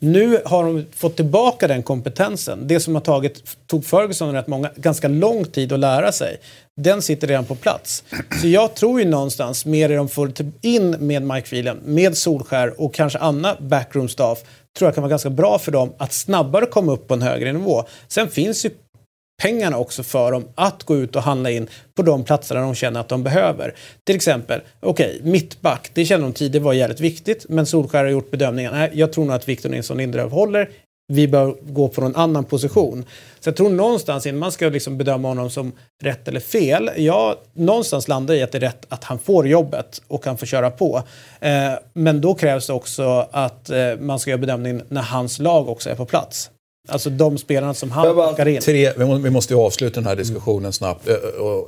Nu 0.00 0.40
har 0.44 0.64
de 0.64 0.86
fått 0.96 1.16
tillbaka 1.16 1.68
den 1.68 1.82
kompetensen. 1.82 2.58
Det 2.62 2.80
som 2.80 2.94
har 2.94 3.02
tagit, 3.02 3.42
tog 3.66 3.84
Ferguson 3.84 4.32
rätt 4.32 4.46
många, 4.46 4.70
ganska 4.76 5.08
lång 5.08 5.44
tid 5.44 5.72
att 5.72 5.78
lära 5.78 6.12
sig. 6.12 6.36
Den 6.76 7.02
sitter 7.02 7.26
redan 7.26 7.44
på 7.44 7.54
plats. 7.54 8.04
Så 8.40 8.48
jag 8.48 8.74
tror 8.74 9.00
ju 9.00 9.06
någonstans 9.06 9.66
mer 9.66 9.90
i 9.90 9.94
de 9.94 10.08
får 10.08 10.28
typ 10.28 10.64
in 10.64 10.90
med 10.90 11.22
Mike 11.22 11.56
Whelan, 11.56 11.78
med 11.84 12.16
Solskär 12.16 12.80
och 12.80 12.94
kanske 12.94 13.18
Anna 13.18 13.56
backroom 13.60 14.08
staff 14.08 14.38
tror 14.78 14.86
jag 14.86 14.94
kan 14.94 15.02
vara 15.02 15.10
ganska 15.10 15.30
bra 15.30 15.58
för 15.58 15.72
dem 15.72 15.92
att 15.98 16.12
snabbare 16.12 16.66
komma 16.66 16.92
upp 16.92 17.08
på 17.08 17.14
en 17.14 17.22
högre 17.22 17.52
nivå. 17.52 17.84
Sen 18.08 18.28
finns 18.28 18.64
ju 18.64 18.70
pengarna 19.42 19.78
också 19.78 20.02
för 20.02 20.32
dem 20.32 20.44
att 20.54 20.82
gå 20.82 20.96
ut 20.96 21.16
och 21.16 21.22
handla 21.22 21.50
in 21.50 21.68
på 21.94 22.02
de 22.02 22.24
platser 22.24 22.54
där 22.54 22.62
de 22.62 22.74
känner 22.74 23.00
att 23.00 23.08
de 23.08 23.22
behöver. 23.22 23.74
Till 24.04 24.16
exempel, 24.16 24.60
okej, 24.80 25.16
okay, 25.18 25.30
mittback, 25.30 25.90
det 25.94 26.04
känner 26.04 26.24
de 26.24 26.32
tidigare 26.32 26.64
var 26.64 26.72
jävligt 26.72 27.00
viktigt, 27.00 27.46
men 27.48 27.66
Solskjaer 27.66 28.04
har 28.04 28.10
gjort 28.10 28.30
bedömningen, 28.30 28.72
nej, 28.72 28.90
jag 28.94 29.12
tror 29.12 29.24
nog 29.24 29.34
att 29.34 29.48
Victor 29.48 29.68
Nilsson 29.68 29.96
Lindelöf 29.96 30.32
håller, 30.32 30.70
vi 31.12 31.28
bör 31.28 31.54
gå 31.62 31.88
på 31.88 32.00
någon 32.00 32.16
annan 32.16 32.44
position. 32.44 33.04
Så 33.40 33.48
jag 33.48 33.56
tror 33.56 33.70
någonstans 33.70 34.26
innan 34.26 34.38
man 34.38 34.52
ska 34.52 34.68
liksom 34.68 34.98
bedöma 34.98 35.28
honom 35.28 35.50
som 35.50 35.72
rätt 36.02 36.28
eller 36.28 36.40
fel, 36.40 36.90
jag 36.96 37.36
någonstans 37.52 38.08
landar 38.08 38.34
i 38.34 38.42
att 38.42 38.52
det 38.52 38.58
är 38.58 38.60
rätt 38.60 38.86
att 38.88 39.04
han 39.04 39.18
får 39.18 39.48
jobbet 39.48 40.02
och 40.08 40.24
kan 40.24 40.38
få 40.38 40.46
köra 40.46 40.70
på. 40.70 41.02
Eh, 41.40 41.72
men 41.92 42.20
då 42.20 42.34
krävs 42.34 42.66
det 42.66 42.72
också 42.72 43.28
att 43.30 43.70
eh, 43.70 43.96
man 44.00 44.18
ska 44.18 44.30
göra 44.30 44.40
bedömningen 44.40 44.82
när 44.88 45.02
hans 45.02 45.38
lag 45.38 45.68
också 45.68 45.90
är 45.90 45.94
på 45.94 46.06
plats. 46.06 46.50
Alltså 46.88 47.10
de 47.10 47.38
spelarna 47.38 47.74
som 47.74 47.90
han 47.90 48.14
plockar 48.14 48.48
in. 48.48 48.60
Tre, 48.60 48.92
vi 48.96 49.30
måste 49.30 49.54
ju 49.54 49.60
avsluta 49.60 49.94
den 49.94 50.06
här 50.06 50.16
diskussionen 50.16 50.72
snabbt. 50.72 51.08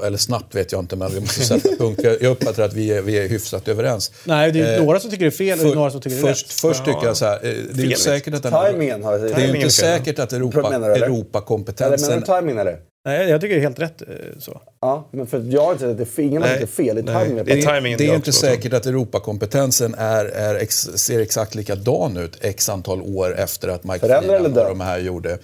Eller 0.07 0.17
snabbt 0.17 0.55
vet 0.55 0.73
jag 0.73 0.79
inte, 0.79 0.97
men 0.97 1.11
vi 1.13 1.21
måste 1.21 1.41
sätta 1.41 1.69
punkt. 1.79 2.01
Jag 2.03 2.23
uppfattar 2.23 2.63
att 2.63 2.73
vi 2.73 2.93
är, 2.93 3.03
vi 3.03 3.19
är 3.19 3.29
hyfsat 3.29 3.69
överens. 3.69 4.13
Nej, 4.25 4.53
det 4.53 4.61
är 4.61 4.79
eh, 4.79 4.85
några 4.85 5.01
som 5.01 5.11
tycker 5.11 5.25
det 5.25 5.29
är 5.29 5.57
fel 5.57 5.67
och 5.67 5.77
några 5.77 5.91
som 5.91 6.01
tycker 6.01 6.17
det 6.17 6.29
är 6.29 6.33
först, 6.33 6.47
rätt. 6.47 6.53
Först 6.53 6.85
tycker 6.85 7.05
jag 7.07 7.17
så 7.17 7.25
här, 7.25 7.41
det 7.75 7.83
är 7.83 7.87
ju 7.87 7.95
säkert 7.95 8.35
att... 8.35 8.43
Den, 8.43 8.53
timingen 8.67 9.05
har 9.05 9.19
det 9.19 9.33
är 9.33 9.47
ju 9.47 9.57
inte 9.57 9.71
säkert 9.71 10.19
att 10.19 10.33
Europa, 10.33 10.75
Europakompetensen... 10.75 12.09
Menar 12.09 12.21
du 12.21 12.41
timingen 12.41 12.59
eller? 12.59 12.79
Nej, 13.05 13.31
jag 13.31 13.41
tycker 13.41 13.55
det 13.55 13.61
är 13.61 13.63
helt 13.63 13.79
rätt 13.79 14.03
så. 14.39 14.61
Ja, 14.81 15.09
men 15.13 15.27
för 15.27 15.41
jag 15.51 15.65
har 15.65 15.73
inte 15.73 15.91
att 15.91 15.99
det 15.99 16.23
ingen 16.23 16.43
har 16.43 16.53
inte 16.53 16.67
fel 16.67 16.99
i 16.99 17.03
timingen. 17.03 17.45
Det, 17.45 17.53
är, 17.53 17.99
det 17.99 18.07
är 18.07 18.15
inte 18.15 18.33
säkert 18.33 18.73
att 18.73 18.87
Europakompetensen 18.87 19.95
är, 19.95 20.25
är 20.25 20.55
ex, 20.55 20.77
ser 20.95 21.21
exakt 21.21 21.55
likadan 21.55 22.17
ut 22.17 22.39
x 22.41 22.69
antal 22.69 23.03
år 23.03 23.39
efter 23.39 23.69
att 23.69 23.85
Mike 23.85 24.07
Freeman 24.07 24.45
och 24.47 24.53
de 24.53 24.81
här 24.81 24.99
gjorde. 24.99 25.39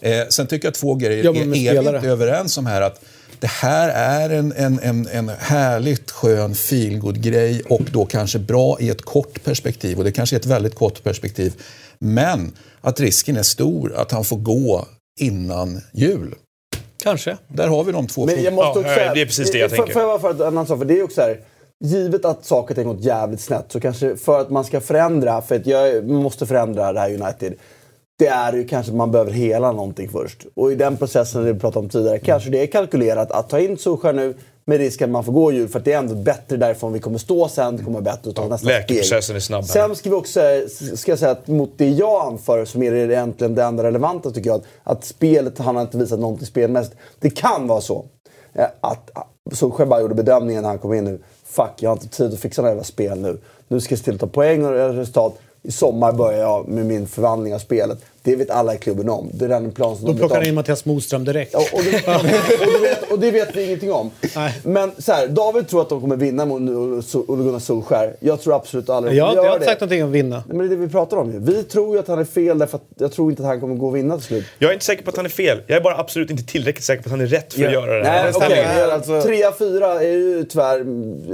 Eh, 0.00 0.26
sen 0.28 0.46
tycker 0.46 0.66
jag 0.66 0.74
två 0.74 0.94
grejer 0.94 1.24
är, 1.24 1.40
är 1.40 1.44
vi 1.44 1.66
inte 1.66 2.08
överens 2.08 2.58
om 2.58 2.66
här. 2.66 2.82
att 2.82 3.04
det 3.40 3.46
här 3.46 3.88
är 3.88 4.30
en, 4.30 4.52
en, 4.56 4.80
en, 4.82 5.08
en 5.12 5.28
härligt 5.28 6.10
skön 6.10 6.54
feelgood-grej 6.54 7.62
och 7.68 7.82
då 7.92 8.06
kanske 8.06 8.38
bra 8.38 8.80
i 8.80 8.88
ett 8.88 9.02
kort 9.02 9.44
perspektiv. 9.44 9.98
Och 9.98 10.04
det 10.04 10.12
kanske 10.12 10.36
är 10.36 10.40
ett 10.40 10.46
väldigt 10.46 10.74
kort 10.74 11.02
perspektiv. 11.02 11.52
Men 11.98 12.52
att 12.80 13.00
risken 13.00 13.36
är 13.36 13.42
stor 13.42 13.94
att 13.96 14.12
han 14.12 14.24
får 14.24 14.36
gå 14.36 14.86
innan 15.20 15.80
jul. 15.92 16.34
Kanske. 17.02 17.36
Där 17.48 17.68
har 17.68 17.84
vi 17.84 17.92
de 17.92 18.06
två 18.06 18.26
Men 18.26 18.42
jag 18.42 18.54
måste 18.54 18.78
också 18.78 18.92
ja, 18.92 19.14
det 19.14 19.20
är 19.20 19.26
precis 19.26 19.50
det 19.50 19.58
jag 19.58 19.70
för, 19.70 19.76
tänker. 19.76 19.92
Får 19.92 20.02
jag 20.02 20.20
bara 20.20 20.34
för 20.34 20.44
att 20.44 20.48
annan 20.48 20.66
sak, 20.66 20.78
för 20.78 20.84
det 20.84 20.98
är 20.98 21.02
också 21.02 21.20
här, 21.20 21.40
Givet 21.80 22.24
att 22.24 22.44
saker 22.44 22.74
och 22.74 22.76
ting 22.76 22.88
gått 22.88 23.04
jävligt 23.04 23.40
snett 23.40 23.64
så 23.68 23.80
kanske 23.80 24.16
för 24.16 24.40
att 24.40 24.50
man 24.50 24.64
ska 24.64 24.80
förändra, 24.80 25.42
för 25.42 25.56
att 25.56 25.66
jag 25.66 26.08
måste 26.08 26.46
förändra 26.46 26.92
det 26.92 27.00
här 27.00 27.22
United 27.22 27.54
det 28.18 28.26
är 28.26 28.52
ju 28.52 28.66
kanske 28.68 28.92
att 28.92 28.96
man 28.96 29.10
behöver 29.10 29.32
hela 29.32 29.72
någonting 29.72 30.08
först. 30.08 30.46
Och 30.54 30.72
i 30.72 30.74
den 30.74 30.96
processen 30.96 31.44
vi 31.44 31.54
pratade 31.54 31.78
om 31.78 31.88
tidigare, 31.88 32.18
kanske 32.18 32.50
det 32.50 32.62
är 32.62 32.66
kalkylerat 32.66 33.30
att 33.30 33.48
ta 33.48 33.58
in 33.58 33.78
Solskjaer 33.78 34.12
nu 34.12 34.34
med 34.68 34.78
risk 34.78 35.02
att 35.02 35.10
man 35.10 35.24
får 35.24 35.32
gå 35.32 35.52
jul 35.52 35.68
för 35.68 35.78
att 35.78 35.84
det 35.84 35.92
är 35.92 35.98
ändå 35.98 36.14
bättre 36.14 36.56
därifrån 36.56 36.92
vi 36.92 36.98
kommer 36.98 37.18
stå 37.18 37.48
sen. 37.48 37.76
Det 37.76 37.82
kommer 37.82 38.00
bättre 38.00 38.30
att 38.30 38.36
ta 38.36 38.48
nästa 38.48 38.66
Läkeprocessen 38.66 39.36
är 39.36 39.40
snabb. 39.40 39.64
Sen 39.64 39.96
ska 39.96 40.10
vi 40.10 40.16
också 40.16 40.40
ska 40.96 41.12
jag 41.12 41.18
säga 41.18 41.30
att 41.30 41.46
mot 41.46 41.72
det 41.76 41.88
jag 41.88 42.26
anför 42.26 42.64
som 42.64 42.82
är 42.82 42.92
det 42.92 42.98
egentligen 42.98 43.54
det 43.54 43.62
enda 43.62 43.82
relevanta 43.82 44.30
tycker 44.30 44.50
jag. 44.50 44.62
Att 44.82 45.04
spelet, 45.04 45.58
han 45.58 45.76
har 45.76 45.82
inte 45.82 45.98
visat 45.98 46.18
någonting 46.18 46.46
spelmässigt. 46.46 46.96
Det 47.20 47.30
kan 47.30 47.66
vara 47.66 47.80
så 47.80 48.04
eh, 48.52 48.66
att 48.80 49.10
Solskjaer 49.52 49.86
bara 49.86 50.00
gjorde 50.00 50.14
bedömningen 50.14 50.62
när 50.62 50.68
han 50.68 50.78
kom 50.78 50.94
in 50.94 51.04
nu. 51.04 51.20
Fuck, 51.44 51.72
jag 51.78 51.90
har 51.90 51.96
inte 51.96 52.08
tid 52.08 52.32
att 52.32 52.40
fixa 52.40 52.62
några 52.62 52.70
jävla 52.70 52.84
spel 52.84 53.20
nu. 53.20 53.38
Nu 53.68 53.80
ska 53.80 53.92
jag 53.92 53.98
se 53.98 54.04
till 54.04 54.14
att 54.14 54.20
ta 54.20 54.26
poäng 54.26 54.64
och 54.64 54.72
resultat. 54.72 55.38
I 55.68 55.72
sommar 55.72 56.12
börjar 56.12 56.38
jag 56.38 56.68
med 56.68 56.86
min 56.86 57.06
förvandling 57.06 57.54
av 57.54 57.58
spelet. 57.58 57.98
Det 58.22 58.36
vet 58.36 58.50
alla 58.50 58.74
i 58.74 58.78
klubben 58.78 59.08
om. 59.08 59.30
Det 59.32 59.44
är 59.44 59.48
den 59.48 59.70
plan 59.70 59.96
som 59.96 60.06
Då 60.06 60.12
de 60.12 60.18
plockar 60.18 60.48
in 60.48 60.54
Mattias 60.54 60.84
Moström 60.84 61.24
direkt. 61.24 61.52
Ja, 61.52 61.64
och, 61.72 61.80
det, 61.84 62.06
och, 62.60 62.72
det 62.72 62.78
vet, 62.78 63.12
och, 63.12 63.18
det, 63.18 63.30
vet, 63.30 63.56
vi 63.56 63.64
ingenting 63.64 63.92
om. 63.92 64.10
Nej. 64.36 64.54
Men 64.62 64.92
så 64.98 65.12
här, 65.12 65.28
David 65.28 65.68
tror 65.68 65.82
att 65.82 65.88
de 65.88 66.00
kommer 66.00 66.16
vinna 66.16 66.44
mot 66.46 66.60
Ole 67.14 67.44
Gunnar 67.44 67.58
Solskär. 67.58 68.16
Jag 68.20 68.40
tror 68.40 68.56
absolut 68.56 68.90
aldrig 68.90 69.16
jag, 69.16 69.34
gör 69.34 69.42
jag 69.42 69.42
har 69.42 69.52
inte 69.52 69.64
det. 69.64 69.70
sagt 69.70 69.80
någonting 69.80 70.04
om 70.04 70.12
vinna. 70.12 70.36
Nej, 70.36 70.56
men 70.56 70.58
det 70.58 70.64
är 70.64 70.76
det 70.76 70.86
vi 70.86 70.92
pratar 70.92 71.16
om 71.16 71.32
ju. 71.32 71.38
Vi 71.38 71.62
tror 71.62 71.94
ju 71.94 72.00
att 72.00 72.08
han 72.08 72.18
är 72.18 72.24
fel 72.24 72.58
därför 72.58 72.76
att 72.76 72.84
jag 72.98 73.12
tror 73.12 73.30
inte 73.30 73.42
att 73.42 73.48
han 73.48 73.60
kommer 73.60 73.74
gå 73.74 73.86
och 73.86 73.96
vinna 73.96 74.16
till 74.16 74.26
slut. 74.26 74.44
Jag 74.58 74.68
är 74.68 74.72
inte 74.72 74.84
säker 74.84 75.04
på 75.04 75.10
att 75.10 75.16
han 75.16 75.26
är 75.26 75.30
fel. 75.30 75.60
Jag 75.66 75.76
är 75.76 75.82
bara 75.82 75.98
absolut 75.98 76.30
inte 76.30 76.44
tillräckligt 76.44 76.84
säker 76.84 77.02
på 77.02 77.06
att 77.06 77.10
han 77.10 77.20
är 77.20 77.26
rätt 77.26 77.54
för 77.54 77.60
ja. 77.60 77.66
att 77.66 77.74
göra 77.74 77.98
det 77.98 78.08
här. 78.08 78.22
Nej, 78.22 78.34
okay. 78.34 78.80
alltså... 78.90 79.22
Trea, 79.22 79.52
fyra 79.52 80.02
är 80.02 80.12
ju 80.12 80.44
tyvärr 80.44 80.80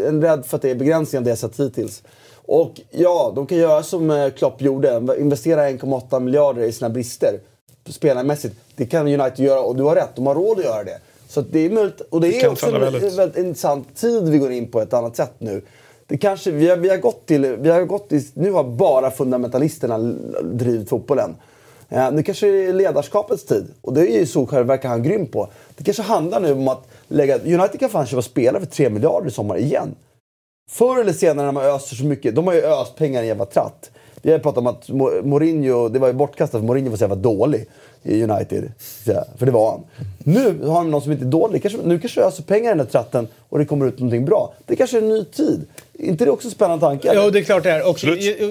en 0.08 0.22
rädd 0.22 0.46
för 0.46 0.56
att 0.56 0.62
det 0.62 0.70
är 0.70 0.74
begränsningar 0.74 1.24
det 1.24 1.30
jag 1.30 1.38
sett 1.38 1.60
hittills. 1.60 2.02
Och 2.46 2.80
ja, 2.90 3.32
de 3.34 3.46
kan 3.46 3.58
göra 3.58 3.82
som 3.82 4.10
eh, 4.10 4.30
Klopp 4.30 4.62
gjorde. 4.62 5.16
Investera 5.18 5.70
1,8 5.70 6.20
miljarder 6.20 6.62
i 6.62 6.72
sina 6.72 6.90
brister. 6.90 7.40
Spelarmässigt. 7.88 8.54
Det 8.76 8.86
kan 8.86 9.06
United 9.06 9.44
göra 9.44 9.60
och 9.60 9.76
du 9.76 9.82
har 9.82 9.94
rätt, 9.94 10.16
de 10.16 10.26
har 10.26 10.34
råd 10.34 10.58
att 10.58 10.64
göra 10.64 10.84
det. 10.84 10.98
Så 11.28 11.40
det 11.40 11.58
är 11.58 11.70
möjligt. 11.70 12.00
Och 12.00 12.20
det, 12.20 12.28
det 12.28 12.40
är 12.40 12.50
också 12.50 12.66
en 12.66 12.80
väldigt. 12.80 13.18
väldigt 13.18 13.38
intressant 13.38 13.96
tid 13.96 14.28
vi 14.28 14.38
går 14.38 14.52
in 14.52 14.70
på 14.70 14.80
ett 14.80 14.92
annat 14.92 15.16
sätt 15.16 15.32
nu. 15.38 15.62
Det 16.06 16.16
kanske, 16.16 16.50
vi, 16.50 16.68
har, 16.68 16.76
vi 16.76 16.88
har 16.88 16.96
gått 16.96 17.26
till, 17.26 17.46
vi 17.46 17.70
har 17.70 17.84
gått 17.84 18.08
till, 18.08 18.22
nu 18.34 18.50
har 18.50 18.64
bara 18.64 19.10
fundamentalisterna 19.10 19.98
drivit 20.42 20.88
fotbollen. 20.88 21.36
Eh, 21.88 22.12
nu 22.12 22.22
kanske 22.22 22.46
det 22.46 22.66
är 22.66 22.72
ledarskapets 22.72 23.44
tid. 23.44 23.66
Och 23.80 23.94
det 23.94 24.00
är 24.00 24.18
ju 24.18 24.26
Solskjaer 24.26 24.62
verkar 24.62 24.88
han 24.88 25.02
grym 25.02 25.26
på. 25.26 25.48
Det 25.76 25.84
kanske 25.84 26.02
handlar 26.02 26.40
nu 26.40 26.52
om 26.52 26.68
att 26.68 26.86
lägga... 27.08 27.38
United 27.38 27.80
kan 27.80 27.90
fan 27.90 28.06
köpa 28.06 28.22
spelare 28.22 28.60
för 28.60 28.70
3 28.70 28.90
miljarder 28.90 29.28
i 29.28 29.30
sommar 29.30 29.58
igen. 29.58 29.94
Förr 30.70 31.00
eller 31.00 31.12
senare 31.12 31.46
när 31.46 31.52
man 31.52 31.64
öser 31.64 31.96
så 31.96 32.04
mycket, 32.04 32.34
de 32.34 32.46
har 32.46 32.54
ju 32.54 32.62
öst 32.62 32.96
pengar 32.96 33.20
i 33.20 33.22
en 33.22 33.28
jävla 33.28 33.46
tratt. 33.46 33.90
Vi 34.22 34.32
har 34.32 34.38
pratat 34.38 34.58
om 34.58 34.66
att 34.66 34.88
Mourinho, 35.24 35.88
det 35.88 35.98
var 35.98 36.08
ju 36.08 36.14
bortkastat 36.14 36.60
för 36.60 36.66
Mourinho 36.66 36.90
var 36.90 36.96
så 36.96 37.02
jävla 37.02 37.16
dålig 37.16 37.66
i 38.02 38.22
United. 38.22 38.72
För 39.38 39.46
det 39.46 39.52
var 39.52 39.70
han. 39.70 39.80
Nu 40.18 40.66
har 40.66 40.74
de 40.74 40.90
någon 40.90 41.02
som 41.02 41.12
inte 41.12 41.24
är 41.24 41.28
dålig. 41.28 41.62
Kanske, 41.62 41.80
nu 41.84 41.98
kanske 41.98 42.20
öser 42.20 42.42
pengar 42.42 42.64
i 42.64 42.68
den 42.68 42.78
där 42.78 42.84
tratten 42.84 43.28
och 43.48 43.58
det 43.58 43.64
kommer 43.64 43.86
ut 43.86 43.98
någonting 43.98 44.24
bra. 44.24 44.54
Det 44.66 44.76
kanske 44.76 44.98
är 44.98 45.02
en 45.02 45.08
ny 45.08 45.24
tid. 45.24 45.66
Inte 45.92 46.24
det 46.24 46.30
också 46.30 46.48
en 46.48 46.52
spännande 46.52 46.86
tanke? 46.86 47.12
Jo, 47.14 47.30
det 47.30 47.38
är 47.38 47.42
klart 47.42 47.62
det 47.62 47.70
är. 47.70 47.88
Och 47.88 47.98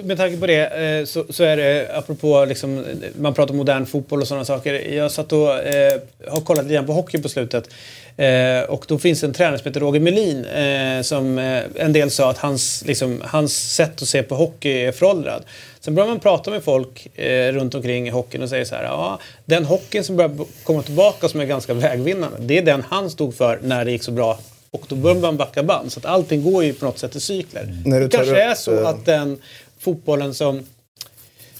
med 0.05 0.17
tanke 0.17 0.37
på 0.37 0.47
det 0.47 0.99
eh, 0.99 1.05
så, 1.05 1.23
så 1.29 1.43
är 1.43 1.57
det, 1.57 1.97
apropå 1.97 2.45
liksom, 2.45 2.85
man 3.19 3.33
pratar 3.33 3.51
om 3.51 3.57
modern 3.57 3.85
fotboll 3.85 4.21
och 4.21 4.27
sådana 4.27 4.45
saker. 4.45 4.73
Jag 4.73 5.11
satt 5.11 5.33
och 5.33 5.59
eh, 5.59 6.01
har 6.27 6.41
kollat 6.41 6.63
lite 6.63 6.73
grann 6.73 6.85
på 6.85 6.93
hockey 6.93 7.21
på 7.21 7.29
slutet. 7.29 7.69
Eh, 8.17 8.61
och 8.69 8.85
då 8.87 8.97
finns 8.97 9.23
en 9.23 9.33
tränare 9.33 9.57
som 9.57 9.67
heter 9.67 9.79
Roger 9.79 9.99
Melin 9.99 10.45
eh, 10.45 11.01
som 11.01 11.37
eh, 11.37 11.63
en 11.75 11.93
del 11.93 12.11
sa 12.11 12.29
att 12.29 12.37
hans, 12.37 12.83
liksom, 12.85 13.21
hans 13.25 13.73
sätt 13.73 14.01
att 14.01 14.07
se 14.07 14.23
på 14.23 14.35
hockey 14.35 14.69
är 14.69 14.91
föråldrad. 14.91 15.43
Sen 15.79 15.95
börjar 15.95 16.09
man 16.09 16.19
prata 16.19 16.51
med 16.51 16.63
folk 16.63 17.19
eh, 17.19 17.51
runt 17.51 17.75
omkring 17.75 18.07
i 18.07 18.09
hockeyn 18.09 18.43
och 18.43 18.49
säger 18.49 18.65
så 18.65 18.75
här, 18.75 18.83
ja, 18.83 19.19
den 19.45 19.65
hockeyn 19.65 20.03
som 20.03 20.15
börjar 20.15 20.31
komma 20.63 20.81
tillbaka 20.81 21.29
som 21.29 21.39
är 21.39 21.45
ganska 21.45 21.73
vägvinnande, 21.73 22.37
det 22.39 22.57
är 22.57 22.61
den 22.61 22.83
han 22.89 23.09
stod 23.09 23.35
för 23.35 23.59
när 23.63 23.85
det 23.85 23.91
gick 23.91 24.03
så 24.03 24.11
bra 24.11 24.39
och 24.71 24.85
då 24.87 24.95
börjar 24.95 25.21
man 25.21 25.37
backa 25.37 25.63
band. 25.63 25.91
Så 25.91 25.99
att 25.99 26.05
allting 26.05 26.51
går 26.51 26.63
ju 26.63 26.73
på 26.73 26.85
något 26.85 26.99
sätt 26.99 27.15
i 27.15 27.19
cykler. 27.19 27.63
Mm. 27.63 28.01
Det 28.01 28.09
kanske 28.09 28.41
är 28.41 28.55
så 28.55 28.79
eh, 28.79 28.87
att 28.87 29.05
den 29.05 29.41
fotbollen 29.79 30.33
som 30.33 30.65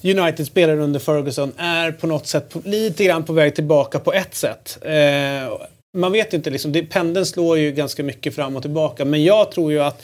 United 0.04 0.48
spelar 0.48 0.80
under 0.80 1.00
Ferguson 1.00 1.54
är 1.58 1.92
på 1.92 2.08
något 2.08 2.28
sätt 2.28 2.56
lite 2.64 3.04
grann 3.04 3.24
på 3.24 3.34
väg 3.34 3.56
tillbaka 3.56 4.00
på 4.00 4.14
ett 4.14 4.36
sätt. 4.36 4.78
Eh, 4.82 4.92
man 5.94 6.12
vet 6.12 6.34
inte, 6.34 6.50
liksom, 6.50 6.72
det, 6.72 6.84
pendeln 6.84 7.26
slår 7.26 7.58
ju 7.58 7.72
ganska 7.72 8.04
mycket 8.04 8.36
fram 8.36 8.56
och 8.56 8.62
tillbaka. 8.62 9.06
Men 9.06 9.24
jag 9.24 9.52
tror 9.52 9.72
ju 9.72 9.80
att 9.80 10.04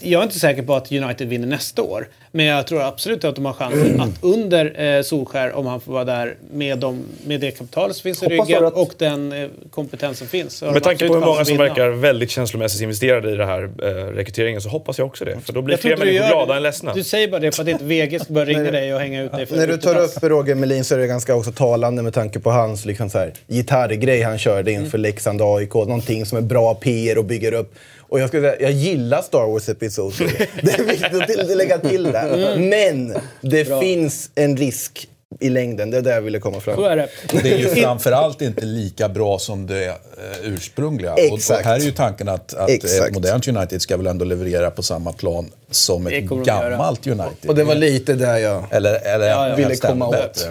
jag 0.00 0.20
är 0.20 0.22
inte 0.22 0.38
säker 0.38 0.62
på 0.62 0.74
att 0.74 0.92
United 0.92 1.28
vinner 1.28 1.46
nästa 1.46 1.82
år. 1.82 2.08
Men 2.30 2.46
jag 2.46 2.66
tror 2.66 2.82
absolut 2.82 3.24
att 3.24 3.34
de 3.34 3.44
har 3.44 3.52
chansen 3.52 4.00
att 4.00 4.10
under 4.20 4.80
eh, 4.80 5.02
Solskär, 5.02 5.52
om 5.52 5.66
han 5.66 5.80
får 5.80 5.92
vara 5.92 6.04
där 6.04 6.36
med, 6.52 6.78
dem, 6.78 7.04
med 7.26 7.40
det 7.40 7.50
kapital 7.50 7.94
som 7.94 8.02
finns 8.02 8.22
i 8.22 8.26
ryggen 8.26 8.64
att... 8.64 8.74
och 8.74 8.92
den 8.98 9.32
eh, 9.32 9.48
kompetensen 9.70 10.28
finns. 10.28 10.62
Med 10.62 10.82
tanke 10.82 11.08
på 11.08 11.14
hur 11.14 11.20
många 11.20 11.44
som 11.44 11.56
verkar 11.56 11.88
väldigt 11.88 12.30
känslomässigt 12.30 12.82
investerade 12.82 13.32
i 13.32 13.36
den 13.36 13.48
här 13.48 13.62
eh, 13.62 13.86
rekryteringen 14.14 14.60
så 14.60 14.68
hoppas 14.68 14.98
jag 14.98 15.06
också 15.06 15.24
det. 15.24 15.40
För 15.40 15.52
då 15.52 15.62
blir 15.62 15.72
jag 15.72 15.80
fler 15.80 15.96
människor 15.96 16.28
glada 16.28 16.56
än 16.56 16.62
ledsna. 16.62 16.94
Du 16.94 17.04
säger 17.04 17.28
bara 17.28 17.40
det 17.40 17.52
för 17.52 17.62
att 17.62 17.68
inte 17.68 17.84
VG 17.84 18.20
ska 18.20 18.32
börja 18.32 18.46
ringa 18.46 18.70
dig 18.70 18.94
och 18.94 19.00
hänga 19.00 19.22
ut 19.22 19.32
dig. 19.32 19.46
När 19.50 19.66
du 19.66 19.76
tar 19.76 19.98
upp 19.98 20.22
Roger 20.22 20.54
Melin 20.54 20.84
så 20.84 20.94
är 20.94 20.98
det 20.98 21.06
ganska 21.06 21.34
också 21.34 21.52
talande 21.52 22.02
med 22.02 22.14
tanke 22.14 22.38
på 22.38 22.50
hans 22.50 22.84
liksom 22.84 23.10
så 23.10 23.18
här, 23.18 23.32
gitarrgrej 23.46 24.22
han 24.22 24.38
körde 24.38 24.72
inför 24.72 24.98
mm. 24.98 25.02
Leksand 25.02 25.42
AIK. 25.42 25.74
Någonting 25.74 26.26
som 26.26 26.38
är 26.38 26.42
bra 26.42 26.74
PR 26.74 27.18
och 27.18 27.24
bygger 27.24 27.52
upp. 27.54 27.74
Och 28.08 28.20
jag, 28.20 28.28
skulle 28.28 28.50
säga, 28.50 28.62
jag 28.62 28.72
gillar 28.72 29.22
Star 29.22 29.46
Wars 29.46 29.68
Episod 29.68 30.12
Det 30.62 30.78
är 30.78 30.84
viktigt 30.84 31.40
att 31.50 31.56
lägga 31.56 31.78
till 31.78 32.02
det. 32.02 32.18
Mm. 32.18 32.68
Men 32.68 33.20
det 33.40 33.68
Bra. 33.68 33.80
finns 33.80 34.30
en 34.34 34.56
risk 34.56 35.08
i 35.40 35.48
längden. 35.48 35.90
Det 35.90 35.96
är 35.96 36.02
där 36.02 36.14
jag 36.14 36.22
ville 36.22 36.38
komma 36.38 36.60
fram. 36.60 36.76
Så 36.76 36.84
är 36.84 36.96
det. 36.96 37.08
det 37.42 37.52
är 37.52 37.58
ju 37.58 37.68
framförallt 37.82 38.42
inte 38.42 38.64
lika 38.64 39.08
bra 39.08 39.38
som 39.38 39.66
det 39.66 39.94
ursprungliga. 40.42 41.14
Exakt. 41.14 41.50
Och, 41.50 41.56
och, 41.56 41.64
här 41.66 41.80
är 41.80 41.84
ju 41.84 41.92
tanken 41.92 42.28
att, 42.28 42.54
att 42.54 42.70
ett 42.70 43.14
modernt 43.14 43.48
United 43.48 43.82
ska 43.82 43.96
väl 43.96 44.06
ändå 44.06 44.24
leverera 44.24 44.70
på 44.70 44.82
samma 44.82 45.12
plan 45.12 45.50
som 45.70 46.06
ett 46.06 46.24
gammalt 46.24 47.06
United. 47.06 47.48
Och 47.48 47.54
det 47.54 47.64
var 47.64 47.74
lite 47.74 48.14
där 48.14 48.36
jag 48.36 48.64
eller, 48.70 49.06
eller, 49.06 49.26
ja, 49.26 49.48
ja. 49.48 49.56
ville 49.56 49.76
komma 49.76 50.08
åt. 50.08 50.48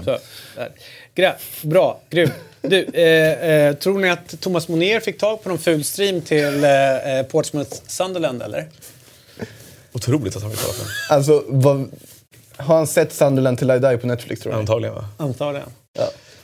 Bra, 1.62 2.02
grymt. 2.10 2.34
Du, 2.70 2.84
eh, 2.84 3.50
eh, 3.50 3.76
tror 3.76 4.00
ni 4.00 4.10
att 4.10 4.42
Thomas 4.42 4.68
Monier 4.68 5.00
fick 5.00 5.18
tag 5.18 5.44
på 5.44 5.50
någon 5.50 5.58
ful 5.58 5.84
stream 5.84 6.22
till 6.22 6.64
eh, 6.64 6.70
Portsmouth 7.32 7.72
Sunderland 7.88 8.42
eller? 8.42 8.70
Otroligt 9.94 10.36
att 10.36 10.42
han 10.42 10.52
fick 10.52 10.60
tag 10.66 10.76
på 10.76 11.14
Alltså, 11.14 11.44
vad, 11.48 11.92
Har 12.58 12.76
han 12.76 12.88
sett 12.88 13.14
Sunderland 13.14 13.58
till 13.58 13.72
I 13.72 13.80
Die 13.80 13.98
på 13.98 14.08
Netflix 14.08 14.42
tror 14.42 14.54
jag? 14.54 14.60
Antagligen 14.60 14.96
va? 14.96 15.06
Antagligen. 15.18 15.70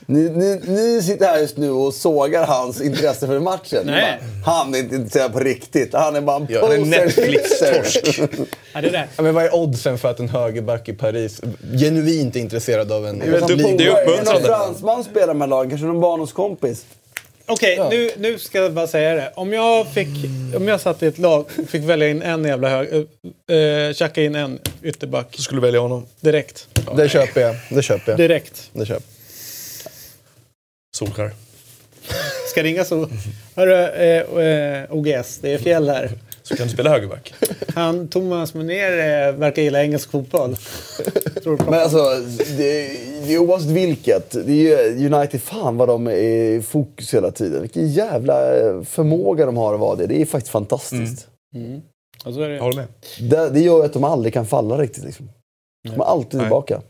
Ni, 0.06 0.30
ni, 0.30 0.62
ni 0.68 1.02
sitter 1.04 1.26
här 1.26 1.40
just 1.40 1.58
nu 1.58 1.72
och 1.72 1.94
sågar 1.94 2.46
hans 2.46 2.82
intresse 2.82 3.28
för 3.28 3.40
matchen. 3.40 3.82
Nej. 3.86 4.20
Bara, 4.46 4.54
han 4.56 4.76
är 4.76 4.80
inte 4.80 4.96
intresserad 4.96 5.34
på 5.34 5.40
riktigt. 5.40 5.94
Han 5.94 6.16
är 6.16 6.22
bara 6.22 6.36
en 6.38 6.48
Ja, 6.50 6.68
Netflix-torsk. 6.68 8.20
Ja, 8.74 8.82
det 8.82 8.88
är 8.88 8.92
det. 8.92 9.08
Ja, 9.16 9.24
men 9.24 9.34
vad 9.36 9.44
är 9.46 9.56
oddsen 9.56 9.98
för 9.98 10.10
att 10.12 10.20
en 10.20 10.30
högerback 10.30 10.90
i 10.90 10.94
Paris 10.94 11.42
genuint 11.80 12.36
är 12.36 12.40
intresserad 12.40 12.92
av 12.92 13.08
en 13.08 13.20
Det 13.20 13.26
är 13.26 13.32
liga? 13.32 13.48
typ- 13.48 13.78
det 13.78 13.86
är 13.86 14.02
uppmuntrande. 14.02 14.32
någon 14.34 14.44
fransman 14.44 15.04
spelar 15.04 15.34
med 15.34 15.50
lagen? 15.50 15.70
Kanske 15.70 15.88
någon 15.88 16.02
barndomskompis? 16.02 16.86
Okej, 17.46 17.80
nu, 17.92 18.12
nu 18.18 18.40
ska 18.40 18.58
jag 18.58 18.74
bara 18.74 18.88
säga 18.88 19.16
det. 19.16 19.32
Om 19.36 19.54
jag, 19.54 19.88
fick, 19.88 20.08
om 20.56 20.68
jag 20.68 20.82
satt 20.82 21.04
i 21.04 21.08
ett 21.08 21.18
lag 21.18 21.46
och 21.64 21.70
fick 21.70 21.84
välja 21.84 22.10
in 22.10 22.22
en 22.22 22.44
jävla 22.46 22.70
hög... 22.70 22.88
Uh, 22.94 23.94
tjacka 23.94 24.24
in 24.24 24.36
en 24.36 24.60
ytterback 24.84 25.28
Så 25.36 25.42
skulle 25.42 25.62
du 25.62 25.68
välja 25.68 25.80
honom. 25.80 26.06
direkt. 26.20 26.68
Det 26.98 27.10
köper 27.10 27.42
jag. 27.42 27.56
Det 27.70 27.82
köper 27.82 28.12
jag. 28.12 28.18
Direkt. 28.20 28.70
Det 28.74 28.86
köper. 28.86 29.04
Solskär. 31.02 31.32
Ska 32.52 32.64
ringa 32.64 32.86
så. 32.86 33.10
Hörru, 33.56 33.74
eh, 33.74 34.82
eh, 34.82 34.92
OGS, 34.92 35.38
det 35.42 35.54
är 35.54 35.58
fjäll 35.58 35.90
här. 35.90 36.12
Så 36.44 36.56
kan 36.56 36.68
du 36.68 36.74
spela 36.74 36.90
högerback. 36.90 37.34
Han, 37.76 38.08
Thomas 38.08 38.54
Munér 38.54 38.92
eh, 39.28 39.34
verkar 39.36 39.62
gilla 39.62 39.84
engelsk 39.84 40.12
fotboll. 40.12 40.56
Tror 41.44 41.58
du 41.58 41.64
Men 41.64 41.74
alltså, 41.74 41.98
det, 42.58 42.98
det 43.28 43.34
är 43.34 43.38
oavsett 43.38 43.70
vilket. 43.70 44.32
Det 44.32 44.52
är 44.52 44.94
ju 44.96 45.14
United, 45.14 45.42
fan 45.42 45.78
vad 45.78 45.88
de 45.88 46.08
är 46.08 46.12
i 46.14 46.62
fokus 46.62 47.14
hela 47.14 47.32
tiden. 47.32 47.62
Vilken 47.62 47.88
jävla 47.90 48.58
eh, 48.60 48.82
förmåga 48.84 49.46
de 49.46 49.58
har 49.58 49.74
att 49.74 49.80
vara 49.80 49.96
det. 49.96 50.08
Det 50.08 50.22
är 50.22 50.26
faktiskt 50.26 50.52
fantastiskt. 50.52 51.28
Och 52.26 52.34
så 52.34 52.42
är 52.42 52.50
Jag 52.50 52.52
det. 52.52 52.64
håller 52.64 52.76
med. 52.78 52.88
Det, 53.20 53.50
det 53.50 53.60
gör 53.60 53.78
ju 53.78 53.86
att 53.86 53.94
de 53.94 54.04
aldrig 54.04 54.34
kan 54.34 54.46
falla 54.48 54.78
riktigt. 54.78 55.04
Liksom. 55.04 55.30
De 55.90 56.02
är 56.02 56.06
alltid 56.06 56.34
Nej. 56.38 56.46
tillbaka. 56.46 56.82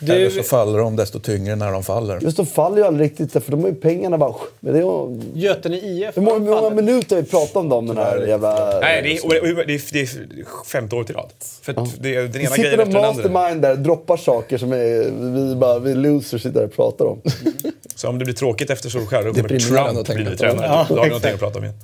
Eller 0.00 0.30
så 0.30 0.36
Du, 0.36 0.42
faller 0.42 0.78
de 0.78 0.96
desto 0.96 1.20
tyngre 1.20 1.56
när 1.56 1.72
de 1.72 1.84
faller. 1.84 2.18
Just 2.20 2.36
de 2.36 2.46
faller 2.46 2.76
ju 2.76 2.84
aldrig 2.84 3.10
riktigt, 3.10 3.32
för 3.32 3.50
de 3.50 3.62
har 3.62 3.68
ju 3.68 3.74
pengarna 3.74 4.18
bara... 4.18 4.34
Men 4.60 4.72
det 4.72 4.78
är, 4.78 5.20
Götene 5.34 5.76
IF. 5.76 6.16
hur 6.16 6.22
många, 6.22 6.38
hur 6.38 6.44
många 6.44 6.60
faller. 6.60 6.76
minuter 6.76 7.16
har 7.16 7.22
vi 7.22 7.28
pratat 7.28 7.56
om 7.56 7.68
dem 7.68 7.86
den 7.86 7.96
här 7.96 8.26
jävla... 8.26 8.80
Nej, 8.80 9.02
det 9.02 9.16
är, 9.16 9.30
det 9.30 9.48
är, 9.62 9.66
det 9.66 9.74
är, 9.74 9.90
det 9.90 10.00
är 10.40 10.66
femte 10.66 10.96
året 10.96 11.10
i 11.10 11.12
rad. 11.12 11.30
För 11.62 11.72
att 11.72 11.88
det 11.98 12.14
är 12.14 12.22
den 12.22 12.40
ena 12.40 12.50
sitter 12.50 12.78
en 12.78 12.92
mastermind 12.92 13.62
där, 13.62 13.76
droppar 13.76 14.16
saker 14.16 14.58
som 14.58 14.72
är, 14.72 15.10
vi, 15.34 15.54
bara, 15.54 15.78
vi 15.78 15.94
losers 15.94 16.42
sitter 16.42 16.60
där 16.60 16.66
och 16.66 16.76
pratar 16.76 17.04
om. 17.04 17.20
Så 17.94 18.08
om 18.08 18.18
det 18.18 18.24
blir 18.24 18.34
tråkigt 18.34 18.70
efter 18.70 18.88
Solskär, 18.88 19.22
då 19.22 19.34
kommer 19.34 19.48
Trump 19.48 20.16
bli 20.16 20.36
tränare. 20.36 20.66
Ja, 20.66 20.86
då 20.88 20.94
har 20.94 21.02
vi 21.02 21.08
någonting 21.08 21.32
att 21.32 21.40
prata 21.40 21.58
om 21.58 21.64
igen. 21.64 21.76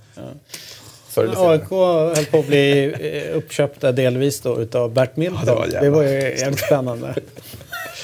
Senare. 1.09 1.51
AIK 1.51 1.71
höll 2.17 2.25
på 2.25 2.39
att 2.39 2.47
bli 2.47 2.85
eh, 2.85 3.37
uppköpta 3.37 3.93
delvis 3.93 4.41
då 4.41 4.61
utav 4.61 4.93
Bert 4.93 5.17
Milton. 5.17 5.39
Ja, 5.47 5.67
det 5.67 5.77
var 5.77 5.81
det, 5.81 5.91
var 5.91 6.03
ju 6.03 6.09
jävligt 6.09 6.61
spännande. 6.61 7.15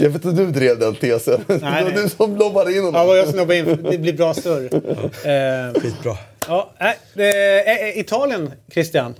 Jag 0.00 0.10
vet 0.10 0.26
att 0.26 0.36
du 0.36 0.46
drev 0.50 0.78
den 0.78 0.94
tesen. 0.94 1.44
det 1.46 1.58
var 1.58 1.70
nej. 1.70 1.92
du 2.02 2.08
som 2.08 2.36
lobbade 2.36 2.70
in 2.70 2.76
Ja, 2.76 2.84
honom. 2.84 3.06
vad 3.06 3.18
jag 3.18 3.28
snobbade 3.28 3.58
in. 3.58 3.64
Det 3.90 3.98
blir 3.98 4.12
bra 4.12 4.34
surr. 4.34 4.64
Eh, 4.74 5.80
Skitbra. 5.80 6.16
ja, 6.48 6.70
nej, 6.80 6.98
det, 7.14 7.60
eh, 7.66 7.88
eh, 7.88 7.98
Italien, 7.98 8.50
Christian. 8.72 9.14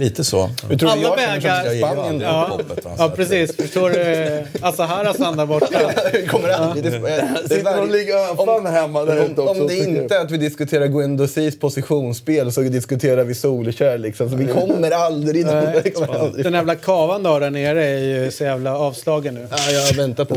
Lite 0.00 0.24
så. 0.24 0.50
Hur 0.68 0.78
tror 0.78 0.90
Alla 0.90 1.02
jag 1.02 1.18
känner 1.18 1.32
vägar- 1.40 1.56
som 1.58 1.66
Jag 1.66 1.74
gillar 1.74 1.92
Spanien? 1.92 2.20
Ja, 2.20 2.44
upphoppet. 2.54 2.84
va, 2.84 2.90
så 2.96 3.02
ja 3.02 3.08
precis. 3.16 3.56
Förstår 3.56 3.90
du? 3.90 4.44
Alltså 4.60 4.82
Harasan 4.82 5.36
där 5.36 5.46
borta. 5.52 5.66
Det 6.12 6.26
kommer 6.26 6.48
aldrig... 6.48 6.84
Det, 6.84 7.62
det, 7.62 7.70
och 7.80 7.88
ligger 7.88 8.32
öfan 8.32 8.66
hemma 8.66 9.04
där 9.04 9.24
ute 9.24 9.40
också. 9.40 9.60
Om 9.62 9.66
det 9.68 9.76
inte 9.76 10.14
är 10.16 10.20
att 10.20 10.30
vi 10.30 10.36
diskuterar 10.36 10.86
Guendouzi's 10.86 11.60
positionsspel 11.60 12.52
så 12.52 12.60
diskuterar 12.60 13.24
vi 13.24 13.34
Solskär 13.34 13.98
liksom. 13.98 14.30
Så 14.30 14.36
vi 14.36 14.46
kommer 14.46 14.90
aldrig... 14.90 15.46
det 15.46 15.90
kommer 15.94 16.18
aldrig. 16.18 16.44
Den 16.44 16.52
jävla 16.54 16.74
kavan 16.74 17.22
då 17.22 17.38
där 17.38 17.50
nere 17.50 17.86
är 17.86 17.98
ju 17.98 18.30
så 18.30 18.44
jävla 18.44 18.78
avslagen 18.78 19.34
nu. 19.34 19.46
Ja, 19.50 19.56
jag 19.72 19.94
väntar 19.96 20.24
på 20.24 20.34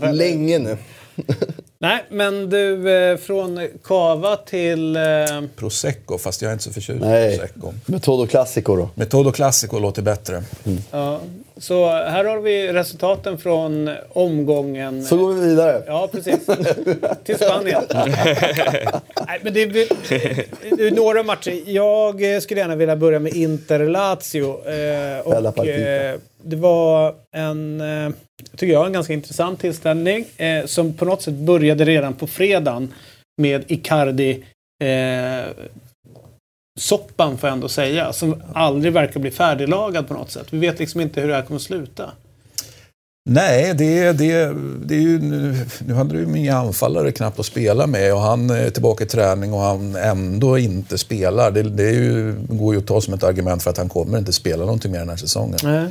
Den 0.00 0.16
länge 0.16 0.58
nu. 0.58 0.76
Nej, 1.80 2.04
men 2.10 2.50
du, 2.50 2.90
eh, 2.92 3.16
från 3.16 3.68
kava 3.84 4.36
till... 4.36 4.96
Eh, 4.96 5.02
Prosecco, 5.56 6.18
fast 6.18 6.42
jag 6.42 6.48
är 6.48 6.52
inte 6.52 6.64
så 6.64 6.72
förtjust 6.72 7.02
i 7.02 7.06
Nej. 7.06 7.38
prosecco. 7.38 7.72
Metodo 7.86 8.26
Classico 8.26 8.76
då. 8.76 8.90
Metodo 8.94 9.32
Classico 9.32 9.78
låter 9.78 10.02
bättre. 10.02 10.42
ja. 10.90 11.20
Så 11.60 11.86
här 11.88 12.24
har 12.24 12.38
vi 12.40 12.72
resultaten 12.72 13.38
från 13.38 13.90
omgången. 14.12 15.04
Så 15.04 15.16
går 15.16 15.32
vi 15.32 15.48
vidare. 15.48 15.82
Ja, 15.86 16.08
precis. 16.12 16.46
Till 17.24 17.36
Spanien. 17.36 17.82
Nej, 19.26 19.40
men 19.42 19.52
det, 19.54 19.66
blir- 19.66 19.88
det 20.76 20.86
är 20.86 20.90
några 20.90 21.22
matcher. 21.22 21.62
Jag 21.66 22.34
eh, 22.34 22.40
skulle 22.40 22.60
gärna 22.60 22.76
vilja 22.76 22.96
börja 22.96 23.18
med 23.18 23.32
Inter-Lazio. 23.32 24.50
Eh, 24.68 25.30
Bella 25.30 25.48
och, 25.48 25.54
partita. 25.56 25.78
eh, 25.78 26.14
det 26.42 26.56
var 26.56 27.14
en, 27.36 27.80
eh, 27.80 28.10
tycker 28.56 28.72
jag, 28.72 28.86
en 28.86 28.92
ganska 28.92 29.12
intressant 29.12 29.60
tillställning 29.60 30.24
eh, 30.36 30.66
som 30.66 30.92
på 30.92 31.04
något 31.04 31.22
sätt 31.22 31.34
började 31.34 31.84
redan 31.84 32.14
på 32.14 32.26
fredagen 32.26 32.94
med 33.42 33.64
Icardi 33.68 34.44
eh, 34.84 35.50
soppan 36.78 37.38
får 37.38 37.48
jag 37.48 37.54
ändå 37.54 37.68
säga, 37.68 38.12
som 38.12 38.42
aldrig 38.52 38.92
verkar 38.92 39.20
bli 39.20 39.30
färdiglagad 39.30 40.08
på 40.08 40.14
något 40.14 40.30
sätt. 40.30 40.46
Vi 40.50 40.58
vet 40.58 40.78
liksom 40.78 41.00
inte 41.00 41.20
hur 41.20 41.28
det 41.28 41.34
här 41.34 41.42
kommer 41.42 41.56
att 41.56 41.62
sluta. 41.62 42.10
Nej, 43.30 43.74
det, 43.74 44.12
det, 44.12 44.54
det 44.84 44.94
är 44.94 45.00
ju, 45.00 45.18
nu, 45.18 45.66
nu 45.86 45.94
hade 45.94 46.14
du 46.14 46.20
ju 46.20 46.38
inga 46.38 46.56
anfallare 46.56 47.12
knappt 47.12 47.38
att 47.38 47.46
spela 47.46 47.86
med 47.86 48.14
och 48.14 48.20
han 48.20 48.50
är 48.50 48.70
tillbaka 48.70 49.04
i 49.04 49.06
träning 49.06 49.52
och 49.52 49.60
han 49.60 49.96
ändå 49.96 50.58
inte 50.58 50.98
spelar. 50.98 51.50
Det, 51.50 51.62
det 51.62 51.84
är 51.84 51.94
ju, 51.94 52.34
går 52.48 52.74
ju 52.74 52.80
att 52.80 52.86
ta 52.86 53.00
som 53.00 53.14
ett 53.14 53.24
argument 53.24 53.62
för 53.62 53.70
att 53.70 53.78
han 53.78 53.88
kommer 53.88 54.18
inte 54.18 54.32
spela 54.32 54.64
någonting 54.64 54.92
mer 54.92 54.98
den 54.98 55.08
här 55.08 55.16
säsongen. 55.16 55.58
Nej. 55.62 55.88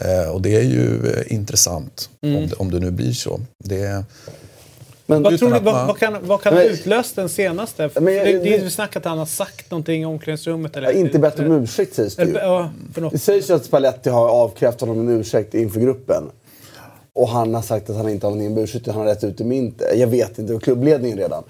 Eh, 0.00 0.30
och 0.30 0.42
det 0.42 0.56
är 0.56 0.62
ju 0.62 1.06
eh, 1.06 1.32
intressant 1.32 2.10
Mm. 2.22 2.36
om, 2.42 2.48
det, 2.48 2.54
om 2.56 2.70
det 2.70 2.78
nu 2.78 2.90
blir 2.90 3.12
så. 3.12 3.40
Det, 3.64 4.04
Men 5.06 5.22
Vad, 5.22 5.32
Utan 5.32 5.48
tror 5.48 5.58
du, 5.58 5.64
vad, 5.64 5.74
man- 5.74 5.86
vad 5.86 5.98
kan, 5.98 6.16
vad 6.22 6.42
kan 6.42 6.54
Men- 6.54 6.66
utlöst 6.66 7.16
den 7.16 7.28
senaste? 7.28 7.90
Men 8.00 8.14
jag- 8.14 8.26
det, 8.26 8.38
det 8.38 8.54
är 8.58 8.62
ju 8.62 8.70
snack 8.70 8.96
att 8.96 9.04
han 9.04 9.18
har 9.18 9.26
sagt 9.26 9.70
någonting 9.70 10.02
i 10.02 10.04
omklädningsrummet. 10.04 10.76
Eller, 10.76 10.90
inte 10.90 11.18
bett 11.18 11.38
om 11.38 11.52
ursäkt 11.52 11.94
sägs 11.94 12.16
det 12.16 12.22
ju. 12.24 12.30
eller, 12.30 12.40
ja, 12.40 12.70
för 12.94 13.00
något. 13.00 13.12
Det 13.12 13.18
sägs 13.18 13.50
ju 13.50 13.54
att 13.54 13.64
Spalletti 13.64 14.10
har 14.10 14.28
avkrävt 14.28 14.80
honom 14.80 15.00
en 15.08 15.20
ursäkt 15.20 15.54
inför 15.54 15.80
gruppen. 15.80 16.22
Och 17.12 17.28
han 17.28 17.54
har 17.54 17.62
sagt 17.62 17.90
att 17.90 17.96
han 17.96 18.08
inte 18.08 18.26
har 18.26 18.34
någon 18.34 18.58
ursäkt, 18.58 18.86
han 18.86 18.96
har 18.96 19.04
rätt 19.04 19.24
ut 19.24 19.40
i 19.40 19.44
mint. 19.44 19.82
Jag 19.96 20.06
vet 20.06 20.38
inte, 20.38 20.58
klubbledningen 20.62 21.18
redan. 21.18 21.44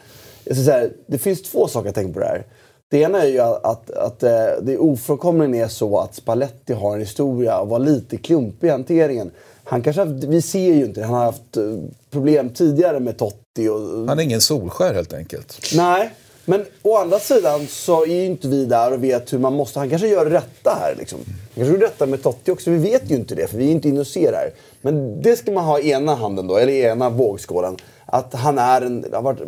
Jag 0.45 0.57
ska 0.57 0.65
säga, 0.65 0.89
det 1.07 1.19
finns 1.19 1.43
två 1.43 1.69
saker 1.69 1.87
jag 1.89 1.95
tänker 1.95 2.13
på 2.13 2.21
det 2.21 2.27
här. 2.27 2.45
Det 2.91 2.99
ena 2.99 3.23
är 3.23 3.27
ju 3.27 3.41
att, 3.41 3.65
att, 3.65 3.91
att 3.91 4.23
eh, 4.23 4.47
det 4.63 4.79
ofrånkomligen 4.79 5.55
är 5.55 5.69
så 5.69 5.99
att 5.99 6.15
Spalletti 6.15 6.73
har 6.73 6.95
en 6.95 7.01
historia 7.01 7.57
av 7.57 7.63
att 7.63 7.69
vara 7.69 7.79
lite 7.79 8.17
klumpig 8.17 8.69
i 8.69 8.71
hanteringen. 8.71 9.31
Han 9.65 9.83
kanske 9.83 10.03
har, 10.03 10.27
vi 10.27 10.43
ser 10.43 10.75
ju 10.75 10.85
inte. 10.85 11.03
Han 11.03 11.15
har 11.15 11.25
haft 11.25 11.57
eh, 11.57 11.63
problem 12.11 12.51
tidigare 12.51 13.01
med 13.01 13.19
Totti. 13.19 13.69
Och, 13.69 14.09
han 14.09 14.19
är 14.19 14.23
ingen 14.23 14.41
Solskär 14.41 14.95
helt 14.95 15.13
enkelt. 15.13 15.59
Nej, 15.75 16.11
men 16.45 16.65
å 16.83 16.97
andra 16.97 17.19
sidan 17.19 17.67
så 17.67 18.03
är 18.03 18.15
ju 18.15 18.25
inte 18.25 18.49
vi 18.49 18.65
där 18.65 18.93
och 18.93 19.05
vet 19.05 19.33
hur 19.33 19.39
man 19.39 19.55
måste... 19.55 19.79
Han 19.79 19.91
kanske 19.91 20.09
gör 20.09 20.27
rätta 20.27 20.79
här. 20.81 20.95
Liksom. 20.99 21.19
Han 21.27 21.37
kanske 21.55 21.73
gör 21.73 21.81
rätta 21.81 22.07
med 22.07 22.23
Totti 22.23 22.51
också. 22.51 22.71
Vi 22.71 22.79
vet 22.79 23.11
ju 23.11 23.15
inte 23.15 23.35
det, 23.35 23.47
för 23.47 23.59
vi 23.59 23.67
är 23.67 23.73
inte 23.73 23.89
inne 23.89 24.01
och 24.01 24.07
ser 24.07 24.33
här. 24.33 24.53
Men 24.83 25.23
det 25.23 25.37
ska 25.37 25.53
man 25.53 25.65
ha 25.65 25.81
i 25.81 25.91
ena 25.91 26.15
handen 26.15 26.47
då, 26.47 26.57
eller 26.57 26.73
i 26.73 26.83
ena 26.83 27.11
vågskålen. 27.11 27.77
Att 28.07 28.35
han 28.35 28.59
är 28.59 28.83
en, 28.83 29.05
har 29.13 29.23
varit 29.23 29.41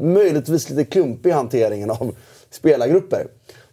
möjligtvis 0.00 0.70
lite 0.70 0.84
klumpig 0.84 1.30
i 1.30 1.32
hanteringen 1.32 1.90
av 1.90 2.14
spelargrupper. 2.50 3.26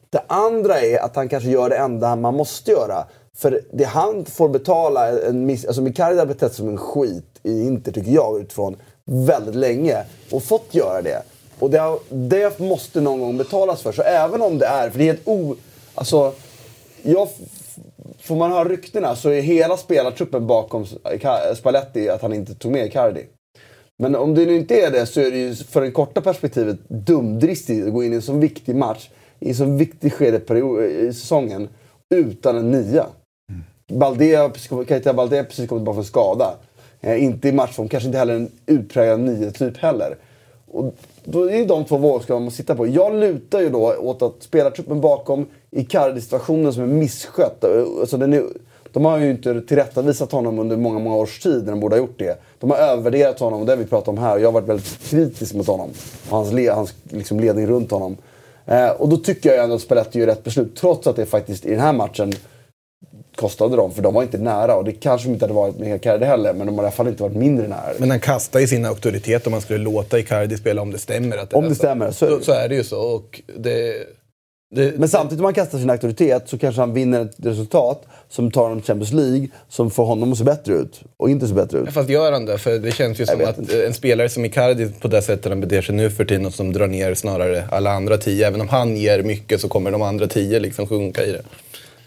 Det 0.09 0.23
andra 0.27 0.81
är 0.81 0.99
att 0.99 1.15
han 1.15 1.29
kanske 1.29 1.49
gör 1.49 1.69
det 1.69 1.77
enda 1.77 2.15
man 2.15 2.33
måste 2.33 2.71
göra. 2.71 3.05
För 3.37 3.61
det 3.71 3.83
han 3.83 4.25
får 4.25 4.49
betala, 4.49 5.21
en 5.21 5.45
miss, 5.45 5.65
alltså 5.65 5.81
Mikael 5.81 6.19
har 6.19 6.25
betett 6.25 6.53
som 6.53 6.67
en 6.69 6.77
skit 6.77 7.39
i 7.43 7.61
Inter 7.61 7.91
tycker 7.91 8.11
jag 8.11 8.41
utifrån 8.41 8.77
väldigt 9.05 9.55
länge. 9.55 10.03
Och 10.31 10.43
fått 10.43 10.75
göra 10.75 11.01
det. 11.01 11.21
Och 11.59 11.69
det, 11.69 11.77
har, 11.77 11.99
det 12.09 12.59
måste 12.59 13.01
någon 13.01 13.19
gång 13.19 13.37
betalas 13.37 13.81
för. 13.81 13.91
Så 13.91 14.01
även 14.01 14.41
om 14.41 14.57
det 14.57 14.65
är, 14.65 14.89
för 14.89 14.99
det 14.99 15.09
är 15.09 15.13
ett 15.13 15.21
o... 15.25 15.55
Alltså, 15.95 16.33
jag, 17.01 17.27
får 18.19 18.35
man 18.35 18.51
höra 18.51 18.69
ryktena 18.69 19.15
så 19.15 19.29
är 19.29 19.41
hela 19.41 19.77
spelartruppen 19.77 20.47
bakom 20.47 20.85
Spalletti 21.55 22.09
att 22.09 22.21
han 22.21 22.33
inte 22.33 22.55
tog 22.55 22.71
med 22.71 22.85
Icardi. 22.85 23.25
Men 24.03 24.15
om 24.15 24.35
det 24.35 24.45
nu 24.45 24.55
inte 24.55 24.81
är 24.81 24.91
det 24.91 25.05
så 25.05 25.19
är 25.19 25.31
det 25.31 25.37
ju 25.37 25.55
för 25.55 25.81
det 25.81 25.91
korta 25.91 26.21
perspektivet 26.21 26.77
dumdristigt 26.87 27.87
att 27.87 27.93
gå 27.93 28.03
in 28.03 28.13
i 28.13 28.15
en 28.15 28.21
så 28.21 28.33
viktig 28.33 28.75
match 28.75 29.09
i 29.39 29.49
en 29.49 29.55
så 29.55 29.65
viktig 29.65 30.13
skedeperiod 30.13 30.83
i 30.83 31.13
säsongen 31.13 31.69
utan 32.15 32.57
en 32.57 32.71
nia. 32.71 33.05
Balde 33.87 34.51
Keita 34.87 35.13
Balde 35.13 35.37
har 35.37 35.43
precis 35.43 35.69
kommit 35.69 35.81
tillbaka 35.81 35.95
från 35.95 36.05
skada. 36.05 36.53
Eh, 37.01 37.23
inte 37.23 37.49
i 37.49 37.51
matchform, 37.51 37.87
kanske 37.87 38.07
inte 38.07 38.17
heller 38.17 38.35
en 38.35 38.51
utpräglad 38.65 39.19
nio-typ 39.19 39.77
heller. 39.77 40.17
Och 40.71 40.95
då 41.23 41.49
är 41.51 41.57
det 41.57 41.65
de 41.65 41.85
två 41.85 41.97
vågskålarna 41.97 42.39
man 42.39 42.45
måste 42.45 42.57
sitta 42.57 42.75
på. 42.75 42.87
Jag 42.87 43.15
lutar 43.15 43.61
ju 43.61 43.69
då 43.69 43.95
åt 43.95 44.21
att 44.21 44.35
spelartruppen 44.39 45.01
bakom 45.01 45.45
Icardi-situationen 45.71 46.73
som 46.73 46.83
är 46.83 46.87
misskött. 46.87 47.63
Alltså 47.99 48.17
den 48.17 48.33
är, 48.33 48.43
de 48.93 49.05
har 49.05 49.19
ju 49.19 49.31
inte 49.31 49.61
tillrättavisat 49.61 50.31
honom 50.31 50.59
under 50.59 50.77
många, 50.77 50.99
många 50.99 51.15
års 51.15 51.39
tid 51.39 51.63
när 51.63 51.71
de 51.71 51.79
borde 51.79 51.95
ha 51.95 51.99
gjort 51.99 52.19
det. 52.19 52.41
De 52.59 52.69
har 52.69 52.77
övervärderat 52.77 53.39
honom 53.39 53.59
och 53.59 53.65
det 53.65 53.71
har 53.71 53.77
vi 53.77 53.85
pratat 53.85 54.07
om 54.07 54.17
här. 54.17 54.37
Jag 54.37 54.47
har 54.47 54.51
varit 54.51 54.67
väldigt 54.67 54.99
kritisk 55.09 55.53
mot 55.53 55.67
honom 55.67 55.89
och 56.29 56.37
hans, 56.37 56.53
le, 56.53 56.69
hans 56.69 56.93
liksom 57.03 57.39
ledning 57.39 57.67
runt 57.67 57.91
honom. 57.91 58.17
Eh, 58.65 58.89
och 58.89 59.09
då 59.09 59.17
tycker 59.17 59.53
jag 59.53 59.63
ändå 59.63 59.75
att 59.75 59.81
Spalletti 59.81 60.19
gör 60.19 60.25
rätt 60.25 60.43
beslut. 60.43 60.75
Trots 60.75 61.07
att 61.07 61.15
det 61.15 61.25
faktiskt 61.25 61.65
i 61.65 61.69
den 61.69 61.79
här 61.79 61.93
matchen 61.93 62.33
kostade 63.35 63.75
dem. 63.75 63.91
För 63.91 64.01
de 64.01 64.13
var 64.13 64.23
inte 64.23 64.37
nära. 64.37 64.75
Och 64.75 64.85
det 64.85 64.91
kanske 64.91 65.27
de 65.27 65.33
inte 65.33 65.45
hade 65.45 65.53
varit 65.53 65.79
med 65.79 65.95
Icardi 65.95 66.25
heller. 66.25 66.53
Men 66.53 66.67
de 66.67 66.75
har 66.75 66.83
i 66.83 66.87
alla 66.87 66.91
fall 66.91 67.07
inte 67.07 67.23
varit 67.23 67.35
mindre 67.35 67.67
nära. 67.67 67.93
Men 67.97 68.09
han 68.09 68.19
kastar 68.19 68.59
ju 68.59 68.67
sin 68.67 68.85
auktoritet 68.85 69.47
om 69.47 69.51
man 69.51 69.61
skulle 69.61 69.79
låta 69.79 70.19
Icardi 70.19 70.57
spela 70.57 70.81
om 70.81 70.91
det 70.91 70.99
stämmer. 70.99 71.37
Att 71.37 71.53
Om 71.53 71.69
det 71.69 71.75
stämmer 71.75 72.11
så 72.11 72.25
är 72.25 72.29
det 72.29 72.37
Så, 72.37 72.43
så 72.43 72.51
är 72.51 72.69
det 72.69 72.75
ju 72.75 72.83
så. 72.83 72.99
Och 72.99 73.41
det, 73.57 73.95
det, 74.75 74.99
Men 74.99 75.09
samtidigt 75.09 75.39
om 75.39 75.45
han 75.45 75.53
kastar 75.53 75.77
sin 75.77 75.89
auktoritet 75.89 76.43
så 76.49 76.57
kanske 76.57 76.81
han 76.81 76.93
vinner 76.93 77.21
ett 77.21 77.35
resultat 77.37 78.03
som 78.29 78.51
tar 78.51 78.61
honom 78.61 78.79
till 78.81 78.87
Champions 78.87 79.13
League. 79.13 79.47
Som 79.69 79.91
får 79.91 80.05
honom 80.05 80.31
att 80.31 80.37
se 80.37 80.43
bättre 80.43 80.73
ut. 80.73 81.01
Och 81.17 81.29
inte 81.29 81.47
se 81.47 81.53
bättre 81.53 81.77
ut. 81.79 81.89
Fast 81.93 82.09
gör 82.09 82.31
han 82.31 82.45
det? 82.45 82.57
För 82.57 82.79
det 82.79 82.91
känns 82.91 83.19
ju 83.19 83.25
som 83.25 83.41
att 83.45 83.57
inte. 83.59 83.85
en 83.85 83.93
spelare 83.93 84.29
som 84.29 84.45
Icardi 84.45 84.89
på 85.01 85.07
det 85.07 85.21
sättet 85.21 85.45
han 85.51 85.61
beter 85.61 85.81
sig 85.81 85.95
nu 85.95 86.09
för 86.09 86.25
tiden 86.25 86.45
och 86.45 86.53
som 86.53 86.73
drar 86.73 86.87
ner 86.87 87.13
snarare 87.13 87.63
alla 87.71 87.91
andra 87.91 88.17
tio. 88.17 88.47
Även 88.47 88.61
om 88.61 88.69
han 88.69 88.97
ger 88.97 89.23
mycket 89.23 89.61
så 89.61 89.67
kommer 89.67 89.91
de 89.91 90.01
andra 90.01 90.27
tio 90.27 90.59
liksom 90.59 90.87
sjunka 90.87 91.23
i 91.25 91.31
det. 91.31 91.41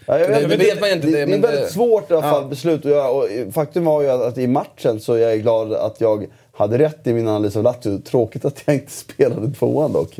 Ja, 0.05 0.19
jag 0.19 0.29
Det- 0.29 0.33
vet 0.33 0.49
det 0.49 0.53
inte. 0.55 0.65
vet 0.65 0.79
man 0.81 0.89
inte, 0.91 1.07
Det, 1.07 1.11
det- 1.11 1.25
det 1.25 1.33
är 1.35 1.39
väldigt 1.41 1.61
det- 1.67 1.73
svårt 1.73 2.11
i 2.11 2.13
alla 2.13 2.21
fall 2.31 2.45
beslut 2.47 2.85
att 2.85 2.91
göra. 2.91 3.09
Och 3.09 3.27
faktum 3.53 3.85
var 3.85 4.01
ju 4.01 4.09
att, 4.09 4.21
att 4.21 4.37
i 4.37 4.47
matchen 4.47 4.99
så 4.99 5.17
jag 5.17 5.31
är 5.33 5.37
glad 5.37 5.73
att 5.73 6.01
jag 6.01 6.25
hade 6.57 6.77
rätt 6.77 7.07
i 7.07 7.13
min 7.13 7.27
analys 7.27 7.55
av 7.55 7.63
Lazio. 7.63 8.01
Tråkigt 8.01 8.45
att 8.45 8.63
jag 8.65 8.75
inte 8.75 8.91
spelade 8.91 9.51
tvåan 9.51 9.93
dock. 9.93 10.19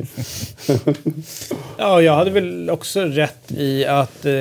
Ja, 1.78 2.02
jag 2.02 2.12
hade 2.12 2.30
väl 2.30 2.70
också 2.70 3.00
rätt 3.00 3.52
i 3.52 3.84
att 3.84 4.24
eh, 4.24 4.32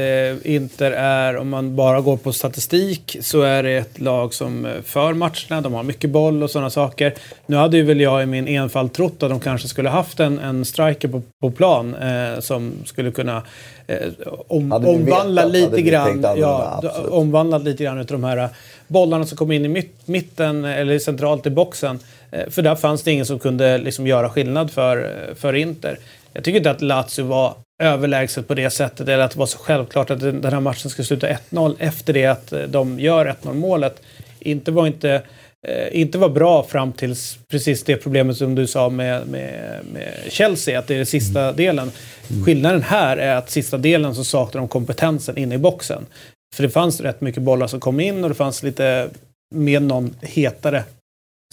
Inter 0.53 0.91
är, 0.91 1.37
om 1.37 1.49
man 1.49 1.75
bara 1.75 2.01
går 2.01 2.17
på 2.17 2.33
statistik, 2.33 3.17
så 3.21 3.41
är 3.41 3.63
det 3.63 3.77
ett 3.77 3.99
lag 3.99 4.33
som 4.33 4.65
eh, 4.65 4.81
för 4.83 5.13
matcherna. 5.13 5.61
De 5.61 5.73
har 5.73 5.83
mycket 5.83 6.09
boll 6.09 6.43
och 6.43 6.51
sådana 6.51 6.69
saker. 6.69 7.13
Nu 7.45 7.55
hade 7.55 7.77
ju 7.77 7.83
väl 7.83 8.01
jag 8.01 8.23
i 8.23 8.25
min 8.25 8.47
enfald 8.47 8.93
trott 8.93 9.23
att 9.23 9.29
de 9.29 9.39
kanske 9.39 9.67
skulle 9.67 9.89
haft 9.89 10.19
en, 10.19 10.39
en 10.39 10.65
striker 10.65 11.07
på, 11.07 11.21
på 11.41 11.51
plan 11.51 11.95
eh, 11.95 12.39
som 12.39 12.73
skulle 12.85 13.11
kunna 13.11 13.43
eh, 13.87 13.97
om, 14.47 14.71
omvandla 14.71 15.45
vetat, 15.47 15.71
lite 15.71 15.81
grann. 15.81 16.21
Ja, 16.37 16.79
d- 16.81 16.87
absolut. 16.87 17.11
omvandlat 17.11 17.63
lite 17.63 17.83
grann 17.83 17.97
utav 17.99 18.19
de 18.21 18.27
här 18.27 18.37
eh, 18.37 18.49
bollarna 18.87 19.25
som 19.25 19.37
kom 19.37 19.51
in 19.51 19.65
i 19.65 19.67
mitt, 19.67 20.07
mitten 20.07 20.65
eller 20.65 20.99
centralt 20.99 21.45
i 21.45 21.49
boxen. 21.49 21.99
Eh, 22.31 22.49
För 22.49 22.61
där 22.61 22.75
fanns 22.75 23.03
det 23.03 23.11
ingen 23.11 23.25
som 23.25 23.39
kunde 23.39 23.77
liksom 23.77 24.07
göra 24.07 24.29
skillnad 24.29 24.71
för, 24.71 24.97
eh, 25.29 25.35
för 25.35 25.53
Inter. 25.53 25.97
Jag 26.33 26.43
tycker 26.43 26.57
inte 26.57 26.71
att 26.71 26.81
Lazio 26.81 27.23
var 27.25 27.53
överlägset 27.83 28.47
på 28.47 28.53
det 28.53 28.69
sättet 28.69 29.07
eller 29.07 29.23
att 29.23 29.31
det 29.31 29.39
var 29.39 29.45
så 29.45 29.57
självklart 29.57 30.09
att 30.11 30.19
den 30.19 30.53
här 30.53 30.59
matchen 30.59 30.89
skulle 30.89 31.05
sluta 31.05 31.27
1-0 31.27 31.75
efter 31.79 32.13
det 32.13 32.25
att 32.25 32.53
de 32.67 32.99
gör 32.99 33.25
1-0 33.43 33.53
målet. 33.53 34.01
Inte 34.39 34.71
var 34.71 34.87
inte 34.87 35.21
eh, 35.67 36.01
inte 36.01 36.17
var 36.17 36.29
bra 36.29 36.63
fram 36.63 36.93
till 36.93 37.15
precis 37.51 37.83
det 37.83 37.95
problemet 37.95 38.37
som 38.37 38.55
du 38.55 38.67
sa 38.67 38.89
med, 38.89 39.27
med, 39.27 39.81
med 39.93 40.13
Chelsea, 40.29 40.79
att 40.79 40.87
det 40.87 40.93
är 40.93 40.97
den 40.97 41.05
sista 41.05 41.51
delen. 41.51 41.91
Skillnaden 42.45 42.83
här 42.83 43.17
är 43.17 43.35
att 43.35 43.49
sista 43.49 43.77
delen 43.77 44.15
så 44.15 44.23
saknar 44.23 44.61
de 44.61 44.67
kompetensen 44.67 45.37
inne 45.37 45.55
i 45.55 45.57
boxen. 45.57 46.05
För 46.55 46.63
det 46.63 46.69
fanns 46.69 47.01
rätt 47.01 47.21
mycket 47.21 47.43
bollar 47.43 47.67
som 47.67 47.79
kom 47.79 47.99
in 47.99 48.23
och 48.23 48.29
det 48.29 48.35
fanns 48.35 48.63
lite 48.63 49.09
med 49.55 49.81
någon 49.81 50.15
hetare 50.21 50.83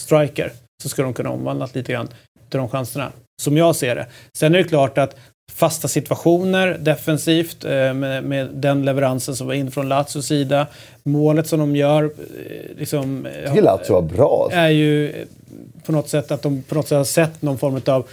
striker 0.01 0.53
så 0.83 0.89
skulle 0.89 1.07
de 1.07 1.15
kunna 1.15 1.31
omvandlat 1.31 1.75
lite 1.75 1.93
grann 1.93 2.09
till 2.51 2.59
de 2.59 2.69
chanserna. 2.69 3.13
Som 3.43 3.57
jag 3.57 3.77
ser 3.77 3.97
det. 3.97 4.07
Sen 4.39 4.55
är 4.55 4.59
det 4.59 4.65
klart 4.65 4.99
att 4.99 5.17
fasta 5.53 5.89
situationer 5.89 6.79
defensivt 6.81 7.65
eh, 7.65 7.71
med, 7.71 8.25
med 8.25 8.49
den 8.53 8.85
leveransen 8.85 9.37
som 9.37 9.47
var 9.47 9.55
in 9.55 9.71
från 9.71 9.89
Lazios 9.89 10.27
sida. 10.27 10.67
Målet 11.03 11.47
som 11.47 11.61
de 11.61 11.77
gör 11.77 12.05
eh, 12.05 12.11
liksom, 12.79 13.27
tycker 13.47 13.63
Lazio 13.63 13.93
var 13.93 14.03
bra. 14.03 14.49
är 14.53 14.69
ju 14.69 15.11
eh, 15.11 15.27
på 15.87 15.93
något 15.93 16.09
sätt 16.09 16.31
att 16.31 16.43
de 16.43 16.63
på 16.63 16.75
något 16.75 16.89
sätt 16.89 16.97
har 16.99 17.05
sett 17.05 17.43
någon 17.43 17.59
form 17.59 17.81
av 17.87 18.07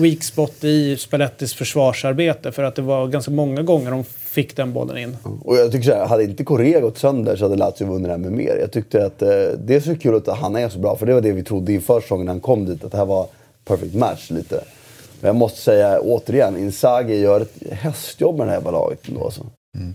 weak 0.00 0.22
spot 0.22 0.64
i 0.64 0.96
Spallettis 0.96 1.54
försvarsarbete. 1.54 2.52
För 2.52 2.62
att 2.62 2.74
det 2.74 2.82
var 2.82 3.06
ganska 3.06 3.30
många 3.30 3.62
gånger 3.62 3.90
de 3.90 4.04
fick 4.04 4.56
den 4.56 4.72
bollen 4.72 4.98
in. 4.98 5.16
Och 5.44 5.56
jag 5.56 5.72
tycker 5.72 5.84
så 5.84 5.94
här, 5.94 6.06
hade 6.06 6.24
inte 6.24 6.44
Correa 6.44 6.80
gått 6.80 6.98
sönder 6.98 7.36
så 7.36 7.44
hade 7.44 7.56
Lazio 7.56 7.86
vunnit 7.86 8.04
det 8.04 8.10
här 8.10 8.18
med 8.18 8.32
mer. 8.32 8.56
Jag 8.60 8.72
tyckte 8.72 9.06
att 9.06 9.22
eh, 9.22 9.28
det 9.58 9.74
är 9.74 9.80
så 9.80 9.96
kul 9.96 10.14
att 10.14 10.38
han 10.38 10.56
är 10.56 10.68
så 10.68 10.78
bra. 10.78 10.96
För 10.96 11.06
det 11.06 11.14
var 11.14 11.20
det 11.20 11.32
vi 11.32 11.44
trodde 11.44 11.72
inför 11.72 12.00
säsongen 12.00 12.26
när 12.26 12.32
han 12.32 12.40
kom 12.40 12.66
dit. 12.66 12.84
Att 12.84 12.92
det 12.92 12.98
här 12.98 13.04
var 13.04 13.26
perfect 13.64 13.94
match 13.94 14.30
lite. 14.30 14.64
Men 15.20 15.28
jag 15.28 15.36
måste 15.36 15.60
säga 15.60 16.00
återigen, 16.00 16.56
Inzaghi 16.58 17.20
gör 17.20 17.40
ett 17.40 17.72
hästjobb 17.72 18.38
med 18.38 18.46
det 18.46 18.50
här 18.50 18.58
jävla 18.58 18.70
laget 18.70 19.08
ändå. 19.08 19.24
Alltså. 19.24 19.46
Mm. 19.76 19.94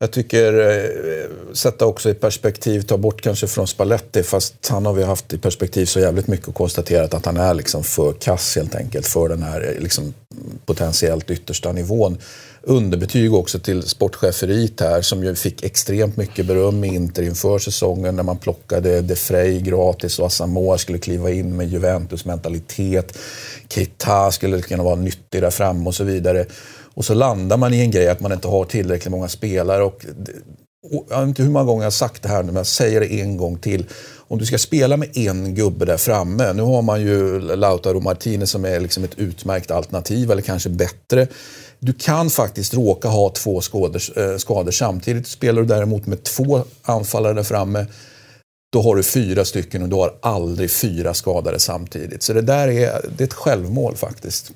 Jag 0.00 0.10
tycker, 0.10 0.54
eh, 0.54 1.54
sätta 1.54 1.86
också 1.86 2.10
i 2.10 2.14
perspektiv, 2.14 2.82
ta 2.82 2.96
bort 2.96 3.20
kanske 3.20 3.46
från 3.46 3.66
Spalletti, 3.66 4.22
fast 4.22 4.68
han 4.68 4.86
har 4.86 4.92
vi 4.92 5.02
haft 5.02 5.32
i 5.32 5.38
perspektiv 5.38 5.86
så 5.86 6.00
jävligt 6.00 6.26
mycket 6.26 6.48
och 6.48 6.54
konstaterat 6.54 7.14
att 7.14 7.26
han 7.26 7.36
är 7.36 7.54
liksom 7.54 7.84
för 7.84 8.12
kass 8.12 8.56
helt 8.56 8.74
enkelt 8.74 9.06
för 9.06 9.28
den 9.28 9.42
här 9.42 9.74
eh, 9.74 9.82
liksom, 9.82 10.14
potentiellt 10.66 11.30
yttersta 11.30 11.72
nivån. 11.72 12.18
Underbetyg 12.62 13.34
också 13.34 13.58
till 13.58 13.82
sportcheferiet 13.82 14.80
här 14.80 15.02
som 15.02 15.24
ju 15.24 15.34
fick 15.34 15.62
extremt 15.62 16.16
mycket 16.16 16.46
beröm 16.46 16.84
i 16.84 16.94
Inter 16.94 17.22
inför 17.22 17.58
säsongen 17.58 18.16
när 18.16 18.22
man 18.22 18.38
plockade 18.38 19.00
De 19.00 19.16
Frey 19.16 19.60
gratis 19.60 20.18
och 20.18 20.26
Asamoah 20.26 20.76
skulle 20.76 20.98
kliva 20.98 21.30
in 21.30 21.56
med 21.56 21.68
Juventus 21.68 22.24
mentalitet. 22.24 23.18
Keita 23.68 24.30
skulle 24.30 24.60
kunna 24.60 24.82
vara 24.82 24.94
nyttig 24.94 25.42
där 25.42 25.50
framme 25.50 25.86
och 25.86 25.94
så 25.94 26.04
vidare. 26.04 26.46
Och 26.98 27.04
så 27.04 27.14
landar 27.14 27.56
man 27.56 27.74
i 27.74 27.80
en 27.80 27.90
grej 27.90 28.08
att 28.08 28.20
man 28.20 28.32
inte 28.32 28.48
har 28.48 28.64
tillräckligt 28.64 29.10
många 29.10 29.28
spelare. 29.28 29.84
Och 29.84 30.04
och 30.90 31.06
jag 31.10 31.20
vet 31.20 31.28
inte 31.28 31.42
hur 31.42 31.50
många 31.50 31.64
gånger 31.64 31.82
jag 31.82 31.86
har 31.86 31.90
sagt 31.90 32.22
det 32.22 32.28
här 32.28 32.42
nu, 32.42 32.46
men 32.46 32.56
jag 32.56 32.66
säger 32.66 33.00
det 33.00 33.20
en 33.20 33.36
gång 33.36 33.58
till. 33.58 33.86
Om 34.28 34.38
du 34.38 34.46
ska 34.46 34.58
spela 34.58 34.96
med 34.96 35.16
en 35.16 35.54
gubbe 35.54 35.84
där 35.84 35.96
framme, 35.96 36.52
nu 36.52 36.62
har 36.62 36.82
man 36.82 37.00
ju 37.00 37.40
Lautaro 37.40 38.00
Martinez 38.00 38.50
som 38.50 38.64
är 38.64 38.80
liksom 38.80 39.04
ett 39.04 39.18
utmärkt 39.18 39.70
alternativ, 39.70 40.30
eller 40.30 40.42
kanske 40.42 40.68
bättre. 40.68 41.26
Du 41.78 41.92
kan 41.92 42.30
faktiskt 42.30 42.74
råka 42.74 43.08
ha 43.08 43.30
två 43.30 43.60
skador, 43.60 44.02
eh, 44.16 44.36
skador 44.36 44.70
samtidigt. 44.70 45.26
Spelar 45.26 45.62
du 45.62 45.68
däremot 45.68 46.06
med 46.06 46.22
två 46.22 46.64
anfallare 46.82 47.34
där 47.34 47.42
framme, 47.42 47.86
då 48.72 48.82
har 48.82 48.96
du 48.96 49.02
fyra 49.02 49.44
stycken 49.44 49.82
och 49.82 49.88
du 49.88 49.96
har 49.96 50.14
aldrig 50.22 50.70
fyra 50.70 51.14
skadade 51.14 51.58
samtidigt. 51.58 52.22
Så 52.22 52.32
det 52.32 52.42
där 52.42 52.68
är, 52.68 53.00
det 53.16 53.24
är 53.24 53.26
ett 53.26 53.34
självmål 53.34 53.96
faktiskt. 53.96 54.52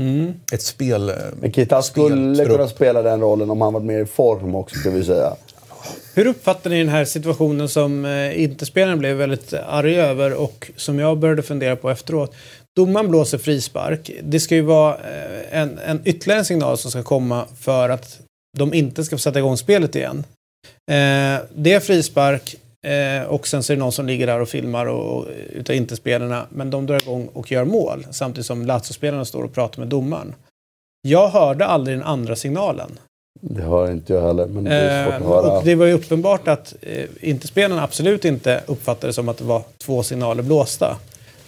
Mm. 0.00 0.34
Ett 0.52 0.62
spel... 0.62 1.08
eh, 1.08 1.14
Men 1.40 1.52
Keita 1.52 1.82
skulle 1.82 2.44
kunna 2.44 2.68
spela 2.68 3.02
den 3.02 3.20
rollen 3.20 3.50
om 3.50 3.60
han 3.60 3.72
varit 3.72 3.86
mer 3.86 4.00
i 4.00 4.06
form 4.06 4.54
också, 4.54 4.78
ska 4.78 4.90
vi 4.90 5.04
säga. 5.04 5.36
Hur 6.14 6.26
uppfattar 6.26 6.70
ni 6.70 6.78
den 6.78 6.88
här 6.88 7.04
situationen 7.04 7.68
som 7.68 8.04
eh, 8.04 8.42
Interspelaren 8.42 8.98
blev 8.98 9.16
väldigt 9.16 9.52
arg 9.52 9.96
över 10.00 10.34
och 10.34 10.70
som 10.76 10.98
jag 10.98 11.18
började 11.18 11.42
fundera 11.42 11.76
på 11.76 11.90
efteråt? 11.90 12.34
Domaren 12.76 13.08
blåser 13.08 13.38
frispark. 13.38 14.10
Det 14.22 14.40
ska 14.40 14.54
ju 14.54 14.62
vara 14.62 14.94
eh, 14.94 15.60
en, 15.60 15.78
en 15.78 16.00
ytterligare 16.04 16.38
en 16.38 16.44
signal 16.44 16.78
som 16.78 16.90
ska 16.90 17.02
komma 17.02 17.44
för 17.60 17.88
att 17.88 18.20
de 18.58 18.74
inte 18.74 19.04
ska 19.04 19.16
få 19.16 19.20
sätta 19.20 19.38
igång 19.38 19.56
spelet 19.56 19.94
igen. 19.96 20.24
Eh, 20.90 21.40
det 21.54 21.72
är 21.72 21.80
frispark 21.80 22.56
eh, 22.86 23.28
och 23.28 23.46
sen 23.46 23.62
så 23.62 23.72
är 23.72 23.76
det 23.76 23.80
någon 23.80 23.92
som 23.92 24.06
ligger 24.06 24.26
där 24.26 24.40
och 24.40 24.48
filmar 24.48 24.86
och, 24.86 25.16
och, 25.18 25.26
utav 25.52 25.76
Interspelarna. 25.76 26.46
Men 26.48 26.70
de 26.70 26.86
drar 26.86 27.02
igång 27.02 27.28
och 27.32 27.52
gör 27.52 27.64
mål 27.64 28.06
samtidigt 28.10 28.46
som 28.46 28.66
Lazio-spelarna 28.66 29.24
står 29.24 29.42
och 29.42 29.54
pratar 29.54 29.78
med 29.78 29.88
domaren. 29.88 30.34
Jag 31.08 31.28
hörde 31.28 31.66
aldrig 31.66 31.96
den 31.96 32.06
andra 32.06 32.36
signalen. 32.36 32.98
Det 33.40 33.62
hör 33.62 33.90
inte 33.90 34.12
jag 34.12 34.22
heller, 34.22 34.46
men 34.46 34.64
det 34.64 34.70
är 34.70 35.04
svårt 35.04 35.12
Eh, 35.12 35.16
att 35.16 35.28
höra. 35.28 35.58
och 35.58 35.64
det 35.64 35.74
var 35.74 35.86
ju 35.86 35.92
uppenbart 35.92 36.48
att 36.48 36.74
eh, 36.80 37.04
inte 37.20 37.46
spelarna 37.46 37.82
absolut 37.82 38.24
inte 38.24 38.60
uppfattade 38.66 39.06
det 39.06 39.12
som 39.12 39.28
att 39.28 39.38
det 39.38 39.44
var 39.44 39.62
två 39.78 40.02
signaler 40.02 40.42
blåsta. 40.42 40.96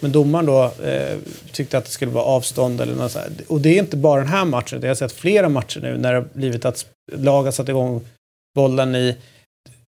Men 0.00 0.12
domaren 0.12 0.46
då 0.46 0.62
eh, 0.84 1.18
tyckte 1.52 1.78
att 1.78 1.84
det 1.84 1.90
skulle 1.90 2.10
vara 2.10 2.24
avstånd 2.24 2.80
eller 2.80 2.94
något 2.94 3.12
så 3.12 3.18
här. 3.18 3.28
Och 3.48 3.60
det 3.60 3.68
är 3.68 3.78
inte 3.78 3.96
bara 3.96 4.20
den 4.20 4.28
här 4.28 4.44
matchen. 4.44 4.80
Det 4.80 4.86
har 4.86 4.90
jag 4.90 4.96
sett 4.98 5.12
flera 5.12 5.48
matcher 5.48 5.80
nu 5.80 5.98
när 5.98 6.12
det 6.12 6.18
har 6.18 6.26
blivit 6.32 6.64
att 6.64 6.86
lag 7.12 7.42
har 7.42 7.50
satt 7.50 7.68
igång 7.68 8.00
bollen 8.54 8.94
i... 8.94 9.16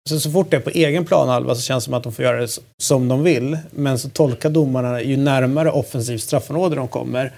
Så, 0.09 0.21
så 0.21 0.31
fort 0.31 0.51
det 0.51 0.57
är 0.57 0.61
på 0.61 0.71
egen 0.71 1.05
planhalva 1.05 1.55
så 1.55 1.61
känns 1.63 1.85
det 1.85 1.87
som 1.87 1.95
att 1.95 2.03
de 2.03 2.13
får 2.13 2.25
göra 2.25 2.41
det 2.41 2.59
som 2.83 3.09
de 3.09 3.23
vill. 3.23 3.59
Men 3.71 3.99
så 3.99 4.09
tolkar 4.09 4.51
domarna 4.51 5.03
ju 5.03 5.17
närmare 5.17 5.71
offensivt 5.71 6.23
straffområde 6.23 6.77
de 6.77 6.89
kommer. 6.89 7.33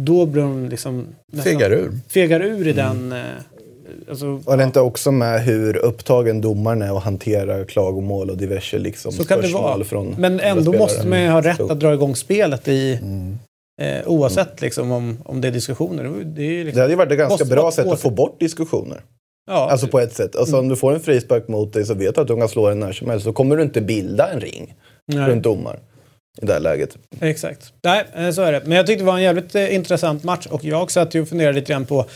Då 0.00 0.26
blir 0.26 0.42
de 0.42 0.68
liksom... 0.68 1.06
nästan- 1.32 1.52
Fegar 1.52 1.70
ur. 1.72 1.90
Fegar 2.08 2.40
ur 2.40 2.68
i 2.68 2.72
den... 2.72 3.12
Eh, 3.12 3.18
alltså, 4.10 4.36
Var 4.36 4.56
det 4.56 4.64
inte 4.64 4.80
också 4.80 5.12
med 5.12 5.42
hur 5.42 5.76
upptagen 5.76 6.40
domaren 6.40 6.82
är 6.82 6.96
att 6.96 7.02
hantera 7.04 7.64
klagomål 7.64 8.30
och 8.30 8.36
diverse 8.36 8.78
liksom, 8.78 9.12
Så 9.12 9.24
kan 9.24 9.40
det 9.40 9.48
vara. 9.52 9.84
från 9.84 10.14
Men 10.18 10.40
ändå 10.40 10.72
måste 10.72 11.06
man 11.06 11.22
ju 11.22 11.28
ha 11.28 11.40
rätt 11.42 11.60
att 11.60 11.80
dra 11.80 11.94
igång 11.94 12.16
spelet 12.16 12.68
i, 12.68 12.98
Mm. 13.02 13.38
eh, 13.82 14.06
oavsett 14.08 14.60
liksom, 14.60 14.92
om, 14.92 15.18
om 15.24 15.40
det 15.40 15.48
är 15.48 15.52
diskussioner. 15.52 16.04
Det- 16.04 16.24
Det, 16.24 16.42
är 16.42 16.46
ju 16.50 16.58
Det 16.58 16.64
liksom, 16.64 16.80
hade 16.80 16.92
ju 16.92 16.96
varit 16.96 17.12
ett 17.12 17.18
ganska 17.18 17.44
bra 17.44 17.70
sätt 17.70 17.86
att 17.86 18.00
få 18.00 18.10
bort 18.10 18.40
diskussioner. 18.40 19.00
Ja, 19.46 19.70
Alltså 19.70 19.86
på 19.86 20.00
ett 20.00 20.12
sätt. 20.12 20.36
Alltså 20.36 20.58
om 20.58 20.68
du 20.68 20.76
får 20.76 20.94
en 20.94 21.00
frispark 21.00 21.48
mot 21.48 21.72
dig 21.72 21.86
så 21.86 21.94
vet 21.94 22.14
du 22.14 22.20
att 22.20 22.28
du 22.28 22.36
kan 22.36 22.48
slå 22.48 22.68
den 22.68 22.80
när 22.80 22.92
som 22.92 23.10
helst. 23.10 23.24
Så 23.24 23.32
kommer 23.32 23.56
du 23.56 23.62
inte 23.62 23.80
bilda 23.80 24.32
en 24.32 24.40
ring 24.40 24.74
nej, 25.06 25.28
runt 25.28 25.42
domaren 25.42 25.80
i 26.42 26.46
det 26.46 26.52
här 26.52 26.60
läget. 26.60 26.96
Exakt. 27.20 27.72
Nej, 27.82 28.04
eh, 28.14 28.30
så 28.30 28.42
är 28.42 28.52
det. 28.52 28.62
Men 28.64 28.76
jag 28.76 28.86
tyckte 28.86 29.04
det 29.04 29.06
var 29.06 29.16
en 29.16 29.22
jävligt 29.22 29.54
eh, 29.54 29.74
intressant 29.74 30.24
match 30.24 30.46
och 30.46 30.64
jag 30.64 30.90
satt 30.90 31.14
ju 31.14 31.22
och 31.22 31.28
funderade 31.28 31.54
lite 31.54 31.72
grann 31.72 31.86
på 31.86 32.06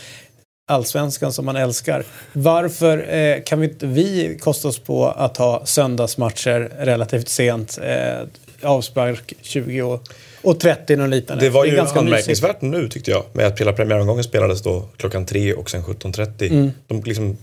allsvenskan 0.67 1.33
som 1.33 1.45
man 1.45 1.55
älskar. 1.55 2.05
Varför 2.33 3.15
eh, 3.15 3.43
kan 3.43 3.59
vi 3.59 3.67
inte 3.67 3.85
vi 3.87 4.37
kosta 4.41 4.67
oss 4.67 4.79
på 4.79 5.07
att 5.07 5.37
ha 5.37 5.65
söndagsmatcher 5.65 6.71
relativt 6.79 7.29
sent? 7.29 7.79
Eh, 7.83 8.27
avspark 8.61 9.33
20 9.41 9.81
och, 9.81 10.01
och 10.41 10.59
30 10.59 11.01
och 11.01 11.07
liknande. 11.07 11.45
Det 11.45 11.49
var 11.49 11.65
ju 11.65 11.75
ganska 11.75 11.99
anmärkningsvärt 11.99 12.61
nu 12.61 12.89
tyckte 12.89 13.11
jag. 13.11 13.23
Med 13.33 13.45
att 13.47 13.61
hela 13.61 13.73
premiäromgången 13.73 14.23
spelades 14.23 14.61
då 14.61 14.83
klockan 14.97 15.25
tre 15.25 15.53
och 15.53 15.69
sen 15.69 15.83
17.30. 15.83 16.51
Mm. 16.51 16.71
De 16.87 17.03
liksom 17.03 17.37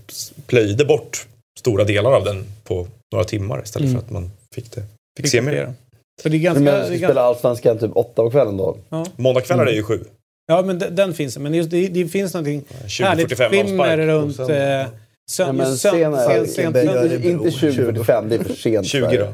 plöjde 0.47 0.85
bort 0.85 1.27
stora 1.59 1.83
delar 1.83 2.11
av 2.11 2.23
den 2.23 2.45
på 2.63 2.87
några 3.11 3.25
timmar 3.25 3.61
istället 3.63 3.89
Mm. 3.89 3.99
för 4.01 4.05
att 4.07 4.11
man 4.11 4.31
fick 4.55 4.71
det. 4.71 4.81
Fick 4.81 5.25
Fick 5.25 5.27
se 5.31 5.41
mer. 5.41 5.73
Så 6.21 6.29
det 6.29 6.37
är 6.37 6.39
ganska... 6.39 6.63
Men 6.63 6.73
det 6.73 6.79
vi 6.89 6.89
ganska 6.89 7.07
spelar 7.07 7.21
Allsvenskan 7.23 7.77
typ 7.77 7.91
åtta 7.95 8.23
på 8.23 8.31
kvällen 8.31 8.57
då. 8.57 8.77
Måndagskvällar 9.15 9.65
är 9.65 9.73
ju 9.73 9.83
sju. 9.83 9.99
ja, 10.47 10.61
men 10.61 10.79
den, 10.79 10.95
den 10.95 11.13
finns. 11.13 11.37
Men 11.37 11.53
just 11.53 11.71
det, 11.71 11.87
det 11.87 12.07
finns 12.07 12.33
någonting 12.33 12.63
härligt 12.99 13.27
20.45 13.31 13.49
skimmer 13.49 13.97
runt... 13.97 14.35
Sen- 14.35 14.49
Eh, 14.51 14.85
sön, 15.31 15.47
Ja, 15.47 15.53
men 15.53 15.69
just 15.69 15.81
sön, 15.81 16.47
sen 16.47 16.73
det 16.73 16.83
gör 16.83 17.03
det 17.09 17.15
Inte, 17.15 17.27
inte 17.29 17.49
20.45, 17.49 18.29
det 18.29 18.35
är 18.35 18.43
för 18.43 18.53
sent. 18.53 18.87
20 18.87 19.01
Sverige. 19.01 19.19
då? 19.19 19.33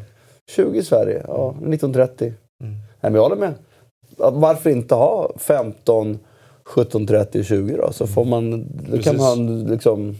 20 0.51 0.79
i 0.79 0.83
Sverige, 0.83 1.23
ja. 1.27 1.55
19.30. 1.61 2.33
Mm. 3.01 3.03
Nej, 3.03 3.11
men 3.11 3.13
jag 3.15 3.21
håller 3.21 3.35
med. 3.35 3.53
Varför 4.17 4.69
inte 4.69 4.95
ha 4.95 5.31
15, 5.39 6.19
17.30, 6.65 7.43
20 7.43 7.77
då? 7.77 7.93
Så 7.93 8.07
får 8.07 8.25
man, 8.25 8.65
då 8.91 8.97
kan 8.97 9.17
man 9.17 9.63
liksom, 9.63 10.17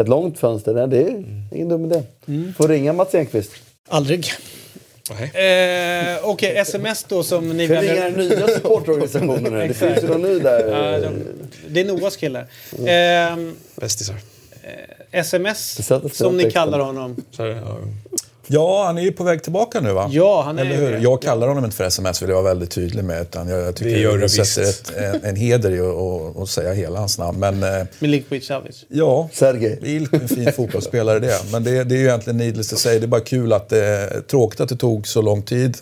ett 0.00 0.08
långt 0.08 0.38
fönster. 0.38 0.74
Nej, 0.74 0.88
det 0.88 1.02
är 1.02 1.24
ingen 1.54 1.68
dum 1.68 1.84
idé. 1.84 2.02
Mm. 2.28 2.54
Får 2.54 2.68
ringa 2.68 2.92
Mats 2.92 3.14
Enqvist. 3.14 3.52
Aldrig. 3.88 4.26
Nej. 5.10 6.14
Eh, 6.14 6.18
Okej, 6.28 6.56
sms 6.56 7.04
då 7.04 7.22
som 7.22 7.48
ni 7.48 7.66
Ska 7.66 7.74
ringa 7.82 7.94
väljer. 7.94 8.10
den 8.10 8.28
nya 8.28 8.48
supportorganisationen 8.48 9.52
nu. 9.52 9.68
Det 9.68 9.74
finns 9.74 10.02
ju 10.02 10.08
någon 10.08 10.22
ny 10.22 10.38
där. 10.38 10.68
Ja, 10.92 11.00
de, 11.00 11.14
det 11.68 11.80
är 11.80 11.84
Noahs 11.84 12.16
killar. 12.16 12.46
Eh, 12.72 13.36
Bästisar. 13.76 14.16
sms, 15.10 15.74
sätter 15.86 16.08
sig 16.08 16.16
som 16.16 16.36
ni 16.36 16.50
kallar 16.50 16.78
honom. 16.78 17.16
Här, 17.38 17.46
ja. 17.46 17.78
Ja, 18.52 18.84
han 18.86 18.98
är 18.98 19.02
ju 19.02 19.12
på 19.12 19.24
väg 19.24 19.42
tillbaka 19.42 19.80
nu 19.80 19.92
va? 19.92 20.08
Ja, 20.12 20.42
han 20.42 20.58
är 20.58 20.64
Eller 20.64 20.76
hur? 20.76 20.92
det. 20.92 20.98
Jag 20.98 21.22
kallar 21.22 21.48
honom 21.48 21.64
inte 21.64 21.76
för 21.76 21.84
sms, 21.84 22.22
vill 22.22 22.28
jag 22.30 22.36
vara 22.42 22.54
väldigt 22.54 22.70
tydlig 22.70 23.04
med. 23.04 23.22
Utan 23.22 23.48
jag, 23.48 23.60
jag 23.60 23.76
tycker 23.76 23.90
Det 23.94 23.98
gör 24.00 24.16
du 24.16 24.20
jag 24.22 24.30
sätter 24.30 24.62
ett, 24.70 24.92
en, 24.96 25.24
en 25.24 25.36
heder 25.36 25.70
i 25.70 25.80
att- 25.80 26.36
att 26.36 26.42
att 26.42 26.48
säga 26.48 26.72
hela 26.72 26.98
hans 26.98 27.18
namn. 27.18 27.38
Men 27.38 27.62
eh, 27.62 27.86
Milinkovic 27.98 28.46
Savic. 28.46 28.84
ja, 28.88 29.28
Sergej. 29.32 29.78
det 29.82 29.96
är 29.96 30.14
en 30.22 30.28
fin 30.28 30.52
fotbollsspelare 30.52 31.18
det. 31.18 31.40
Men 31.52 31.64
det, 31.64 31.84
det 31.84 31.94
är 31.94 31.98
ju 31.98 32.04
egentligen 32.04 32.36
needless 32.36 32.68
to 32.68 32.76
say. 32.76 32.98
Det 32.98 33.04
är 33.04 33.08
bara 33.08 33.20
kul 33.20 33.52
att 33.52 33.68
det, 33.68 34.10
tråkigt 34.30 34.60
att 34.60 34.68
det 34.68 34.76
tog 34.76 35.06
så 35.08 35.22
lång 35.22 35.42
tid. 35.42 35.76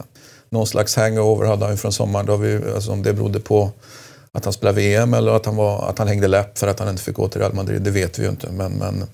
Någon 0.50 0.66
slags 0.66 0.96
hangover 0.96 1.46
hade 1.46 1.64
han 1.64 1.72
ju 1.74 1.76
från 1.78 1.92
sommaren. 1.92 2.26
Då 2.26 2.36
vi, 2.36 2.60
alltså 2.74 2.92
om 2.92 3.02
det 3.02 3.12
berodde 3.12 3.40
på 3.40 3.70
att 4.32 4.44
han 4.44 4.52
spelade 4.52 4.76
VM 4.76 5.14
eller 5.14 5.32
att 5.32 5.46
han, 5.46 5.56
var, 5.56 5.88
att 5.90 5.98
han 5.98 6.08
hängde 6.08 6.28
läpp 6.28 6.58
för 6.58 6.66
att 6.66 6.78
han 6.80 6.88
inte 6.88 7.02
fick 7.02 7.14
gå 7.16 7.28
till 7.28 7.40
Real 7.40 7.54
Madrid, 7.54 7.82
det 7.82 7.90
vet 7.90 8.18
vi 8.18 8.22
ju 8.22 8.28
inte. 8.28 8.46
Men, 8.52 8.72
men 8.72 9.04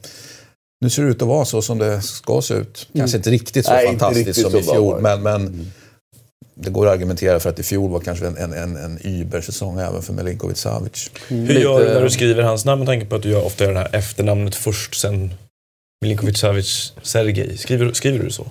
nu 0.85 0.90
ser 0.90 1.02
det 1.02 1.09
ut 1.11 1.23
att 1.23 1.28
vara 1.28 1.44
så 1.44 1.62
som 1.62 1.78
det 1.78 2.02
ska 2.02 2.43
se 2.43 2.55
ut. 2.55 2.89
Kanske 2.97 3.16
inte 3.16 3.31
riktigt 3.31 3.66
så 3.66 3.73
Nej, 3.73 3.86
fantastiskt 3.86 4.27
riktigt 4.27 4.51
som 4.51 4.56
i 4.56 4.62
fjol, 4.62 5.01
men, 5.01 5.23
men 5.23 5.73
det 6.55 6.70
går 6.70 6.86
att 6.86 6.93
argumentera 6.93 7.40
för 7.40 7.51
att 7.51 7.59
i 7.59 7.62
fjol 7.62 7.90
var 7.90 8.01
kanske 8.01 8.27
en, 8.27 8.36
en, 8.36 8.52
en, 8.52 8.77
en 8.77 8.98
Uber-säsong 9.05 9.78
även 9.78 10.02
för 10.02 10.12
Milinkovic 10.12 10.59
Savic. 10.59 11.11
Hur 11.28 11.61
gör 11.61 11.81
du 11.81 11.94
när 11.94 12.02
du 12.02 12.11
skriver 12.11 12.43
hans 12.43 12.65
namn 12.65 12.78
med 12.78 12.86
tanke 12.86 13.06
på 13.06 13.16
att 13.16 13.23
du 13.23 13.31
gör 13.31 13.44
ofta 13.44 13.65
gör 13.65 13.73
det 13.73 13.78
här 13.78 13.94
efternamnet 13.94 14.55
först, 14.55 15.01
sen 15.01 15.35
Milinkovic 16.02 16.39
Savic 16.39 16.93
Sergej. 17.02 17.59
Skriver, 17.59 17.93
skriver 17.93 18.24
du 18.24 18.31
så? 18.31 18.47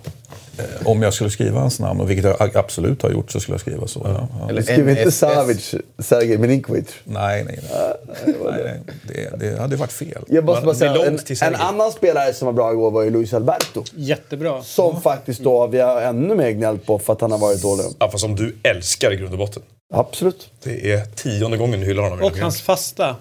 Eh, 0.58 0.88
Om 0.88 1.02
jag 1.02 1.14
skulle 1.14 1.30
skriva 1.30 1.60
hans 1.60 1.80
namn, 1.80 2.02
och 2.02 2.10
vilket 2.10 2.26
jag 2.26 2.58
absolut 2.58 3.02
har 3.02 3.10
gjort, 3.10 3.32
så 3.32 3.40
skulle 3.40 3.54
jag 3.54 3.62
skriva 3.62 3.88
så. 3.88 4.02
Ja. 4.04 4.28
Ja. 4.40 4.50
Eller 4.50 4.62
Skriv 4.62 4.90
inte. 4.90 5.12
Savic, 5.12 5.76
Sergej 6.00 6.38
Milinkovic. 6.38 6.86
Nej, 7.04 7.44
nej, 7.44 7.60
nej. 7.72 7.94
nej, 8.26 8.62
nej. 8.64 8.80
Det, 9.08 9.40
det 9.40 9.60
hade 9.62 9.76
varit 9.76 9.92
fel. 9.92 10.24
Jag 10.28 10.46
måste 10.46 10.66
bara 10.66 10.76
säga, 10.76 11.06
en, 11.06 11.20
en 11.54 11.56
annan 11.56 11.92
spelare 11.92 12.34
som 12.34 12.46
var 12.46 12.54
bra 12.54 12.72
igår 12.72 12.92
var 12.92 13.02
ju 13.04 13.10
Luis 13.10 13.34
Alberto. 13.34 13.84
Jättebra. 13.96 14.62
Som 14.64 15.02
faktiskt 15.02 15.40
då 15.40 15.68
vi 15.68 15.80
har 15.80 16.02
ännu 16.02 16.36
mer 16.36 16.52
gnällt 16.52 16.86
på 16.86 17.00
för 17.00 17.14
att 17.14 17.22
han 17.22 17.32
har 17.32 17.40
varit 17.40 17.62
dålig. 17.62 17.86
Ja, 18.00 18.12
fast 18.12 18.22
som 18.22 18.36
du 18.36 18.56
älskar 18.64 19.14
i 19.14 19.16
grund 19.16 19.32
och 19.32 19.40
botten. 19.40 19.64
Absolut. 19.94 20.50
Det 20.64 20.92
är 20.92 21.06
tionde 21.06 21.58
gången 21.58 21.80
du 21.80 21.86
hyllar 21.86 22.04
honom. 22.04 22.20
i 22.20 22.24
Och 22.24 22.38
hans 22.38 22.62
fasta. 22.62 23.16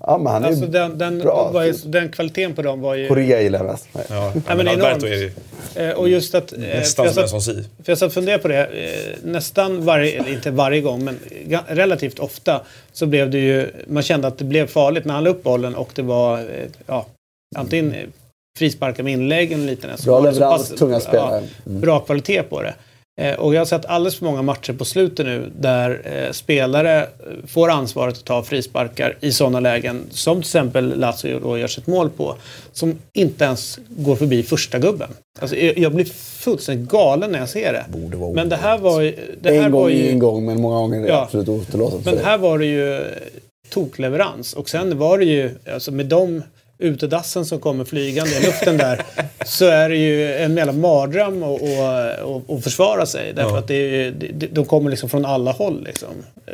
Ja, 0.00 0.18
men 0.18 0.32
han 0.32 0.44
är 0.44 0.48
Alltså 0.48 0.64
ju... 0.64 0.70
den, 0.70 0.98
den, 0.98 1.18
bra. 1.18 1.50
var 1.52 1.62
ju, 1.64 1.72
den 1.84 2.08
kvaliteten 2.08 2.54
på 2.54 2.62
dem 2.62 2.80
var 2.80 2.94
ju... 2.94 3.08
Korea 3.08 3.42
gillar 3.42 3.58
jag 3.58 3.66
mest. 3.66 3.88
Nej. 3.92 4.04
Ja, 4.10 4.32
men 4.46 4.56
men 4.56 4.68
Alberto 4.68 5.06
enormt. 5.06 5.32
är 5.76 5.86
Eh, 5.88 5.90
och 5.90 6.08
just 6.08 6.34
att... 6.34 6.52
eh, 6.52 6.58
för 6.58 6.78
nästan 6.78 7.12
som 7.14 7.22
en 7.22 7.28
sån 7.28 7.42
si. 7.42 7.52
För 7.54 7.92
jag 7.92 7.98
satt 7.98 8.06
och 8.06 8.12
funderade 8.12 8.42
på 8.42 8.48
det. 8.48 8.64
Eh, 8.64 9.16
nästan 9.24 9.84
varje, 9.84 10.20
eller 10.20 10.32
inte 10.32 10.50
varje 10.50 10.80
gång, 10.80 11.04
men 11.04 11.18
relativt 11.66 12.18
ofta 12.18 12.60
så 12.92 13.06
blev 13.06 13.30
det 13.30 13.38
ju... 13.38 13.70
Man 13.86 14.02
kände 14.02 14.28
att 14.28 14.38
det 14.38 14.44
blev 14.44 14.66
farligt 14.66 15.04
när 15.04 15.14
han 15.14 15.24
la 15.24 15.30
upp 15.30 15.42
bollen 15.42 15.74
och 15.74 15.90
det 15.94 16.02
var... 16.02 16.38
Eh, 16.38 16.44
ja, 16.86 17.06
antingen 17.56 17.92
eh, 17.92 18.00
frisparkar 18.58 19.02
med 19.02 19.12
inlägg 19.12 19.52
eller. 19.52 19.96
Så 19.96 20.04
Bra 20.04 20.20
leverans, 20.20 20.68
tunga 20.68 21.00
spelare. 21.00 21.42
Ja, 21.64 21.70
bra 21.72 22.00
kvalitet 22.00 22.42
på 22.42 22.62
det. 22.62 22.74
Eh, 23.20 23.34
och 23.34 23.54
jag 23.54 23.60
har 23.60 23.66
sett 23.66 23.84
alldeles 23.86 24.16
för 24.16 24.24
många 24.24 24.42
matcher 24.42 24.72
på 24.72 24.84
slutet 24.84 25.26
nu 25.26 25.50
där 25.58 26.02
eh, 26.04 26.32
spelare 26.32 27.02
eh, 27.02 27.06
får 27.46 27.70
ansvaret 27.70 28.14
att 28.14 28.24
ta 28.24 28.42
frisparkar 28.42 29.16
i 29.20 29.32
sådana 29.32 29.60
lägen 29.60 30.02
som 30.10 30.34
till 30.36 30.40
exempel 30.48 30.98
Lazio 30.98 31.40
då 31.42 31.58
gör 31.58 31.66
sitt 31.66 31.86
mål 31.86 32.10
på. 32.10 32.34
Som 32.72 32.98
inte 33.12 33.44
ens 33.44 33.78
går 33.88 34.16
förbi 34.16 34.42
första 34.42 34.78
gubben. 34.78 35.08
Alltså, 35.40 35.56
jag, 35.56 35.94
blir 35.94 36.04
fullständigt 36.38 36.90
galen 36.90 37.32
när 37.32 37.38
jag 37.38 37.48
ser 37.48 37.72
det. 37.72 37.84
Borde 37.88 38.16
vara 38.16 38.32
Men 38.32 38.48
det 38.48 38.56
här 38.56 38.78
var 38.78 39.00
ju... 39.00 39.14
Det 39.40 39.50
här 39.50 39.66
En 39.66 39.72
var 39.72 39.80
gång 39.80 39.90
ju 39.90 40.06
är 40.06 40.12
en 40.12 40.18
gång, 40.18 40.46
men 40.46 40.60
många 40.60 40.78
gånger 40.78 40.98
är 40.98 41.02
det 41.02 41.08
Ja. 41.08 41.22
absolut 41.22 41.48
otillåtet. 41.48 42.04
men 42.04 42.18
här 42.24 42.38
var 42.38 42.58
det 42.58 42.66
ju 42.66 43.04
tokleverans. 43.70 44.52
Och 44.52 44.68
sen 44.68 44.98
var 44.98 45.18
det 45.18 45.24
ju, 45.24 45.50
alltså 45.74 45.92
med 45.92 46.06
de 46.06 46.42
utedassen 46.78 47.46
som 47.46 47.60
kommer 47.60 47.84
flygande 47.84 48.30
i 48.36 48.46
luften 48.46 48.76
där, 48.76 49.02
så 49.46 49.64
är 49.66 49.88
det 49.88 49.96
ju 49.96 50.34
en 50.34 50.56
jävla 50.56 50.72
mardröm 50.72 51.42
att 51.42 51.60
och, 51.60 52.34
och, 52.36 52.42
och 52.50 52.62
försvara 52.62 53.06
sig. 53.06 53.32
Därför 53.32 53.50
Ja. 53.50 53.58
att 53.58 53.68
det 53.68 53.74
är, 53.74 54.10
det- 54.10 54.46
de 54.46 54.64
kommer 54.64 54.90
liksom 54.90 55.08
från 55.08 55.24
alla 55.24 55.52
håll. 55.52 55.84
Liksom. 55.84 56.08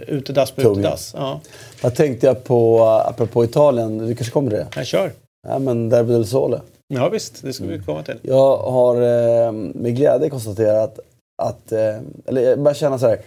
Utedass 0.07 0.51
på 0.51 0.61
Tunga. 0.63 0.73
utedass. 0.81 1.15
Ja, 1.17 1.41
Vad 1.83 1.95
tänkte 1.95 2.27
jag 2.27 2.45
på, 2.45 2.85
apropå 2.85 3.45
Italien, 3.45 3.99
du 3.99 4.15
kanske 4.15 4.33
kommer 4.33 4.51
till 4.51 4.59
det? 4.59 4.67
jag 4.77 4.87
kör. 4.87 5.13
Ja, 5.49 5.59
men 5.59 5.89
Derby 5.89 6.13
del 6.13 6.27
Sole. 6.27 6.61
Ja 6.95 7.09
visst, 7.09 7.43
det 7.43 7.53
ska 7.53 7.65
vi 7.65 7.79
komma 7.79 8.03
till. 8.03 8.19
Jag 8.23 8.57
har 8.57 8.95
eh, 8.97 9.53
med 9.53 9.97
glädje 9.97 10.31
konstaterat 10.31 10.99
att, 11.43 11.73
eh, 11.73 11.97
eller 12.27 12.43
jag 12.43 12.59
bara 12.59 12.75
känna 12.75 12.99
så 12.99 13.07
här. 13.09 13.19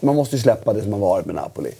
Man 0.00 0.16
måste 0.16 0.36
ju 0.36 0.42
släppa 0.42 0.72
det 0.72 0.82
som 0.82 0.92
har 0.92 1.00
varit 1.00 1.26
med 1.26 1.34
Napoli. 1.34 1.70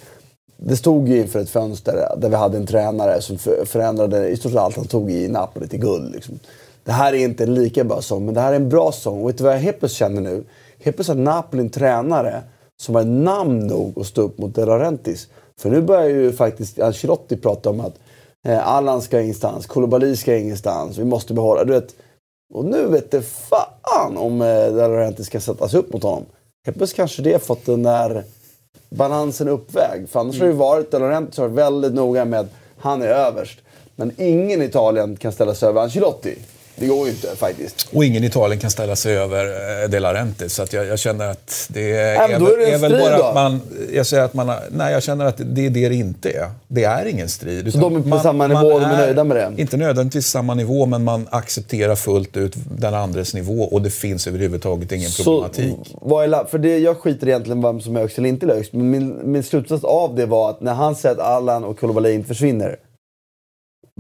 Det 0.65 0.77
stod 0.77 1.09
ju 1.09 1.21
inför 1.21 1.41
ett 1.41 1.51
fönster 1.51 2.09
där 2.17 2.29
vi 2.29 2.37
hade 2.37 2.57
en 2.57 2.67
tränare 2.67 3.21
som 3.21 3.39
förändrade 3.65 4.29
i 4.29 4.37
stort 4.37 4.53
sett 4.53 4.61
allt 4.61 4.77
han 4.77 4.85
tog 4.85 5.11
i 5.11 5.29
Napoli 5.29 5.69
till 5.69 5.81
guld. 5.81 6.13
Liksom. 6.13 6.39
Det 6.85 6.93
här 6.93 7.13
är 7.13 7.19
inte 7.19 7.45
en 7.45 7.55
lika 7.55 7.85
bra 7.85 8.03
sång, 8.03 8.25
men 8.25 8.35
det 8.35 8.41
här 8.41 8.53
är 8.53 8.57
en 8.57 8.69
bra 8.69 8.93
sång. 8.93 9.23
Och 9.23 9.29
vet 9.29 9.39
du 9.39 9.45
vad 9.45 9.53
jag 9.53 9.59
helt 9.59 9.79
plötsligt 9.79 9.99
känner 9.99 10.21
nu? 10.21 10.45
Helt 10.79 10.97
plötsligt 10.97 11.19
har 11.19 11.25
Napoli 11.25 11.63
en 11.63 11.71
tränare 11.71 12.43
som 12.83 12.95
har 12.95 13.05
namn 13.05 13.67
nog 13.67 13.99
att 13.99 14.07
stå 14.07 14.23
upp 14.23 14.39
mot 14.39 14.55
De 14.55 14.65
Laurentiis. 14.65 15.29
För 15.61 15.71
nu 15.71 15.83
börjar 15.83 16.09
ju 16.09 16.33
faktiskt 16.33 16.81
Ancelotti 16.81 17.37
prata 17.37 17.71
om 17.71 17.81
att 17.81 17.95
eh, 18.49 18.69
Allan 18.69 19.03
ska 19.03 19.21
ingenstans, 19.21 19.67
Koulibaly 19.67 20.17
ska 20.17 20.37
ingenstans, 20.37 20.99
vi 20.99 21.05
måste 21.05 21.35
behålla... 21.35 21.65
Du 21.65 21.73
vet, 21.73 21.95
och 22.55 22.65
nu 22.65 22.87
vet 22.87 23.11
det 23.11 23.23
fan 23.23 24.17
om 24.17 24.43
eh, 24.43 24.47
De 24.47 24.73
Laurentiis 24.73 25.27
ska 25.27 25.41
sättas 25.41 25.75
upp 25.75 25.93
mot 25.93 26.03
honom. 26.03 26.25
Helt 26.67 26.79
plötsligt 26.79 26.97
kanske 26.97 27.23
det 27.23 27.33
har 27.33 27.39
fått 27.39 27.67
den 27.67 27.83
där 27.83 28.25
balansen 28.97 29.49
uppväg. 29.49 30.09
För 30.09 30.21
annars 30.21 30.39
har 30.39 30.47
det 30.47 30.53
ju 30.53 30.59
varit, 30.59 30.93
Laurentiis 30.93 31.39
har 31.39 31.49
varit 31.49 31.59
väldigt 31.59 31.95
noga 31.95 32.25
med 32.25 32.41
att 32.41 32.51
han 32.79 33.03
är 33.03 33.07
överst. 33.07 33.59
Men 33.97 34.13
ingen 34.19 34.63
i 34.63 34.65
Italien 34.65 35.17
kan 35.17 35.33
ställa 35.33 35.55
sig 35.55 35.69
över 35.69 35.81
Ancelotti. 35.83 36.39
Det 36.83 36.89
går 36.89 37.07
ju 37.07 37.13
inte 37.13 37.37
faktiskt. 37.37 37.89
Och 37.93 38.05
ingen 38.05 38.25
i 38.25 38.27
Italien 38.27 38.61
kan 38.61 38.71
ställa 38.71 38.97
sig 38.97 39.17
över 39.17 39.45
eh, 39.83 39.89
De 39.89 40.01
Laurentiis. 40.01 40.55
Så 40.55 40.67
jag, 40.71 40.87
jag 40.87 40.99
känner 40.99 41.27
att 41.27 41.69
det 41.69 41.97
är, 41.97 42.29
men 42.29 42.41
då 42.41 42.47
är 42.47 42.59
det 42.59 42.73
en 42.73 42.81
väl 42.81 42.91
strid 42.91 43.05
bara 43.05 43.19
då. 43.19 43.25
att 43.25 43.35
man... 43.35 43.61
Jag 43.93 44.07
säger 44.07 44.25
att 44.25 44.35
man 44.35 44.49
har, 44.49 44.61
Nej, 44.71 44.93
jag 44.93 45.03
känner 45.03 45.25
att 45.25 45.37
det 45.45 45.67
är 45.67 45.71
det 45.71 45.89
det 45.89 45.95
inte 45.95 46.31
är. 46.31 46.51
Det 46.69 46.85
är 46.85 47.07
ingen 47.07 47.29
strid. 47.29 47.69
utan 47.69 47.81
de 47.81 47.97
är 47.97 48.11
på 48.11 48.19
samma 48.19 48.47
nivå 48.47 48.67
och 48.67 48.81
de 48.81 48.87
är 48.87 48.97
nöjda 48.97 49.25
med 49.25 49.37
det? 49.37 49.63
Inte 49.63 49.77
nödvändigtvis 49.77 50.27
samma 50.27 50.55
nivå, 50.55 50.87
men 50.87 51.05
man 51.05 51.29
accepterar 51.31 51.95
fullt 51.95 52.37
ut 52.37 52.55
den 52.79 52.95
andres 52.95 53.35
nivå 53.35 53.63
och 53.63 53.83
det 53.83 53.91
finns 53.91 54.27
överhuvudtaget 54.27 54.93
ingen 54.93 55.11
problematik. 55.11 55.75
Så, 55.93 55.99
vad 56.01 56.35
är 56.35 56.45
för 56.45 56.59
det, 56.59 56.79
jag 56.79 56.97
skiter 56.97 57.29
egentligen 57.29 57.63
vem 57.63 57.81
som 57.81 57.97
är 57.97 58.01
högst 58.01 58.19
eller 58.19 58.29
inte 58.29 58.47
högst. 58.47 58.73
Men 58.73 58.91
min, 58.91 59.33
min 59.33 59.43
slutsats 59.43 59.85
av 59.85 60.15
det 60.15 60.27
var 60.27 60.51
att 60.51 60.61
när 60.61 60.75
han 60.75 60.97
säger 60.97 61.15
att 61.15 61.21
Allan 61.21 61.65
och 61.65 61.79
Koulibaly 61.79 62.13
inte 62.13 62.29
försvinner. 62.29 62.77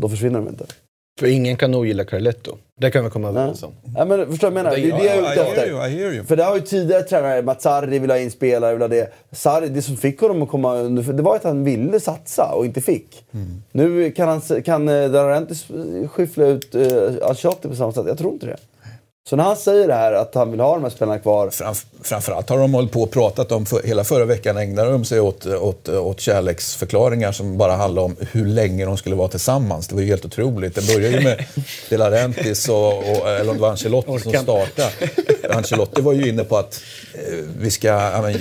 Då 0.00 0.08
försvinner 0.08 0.38
de 0.38 0.48
inte. 0.48 0.64
För 1.22 1.28
ingen 1.28 1.56
kan 1.56 1.70
nog 1.70 1.86
gilla 1.86 2.04
Carletto. 2.04 2.56
Det 2.80 2.90
kan 2.90 3.04
vi 3.04 3.10
komma 3.10 3.28
överens 3.28 3.62
om. 3.62 3.72
Ja, 3.96 4.04
men, 4.04 4.26
förstår 4.30 4.50
du 4.50 4.54
vad 4.54 4.64
jag 4.64 4.64
menar? 4.64 4.76
Det 4.76 4.90
är 4.90 4.98
det 4.98 5.04
jag 5.04 5.16
är 5.16 5.32
ute 5.32 5.40
I 5.40 5.44
hear 5.44 5.48
efter. 5.48 5.68
you, 5.68 5.86
I 5.86 5.90
hear 5.90 6.12
you. 6.12 6.24
För 6.24 6.36
det 6.36 6.44
har 6.44 6.54
ju 6.54 6.60
tidigare 6.60 7.02
tränare, 7.02 7.42
Mazzarri 7.42 7.98
vill 7.98 8.10
ha 8.10 8.18
in 8.18 8.30
spelare, 8.30 8.72
vill 8.72 8.82
ha 8.82 8.88
det. 8.88 9.12
Sarri, 9.32 9.68
det 9.68 9.82
som 9.82 9.96
fick 9.96 10.20
honom 10.20 10.42
att 10.42 10.48
komma 10.48 10.76
under, 10.76 11.12
det 11.12 11.22
var 11.22 11.36
att 11.36 11.44
han 11.44 11.64
ville 11.64 12.00
satsa 12.00 12.52
och 12.54 12.66
inte 12.66 12.80
fick. 12.80 13.24
Nu 13.72 14.10
kan, 14.10 14.28
han, 14.28 14.62
kan 14.62 14.88
eh, 14.88 14.94
De 14.94 15.08
Laurentiis 15.08 15.66
skyffla 16.10 16.46
ut 16.46 16.74
uh, 16.74 17.28
Ancelotti 17.28 17.68
på 17.68 17.74
samma 17.74 17.92
sätt. 17.92 18.04
Jag 18.06 18.18
tror 18.18 18.32
inte 18.32 18.46
det. 18.46 18.56
Så 19.28 19.36
när 19.36 19.44
han 19.44 19.56
säger 19.56 19.88
det 19.88 19.94
här, 19.94 20.12
att 20.12 20.34
han 20.34 20.50
vill 20.50 20.60
ha 20.60 20.74
de 20.74 20.82
här 20.82 20.90
spelarna 20.90 21.18
kvar. 21.18 21.50
Framf 21.50 21.86
framförallt 22.02 22.48
har 22.48 22.58
de 22.58 22.74
hållit 22.74 22.92
på 22.92 23.02
och 23.02 23.10
pratat 23.10 23.52
om, 23.52 23.66
för, 23.66 23.82
hela 23.82 24.04
förra 24.04 24.24
veckan 24.24 24.56
ägnade 24.56 24.90
de 24.90 25.04
sig 25.04 25.20
åt, 25.20 25.46
åt, 25.46 25.88
åt 25.88 26.20
kärleksförklaringar 26.20 27.32
som 27.32 27.58
bara 27.58 27.72
handlade 27.72 28.04
om 28.04 28.16
hur 28.32 28.46
länge 28.46 28.84
de 28.84 28.96
skulle 28.96 29.16
vara 29.16 29.28
tillsammans. 29.28 29.88
Det 29.88 29.94
var 29.94 30.02
ju 30.02 30.08
helt 30.08 30.24
otroligt. 30.24 30.74
Det 30.74 30.86
började 30.94 31.16
ju 31.16 31.24
med 31.24 31.44
De 31.90 31.96
Laurentiis 31.96 32.68
och, 32.68 32.98
och, 32.98 33.28
eller 33.28 33.50
om 33.50 33.56
det 33.56 33.62
var 33.62 33.70
Ancelotti 33.70 34.18
som 34.18 34.32
startade. 34.32 34.90
Ancelotti 35.50 36.00
var 36.00 36.12
ju 36.12 36.28
inne 36.28 36.44
på 36.44 36.56
att 36.56 36.80
eh, 37.14 37.34
vi 37.58 37.70
ska, 37.70 37.88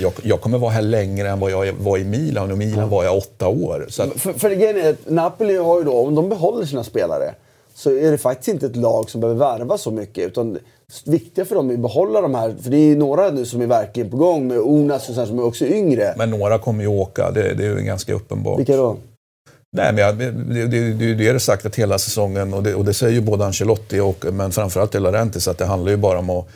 jag, 0.00 0.12
jag 0.22 0.40
kommer 0.40 0.58
vara 0.58 0.70
här 0.70 0.82
längre 0.82 1.28
än 1.28 1.40
vad 1.40 1.50
jag 1.50 1.72
var 1.72 1.98
i 1.98 2.04
Milan 2.04 2.50
och 2.50 2.58
Milan 2.58 2.88
var 2.88 3.04
jag 3.04 3.16
åtta 3.16 3.48
år. 3.48 3.86
Så 3.88 4.02
att, 4.02 4.20
För, 4.20 4.32
för 4.32 4.50
grejen 4.50 4.76
är 4.76 4.90
att 4.90 5.10
Napoli 5.10 5.56
har 5.56 5.78
ju 5.78 5.84
då, 5.84 6.06
om 6.06 6.14
de 6.14 6.28
behåller 6.28 6.66
sina 6.66 6.84
spelare, 6.84 7.34
så 7.74 7.90
är 7.90 8.10
det 8.10 8.18
faktiskt 8.18 8.48
inte 8.48 8.66
ett 8.66 8.76
lag 8.76 9.10
som 9.10 9.20
behöver 9.20 9.40
värva 9.40 9.78
så 9.78 9.90
mycket. 9.90 10.26
Utan 10.26 10.52
det 10.52 10.60
viktiga 11.04 11.44
för 11.44 11.54
dem 11.54 11.70
är 11.70 11.74
att 11.74 11.80
behålla 11.80 12.20
de 12.20 12.34
här, 12.34 12.54
för 12.62 12.70
det 12.70 12.76
är 12.76 12.86
ju 12.86 12.96
några 12.96 13.30
nu 13.30 13.44
som 13.44 13.60
är 13.60 13.66
verkligen 13.66 14.10
på 14.10 14.16
gång 14.16 14.48
med 14.48 14.58
Onas 14.58 15.08
och 15.08 15.14
så 15.14 15.20
här, 15.20 15.26
som 15.26 15.38
är 15.38 15.44
också 15.44 15.66
yngre. 15.66 16.14
men 16.16 16.30
några 16.30 16.58
kommer 16.58 16.82
ju 16.82 16.88
åka, 16.88 17.30
det, 17.30 17.54
det 17.54 17.64
är 17.64 17.78
ju 17.78 17.82
ganska 17.84 18.14
uppenbart. 18.14 18.58
Vilka 18.58 18.76
då? 18.76 18.96
Nej, 19.76 19.92
men 19.92 20.04
jag, 20.04 20.18
det, 20.18 20.30
det, 20.30 20.66
det, 20.92 21.14
det 21.14 21.28
är 21.28 21.32
det 21.32 21.40
sagt 21.40 21.66
att 21.66 21.76
hela 21.76 21.98
säsongen, 21.98 22.54
och 22.54 22.62
det, 22.62 22.74
och 22.74 22.84
det 22.84 22.94
säger 22.94 23.14
ju 23.14 23.20
både 23.20 23.46
Ancelotti 23.46 24.00
och 24.00 24.24
men 24.32 24.52
framförallt 24.52 24.94
Laurentiis, 24.94 25.48
att 25.48 25.58
det 25.58 25.66
handlar 25.66 25.90
ju 25.90 25.96
bara 25.96 26.18
om 26.18 26.30
att 26.30 26.48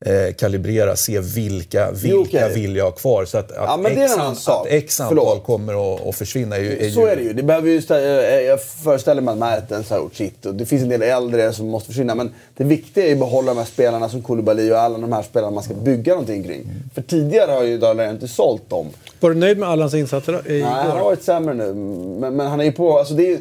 eh, 0.00 0.34
kalibrera, 0.34 0.96
se 0.96 1.20
vilka, 1.20 1.90
vilka 1.90 2.18
okej. 2.18 2.54
vill 2.54 2.76
jag 2.76 2.84
ha 2.84 2.90
kvar. 2.90 3.24
Så 3.24 3.38
att, 3.38 3.50
att, 3.50 3.56
Ja, 3.56 3.76
men 3.76 3.94
det 3.94 4.00
är 4.00 4.04
en 4.04 4.32
X, 4.32 4.48
an- 4.48 4.60
att 4.60 4.66
X 4.68 5.00
antal 5.00 5.16
Förlåt. 5.18 5.44
kommer 5.44 6.08
att, 6.08 6.16
försvinna 6.16 6.56
är 6.56 6.60
ju... 6.60 6.86
Är 6.86 6.90
Så 6.90 7.00
ju, 7.00 7.06
är 7.08 7.16
det 7.16 7.22
ju. 7.22 7.32
Det 7.32 7.42
behöver 7.42 7.68
ju 7.70 7.80
stä- 7.80 8.28
eh, 8.34 8.40
jag 8.40 8.62
föreställer 8.62 9.22
mig 9.22 9.32
att 9.32 9.38
Mertens 9.38 9.90
har 9.90 9.98
gjort 9.98 10.14
sitt. 10.14 10.46
Och 10.46 10.54
det 10.54 10.66
finns 10.66 10.82
en 10.82 10.88
del 10.88 11.02
äldre 11.02 11.52
som 11.52 11.68
måste 11.68 11.88
försvinna. 11.88 12.14
Men 12.14 12.34
det 12.56 12.64
viktiga 12.64 13.04
är 13.04 13.08
ju 13.08 13.12
att 13.14 13.18
behålla 13.18 13.54
de 13.54 13.58
här 13.58 13.64
spelarna 13.66 14.08
som 14.08 14.22
Koulibaly 14.22 14.70
och 14.72 14.78
alla 14.78 14.98
de 14.98 15.12
här 15.12 15.22
spelarna 15.22 15.50
man 15.50 15.64
ska 15.64 15.74
bygga 15.74 16.12
någonting 16.12 16.42
kring. 16.44 16.66
För 16.94 17.02
tidigare 17.02 17.52
har 17.52 17.62
ju 17.64 17.78
Dahlén 17.78 18.10
inte 18.10 18.28
sålt 18.28 18.70
dem. 18.70 18.86
Var 19.20 19.30
du 19.30 19.36
nöjd 19.36 19.58
med 19.58 19.68
alla 19.68 19.82
hans 19.82 19.94
insatser 19.94 20.32
då- 20.32 20.40
Nej, 20.46 20.60
han 20.62 20.90
har 20.90 21.04
varit 21.04 21.22
sämre 21.22 21.54
nu. 21.54 21.74
Men, 22.20 22.36
men 22.36 22.46
han 22.46 22.60
är 22.60 22.64
ju 22.64 22.72
på... 22.72 22.98
Alltså 22.98 23.14
det 23.14 23.32
är, 23.32 23.38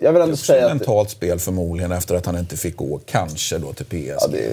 jag 0.00 0.12
vill 0.12 0.22
ändå 0.22 0.32
också 0.34 0.44
säga 0.44 0.64
att... 0.66 0.76
mentalt 0.76 1.10
spel 1.10 1.38
förmodligen 1.38 1.92
efter 1.92 2.14
att 2.14 2.26
han 2.26 2.38
inte 2.38 2.56
fick 2.56 2.76
gå, 2.76 3.00
kanske 3.06 3.58
då 3.58 3.72
till 3.72 3.86
PSG. 3.86 4.10
Ja, 4.20 4.26
det, 4.32 4.48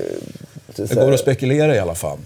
det, 0.75 0.85
det 0.85 0.95
går 0.95 1.13
att 1.13 1.19
spekulera 1.19 1.75
i 1.75 1.79
alla 1.79 1.95
fall. 1.95 2.17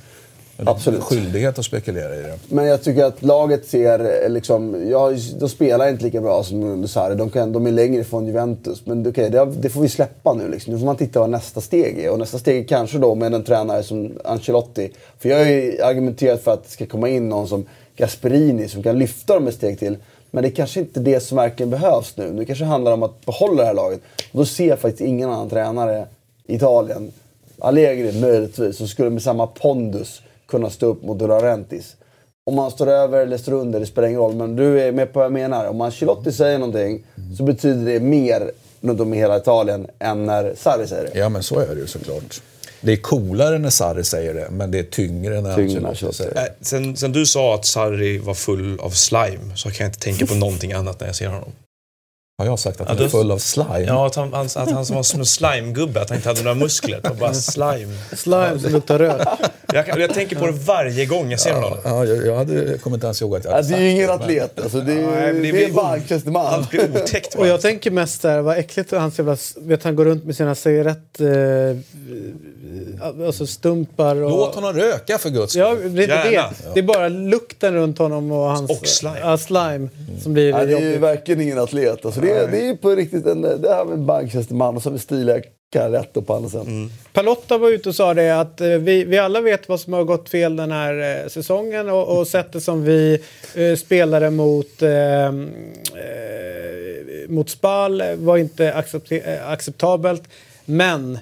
Absolut. 0.57 1.01
Skyldighet 1.01 1.59
att 1.59 1.65
spekulera 1.65 2.15
i 2.15 2.21
det. 2.21 2.39
Men 2.49 2.65
jag 2.65 2.83
tycker 2.83 3.03
att 3.03 3.23
laget 3.23 3.65
ser 3.65 4.23
eh, 4.23 4.29
liksom... 4.29 4.89
Jag, 4.89 5.19
de 5.39 5.49
spelar 5.49 5.89
inte 5.89 6.03
lika 6.03 6.21
bra 6.21 6.43
som 6.43 6.63
under 6.63 6.87
Sarri. 6.87 7.15
De, 7.15 7.29
kan, 7.29 7.51
de 7.51 7.67
är 7.67 7.71
längre 7.71 8.03
från 8.03 8.25
Juventus. 8.25 8.85
Men 8.85 9.07
okej, 9.07 9.29
det, 9.29 9.45
det 9.45 9.69
får 9.69 9.81
vi 9.81 9.89
släppa 9.89 10.33
nu. 10.33 10.49
Liksom. 10.49 10.73
Nu 10.73 10.79
får 10.79 10.85
man 10.85 10.95
titta 10.95 11.19
vad 11.19 11.29
nästa 11.29 11.61
steg 11.61 11.99
är. 11.99 12.11
Och 12.11 12.19
nästa 12.19 12.39
steg 12.39 12.63
är 12.63 12.67
kanske 12.67 12.97
då 12.97 13.15
med 13.15 13.33
en 13.33 13.43
tränare 13.43 13.83
som 13.83 14.19
Ancelotti. 14.25 14.91
För 15.19 15.29
jag 15.29 15.37
har 15.37 15.45
ju 15.45 15.81
argumenterat 15.81 16.43
för 16.43 16.53
att 16.53 16.63
det 16.63 16.69
ska 16.69 16.85
komma 16.85 17.09
in 17.09 17.29
någon 17.29 17.47
som 17.47 17.65
Gasperini 17.97 18.67
som 18.67 18.83
kan 18.83 18.99
lyfta 18.99 19.33
dem 19.33 19.47
ett 19.47 19.55
steg 19.55 19.79
till. 19.79 19.97
Men 20.31 20.43
det 20.43 20.49
är 20.49 20.55
kanske 20.55 20.79
inte 20.79 20.99
det 20.99 21.19
som 21.19 21.37
verkligen 21.37 21.69
behövs 21.69 22.17
nu. 22.17 22.31
Nu 22.33 22.45
kanske 22.45 22.65
handlar 22.65 22.91
om 22.91 23.03
att 23.03 23.25
behålla 23.25 23.61
det 23.61 23.67
här 23.67 23.73
laget. 23.73 23.99
Och 24.31 24.39
då 24.39 24.45
ser 24.45 24.67
jag 24.67 24.79
faktiskt 24.79 25.01
ingen 25.01 25.29
annan 25.29 25.49
tränare 25.49 26.07
i 26.47 26.55
Italien, 26.55 27.11
Allegri 27.59 28.21
möjligtvis, 28.21 28.77
som 28.77 28.87
skulle 28.87 29.09
med 29.09 29.21
samma 29.21 29.47
pondus 29.47 30.21
kunna 30.47 30.69
stå 30.69 30.85
upp 30.85 31.03
mot 31.03 31.19
De 31.19 31.27
Laurentiis. 31.27 31.95
Om 32.43 32.55
man 32.55 32.71
står 32.71 32.87
över 32.87 33.21
eller 33.21 33.37
står 33.37 33.53
under, 33.53 33.79
det 33.79 33.85
spelar 33.85 34.07
ingen 34.07 34.19
roll. 34.19 34.35
Men 34.35 34.55
du 34.55 34.81
är 34.81 34.91
med 34.91 35.13
på 35.13 35.19
vad 35.19 35.25
jag 35.25 35.33
menar. 35.33 35.65
Om 35.67 35.81
Ancelotti 35.81 36.31
säger 36.31 36.57
någonting 36.57 37.03
så 37.37 37.43
betyder 37.43 37.85
det 37.85 37.99
mer 37.99 38.51
runt 38.81 39.01
om 39.01 39.13
i 39.13 39.17
hela 39.17 39.37
Italien 39.37 39.87
än 39.99 40.25
när 40.25 40.55
Sarri 40.57 40.87
säger 40.87 41.03
det. 41.03 41.19
Ja, 41.19 41.29
men 41.29 41.43
så 41.43 41.59
är 41.59 41.67
det 41.67 41.81
ju 41.81 41.87
såklart. 41.87 42.41
Det 42.81 42.91
är 42.91 42.97
coolare 42.97 43.59
när 43.59 43.69
Sarri 43.69 44.03
säger 44.03 44.33
det, 44.33 44.47
men 44.51 44.71
det 44.71 44.79
är 44.79 44.83
tyngre 44.83 45.41
när 45.41 45.55
Tyngre 45.55 45.87
Ancelotti 45.87 46.17
säger 46.17 46.33
det. 46.33 46.41
Äh, 46.41 46.47
sen, 46.61 46.97
sen 46.97 47.11
du 47.11 47.25
sa 47.25 47.55
att 47.55 47.65
Sarri 47.65 48.17
var 48.17 48.33
full 48.33 48.79
av 48.79 48.89
slime 48.89 49.55
så 49.55 49.69
kan 49.69 49.83
jag 49.83 49.87
inte 49.89 49.99
tänka 49.99 50.25
på 50.25 50.33
någonting 50.35 50.73
annat 50.73 50.99
när 50.99 51.07
jag 51.07 51.15
ser 51.15 51.27
honom. 51.27 51.51
Har 52.37 52.45
jag 52.45 52.59
sagt 52.59 52.81
att 52.81 52.87
Ja, 52.89 52.95
han 52.95 53.03
är 53.03 53.09
full 53.09 53.31
av 53.31 53.37
slime? 53.37 53.85
Ja, 53.87 54.07
att 54.07 54.15
han, 54.15 54.33
att 54.33 54.55
han 54.55 54.85
som 54.85 54.95
var 54.95 55.03
som 55.03 55.19
en 55.19 55.25
slimegubbe, 55.25 56.01
att 56.01 56.09
han 56.09 56.17
inte 56.17 56.29
hade 56.29 56.43
några 56.43 56.55
muskler. 56.55 56.99
Det 57.03 57.19
bara 57.19 57.33
slime. 57.33 57.93
Slime 58.15 58.59
som 58.59 58.71
luktar 58.71 58.99
rök. 58.99 59.27
Jag, 59.73 59.99
jag 59.99 60.13
tänker 60.13 60.35
på 60.35 60.45
det 60.45 60.51
varje 60.51 61.05
gång 61.05 61.31
jag 61.31 61.39
ser 61.39 61.53
honom. 61.53 61.77
Ja, 61.83 62.05
jag, 62.05 62.25
jag, 62.25 62.35
hade, 62.35 62.53
jag 62.53 62.81
kommer 62.81 62.97
inte 62.97 63.07
ens 63.07 63.21
ihåg 63.21 63.35
att 63.35 63.45
jag 63.45 63.51
hade 63.51 63.67
det 63.67 63.75
är 63.75 63.79
ju 63.79 63.89
ingen 63.89 64.09
atlet. 64.09 64.59
Alltså, 64.59 64.81
det 64.81 64.93
är, 64.93 64.95
Nej, 64.95 65.33
men 65.33 65.35
det 65.35 65.41
det 65.41 65.51
blir 65.51 65.63
är 65.63 65.67
en 65.67 65.75
banktjänsteman. 65.75 66.45
Allt 66.45 66.69
blir 66.69 66.89
otäckt 67.01 67.35
Och 67.35 67.47
jag 67.47 67.61
tänker 67.61 67.91
mest 67.91 68.21
där, 68.21 68.41
vad 68.41 68.57
äckligt 68.57 68.91
hans 68.91 69.17
jävla... 69.19 69.37
Vet 69.55 69.83
han 69.83 69.95
går 69.95 70.05
runt 70.05 70.25
med 70.25 70.35
sina 70.35 70.55
cigarett... 70.55 71.19
Eh, 71.19 71.27
alltså 73.01 73.47
stumpar 73.47 74.15
och... 74.15 74.29
Låt 74.31 74.55
honom 74.55 74.73
röka 74.73 75.17
för 75.17 75.29
guds 75.29 75.51
skull. 75.53 75.61
Ja, 75.61 75.75
det 75.89 76.03
är 76.03 76.31
det. 76.31 76.49
Det 76.73 76.79
är 76.79 76.83
bara 76.83 77.07
lukten 77.07 77.73
runt 77.73 77.97
honom 77.97 78.31
och 78.31 78.37
hans... 78.49 78.71
Och 78.71 78.87
slime. 78.87 79.19
Ja, 79.19 79.37
slime. 79.37 79.89
Som 80.23 80.33
blir 80.33 80.49
Ja, 80.49 80.65
det 80.65 80.73
är 80.73 80.79
ju 80.91 80.97
verkligen 80.97 81.41
ingen 81.41 81.59
atlet. 81.59 82.05
Alltså, 82.05 82.21
det, 82.21 82.31
är, 82.31 82.47
det 82.47 82.69
är 82.69 82.75
på 82.75 82.89
riktigt 82.89 83.25
en, 83.25 83.41
det 83.41 83.73
här 83.73 83.85
med 83.85 83.93
en 83.93 84.05
banktjänsteman 84.05 84.75
och 84.75 84.81
så 84.83 84.89
har 84.89 84.93
vi 84.93 84.99
stiliga 84.99 85.41
Carretto 85.71 86.21
på 86.21 86.33
andra 86.33 86.49
sidan. 86.49 86.91
Palotta 87.13 87.57
var 87.57 87.69
ute 87.69 87.89
och 87.89 87.95
sa 87.95 88.13
det 88.13 88.39
att 88.39 88.61
eh, 88.61 88.67
vi, 88.67 89.03
vi 89.03 89.17
alla 89.17 89.41
vet 89.41 89.69
vad 89.69 89.79
som 89.79 89.93
har 89.93 90.03
gått 90.03 90.29
fel 90.29 90.55
den 90.55 90.71
här 90.71 91.23
eh, 91.23 91.27
säsongen 91.27 91.89
och, 91.89 92.17
och 92.17 92.27
sättet 92.27 92.63
som 92.63 92.83
vi 92.83 93.19
eh, 93.55 93.75
spelade 93.75 94.29
mot, 94.29 94.81
eh, 94.81 95.25
eh, 95.25 95.31
mot 97.27 97.49
Spal 97.49 98.03
var 98.15 98.37
inte 98.37 98.73
accepte- 98.73 99.33
eh, 99.33 99.49
acceptabelt. 99.49 100.23
Men 100.65 101.19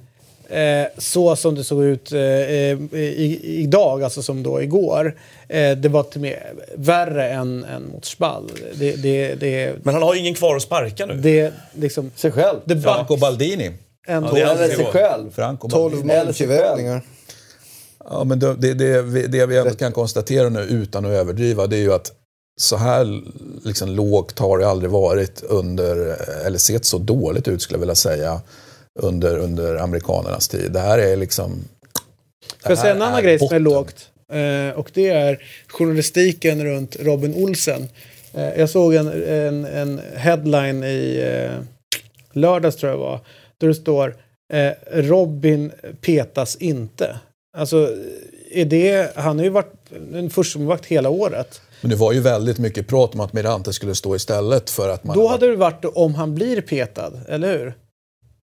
eh, 0.49 0.85
så 0.97 1.35
som 1.35 1.55
det 1.55 1.63
såg 1.63 1.83
ut 1.83 2.11
eh, 2.11 2.19
i, 2.19 3.39
idag, 3.43 4.03
alltså 4.03 4.21
som 4.21 4.43
då 4.43 4.61
igår, 4.61 5.15
eh, 5.47 5.71
det 5.77 5.89
var 5.89 6.03
till 6.03 6.21
med 6.21 6.39
värre 6.75 7.29
än, 7.29 7.63
än 7.63 7.87
mot 7.93 8.05
Spal. 8.05 8.51
Det, 8.75 8.95
det, 8.95 9.35
det, 9.35 9.73
Men 9.83 9.93
han 9.93 10.03
har 10.03 10.13
ju 10.13 10.19
ingen 10.19 10.33
kvar 10.33 10.55
att 10.55 10.61
sparka 10.61 11.05
nu. 11.05 11.13
det 11.13 11.53
liksom... 11.73 12.11
Sig 12.15 12.31
själv. 12.31 12.59
Det 12.65 12.81
Franco 12.81 13.17
Baldini. 13.17 13.71
en, 14.07 14.23
det 14.33 14.41
är 14.41 14.55
Eller 14.55 14.75
sig 14.75 14.85
själv. 14.85 15.31
Franco 15.31 15.69
12 15.69 15.91
Baldini. 15.91 16.13
Eller 16.13 16.33
sig 16.33 16.47
själv. 16.47 16.59
måltillvägningar. 16.59 17.01
Ja, 18.09 18.23
men 18.23 18.39
det, 18.39 18.55
det, 18.55 18.73
det, 18.73 19.01
vi- 19.01 19.27
det 19.27 19.45
vi 19.45 19.57
ändå 19.57 19.73
kan 19.73 19.91
konstatera 19.91 20.49
nu 20.49 20.59
utan 20.61 21.05
att 21.05 21.11
överdriva 21.11 21.67
det 21.67 21.75
är 21.77 21.81
ju 21.81 21.93
att 21.93 22.11
så 22.57 22.77
här 22.77 23.21
liksom, 23.63 23.89
lågt 23.89 24.39
har 24.39 24.57
det 24.57 24.67
aldrig 24.67 24.91
varit 24.91 25.43
under, 25.43 26.15
eller 26.45 26.57
sett 26.57 26.85
så 26.85 26.97
dåligt 26.97 27.47
ut 27.47 27.61
skulle 27.61 27.75
jag 27.77 27.79
vilja 27.79 27.95
säga, 27.95 28.41
under, 28.99 29.37
under 29.37 29.75
amerikanernas 29.75 30.47
tid. 30.47 30.71
Det 30.71 30.79
här 30.79 30.97
är 30.97 31.15
liksom... 31.15 31.51
Får 32.61 32.71
jag 32.71 32.77
säga 32.77 32.95
en 32.95 33.01
annan 33.01 33.23
grej 33.23 33.39
som 33.39 33.55
är 33.55 33.59
lågt? 33.59 34.09
Eh, 34.33 34.79
och 34.79 34.91
det 34.93 35.09
är 35.09 35.43
journalistiken 35.67 36.65
runt 36.65 36.95
Robin 36.99 37.33
Olsen. 37.35 37.89
Eh, 38.33 38.59
jag 38.59 38.69
såg 38.69 38.93
en, 38.93 39.07
en, 39.27 39.65
en 39.65 40.01
headline 40.15 40.83
i 40.83 41.23
eh, 41.25 41.51
lördags 42.31 42.75
tror 42.75 42.91
jag 42.91 42.99
var. 42.99 43.19
Där 43.57 43.67
det 43.67 43.75
står 43.75 44.15
Robin 44.91 45.71
petas 46.01 46.55
inte. 46.55 47.19
Alltså, 47.57 47.89
är 48.51 48.65
det, 48.65 49.11
han 49.15 49.37
har 49.37 49.43
ju 49.43 49.49
varit 49.49 49.73
en 50.13 50.29
förstemålvakt 50.29 50.85
hela 50.85 51.09
året. 51.09 51.61
Men 51.81 51.89
det 51.89 51.95
var 51.95 52.13
ju 52.13 52.19
väldigt 52.19 52.57
mycket 52.57 52.87
prat 52.87 53.13
om 53.13 53.19
att 53.19 53.33
Mirante 53.33 53.73
skulle 53.73 53.95
stå 53.95 54.15
istället 54.15 54.69
för 54.69 54.89
att 54.89 55.03
man... 55.03 55.17
Då 55.17 55.27
hade 55.27 55.47
det 55.47 55.55
varit 55.55 55.85
om 55.85 56.15
han 56.15 56.35
blir 56.35 56.61
petad, 56.61 57.13
eller 57.27 57.57
hur? 57.57 57.73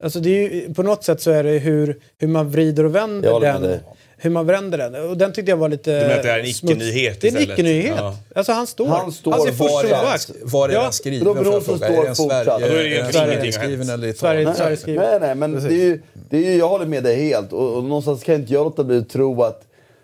Alltså 0.04 0.20
det 0.20 0.30
är 0.30 0.50
ju, 0.54 0.74
på 0.74 0.84
något 0.84 1.04
sätt 1.04 1.22
så 1.22 1.32
är 1.32 1.44
det 1.44 1.50
hur, 1.60 2.00
hur 2.18 2.28
man 2.28 2.50
vrider 2.50 2.86
och 2.86 2.96
vänder 2.96 3.40
den. 3.40 3.80
Hur 4.20 4.30
man 4.30 4.46
vänder 4.46 4.78
den. 4.78 5.10
Och 5.10 5.18
den 5.18 5.34
tyckte 5.34 5.52
jag 5.52 5.58
var 5.58 5.70
lite... 5.70 6.00
Du 6.00 6.02
menar 6.02 6.16
att 6.16 6.24
det 6.24 6.32
är 6.32 6.40
en 6.40 6.46
icke-nyhet 6.46 7.22
Det 7.22 7.28
är 7.28 7.36
en 7.36 7.42
icke-nyhet. 7.44 7.94
Ja. 7.98 8.16
Alltså 8.36 8.52
han 8.52 8.68
står. 8.68 8.88
Han 8.88 9.12
står 9.12 9.34
är 9.34 9.52
var 9.52 9.84
är-. 9.84 10.46
Var 10.52 10.70
är 10.70 10.74
Ja, 10.74 10.84
den 10.84 10.94
skriven? 10.94 11.28
Olsen 11.28 11.62
fråga? 11.62 11.78
står 11.78 11.88
Är 11.88 12.06
den 12.06 12.16
fortsatt. 12.16 12.46
Sverige, 12.46 12.68
då 12.74 12.80
är 12.80 13.04
det 13.04 13.14
Sverigeskriven 13.14 13.90
hänt. 13.90 14.04
eller 14.04 14.14
Sverige-? 14.14 14.54
Sverige 14.56 14.78
skriver. 14.78 15.10
Nej, 15.10 15.20
nej, 15.20 15.36
men 15.36 15.52
det 15.64 15.68
är 15.68 15.86
ju, 15.86 16.02
det 16.30 16.38
är 16.38 16.52
ju, 16.52 16.58
jag 16.58 16.68
håller 16.68 16.86
med 16.86 17.04
dig 17.04 17.16
helt. 17.16 17.54
Och, 17.54 17.78
och 17.78 17.84
någonstans 17.84 18.24
kan 18.24 18.36
inte 18.36 18.54
jag 18.54 18.64
låta 18.64 18.84
bli 18.84 18.98
att 18.98 19.10
tro 19.10 19.44
att, 19.44 19.62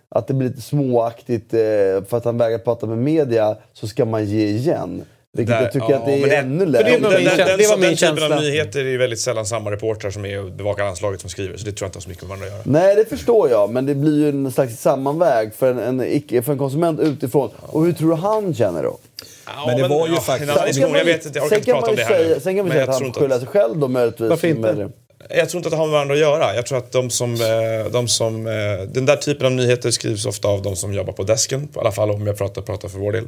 att 0.09 0.27
det 0.27 0.33
blir 0.33 0.49
lite 0.49 0.61
småaktigt 0.61 1.53
eh, 1.53 1.59
för 2.09 2.17
att 2.17 2.25
han 2.25 2.37
vägrar 2.37 2.57
prata 2.57 2.85
med 2.85 2.97
media 2.97 3.57
så 3.73 3.87
ska 3.87 4.05
man 4.05 4.25
ge 4.25 4.47
igen. 4.47 5.01
Vilket 5.37 5.55
Där- 5.55 5.61
jag 5.63 5.71
tycker 5.71 5.89
ja, 5.89 5.95
att 5.97 6.05
det 6.05 6.11
men 6.11 6.23
är 6.23 6.27
det- 6.29 6.35
ännu 6.35 6.59
för 6.59 6.65
det 6.65 6.71
lägre. 6.71 6.89
är 6.95 6.99
nog 6.99 7.11
Den, 7.11 7.19
min 7.19 7.27
den, 7.29 7.37
känsla. 7.37 7.45
den, 7.45 7.57
Det 7.59 7.67
var 7.67 8.15
typen 8.15 8.33
av 8.33 8.41
nyheter 8.43 8.85
är 8.85 8.97
väldigt 8.97 9.19
sällan 9.19 9.45
samma 9.45 9.71
reportrar 9.71 10.11
som 10.11 10.25
är 10.25 10.39
och 10.39 10.51
bevakar 10.51 10.83
landslaget 10.85 11.21
som 11.21 11.29
skriver. 11.29 11.57
Så 11.57 11.65
det 11.65 11.71
tror 11.71 11.85
jag 11.85 11.87
inte 11.89 11.97
har 11.97 12.01
så 12.01 12.09
mycket 12.09 12.23
med 12.23 12.29
varandra 12.29 12.47
att 12.47 12.53
göra. 12.53 12.61
Nej, 12.65 12.95
det 12.95 13.05
förstår 13.05 13.49
jag. 13.49 13.69
Men 13.69 13.85
det 13.85 13.95
blir 13.95 14.17
ju 14.17 14.29
en 14.29 14.51
slags 14.51 14.81
sammanväg 14.81 15.53
för 15.57 15.71
en, 15.71 15.79
en, 15.79 16.01
icke, 16.07 16.41
för 16.41 16.51
en 16.51 16.57
konsument 16.57 16.99
utifrån. 16.99 17.49
Och 17.61 17.85
hur 17.85 17.93
tror 17.93 18.09
du 18.09 18.15
han 18.15 18.53
känner 18.55 18.83
då? 18.83 18.97
Men 19.67 19.77
det 19.77 19.87
var 19.87 20.07
ju 20.07 20.15
faktiskt- 20.15 20.57
en 20.57 20.65
diskussion. 20.67 20.95
Jag 20.95 21.05
vet 21.05 21.25
inte, 21.25 21.39
jag 21.39 21.45
orkar 21.45 21.49
sen 21.49 21.59
inte 21.59 21.71
kan 21.71 21.79
prata 21.81 21.85
man 21.85 21.89
om 21.89 21.95
ju 21.97 22.03
det 22.03 22.13
här 22.15 22.23
säga, 22.23 22.35
nu. 22.35 22.39
sen 22.41 22.55
kan 22.55 22.65
vi 22.65 22.69
Men 22.69 22.71
säga 22.71 22.83
att 22.95 23.01
han 23.01 23.13
skyller 23.13 23.39
sig 23.39 23.47
själv 23.47 23.77
då 23.77 23.87
möjligtvis. 23.87 24.29
Varför 24.29 24.47
inte? 24.47 24.73
Med- 24.73 24.91
Jag 25.29 25.49
tror 25.49 25.59
inte 25.59 25.67
att 25.67 25.71
det 25.71 25.77
har 25.77 25.85
med 25.85 25.93
varandra 25.93 26.13
att 26.13 26.19
göra. 26.21 26.55
Jag 26.55 26.65
tror 26.65 26.77
att 26.77 26.91
de 26.91 27.09
som, 27.09 27.33
eh, 27.33 27.91
de 27.91 28.07
som... 28.07 28.47
eh, 28.47 28.53
Den 28.87 29.05
där 29.05 29.15
typen 29.15 29.45
av 29.45 29.51
nyheter 29.51 29.91
skrivs 29.91 30.25
ofta 30.25 30.47
av 30.47 30.61
de 30.61 30.75
som 30.75 30.93
jobbar 30.93 31.13
på 31.13 31.23
desken. 31.23 31.63
I 31.75 31.79
alla 31.79 31.91
fall 31.91 32.11
om 32.11 32.27
jag 32.27 32.37
pratar, 32.37 32.61
pratar 32.61 32.89
för 32.89 32.99
vår 32.99 33.11
del. 33.11 33.27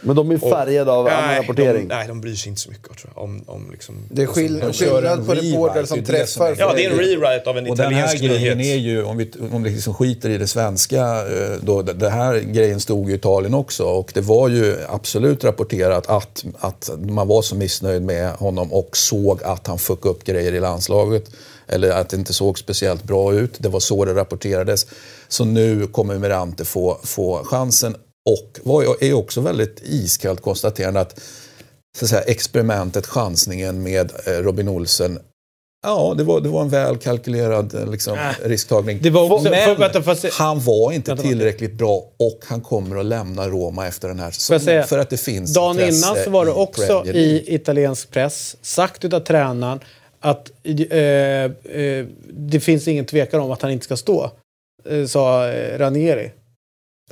Men 0.00 0.16
de 0.16 0.30
är 0.30 0.38
färgade 0.38 0.92
av 0.92 1.06
annan 1.06 1.20
nej, 1.26 1.40
rapportering. 1.40 1.88
De, 1.88 1.94
nej, 1.94 2.08
de 2.08 2.20
bryr 2.20 2.34
sig 2.34 2.48
inte 2.48 2.60
så 2.60 2.70
mycket 2.70 2.98
tror 2.98 3.12
jag, 3.14 3.24
om, 3.24 3.44
om 3.46 3.70
liksom... 3.70 3.94
Det 4.10 4.22
är 4.22 4.26
skill- 4.26 4.60
De 4.60 4.72
kör 4.72 5.02
en 5.02 5.26
skillnad 5.26 5.26
på 5.26 5.34
reportrar 5.34 5.84
som 5.84 6.04
träffar... 6.04 6.56
Ja, 6.58 6.72
det 6.74 6.84
är 6.84 6.90
en 6.90 6.98
rewrite 6.98 7.50
av 7.50 7.58
en 7.58 7.70
Och 7.70 7.76
den 7.76 7.94
här 7.94 8.02
italiensk 8.14 8.24
grejen 8.24 8.58
nyhet. 8.58 8.76
är 8.76 8.80
ju, 8.80 9.04
om 9.04 9.16
vi, 9.16 9.30
om 9.52 9.62
vi 9.62 9.70
liksom 9.70 9.94
skiter 9.94 10.28
i 10.30 10.38
det 10.38 10.46
svenska, 10.46 11.00
eh, 11.02 11.56
då, 11.62 11.82
det 11.82 11.92
det 11.92 12.10
här 12.10 12.38
grejen 12.40 12.80
stod 12.80 13.08
ju 13.08 13.12
i 13.12 13.16
Italien 13.16 13.54
också 13.54 13.84
och 13.84 14.10
det 14.14 14.20
var 14.20 14.48
ju 14.48 14.76
absolut 14.88 15.44
rapporterat 15.44 16.06
att, 16.06 16.44
att 16.58 16.90
man 16.98 17.28
var 17.28 17.42
så 17.42 17.54
missnöjd 17.56 18.02
med 18.02 18.30
honom 18.32 18.72
och 18.72 18.96
såg 18.96 19.42
att 19.42 19.66
han 19.66 19.78
fuckade 19.78 20.14
upp 20.14 20.24
grejer 20.24 20.52
i 20.52 20.60
landslaget. 20.60 21.30
Eller 21.68 21.90
att 21.90 22.08
det 22.08 22.16
inte 22.16 22.32
såg 22.32 22.58
speciellt 22.58 23.02
bra 23.04 23.34
ut. 23.34 23.54
Det 23.58 23.68
var 23.68 23.80
så 23.80 24.04
det 24.04 24.14
rapporterades. 24.14 24.86
Så 25.28 25.44
nu 25.44 25.86
kommer 25.86 26.18
Mirante 26.18 26.64
få, 26.64 26.98
få 27.02 27.44
chansen. 27.44 27.96
Och 28.26 28.60
var 28.62 29.04
är 29.04 29.12
också 29.12 29.40
väldigt 29.40 29.82
iskallt 29.84 30.40
konstaterande 30.42 31.00
att, 31.00 31.20
så 31.98 32.04
att 32.04 32.08
säga, 32.08 32.22
experimentet, 32.22 33.06
chansningen 33.06 33.82
med 33.82 34.12
eh, 34.26 34.30
Robin 34.32 34.68
Olsen 34.68 35.18
Ja, 35.82 36.14
det 36.18 36.24
var, 36.24 36.40
det 36.40 36.48
var 36.48 36.60
en 36.62 36.68
väl 36.68 36.96
kalkylerad 36.96 37.74
eh, 37.74 37.90
liksom, 37.90 38.18
risktagning. 38.42 38.98
Det 39.02 39.10
var 39.10 39.32
också- 39.32 39.50
Men 39.50 39.64
för- 39.64 39.76
vänta, 39.76 40.02
fast 40.02 40.24
han 40.32 40.60
var 40.60 40.92
inte 40.92 41.10
Vänta, 41.10 41.22
tillräckligt 41.22 41.72
bra 41.72 42.04
och 42.18 42.40
han 42.44 42.60
kommer 42.60 42.96
att 42.96 43.06
lämna 43.06 43.48
Roma 43.48 43.86
efter 43.86 44.08
den 44.08 44.18
här 44.18 44.30
säsongen. 44.30 44.84
För 44.86 44.98
att 44.98 45.10
det 45.10 45.16
finns 45.16 45.54
Dagen 45.54 45.80
innan 45.80 46.16
så 46.24 46.30
var 46.30 46.46
det 46.46 46.52
också 46.52 47.04
i 47.06 47.54
italiensk 47.54 48.10
press 48.10 48.56
sagt 48.62 49.04
utav 49.04 49.20
tränaren 49.20 49.80
att 50.20 50.50
eh, 50.64 50.98
eh, 50.98 52.06
det 52.30 52.60
finns 52.60 52.88
ingen 52.88 53.04
tvekan 53.04 53.40
om 53.40 53.50
att 53.50 53.62
han 53.62 53.70
inte 53.70 53.84
ska 53.84 53.96
stå. 53.96 54.30
Eh, 54.90 55.06
sa 55.06 55.48
eh, 55.48 55.78
Ranieri. 55.78 56.30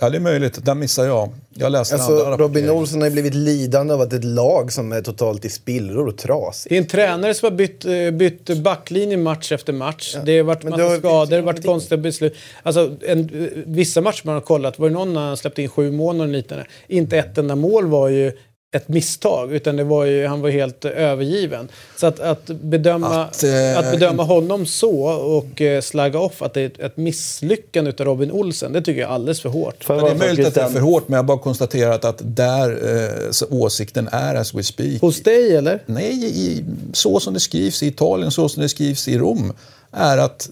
Ja, 0.01 0.11
det 0.11 0.17
är 0.17 0.21
möjligt. 0.21 0.65
Där 0.65 0.75
missar 0.75 1.05
jag. 1.05 1.33
Jag 1.55 1.73
läste 1.73 1.95
Alltså, 1.95 2.25
andra 2.25 2.37
Robin. 2.37 2.71
Olsson 2.71 3.01
har 3.01 3.09
ju 3.09 3.13
blivit 3.13 3.35
lidande 3.35 3.95
av 3.95 4.01
att 4.01 4.13
ett 4.13 4.25
lag 4.25 4.73
som 4.73 4.93
är 4.93 5.01
totalt 5.01 5.45
i 5.45 5.49
spillror 5.49 6.07
och 6.09 6.17
trasigt. 6.19 6.69
Det 6.69 6.75
är 6.77 6.81
en 6.81 6.87
tränare 6.87 7.35
som 7.35 7.47
har 7.51 7.57
bytt, 7.57 7.85
eh, 7.85 8.11
bytt 8.11 8.59
backlinje 8.63 9.17
match 9.17 9.53
efter 9.53 9.73
match. 9.73 10.17
Det 10.25 10.37
har 10.37 10.45
varit 10.45 10.63
massa 10.63 10.77
det 10.77 10.83
har- 10.83 10.99
skador, 10.99 11.27
det 11.31 11.37
har 11.37 11.43
varit 11.43 11.67
konstiga 11.67 11.97
beslut. 11.99 12.35
Alltså, 12.63 12.97
en, 13.07 13.49
vissa 13.67 14.01
matcher 14.01 14.23
man 14.25 14.35
har 14.35 14.41
kollat, 14.43 14.79
var 14.79 14.89
det 14.89 14.95
någon 14.95 15.15
när 15.15 15.21
han 15.27 15.37
släppte 15.37 15.63
in 15.63 15.69
sju 15.69 15.91
mål 15.93 16.21
och 16.21 16.29
liknande. 16.29 16.67
Inte 16.89 17.19
ett 17.19 17.39
enda 17.39 17.57
mål 17.57 17.87
var 17.87 18.09
ju 18.09 18.33
ett 18.75 18.89
misstag, 18.89 19.53
utan 19.53 19.77
det 19.77 19.85
var 19.85 20.05
ju, 20.05 20.27
han 20.27 20.41
var 20.41 20.51
helt 20.51 20.85
övergiven. 20.85 21.69
Så 21.97 22.07
att, 22.07 22.21
att, 22.21 22.47
bedöma, 22.47 23.25
Att, 23.25 23.45
eh, 23.45 23.79
att 23.79 23.91
bedöma 23.91 24.23
honom 24.23 24.67
så 24.67 25.03
och 25.13 25.61
eh, 25.61 25.81
slagga 25.81 26.19
off 26.19 26.43
att 26.43 26.55
det 26.55 26.61
är 26.61 26.67
ett, 26.67 26.79
ett 26.79 26.97
misslyckande 26.97 27.91
utav 27.91 28.07
Robin 28.07 28.31
Olsen, 28.31 28.73
det 28.73 28.83
tycker 28.83 29.01
jag 29.01 29.11
är 29.11 29.15
alldeles 29.15 29.41
för 29.41 29.49
hårt. 29.49 29.89
Men 29.89 29.99
det 29.99 30.11
är 30.11 30.15
möjligt 30.15 30.47
att 30.47 30.55
det 30.55 30.61
är 30.61 30.69
för 30.69 30.81
hårt, 30.81 31.09
men 31.09 31.17
jag 31.17 31.23
har 31.23 31.27
bara 31.27 31.39
konstaterat 31.39 32.05
att 32.05 32.21
där 32.23 32.71
eh, 32.71 33.31
så 33.31 33.47
åsikten 33.51 34.09
är 34.13 34.35
as 34.35 34.55
we 34.55 34.63
speak. 34.63 35.01
Hos 35.01 35.23
dig 35.23 35.57
eller? 35.57 35.83
Nej, 35.87 36.25
i, 36.25 36.65
så 36.93 37.21
som 37.21 37.35
det 37.35 37.41
skrivs 37.41 37.83
i 37.83 37.87
Italien, 37.87 38.31
så 38.31 38.49
som 38.49 38.63
det 38.63 38.69
skrivs 38.69 39.09
i 39.09 39.19
Rom, 39.19 39.53
är 39.93 40.19
att 40.19 40.51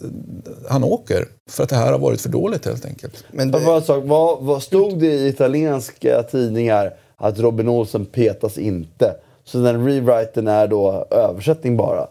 han 0.69 0.85
åker. 0.85 1.29
För 1.51 1.63
att 1.63 1.69
det 1.69 1.77
här 1.77 1.93
har 1.93 1.99
varit 1.99 2.21
för 2.21 2.29
dåligt 2.29 2.65
helt 2.65 2.85
enkelt. 2.85 3.25
Men 3.31 3.51
det, 3.51 3.83
vad, 4.05 4.43
vad 4.43 4.63
stod 4.63 5.01
det 5.01 5.07
i 5.07 5.29
italienska 5.29 6.23
tidningar 6.23 6.93
att 7.23 7.39
Robin 7.39 7.69
Olsen 7.69 8.07
petas 8.07 8.59
inte? 8.59 9.15
Så 9.45 9.59
den 9.59 9.87
rewriten 9.87 10.49
är 10.49 10.67
då 10.67 11.07
översättning 11.11 11.77
bara? 11.77 12.07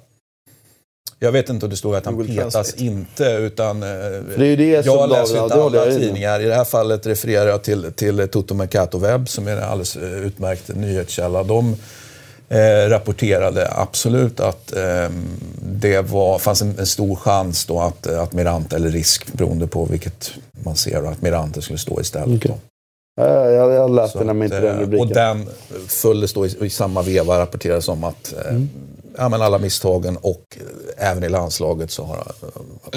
Jag 1.19 1.31
vet 1.31 1.49
inte 1.49 1.65
om 1.65 1.69
det 1.69 1.75
står 1.77 1.95
att 1.95 2.05
han 2.05 2.15
Google 2.15 2.35
petas 2.35 2.53
Translate. 2.53 2.83
inte, 2.83 3.23
utan... 3.25 3.83
eh, 3.83 3.89
det 4.37 4.45
är 4.45 4.45
ju 4.45 4.55
det 4.55 4.85
jag 4.85 4.85
David- 4.85 5.09
läser 5.09 5.35
ja, 5.35 5.43
inte 5.43 5.63
alla 5.63 5.85
tidningar. 5.85 6.39
I 6.39 6.45
det 6.45 6.55
här 6.55 6.63
fallet 6.63 7.05
refererar 7.07 7.47
jag 7.47 7.63
till, 7.63 7.91
till 7.95 8.27
Toto 8.27 8.53
Mercato 8.53 8.97
Web, 8.97 9.29
som 9.29 9.47
är 9.47 9.57
en 9.57 9.63
alldeles 9.63 9.95
eh, 9.95 10.03
utmärkt 10.25 10.75
nyhetskälla. 10.75 11.43
De 11.43 11.75
eh, 12.49 12.89
rapporterade 12.89 13.71
absolut 13.71 14.39
att 14.39 14.75
eh, 14.75 15.09
det 15.61 16.01
var, 16.01 16.39
fanns 16.39 16.61
en, 16.61 16.79
en 16.79 16.85
stor 16.85 17.15
chans 17.15 17.65
då 17.65 17.79
att, 17.79 18.07
att 18.07 18.33
Mirante, 18.33 18.75
eller 18.75 18.89
risk 18.89 19.33
beroende 19.33 19.67
på 19.67 19.85
vilket 19.85 20.31
man 20.63 20.75
ser, 20.75 21.03
att 21.11 21.21
Mirante 21.21 21.61
skulle 21.61 21.79
stå 21.79 22.01
istället. 22.01 22.41
Då. 22.41 22.57
Ja, 23.15 23.49
jag, 23.49 23.71
jag 23.71 23.95
läste 23.95 24.23
nämligen 24.23 24.53
att, 24.53 24.57
inte 24.57 24.67
den 24.67 24.77
eh, 24.77 24.81
rubriken. 24.81 25.07
Och 25.07 25.13
den 25.13 25.49
följdes 25.87 26.33
då 26.33 26.45
i, 26.45 26.65
i 26.65 26.69
samma 26.69 27.01
veva 27.01 27.39
rapporterades 27.39 27.87
om 27.87 28.03
att 28.03 28.33
eh, 28.33 28.59
ja, 29.17 29.29
men 29.29 29.41
alla 29.41 29.57
misstagen 29.57 30.17
och 30.17 30.57
eh, 30.97 31.09
även 31.11 31.23
i 31.23 31.29
landslaget 31.29 31.91
så 31.91 32.03
har... 32.03 32.31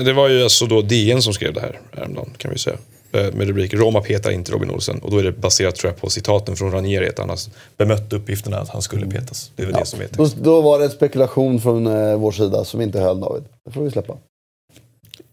Det 0.04 0.12
var 0.12 0.28
ju 0.28 0.42
alltså 0.42 0.66
då 0.66 0.82
DN 0.82 1.22
som 1.22 1.32
skrev 1.32 1.54
det 1.54 1.60
här 1.60 1.80
häromdagen 1.92 2.30
kan 2.36 2.50
vi 2.50 2.58
säga. 2.58 2.76
Med 3.12 3.46
rubrik 3.46 3.74
Roma 3.74 4.00
petar 4.00 4.30
inte 4.30 4.52
Robin 4.52 4.70
Olsen. 4.70 4.98
Och 4.98 5.10
då 5.10 5.18
är 5.18 5.22
det 5.22 5.32
baserat 5.32 5.74
tror 5.74 5.92
jag 5.92 6.00
på 6.00 6.10
citaten 6.10 6.56
från 6.56 6.72
Ranieri. 6.72 7.08
Att 7.08 7.18
han 7.18 7.28
har 7.28 7.38
bemött 7.76 8.12
uppgifterna 8.12 8.58
att 8.58 8.68
han 8.68 8.82
skulle 8.82 9.06
petas. 9.06 9.50
Det 9.56 9.62
är 9.62 9.66
väl 9.66 9.74
det 9.74 9.86
som 9.86 10.00
är 10.00 10.08
Då, 10.10 10.28
då 10.42 10.60
var 10.60 10.78
det 10.78 10.84
en 10.84 10.90
spekulation 10.90 11.60
från 11.60 11.86
eh, 11.86 12.16
vår 12.16 12.32
sida 12.32 12.64
som 12.64 12.80
inte 12.80 13.00
höll 13.00 13.20
David. 13.20 13.44
Det 13.64 13.72
får 13.72 13.82
vi 13.82 13.90
släppa. 13.90 14.16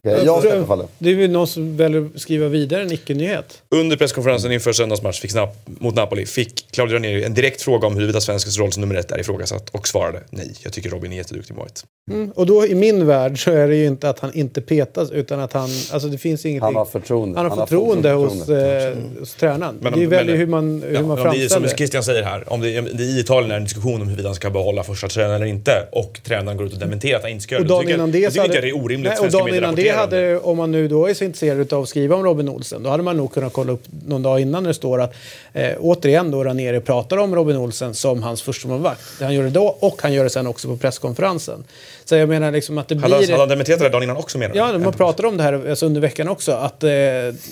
Jag 0.03 0.41
släpper 0.41 0.63
fallet. 0.65 0.85
Det 0.97 1.09
är 1.11 1.15
väl 1.15 1.31
någon 1.31 1.47
som 1.47 1.77
väljer 1.77 2.05
att 2.15 2.21
skriva 2.21 2.47
vidare 2.47 2.81
en 2.81 2.91
icke-nyhet. 2.91 3.61
Under 3.75 3.97
presskonferensen 3.97 4.51
inför 4.51 4.73
söndagsmatch 4.73 5.19
fick 5.21 5.31
Nap- 5.33 5.55
mot 5.65 5.95
Napoli 5.95 6.25
fick 6.25 6.71
Claudio 6.71 6.95
Ranieri 6.95 7.23
en 7.23 7.33
direkt 7.33 7.61
fråga 7.61 7.87
om 7.87 7.95
huruvida 7.95 8.21
svenskens 8.21 8.57
roll 8.59 8.71
som 8.71 8.81
nummer 8.81 8.95
ett 8.95 9.11
är 9.11 9.19
ifrågasatt 9.19 9.69
och 9.69 9.87
svarade 9.87 10.19
nej. 10.29 10.53
Jag 10.63 10.73
tycker 10.73 10.89
Robin 10.89 11.11
är 11.13 11.17
jätteduktig 11.17 11.55
målvakt. 11.55 11.83
Mm. 12.11 12.31
Och 12.31 12.45
då 12.45 12.65
i 12.67 12.75
min 12.75 13.07
värld 13.07 13.43
så 13.43 13.51
är 13.51 13.67
det 13.67 13.75
ju 13.75 13.85
inte 13.85 14.09
att 14.09 14.19
han 14.19 14.33
inte 14.33 14.61
petas 14.61 15.11
utan 15.11 15.39
att 15.39 15.53
han, 15.53 15.69
alltså 15.91 16.07
det 16.07 16.17
finns 16.17 16.45
ingenting. 16.45 16.63
Han 16.65 16.75
har 16.75 16.85
förtroende. 16.85 17.39
Han 17.39 17.45
har 17.45 17.49
Han 17.49 17.59
har 17.59 17.65
förtroende 17.65 18.11
hos, 18.11 18.37
förtroende. 18.39 18.87
eh, 18.87 19.19
hos 19.19 19.35
tränaren. 19.35 19.75
Men- 19.81 19.93
det 19.93 20.03
är 20.03 20.07
väl 20.07 20.25
men- 20.25 20.37
hur 20.37 20.47
man, 20.47 20.83
hur 20.87 20.93
Ja, 20.95 21.01
man 21.01 21.11
om 21.11 21.17
det 21.17 21.21
är, 21.21 21.23
som 21.23 21.39
framställer 21.39 21.67
det. 21.67 21.77
Christian 21.77 22.03
säger 22.03 22.23
här, 22.23 22.53
om 22.53 22.61
det, 22.61 22.79
om 22.79 22.87
det 22.93 23.03
i 23.03 23.19
Italien 23.19 23.51
är 23.51 23.55
en 23.55 23.63
diskussion 23.63 24.01
om 24.01 24.07
huruvida 24.07 24.29
han 24.29 24.35
ska 24.35 24.49
behålla 24.49 24.83
första 24.83 25.07
tränaren 25.07 25.35
eller 25.35 25.45
inte 25.45 25.87
och 25.91 26.19
tränaren 26.23 26.57
går 26.57 26.67
ut 26.67 26.73
och 26.73 26.79
dementerar 26.79 27.15
att 27.17 27.21
han 27.23 27.31
inte 27.31 27.43
ska 27.43 27.55
göra 27.55 27.61
Och 27.61 27.67
det. 27.67 27.73
då 27.73 27.75
dagen 27.75 27.81
tycker 27.83 27.91
jag- 27.91 27.97
innan 27.97 28.11
då 28.11 28.11
det 28.11 28.17
tycker 28.17 28.31
så 28.31 28.45
inte 28.45 28.57
hade, 28.57 28.67
jag 28.67 28.75
det 28.77 28.79
är 28.81 28.85
orimligt 28.85 29.09
nej, 29.09 29.13
att 29.13 29.19
och 29.19 29.31
svenska 29.31 29.37
dagen 29.39 29.45
medier 29.45 29.61
innan 29.63 29.75
det. 29.75 29.81
Hade, 29.93 30.39
om 30.39 30.57
man 30.57 30.72
nu 30.72 30.88
då 30.88 31.07
är 31.07 31.13
så 31.13 31.23
intresserad 31.23 31.73
av 31.73 31.81
att 31.84 31.89
skriva 31.89 32.15
om 32.15 32.23
Robin 32.23 32.49
Olsen, 32.49 32.84
då 32.84 32.89
hade 32.89 33.03
man 33.03 33.18
nog 33.18 33.34
kunnat 33.34 33.53
kolla 33.53 33.72
upp 33.72 33.84
någon 34.07 34.23
dag 34.23 34.39
innan 34.39 34.63
det 34.63 34.73
står 34.73 35.01
att 35.01 35.13
eh, 35.53 35.72
återigen 35.80 36.31
då 36.31 36.43
Ranieri 36.43 36.80
pratar 36.80 37.18
om 37.18 37.35
Robin 37.35 37.57
Olsen 37.57 37.93
som 37.93 38.23
hans 38.23 38.41
förstemålvakt. 38.41 39.01
Han 39.22 39.34
gör 39.34 39.43
det 39.43 39.49
då 39.49 39.77
och 39.80 40.01
han 40.01 40.13
gör 40.13 40.23
det 40.23 40.30
sen 40.30 40.47
också 40.47 40.68
på 40.68 40.77
presskonferensen. 40.77 41.63
Så 42.11 42.15
jag 42.15 42.29
menar 42.29 42.51
liksom 42.51 42.77
att 42.77 42.88
det 42.88 42.95
han, 42.95 43.01
blir... 43.09 43.19
hade 43.27 43.38
han 43.38 43.49
dementerat 43.49 43.79
det 43.79 43.89
dagen 43.89 44.03
innan 44.03 44.17
också 44.17 44.38
menar? 44.38 44.55
Ja, 44.55 44.77
man 44.77 44.93
pratar 44.93 45.25
om 45.25 45.38
det 45.38 45.43
här 45.43 45.69
alltså 45.69 45.85
under 45.85 46.01
veckan 46.01 46.27
också, 46.27 46.51
att 46.51 46.83
eh, 46.83 46.89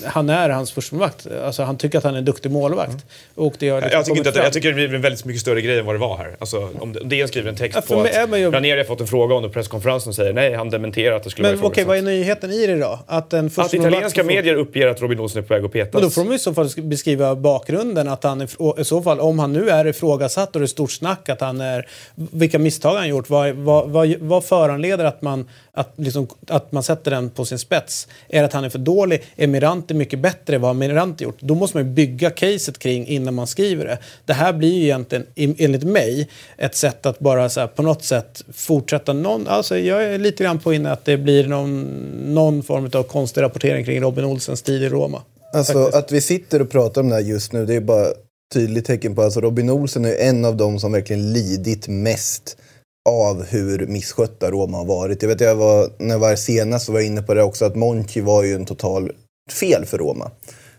han 0.04 0.30
är 0.30 0.48
hans 0.48 0.72
förstemålvakt. 0.72 1.26
Alltså 1.44 1.62
han 1.62 1.76
tycker 1.78 1.98
att 1.98 2.04
han 2.04 2.14
är 2.14 2.18
en 2.18 2.24
duktig 2.24 2.50
målvakt. 2.52 2.96
Och 3.34 3.54
det 3.58 3.66
Jag, 3.66 3.76
liksom 3.82 3.96
jag, 3.98 4.04
tycker 4.04 4.16
inte 4.18 4.28
att, 4.30 4.36
jag 4.36 4.52
tycker 4.52 4.68
det 4.68 4.74
blir 4.74 4.94
en 4.94 5.00
väldigt 5.02 5.24
mycket 5.24 5.40
större 5.40 5.60
grej 5.60 5.78
än 5.78 5.86
vad 5.86 5.94
det 5.94 5.98
var 5.98 6.16
här. 6.16 6.36
Alltså, 6.38 6.68
om 6.80 6.92
det- 6.92 7.00
DN 7.04 7.28
skriver 7.28 7.48
en 7.50 7.56
text 7.56 7.78
Ja, 7.88 7.94
på 7.96 8.02
mig 8.02 8.16
att 8.16 8.38
ju- 8.38 8.50
Ranieri 8.50 8.78
har 8.78 8.84
fått 8.84 9.00
en 9.00 9.06
fråga 9.06 9.34
under 9.34 9.48
presskonferensen 9.48 10.08
och 10.10 10.14
säger 10.14 10.32
nej, 10.32 10.54
han 10.54 10.70
dementerar 10.70 11.16
att 11.16 11.24
det 11.24 11.30
skulle 11.30 11.48
Men 11.48 11.60
vara 11.60 11.68
okej, 11.68 11.84
vad 11.84 11.98
är 11.98 12.02
nyheten 12.02 12.50
i 12.50 12.66
det 12.66 12.76
då? 12.78 12.98
Att 13.06 13.32
en 13.32 13.46
Att 13.56 13.74
italienska 13.74 14.20
får- 14.22 14.26
medier 14.28 14.54
uppger 14.54 14.86
att 14.86 15.00
Robin 15.02 15.20
Olsen 15.20 15.42
är 15.42 15.46
på 15.46 15.54
väg 15.54 15.64
att 15.64 15.72
petas. 15.72 15.92
Men 15.92 16.02
då 16.02 16.10
får 16.10 16.24
de 16.24 16.32
i 16.32 16.38
så 16.38 16.54
fall 16.54 16.66
sk- 16.66 16.88
beskriva 16.88 17.34
bakgrunden. 17.34 18.08
Att 18.08 18.24
han 18.24 18.42
I 18.78 18.84
så 18.84 19.02
fall, 19.02 19.20
om 19.20 19.38
han 19.38 19.52
nu 19.52 19.70
är 19.70 19.86
ifrågasatt 19.86 20.54
och 20.56 20.60
det 20.60 20.64
är 20.64 20.66
stort 20.66 20.92
snack 20.92 21.28
att 21.28 21.40
han 21.40 21.60
är... 21.60 21.86
Vilka 22.14 22.58
misstag 22.58 22.94
han 22.96 23.08
gjort. 23.08 23.30
Vad, 23.30 23.50
vad, 23.54 23.90
vad, 23.90 24.14
vad 24.20 24.44
föranleder 24.50 25.04
att 25.04 25.22
man, 25.22 25.48
att, 25.72 25.92
liksom, 25.96 26.26
att 26.46 26.72
man 26.72 26.82
sätter 26.82 27.10
den 27.10 27.30
på 27.30 27.44
sin 27.44 27.58
spets? 27.58 28.08
Är 28.28 28.44
att 28.44 28.52
han 28.52 28.64
är 28.64 28.68
för 28.68 28.78
dålig? 28.78 29.22
Är 29.36 29.46
Mirante 29.46 29.94
mycket 29.94 30.18
bättre? 30.18 30.58
Vad 30.58 30.68
har 30.68 30.74
Mirante 30.74 31.24
gjort? 31.24 31.40
Då 31.40 31.54
måste 31.54 31.76
man 31.76 31.86
ju 31.86 31.92
bygga 31.92 32.30
caset 32.30 32.78
kring 32.78 33.06
innan 33.06 33.34
man 33.34 33.46
skriver 33.46 33.84
det. 33.84 33.98
Det 34.24 34.32
här 34.32 34.52
blir 34.52 34.72
ju 34.72 34.84
egentligen, 34.84 35.26
enligt 35.36 35.84
mig, 35.84 36.28
ett 36.56 36.76
sätt 36.76 37.06
att 37.06 37.18
bara 37.18 37.48
så 37.48 37.60
här, 37.60 37.66
på 37.66 37.82
något 37.82 38.04
sätt 38.04 38.44
fortsätta 38.52 39.12
någon... 39.12 39.48
Alltså 39.48 39.78
jag 39.78 40.04
är 40.04 40.18
lite 40.18 40.44
grann 40.44 40.58
på 40.58 40.72
inne 40.72 40.92
att 40.92 41.04
det 41.04 41.16
blir 41.16 41.46
någon, 41.46 41.82
någon 42.34 42.62
form 42.62 42.90
av 42.92 43.02
konstig 43.02 43.42
rapportering 43.42 43.84
kring 43.84 44.00
Robin 44.00 44.24
Olsens 44.24 44.62
tid 44.62 44.82
i 44.82 44.88
Roma. 44.88 45.22
Alltså 45.54 45.72
Faktiskt. 45.72 45.96
att 45.96 46.12
vi 46.12 46.20
sitter 46.20 46.62
och 46.62 46.70
pratar 46.70 47.00
om 47.00 47.08
det 47.08 47.14
här 47.14 47.22
just 47.22 47.52
nu, 47.52 47.66
det 47.66 47.74
är 47.74 47.80
bara 47.80 48.06
tydligt 48.54 48.84
tecken 48.84 49.14
på 49.14 49.20
att 49.20 49.24
alltså, 49.24 49.40
Robin 49.40 49.70
Olsen 49.70 50.04
är 50.04 50.14
en 50.14 50.44
av 50.44 50.56
de 50.56 50.80
som 50.80 50.92
verkligen 50.92 51.32
lidit 51.32 51.88
mest 51.88 52.56
av 53.08 53.44
hur 53.44 53.86
misskötta 53.86 54.50
Roma 54.50 54.78
har 54.78 54.84
varit. 54.84 55.22
Jag 55.22 55.28
vet, 55.28 55.40
jag 55.40 55.54
var, 55.54 55.90
när 55.98 56.14
jag 56.14 56.18
var 56.18 56.28
här 56.28 56.36
senast 56.36 56.86
så 56.86 56.92
var 56.92 57.00
jag 57.00 57.06
inne 57.06 57.22
på 57.22 57.34
det 57.34 57.42
också, 57.42 57.64
att 57.64 57.76
Monchi 57.76 58.20
var 58.20 58.42
ju 58.42 58.54
en 58.54 58.66
total 58.66 59.12
fel 59.60 59.84
för 59.86 59.98
Roma. 59.98 60.30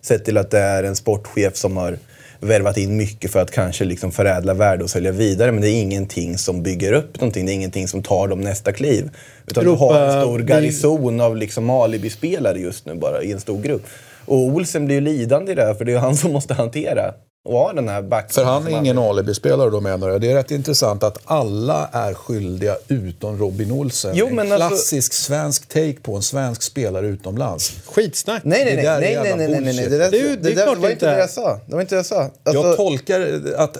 Sett 0.01 0.25
till 0.25 0.37
att 0.37 0.51
det 0.51 0.59
är 0.59 0.83
en 0.83 0.95
sportchef 0.95 1.55
som 1.55 1.77
har 1.77 1.97
värvat 2.39 2.77
in 2.77 2.97
mycket 2.97 3.31
för 3.31 3.39
att 3.39 3.51
kanske 3.51 3.85
liksom 3.85 4.11
förädla 4.11 4.53
värde 4.53 4.83
och 4.83 4.89
sälja 4.89 5.11
vidare. 5.11 5.51
Men 5.51 5.61
det 5.61 5.69
är 5.69 5.81
ingenting 5.81 6.37
som 6.37 6.63
bygger 6.63 6.93
upp 6.93 7.21
någonting. 7.21 7.45
Det 7.45 7.51
är 7.51 7.53
ingenting 7.53 7.87
som 7.87 8.03
tar 8.03 8.27
dem 8.27 8.41
nästa 8.41 8.71
kliv. 8.71 9.09
Utan 9.47 9.63
Europa- 9.63 9.93
du 9.93 9.99
har 9.99 10.15
en 10.15 10.21
stor 10.21 10.39
garnison 10.39 11.21
av 11.21 11.37
liksom 11.37 11.69
alibi-spelare 11.69 12.59
just 12.59 12.85
nu 12.85 12.95
bara 12.95 13.23
i 13.23 13.31
en 13.31 13.39
stor 13.39 13.61
grupp. 13.61 13.83
Och 14.25 14.37
Olsen 14.37 14.85
blir 14.85 14.95
ju 14.95 15.01
lidande 15.01 15.51
i 15.51 15.55
det 15.55 15.65
här 15.65 15.73
för 15.73 15.85
det 15.85 15.93
är 15.93 15.97
han 15.97 16.17
som 16.17 16.31
måste 16.33 16.53
hantera 16.53 17.13
och 17.43 17.53
ha 17.53 17.73
den 17.73 17.89
här 17.89 18.01
backen. 18.01 18.29
För 18.29 18.43
han 18.43 18.67
är 18.67 18.77
ingen 18.77 18.97
alibi-spelare 18.97 19.69
då 19.69 19.81
menar 19.81 20.09
jag. 20.09 20.21
Det 20.21 20.31
är 20.31 20.35
rätt 20.35 20.51
intressant 20.51 21.03
att 21.03 21.17
alla 21.25 21.89
är 21.93 22.13
skyldiga 22.13 22.75
utom 22.87 23.37
Robin 23.37 23.71
Olsen. 23.71 24.11
Jo, 24.15 24.27
en 24.27 24.39
alltså- 24.39 24.57
klassisk 24.57 25.13
svensk 25.13 25.67
take 25.67 25.95
på 26.01 26.15
en 26.15 26.21
svensk 26.21 26.61
spelare 26.61 27.07
utomlands. 27.07 27.73
Skitsnack. 27.85 28.41
Nej, 28.43 28.65
nej, 28.65 28.75
Det 28.75 28.81
nej, 28.81 28.99
nej, 29.01 29.35
nej, 29.37 29.47
nej, 29.47 29.61
nej, 29.61 29.73
nej. 29.75 29.89
Det, 29.89 29.97
där, 29.97 30.11
Det 30.11 30.65
var 30.65 30.75
inte 30.75 30.91
inte 30.91 31.11
det 31.11 31.19
jag 31.19 31.29
sa. 31.29 31.59
Det 31.65 31.73
var 31.73 31.81
inte 31.81 31.95
det 31.95 31.99
jag 31.99 32.05
sa. 32.05 32.29
Alltså, 32.43 32.67
jag 32.67 32.77
tolkar 32.77 33.41
att, 33.57 33.77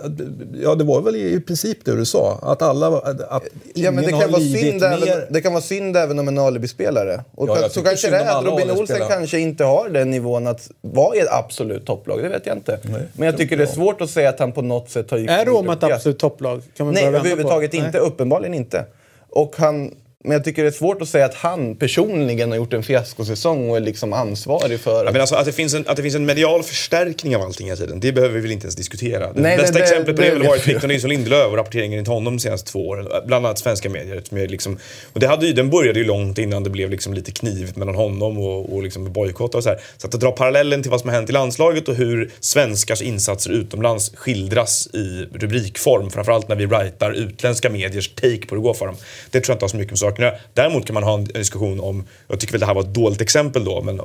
ja 0.64 0.76
det 0.76 0.84
var 0.84 1.02
väl 1.02 1.16
i 1.16 1.40
princip 1.40 1.86
det 1.86 1.96
du 1.96 2.06
sa, 2.06 2.40
att 2.42 2.62
alla, 2.62 2.88
att 2.88 3.44
Ja, 3.74 3.92
men 3.92 4.04
det, 4.04 4.10
ingen 4.10 4.22
kan 4.22 4.22
har 4.22 4.28
vara 4.28 4.42
synd 4.42 4.84
även, 4.84 5.34
det 5.34 5.42
kan 5.42 5.54
vara 5.54 5.64
synd 5.64 5.98
även 5.98 6.20
om 6.20 6.28
en 6.28 6.38
alibi-spelare. 6.38 7.24
Och 7.36 7.50
Ja, 7.50 7.70
så 7.70 7.82
kanske 7.82 8.10
det 8.10 8.18
är 8.18 8.38
att 8.40 8.46
Robin 8.46 8.72
Olsen 8.72 9.02
kanske 9.08 9.40
inte 9.40 9.64
har 9.64 9.90
den 9.90 10.12
nivån 10.12 10.48
att 10.48 10.70
vara 10.82 11.16
i 11.16 11.20
ett 11.20 11.32
absolut 11.32 11.86
topplag. 11.86 12.24
Det 12.24 12.30
vet 12.30 12.46
jag 12.46 12.58
inte. 12.58 12.80
men 13.14 13.26
jag 13.26 13.38
tycker 13.38 13.51
det 13.58 13.64
är 13.64 13.68
svårt 13.68 14.02
att 14.02 14.10
säga 14.10 14.30
att 14.30 14.40
han 14.40 14.52
på 14.52 14.62
något 14.62 14.90
sätt 14.90 15.12
har 15.12 15.18
gjort 15.18 15.30
Är 15.30 15.46
Roma 15.46 15.74
ett 15.74 15.84
absolut 15.84 16.20
topplag? 16.20 16.62
Kan 16.78 16.86
man 16.86 16.94
Nej, 16.94 17.04
på? 17.04 17.10
överhuvudtaget 17.10 17.74
Nej. 17.74 17.86
inte. 17.86 17.98
Uppenbarligen 17.98 18.54
inte. 18.54 18.86
Och 19.30 19.56
han, 19.58 19.96
men 20.24 20.32
jag 20.32 20.44
tycker 20.44 20.64
det 20.64 20.70
är 20.70 20.72
svårt 20.72 21.02
att 21.02 21.10
säga 21.10 21.26
att 21.26 21.34
han 21.36 21.76
personligen 21.76 22.50
har 22.50 22.58
gjort 22.58 22.74
en 22.74 22.84
fiaskosäsong 22.84 23.70
och 23.70 23.78
är 23.78 23.82
liksom 23.82 24.14
ansvarig 24.14 24.80
för... 24.80 25.06
Ja, 25.06 25.12
men 25.12 25.22
alltså, 25.22 25.36
att, 25.36 25.46
det 25.46 25.52
finns 25.52 25.74
en, 25.74 25.88
att 25.88 25.96
det 25.96 26.02
finns 26.02 26.16
en 26.16 26.26
medial 26.26 26.64
förstärkning 26.64 27.36
av 27.36 27.42
allting 27.42 27.68
hela 27.68 27.78
tiden, 27.78 28.00
det 28.00 28.12
behöver 28.12 28.36
vi 28.36 28.42
väl 28.42 28.52
inte 28.52 28.66
ens 28.66 28.76
diskutera. 28.76 29.34
Det 29.34 29.42
Nej, 29.42 29.58
bästa 29.58 29.78
det- 29.78 29.84
exemplet 29.84 30.16
på 30.16 30.22
det 30.22 30.28
har 30.30 30.36
väl 30.36 30.48
varit 30.48 30.68
Victor 30.68 30.88
Nilsson 30.88 31.10
Lindelöf 31.10 31.48
och 31.48 31.58
rapporteringen 31.58 32.04
till 32.04 32.14
honom 32.14 32.38
de 32.38 32.40
senaste 32.40 32.72
två 32.72 32.88
åren. 32.88 33.08
Bland 33.26 33.46
annat 33.46 33.60
svenska 33.60 33.90
medier. 33.90 34.48
Liksom, 34.48 34.78
och 35.14 35.20
det 35.20 35.28
hade 35.28 35.48
ju, 35.48 35.54
den 35.54 35.70
började 35.70 36.00
ju 36.00 36.06
långt 36.06 36.38
innan 36.38 36.64
det 36.64 36.70
blev 36.70 36.90
liksom 36.90 37.14
lite 37.14 37.32
knivigt 37.32 37.76
mellan 37.76 37.96
honom 37.96 38.38
och, 38.38 38.74
och 38.74 38.84
liksom 38.84 39.14
bojkott 39.14 39.56
och 39.56 39.64
så 39.64 39.70
här. 39.70 39.80
Så 39.98 40.08
att 40.08 40.14
dra 40.14 40.32
parallellen 40.32 40.82
till 40.82 40.92
vad 40.92 41.00
som 41.00 41.10
har 41.10 41.16
hänt 41.16 41.30
i 41.30 41.34
landslaget 41.34 41.88
och 41.88 41.96
hur 41.96 42.32
svenskars 42.40 43.02
insatser 43.02 43.52
utomlands 43.52 44.12
skildras 44.16 44.88
i 44.94 45.28
rubrikform. 45.34 46.10
Framförallt 46.10 46.48
när 46.48 46.56
vi 46.56 46.66
writar 46.66 47.12
utländska 47.12 47.70
mediers 47.70 48.10
take 48.16 48.38
på 48.48 48.56
hur 48.56 48.58
det 48.58 48.64
går 48.64 48.74
för 48.74 48.86
dem. 48.86 48.96
Det 49.30 49.42
tror 49.42 49.52
jag 49.52 49.56
inte 49.56 49.64
har 49.64 49.70
så 49.70 49.78
mycket 49.78 49.92
med 49.92 50.00
sakerna. 50.12 50.32
Däremot 50.54 50.86
kan 50.86 50.94
man 50.94 51.04
ha 51.04 51.14
en 51.14 51.24
diskussion 51.24 51.80
om, 51.80 52.08
jag 52.28 52.40
tycker 52.40 52.54
väl 52.54 52.60
det 52.60 52.66
här 52.66 52.74
var 52.74 52.82
ett 52.82 52.94
dåligt 52.94 53.22
exempel 53.22 53.66
då, 53.66 53.82
men 53.82 54.02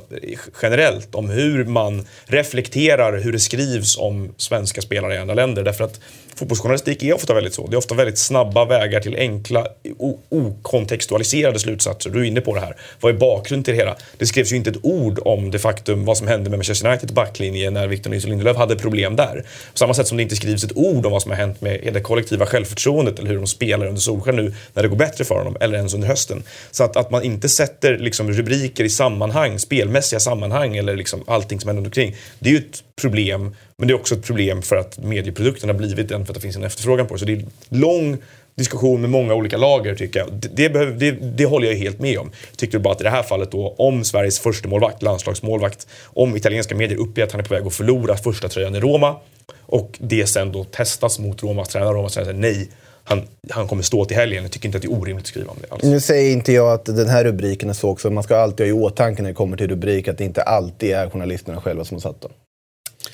generellt 0.61 1.15
om 1.15 1.29
hur 1.29 1.65
man 1.65 2.05
reflekterar 2.25 3.17
hur 3.17 3.31
det 3.31 3.39
skrivs 3.39 3.97
om 3.97 4.33
svenska 4.37 4.81
spelare 4.81 5.15
i 5.15 5.17
andra 5.17 5.35
länder. 5.35 5.63
Därför 5.63 5.83
att 5.83 5.99
fotbollsjournalistik 6.37 7.03
är 7.03 7.13
ofta 7.13 7.33
väldigt 7.33 7.53
så. 7.53 7.67
Det 7.67 7.75
är 7.75 7.77
ofta 7.77 7.95
väldigt 7.95 8.17
snabba 8.17 8.65
vägar 8.65 8.99
till 8.99 9.15
enkla, 9.15 9.67
okontextualiserade 10.29 11.59
slutsatser. 11.59 12.09
Du 12.09 12.19
är 12.19 12.23
inne 12.23 12.41
på 12.41 12.55
det 12.55 12.61
här. 12.61 12.75
Vad 13.01 13.15
är 13.15 13.17
bakgrunden 13.17 13.63
till 13.63 13.73
det 13.73 13.79
hela? 13.79 13.95
Det 14.17 14.25
skrevs 14.25 14.51
ju 14.51 14.55
inte 14.55 14.69
ett 14.69 14.79
ord 14.81 15.19
om 15.25 15.51
det 15.51 15.59
faktum 15.59 16.05
vad 16.05 16.17
som 16.17 16.27
hände 16.27 16.49
med 16.49 16.59
Manchester 16.59 16.89
Uniteds 16.89 17.13
backlinje 17.13 17.69
när 17.69 17.87
Victor 17.87 18.09
Nilsson 18.09 18.29
Lindelöf 18.29 18.57
hade 18.57 18.75
problem 18.75 19.15
där. 19.15 19.45
På 19.71 19.77
samma 19.77 19.93
sätt 19.93 20.07
som 20.07 20.17
det 20.17 20.23
inte 20.23 20.35
skrivs 20.35 20.63
ett 20.63 20.77
ord 20.77 21.05
om 21.05 21.11
vad 21.11 21.21
som 21.21 21.31
har 21.31 21.37
hänt 21.37 21.61
med 21.61 21.93
det 21.93 22.01
kollektiva 22.01 22.45
självförtroendet 22.45 23.19
eller 23.19 23.29
hur 23.29 23.37
de 23.37 23.47
spelar 23.47 23.87
under 23.87 24.01
solsken 24.01 24.35
nu 24.35 24.53
när 24.73 24.83
det 24.83 24.89
går 24.89 24.97
bättre 24.97 25.23
för 25.23 25.35
honom, 25.35 25.57
eller 25.59 25.77
ens 25.77 25.93
under 25.93 26.07
hösten. 26.07 26.43
Så 26.71 26.83
att, 26.83 26.95
att 26.95 27.11
man 27.11 27.23
inte 27.23 27.49
sätter 27.49 27.97
liksom 27.97 28.31
rubriker 28.31 28.83
i 28.83 28.89
sammanhang, 28.89 29.59
spelmässiga 29.59 30.19
sammanhang 30.19 30.77
eller 30.77 30.95
liksom 30.95 31.23
allting 31.27 31.59
som 31.59 31.67
händer 31.67 31.81
runt 31.81 31.87
omkring. 31.87 32.15
Det 32.39 32.49
är 32.49 32.53
ju 32.53 32.59
ett 32.59 32.83
problem, 33.01 33.55
men 33.77 33.87
det 33.87 33.93
är 33.93 33.95
också 33.95 34.15
ett 34.15 34.23
problem 34.23 34.61
för 34.61 34.75
att 34.75 34.97
medieprodukten 34.97 35.69
har 35.69 35.75
blivit 35.75 36.09
den 36.09 36.25
för 36.25 36.33
att 36.33 36.35
det 36.35 36.41
finns 36.41 36.55
en 36.55 36.63
efterfrågan 36.63 37.07
på 37.07 37.13
det. 37.13 37.19
Så 37.19 37.25
det 37.25 37.33
är 37.33 37.45
lång 37.69 38.17
diskussion 38.55 39.01
med 39.01 39.09
många 39.09 39.33
olika 39.33 39.57
lager 39.57 39.95
tycker 39.95 40.19
jag. 40.19 40.33
Det, 40.33 40.47
det, 40.55 40.69
behöver, 40.69 40.91
det, 40.93 41.11
det 41.11 41.45
håller 41.45 41.67
jag 41.67 41.75
helt 41.75 41.99
med 41.99 42.19
om. 42.19 42.31
Jag 42.49 42.57
tyckte 42.57 42.79
bara 42.79 42.93
att 42.93 43.01
i 43.01 43.03
det 43.03 43.09
här 43.09 43.23
fallet 43.23 43.51
då, 43.51 43.75
om 43.77 44.03
Sveriges 44.03 44.39
första 44.39 44.67
målvakt, 44.67 45.01
landslagsmålvakt, 45.01 45.87
om 46.03 46.35
italienska 46.35 46.75
medier 46.75 46.99
uppger 46.99 47.23
att 47.23 47.31
han 47.31 47.41
är 47.41 47.45
på 47.45 47.53
väg 47.53 47.67
att 47.67 47.73
förlora 47.73 48.17
första 48.17 48.47
tröjan 48.47 48.75
i 48.75 48.79
Roma 48.79 49.15
och 49.59 49.97
det 49.99 50.27
sen 50.27 50.51
då 50.51 50.63
testas 50.63 51.19
mot 51.19 51.43
Romas 51.43 51.69
tränare 51.69 51.93
Romas 51.93 52.13
tränare 52.13 52.33
säger 52.33 52.39
nej, 52.39 52.69
han, 53.03 53.21
han 53.49 53.67
kommer 53.67 53.83
stå 53.83 54.05
till 54.05 54.17
helgen. 54.17 54.43
Jag 54.43 54.51
tycker 54.51 54.67
inte 54.67 54.77
att 54.77 54.81
det 54.81 54.87
är 54.87 54.99
orimligt 54.99 55.23
att 55.23 55.27
skriva 55.27 55.51
om 55.51 55.57
det 55.61 55.73
alls. 55.73 55.83
Nu 55.83 55.99
säger 55.99 56.31
inte 56.31 56.51
jag 56.51 56.73
att 56.73 56.85
den 56.85 57.09
här 57.09 57.23
rubriken 57.23 57.69
är 57.69 57.73
så 57.73 57.89
också. 57.89 58.09
Man 58.09 58.23
ska 58.23 58.37
alltid 58.37 58.65
ha 58.65 58.69
i 58.69 58.73
åtanke 58.73 59.21
när 59.21 59.29
det 59.29 59.35
kommer 59.35 59.57
till 59.57 59.67
rubrik 59.67 60.07
att 60.07 60.17
det 60.17 60.23
inte 60.23 60.41
alltid 60.41 60.91
är 60.91 61.09
journalisterna 61.09 61.61
själva 61.61 61.85
som 61.85 61.95
har 61.95 62.01
satt 62.01 62.21
dem. 62.21 62.31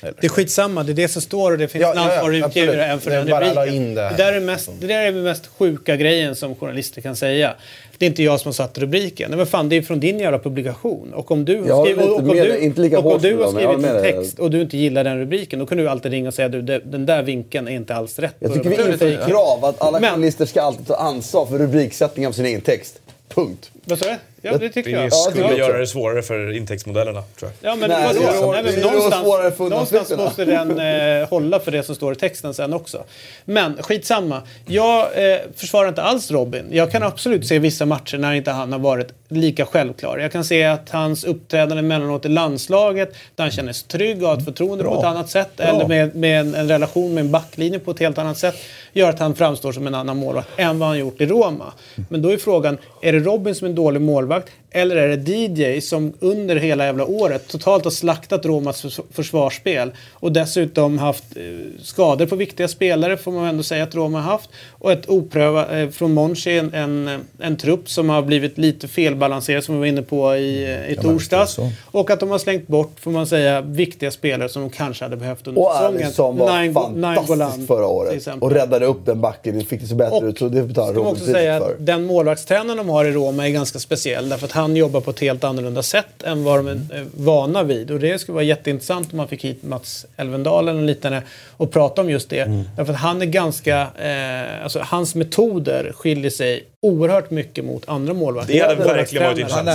Det 0.00 0.24
är 0.24 0.28
skitsamma, 0.28 0.82
det 0.82 0.92
är 0.92 0.94
det 0.94 1.08
som 1.08 1.22
står 1.22 1.52
och 1.52 1.58
det 1.58 1.68
finns 1.68 1.82
Ja, 1.82 1.90
en 1.90 1.96
ja, 1.96 2.02
ja, 2.08 2.12
ansvarig 2.14 2.42
absolut. 2.42 2.68
utgivare 2.68 2.86
än 2.92 3.00
för 3.00 3.10
den 3.10 3.20
rubriken. 3.28 3.94
det 3.94 4.02
här. 4.02 4.16
där 4.16 4.32
är 4.32 4.40
mest, 4.40 4.70
det 4.80 4.86
där 4.86 5.02
är 5.02 5.12
den 5.12 5.22
mest 5.22 5.46
sjuka 5.58 5.96
grejen 5.96 6.36
som 6.36 6.54
journalister 6.54 7.00
kan 7.00 7.16
säga. 7.16 7.54
Det 7.98 8.04
är 8.06 8.10
inte 8.10 8.22
jag 8.22 8.40
som 8.40 8.48
har 8.48 8.52
satt 8.52 8.78
rubriken. 8.78 9.30
Nej, 9.30 9.36
men 9.36 9.46
fan, 9.46 9.68
det 9.68 9.76
är 9.76 9.82
från 9.82 10.00
din 10.00 10.18
jävla 10.18 10.38
publikation. 10.38 11.12
Och 11.14 11.30
om 11.30 11.44
du, 11.44 11.56
håller 11.60 11.84
skriver- 11.84 12.14
och, 12.14 12.24
med 12.24 12.36
du, 12.36 12.42
dig. 12.52 12.64
Inte 12.64 12.80
lika 12.80 12.98
och 12.98 13.12
om 13.14 13.22
du 13.22 13.36
har 13.36 13.52
skrivit 13.52 13.84
en 13.90 14.02
text 14.02 14.38
och 14.38 14.50
du 14.50 14.60
inte 14.60 14.76
gillar 14.76 15.04
den 15.04 15.18
rubriken, 15.18 15.58
då 15.58 15.66
kan 15.66 15.78
du 15.78 15.88
alltid 15.88 16.12
ringa 16.12 16.28
och 16.28 16.34
säga 16.34 16.48
du, 16.48 16.62
det- 16.62 16.80
den 16.84 17.06
där 17.06 17.22
vinkeln 17.22 17.68
är 17.68 17.72
inte 17.72 17.94
alls 17.94 18.18
rätt. 18.18 18.34
Jag 18.38 18.54
tycker 18.54 18.70
vi 18.70 18.76
rubriken." 18.76 18.92
inför 18.92 19.22
ett 19.22 19.28
krav 19.28 19.64
att 19.64 19.80
alla 19.80 20.00
journalister 20.00 20.46
ska 20.46 20.62
alltid 20.62 20.86
ta 20.86 20.94
ansvar 20.96 21.46
för 21.46 21.58
rubriksättning 21.58 22.26
av 22.26 22.32
sin 22.32 22.46
egen 22.46 22.60
text. 22.60 22.98
Punkt. 23.28 23.70
Vad 23.86 23.98
sa 23.98 24.04
du? 24.04 24.16
Ja, 24.42 24.56
det 24.58 24.68
tycker 24.68 24.90
jag. 24.90 25.04
Det 25.04 25.10
skulle 25.10 25.44
jag 25.44 25.58
göra 25.58 25.78
det 25.78 25.86
svårare 25.86 26.22
för 26.22 26.52
intäktsmodellerna, 26.56 27.22
tror 27.38 27.52
jag. 27.60 27.70
Ja, 27.72 27.76
men 27.76 27.90
Nej, 27.90 28.06
vadå? 28.06 28.20
det 28.20 28.58
är- 28.58 28.62
Nej, 28.62 28.72
men 28.72 28.80
någonstans, 28.82 29.58
någonstans 29.58 30.10
måste 30.16 30.44
den 30.44 30.78
eh, 31.20 31.28
hålla 31.28 31.60
för 31.60 31.70
det 31.70 31.82
som 31.82 31.94
står 31.94 32.12
i 32.12 32.16
texten 32.16 32.54
sen 32.54 32.72
också. 32.74 33.04
Men 33.44 33.82
skitsamma. 33.82 34.42
Jag 34.66 35.00
eh, 35.32 35.40
försvarar 35.56 35.88
inte 35.88 36.02
alls 36.02 36.30
Robin. 36.30 36.64
Jag 36.70 36.90
kan 36.92 37.02
absolut 37.02 37.46
se 37.46 37.58
vissa 37.58 37.86
matcher 37.86 38.18
när 38.18 38.32
inte 38.34 38.50
han 38.50 38.72
har 38.72 38.78
varit 38.78 39.08
lika 39.28 39.66
självklar. 39.66 40.18
Jag 40.18 40.32
kan 40.32 40.44
se 40.44 40.64
att 40.64 40.90
hans 40.90 41.24
uppträdande 41.24 41.78
emellanåt 41.78 42.24
i 42.24 42.28
landslaget, 42.28 43.14
där 43.34 43.44
han 43.44 43.50
känner 43.50 43.72
sig 43.72 43.88
trygg 43.88 44.22
och 44.22 44.28
har 44.28 44.36
ett 44.36 44.44
förtroende 44.44 44.84
på 44.84 44.98
ett 44.98 45.04
annat 45.04 45.30
sätt, 45.30 45.60
eller 45.60 45.88
med, 45.88 46.14
med 46.16 46.40
en, 46.40 46.54
en 46.54 46.68
relation 46.68 47.14
med 47.14 47.20
en 47.20 47.30
backlinje 47.30 47.78
på 47.78 47.90
ett 47.90 47.98
helt 48.00 48.18
annat 48.18 48.38
sätt, 48.38 48.54
gör 48.92 49.08
att 49.10 49.18
han 49.18 49.34
framstår 49.34 49.72
som 49.72 49.86
en 49.86 49.94
annan 49.94 50.16
målvakt 50.16 50.48
än 50.56 50.78
vad 50.78 50.88
han 50.88 50.98
gjort 50.98 51.20
i 51.20 51.26
Roma. 51.26 51.72
Men 52.08 52.22
då 52.22 52.32
är 52.32 52.36
frågan, 52.36 52.78
är 53.02 53.12
det 53.12 53.18
Robin 53.18 53.54
som 53.54 53.68
är 53.68 53.72
en 53.74 53.82
dålig 53.82 54.02
målvakt, 54.02 54.52
eller 54.74 54.96
är 54.96 55.16
det 55.16 55.32
DJ 55.32 55.80
som 55.80 56.12
under 56.20 56.56
hela 56.56 56.84
jävla 56.86 57.04
året 57.06 57.48
totalt 57.48 57.84
har 57.84 57.90
slaktat 57.90 58.46
Romas 58.46 58.80
förs- 58.82 59.00
försvarsspel 59.12 59.92
och 60.12 60.32
dessutom 60.32 60.98
haft 60.98 61.24
eh, 61.36 61.42
skador 61.82 62.26
på 62.26 62.36
viktiga 62.36 62.68
spelare, 62.68 63.16
får 63.16 63.32
man 63.32 63.44
ändå 63.46 63.62
säga 63.62 63.82
att 63.84 63.94
Roma 63.94 64.20
har 64.20 64.32
haft. 64.32 64.50
Och 64.78 64.92
ett 64.92 65.08
oprövat, 65.08 65.66
eh, 65.72 65.88
från 65.88 66.14
Monchi, 66.14 66.58
en, 66.58 66.74
en, 66.74 67.20
en 67.40 67.56
trupp 67.56 67.90
som 67.90 68.08
har 68.08 68.22
blivit 68.22 68.58
lite 68.58 68.88
felbalanserad 68.88 69.64
som 69.64 69.74
vi 69.74 69.78
var 69.78 69.86
inne 69.86 70.02
på 70.02 70.36
i, 70.36 70.64
eh, 70.64 70.92
i 70.92 70.96
torsdags. 70.96 71.58
Och 71.84 72.10
att 72.10 72.20
de 72.20 72.30
har 72.30 72.38
slängt 72.38 72.66
bort, 72.66 72.92
får 73.00 73.10
man 73.10 73.26
säga, 73.26 73.60
viktiga 73.60 74.10
spelare 74.10 74.48
som 74.48 74.62
de 74.62 74.70
kanske 74.70 75.04
hade 75.04 75.16
behövt 75.16 75.46
under 75.46 75.60
Och 75.62 75.72
säsongen. 75.72 76.02
Alisson 76.04 76.36
var 76.36 76.48
Nainggo- 76.50 76.72
fantastisk 76.74 77.28
Nainggolan, 77.28 77.66
förra 77.66 77.86
året. 77.86 78.28
Och 78.40 78.50
räddade 78.50 78.86
upp 78.86 79.06
den 79.06 79.20
backen. 79.20 79.58
Det 79.58 79.64
fick 79.64 79.80
det 79.80 79.86
så 79.86 79.94
bättre 79.94 80.16
Och 80.16 80.24
ut. 80.24 80.38
Så 80.38 80.48
det 80.48 80.62
betalar 80.62 80.92
Robin 80.94 81.12
också 81.12 81.24
säga 81.24 81.58
priset 81.58 81.70
att 81.72 81.76
för. 81.76 81.84
den 81.84 82.04
målvaktstränaren 82.04 82.76
de 82.76 82.88
har 82.88 83.04
i 83.04 83.12
Roma 83.12 83.46
är 83.48 83.50
ganska 83.52 83.78
speciell. 83.78 84.28
Därför 84.28 84.46
att 84.46 84.52
han 84.64 84.76
jobbar 84.76 85.00
på 85.00 85.10
ett 85.10 85.20
helt 85.20 85.44
annorlunda 85.44 85.82
sätt 85.82 86.22
än 86.22 86.44
vad 86.44 86.58
de 86.58 86.68
är 86.68 86.72
eh, 86.98 87.02
vana 87.14 87.62
vid. 87.62 87.90
Och 87.90 88.00
det 88.00 88.18
skulle 88.18 88.34
vara 88.34 88.44
jätteintressant 88.44 89.12
om 89.12 89.16
man 89.16 89.28
fick 89.28 89.44
hit 89.44 89.62
Mats 89.62 90.06
Elvendal 90.16 90.68
eller 90.68 90.82
liknande 90.82 91.22
och 91.56 91.72
prata 91.72 92.00
om 92.00 92.10
just 92.10 92.30
det. 92.30 92.40
Mm. 92.40 92.64
Därför 92.76 92.92
att 92.92 92.98
han 92.98 93.22
är 93.22 93.26
ganska... 93.26 93.80
Eh, 93.80 94.62
alltså 94.64 94.78
hans 94.82 95.14
metoder 95.14 95.92
skiljer 95.94 96.30
sig 96.30 96.64
oerhört 96.80 97.30
mycket 97.30 97.64
mot 97.64 97.88
andra 97.88 98.14
målvakter. 98.14 98.54
Det 98.54 98.60
hade 98.60 98.76
Målvaktstränare. 98.76 98.96
verkligen 98.96 99.22
varit 99.24 99.38
intressant. 99.38 99.68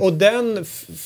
Och 0.00 0.02
och 0.02 0.12
den, 0.12 0.58
och 0.58 0.62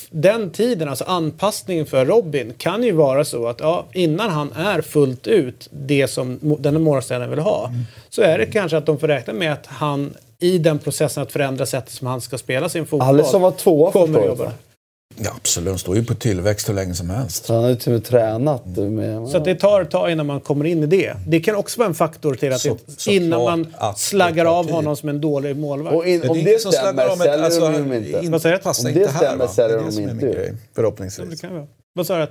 den, 0.09 0.49
tiden, 0.49 0.89
alltså 0.89 1.03
anpassningen 1.03 1.85
för 1.85 2.05
Robin, 2.05 2.53
kan 2.57 2.83
ju 2.83 2.91
vara 2.91 3.25
så 3.25 3.47
att 3.47 3.59
ja, 3.59 3.85
innan 3.93 4.29
han 4.29 4.51
är 4.51 4.81
fullt 4.81 5.27
ut 5.27 5.69
det 5.71 6.07
som 6.07 6.39
mo- 6.39 6.59
den 6.59 6.81
målvaktstränaren 6.81 7.29
vill 7.29 7.39
ha, 7.39 7.71
så 8.09 8.21
är 8.21 8.37
det 8.37 8.45
kanske 8.45 8.77
att 8.77 8.85
de 8.85 8.99
får 8.99 9.07
räkna 9.07 9.33
med 9.33 9.53
att 9.53 9.65
han 9.67 10.13
i 10.39 10.57
den 10.57 10.79
processen 10.79 11.23
att 11.23 11.31
förändra 11.31 11.65
sättet 11.65 11.91
som 11.93 12.07
han 12.07 12.21
ska 12.21 12.37
spela 12.37 12.69
sin 12.69 12.85
fotboll. 12.85 13.09
Alisson 13.09 13.41
var 13.41 13.51
tvåa 13.51 13.91
kommer 13.91 14.19
första 14.19 14.43
året? 14.43 14.53
Ja, 15.19 15.31
absolut, 15.35 15.69
han 15.69 15.77
står 15.79 15.95
ju 15.95 16.05
på 16.05 16.13
tillväxt 16.15 16.69
hur 16.69 16.73
länge 16.73 16.93
som 16.93 17.09
helst. 17.09 17.45
Så 17.45 17.53
han 17.53 17.63
har 17.63 17.69
ju 17.69 17.75
till 17.75 17.87
och 17.93 17.93
med 17.99 18.05
tränat 18.05 18.65
med... 18.65 19.29
Så 19.29 19.37
att 19.37 19.45
det 19.45 19.55
tar 19.55 19.81
ett 19.81 19.91
tag 19.91 20.11
innan 20.11 20.25
man 20.25 20.39
kommer 20.41 20.65
in 20.65 20.83
i 20.83 20.85
det. 20.85 21.13
Det 21.27 21.39
kan 21.39 21.55
också 21.55 21.79
vara 21.79 21.87
en 21.87 21.95
faktor 21.95 22.35
till 22.35 22.53
att 22.53 22.61
Så- 22.61 22.77
det, 22.85 22.91
så 23.01 23.11
innan 23.11 23.43
man 23.43 23.73
att 23.77 23.95
det 23.95 24.01
slaggar 24.01 24.45
av 24.45 24.63
tid. 24.63 24.73
honom 24.73 24.95
som 24.95 25.09
en 25.09 25.21
dålig 25.21 25.57
målvakt. 25.57 25.95
Och 25.95 26.05
in, 26.07 26.29
om 26.29 26.43
det 26.43 26.61
som 26.61 26.71
stämmer 26.71 26.91
slaggar 26.93 27.13
om 27.13 27.21
ett- 27.21 27.27
säljer 27.27 27.45
alltså, 27.45 27.59
de 27.59 27.65
honom 27.73 27.93
inte. 27.93 28.19
in- 28.25 28.31
Vad 28.31 28.41
säger 28.41 28.59
du? 28.63 28.69
Om 28.69 28.93
det 28.93 28.99
inte 29.01 29.13
stämmer 29.13 29.47
säljer 29.47 29.69
Det 29.69 29.73
är 29.75 29.77
de 29.79 29.85
det 29.85 29.91
som 29.91 30.03
är 30.03 30.11
inte 30.11 30.57
Förhoppningsvis. 30.75 31.29
det 31.29 31.37
kan 31.47 31.53
vara. 31.53 31.67
Vad 31.93 32.07
sa 32.07 32.17
du? 32.17 32.27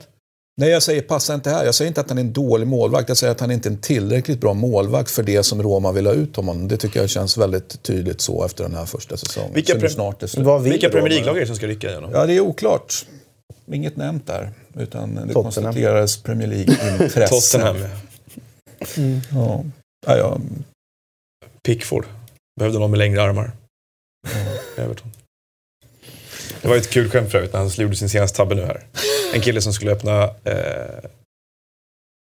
Nej, 0.60 0.70
jag 0.70 0.82
säger 0.82 1.02
passa 1.02 1.34
inte 1.34 1.50
här. 1.50 1.64
Jag 1.64 1.74
säger 1.74 1.88
inte 1.88 2.00
att 2.00 2.08
han 2.08 2.18
är 2.18 2.22
en 2.22 2.32
dålig 2.32 2.66
målvakt. 2.66 3.08
Jag 3.08 3.18
säger 3.18 3.30
att 3.30 3.40
han 3.40 3.50
inte 3.50 3.68
är 3.68 3.70
en 3.70 3.78
tillräckligt 3.80 4.40
bra 4.40 4.54
målvakt 4.54 5.10
för 5.10 5.22
det 5.22 5.42
som 5.42 5.62
Roma 5.62 5.92
vill 5.92 6.06
ha 6.06 6.12
ut 6.12 6.38
om 6.38 6.48
honom. 6.48 6.68
Det 6.68 6.76
tycker 6.76 7.00
jag 7.00 7.10
känns 7.10 7.36
väldigt 7.36 7.82
tydligt 7.82 8.20
så 8.20 8.44
efter 8.44 8.64
den 8.64 8.74
här 8.74 8.84
första 8.86 9.16
säsongen. 9.16 9.54
Vilka 9.54 9.74
pre- 9.74 9.88
snart 9.88 10.22
är 10.22 10.58
Vilka? 10.60 10.88
Premier 10.90 11.10
League-lag 11.10 11.36
är 11.36 11.40
det 11.40 11.46
som 11.46 11.56
ska 11.56 11.66
rycka 11.66 11.90
igenom? 11.90 12.10
Ja, 12.12 12.26
det 12.26 12.32
är 12.34 12.40
oklart. 12.40 13.06
Inget 13.72 13.96
nämnt 13.96 14.26
där. 14.26 14.52
Utan 14.78 15.08
det 15.14 15.20
Tottenham. 15.20 15.42
konstaterades 15.42 16.22
Premier 16.22 16.48
League-intresse. 16.48 17.28
Tottenham, 17.28 17.76
ja. 17.76 17.88
Ja. 19.32 19.64
Ja, 20.06 20.16
ja. 20.16 20.40
Pickford. 21.66 22.04
Behövde 22.60 22.78
någon 22.78 22.90
med 22.90 22.98
längre 22.98 23.22
armar. 23.22 23.52
Everton. 24.76 25.12
Det 26.62 26.68
var 26.68 26.74
ju 26.74 26.80
ett 26.80 26.90
kul 26.90 27.10
skämt 27.10 27.30
för 27.30 27.38
övrigt 27.38 27.52
när 27.52 27.60
han 27.60 27.68
gjorde 27.68 27.96
sin 27.96 28.08
senaste 28.08 28.36
tabbe 28.36 28.54
nu 28.54 28.64
här. 28.64 28.84
En 29.34 29.40
kille 29.40 29.60
som 29.62 29.72
skulle 29.72 29.90
öppna 29.92 30.22
eh, 30.24 31.04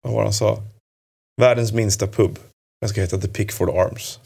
vad 0.04 0.14
var 0.14 0.24
han 0.24 0.34
sa? 0.34 0.64
Världens 1.42 1.72
minsta 1.74 2.08
pub. 2.08 2.40
Den 2.82 2.90
ska 2.90 3.02
heta 3.02 3.18
The 3.18 3.28
Pickford 3.28 3.70
Arms. 3.70 4.20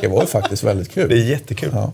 Det 0.00 0.08
var 0.08 0.20
ju 0.20 0.26
faktiskt 0.26 0.62
väldigt 0.62 0.94
Det 0.94 1.00
är 1.02 1.08
kul. 1.08 1.28
jättekul. 1.28 1.70
Ja. 1.74 1.92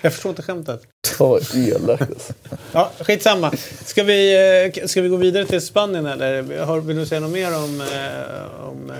Jag 0.00 0.12
förstår 0.12 0.30
inte 0.30 0.42
skämtet. 0.42 0.82
Fan 1.06 1.28
vad 1.28 1.54
elakt 1.54 2.02
alltså. 2.02 2.32
Ja, 2.72 2.90
skitsamma. 3.00 3.52
Ska 3.84 4.02
vi, 4.02 4.34
eh, 4.76 4.86
ska 4.86 5.02
vi 5.02 5.08
gå 5.08 5.16
vidare 5.16 5.46
till 5.46 5.60
Spanien 5.60 6.06
eller? 6.06 6.58
Har, 6.64 6.80
vill 6.80 6.96
du 6.96 7.06
säga 7.06 7.20
något 7.20 7.30
mer 7.30 7.56
om, 7.56 7.80
eh, 7.80 8.64
om, 8.68 8.90
eh, 8.90 8.96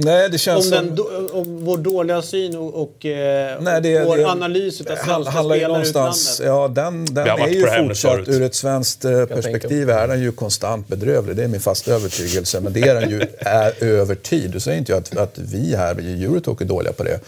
Nej, 0.00 0.28
det 0.30 0.38
känns 0.38 0.72
om, 0.72 0.78
som... 0.78 0.96
den, 0.96 1.30
om 1.32 1.64
vår 1.64 1.78
dåliga 1.78 2.22
syn 2.22 2.56
och, 2.56 2.82
och 2.82 3.06
eh, 3.06 3.60
Nej, 3.60 3.80
det, 3.82 4.04
vår 4.04 4.16
det, 4.16 4.28
analys 4.28 4.80
av 4.80 4.84
svenska 4.84 5.32
spelare 5.32 5.68
någonstans, 5.68 6.40
utlandet? 6.40 6.76
ja, 6.76 6.82
den, 6.82 7.14
den 7.14 7.26
är 7.26 7.48
ju 7.48 7.88
fortsatt, 7.88 8.28
ur 8.28 8.42
ett 8.42 8.54
svenskt 8.54 9.04
eh, 9.04 9.24
perspektiv 9.24 9.90
är 9.90 10.08
den 10.08 10.20
ju 10.20 10.32
konstant 10.32 10.88
bedrövlig. 10.88 11.36
Det 11.36 11.44
är 11.44 11.48
min 11.48 11.60
fasta 11.60 11.92
övertygelse. 11.92 12.60
Men 12.60 12.72
det 12.72 12.80
är 12.80 12.94
den 12.94 13.10
ju 13.10 13.22
är 13.38 13.84
över 13.84 14.14
tid. 14.14 14.50
Du 14.50 14.60
säger 14.60 14.78
inte 14.78 14.92
jag 14.92 14.98
att, 14.98 15.16
att 15.16 15.38
vi 15.38 15.76
här 15.76 16.00
i 16.00 16.24
Eurotalk 16.24 16.60
är 16.60 16.64
dåliga 16.64 16.92
på 16.92 17.02
det. 17.02 17.20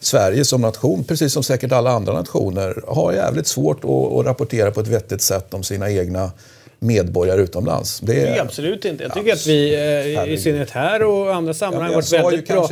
Sverige 0.00 0.44
som 0.44 0.60
nation, 0.60 1.04
precis 1.04 1.32
som 1.32 1.42
säkert 1.42 1.72
alla 1.72 1.90
andra 1.90 2.12
nationer, 2.12 2.82
har 2.86 3.12
jävligt 3.12 3.46
svårt 3.46 3.84
att, 3.84 3.90
att 3.90 4.26
rapportera 4.26 4.70
på 4.70 4.80
ett 4.80 4.88
vettigt 4.88 5.22
sätt 5.22 5.54
om 5.54 5.62
sina 5.62 5.90
egna 5.90 6.30
medborgare 6.78 7.40
utomlands. 7.42 8.00
Det 8.00 8.12
Nej, 8.12 8.24
är, 8.24 8.40
absolut 8.40 8.84
inte. 8.84 9.02
Jag 9.04 9.14
tycker 9.14 9.32
att 9.32 9.46
vi, 9.46 9.74
eh, 10.26 10.32
i 10.32 10.38
synnerhet 10.38 10.70
här 10.70 11.02
och 11.02 11.34
andra 11.34 11.54
sammanhang, 11.54 11.90
Ja, 11.92 11.96
varit 11.96 12.12
väldigt 12.12 12.48
bra, 12.48 12.68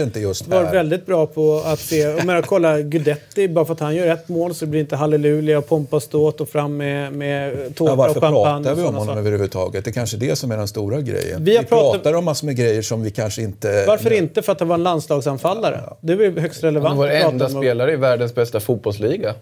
varit 0.63 0.73
väldigt 0.75 1.07
bra 1.07 1.27
på 1.27 1.63
att 1.67 1.79
se... 1.81 2.07
Om 2.23 2.29
jag 2.29 2.45
kollar 2.45 2.81
Gudetti, 2.81 3.49
bara 3.49 3.65
för 3.65 3.73
att 3.75 3.81
han 3.81 3.95
gör 3.95 4.07
ett 4.07 4.29
mål 4.29 4.55
så 4.55 4.67
blir 4.67 4.79
det 4.79 4.81
inte 4.81 4.97
halleluja 4.97 5.59
och 5.59 5.69
pompa 5.69 5.97
och 5.97 6.03
ståt 6.03 6.41
och 6.41 6.49
fram 6.49 6.77
med, 6.77 7.13
med 7.13 7.75
tårta 7.75 7.93
Ja, 7.93 7.95
varför 7.97 8.17
och 8.17 8.23
champagne. 8.23 8.45
pratar 8.65 8.73
och 8.73 8.79
vi 8.79 8.83
om 8.83 8.87
honom 8.87 9.07
saker. 9.07 9.19
överhuvudtaget? 9.21 9.85
Det 9.85 9.91
är 9.91 9.93
kanske 9.93 10.17
det 10.17 10.37
som 10.37 10.51
är 10.51 10.57
den 10.57 10.69
stora 10.69 11.01
grejen. 11.01 11.45
Vi 11.45 11.51
Vi, 11.51 11.57
har 11.57 11.65
pratat- 11.65 11.93
pratar 12.03 12.15
om 12.19 12.25
massor 12.25 12.47
med 12.47 12.57
grejer 12.57 12.83
som 12.83 13.03
vi 13.03 13.11
kanske 13.11 13.43
inte... 13.43 13.85
Varför 13.87 14.13
inte? 14.13 14.43
För 14.43 14.53
att 14.53 14.61
han 14.61 14.69
var 14.69 14.75
en 14.77 14.83
landslagsanfallare. 14.83 15.81
Det 16.01 16.13
är 16.13 16.41
högst 16.41 16.65
relevant. 16.65 16.89
Han 16.89 16.99
var 16.99 17.09
enda 17.09 17.47
om. 17.47 17.51
spelare 17.51 17.93
i 17.93 17.97
världens 17.97 18.35
bästa 18.35 18.61
fotbollsliga. 18.61 19.35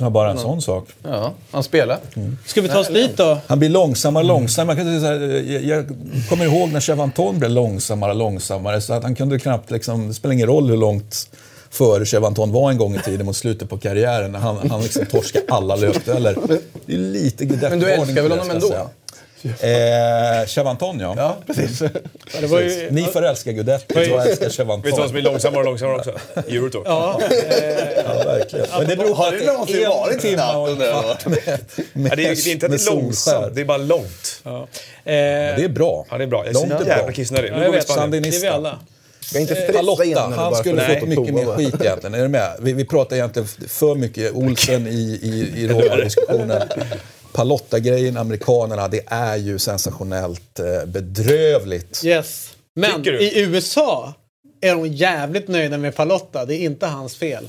Ja, 0.00 0.10
bara 0.10 0.30
en 0.30 0.38
sån 0.38 0.62
sak. 0.62 0.88
Ja, 1.02 1.32
han 1.50 1.62
spelar. 1.62 1.98
Ska 2.46 2.60
vi 2.60 2.68
ta 2.68 2.78
oss 2.78 2.88
dit 2.88 3.16
då? 3.16 3.38
Han 3.46 3.58
blir 3.58 3.68
långsammare 3.68 4.22
och 4.24 4.28
långsammare. 4.28 4.76
Man 4.76 4.84
kan 4.84 5.00
säga 5.00 5.18
så 5.18 5.26
här, 5.26 5.52
jag, 5.52 5.64
jag 5.64 5.86
kommer 6.28 6.44
ihåg 6.44 6.72
när 6.72 6.80
Chevanton 6.80 7.38
blev 7.38 7.50
långsammare 7.50 8.10
och 8.10 8.16
långsammare. 8.16 8.80
Så 8.80 8.92
att 8.92 9.02
han 9.02 9.14
kunde 9.14 9.38
knappt, 9.38 9.70
liksom, 9.70 10.08
det 10.08 10.14
spelar 10.14 10.32
ingen 10.32 10.46
roll 10.46 10.70
hur 10.70 10.76
långt 10.76 11.30
före 11.70 12.06
Chevanton 12.06 12.52
var 12.52 12.70
en 12.70 12.78
gång 12.78 12.94
i 12.94 12.98
tiden 12.98 13.26
mot 13.26 13.36
slutet 13.36 13.68
på 13.68 13.78
karriären. 13.78 14.32
när 14.32 14.38
Han, 14.38 14.70
han 14.70 14.82
liksom 14.82 15.06
torskade 15.06 15.44
alla 15.48 15.76
löpdueller. 15.76 16.36
Det 16.86 16.94
är 16.94 16.98
lite 16.98 17.46
Men 17.46 17.78
du 17.78 17.90
älskar 17.90 18.22
väl 18.22 18.30
honom 18.30 18.50
ändå? 18.50 18.90
Eh, 19.44 20.46
Chevanton, 20.46 21.00
ja. 21.00 21.14
Ja, 21.16 21.36
precis. 21.46 21.78
Det 22.40 22.46
var 22.46 22.60
ju, 22.60 22.88
Ni 22.90 23.02
får 23.04 23.22
älska 23.26 23.52
Guidetti, 23.52 23.94
jag 23.94 24.26
älskar 24.26 24.26
Vet 24.28 24.28
du 24.28 24.40
vad 24.40 24.42
som 24.42 24.50
Chevanton. 24.50 25.12
blir 25.12 25.22
långsammare 25.22 25.58
och 25.60 25.64
långsammare 25.64 25.96
också? 25.98 26.10
Eurotalk. 26.48 26.86
ja, 26.88 27.20
Ja, 28.04 28.24
verkligen. 28.24 28.66
Men 28.78 28.88
det 28.88 28.96
beror 28.96 29.08
på 29.08 29.14
Har 29.14 29.32
det 29.32 29.38
är 29.44 29.46
någonsin 29.46 29.88
varit 29.88 30.20
timme 30.20 30.36
snabbt 30.36 30.56
och 30.56 30.66
en 30.68 30.72
under 30.72 31.02
kvart 31.02 31.26
med, 31.26 31.38
med, 31.92 32.12
Ja, 32.12 32.16
det, 32.16 32.26
är, 32.26 32.30
är 32.30 32.52
inte 32.52 32.66
att 32.66 32.72
det 32.72 32.78
är 32.86 32.94
långsamt, 32.94 33.54
det 33.54 33.60
är 33.60 33.64
bara 33.64 33.78
långt. 33.78 34.40
ja. 34.44 34.58
Eh, 34.60 34.66
Det 35.04 35.64
är 35.64 35.68
bra. 35.68 36.06
Ja, 36.10 36.18
det 36.18 36.24
är 36.24 36.28
bra. 36.28 36.38
Jag 36.46 36.50
är 36.50 36.54
så 36.54 36.64
är 36.64 36.86
jävla 36.86 37.12
kissnödig. 37.12 37.50
ja, 37.50 37.56
Nu 37.58 37.66
går 37.66 37.72
vi 37.72 37.80
Spanien. 37.80 38.10
Det 38.10 38.16
är 38.16 38.20
vi 38.20 38.30
Sandinista. 38.32 38.52
alla. 38.52 38.78
Palotta, 39.74 40.04
innan 40.04 40.32
han 40.32 40.54
skulle 40.54 40.98
fått 41.00 41.08
mycket 41.08 41.34
mer 41.34 41.56
skit 41.56 41.74
egentligen. 41.80 42.14
Är 42.14 42.22
du 42.22 42.28
med? 42.28 42.50
Vi, 42.60 42.72
vi 42.72 42.84
pratar 42.84 43.16
egentligen 43.16 43.48
för 43.68 43.94
mycket 43.94 44.32
Olsen 44.32 44.86
i, 44.86 44.90
i, 45.22 45.62
i 45.62 45.68
råvarudiskussionen. 45.68 46.62
Palotta-grejen, 47.32 48.16
amerikanerna, 48.16 48.88
det 48.88 49.02
är 49.06 49.36
ju 49.36 49.58
sensationellt 49.58 50.58
eh, 50.58 50.86
bedrövligt. 50.86 52.04
Yes. 52.04 52.50
Men 52.74 53.08
i 53.08 53.40
USA 53.40 54.14
är 54.60 54.74
de 54.74 54.86
jävligt 54.86 55.48
nöjda 55.48 55.78
med 55.78 55.96
Palotta. 55.96 56.44
Det 56.44 56.54
är 56.54 56.58
inte 56.58 56.86
hans 56.86 57.16
fel. 57.16 57.48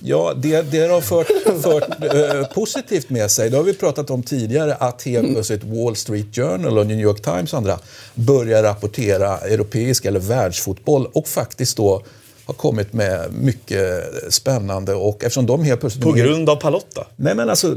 Ja, 0.00 0.34
det, 0.36 0.62
det 0.62 0.86
har 0.88 1.00
fört, 1.00 1.26
fört 1.62 2.14
eh, 2.14 2.46
positivt 2.54 3.10
med 3.10 3.30
sig. 3.30 3.50
Det 3.50 3.56
har 3.56 3.64
vi 3.64 3.74
pratat 3.74 4.10
om 4.10 4.22
tidigare 4.22 4.74
att 4.74 5.02
helt 5.02 5.32
plötsligt 5.32 5.64
Wall 5.64 5.96
Street 5.96 6.34
Journal 6.34 6.78
och 6.78 6.86
New 6.86 7.00
York 7.00 7.22
Times 7.22 7.52
och 7.52 7.58
andra 7.58 7.78
börjar 8.14 8.62
rapportera 8.62 9.38
europeisk 9.38 10.04
eller 10.04 10.20
världsfotboll 10.20 11.06
och 11.12 11.28
faktiskt 11.28 11.76
då 11.76 12.02
har 12.46 12.54
kommit 12.54 12.92
med 12.92 13.32
mycket 13.32 14.04
spännande 14.30 14.94
och 14.94 15.16
eftersom 15.24 15.46
de 15.46 15.62
helt 15.64 15.80
plötsligt... 15.80 16.04
På 16.04 16.12
grund 16.12 16.50
av 16.50 16.56
Palotta. 16.56 17.06
Nej 17.16 17.34
men 17.34 17.50
alltså, 17.50 17.76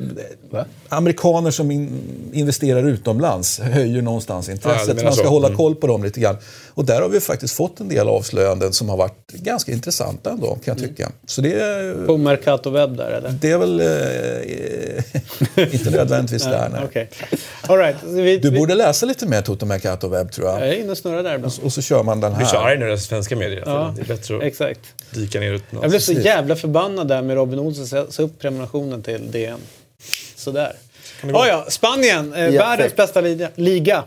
amerikaner 0.89 1.51
som 1.51 1.71
in, 1.71 2.01
investerar 2.33 2.83
utomlands 2.87 3.59
höjer 3.59 4.01
någonstans 4.01 4.47
Ja, 4.47 4.53
intresset. 4.53 4.87
menar 4.87 5.03
man 5.03 5.13
ska 5.13 5.23
så. 5.23 5.29
hålla 5.29 5.47
Mm. 5.47 5.57
koll 5.57 5.75
på 5.75 5.87
dem 5.87 6.03
lite 6.03 6.19
grann. 6.19 6.37
Och 6.73 6.85
där 6.85 7.01
har 7.01 7.09
vi 7.09 7.19
faktiskt 7.19 7.53
fått 7.55 7.79
en 7.79 7.87
del 7.89 8.07
avslöjanden 8.07 8.73
som 8.73 8.89
har 8.89 8.97
varit 8.97 9.27
ganska 9.31 9.71
intressanta 9.71 10.29
ändå, 10.31 10.47
kan 10.47 10.77
jag 10.77 10.77
tycka. 10.77 11.11
Så 11.25 11.41
det, 11.41 11.53
är- 11.53 12.05
På 12.05 12.17
Mercato 12.17 12.69
Web 12.69 12.97
där 12.97 13.11
eller? 13.11 13.29
det 13.41 13.51
är 13.51 13.57
väl 13.57 13.79
eh, 13.79 15.73
inte 15.73 15.89
nödvändigtvis 15.97 16.43
där. 16.43 16.69
Nej. 16.69 16.81
Okej. 16.83 17.09
All 17.67 17.77
right. 17.77 17.95
Vi, 18.03 18.37
Du 18.37 18.49
vi- 18.49 18.57
borde 18.59 18.75
läsa 18.75 19.05
lite 19.05 19.25
mer 19.25 19.41
Toto 19.41 19.65
Mercato 19.65 20.07
Webb 20.07 20.31
tror 20.31 20.47
Jag 20.47 20.61
jag. 20.61 20.67
är 20.69 20.73
inne 20.73 20.91
och 20.91 20.97
snurrar 20.97 21.23
där 21.23 21.35
ibland. 21.35 21.53
Och 21.63 21.73
så 21.73 21.81
kör 21.81 22.03
man 22.03 22.19
den 22.19 22.33
här. 22.33 22.55
arg 22.57 22.77
när 22.79 22.85
det 22.85 22.93
är 22.93 22.97
svenska 22.97 23.35
medier. 23.35 23.63
Ja, 23.65 23.93
Det 23.95 24.01
är 24.01 24.05
bättre 24.05 24.37
att 24.37 24.43
Exakt. 24.61 24.95
dyka 25.11 25.39
ner 25.39 25.51
utomlands. 25.53 25.83
Jag 25.83 25.89
blev 25.89 25.99
så 25.99 26.11
jävla 26.13 26.55
förbannad 26.55 27.07
där 27.07 27.21
med 27.21 27.35
Robin 27.35 27.59
Olsen 27.59 27.87
sa 27.87 28.05
sa 28.09 28.23
upp 28.23 28.39
prenumerationen 28.39 29.03
till 29.03 29.31
DN. 29.31 29.59
Sådär. 30.35 30.73
Oh, 31.23 31.47
ja, 31.47 31.65
Spanien, 31.69 32.33
eh, 32.33 32.47
Ja, 32.47 32.61
världens 32.65 32.95
bästa 32.95 33.21
liga. 33.21 33.49
liga. 33.55 34.03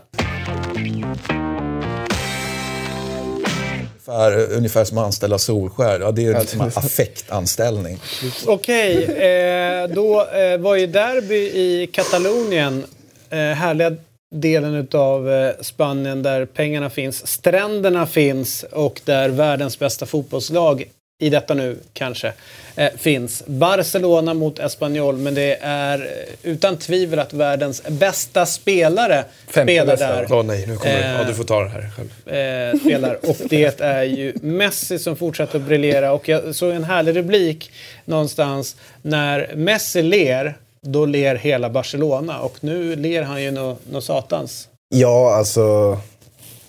Ungefär, 4.07 4.51
ungefär 4.53 4.83
som 4.85 4.97
att 4.97 5.05
anställa 5.05 5.37
Solskär. 5.37 5.99
Ja, 5.99 6.11
det 6.11 6.25
är 6.25 6.39
liksom 6.39 6.61
en 6.61 6.67
affektanställning. 6.67 7.99
Okej, 8.45 9.03
eh, 9.03 9.87
då 9.87 10.25
eh, 10.27 10.57
var 10.57 10.75
ju 10.75 10.87
derby 10.87 11.35
i 11.35 11.87
Katalonien. 11.93 12.83
Eh, 13.29 13.37
härliga 13.37 13.95
delen 14.33 14.87
av 14.93 15.31
eh, 15.31 15.51
Spanien 15.61 16.23
där 16.23 16.45
pengarna 16.45 16.89
finns, 16.89 17.27
stränderna 17.27 18.07
finns 18.07 18.63
och 18.63 19.01
där 19.05 19.29
världens 19.29 19.79
bästa 19.79 20.05
fotbollslag 20.05 20.83
i 21.19 21.29
detta 21.29 21.53
nu 21.53 21.77
kanske 21.93 22.33
eh, 22.75 22.89
finns. 22.97 23.43
Barcelona 23.45 24.33
mot 24.33 24.59
Espanyol, 24.59 25.17
men 25.17 25.33
det 25.35 25.57
är 25.61 25.99
eh, 25.99 26.51
utan 26.51 26.77
tvivel 26.77 27.19
att 27.19 27.33
världens 27.33 27.83
bästa 27.87 28.45
spelare 28.45 29.23
Femte 29.47 29.73
spelar 29.73 29.85
bästa. 29.93 30.15
där. 30.15 30.27
Åh 30.29 30.43
nej, 30.43 30.67
nu 30.67 30.75
kommer. 30.77 30.99
Eh. 30.99 31.11
Ja, 31.11 31.23
du 31.27 31.33
får 31.33 31.43
ta 31.43 31.63
det 31.63 31.69
här 31.69 31.89
själv. 31.95 32.37
eh, 32.73 32.79
spelar. 32.79 33.29
Och 33.29 33.37
det 33.49 33.81
är 33.81 34.03
ju 34.03 34.33
Messi 34.41 34.99
som 34.99 35.15
fortsätter 35.15 35.59
att 35.59 35.65
briljera. 35.65 36.11
Och 36.13 36.29
jag 36.29 36.55
såg 36.55 36.71
en 36.71 36.83
härlig 36.83 37.15
rubrik 37.15 37.71
någonstans. 38.05 38.75
När 39.01 39.55
Messi 39.55 40.01
ler, 40.01 40.55
då 40.83 41.05
ler 41.05 41.35
hela 41.35 41.69
Barcelona. 41.69 42.39
Och 42.39 42.57
nu 42.61 42.95
ler 42.95 43.21
han 43.23 43.43
ju 43.43 43.51
nå 43.51 43.77
nå 43.91 44.01
satans. 44.01 44.69
Ja, 44.95 45.35
alltså... 45.35 45.61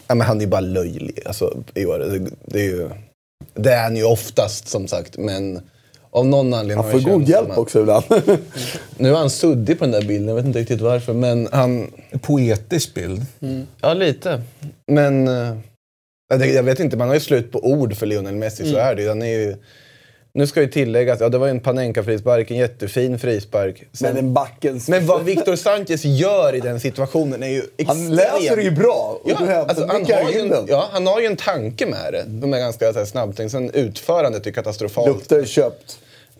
Ja, 0.06 0.14
men 0.14 0.20
han 0.26 0.36
är 0.36 0.40
ju 0.40 0.46
bara 0.46 0.60
löjlig 0.60 1.20
alltså, 1.26 1.56
i 1.74 1.86
år. 1.86 1.98
Det, 1.98 2.30
det 2.46 2.58
är 2.60 2.64
ju... 2.64 2.88
Det 3.54 3.72
är 3.72 3.82
han 3.82 3.96
ju 3.96 4.04
oftast, 4.04 4.68
som 4.68 4.88
sagt. 4.88 5.16
Men 5.18 5.60
av 6.10 6.26
någon 6.26 6.54
anledning 6.54 6.84
Han 6.84 6.92
får 6.92 7.10
god 7.10 7.28
hjälp 7.28 7.50
att- 7.50 7.58
också 7.58 7.80
ibland. 7.80 8.04
Nu 8.96 9.08
är 9.10 9.14
han 9.16 9.30
suddig 9.30 9.78
på 9.78 9.84
den 9.84 9.92
där 9.92 10.02
bilden, 10.02 10.28
jag 10.28 10.34
vet 10.34 10.44
inte 10.44 10.58
riktigt 10.58 10.80
varför. 10.80 11.12
Men 11.12 11.48
han... 11.52 11.90
Poetisk 12.20 12.94
bild. 12.94 13.22
Ja, 13.80 13.94
lite. 13.94 14.42
Men... 14.92 15.28
eh, 15.28 15.56
Jag, 16.54 16.62
vet 16.62 16.80
inte, 16.80 16.96
man 16.96 17.08
har 17.08 17.14
ju 17.14 17.20
slut 17.20 17.52
på 17.52 17.64
ord 17.66 17.94
för 17.96 18.06
Lionel 18.06 18.34
Messi, 18.34 18.70
så 18.72 18.76
är 18.76 18.94
det 18.94 19.02
ju. 19.02 19.08
Han 19.08 19.22
är 19.22 19.26
ju... 19.26 19.56
Nu 20.36 20.46
ska 20.46 20.60
ju 20.60 20.66
tilläggas, 20.66 21.20
ja 21.20 21.28
det 21.28 21.38
var 21.38 21.46
ju 21.46 21.50
en 21.50 21.60
Panenka-frispark, 21.60 22.50
en 22.50 22.56
jättefin 22.56 23.18
frispark. 23.18 23.82
Sen, 23.92 24.14
Men 24.14 24.24
en 24.24 24.34
backens... 24.34 24.88
men 24.88 25.06
vad 25.06 25.24
Victor 25.24 25.56
Sanchez 25.56 26.04
gör 26.04 26.54
i 26.54 26.60
den 26.60 26.80
situationen 26.80 27.42
är 27.42 27.48
ju 27.48 27.58
extremt... 27.58 27.88
Han 27.88 28.10
läser 28.14 28.56
det 28.56 28.62
ju 28.62 28.70
bra. 28.70 29.20
Och 29.22 29.30
Ja, 29.30 29.64
alltså, 29.68 29.86
han, 29.86 30.04
har 30.04 30.30
ju 30.30 30.40
en, 30.40 30.66
ja, 30.68 30.88
han 30.92 31.06
har 31.06 31.20
ju 31.20 31.26
en 31.26 31.36
tanke 31.36 31.86
med 31.86 32.12
det. 32.12 32.24
De 32.26 32.54
är 32.54 32.58
ganska 32.58 32.92
så 32.92 32.98
här, 32.98 33.06
snabbtänkt. 33.06 33.52
Sen 33.52 33.70
utförandet 33.70 34.46
är 34.46 34.50
katastrofalt. 34.50 35.08
Luktar 35.08 35.44
köpt. 35.44 35.98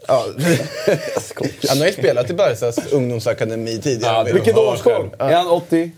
Ja. 0.09 0.25
han 1.69 1.79
har 1.79 1.87
ju 1.87 1.93
spelat 1.93 2.31
i 2.31 2.35
Barcas 2.35 2.93
ungdomsakademi 2.93 3.79
tidigare. 3.79 4.29
Ja, 4.29 4.35
Vilket 4.35 4.57
Ja, 4.57 4.73
årsgång? 4.73 5.11
själv. 5.19 5.31
Är 5.31 5.37
han 5.37 5.47
87? 5.47 5.91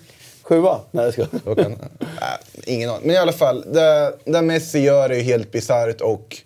Nej, 0.90 1.12
jag 1.44 1.56
kan, 1.56 1.72
äh, 1.72 1.78
ingen 2.64 2.90
aning. 2.90 3.02
Men 3.06 3.16
i 3.16 3.18
alla 3.18 3.32
fall, 3.32 3.64
det, 3.72 4.12
det 4.24 4.42
Messi 4.42 4.78
gör 4.78 5.10
är 5.10 5.14
ju 5.14 5.22
helt 5.22 5.52
bisarrt 5.52 6.00
och 6.00 6.36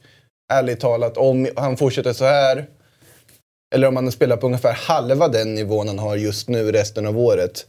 ärligt 0.50 0.80
talat, 0.80 1.16
om 1.16 1.48
han 1.56 1.76
fortsätter 1.76 2.12
så 2.12 2.24
här 2.24 2.66
eller 3.74 3.88
om 3.88 3.96
han 3.96 4.12
spelar 4.12 4.36
på 4.36 4.46
ungefär 4.46 4.72
halva 4.72 5.28
den 5.28 5.54
nivån 5.54 5.88
han 5.88 5.98
har 5.98 6.16
just 6.16 6.48
nu 6.48 6.72
resten 6.72 7.06
av 7.06 7.18
året 7.18 7.66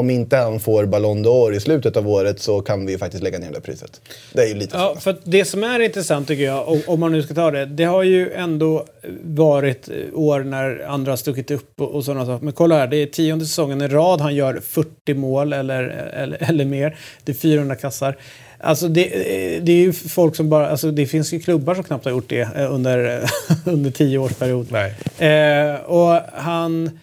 om 0.00 0.10
inte 0.10 0.36
han 0.36 0.60
får 0.60 0.86
Ballon 0.86 1.24
d'Or 1.24 1.54
i 1.54 1.60
slutet 1.60 1.96
av 1.96 2.08
året 2.08 2.40
så 2.40 2.60
kan 2.60 2.86
vi 2.86 2.98
faktiskt 2.98 3.22
lägga 3.22 3.38
ner 3.38 3.52
det 3.52 3.60
priset. 3.60 4.00
Det 4.32 4.42
är 4.42 4.46
ju 4.46 4.54
lite 4.54 4.76
Ja, 4.76 4.92
så. 4.94 5.00
för 5.00 5.16
det 5.24 5.44
som 5.44 5.64
är 5.64 5.80
intressant 5.80 6.28
tycker 6.28 6.44
jag, 6.44 6.80
om 6.86 7.00
man 7.00 7.12
nu 7.12 7.22
ska 7.22 7.34
ta 7.34 7.50
det, 7.50 7.66
det 7.66 7.84
har 7.84 8.02
ju 8.02 8.32
ändå 8.32 8.86
varit 9.22 9.88
eh, 9.88 9.94
år 10.14 10.40
när 10.40 10.86
andra 10.88 11.12
har 11.12 11.16
stuckit 11.16 11.50
upp 11.50 11.80
och, 11.80 11.90
och 11.94 12.04
sådana 12.04 12.26
saker. 12.26 12.44
Men 12.44 12.52
kolla 12.54 12.74
här, 12.78 12.86
det 12.86 12.96
är 12.96 13.06
tionde 13.06 13.44
säsongen 13.46 13.80
i 13.82 13.88
rad 13.88 14.20
han 14.20 14.34
gör 14.34 14.60
40 14.64 15.14
mål 15.14 15.52
eller, 15.52 15.82
eller, 16.14 16.48
eller 16.48 16.64
mer. 16.64 16.98
Det 17.24 17.32
är 17.32 17.36
400 17.36 17.74
kassar. 17.76 18.16
Alltså 18.58 18.88
det, 18.88 19.04
eh, 19.04 19.62
det 19.62 19.72
är 19.72 19.76
ju 19.76 19.92
folk 19.92 20.36
som 20.36 20.48
bara, 20.48 20.70
alltså 20.70 20.90
det 20.90 21.06
finns 21.06 21.32
ju 21.32 21.40
klubbar 21.40 21.74
som 21.74 21.84
knappt 21.84 22.04
har 22.04 22.12
gjort 22.12 22.28
det 22.28 22.48
eh, 22.56 22.74
under, 22.74 23.22
under 23.64 23.90
tio 23.90 24.18
års 24.18 24.32
period. 24.32 24.66
Nej. 24.70 24.94
Eh, 25.30 25.80
och 25.80 26.20
han, 26.32 26.98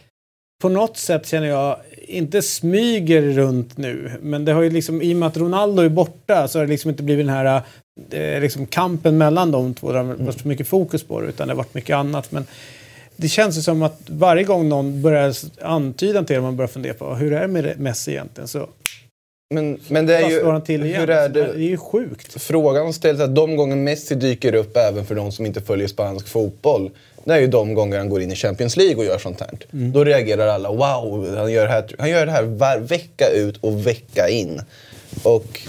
på 0.61 0.69
något 0.69 0.97
sätt 0.97 1.27
känner 1.27 1.47
jag, 1.47 1.77
inte 2.07 2.41
smyger 2.41 3.21
runt 3.21 3.77
nu. 3.77 4.11
Men 4.21 4.45
det 4.45 4.51
har 4.53 4.61
ju 4.61 4.69
liksom, 4.69 5.01
i 5.01 5.13
och 5.13 5.17
med 5.17 5.27
att 5.27 5.37
Ronaldo 5.37 5.81
är 5.81 5.89
borta 5.89 6.47
så 6.47 6.59
har 6.59 6.65
det 6.65 6.71
liksom 6.71 6.89
inte 6.89 7.03
blivit 7.03 7.25
den 7.25 7.35
här 7.35 7.61
eh, 8.11 8.41
liksom 8.41 8.65
kampen 8.65 9.17
mellan 9.17 9.51
de 9.51 9.73
två. 9.73 9.91
Där 9.91 10.03
det 10.03 10.09
har 10.09 10.15
varit 10.15 10.41
så 10.41 10.47
mycket 10.47 10.67
fokus 10.67 11.03
på 11.03 11.21
det. 11.21 11.27
Utan 11.27 11.47
det 11.47 11.53
har 11.53 11.57
varit 11.57 11.73
mycket 11.73 11.95
annat. 11.95 12.31
Men 12.31 12.45
det 13.15 13.27
känns 13.27 13.57
ju 13.57 13.61
som 13.61 13.81
att 13.81 14.01
varje 14.07 14.43
gång 14.43 14.69
någon 14.69 15.01
börjar 15.01 15.33
antyda 15.61 16.23
till 16.23 16.35
det, 16.35 16.41
man 16.41 16.55
börjar 16.55 16.67
fundera 16.67 16.93
på 16.93 17.15
hur 17.15 17.33
är 17.33 17.41
det 17.41 17.47
med 17.47 17.79
Messi 17.79 18.11
egentligen? 18.11 18.47
Så 18.47 18.69
Men, 19.53 19.79
men 19.87 20.05
det 20.05 20.17
är 20.17 20.29
ju... 20.29 20.61
till 20.61 20.85
igen. 20.85 20.99
Hur 20.99 21.09
är 21.09 21.29
det? 21.29 21.43
det? 21.43 21.49
är 21.51 21.57
ju 21.57 21.77
sjukt. 21.77 22.41
Frågan 22.41 22.93
ställs 22.93 23.19
att 23.19 23.35
de 23.35 23.55
gånger 23.55 23.75
Messi 23.75 24.15
dyker 24.15 24.55
upp 24.55 24.77
även 24.77 25.05
för 25.05 25.15
de 25.15 25.31
som 25.31 25.45
inte 25.45 25.61
följer 25.61 25.87
spansk 25.87 26.27
fotboll. 26.27 26.91
Det 27.25 27.33
är 27.33 27.39
ju 27.39 27.47
de 27.47 27.73
gånger 27.73 27.97
han 27.97 28.09
går 28.09 28.21
in 28.21 28.31
i 28.31 28.35
Champions 28.35 28.77
League 28.77 28.95
och 28.95 29.05
gör 29.05 29.17
sånt 29.17 29.39
här. 29.39 29.49
Då 29.71 30.03
reagerar 30.03 30.47
alla 30.47 30.69
wow, 30.71 31.35
han 31.37 31.51
gör 31.51 31.65
det 31.65 31.71
här, 31.71 31.95
han 31.99 32.09
gör 32.09 32.25
det 32.25 32.31
här 32.31 32.43
var, 32.43 32.77
vecka 32.77 33.29
ut 33.29 33.57
och 33.57 33.87
vecka 33.87 34.29
in. 34.29 34.61
Och 35.23 35.61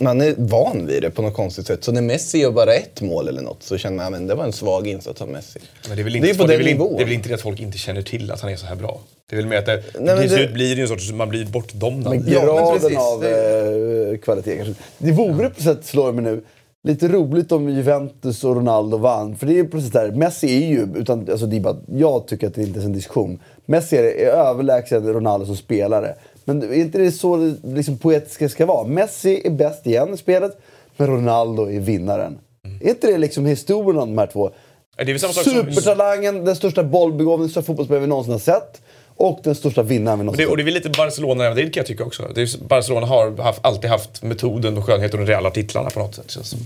man 0.00 0.20
är 0.20 0.34
van 0.38 0.86
vid 0.86 1.02
det 1.02 1.10
på 1.10 1.22
något 1.22 1.34
konstigt 1.34 1.66
sätt. 1.66 1.84
Så 1.84 1.92
när 1.92 2.02
Messi 2.02 2.38
gör 2.38 2.50
bara 2.50 2.74
ett 2.74 3.00
mål 3.00 3.28
eller 3.28 3.42
något 3.42 3.62
så 3.62 3.76
känner 3.78 3.96
man 4.10 4.14
att 4.22 4.28
det 4.28 4.34
var 4.34 4.44
en 4.44 4.52
svag 4.52 4.86
insats 4.86 5.22
av 5.22 5.28
Messi. 5.28 5.60
Men 5.88 5.96
det 5.96 6.02
är 6.02 6.04
väl 6.04 6.12
Det 6.12 6.18
inte, 6.18 6.30
är 6.30 6.34
på 6.34 6.46
det 6.46 6.54
är 6.54 6.58
den 6.58 6.66
nivån. 6.66 6.96
det 6.96 7.02
är 7.02 7.04
väl 7.04 7.14
inte 7.14 7.28
det 7.28 7.34
att 7.34 7.40
folk 7.40 7.60
inte 7.60 7.78
känner 7.78 8.02
till 8.02 8.30
att 8.30 8.40
han 8.40 8.52
är 8.52 8.56
så 8.56 8.66
här 8.66 8.76
bra. 8.76 9.00
Det 9.30 9.36
är 9.36 9.40
väl 9.40 9.46
mer 9.46 9.56
att 9.58 9.66
det, 9.66 9.82
men 10.00 10.18
till 10.18 10.28
det- 10.30 10.34
slut 10.36 10.52
blir 10.52 10.68
det 10.68 10.74
ju 10.76 10.82
en 10.82 10.88
sorts, 10.88 11.12
man 11.12 11.28
blir 11.28 11.44
bortdomnad. 11.46 12.14
Men 12.14 12.32
Ja, 12.32 12.44
graden 12.44 12.80
precis. 12.80 12.98
av 12.98 13.24
eh, 13.24 14.18
kvalitet 14.18 14.56
kanske. 14.56 14.74
Det 14.98 15.12
vore 15.12 15.50
på 15.50 15.62
sätt, 15.62 15.84
slår 15.84 16.12
mig 16.12 16.24
nu, 16.24 16.42
lite 16.84 17.08
roligt 17.08 17.52
om 17.52 17.68
Juventus 17.68 18.44
och 18.44 18.56
Ronaldo 18.56 18.96
vann. 18.96 19.36
För 19.36 19.46
det 19.46 19.52
är 19.52 19.56
ju 19.56 19.68
precis 19.68 19.90
där, 19.90 20.10
Messi 20.10 20.46
är 20.64 20.66
ju, 20.68 20.86
utan, 20.96 21.28
alltså 21.30 21.46
det 21.46 21.56
är 21.56 21.60
bara, 21.60 21.76
jag 21.92 22.26
tycker 22.28 22.46
att 22.46 22.54
det 22.54 22.62
inte 22.62 22.80
är 22.80 22.84
en 22.84 22.92
diskussion. 22.92 23.38
Messi 23.66 23.96
är, 23.96 24.02
är 24.04 24.26
överlägsen 24.26 25.12
Ronaldo 25.12 25.46
som 25.46 25.56
spelare. 25.56 26.14
Men 26.48 26.62
är 26.62 26.74
inte 26.74 26.98
det 26.98 27.12
så 27.12 27.36
det 27.36 27.56
liksom, 27.62 27.98
poetiska 27.98 28.48
ska 28.48 28.66
vara? 28.66 28.86
Messi 28.86 29.42
är 29.44 29.50
bäst 29.50 29.86
igen 29.86 30.14
i 30.14 30.16
spelet, 30.16 30.58
men 30.96 31.06
Ronaldo 31.06 31.70
är 31.70 31.80
vinnaren. 31.80 32.38
Är 32.80 32.88
inte 32.88 33.06
det 33.06 33.18
liksom 33.18 33.46
historien 33.46 34.02
om 34.02 34.08
de 34.08 34.18
här 34.18 34.26
två? 34.26 34.50
Det 34.96 35.02
är 35.02 35.06
väl 35.06 35.20
samma 35.20 35.32
sak 35.32 35.44
som... 35.44 35.52
Supertalangen, 35.52 36.44
den 36.44 36.56
största 36.56 36.84
bollbegåvningen, 36.84 37.50
största 37.50 37.66
fotbollsspelaren 37.66 38.02
vi 38.02 38.08
någonsin 38.08 38.32
har 38.32 38.40
sett. 38.40 38.82
Och 39.18 39.40
den 39.44 39.54
största 39.54 39.82
vinnaren 39.82 40.18
vi 40.18 40.22
Och 40.22 40.24
någonsin 40.24 40.46
det, 40.46 40.50
och 40.50 40.56
det 40.56 40.62
är 40.62 40.64
väl 40.64 40.74
lite 40.74 40.90
Barcelona, 40.90 41.54
det 41.54 41.62
kan 41.62 41.72
jag 41.74 41.86
tycka 41.86 42.04
också. 42.04 42.30
Det 42.34 42.42
är, 42.42 42.64
Barcelona 42.68 43.06
har 43.06 43.42
haft, 43.42 43.60
alltid 43.62 43.90
haft 43.90 44.22
metoden 44.22 44.78
och 44.78 44.84
skönheten 44.84 45.20
och 45.20 45.26
de 45.26 45.32
reella 45.32 45.50
titlarna 45.50 45.90
på 45.90 45.98
något 45.98 46.14
sätt. 46.14 46.30
Känns 46.30 46.48
som. 46.48 46.58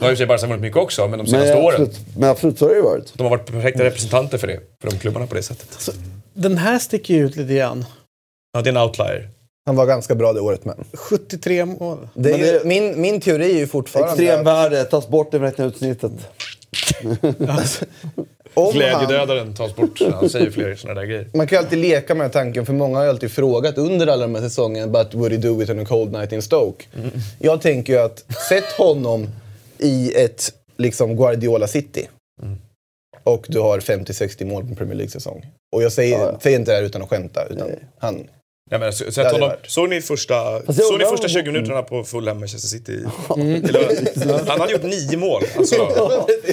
Nu 0.00 0.06
har 0.06 0.14
ju 0.14 0.22
och 0.22 0.28
Barca 0.28 0.46
vunnit 0.46 0.62
mycket 0.62 0.78
också, 0.78 1.08
men 1.08 1.18
de 1.18 1.26
senaste 1.26 1.54
men, 1.54 1.64
åren. 1.64 1.82
absolut, 1.82 2.16
men 2.16 2.30
absolut, 2.30 2.58
så 2.58 2.64
har 2.64 2.70
det 2.70 2.76
ju 2.76 2.82
varit. 2.82 3.12
De 3.14 3.22
har 3.22 3.30
varit 3.30 3.46
perfekta 3.46 3.84
representanter 3.84 4.38
för 4.38 4.46
det, 4.46 4.60
för 4.80 4.90
de 4.90 4.98
klubbarna 4.98 5.26
på 5.26 5.34
det 5.34 5.42
sättet. 5.42 5.88
Den 6.34 6.58
här 6.58 6.78
sticker 6.78 7.14
ju 7.14 7.26
ut 7.26 7.36
lite 7.36 7.54
grann. 7.54 7.84
Ja, 8.52 8.62
det 8.62 8.70
är 8.70 8.74
en 8.74 8.82
outlier. 8.82 9.28
Han 9.66 9.76
var 9.76 9.86
ganska 9.86 10.14
bra 10.14 10.32
det 10.32 10.40
året 10.40 10.64
med. 10.64 10.76
73 10.94 11.64
mål. 11.64 12.08
Det 12.14 12.32
är 12.32 12.38
ju, 12.38 12.44
det- 12.44 12.64
min, 12.64 13.00
min 13.00 13.20
teori 13.20 13.52
är 13.54 13.58
ju 13.58 13.66
fortfarande... 13.66 14.22
Extremvärde, 14.24 14.84
tas 14.84 15.08
bort 15.08 15.30
det 15.30 15.38
räkna 15.38 15.64
ut 15.64 15.76
snittet. 15.76 16.12
om 18.54 18.64
han- 18.64 18.72
Glädjedödaren 18.72 19.54
tas 19.54 19.76
bort. 19.76 20.00
Han 20.12 20.30
säger 20.30 20.50
fler 20.50 20.74
sådana 20.74 21.00
där 21.00 21.06
grejer. 21.06 21.28
Man 21.34 21.46
kan 21.46 21.58
ju 21.58 21.64
alltid 21.64 21.78
leka 21.78 22.14
med 22.14 22.32
tanken, 22.32 22.66
för 22.66 22.72
många 22.72 22.96
har 22.96 23.04
ju 23.04 23.10
alltid 23.10 23.30
frågat 23.30 23.78
under 23.78 24.06
alla 24.06 24.22
de 24.26 24.34
här 24.34 24.42
säsongerna 24.42 24.86
“But 24.92 25.14
would 25.14 25.32
he 25.32 25.38
do 25.38 25.62
it 25.62 25.70
on 25.70 25.78
a 25.80 25.84
cold 25.88 26.12
night 26.12 26.32
in 26.32 26.42
Stoke?” 26.42 26.84
Jag 27.38 27.60
tänker 27.60 27.92
ju 27.92 27.98
att, 27.98 28.24
sätt 28.48 28.64
honom 28.78 29.26
i 29.78 30.12
ett 30.16 30.52
liksom 30.76 31.16
Guardiola 31.16 31.66
City. 31.66 32.08
Och 33.24 33.46
du 33.48 33.60
har 33.60 33.80
50-60 33.80 34.44
mål 34.44 34.62
på 34.62 34.68
en 34.68 34.76
Premier 34.76 34.94
League-säsong. 34.94 35.46
Och 35.76 35.82
jag 35.82 35.92
säger, 35.92 36.18
Ja, 36.18 36.30
ja. 36.32 36.38
säger 36.40 36.58
inte 36.58 36.70
det 36.70 36.76
här 36.76 36.84
utan 36.84 37.02
att 37.02 37.08
skämta. 37.08 37.46
Utan 37.50 37.70
han, 37.98 38.26
Ja, 38.70 38.78
men, 38.78 38.92
så, 38.92 39.12
så 39.12 39.22
honom, 39.22 39.50
såg 39.66 39.88
ni 39.88 40.00
första, 40.00 40.62
såg 40.72 40.98
ni 40.98 41.04
första 41.04 41.26
om- 41.26 41.28
20 41.28 41.42
minuterna 41.52 41.82
på 41.82 42.04
Fulham 42.04 42.38
Manchester 42.40 42.68
City? 42.68 42.92
i 43.36 43.72
lördags? 43.72 44.00
Han 44.48 44.60
hade 44.60 44.72
gjort 44.72 44.82
nio 44.82 45.16
mål. 45.16 45.42
Alltså, 45.56 45.76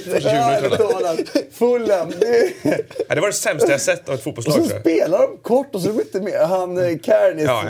första 0.04 0.30
20 0.30 0.62
minuterna. 0.62 1.16
Fulham, 1.54 2.14
det 2.20 2.52
Ja, 3.10 3.16
det 3.16 3.22
var 3.22 3.28
det 3.28 3.34
sämsta 3.34 3.72
jag 3.72 3.82
sett 3.82 4.10
av 4.10 4.16
ett 4.16 4.20
Och 4.20 4.24
fotbollslag 4.24 4.54
så 4.56 4.62
tror 4.62 4.72
jag. 4.72 4.82
spelar 4.82 5.20
de 5.22 5.38
kort 5.42 5.76
och 5.76 5.82
så 5.82 5.90
är 5.90 5.94
de 5.94 6.02
inte 6.02 6.22
med. 6.22 6.48
Han, 6.48 6.78
eh, 6.78 6.98
Cairn 7.04 7.40
är 7.40 7.44
Ja, 7.44 7.64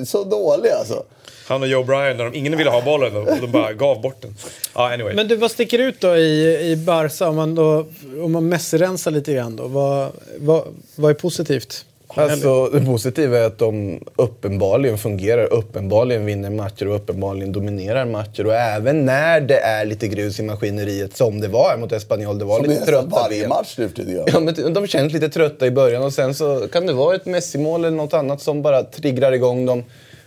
så, 0.00 0.06
så 0.06 0.24
dålig 0.24 0.70
alltså. 0.70 1.02
Han 1.48 1.62
och 1.62 1.68
Joe 1.68 1.82
Bryan, 1.84 2.16
när 2.16 2.24
de, 2.24 2.34
ingen 2.34 2.56
ville 2.58 2.70
ha 2.70 2.80
bollen 2.82 3.16
och 3.16 3.26
de 3.40 3.52
bara 3.52 3.72
gav 3.72 4.00
bort 4.00 4.22
den. 4.22 4.34
Ja, 4.74 4.92
anyway. 4.94 5.14
Men 5.14 5.28
du, 5.28 5.36
vad 5.36 5.50
sticker 5.50 5.78
ut 5.78 6.00
då 6.00 6.16
i, 6.16 6.58
i 6.70 6.76
Barca 6.76 7.28
om 7.28 7.36
man, 7.36 7.54
då, 7.54 7.86
om 8.22 8.32
man 8.32 8.48
Messi-rensar 8.48 9.10
lite 9.10 9.32
grann 9.32 9.56
då? 9.56 9.66
Vad, 9.68 10.08
vad, 10.38 10.62
vad 10.96 11.10
är 11.10 11.14
positivt? 11.14 11.84
Alltså, 12.14 12.66
det 12.66 12.80
positiva 12.86 13.38
är 13.38 13.44
att 13.44 13.58
de 13.58 14.00
uppenbarligen 14.16 14.98
fungerar, 14.98 15.52
uppenbarligen 15.52 16.24
vinner 16.26 16.50
matcher 16.50 16.88
och 16.88 16.96
uppenbarligen 16.96 17.52
dominerar 17.52 18.04
matcher. 18.04 18.46
Och 18.46 18.54
även 18.54 19.04
när 19.04 19.40
det 19.40 19.58
är 19.58 19.84
lite 19.84 20.08
grus 20.08 20.40
i 20.40 20.42
maskineriet, 20.42 21.16
som 21.16 21.40
det 21.40 21.48
var 21.48 21.76
mot 21.76 21.92
Espanyol, 21.92 22.38
det 22.38 22.44
var 22.44 22.56
Som 22.56 22.64
det 22.66 22.70
lite 22.70 22.86
trötta 22.86 23.06
varje 23.06 23.40
ben. 23.40 23.48
match 23.48 23.74
nu. 23.78 24.24
Ja, 24.26 24.40
men 24.40 24.72
de 24.74 24.86
känns 24.86 25.12
lite 25.12 25.28
trötta 25.28 25.66
i 25.66 25.70
början 25.70 26.02
och 26.02 26.12
sen 26.12 26.34
så 26.34 26.68
kan 26.72 26.86
det 26.86 26.92
vara 26.92 27.14
ett 27.16 27.26
Messi-mål 27.26 27.84
eller 27.84 27.96
något 27.96 28.14
annat 28.14 28.40
som 28.42 28.62
bara 28.62 28.82
triggar 28.82 29.32
igång 29.32 29.66
dem. 29.66 29.84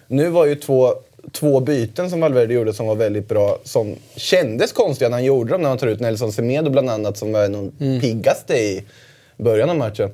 Nu 0.07 0.29
var 0.29 0.45
ju 0.45 0.55
två, 0.55 0.93
två 1.31 1.59
byten 1.59 2.09
som 2.09 2.19
Valverde 2.19 2.53
gjorde 2.53 2.73
som 2.73 2.87
var 2.87 2.95
väldigt 2.95 3.27
bra, 3.29 3.57
som 3.63 3.95
kändes 4.15 4.71
konstiga 4.71 5.09
när 5.09 5.17
han 5.17 5.23
gjorde 5.25 5.51
dem, 5.51 5.61
när 5.61 5.69
han 5.69 5.77
tar 5.77 5.87
ut 5.87 5.99
Nelson 5.99 6.31
Semedo 6.31 6.69
bland 6.69 6.89
annat, 6.89 7.17
som 7.17 7.31
var 7.31 7.47
nog 7.47 7.79
piggaste 8.01 8.53
i 8.53 8.83
början 9.37 9.69
av 9.69 9.75
matchen. 9.77 10.09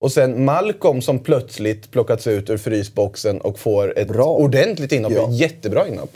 Och 0.00 0.12
sen 0.12 0.44
Malcolm 0.44 1.02
som 1.02 1.18
plötsligt 1.18 1.90
plockats 1.90 2.26
ut 2.26 2.50
ur 2.50 2.56
frysboxen 2.56 3.40
och 3.40 3.58
får 3.58 3.98
ett 3.98 4.08
Bra. 4.08 4.26
ordentligt 4.26 4.92
inhopp. 4.92 5.12
Ja. 5.16 5.28
Jättebra 5.30 5.88
inhopp. 5.88 6.10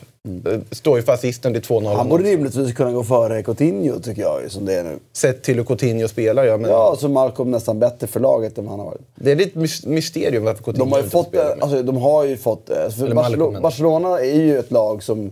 Eh, 0.47 0.59
Står 0.71 0.97
ju 0.97 1.03
för 1.03 1.13
assisten 1.13 1.53
till 1.53 1.63
2-0. 1.63 1.95
Han 1.97 2.09
borde 2.09 2.25
rimligtvis 2.25 2.75
kunna 2.75 2.93
gå 2.93 3.05
före 3.05 3.43
Coutinho 3.43 4.01
tycker 4.01 4.23
jag 4.23 4.51
som 4.51 4.65
det 4.67 4.75
är 4.75 4.85
nu. 4.85 4.99
Sett 5.13 5.43
till 5.43 5.57
hur 5.57 5.65
Coutinho 5.65 6.09
spelar, 6.09 6.45
ja. 6.45 6.57
Men 6.57 6.71
Ja, 6.71 6.97
så 7.01 7.09
Malcolm 7.09 7.51
nästan 7.51 7.79
bättre 7.79 8.07
för 8.07 8.21
laget 8.21 8.59
än 8.59 8.65
vad 8.65 8.71
han 8.71 8.79
har 8.81 8.87
varit. 8.87 9.01
Det 9.15 9.31
är 9.33 9.37
lite 9.37 9.59
mys- 9.59 9.87
mysterium 9.89 10.45
varför 10.45 10.63
Coutinho 10.65 10.85
De 10.85 10.93
har 10.93 10.99
ju 10.99 11.05
inte 11.05 11.13
fått, 11.13 11.27
spelar 11.29 11.55
med. 11.55 11.63
alltså, 11.63 11.83
de 11.83 11.97
har 11.97 12.25
ju 12.25 12.37
fått 12.37 12.71
Eller 12.71 13.15
Barcelona, 13.15 13.61
Barcelona 13.61 14.21
är 14.21 14.35
ju 14.43 14.59
ett 14.59 14.71
lag 14.71 15.03
som 15.03 15.31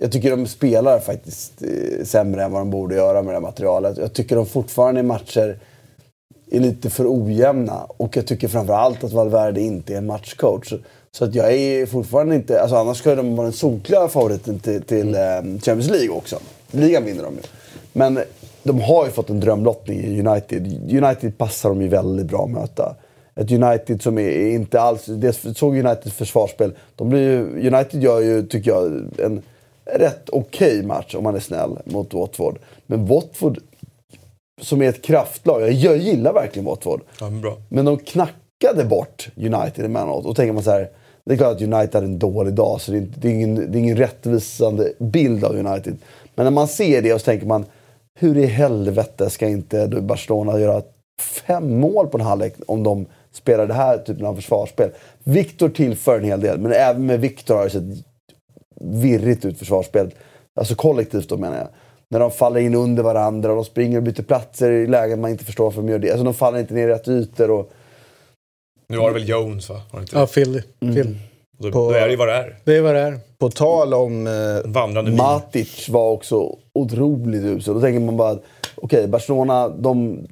jag 0.00 0.12
tycker 0.12 0.30
de 0.30 0.46
spelar 0.46 0.98
faktiskt 0.98 1.52
eh, 1.62 2.04
sämre 2.04 2.44
än 2.44 2.52
vad 2.52 2.60
de 2.60 2.70
borde 2.70 2.94
göra 2.94 3.22
med 3.22 3.30
det 3.34 3.36
här 3.36 3.40
materialet. 3.40 3.96
Jag 3.98 4.12
tycker 4.12 4.36
de 4.36 4.46
fortfarande 4.46 5.00
i 5.00 5.02
matcher 5.04 5.58
är 6.50 6.60
lite 6.60 6.90
för 6.90 7.06
ojämna. 7.08 7.86
Och 7.96 8.16
jag 8.16 8.26
tycker 8.26 8.48
framförallt 8.48 9.04
att 9.04 9.12
Valverde 9.12 9.60
inte 9.60 9.94
är 9.94 9.98
en 9.98 10.06
matchcoach. 10.06 10.72
Så- 11.12 11.24
att 11.24 11.34
jag 11.34 11.52
är 11.52 11.86
fortfarande 11.86 12.34
inte... 12.34 12.60
Alltså 12.60 12.76
annars 12.76 12.96
ska 12.96 13.14
de 13.14 13.36
vara 13.36 13.44
den 13.44 13.52
solklara 13.52 14.08
favoriten 14.08 14.60
till, 14.60 14.82
till 14.82 15.14
mm. 15.14 15.60
Champions 15.60 15.90
League 15.90 16.08
också. 16.08 16.38
Ligan 16.70 17.04
vinner 17.04 17.22
de 17.22 17.34
ju. 17.34 17.40
Men 17.92 18.18
de 18.62 18.80
har 18.80 19.04
ju 19.04 19.10
fått 19.10 19.30
en 19.30 19.40
drömlottning 19.40 20.00
i 20.00 20.20
United. 20.20 20.66
United 21.04 21.38
passar 21.38 21.68
de 21.68 21.82
ju 21.82 21.88
väldigt 21.88 22.26
bra 22.26 22.44
att 22.44 22.50
möta. 22.50 22.96
Ett 23.34 23.52
United 23.52 24.02
som 24.02 24.18
är 24.18 24.54
inte 24.54 24.80
alls... 24.80 25.04
Det 25.06 25.32
såg 25.32 25.76
Uniteds 25.78 26.16
försvarsspel. 26.16 26.72
De 26.96 27.08
blir 27.08 27.20
ju, 27.20 27.68
United 27.74 28.02
gör 28.02 28.20
ju, 28.20 28.46
tycker 28.46 28.70
jag, 28.70 28.86
en 29.18 29.42
rätt 29.84 30.28
okej 30.28 30.82
match 30.82 31.14
om 31.14 31.24
man 31.24 31.34
är 31.34 31.40
snäll 31.40 31.78
mot 31.84 32.14
Watford. 32.14 32.58
Men 32.86 33.06
Watford, 33.06 33.58
som 34.60 34.82
är 34.82 34.88
ett 34.88 35.02
kraftlag. 35.02 35.72
Jag, 35.72 35.96
gillar 35.96 36.32
verkligen 36.32 36.66
Watford. 36.66 37.00
Ja, 37.20 37.30
men 37.30 37.40
bra. 37.40 37.56
Men 37.68 37.84
de 37.84 37.98
knackade 37.98 38.84
bort 38.84 39.28
United 39.36 39.84
emellanåt. 39.84 40.26
Och 40.26 40.36
tänker 40.36 40.52
man 40.52 40.62
så 40.62 40.70
här, 40.70 40.88
det 41.24 41.34
är 41.34 41.36
klart 41.36 41.56
att 41.56 41.62
United 41.62 41.94
hade 41.94 42.06
en 42.06 42.18
dålig 42.18 42.54
dag, 42.54 42.80
så 42.80 42.92
det 42.92 42.98
är, 42.98 43.00
inte, 43.00 43.20
det 43.20 43.28
är, 43.28 43.32
ingen, 43.32 43.54
det 43.54 43.78
är 43.78 43.80
ingen 43.80 43.96
rättvisande 43.96 44.92
bild 44.98 45.44
av 45.44 45.56
United. 45.56 45.96
Men 46.34 46.44
när 46.44 46.50
man 46.50 46.68
ser 46.68 47.02
det 47.02 47.14
och 47.14 47.20
så 47.20 47.24
tänker 47.24 47.46
man, 47.46 47.64
hur 48.14 48.38
i 48.38 48.46
helvete 48.46 49.30
ska 49.30 49.48
inte 49.48 49.86
Barcelona 49.86 50.60
göra 50.60 50.82
fem 51.46 51.80
mål 51.80 52.06
på 52.06 52.18
en 52.18 52.24
halvlek 52.24 52.54
om 52.66 52.82
de 52.82 53.06
spelar 53.32 53.66
det 53.66 53.74
här 53.74 53.98
typen 53.98 54.26
av 54.26 54.34
försvarsspel? 54.34 54.90
Viktor 55.24 55.68
tillför 55.68 56.18
en 56.18 56.24
hel 56.24 56.40
del, 56.40 56.58
men 56.58 56.72
även 56.72 57.06
med 57.06 57.20
Viktor 57.20 57.54
har 57.54 57.64
det 57.64 57.70
sett 57.70 58.04
virrigt 58.80 59.44
ut 59.44 59.58
försvarsspelet. 59.58 60.14
Alltså 60.54 60.74
kollektivt 60.74 61.28
då 61.28 61.36
menar 61.36 61.56
jag. 61.56 61.68
När 62.10 62.20
de 62.20 62.30
faller 62.30 62.60
in 62.60 62.74
under 62.74 63.02
varandra 63.02 63.50
och 63.50 63.56
de 63.56 63.64
springer 63.64 63.96
och 63.96 64.02
byter 64.02 64.22
platser 64.22 64.70
i 64.70 64.86
lägen 64.86 65.20
man 65.20 65.30
inte 65.30 65.44
förstår 65.44 65.64
varför 65.64 65.80
de 65.82 65.88
gör 65.88 65.98
det. 65.98 66.10
Alltså 66.10 66.24
de 66.24 66.34
faller 66.34 66.58
inte 66.58 66.74
ner 66.74 66.88
i 66.88 66.92
rätt 66.92 67.08
ytor. 67.08 67.50
Och, 67.50 67.70
Nu 68.88 68.96
var 68.98 69.08
det 69.08 69.14
väl 69.14 69.28
Jones 69.28 69.68
va? 69.68 69.80
Det 69.92 69.98
inte 70.00 70.16
Ja, 70.16 70.20
det? 70.20 70.26
Phil. 70.26 70.62
Phil. 70.80 71.16
Då, 71.58 71.72
På- 71.72 71.78
då 71.78 71.90
är 71.90 72.04
det 72.04 72.10
ju 72.10 72.16
vad 72.16 72.28
det 72.28 72.34
är. 72.34 72.56
Det 72.64 72.76
är 72.76 72.82
vad 72.82 72.94
det 72.94 73.00
är. 73.00 73.18
På 73.38 73.50
tal 73.50 73.94
om 73.94 74.26
eh, 74.26 74.32
vandrande 74.70 75.10
min. 75.10 75.16
Matic 75.18 75.88
var 75.88 76.10
också 76.10 76.56
otroligt 76.74 77.42
usel. 77.44 77.74
Då 77.74 77.80
tänker 77.80 78.00
man 78.00 78.16
bara 78.16 78.30
att 78.30 78.42
okej, 78.74 79.08
Barcelona, 79.08 79.68
de... 79.68 80.26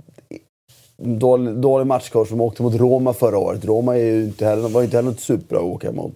Dålig, 0.98 1.54
dålig 1.54 1.86
matchcoach 1.86 2.28
som 2.28 2.40
åkte 2.40 2.62
mot 2.62 2.74
Roma 2.74 3.12
förra 3.12 3.38
året. 3.38 3.64
Roma 3.64 3.94
är 3.96 4.02
ju 4.04 4.24
inte 4.24 4.46
heller, 4.46 4.68
var 4.68 4.80
ju 4.80 4.84
inte 4.84 4.96
heller 4.96 5.10
något 5.10 5.20
superbra 5.20 5.58
att 5.58 5.64
åka 5.64 5.92
mot. 5.92 6.12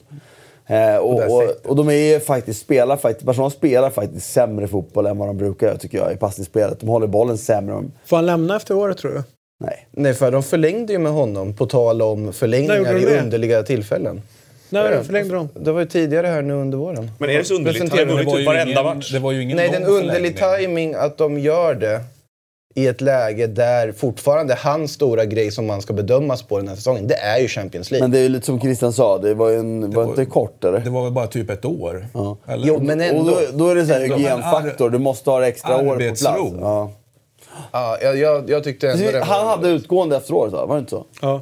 Eh, 0.71 0.77
det 0.93 0.99
och, 0.99 1.37
och, 1.37 1.43
och 1.67 1.77
de 1.77 1.91
är 1.91 2.19
faktiskt, 2.21 2.61
spelar 2.61 2.97
faktiskt, 2.97 3.27
Barcelona 3.27 3.51
spelar 3.51 3.91
faktiskt 3.91 4.33
sämre 4.33 4.69
fotboll 4.69 5.07
än 5.07 5.19
vad 5.19 5.29
de 5.29 5.37
brukar 5.37 5.67
göra 5.67 5.79
tycker 5.79 5.99
jag 5.99 6.13
i 6.13 6.17
passningsspelet. 6.17 6.81
De 6.81 6.89
håller 6.89 7.07
bollen 7.07 7.39
sämre. 7.39 7.75
än- 7.75 7.93
Får 8.05 8.17
han 8.17 8.27
lämna 8.27 8.57
efter 8.57 8.77
året 8.77 8.99
tror 8.99 9.11
du? 9.13 9.23
Nej. 9.65 9.87
Nej, 9.91 10.15
för 10.15 10.31
de 10.31 10.43
förlängde 10.43 10.93
ju 10.93 10.99
med 10.99 11.13
honom 11.13 11.55
på 11.57 11.67
tal 11.67 12.03
om 12.03 12.33
förlängningar 12.33 12.97
i 12.97 13.05
det? 13.05 13.21
underliga 13.21 13.63
tillfällen. 13.63 14.23
När 14.69 14.93
Ja. 14.93 15.03
förlängde 15.03 15.35
de? 15.35 15.49
Det 15.55 15.73
var 15.73 15.81
ju 15.81 15.87
tidigare 15.87 16.27
här 16.27 16.43
nu 16.43 16.55
under 16.55 16.79
våren. 16.79 17.11
Men 17.19 17.31
är 17.31 17.39
det 17.39 17.45
så 17.45 17.55
underligt? 17.55 17.91
Han 17.91 17.99
har 17.99 18.07
vunnit 18.07 18.29
typ 18.29 18.39
ju 18.41 18.45
varenda 18.45 18.73
ingen, 18.81 18.85
match. 18.97 19.13
det 19.13 19.19
var 19.19 19.33
ju 19.33 19.43
ingen 19.43 19.57
Nej, 19.57 19.69
det 19.69 19.77
är 19.77 19.81
en 19.81 19.87
underlig 19.87 20.37
timing 20.59 20.95
att 20.95 21.19
de 21.19 21.39
gör 21.39 21.75
det 21.75 22.01
i 22.75 22.87
ett 22.87 23.01
läge 23.01 23.47
där 23.47 23.93
fortfarande 23.93 24.55
hans 24.55 24.93
stora 24.93 25.25
grej 25.25 25.51
som 25.51 25.67
man 25.67 25.83
ska 25.83 25.93
bedömas 25.93 26.43
på 26.43 26.59
den 26.59 26.69
här 26.69 26.77
säsongen, 26.77 27.07
det 27.07 27.15
är 27.15 27.39
ju 27.39 27.49
Champions 27.49 27.91
League. 27.91 28.05
Men 28.05 28.11
det 28.11 28.19
är 28.19 28.23
ju 28.23 28.29
lite 28.29 28.47
som 28.47 28.61
Christian 28.61 28.93
sa, 28.93 29.19
det 29.19 29.35
var 29.35 29.49
ju 29.49 29.57
en, 29.59 29.91
var, 29.91 30.03
var- 30.05 30.11
inte 30.11 30.25
kort 30.25 30.65
eller? 30.65 30.79
Det 30.81 30.91
var 30.91 31.03
väl 31.05 31.13
bara 31.13 31.27
typ 31.27 31.51
ett 31.51 31.65
år? 31.65 32.07
Ja. 32.15 32.37
Eller? 32.49 32.67
Jo, 32.67 32.79
men 32.83 33.01
Och 33.01 33.07
ändå. 33.07 33.25
då, 33.25 33.41
då 33.59 33.69
är 33.69 33.75
det 33.75 33.87
så 33.87 33.93
här 33.93 34.01
Ändå, 34.01 34.15
hygienfaktor, 34.17 34.91
du 34.91 34.99
måste 34.99 35.31
ha 35.31 35.41
det 35.41 35.47
extra 35.47 35.77
året 35.77 36.11
på 36.11 36.17
plats. 36.23 36.23
Ja. 36.61 36.91
Ja, 37.73 37.99
jag, 38.03 38.17
jag, 38.17 38.51
jag 38.51 38.65
tyckte 38.65 38.91
ändå 38.91 39.05
det 39.13 39.19
var- 39.19 39.27
Han 39.27 39.47
hade 39.49 39.69
utgående 39.69 40.17
efter 40.17 40.35
året 40.35 40.53
va? 40.53 40.67
Var 40.67 40.75
det 40.75 40.81
inte 40.81 40.91
så? 40.91 41.05
Ja. 41.23 41.41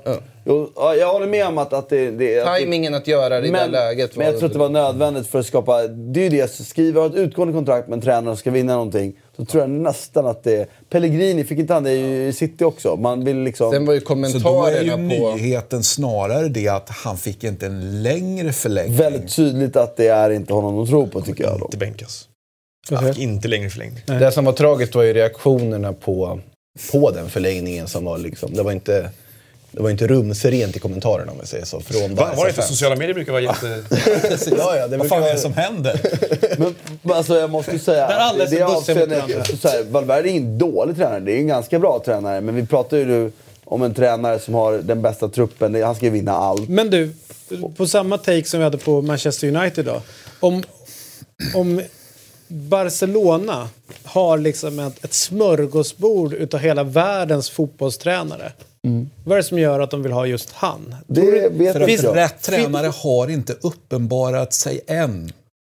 Jo, 0.50 0.72
jag 0.76 1.12
håller 1.12 1.26
med 1.26 1.46
om 1.46 1.58
att, 1.58 1.72
att 1.72 1.88
det... 1.88 2.10
det 2.10 2.40
att 2.40 2.58
Timingen 2.58 2.94
att 2.94 3.06
göra 3.06 3.40
det 3.40 3.46
i 3.46 3.50
det 3.50 3.52
men, 3.52 3.70
läget 3.70 4.16
men 4.16 4.26
jag 4.26 4.38
tror 4.38 4.46
att 4.46 4.52
det 4.52 4.58
var 4.58 4.68
nödvändigt 4.68 5.26
för 5.26 5.38
att 5.38 5.46
skapa... 5.46 5.86
Det 5.86 6.20
är 6.20 6.24
ju 6.24 6.30
det, 6.30 6.48
skriver 6.48 7.06
ett 7.06 7.14
utgående 7.14 7.54
kontrakt 7.54 7.88
med 7.88 7.96
en 7.96 8.00
tränare 8.00 8.32
och 8.32 8.38
ska 8.38 8.50
vinna 8.50 8.72
någonting. 8.72 9.16
Så 9.36 9.44
tror 9.44 9.62
jag 9.62 9.70
nästan 9.70 10.26
att 10.26 10.44
det... 10.44 10.68
Pellegrini, 10.90 11.44
fick 11.44 11.58
inte 11.58 11.74
han 11.74 11.84
det 11.84 11.92
i 11.92 12.32
City 12.32 12.64
också? 12.64 12.96
Man 12.96 13.24
vill 13.24 13.42
liksom... 13.42 13.72
Sen 13.72 13.86
var 13.86 13.94
ju 13.94 14.00
Så 14.00 14.06
då 14.14 14.64
är 14.64 14.82
ju 14.82 14.90
kommentarerna 14.90 15.18
på... 15.18 15.34
nyheten 15.34 15.82
snarare 15.82 16.48
det 16.48 16.68
att 16.68 16.88
han 16.88 17.16
fick 17.16 17.44
inte 17.44 17.66
en 17.66 18.02
längre 18.02 18.52
förlängning. 18.52 18.96
Väldigt 18.96 19.36
tydligt 19.36 19.76
att 19.76 19.96
det 19.96 20.08
är 20.08 20.30
inte 20.30 20.52
honom 20.52 20.76
de 20.76 20.86
tror 20.86 21.06
på 21.06 21.20
tycker 21.20 21.44
jag. 21.44 21.58
Då. 21.58 21.64
Inte 21.64 21.76
bänkas. 21.76 22.28
Han 22.90 23.14
fick 23.14 23.22
inte 23.22 23.48
längre 23.48 23.70
förlängning. 23.70 24.02
Det 24.06 24.32
som 24.32 24.44
var 24.44 24.52
tragiskt 24.52 24.94
var 24.94 25.02
ju 25.02 25.12
reaktionerna 25.12 25.92
på, 25.92 26.40
på 26.92 27.10
den 27.10 27.30
förlängningen 27.30 27.86
som 27.88 28.04
var 28.04 28.18
liksom... 28.18 28.54
Det 28.54 28.62
var 28.62 28.72
inte... 28.72 29.10
Det 29.72 29.82
var 29.82 29.90
inte 29.90 30.06
rumsrent 30.06 30.76
i 30.76 30.78
kommentarerna 30.78 31.32
om 31.32 31.38
jag 31.38 31.48
säger 31.48 31.64
så. 31.64 31.80
Från 31.80 32.14
Va, 32.14 32.24
var 32.24 32.24
det 32.24 32.30
inte 32.30 32.36
Barca-fans. 32.36 32.68
sociala 32.68 32.96
medier 32.96 33.14
brukar 33.14 33.32
vara 33.32 33.42
jätte... 33.42 33.82
Ja, 34.58 34.76
ja, 34.76 34.88
det 34.88 34.96
Vad 34.96 35.08
fan 35.08 35.22
är 35.22 35.32
det 35.32 35.38
som 35.38 35.52
händer? 35.52 36.00
Men 36.58 36.74
men 37.02 37.16
alltså 37.16 37.36
jag 37.38 37.50
måste 37.50 37.72
ju 37.72 37.78
säga 37.78 38.06
att 38.06 38.50
det 38.50 38.62
avseendet, 38.62 39.60
så 39.60 39.68
här, 39.68 39.84
Valverde 39.90 40.28
är 40.28 40.30
ingen 40.30 40.58
dålig 40.58 40.96
tränare. 40.96 41.20
Det 41.20 41.32
är 41.32 41.38
en 41.38 41.46
ganska 41.46 41.78
bra 41.78 42.02
tränare. 42.04 42.40
Men 42.40 42.54
vi 42.54 42.66
pratar 42.66 42.96
ju 42.96 43.04
nu 43.04 43.32
om 43.64 43.82
en 43.82 43.94
tränare 43.94 44.38
som 44.38 44.54
har 44.54 44.72
den 44.78 45.02
bästa 45.02 45.28
truppen. 45.28 45.82
Han 45.82 45.94
ska 45.94 46.04
ju 46.04 46.10
vinna 46.10 46.32
allt. 46.32 46.68
Men 46.68 46.90
du, 46.90 47.12
på 47.76 47.86
samma 47.86 48.18
take 48.18 48.44
som 48.44 48.60
vi 48.60 48.64
hade 48.64 48.78
på 48.78 49.02
Manchester 49.02 49.56
United 49.56 49.84
då. 49.84 50.02
Om, 50.40 50.62
om 51.54 51.82
Barcelona 52.48 53.68
har 54.04 54.38
liksom 54.38 54.78
ett, 54.78 55.04
ett 55.04 55.12
smörgåsbord 55.12 56.32
utav 56.32 56.60
hela 56.60 56.84
världens 56.84 57.50
fotbollstränare. 57.50 58.52
Vad 59.24 59.32
är 59.32 59.36
det 59.36 59.42
som 59.42 59.58
gör 59.58 59.80
att 59.80 59.90
de 59.90 60.02
vill 60.02 60.12
ha 60.12 60.26
just 60.26 60.52
han? 60.52 60.94
Det 61.06 61.48
vet 61.52 61.72
För 61.72 61.80
att 61.80 62.16
rätt 62.16 62.42
tränare 62.42 62.86
har 62.86 63.28
inte 63.30 63.56
uppenbarat 63.60 64.52
sig 64.52 64.80
än. 64.86 65.32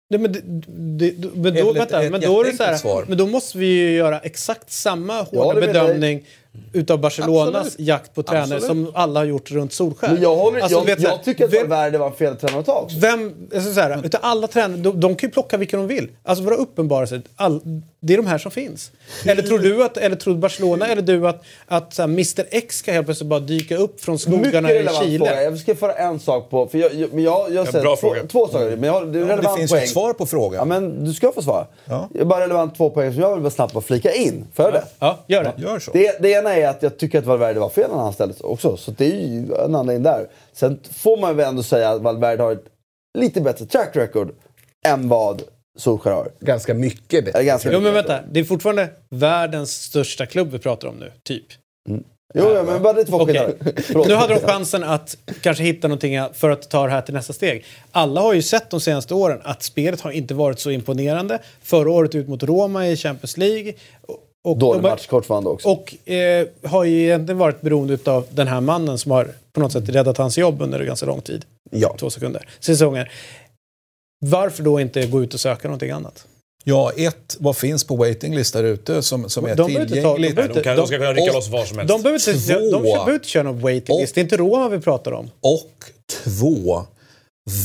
Nej, 0.09 0.19
men, 0.19 0.31
det, 0.31 0.41
det, 0.67 1.11
då, 1.11 1.29
väl 1.33 1.57
ett- 1.57 1.75
vänta, 1.75 2.03
ett 2.03 2.11
men 2.11 2.21
då 2.21 2.41
är 2.41 2.45
det 2.45 2.57
så 2.57 2.63
här, 2.63 3.05
men 3.07 3.17
då 3.17 3.27
måste 3.27 3.57
vi 3.57 3.65
ju 3.65 3.91
göra 3.95 4.19
exakt 4.19 4.71
samma 4.71 5.21
hårda 5.21 5.59
bedömning 5.59 6.25
utav 6.73 6.99
Barcelonas 6.99 7.55
Absolut. 7.67 7.87
jakt 7.87 8.13
på 8.15 8.23
tränare 8.23 8.43
Absolut. 8.43 8.65
som 8.65 8.91
alla 8.95 9.19
har 9.19 9.25
gjort 9.25 9.51
runt 9.51 9.73
Solskär. 9.73 10.07
Men 10.13 10.21
jag, 10.21 10.35
håller, 10.35 10.61
Alltså, 10.61 10.77
jag, 10.77 10.85
vet 10.85 11.01
jag 11.01 11.23
tycker 11.23 11.45
att 11.45 11.53
vem- 11.53 11.59
Valverde 11.69 11.97
var 11.97 12.11
fel 12.11 12.35
tränare 12.35 12.59
att 12.59 12.65
ta 12.65 12.79
också. 12.79 12.97
Vem, 12.99 13.33
alltså 13.55 13.73
så 13.73 13.79
här, 13.79 14.05
utav 14.05 14.19
alla 14.23 14.47
tränare, 14.47 14.77
de, 14.81 14.99
de 14.99 15.15
kan 15.15 15.27
ju 15.29 15.33
plocka 15.33 15.57
vilka 15.57 15.77
de 15.77 15.87
vill. 15.87 16.09
Alltså 16.23 16.43
våra 16.43 16.55
uppenbarelser, 16.55 17.21
all, 17.35 17.61
det 17.99 18.13
är 18.13 18.17
de 18.17 18.25
här 18.27 18.37
som 18.37 18.51
finns. 18.51 18.91
Eller 19.25 19.41
tror 19.43 19.59
du 19.59 19.83
att, 19.83 19.97
eller 19.97 20.15
tror 20.15 20.35
Barcelona, 20.35 20.87
eller 20.87 21.01
du 21.01 21.27
att, 21.27 21.43
att 21.67 21.93
så 21.93 22.01
här, 22.01 22.07
Mr 22.09 22.45
X 22.51 22.77
ska 22.77 22.91
helt 22.91 23.05
plötsligt 23.07 23.29
bara 23.29 23.39
dyka 23.39 23.77
upp 23.77 24.01
från 24.01 24.13
Mycket 24.13 24.27
skogarna 24.49 24.71
i 24.71 24.73
relevant 24.73 24.97
fråga. 24.97 25.09
Chile? 25.11 25.43
Jag 25.43 25.57
ska 25.59 25.75
föra 25.75 25.93
en 25.93 26.19
sak 26.19 26.49
på... 26.49 26.67
För 26.67 26.77
jag, 26.77 26.93
jag, 26.93 27.13
men 27.13 27.23
jag, 27.23 27.53
jag 27.53 27.67
säger 27.67 27.81
bra 27.83 27.95
två, 27.95 27.99
fråga. 28.07 28.23
två 28.27 28.47
saker. 28.47 28.69
Men 28.75 28.83
jag, 28.83 28.93
har- 28.93 29.05
det 29.05 29.19
är 29.19 29.25
Men 29.25 29.27
relevant 29.29 29.55
det 29.55 29.59
finns 29.59 29.71
poäng. 29.71 29.83
ett 29.83 29.89
svar 29.89 30.13
på 30.13 30.25
frågan. 30.25 30.57
Ja, 30.59 30.65
men 30.65 31.05
du 31.05 31.13
ska 31.13 31.31
få 31.31 31.41
svara. 31.41 31.65
Ja. 31.85 32.09
Det 32.13 32.19
är 32.19 32.25
bara 32.25 32.43
relevant 32.43 32.77
två 32.77 32.89
poäng 32.89 33.13
som 33.13 33.21
jag 33.21 33.33
vill 33.33 33.43
bara 33.43 33.49
snabbt 33.49 33.73
bara 33.73 33.81
flika 33.81 34.11
in. 34.13 34.45
För 34.53 34.71
det. 34.71 34.83
Ja, 34.99 35.19
gör 35.27 35.43
det. 35.43 35.53
Gör 35.57 35.79
så. 35.79 35.91
Det, 35.91 36.17
det 36.21 36.40
ena 36.41 36.55
är 36.55 36.67
att 36.67 36.83
jag 36.83 36.97
tycker 36.97 37.19
att 37.19 37.25
Valverde 37.25 37.59
var 37.59 37.69
fel 37.69 37.89
när 37.89 37.97
han 37.97 38.13
ställdes 38.13 38.41
också. 38.41 38.77
Så 38.77 38.91
det 38.91 39.05
är 39.05 39.27
ju 39.27 39.53
en 39.65 39.75
anledning 39.75 40.03
där. 40.03 40.27
Sen 40.53 40.79
får 40.91 41.17
man 41.17 41.35
väl 41.35 41.47
ändå 41.47 41.63
säga 41.63 41.89
att 41.89 42.01
Valverde 42.01 42.43
har 42.43 42.51
ett 42.51 42.65
lite 43.17 43.41
bättre 43.41 43.65
track 43.65 43.95
record 43.95 44.31
än 44.85 45.09
vad 45.09 45.41
Solskjaer 45.77 46.15
har. 46.15 46.31
Ganska 46.39 46.73
mycket 46.73 47.25
bättre. 47.25 47.43
Ganska 47.43 47.71
Jo 47.71 47.79
men 47.79 47.93
vänta, 47.93 48.19
det 48.31 48.39
är 48.39 48.43
fortfarande 48.43 48.89
världens 49.09 49.83
största 49.83 50.25
klubb 50.25 50.51
vi 50.51 50.59
pratar 50.59 50.87
om 50.87 50.95
nu, 50.95 51.11
typ. 51.23 51.45
Jo, 52.33 52.53
ja, 52.53 52.63
men 52.63 52.81
bara 52.81 52.93
det 52.93 53.01
är 53.01 53.05
två. 53.05 53.25
Förlåt. 53.83 54.07
Nu 54.07 54.13
hade 54.13 54.33
de 54.33 54.39
chansen 54.39 54.83
att 54.83 55.17
kanske 55.41 55.63
hitta 55.63 55.87
någonting 55.87 56.19
för 56.33 56.49
att 56.49 56.69
ta 56.69 56.85
det 56.85 56.91
här 56.91 57.01
till 57.01 57.13
nästa 57.13 57.33
steg. 57.33 57.65
Alla 57.91 58.21
har 58.21 58.33
ju 58.33 58.41
sett 58.41 58.69
de 58.69 58.79
senaste 58.79 59.13
åren 59.13 59.39
att 59.43 59.63
spelet 59.63 60.01
har 60.01 60.11
inte 60.11 60.33
varit 60.33 60.59
så 60.59 60.71
imponerande. 60.71 61.39
Förra 61.61 61.91
året 61.91 62.15
ut 62.15 62.27
mot 62.27 62.43
Roma 62.43 62.87
i 62.87 62.97
Champions 62.97 63.37
League. 63.37 63.73
Och- 64.43 64.51
Och, 64.51 64.57
Dålig 64.57 64.81
matchkort 64.81 65.25
för 65.25 65.47
också. 65.47 65.67
Och 65.69 66.09
eh, 66.09 66.47
har 66.63 66.83
ju 66.83 67.01
egentligen 67.03 67.37
varit 67.37 67.61
beroende 67.61 67.97
av 68.05 68.25
den 68.31 68.47
här 68.47 68.61
mannen 68.61 68.97
som 68.97 69.11
har 69.11 69.27
på 69.53 69.59
något 69.61 69.71
sätt 69.71 69.89
räddat 69.89 70.17
hans 70.17 70.37
jobb 70.37 70.61
under 70.61 70.83
ganska 70.83 71.05
lång 71.05 71.21
tid. 71.21 71.45
Ja. 71.71 71.95
Två 71.99 72.09
sekunder. 72.09 72.47
Säsonger. 72.59 73.11
Varför 74.25 74.63
då 74.63 74.79
inte 74.79 75.07
gå 75.07 75.23
ut 75.23 75.33
och 75.33 75.39
söka 75.39 75.67
någonting 75.67 75.91
annat? 75.91 76.25
Ja, 76.63 76.91
ett, 76.97 77.37
vad 77.39 77.57
finns 77.57 77.83
på 77.83 77.95
waiting 77.95 78.35
list 78.35 78.53
där 78.53 78.63
ute 78.63 79.01
som, 79.01 79.29
som 79.29 79.45
är 79.45 79.55
De 79.55 79.67
behöver 79.73 79.85
inte 79.85 80.01
ta- 80.01 80.09
de 80.09 80.15
tillgängligt? 80.15 80.35
behöver 80.35 80.53
De, 80.55 80.61
kan, 80.63 80.75
de 80.77 80.87
ska 80.87 80.97
kunna 80.97 81.13
rycka 81.13 81.23
och- 81.29 81.35
loss 81.35 81.49
var 81.49 81.65
som 81.65 81.77
helst. 81.77 81.93
De 81.93 82.01
behöver 82.01 82.29
inte, 82.29 82.53
Två. 82.53 82.71
de 82.71 82.83
behöver 82.83 83.13
inte 83.13 83.27
köra 83.27 83.43
någon 83.43 83.59
waiting 83.61 83.99
list. 83.99 84.15
Det 84.15 84.21
är 84.21 84.23
inte 84.23 84.37
Roma 84.37 84.69
vi 84.69 84.79
pratar 84.79 85.11
om. 85.11 85.29
Och 85.41 85.71
två, 86.23 86.85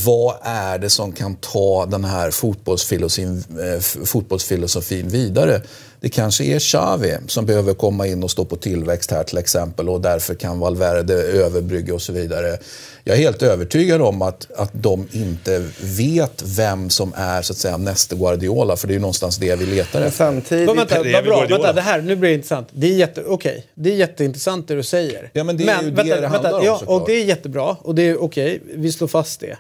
vad 0.05 0.35
är 0.43 0.79
det 0.79 0.91
som 0.91 1.13
kan 1.13 1.37
ta 1.37 1.87
den 1.87 2.05
här 2.05 2.31
fotbollsfilosofin, 2.31 3.45
eh, 3.75 3.81
fotbollsfilosofin 4.05 5.09
vidare? 5.09 5.63
Det 6.01 6.09
kanske 6.09 6.45
är 6.45 6.59
Xavi 6.59 7.17
som 7.27 7.47
behöver 7.47 7.75
komma 7.75 8.07
in 8.07 8.23
och 8.23 8.31
stå 8.31 8.45
på 8.45 8.57
tillväxt 8.57 9.11
här 9.11 9.25
till 9.25 9.39
exempel 9.39 9.89
och 9.89 10.01
därför 10.01 10.35
kan 10.35 10.59
Valverde 10.59 11.15
överbrygga 11.15 11.95
och 11.95 12.03
så 12.03 12.13
vidare. 12.13 12.59
Jag 13.05 13.17
är 13.17 13.21
helt 13.21 13.43
övertygad 13.43 14.03
om 14.03 14.23
att, 14.23 14.49
att 14.57 14.71
de 14.73 15.09
inte 15.13 15.65
vet 15.81 16.43
vem 16.47 16.91
som 16.91 17.13
är 17.17 17.43
så 17.43 17.53
att 17.53 17.57
säga 17.57 17.77
nästa 17.77 18.17
Guardiola 18.17 18.77
för 18.77 18.89
det 18.89 18.93
är 18.93 18.95
ju 18.95 19.01
någonstans 19.01 19.37
det 19.37 19.57
vi 19.57 19.67
letar 19.67 19.99
Men 19.99 20.09
efter. 20.09 20.25
samtidigt... 20.25 20.67
Men 20.67 20.77
vänta, 20.77 21.03
vad 21.13 21.25
bra. 21.25 21.47
Vänta, 21.49 21.73
det 21.73 21.81
här, 21.81 22.03
nu 22.03 22.17
blir 22.17 22.29
det 22.29 22.35
intressant. 22.35 22.69
Det 22.71 22.87
är 22.87 22.95
jätte, 22.95 23.25
okej, 23.25 23.67
det 23.75 23.91
är 23.91 23.95
jätteintressant 23.95 24.69
det 24.69 24.75
du 24.75 24.83
säger. 24.83 25.31
Ja, 25.33 25.45
men 25.45 25.57
det 25.57 25.69
är 25.69 25.83
ju 25.83 25.91
det 25.91 26.21
det 26.21 26.27
handlar 26.27 26.53
om, 26.53 26.65
ja, 26.65 26.79
såklart. 26.79 27.01
och 27.01 27.09
det 27.09 27.13
är 27.13 27.25
jättebra. 27.25 27.77
Och 27.81 27.95
det 27.95 28.03
är 28.03 28.23
okej, 28.23 28.61
vi 28.75 28.93
slår 28.93 29.09
fast 29.09 29.41
det. 29.41 29.57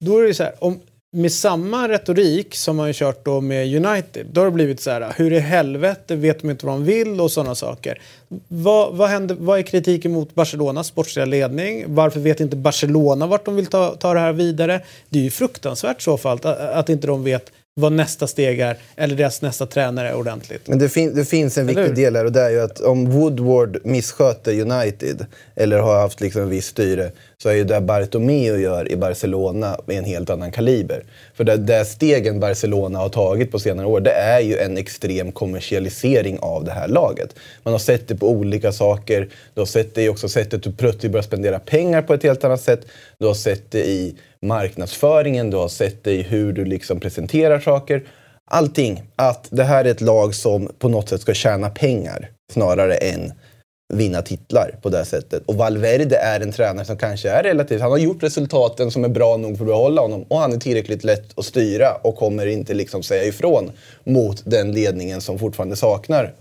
Då 0.00 0.18
är 0.18 0.22
det 0.22 0.34
så 0.34 0.42
här, 0.42 0.54
om, 0.58 0.80
med 1.12 1.32
samma 1.32 1.88
retorik 1.88 2.54
som 2.54 2.76
man 2.76 2.86
har 2.86 2.92
kört 2.92 3.24
då 3.24 3.40
med 3.40 3.86
United, 3.86 4.26
då 4.32 4.40
har 4.40 4.46
det 4.46 4.50
blivit 4.50 4.80
så 4.80 4.90
här, 4.90 5.14
hur 5.16 5.32
i 5.32 5.38
helvete 5.38 6.16
vet 6.16 6.40
de 6.40 6.50
inte 6.50 6.66
vad 6.66 6.74
de 6.74 6.84
vill 6.84 7.20
och 7.20 7.30
sådana 7.30 7.54
saker. 7.54 8.00
Vad, 8.48 8.96
vad, 8.96 9.08
händer, 9.08 9.36
vad 9.40 9.58
är 9.58 9.62
kritiken 9.62 10.12
mot 10.12 10.34
Barcelonas 10.34 10.86
sportsliga 10.86 11.26
ledning? 11.26 11.84
Varför 11.86 12.20
vet 12.20 12.40
inte 12.40 12.56
Barcelona 12.56 13.26
vart 13.26 13.44
de 13.44 13.56
vill 13.56 13.66
ta, 13.66 13.94
ta 13.94 14.14
det 14.14 14.20
här 14.20 14.32
vidare? 14.32 14.80
Det 15.08 15.18
är 15.18 15.22
ju 15.22 15.30
fruktansvärt 15.30 16.02
så 16.02 16.18
fall 16.18 16.36
att, 16.36 16.44
att 16.46 16.88
inte 16.88 17.06
de 17.06 17.24
vet 17.24 17.52
vad 17.80 17.92
nästa 17.92 18.26
steg 18.26 18.60
är, 18.60 18.76
eller 18.96 19.16
deras 19.16 19.42
nästa 19.42 19.66
tränare 19.66 20.08
är 20.08 20.14
ordentligt. 20.14 20.68
Men 20.68 20.78
det, 20.78 20.88
fin- 20.88 21.14
det 21.14 21.24
finns 21.24 21.58
en 21.58 21.68
Eller 21.68 21.82
viktig 21.82 22.04
del 22.04 22.16
här 22.16 22.24
och 22.24 22.32
det 22.32 22.40
är 22.40 22.50
ju 22.50 22.60
att 22.60 22.80
om 22.80 23.10
Woodward 23.10 23.78
missköter 23.84 24.60
United 24.60 25.26
eller 25.56 25.78
har 25.78 26.00
haft 26.00 26.20
liksom 26.20 26.48
viss 26.48 26.66
styre 26.66 27.10
så 27.42 27.48
är 27.48 27.54
ju 27.54 27.64
det 27.64 27.80
Bartomeu 27.80 28.60
gör 28.60 28.92
i 28.92 28.96
Barcelona 28.96 29.76
med 29.86 29.98
en 29.98 30.04
helt 30.04 30.30
annan 30.30 30.52
kaliber. 30.52 31.04
För 31.34 31.44
det, 31.44 31.56
det 31.56 31.84
stegen 31.84 32.40
Barcelona 32.40 32.98
har 32.98 33.08
tagit 33.08 33.52
på 33.52 33.58
senare 33.58 33.86
år 33.86 34.00
det 34.00 34.12
är 34.12 34.40
ju 34.40 34.58
en 34.58 34.78
extrem 34.78 35.32
kommersialisering 35.32 36.38
av 36.38 36.64
det 36.64 36.72
här 36.72 36.88
laget. 36.88 37.34
Man 37.62 37.74
har 37.74 37.78
sett 37.78 38.08
det 38.08 38.14
på 38.14 38.28
olika 38.28 38.72
saker. 38.72 39.28
Du 39.54 39.60
har 39.60 39.66
sett 39.66 39.94
det 39.94 40.02
i 40.02 40.08
också 40.08 40.28
sättet 40.28 40.62
du 40.62 40.72
plötsligt 40.72 41.12
börjar 41.12 41.22
spendera 41.22 41.58
pengar 41.58 42.02
på 42.02 42.14
ett 42.14 42.22
helt 42.22 42.44
annat 42.44 42.60
sätt. 42.60 42.80
Du 43.18 43.26
har 43.26 43.34
sett 43.34 43.70
det 43.70 43.88
i 43.88 44.14
marknadsföringen, 44.46 45.50
du 45.50 45.56
har 45.56 45.68
sett 45.68 46.04
dig 46.04 46.22
hur 46.22 46.52
du 46.52 46.64
liksom 46.64 47.00
presenterar 47.00 47.60
saker. 47.60 48.04
Allting. 48.50 49.02
Att 49.16 49.48
det 49.50 49.64
här 49.64 49.84
är 49.84 49.90
ett 49.90 50.00
lag 50.00 50.34
som 50.34 50.68
på 50.78 50.88
något 50.88 51.08
sätt 51.08 51.20
ska 51.20 51.34
tjäna 51.34 51.70
pengar 51.70 52.30
snarare 52.52 52.94
än 52.94 53.32
vinna 53.92 54.22
titlar 54.22 54.78
på 54.82 54.88
det 54.88 55.04
sättet. 55.04 55.42
Och 55.46 55.54
Valverde 55.54 56.16
är 56.16 56.40
en 56.40 56.52
tränare 56.52 56.84
som 56.84 56.96
kanske 56.96 57.30
är 57.30 57.42
relativt... 57.42 57.80
Han 57.80 57.90
har 57.90 57.98
gjort 57.98 58.22
resultaten 58.22 58.90
som 58.90 59.04
är 59.04 59.08
bra 59.08 59.36
nog 59.36 59.58
för 59.58 59.64
att 59.64 59.68
behålla 59.68 60.02
honom 60.02 60.22
och 60.22 60.38
han 60.38 60.52
är 60.52 60.56
tillräckligt 60.56 61.04
lätt 61.04 61.38
att 61.38 61.44
styra 61.44 61.94
och 62.02 62.16
kommer 62.16 62.46
inte 62.46 62.74
liksom 62.74 63.02
säga 63.02 63.24
ifrån 63.24 63.70
mot 64.04 64.42
den 64.44 64.72
ledningen 64.72 65.20
som 65.20 65.38
fortfarande 65.38 65.76
saknar 65.76 66.32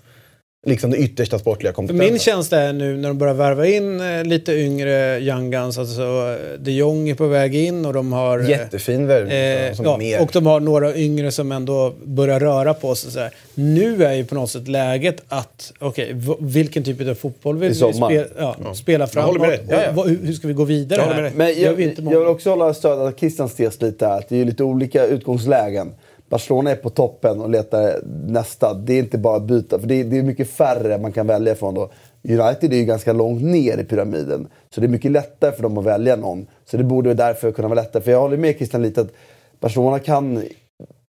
liksom 0.65 0.91
den 0.91 0.99
yttersta 0.99 1.40
sportliga 1.40 1.73
kompetensen. 1.73 2.11
Min 2.14 2.19
känsla 2.19 2.60
är 2.61 2.73
nu 2.73 2.98
när 2.98 3.07
de 3.10 3.18
börjar 3.18 3.34
värva 3.34 3.68
in 3.68 4.02
eh, 4.02 4.23
lite 4.23 4.53
yngre 4.53 5.19
young 5.19 5.52
guns, 5.52 5.77
alltså 5.77 6.02
eh, 6.02 6.60
de 6.60 6.72
Jong 6.72 7.10
är 7.10 7.15
på 7.15 7.27
väg 7.27 7.56
in 7.56 7.86
och 7.86 7.94
de 7.94 8.14
har... 8.14 8.40
eh, 8.40 8.49
Jättefin 8.49 9.07
värvning 9.07 9.38
Eh, 9.38 9.73
som 9.73 9.86
ja, 9.86 9.98
mer... 9.98 10.22
och 10.22 10.30
de 10.34 10.45
har 10.45 10.60
några 10.60 10.95
yngre 10.95 11.31
som 11.31 11.52
ändå 11.52 11.94
börjar 12.03 12.40
röra 12.40 12.73
på 12.73 12.95
sig. 12.95 13.11
Så 13.11 13.19
här. 13.19 13.34
Nu 13.53 14.03
är 14.03 14.14
ju 14.14 14.26
på 14.26 14.36
något 14.36 14.49
sätt 14.52 14.68
läget 14.68 15.23
att, 15.27 15.73
okej, 15.80 16.11
v- 16.14 16.34
vilken 16.40 16.84
typ 16.84 17.07
av 17.10 17.14
fotboll 17.15 17.57
vill 17.57 17.69
vi 17.69 17.76
spela, 17.76 18.26
ja, 18.38 18.56
spela 18.73 19.07
Jag 19.15 19.22
håller 19.22 19.40
framåt? 19.40 19.60
med 19.68 19.77
dig. 19.80 19.90
Och 19.90 19.95
vad- 19.95 20.07
hur, 20.10 20.34
ska 20.34 20.48
vi 20.48 20.53
gå 20.53 20.64
vidare 20.64 21.02
Jag 21.02 21.07
här? 21.07 21.15
med 21.15 21.23
dig. 21.23 21.31
Men 21.36 21.61
jag, 21.61 21.73
vi 21.73 21.94
jag 22.11 22.19
vill 22.19 22.27
också 22.27 22.49
hålla 22.49 22.73
stöd 22.73 23.14
Christians 23.19 23.53
tes 23.56 23.81
lite. 23.81 24.07
Att 24.07 24.30
det 24.30 24.36
är 24.36 24.40
ju 24.40 24.45
lite 24.45 24.64
olika 24.64 25.06
utgångslägen. 25.06 25.91
Barcelona 26.30 26.72
är 26.72 26.76
på 26.76 26.89
toppen 26.89 27.41
och 27.41 27.49
letar 27.49 27.99
nästa. 28.27 28.73
Det 28.73 28.93
är 28.93 28.99
inte 28.99 29.18
bara 29.18 29.38
att 29.38 29.43
byta, 29.43 29.80
för 29.80 29.88
det 29.88 29.95
är, 29.95 30.03
det 30.03 30.18
är 30.18 30.23
mycket 30.23 30.49
färre 30.49 30.97
man 30.97 31.11
kan 31.11 31.27
välja 31.27 31.56
från 31.56 31.73
då. 31.73 31.89
United 32.23 32.73
är 32.73 32.77
ju 32.77 32.85
ganska 32.85 33.14
långt 33.14 33.41
ner 33.41 33.77
i 33.77 33.84
pyramiden. 33.84 34.47
Så 34.69 34.81
det 34.81 34.88
är 34.88 34.89
mycket 34.89 35.11
lättare 35.11 35.51
för 35.51 35.64
dem 35.64 35.77
att 35.77 35.85
välja 35.85 36.15
någon. 36.15 36.47
Så 36.65 36.77
det 36.77 36.84
borde 36.84 37.14
därför 37.14 37.51
kunna 37.51 37.68
vara 37.68 37.81
lättare. 37.81 38.03
För 38.03 38.11
jag 38.11 38.22
håller 38.22 38.38
med 38.38 38.56
Christian 38.56 38.81
lite 38.81 39.01
att 39.01 39.11
Barcelona 39.60 39.99
kan 39.99 40.43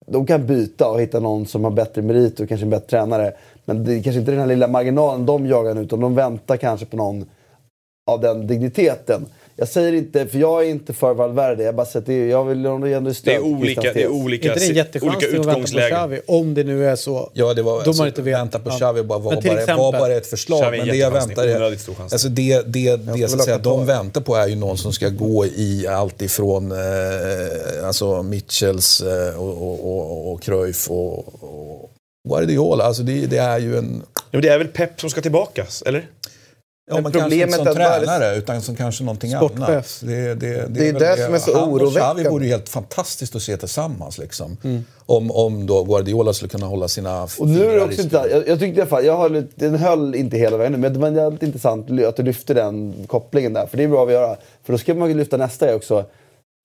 de 0.07 0.27
kan 0.27 0.47
byta 0.47 0.91
och 0.91 1.01
hitta 1.01 1.21
någon 1.21 1.47
som 1.47 1.65
har 1.65 1.71
bättre 1.71 2.03
merit 2.03 2.41
och 2.41 2.49
kanske 2.49 2.67
en 2.67 2.71
bättre 2.71 2.87
tränare. 2.87 3.33
Men 3.65 3.85
det 3.85 3.95
är 3.95 4.03
kanske 4.03 4.21
inte 4.21 4.31
den 4.31 4.41
här 4.41 4.47
lilla 4.47 4.69
marginalen 4.69 5.27
de 5.27 5.47
jagar 5.47 5.75
nu, 5.75 5.81
utan 5.81 6.01
de 6.01 6.15
väntar 6.15 6.57
kanske 6.57 6.87
på 6.87 6.97
någon 6.97 7.25
av 8.11 8.21
den 8.21 8.47
digniteten. 8.47 9.27
Jag 9.61 9.69
säger 9.69 9.93
inte, 9.93 10.27
för 10.27 10.39
jag 10.39 10.65
är 10.65 10.69
inte 10.69 10.93
för 10.93 11.15
Valverde, 11.15 11.63
jag 11.63 11.75
bara 11.75 11.87
säger 11.87 12.01
att 12.01 12.07
det 12.07 12.15
är, 12.15 12.27
jag 12.27 12.45
vill 12.45 12.67
ändå 12.67 12.89
ge 12.89 13.01
Det 13.01 13.15
stöd 13.15 13.35
är 13.35 13.41
olika, 13.41 13.81
det 13.81 13.89
är 13.89 13.93
tes. 13.93 14.03
Är 14.03 14.09
olika, 14.09 14.49
inte 14.49 14.61
det 14.61 14.99
en 14.99 15.03
olika 15.03 15.27
att 15.27 15.33
vänta 15.33 15.43
på 15.43 15.51
utgångslägen. 15.51 15.99
Xavi? 15.99 16.21
Om 16.27 16.55
det 16.55 16.65
nu 16.65 16.87
är 16.87 16.97
så. 16.97 17.31
Ja, 17.33 17.55
det 17.55 17.63
var, 17.63 17.73
De 17.73 17.89
alltså, 17.89 18.03
har 18.03 18.09
inte 18.09 18.23
vänta 18.23 18.59
på. 18.59 18.71
Xavi 18.71 19.03
bara, 19.03 19.19
var, 19.19 19.33
bara, 19.33 19.41
exempel- 19.41 19.77
var 19.77 19.93
bara 19.93 20.13
ett 20.13 20.27
förslag. 20.27 20.61
Xavi 20.61 20.79
men 20.79 20.89
det 20.89 20.97
jag 20.97 21.11
väntar 21.11 21.47
är, 21.47 21.61
alltså 21.99 22.29
det, 22.29 22.63
det, 22.67 22.97
det, 22.97 23.29
så 23.29 23.37
att 23.37 23.45
säga, 23.45 23.59
de 23.59 23.87
väntar 23.87 24.21
på 24.21 24.37
är 24.37 24.47
ju 24.47 24.57
någon 24.57 24.79
som 24.79 24.93
ska 24.93 25.09
gå 25.09 25.47
i 25.47 25.87
allt 25.87 26.23
ifrån 26.23 26.73
eh, 26.73 27.87
alltså 27.87 28.23
Mitchells 28.23 29.01
eh, 29.01 29.41
och, 29.41 29.63
och, 29.63 29.97
och, 29.97 30.33
och 30.33 30.43
Cruyff 30.43 30.91
och, 30.91 31.19
och 31.43 31.91
Guardiola. 32.29 32.85
Alltså 32.85 33.03
det, 33.03 33.27
det 33.27 33.39
är 33.39 33.59
ju 33.59 33.79
en... 33.79 34.03
Ja, 34.15 34.23
men 34.31 34.43
det 34.43 34.49
är 34.49 34.59
väl 34.59 34.69
Pep 34.69 35.01
som 35.01 35.11
ska 35.11 35.21
tillbaka, 35.21 35.67
eller? 35.87 36.07
Ja, 36.91 36.95
Men 36.95 37.03
men 37.03 37.13
kanske 37.13 37.35
inte 37.35 37.47
problemet 37.47 37.75
som 37.75 37.83
att 37.83 38.01
tränare, 38.05 38.37
utan 38.37 38.63
som 38.63 38.77
kanske 38.77 39.05
någonting 39.05 39.31
Sportchef. 39.31 39.69
annat. 39.69 40.01
Det, 40.03 40.35
det, 40.35 40.67
Det 40.69 40.89
är 40.89 40.93
väl 40.93 41.03
det 41.03 41.25
som 41.25 41.35
är 41.35 41.39
så 41.39 41.55
Han 41.59 41.63
och 41.63 41.73
oroväckande. 41.75 42.23
Xavi 42.23 42.29
vore 42.35 42.45
ju 42.45 42.51
helt 42.51 42.69
fantastiskt 42.69 43.37
att 43.37 43.43
se 43.43 43.57
tillsammans. 43.57 44.19
Liksom. 44.19 44.57
Om, 45.07 45.31
om 45.31 45.67
då 45.67 45.85
Guardiola 45.85 46.33
skulle 46.33 46.49
kunna 46.49 46.67
hålla 46.67 46.89
sina 46.89 47.23
Och 47.39 47.49
nu 47.49 47.65
är 47.71 47.77
det 47.77 47.83
också 47.85 48.03
inte, 48.03 48.17
jag, 48.31 48.49
jag 48.49 48.59
tyckte 48.59 48.79
i 48.79 48.81
alla 48.81 48.91
fall, 48.91 49.05
jag 49.05 49.17
höll, 49.17 49.47
den 49.55 49.75
höll 49.75 50.15
inte 50.15 50.37
hela 50.37 50.57
vägen 50.57 50.81
men 50.81 50.93
det 50.93 50.99
var 50.99 51.11
jävligt 51.11 51.43
intressant 51.43 51.91
att 51.91 52.17
du 52.17 52.23
lyfte 52.23 52.55
den 52.55 52.95
kopplingen 53.07 53.53
där. 53.53 53.67
För 53.67 53.77
det 53.77 53.85
är 53.85 53.89
bra 53.89 54.07
att 54.07 54.13
göra. 54.13 54.37
För 54.65 54.73
då 54.73 54.79
ska 54.79 54.95
man 54.95 55.09
ju 55.09 55.15
lyfta 55.15 55.37
nästa 55.37 55.75
också. 55.75 56.05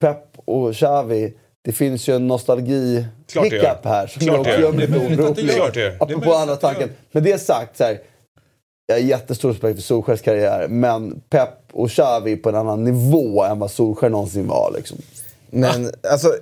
Pep 0.00 0.18
och 0.44 0.74
Xavi. 0.74 1.34
Det 1.64 1.72
finns 1.72 2.08
ju 2.08 2.16
en 2.16 2.26
nostalgi 2.28 3.04
Klart 3.32 3.44
det 3.50 3.56
hiccup 3.56 3.62
gör. 3.84 3.90
här 3.90 4.06
som 4.06 4.20
Klart 4.22 4.44
det 4.44 4.60
gör. 4.60 4.72
mig 4.72 4.86
lite 4.86 4.98
orolig. 5.22 5.46
Det. 5.46 5.70
Det 5.74 5.82
är 5.82 5.96
Apropå 6.02 6.34
andra 6.34 6.54
det 6.54 6.60
tanken. 6.60 6.88
Men 7.12 7.22
det 7.22 7.38
sagt 7.38 7.76
så 7.76 7.84
här. 7.84 7.98
Jag 8.86 8.96
har 8.96 9.00
jättestor 9.00 9.48
respekt 9.48 9.76
för 9.76 9.82
Solskjaers 9.82 10.22
karriär. 10.22 10.68
Men 10.68 11.20
Pep 11.30 11.48
och 11.72 11.90
Xavi 11.90 12.36
på 12.36 12.48
en 12.48 12.54
annan 12.54 12.84
nivå 12.84 13.44
än 13.44 13.58
vad 13.58 13.70
Solskjaer 13.70 14.10
någonsin 14.10 14.46
var. 14.46 14.72
Liksom. 14.76 14.98
Men 15.50 15.92
alltså... 16.10 16.34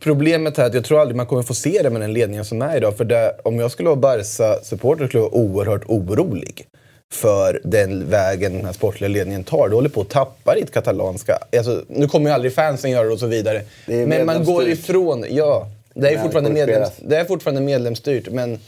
Problemet 0.00 0.58
är 0.58 0.64
att 0.64 0.74
jag 0.74 0.84
tror 0.84 1.00
aldrig 1.00 1.16
man 1.16 1.26
kommer 1.26 1.42
få 1.42 1.54
se 1.54 1.82
det 1.82 1.90
med 1.90 2.00
den 2.00 2.12
ledningen 2.12 2.44
som 2.44 2.62
är 2.62 2.76
idag. 2.76 2.96
För 2.96 3.04
det, 3.04 3.36
om 3.44 3.58
jag 3.58 3.70
skulle 3.70 3.88
vara 3.88 4.00
Barca-supporter 4.00 5.06
skulle 5.06 5.22
jag 5.22 5.30
vara 5.30 5.40
oerhört 5.40 5.84
orolig 5.86 6.66
för 7.12 7.60
den 7.64 8.10
vägen 8.10 8.52
den 8.52 8.64
här 8.64 8.72
sportliga 8.72 9.08
ledningen 9.08 9.44
tar. 9.44 9.68
Du 9.68 9.74
håller 9.74 9.88
på 9.88 10.00
att 10.00 10.08
tappa 10.08 10.54
ditt 10.54 10.70
katalanska. 10.70 11.38
Alltså, 11.56 11.82
nu 11.88 12.08
kommer 12.08 12.30
ju 12.30 12.34
aldrig 12.34 12.54
fansen 12.54 12.90
göra 12.90 13.06
det 13.06 13.12
och 13.12 13.18
så 13.18 13.26
vidare. 13.26 13.62
Men 13.86 14.26
man 14.26 14.44
går 14.44 14.68
ifrån... 14.68 15.24
Ja, 15.30 15.68
det 15.94 16.08
är, 16.08 16.14
Men 16.14 16.22
fortfarande 16.22 16.50
medlems, 16.50 16.90
det 16.98 17.16
är 17.16 17.24
fortfarande 17.24 17.60
medlemsstyrt. 17.60 18.28
Men 18.30 18.58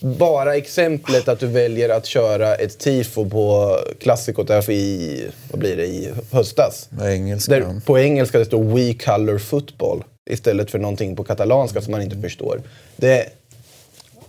bara 0.00 0.56
exemplet 0.56 1.28
att 1.28 1.40
du 1.40 1.46
väljer 1.46 1.88
att 1.88 2.06
köra 2.06 2.54
ett 2.54 2.78
tifo 2.78 3.30
på 3.30 3.78
klassikot 4.00 4.48
där 4.48 4.70
i, 4.70 5.26
vad 5.50 5.60
blir 5.60 5.76
det, 5.76 5.86
i 5.86 6.12
höstas. 6.30 6.88
Med 6.90 7.12
engelska. 7.12 7.52
Där 7.52 7.80
på 7.86 7.98
engelska 7.98 8.38
det 8.38 8.44
står 8.44 8.62
We 8.64 8.94
color 8.94 9.38
football 9.38 10.04
istället 10.30 10.70
för 10.70 10.78
någonting 10.78 11.16
på 11.16 11.24
katalanska 11.24 11.80
som 11.80 11.92
man 11.92 12.02
inte 12.02 12.16
förstår. 12.16 12.62
Det, 12.96 13.28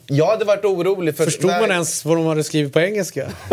jag 0.10 0.26
hade 0.26 0.46
varit 0.46 0.66
orolig 0.66 1.16
för... 1.16 1.26
Förstod 1.26 1.52
man 1.52 1.62
Nej, 1.62 1.72
ens 1.72 2.06
vad 2.06 2.18
de 2.18 2.26
hade 2.26 2.44
skrivit 2.44 2.74
på 2.74 2.80
engelska? 2.80 3.28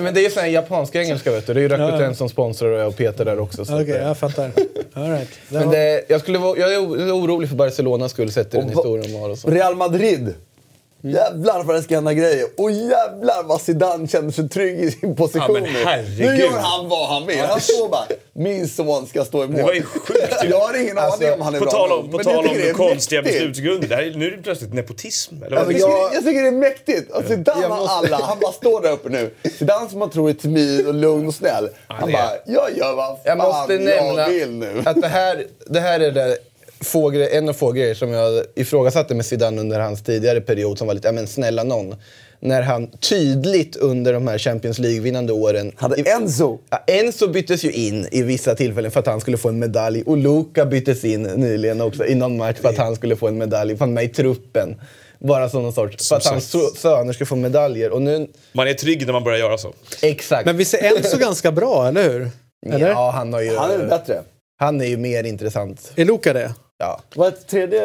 Men 0.00 0.14
det 0.14 0.20
är 0.20 0.22
ju 0.22 0.30
sån 0.30 0.42
här 0.42 0.50
japanska 0.50 1.02
engelska 1.02 1.30
vet 1.30 1.46
du. 1.46 1.54
Det 1.54 1.60
är 1.60 1.62
ju 1.62 1.68
Rakuten 1.68 2.14
som 2.14 2.28
sponsrar 2.28 2.84
och 2.84 2.96
Peter 2.96 3.24
där 3.24 3.38
också. 3.38 3.64
så 3.64 3.80
Okej, 3.80 3.96
eh, 3.96 4.06
jag 4.06 4.18
fattar. 4.18 4.50
All 4.92 5.10
right. 5.10 5.28
Det 5.48 5.58
Men 5.58 5.70
det, 5.70 6.04
jag, 6.08 6.20
skulle 6.20 6.38
vara, 6.38 6.58
jag 6.58 6.68
är 6.68 7.06
jag 7.06 7.16
orolig 7.16 7.48
för 7.48 7.56
Barcelonas 7.56 8.12
skull 8.12 8.32
sett 8.32 8.54
i 8.54 8.56
den 8.56 8.64
Och 8.64 8.70
historien 8.70 9.12
de 9.12 9.18
har 9.18 9.30
och 9.30 9.38
så. 9.38 9.50
Real 9.50 9.76
Madrid. 9.76 10.34
Jävlar 11.12 11.62
vad 11.64 11.76
det 11.76 11.82
ska 11.82 11.94
hända 11.94 12.12
grejer. 12.14 12.46
Och 12.56 12.70
jävlar 12.70 13.42
vad 13.44 13.60
Zidane 13.60 14.08
känner 14.08 14.30
sig 14.30 14.48
trygg 14.48 14.80
i 14.80 14.90
sin 14.90 15.16
position 15.16 15.64
Ja, 15.84 15.96
nu. 15.96 16.26
Nu 16.26 16.36
gör 16.36 16.50
han 16.58 16.88
vad 16.88 17.08
han 17.08 17.26
vill. 17.26 17.38
Han 17.38 17.60
står 17.60 17.88
bara, 17.88 18.04
min 18.32 18.68
son 18.68 19.06
ska 19.06 19.24
stå 19.24 19.44
i 19.44 19.46
mål. 19.46 19.56
Det 19.56 19.62
var 19.62 19.72
ju 19.72 19.82
sjukt 19.82 20.44
ju. 20.44 20.48
Jag 20.50 20.58
har 20.60 20.82
ingen 20.82 20.98
aning 20.98 21.32
om 21.32 21.40
han 21.40 21.54
är 21.54 21.58
På 21.58 21.64
bra 21.64 21.72
tal 21.72 21.92
om, 21.92 22.10
på 22.10 22.18
tal 22.18 22.46
jag 22.56 22.68
om 22.70 22.74
konstiga 22.74 23.22
beslutsgrunder. 23.22 23.88
Det 23.88 23.94
här, 23.96 24.02
är- 24.02 24.14
nu 24.14 24.26
är 24.26 24.30
det 24.36 24.42
plötsligt 24.42 24.74
nepotism. 24.74 25.34
Eller 25.42 25.56
Jag 25.56 25.64
vad? 25.64 25.74
tycker, 25.74 25.88
det- 25.88 26.14
jag 26.14 26.24
tycker 26.24 26.42
det 26.42 26.48
är 26.48 26.52
mäktigt. 26.52 27.10
Och 27.12 27.22
Zidane 27.28 27.62
Jag 27.62 27.68
har 27.68 27.88
alla. 27.98 28.16
Han 28.22 28.38
bara 28.40 28.52
står 28.52 28.80
där 28.82 28.92
uppe 28.92 29.08
nu. 29.08 29.30
Zidane 29.58 29.88
som 29.90 29.98
man 29.98 30.10
tror 30.10 30.30
är 30.30 30.34
timid 30.34 30.86
och 30.86 30.94
lugn 30.94 31.26
och 31.28 31.34
snäll. 31.34 31.68
Han 31.86 32.12
bara, 32.12 32.30
jag 32.46 32.76
gör 32.76 32.94
vad 32.94 33.18
Jag 33.24 33.38
fan 33.38 33.48
måste 33.48 33.72
jag, 33.74 33.82
nämna 34.04 34.28
vill 34.28 34.50
nu. 34.50 34.82
att 34.86 35.00
det 35.02 35.08
här, 35.08 35.44
det 35.66 35.80
här 35.80 36.00
är 36.00 36.10
det 36.12 36.36
få 36.80 37.12
en 37.12 37.48
av 37.48 37.52
få 37.52 37.72
grejer 37.72 37.94
som 37.94 38.10
jag 38.10 38.44
ifrågasatte 38.54 39.14
med 39.14 39.26
Zidane 39.26 39.60
under 39.60 39.80
hans 39.80 40.02
tidigare 40.02 40.40
period 40.40 40.78
som 40.78 40.86
var 40.86 40.94
lite, 40.94 41.08
ja 41.08 41.12
men 41.12 41.26
snälla 41.26 41.64
någon. 41.64 41.94
När 42.40 42.62
han 42.62 42.90
tydligt 42.90 43.76
under 43.76 44.12
de 44.12 44.28
här 44.28 44.38
Champions 44.38 44.78
League-vinnande 44.78 45.32
åren... 45.32 45.72
Hade 45.76 46.02
Enzo. 46.10 46.58
Ja, 46.70 46.84
Enzo 46.86 47.28
byttes 47.28 47.64
ju 47.64 47.72
in 47.72 48.08
i 48.10 48.22
vissa 48.22 48.54
tillfällen 48.54 48.90
för 48.90 49.00
att 49.00 49.06
han 49.06 49.20
skulle 49.20 49.36
få 49.36 49.48
en 49.48 49.58
medalj. 49.58 50.02
Och 50.06 50.16
Luka 50.16 50.66
byttes 50.66 51.04
in 51.04 51.22
nyligen 51.22 51.80
också 51.80 52.06
i 52.06 52.14
någon 52.14 52.36
match 52.36 52.56
för 52.62 52.68
att 52.68 52.78
han 52.78 52.96
skulle 52.96 53.16
få 53.16 53.28
en 53.28 53.38
medalj. 53.38 53.76
Fan 53.76 53.94
med 53.94 54.04
i 54.04 54.08
truppen. 54.08 54.80
Bara 55.18 55.48
som 55.48 55.62
någon 55.62 55.72
sorts... 55.72 56.08
För 56.08 56.16
att 56.16 56.26
hans 56.26 56.54
so- 56.54 56.76
söner 56.76 57.12
ska 57.12 57.26
få 57.26 57.36
medaljer. 57.36 57.90
Och 57.90 58.02
nu... 58.02 58.28
Man 58.52 58.68
är 58.68 58.74
trygg 58.74 59.06
när 59.06 59.12
man 59.12 59.24
börjar 59.24 59.38
göra 59.38 59.58
så. 59.58 59.74
Exakt. 60.02 60.46
Men 60.46 60.56
visst 60.56 60.74
är 60.74 60.96
Enzo 60.96 61.18
ganska 61.18 61.52
bra, 61.52 61.88
eller 61.88 62.02
hur? 62.10 62.30
Eller? 62.66 62.88
Ja, 62.88 63.10
han 63.10 63.32
har 63.32 63.40
ju... 63.40 63.56
Han 63.56 63.70
är 63.70 63.86
bättre. 63.88 64.22
Han 64.58 64.80
är 64.80 64.86
ju 64.86 64.96
mer 64.96 65.24
intressant. 65.24 65.92
Är 65.96 66.04
Luka 66.04 66.32
det? 66.32 66.54
Ja. 66.78 67.00
Var 67.14 67.28
ett 67.28 67.48
tredje, 67.48 67.82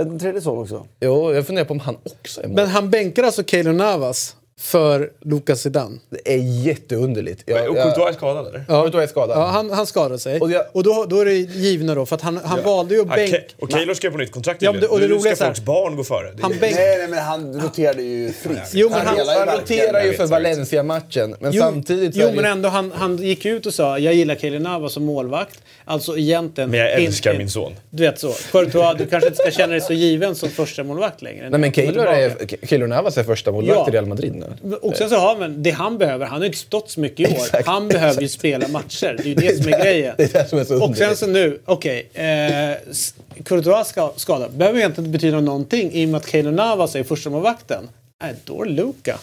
en 0.00 0.18
tredje 0.18 0.40
son 0.40 0.58
också? 0.58 0.86
Jo, 1.00 1.34
jag 1.34 1.46
funderar 1.46 1.66
på 1.66 1.72
om 1.74 1.80
han 1.80 1.96
också 2.04 2.40
är 2.42 2.46
med. 2.46 2.56
Men 2.56 2.68
han 2.68 2.90
bänkar 2.90 3.22
alltså 3.22 3.44
Keylor 3.44 3.72
Navas 3.72 4.36
för 4.60 5.10
Lucas 5.20 5.60
Zidane? 5.60 5.98
Det 6.10 6.34
är 6.34 6.38
jätteunderligt. 6.66 7.42
Jag, 7.46 7.68
Och 7.70 7.76
Courtois 7.76 8.08
är 8.08 8.12
skadad 8.12 8.46
eller? 8.46 8.64
ja. 8.68 8.82
Courtois 8.82 9.02
är 9.04 9.06
skadad. 9.06 9.38
Ja, 9.38 9.46
han, 9.46 9.70
han 9.70 9.86
skadade 9.86 10.18
sig. 10.18 10.36
Och 10.36 10.42
Och, 10.42 10.50
jag- 10.50 10.64
då, 10.84 11.06
då 11.08 11.20
är 11.20 11.24
det 11.24 11.32
givna 11.34 11.94
då, 11.94 12.06
för 12.06 12.16
att 12.16 12.22
han, 12.22 12.40
han 12.44 12.62
valde 12.62 12.94
ju 12.94 13.00
att 13.00 13.06
Ja, 13.10 13.16
bänka... 13.16 13.36
Och 13.58 13.72
Keylor 13.72 13.94
ska 13.94 14.06
ju 14.06 14.10
på 14.10 14.18
nytt 14.18 14.32
kontrakt 14.32 14.62
Ja, 14.62 14.72
men 14.72 14.80
det- 14.80 14.86
och 14.86 15.00
det 15.00 15.08
Nu 15.08 15.14
roliga 15.14 15.36
ska 15.36 15.44
folks 15.44 15.60
barn 15.60 15.96
gå 15.96 16.04
före. 16.04 16.32
Han 16.40 16.50
bänk... 16.60 16.74
Nej, 16.74 16.98
nej, 16.98 17.08
men 17.08 17.18
han 17.18 17.60
roterade 17.60 18.02
ju 18.02 18.32
friskt. 18.32 18.70
Jo, 18.74 18.88
men 18.90 18.98
han- 19.06 19.06
han 19.06 19.26
verkligen. 19.26 19.58
roterar 19.60 20.04
ju 20.04 20.12
för. 20.12 20.26
Valencia-matchen. 20.26 21.36
Men 21.40 21.52
Jo, 21.52 21.62
samtidigt 21.62 22.16
jo 22.16 22.30
men 22.34 22.44
ändå, 22.44 22.68
han, 22.68 22.92
han 22.94 23.16
gick 23.16 23.44
ut 23.46 23.66
och 23.66 23.74
sa 23.74 23.98
jag 23.98 24.14
gillar 24.14 24.34
Keylor 24.34 24.58
Navas 24.58 24.92
som 24.92 25.04
målvakt. 25.04 25.58
Alltså 25.84 26.18
egentligen... 26.18 26.70
Men 26.70 26.80
jag 26.80 26.92
älskar 26.92 27.32
in- 27.32 27.38
min 27.38 27.50
son. 27.50 27.72
Du 27.90 28.02
vet 28.02 28.18
så. 28.20 28.32
Courtois, 28.52 28.98
du 28.98 29.06
kanske 29.06 29.28
inte 29.28 29.42
ska 29.42 29.50
känna 29.50 29.72
dig 29.72 29.80
så 29.80 29.92
given 29.92 30.34
som 30.34 30.48
första 30.48 30.84
målvakt 30.84 31.22
längre. 31.22 31.50
Nej, 31.50 31.60
men 31.60 31.72
Keylor, 31.72 32.06
är. 32.06 32.66
Keylor 32.66 32.86
Navas 32.86 33.18
är 33.18 33.24
första 33.24 33.52
målvakt 33.52 33.78
Ja. 33.78 33.88
i 33.88 33.92
Real 33.92 34.06
Madrid 34.06 34.34
nu. 34.62 34.74
Och 34.76 34.96
sen 34.96 35.08
så 35.10 35.16
har 35.16 35.36
man 35.36 35.62
det 35.62 35.70
han 35.70 35.98
behöver. 35.98 36.26
Han 36.26 36.40
har 36.40 36.46
inte 36.46 36.58
stått 36.58 36.90
så 36.90 37.00
mycket 37.00 37.20
i 37.30 37.32
år. 37.32 37.36
Exakt, 37.36 37.66
han 37.66 37.88
behöver 37.88 38.22
ju 38.22 38.28
spela 38.28 38.68
matcher. 38.68 39.14
Det 39.16 39.22
är 39.22 39.26
ju 39.26 39.34
det 39.34 39.56
som 39.62 39.72
är 39.72 39.78
grejen. 39.84 40.14
Det 40.18 40.34
är 40.34 40.42
det 40.42 40.48
som 40.48 40.58
är 40.58 40.64
så 40.64 40.84
Och 40.84 40.96
sen 40.96 41.16
så 41.16 41.26
nu, 41.26 41.60
okej. 41.64 42.08
eh, 42.14 42.70
s- 42.90 43.14
Courtois 43.44 43.88
ska, 43.88 44.12
skada. 44.16 44.48
Behöver 44.48 44.78
egentligen 44.78 45.06
inte 45.06 45.18
betyda 45.18 45.40
någonting 45.40 45.92
i 45.92 46.04
och 46.04 46.08
med 46.08 46.18
att 46.18 46.28
Keylor 46.28 46.52
Navas 46.52 46.96
är 46.96 47.02
första 47.02 47.30
målvakten. 47.30 47.88
Nej, 48.22 48.34
då 48.44 48.62
är 48.62 48.66
Luka. 48.68 49.18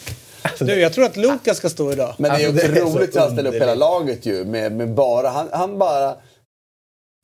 Du, 0.59 0.73
jag 0.79 0.93
tror 0.93 1.05
att 1.05 1.17
Luka 1.17 1.53
ska 1.53 1.69
stå 1.69 1.91
idag. 1.91 2.13
Men 2.17 2.31
det 2.31 2.37
är 2.37 2.39
ju 2.39 2.47
Alltså, 2.47 2.67
det 2.67 2.79
är 2.79 2.83
otroligt 2.83 3.15
att 3.17 3.23
han 3.23 3.31
ställer 3.33 3.49
upp 3.55 3.61
hela 3.61 3.75
laget 3.75 4.25
ju. 4.25 4.45
Med, 4.45 4.71
med 4.71 4.89
bara, 4.89 5.29
han, 5.29 5.47
han 5.51 5.77
bara... 5.77 6.15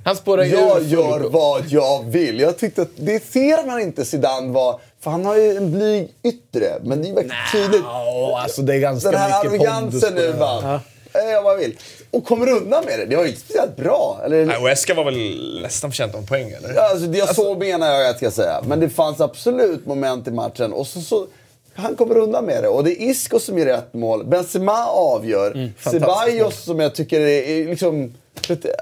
Han 0.03 0.15
spårar 0.15 0.43
Jag 0.43 0.83
gör 0.83 1.19
vad 1.19 1.63
jag 1.69 2.03
vill. 2.03 2.39
Jag 2.39 2.57
tyckte 2.57 2.81
att 2.81 2.89
det 2.95 3.23
ser 3.25 3.65
man 3.67 3.81
inte 3.81 4.05
Zidane 4.05 4.51
var. 4.53 4.79
För 5.05 5.11
han 5.11 5.25
har 5.25 5.35
ju 5.37 5.57
en 5.57 5.71
blyg 5.71 6.13
yttre. 6.23 6.79
Men 6.83 7.01
det 7.01 7.09
är 7.09 7.13
verkligen 7.13 7.37
tydligt. 7.51 7.81
Ja, 7.83 8.39
alltså 8.43 8.61
det 8.61 8.75
är 8.75 8.79
ganska 8.79 9.11
Den 9.11 9.19
här 9.19 9.49
mycket 9.49 9.67
arrogansen 9.69 10.15
nu 10.15 10.31
va. 10.31 10.81
Jag 11.13 11.31
gör 11.31 11.43
vad 11.43 11.53
jag 11.53 11.57
vill. 11.57 11.77
Och 12.11 12.25
kommer 12.25 12.49
undan 12.49 12.85
med 12.85 12.99
det. 12.99 13.05
Det 13.05 13.15
var 13.15 13.23
ju 13.23 13.29
inte 13.29 13.41
speciellt 13.41 13.75
bra. 13.75 14.21
Eller, 14.25 14.45
Nej, 14.45 14.57
och 14.57 14.69
Eska 14.69 14.93
var 14.93 15.03
väl 15.03 15.59
nästan 15.61 15.91
förtjänt 15.91 16.15
av 16.15 16.27
poäng, 16.27 16.51
eller? 16.51 16.75
Alltså, 16.75 17.07
det 17.07 17.35
så 17.35 17.55
menar 17.55 17.87
jag 17.87 18.09
att 18.09 18.21
jag 18.21 18.33
ska 18.33 18.41
säga. 18.41 18.61
Men 18.67 18.79
det 18.79 18.89
fanns 18.89 19.21
absolut 19.21 19.85
moment 19.85 20.27
i 20.27 20.31
matchen. 20.31 20.73
Och 20.73 20.87
så, 20.87 21.01
så, 21.01 21.27
han 21.73 21.95
kommer 21.95 22.17
undan 22.17 22.45
med 22.45 22.63
det. 22.63 22.69
Och 22.69 22.83
det 22.83 22.91
är 22.91 23.09
Isco 23.09 23.39
som 23.39 23.57
gör 23.57 23.65
rätt 23.65 23.93
mål. 23.93 24.25
Benzema 24.25 24.85
avgör. 24.87 25.71
Ceballos 25.79 26.63
som 26.63 26.79
jag 26.79 26.95
tycker 26.95 27.21
är, 27.21 27.43
är 27.43 27.65
liksom... 27.69 28.13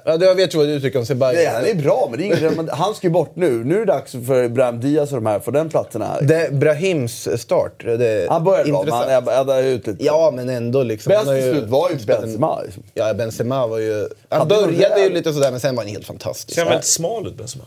Ja, 0.05 0.17
det- 0.17 0.25
jag 0.25 0.35
vet 0.35 0.53
ju 0.53 0.57
vad 0.57 0.67
du 0.67 0.79
tycker 0.81 0.99
om 0.99 1.05
Ceballos. 1.05 1.35
Nej, 1.35 1.45
han 1.45 1.65
är 1.65 1.75
bra, 1.75 2.07
men 2.11 2.19
det 2.19 2.25
är 2.25 2.37
ingen, 2.39 2.53
men 2.53 2.69
han 2.69 2.95
ska 2.95 3.07
ju 3.07 3.11
bort 3.13 3.35
nu. 3.35 3.51
Nu 3.63 3.75
är 3.75 3.79
det 3.79 3.85
dags 3.85 4.11
för 4.11 4.47
Brahim 4.49 4.79
Diaz 4.79 5.11
och 5.11 5.15
de 5.21 5.25
här, 5.25 5.39
för 5.39 5.51
den 5.51 5.69
platsen 5.69 6.01
här. 6.01 6.21
Det, 6.21 6.53
Brahims 6.53 7.27
start. 7.41 7.83
Det 7.83 8.27
Han 8.29 8.43
började 8.43 8.71
bra, 8.71 8.83
men 8.83 8.93
han 8.93 9.11
eddade 9.41 9.67
ut 9.69 9.87
lite. 9.87 10.03
Ja, 10.05 10.31
men 10.35 10.49
ändå 10.49 10.83
liksom. 10.83 11.09
Bäst 11.09 11.25
Han 11.25 11.35
till 11.35 11.51
slut 11.51 11.69
var 11.69 11.89
ju 11.89 11.95
Benzema. 12.05 12.61
Liksom. 12.61 12.83
Ja, 12.93 13.13
Benzema 13.13 13.67
var 13.67 13.79
ju... 13.79 14.07
Han 14.29 14.39
någon 14.39 14.47
började 14.47 15.01
ju 15.01 15.09
lite 15.09 15.33
sådär, 15.33 15.51
men 15.51 15.59
sen 15.59 15.75
var 15.75 15.83
han 15.83 15.91
helt 15.91 16.05
fantastisk. 16.07 16.55
Ser 16.55 16.61
han 16.61 16.69
väldigt 16.69 16.87
smal 16.87 17.27
ut, 17.27 17.37
Benzema? 17.37 17.63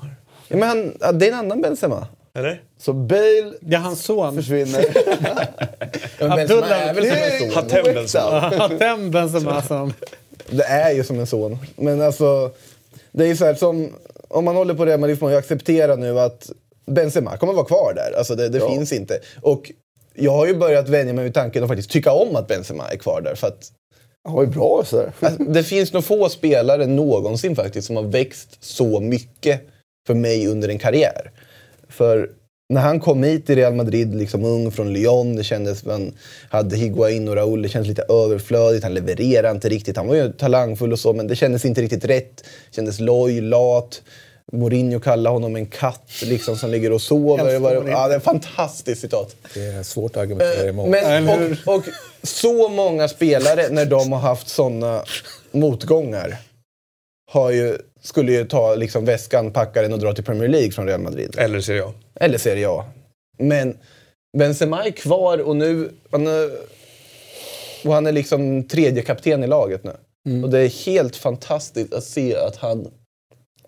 Ja, 0.49 0.57
men 0.57 0.69
han, 0.69 0.93
ja, 1.01 1.13
det 1.13 1.27
är 1.29 1.33
en 1.33 1.39
annan 1.39 1.61
Benzema. 1.61 2.07
Eller? 2.39 2.61
Så 2.81 2.93
Bale 2.93 3.53
Det 3.61 3.75
är 3.77 3.79
hans 3.79 4.05
son. 4.05 4.37
försvinner. 4.37 4.85
Ja, 6.19 6.37
Benzema 6.37 6.67
är 6.67 6.95
väl 6.95 7.05
som 7.09 7.17
en 7.17 7.41
son. 7.41 7.55
Hatem 7.55 7.95
Benzema. 7.95 8.41
Hatem 8.59 9.11
Benzema 9.11 9.63
som... 9.63 9.93
Det 10.51 10.65
är 10.65 10.93
ju 10.93 11.05
som 11.05 11.21
en 11.21 11.27
son. 11.27 11.59
Men 11.77 12.03
alltså, 12.03 12.51
det 13.13 13.25
är 13.25 13.29
ju 13.29 13.37
så 13.37 13.45
här 13.45 13.55
som... 13.55 13.95
Om 14.29 14.45
man 14.45 14.57
håller 14.57 14.75
på 14.75 14.85
det, 14.85 14.99
man 14.99 15.17
får 15.17 15.31
ju 15.31 15.37
acceptera 15.37 15.97
nu 15.97 16.21
att 16.21 16.51
Benzema 16.87 17.37
kommer 17.37 17.53
vara 17.53 17.65
kvar 17.65 17.93
där. 17.95 18.19
Alltså 18.19 18.35
det, 18.35 18.49
det 18.49 18.61
finns 18.61 18.93
inte. 18.93 19.21
Och 19.41 19.73
jag 20.15 20.33
har 20.33 20.47
ju 20.47 20.55
börjat 20.55 20.89
vänja 20.89 21.13
mig 21.13 21.25
vid 21.25 21.35
tanken 21.35 21.63
att 21.63 21.69
faktiskt 21.69 21.91
tycka 21.91 22.13
om 22.13 22.37
att 22.37 22.49
Benzema 22.49 22.89
är 22.89 22.97
kvar 22.97 23.21
där. 23.21 23.35
För 23.35 23.47
att 23.47 23.73
Han 24.25 24.35
var 24.35 24.43
ju 24.43 24.49
bra 24.49 24.83
så. 24.87 25.05
Alltså, 25.21 25.43
det 25.43 25.63
finns 25.65 25.93
nog 25.93 26.05
få 26.05 26.29
spelare 26.29 26.87
någonsin 26.87 27.57
faktiskt 27.57 27.87
som 27.87 27.97
har 27.97 28.03
växt 28.03 28.65
så 28.65 29.01
mycket 29.01 29.61
för 30.07 30.15
mig 30.15 30.47
under 30.47 30.69
en 30.69 30.79
karriär. 30.79 31.31
För 31.89 32.31
när 32.69 32.81
han 32.81 33.01
kom 33.01 33.23
hit 33.23 33.47
till 33.47 33.55
Real 33.55 33.75
Madrid, 33.75 34.15
liksom 34.15 34.45
ung 34.45 34.71
från 34.71 34.93
Lyon, 34.93 35.37
det 35.37 35.45
kändes 35.45 35.85
man 35.85 36.15
hade 36.51 36.77
Higuain 36.77 37.29
och 37.29 37.37
Raúl, 37.37 37.63
det 37.63 37.69
kändes 37.69 37.89
lite 37.89 38.03
överflödigt, 38.03 38.85
han 38.85 38.95
levererade 38.95 39.51
inte 39.51 39.69
riktigt. 39.69 39.97
Han 39.97 40.07
var 40.07 40.15
ju 40.15 40.33
talangfull 40.33 40.93
och 40.93 40.99
så, 40.99 41.13
men 41.13 41.27
det 41.27 41.37
kändes 41.37 41.65
inte 41.65 41.83
riktigt 41.83 42.05
rätt. 42.05 42.45
kändes 42.71 43.01
loj, 43.01 43.41
lat. 43.41 44.03
Mourinho 44.53 45.01
kallade 45.01 45.35
honom 45.35 45.57
en 45.57 45.67
katt 45.67 46.11
liksom, 46.23 46.57
som 46.57 46.71
ligger 46.71 46.93
och 46.93 47.03
sover. 47.03 47.45
Det 47.45 47.59
var, 47.59 47.75
ja, 47.75 48.09
det 48.09 48.15
är 48.15 48.17
ett 48.17 48.25
fantastiskt 48.25 49.01
citat. 49.01 49.37
Det 49.55 49.67
är 49.67 49.83
svårt 49.83 50.17
att 50.17 50.23
argumentera 50.23 50.69
emot. 50.69 50.89
Men, 50.89 51.29
och, 51.29 51.75
och 51.75 51.85
så 52.23 52.69
många 52.69 53.09
spelare, 53.09 53.69
när 53.71 53.87
de 53.87 54.13
har 54.13 54.21
haft 54.21 54.49
såna 54.49 55.05
motgångar, 55.51 56.37
har 57.31 57.51
ju, 57.51 57.79
skulle 58.07 58.33
ju 58.33 58.45
ta 58.45 58.75
liksom 58.75 59.05
väskan, 59.05 59.53
packa 59.53 59.83
den 59.83 59.93
och 59.93 59.99
dra 59.99 60.13
till 60.13 60.25
Premier 60.25 60.49
League 60.49 60.71
från 60.71 60.87
Real 60.87 61.01
Madrid. 61.01 61.35
Eller 61.39 61.61
Serie 61.61 61.85
A. 61.85 61.93
Eller 62.21 62.39
Serie 62.39 62.69
A. 62.69 62.85
Men 63.39 63.77
Benzema 64.39 64.85
är 64.85 64.91
kvar 64.91 65.39
och 65.39 65.57
nu... 65.57 65.91
Han 66.11 66.27
är, 66.27 66.51
och 67.85 67.93
han 67.95 68.07
är 68.07 68.13
liksom 68.13 68.69
tredje 68.69 69.03
kapten 69.03 69.45
i 69.45 69.47
laget 69.47 69.85
nu. 69.85 69.93
Och 70.43 70.51
det 70.51 70.59
är 70.61 70.69
helt 70.87 71.17
fantastiskt 71.17 71.95
att 71.95 72.05
se 72.05 72.37
att 72.37 72.57
han 72.57 72.89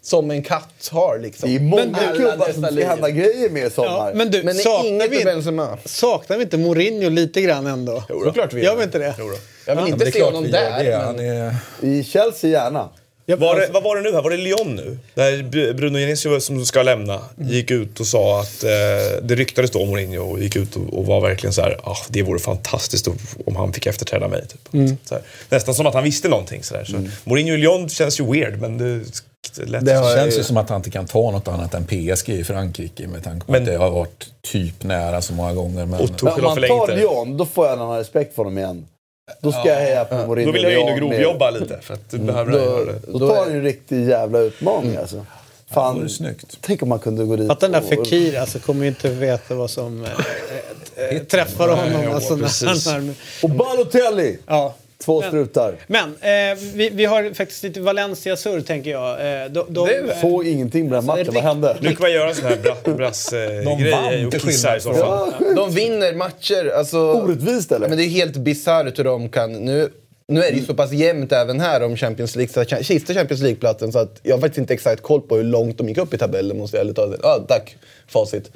som 0.02 0.30
en 0.30 0.42
katt 0.42 0.88
har 0.92 1.18
liksom... 1.18 1.48
Det 1.50 1.56
är 1.56 1.60
många 1.60 1.98
klubbar 2.16 2.52
som 2.52 2.62
ska 2.64 2.86
hända 2.86 3.10
grejer 3.10 3.50
med 3.50 3.66
i 3.66 3.70
sommar. 3.70 3.88
Ja, 4.08 4.12
men 4.14 4.30
du, 4.30 4.42
Men 4.42 4.56
är 4.56 4.60
saknar, 4.60 5.08
vi, 5.08 5.24
Benzema. 5.24 5.78
saknar 5.84 6.36
vi 6.36 6.42
inte 6.42 6.58
Mourinho 6.58 7.08
lite 7.10 7.40
grann 7.42 7.66
ändå? 7.66 8.02
Såklart 8.08 8.52
vi 8.52 8.64
Gör 8.64 8.76
vi 8.76 8.82
inte 8.84 8.98
det? 8.98 9.14
Jag 9.18 9.24
vill 9.76 9.84
Ja, 9.84 9.88
inte 9.88 10.04
det 10.04 10.08
är 10.10 10.12
se 10.12 10.22
honom 10.22 10.42
vi 10.44 10.50
gör 10.50 10.60
där. 10.70 10.84
det. 10.84 10.90
men- 10.90 11.06
Han 11.06 11.20
är... 11.20 11.54
I 11.82 12.04
Chelsea 12.04 12.50
gärna. 12.50 12.88
Ja, 13.30 13.36
Var 13.36 13.54
det, 13.54 13.60
alltså, 13.60 13.72
vad 13.72 13.82
var 13.82 13.96
det 13.96 14.02
nu 14.02 14.12
här? 14.12 14.22
Var 14.22 14.30
det 14.30 14.36
Lyon 14.36 14.76
nu? 14.76 14.98
Där 15.14 15.32
Br- 15.32 15.72
Bruno 15.72 15.98
Genesio 15.98 16.40
som 16.40 16.66
ska 16.66 16.82
lämna 16.82 17.20
gick 17.36 17.70
ut 17.70 18.00
och 18.00 18.06
sa 18.06 18.40
att 18.40 18.64
eh, 18.64 18.70
det 19.22 19.34
ryktades 19.34 19.70
då 19.70 19.82
om 19.82 19.88
Mourinho 19.88 20.22
och 20.32 20.40
gick 20.40 20.56
ut 20.56 20.76
och, 20.76 20.98
och 20.98 21.06
var 21.06 21.20
verkligen 21.20 21.52
så 21.52 21.62
här, 21.62 21.80
ah, 21.82 21.96
det 22.08 22.22
vore 22.22 22.38
fantastiskt 22.38 23.08
om 23.46 23.56
han 23.56 23.72
fick 23.72 23.86
efterträda 23.86 24.28
mig. 24.28 24.42
Typ. 24.48 24.60
Så 25.04 25.14
här, 25.14 25.22
nästan 25.48 25.74
som 25.74 25.86
att 25.86 25.94
han 25.94 26.04
visste 26.04 26.28
någonting. 26.28 26.62
Så 26.62 26.74
där. 26.74 26.84
Så 26.84 26.96
Mourinho 27.24 27.54
i 27.54 27.56
Lyon 27.56 27.88
känns 27.88 28.20
ju 28.20 28.32
weird 28.32 28.60
men 28.60 28.78
det, 28.78 28.98
det 29.66 29.80
Det 29.80 30.14
känns 30.16 30.38
ju 30.38 30.42
som 30.44 30.56
att 30.56 30.68
han 30.68 30.76
inte 30.76 30.90
kan 30.90 31.06
ta 31.06 31.30
något 31.30 31.48
annat 31.48 31.74
än 31.74 31.84
PSG 31.86 32.28
i 32.28 32.44
Frankrike 32.44 33.06
med 33.06 33.24
tanke 33.24 33.46
på 33.46 33.52
Men- 33.52 33.62
att 33.62 33.68
det 33.68 33.76
har 33.76 33.90
varit 33.90 34.26
typ 34.52 34.82
nära 34.84 35.22
så 35.22 35.32
många 35.32 35.54
gånger. 35.54 35.86
Men... 35.86 36.00
Om 36.00 36.08
förlängt 36.54 36.68
tar. 36.68 36.96
Lyon, 36.96 37.36
då 37.36 37.46
får 37.46 37.66
jag 37.66 37.74
en 37.74 37.80
annan 37.82 37.98
respekt 37.98 38.34
för 38.34 38.42
honom 38.44 38.58
igen. 38.58 38.86
Då 39.40 39.52
ska 39.52 39.64
jag 39.68 39.76
heja 39.80 40.04
på 40.04 40.14
Mourinho. 40.14 40.46
Då 40.46 40.52
vill 40.52 40.62
jag 40.62 40.72
in 40.72 40.78
och 40.78 40.86
Lyon 40.96 41.08
med- 41.08 41.18
grovjobba 41.20 41.50
lite 41.50 41.78
för 41.82 41.94
att 41.94 42.10
du 42.10 42.18
behöver 42.18 42.52
göra 42.52 42.78
Då, 42.84 42.84
det. 42.84 43.18
då 43.18 43.28
tar 43.28 43.46
ju 43.46 43.52
en 43.52 43.62
riktig 43.62 44.08
jävla 44.08 44.38
utmaning 44.38 44.96
alltså. 44.96 45.26
Fan, 45.70 46.08
snyggt. 46.08 46.58
Tänk 46.60 46.82
om 46.82 46.88
man 46.88 46.98
kunde 46.98 47.24
gå 47.24 47.36
dit 47.36 47.50
att 47.50 47.60
den 47.60 47.72
där 47.72 47.80
och- 47.82 47.88
Fekir 47.88 48.38
alltså, 48.40 48.58
kommer 48.58 48.82
ju 48.82 48.88
inte 48.88 49.08
veta 49.08 49.54
vad 49.54 49.70
som 49.70 50.04
eh, 50.04 50.10
eh, 51.16 51.22
träffar 51.22 51.68
honom. 51.68 52.02
ja, 52.02 52.14
alltså, 52.14 52.36
när 52.36 52.92
han, 52.92 53.14
Och 53.42 53.50
Balotelli! 53.50 54.38
ja. 54.46 54.74
Två 55.04 55.20
Men- 55.20 55.30
strutar. 55.30 55.74
Men 55.86 56.08
eh, 56.20 56.58
vi, 56.74 56.90
vi 56.92 57.04
har 57.04 57.34
faktiskt 57.34 57.62
lite 57.62 57.80
Valencia-surr 57.80 58.60
tänker 58.60 58.90
jag. 58.90 59.10
Eh, 59.42 59.48
de, 59.50 59.64
de, 59.68 59.88
eh, 59.88 60.20
Såg 60.20 60.46
ingenting 60.46 60.84
med 60.88 60.92
den 60.98 61.04
matchen. 61.04 61.34
Vad 61.34 61.42
hände? 61.42 61.76
Nu 61.80 61.88
kan 61.88 61.96
man 62.00 62.12
göra 62.12 62.34
sån 62.34 62.44
här 62.44 62.56
bra- 62.56 62.94
brass-grej 62.94 63.90
vann 63.90 64.26
och 64.26 64.32
kissa 64.32 64.76
i 64.76 64.80
så 64.80 64.94
fall. 64.94 65.32
från- 65.38 65.54
De 65.54 65.70
vinner 65.70 66.14
matcher. 66.14 66.72
Alltså, 66.76 66.98
Orättvist 67.12 67.72
eller? 67.72 67.88
Men 67.88 67.98
det 67.98 68.04
är 68.04 68.08
helt 68.08 68.36
bisarrt 68.36 68.98
hur 68.98 69.04
de 69.04 69.28
kan... 69.28 69.52
Nu, 69.52 69.88
nu 70.28 70.42
är 70.44 70.52
det 70.52 70.58
ju 70.58 70.64
så 70.64 70.74
pass 70.74 70.92
jämnt 70.92 71.32
även 71.32 71.60
här 71.60 71.82
om 71.82 71.96
Champions 71.96 72.36
League, 72.36 72.84
sista 72.84 73.14
Champions 73.14 73.42
League-platsen 73.42 73.92
så 73.92 73.98
att 73.98 74.20
jag 74.22 74.34
har 74.36 74.40
faktiskt 74.40 74.58
inte 74.58 74.74
exakt 74.74 75.02
koll 75.02 75.20
på 75.20 75.36
hur 75.36 75.44
långt 75.44 75.78
de 75.78 75.88
gick 75.88 75.98
upp 75.98 76.14
i 76.14 76.18
tabellen 76.18 76.58
måste 76.58 76.76
jag 76.76 76.84
ärligt. 76.84 76.98
Ah, 77.24 77.38
tack, 77.48 77.76
facit. 78.08 78.50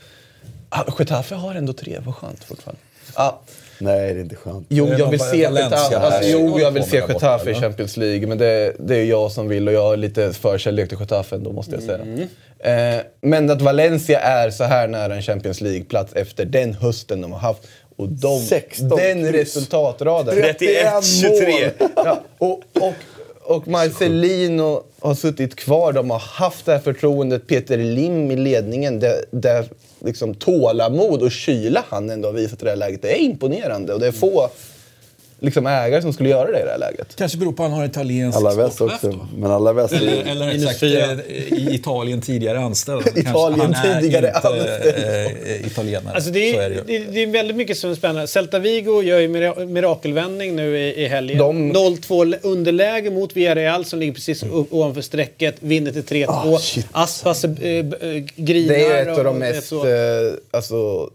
Ah, 0.69 0.85
Getafe 0.98 1.35
har 1.35 1.55
ändå 1.55 1.73
tre, 1.73 1.98
vad 2.06 2.14
skönt 2.14 2.44
fortfarande. 2.44 2.81
Ah, 3.14 3.32
Nej, 3.78 4.15
det 4.15 4.20
är 4.20 4.23
inte 4.23 4.36
skönt. 4.36 4.66
jo, 4.69 4.86
är 4.86 4.99
jag 4.99 5.11
vill 5.11 5.20
se 5.20 5.36
Getafe, 5.36 5.99
alltså, 5.99 6.31
jo, 6.31 6.59
jag 6.61 6.70
vill 6.70 6.85
se 6.85 6.97
Getafe 6.97 7.51
i? 7.51 7.55
Champions 7.55 7.97
League 7.97 8.27
men 8.27 8.39
det, 8.39 8.73
det 8.78 8.97
är 8.97 9.05
jag 9.05 9.32
som 9.32 9.49
vill 9.49 9.69
och 9.69 9.74
jag 9.74 9.82
har 9.82 9.97
lite 9.97 10.32
förkärlek 10.32 10.89
till 10.89 10.99
Getafe 11.01 11.36
ändå 11.36 11.53
måste 11.53 11.74
jag 11.74 11.82
säga. 11.82 12.28
Eh, 12.59 13.01
men 13.20 13.51
att 13.51 13.62
Valencia 13.62 14.20
är 14.20 14.51
så 14.51 14.65
här 14.65 14.89
nära 14.89 15.15
en 15.15 15.23
Champions 15.23 15.61
League-plats 15.61 16.12
efter 16.12 16.44
den 16.44 16.74
hösten 16.74 17.20
de 17.20 17.32
har 17.32 17.39
haft 17.39 17.62
och 17.97 18.09
de, 18.09 18.40
16 18.40 18.89
den 18.89 19.23
kryss. 19.23 19.57
resultatraden. 19.57 20.35
31-23. 20.35 21.70
Ja, 21.97 22.20
och, 22.39 22.61
och, 22.81 22.94
och 23.43 23.69
Marcelino 23.69 24.82
har 25.01 25.15
suttit 25.15 25.55
kvar. 25.57 25.93
De 25.93 26.11
har 26.11 26.19
haft 26.19 26.66
det 26.66 26.73
här 26.73 26.78
förtroendet. 26.78 27.47
Peter 27.47 27.77
Lim 27.77 28.31
i 28.31 28.36
ledningen. 28.36 29.01
Det, 29.01 29.24
det 29.31 29.69
liksom 30.05 30.35
tålamod 30.35 31.23
och 31.23 31.31
kyla 31.31 31.85
han 31.89 32.11
ändå 32.11 32.29
har 32.29 32.33
visat 32.33 32.62
i 32.62 32.65
det 32.65 32.70
här 32.70 32.77
läget. 32.77 33.03
Det 33.03 33.19
är 33.19 33.23
imponerande. 33.23 33.95
Och 33.95 34.01
det 34.01 34.07
är 34.07 34.12
få 34.12 34.51
liksom, 35.43 35.66
ägare 35.66 36.02
som 36.02 36.12
skulle 36.12 36.28
göra 36.28 36.51
det 36.51 36.60
i 36.60 36.64
det 36.64 36.70
här 36.70 36.78
läget. 36.78 37.16
Kanske 37.16 37.39
beror 37.39 37.52
på 37.52 37.64
att 37.64 37.70
han 37.70 37.78
har 37.78 37.86
italiensk 37.86 38.39
Alaves 38.39 38.81
också. 38.81 39.09
då. 39.10 39.27
Men 39.36 39.51
Alaves 39.51 39.93
Eller, 39.93 40.12
är 40.12 40.31
eller 40.31 40.73
fyra. 40.78 41.12
eh, 41.12 41.52
i 41.52 41.74
Italien 41.74 42.20
tidigare 42.20 42.59
anställd. 42.60 43.06
Italien 43.19 43.74
tidigare 44.01 44.27
inte, 44.27 44.48
anställd. 44.48 44.97
eh, 45.47 45.66
italienare. 45.66 46.14
Alltså 46.14 46.31
det, 46.31 46.52
Så 46.52 46.59
är, 46.60 46.62
är 46.62 46.70
det 46.70 46.74
ju. 46.77 46.82
det, 46.86 46.97
är- 46.97 47.12
det 47.12 47.23
är 47.23 47.27
väldigt 47.27 47.56
mycket 47.56 47.77
som 47.77 47.90
är 47.90 47.94
spännande. 47.94 48.27
Celta 48.27 48.59
Vigo 48.59 49.02
gör 49.02 49.19
ju 49.20 49.28
mira- 49.28 49.66
mirakelvändning 49.66 50.56
nu 50.56 50.78
i, 50.78 51.05
i 51.05 51.09
helgen. 51.09 51.39
De- 51.39 51.73
0-2 51.73 52.35
underläge 52.43 53.10
mot 53.10 53.36
Villarreal 53.36 53.85
som 53.85 53.98
ligger 53.98 54.12
precis 54.12 54.43
o- 54.43 54.66
ovanför 54.70 55.01
strecket. 55.01 55.55
Vinner 55.60 55.93
till 55.93 56.02
3-2. 56.02 56.24
Ah, 56.28 56.59
shit. 56.59 56.86
Aspas 56.93 57.44
äh, 57.44 57.51
grinar. 58.36 58.74
Det 58.74 58.85
är 58.86 59.02
ett 59.12 59.19
av 59.19 59.24
de 59.24 59.39
mest... 59.39 59.69
så. 59.69 59.86
Eh, 59.89 60.32
alltså, 60.51 61.10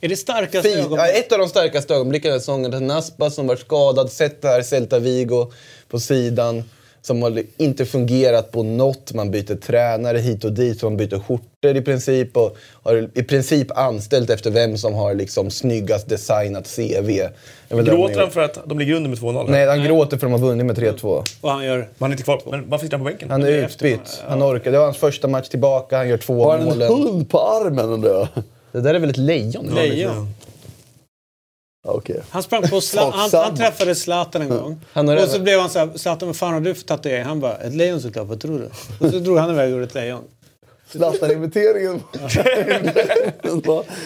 Är 0.00 0.08
det 0.08 0.16
starkaste 0.16 0.68
fin, 0.68 0.78
ja, 0.78 0.84
ögonblicket? 0.84 1.26
ett 1.26 1.32
av 1.32 1.38
de 1.38 1.48
starkaste 1.48 1.94
ögonblicken 1.94 2.28
den 2.28 2.32
här 2.32 2.38
säsongen. 2.38 2.86
Naspa 2.86 3.30
som 3.30 3.46
var 3.46 3.56
skadad, 3.56 4.10
här 4.42 4.62
Celta 4.62 4.98
Vigo 4.98 5.52
på 5.88 6.00
sidan. 6.00 6.64
Som 7.02 7.22
har 7.22 7.42
inte 7.56 7.86
fungerat 7.86 8.52
på 8.52 8.62
något. 8.62 9.12
Man 9.12 9.30
byter 9.30 9.56
tränare 9.56 10.18
hit 10.18 10.44
och 10.44 10.52
dit, 10.52 10.82
man 10.82 10.96
byter 10.96 11.18
skjortor 11.18 11.76
i 11.76 11.80
princip. 11.80 12.36
Och 12.36 12.56
har 12.82 13.10
i 13.14 13.22
princip 13.22 13.78
anställt 13.78 14.30
efter 14.30 14.50
vem 14.50 14.78
som 14.78 14.94
har 14.94 15.14
liksom 15.14 15.50
snyggast 15.50 16.08
designat 16.08 16.76
CV. 16.76 17.10
Gråter 17.68 18.20
han 18.20 18.30
för 18.30 18.40
att 18.40 18.58
de 18.64 18.78
ligger 18.78 18.94
under 18.94 19.10
med 19.10 19.18
2-0? 19.18 19.50
Nej, 19.50 19.66
han 19.66 19.84
gråter 19.84 20.18
för 20.18 20.26
att 20.26 20.32
de 20.32 20.42
har 20.42 20.48
vunnit 20.48 20.66
med 20.66 20.78
3-2. 20.78 21.24
Och 21.40 21.50
han 21.50 21.64
gör... 21.64 21.88
Man 21.98 22.10
är 22.10 22.14
inte 22.14 22.24
kvar. 22.24 22.42
Men 22.50 22.70
varför 22.70 22.86
sitter 22.86 22.96
han 22.96 23.06
på 23.06 23.10
bänken? 23.10 23.30
Han 23.30 23.42
är 23.42 23.48
utbytt. 23.48 24.22
Han 24.28 24.42
orkar. 24.42 24.72
Det 24.72 24.78
var 24.78 24.84
hans 24.84 24.98
första 24.98 25.28
match 25.28 25.48
tillbaka. 25.48 25.96
Han 25.96 26.08
gör 26.08 26.18
två 26.18 26.44
Har 26.44 26.58
han 26.58 26.82
en 26.82 26.88
hund 26.88 27.30
på 27.30 27.40
armen 27.40 27.90
undrar 27.90 28.10
jag? 28.10 28.28
Det 28.76 28.82
där 28.82 28.94
är 28.94 28.98
väl 28.98 29.10
ett 29.10 29.16
lejon? 29.16 29.74
Lejon. 29.74 30.28
Okej. 31.88 32.20
Han 32.30 32.42
sprang 32.42 32.62
på 32.62 32.76
Zla- 32.80 33.10
han, 33.12 33.30
han 33.32 33.56
träffade 33.56 33.94
Zlatan 33.94 34.42
en 34.42 34.48
gång. 34.48 34.80
Han 34.92 35.08
har 35.08 35.16
och 35.16 35.28
så 35.28 35.40
blev 35.40 35.60
han 35.60 35.70
så 35.70 35.78
här, 35.78 35.90
Zlatan 35.96 36.28
vad 36.28 36.36
fan 36.36 36.52
har 36.52 36.60
du 36.60 36.74
för 36.74 36.82
tatuering? 36.84 37.24
Han 37.24 37.40
bara, 37.40 37.56
ett 37.56 37.74
lejon 37.74 38.00
såklart, 38.00 38.26
vad 38.26 38.40
tror 38.40 38.58
du? 38.58 38.64
Och 39.06 39.12
så 39.12 39.18
drog 39.18 39.38
han 39.38 39.50
iväg 39.50 39.64
och 39.64 39.70
gjorde 39.70 39.84
ett 39.84 39.94
lejon. 39.94 40.24
Zlatan-imiteringen. 40.96 42.02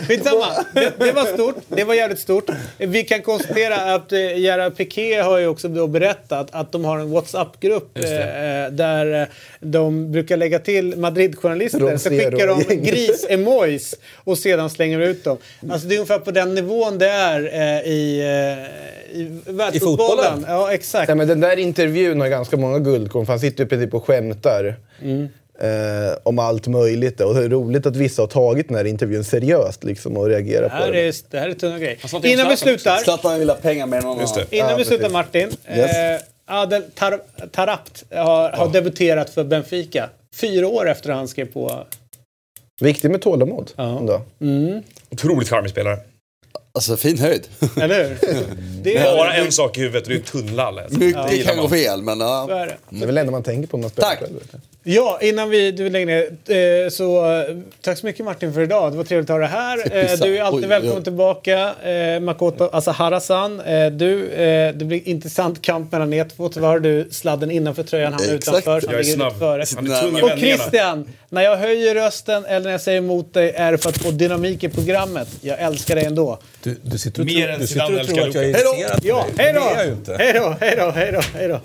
Skitsamma, 0.09 0.47
det, 0.75 0.93
det 0.99 1.13
var 1.13 1.35
stort. 1.35 1.57
Det 1.69 1.85
var 1.85 1.95
jävligt 1.95 2.19
stort. 2.19 2.51
Vi 2.79 3.05
kan 3.05 3.23
konstatera 3.23 3.95
att 3.95 4.13
eh, 4.13 4.39
Gerard 4.39 4.77
Piqué 4.77 5.21
har 5.21 5.39
ju 5.39 5.47
också 5.47 5.69
då 5.69 5.87
berättat 5.87 6.49
att 6.53 6.73
de 6.73 6.85
har 6.85 6.99
en 6.99 7.11
WhatsApp-grupp 7.11 7.99
eh, 7.99 8.03
där 8.73 9.21
eh, 9.23 9.27
de 9.61 10.13
brukar 10.13 10.37
lägga 10.37 10.59
till 10.59 10.97
Madrid-journalister. 10.97 11.97
Så 11.97 12.11
skickar 12.11 12.47
de 12.47 12.75
gris-emojis 12.77 13.95
och 14.17 14.39
sedan 14.39 14.71
slänger 14.71 15.01
ut 15.01 15.25
dem. 15.25 15.37
Alltså 15.71 15.89
det 15.89 15.95
är 15.95 15.99
ungefär 15.99 16.19
på 16.19 16.31
den 16.31 16.55
nivån 16.55 16.99
det 16.99 17.09
är 17.09 17.41
eh, 17.55 17.91
i, 17.93 18.21
eh, 18.21 19.19
i 19.21 19.41
världsfotbollen. 19.47 19.81
fotbollen? 19.81 20.45
Ja, 20.49 20.73
exakt. 20.73 21.09
Nej, 21.09 21.17
men 21.17 21.29
den 21.29 21.41
där 21.41 21.57
intervjun 21.57 22.21
har 22.21 22.29
ganska 22.29 22.57
många 22.57 22.79
guldkorn 22.79 23.27
för 23.27 23.33
han 23.33 23.41
sitter 23.41 23.65
ju 23.65 23.69
precis 23.69 23.93
och 23.93 24.07
skämtar. 24.07 24.77
Eh, 25.61 26.17
om 26.23 26.39
allt 26.39 26.67
möjligt. 26.67 27.21
Och 27.21 27.35
det 27.35 27.45
är 27.45 27.49
roligt 27.49 27.87
att 27.87 27.97
vissa 27.97 28.23
har 28.23 28.27
tagit 28.27 28.69
den 28.69 28.77
här 28.77 28.85
intervjun 28.85 29.25
seriöst 29.25 29.85
liksom, 29.85 30.17
och 30.17 30.27
reagerat 30.27 30.71
på 30.71 30.77
här 30.77 30.93
den. 30.93 31.05
är, 31.05 31.15
det 31.31 31.39
här 31.39 31.49
är 31.49 31.55
tunna 31.55 31.79
grejer. 31.79 32.27
Innan 32.27 32.49
vi 32.49 32.57
slutar, 32.57 32.97
Zlatan 32.97 33.39
vill 33.39 33.49
ha 33.51 33.57
pengar 33.57 33.87
mer 33.87 33.97
än 33.97 34.05
någon 34.05 34.21
annan. 34.21 34.45
innan 34.51 34.71
Ja, 34.71 34.77
vi 34.77 34.85
slutar. 34.85 35.11
Martin. 35.11 35.51
Yes. 35.77 35.97
Eh, 35.97 36.21
Adel 36.47 36.83
Tar 36.95 37.21
Tarapt 37.51 38.05
har, 38.11 38.51
har 38.51 38.69
debuterat 38.69 39.31
för 39.31 39.45
Benfica. 39.45 40.11
Fyra 40.37 40.69
år 40.69 40.89
efter 40.89 41.11
han 41.11 41.29
skrev 41.29 41.53
på... 41.53 41.87
Viktigt 42.81 43.11
med 43.11 43.23
tålamod. 43.23 43.71
Ja. 43.77 43.99
Ändå. 43.99 44.23
Otroligt 45.11 45.49
charmig 45.49 45.71
spelare. 45.71 45.99
Alltså 46.73 46.97
fin 46.97 47.19
höjd. 47.19 47.49
Eller 47.81 48.05
hur? 48.09 48.19
Det 48.83 48.97
är, 48.97 49.17
Bara 49.17 49.33
en 49.33 49.53
sak 49.53 49.79
i 49.79 49.81
huvudet 49.81 50.03
och 50.03 50.09
det 50.09 50.15
är 50.17 50.21
tunnlar. 50.21 50.83
Alltså. 50.83 50.99
Mycket 50.99 51.47
kan 51.47 51.57
gå 51.57 51.69
fel 51.69 52.03
men 52.03 52.19
så 52.19 52.25
ja. 52.25 52.57
är 52.57 52.67
det. 52.67 52.77
Det 52.91 53.03
är 53.03 53.07
väl 53.07 53.15
det 53.15 53.21
enda 53.21 53.31
man 53.33 53.43
tänker 53.43 53.69
på 53.69 53.77
när 53.77 53.83
man 53.83 53.91
spelar 53.91 54.09
Tack. 54.09 54.19
själv. 54.19 54.41
Ja, 54.83 55.19
innan 55.23 55.51
vi 55.51 55.71
du 55.73 55.91
lägger 55.91 56.07
ner. 56.07 56.85
Eh, 56.85 56.91
så 56.91 57.33
eh, 57.33 57.57
tack 57.81 57.99
så 57.99 58.07
mycket 58.07 58.25
Martin 58.25 58.55
för 58.55 58.61
idag. 58.61 58.93
Det 58.93 58.97
var 58.97 59.05
trevligt 59.05 59.31
att 59.31 59.35
ha 59.35 59.41
dig 59.41 59.49
här. 59.49 59.79
Eh, 59.79 60.19
du 60.21 60.39
är 60.39 60.43
alltid 60.43 60.65
Oj, 60.65 60.69
välkommen 60.69 60.97
ja. 60.97 61.03
tillbaka. 61.03 61.75
Eh, 61.83 62.21
Makoto 62.21 62.65
Asahara-san. 62.73 63.63
Du, 63.93 64.29
det 64.75 64.85
blir 64.85 65.09
intressant 65.09 65.63
kamp 65.63 65.93
mellan 65.93 66.13
er 66.13 66.25
två. 66.37 66.49
Tyvärr 66.49 66.69
har 66.69 66.79
du 66.81 67.09
sladden 67.11 67.51
innanför 67.51 67.83
tröjan, 67.83 68.13
han 68.13 68.23
är 68.23 68.35
utanför. 68.35 68.83
Jag 68.91 68.95
är 69.01 69.03
snabb. 69.03 69.29
lite 69.29 69.39
före. 69.39 69.65
Han 69.77 69.87
är 69.91 70.01
tung 70.01 70.19
i 70.19 70.23
Och. 70.23 70.39
Christian, 70.39 71.09
när 71.29 71.43
jag 71.43 71.57
höjer 71.57 71.95
rösten 71.95 72.45
eller 72.45 72.65
när 72.65 72.71
jag 72.71 72.81
säger 72.81 72.99
emot 72.99 73.35
dig 73.35 73.51
är 73.57 73.73
det 73.73 73.79
för 73.79 73.89
att 73.89 73.99
få 73.99 74.11
dynamik 74.11 74.65
i 74.65 74.69
programmet. 74.69 75.29
Jag 75.41 75.61
älskar 75.61 75.95
dig 75.95 76.05
ändå. 76.05 76.39
Du, 76.63 76.77
du 76.83 76.99
sitter 76.99 77.21
och, 77.21 77.27
Mer 77.27 77.35
tror, 77.43 77.49
än 77.55 77.61
du 77.61 77.67
sitter 77.67 78.01
och 78.01 78.07
tror 78.07 78.29
att 78.29 78.35
jag 78.35 78.45
är 78.45 78.53
på 78.53 78.59
Ja, 79.03 79.27
dig. 79.37 79.53
då! 79.53 79.61
Hej 80.19 80.33
då, 80.35 80.57
hej 80.61 80.77
då, 80.77 80.91
hej 80.91 81.13
då, 81.13 81.21
hej 81.35 81.49
då. 81.49 81.61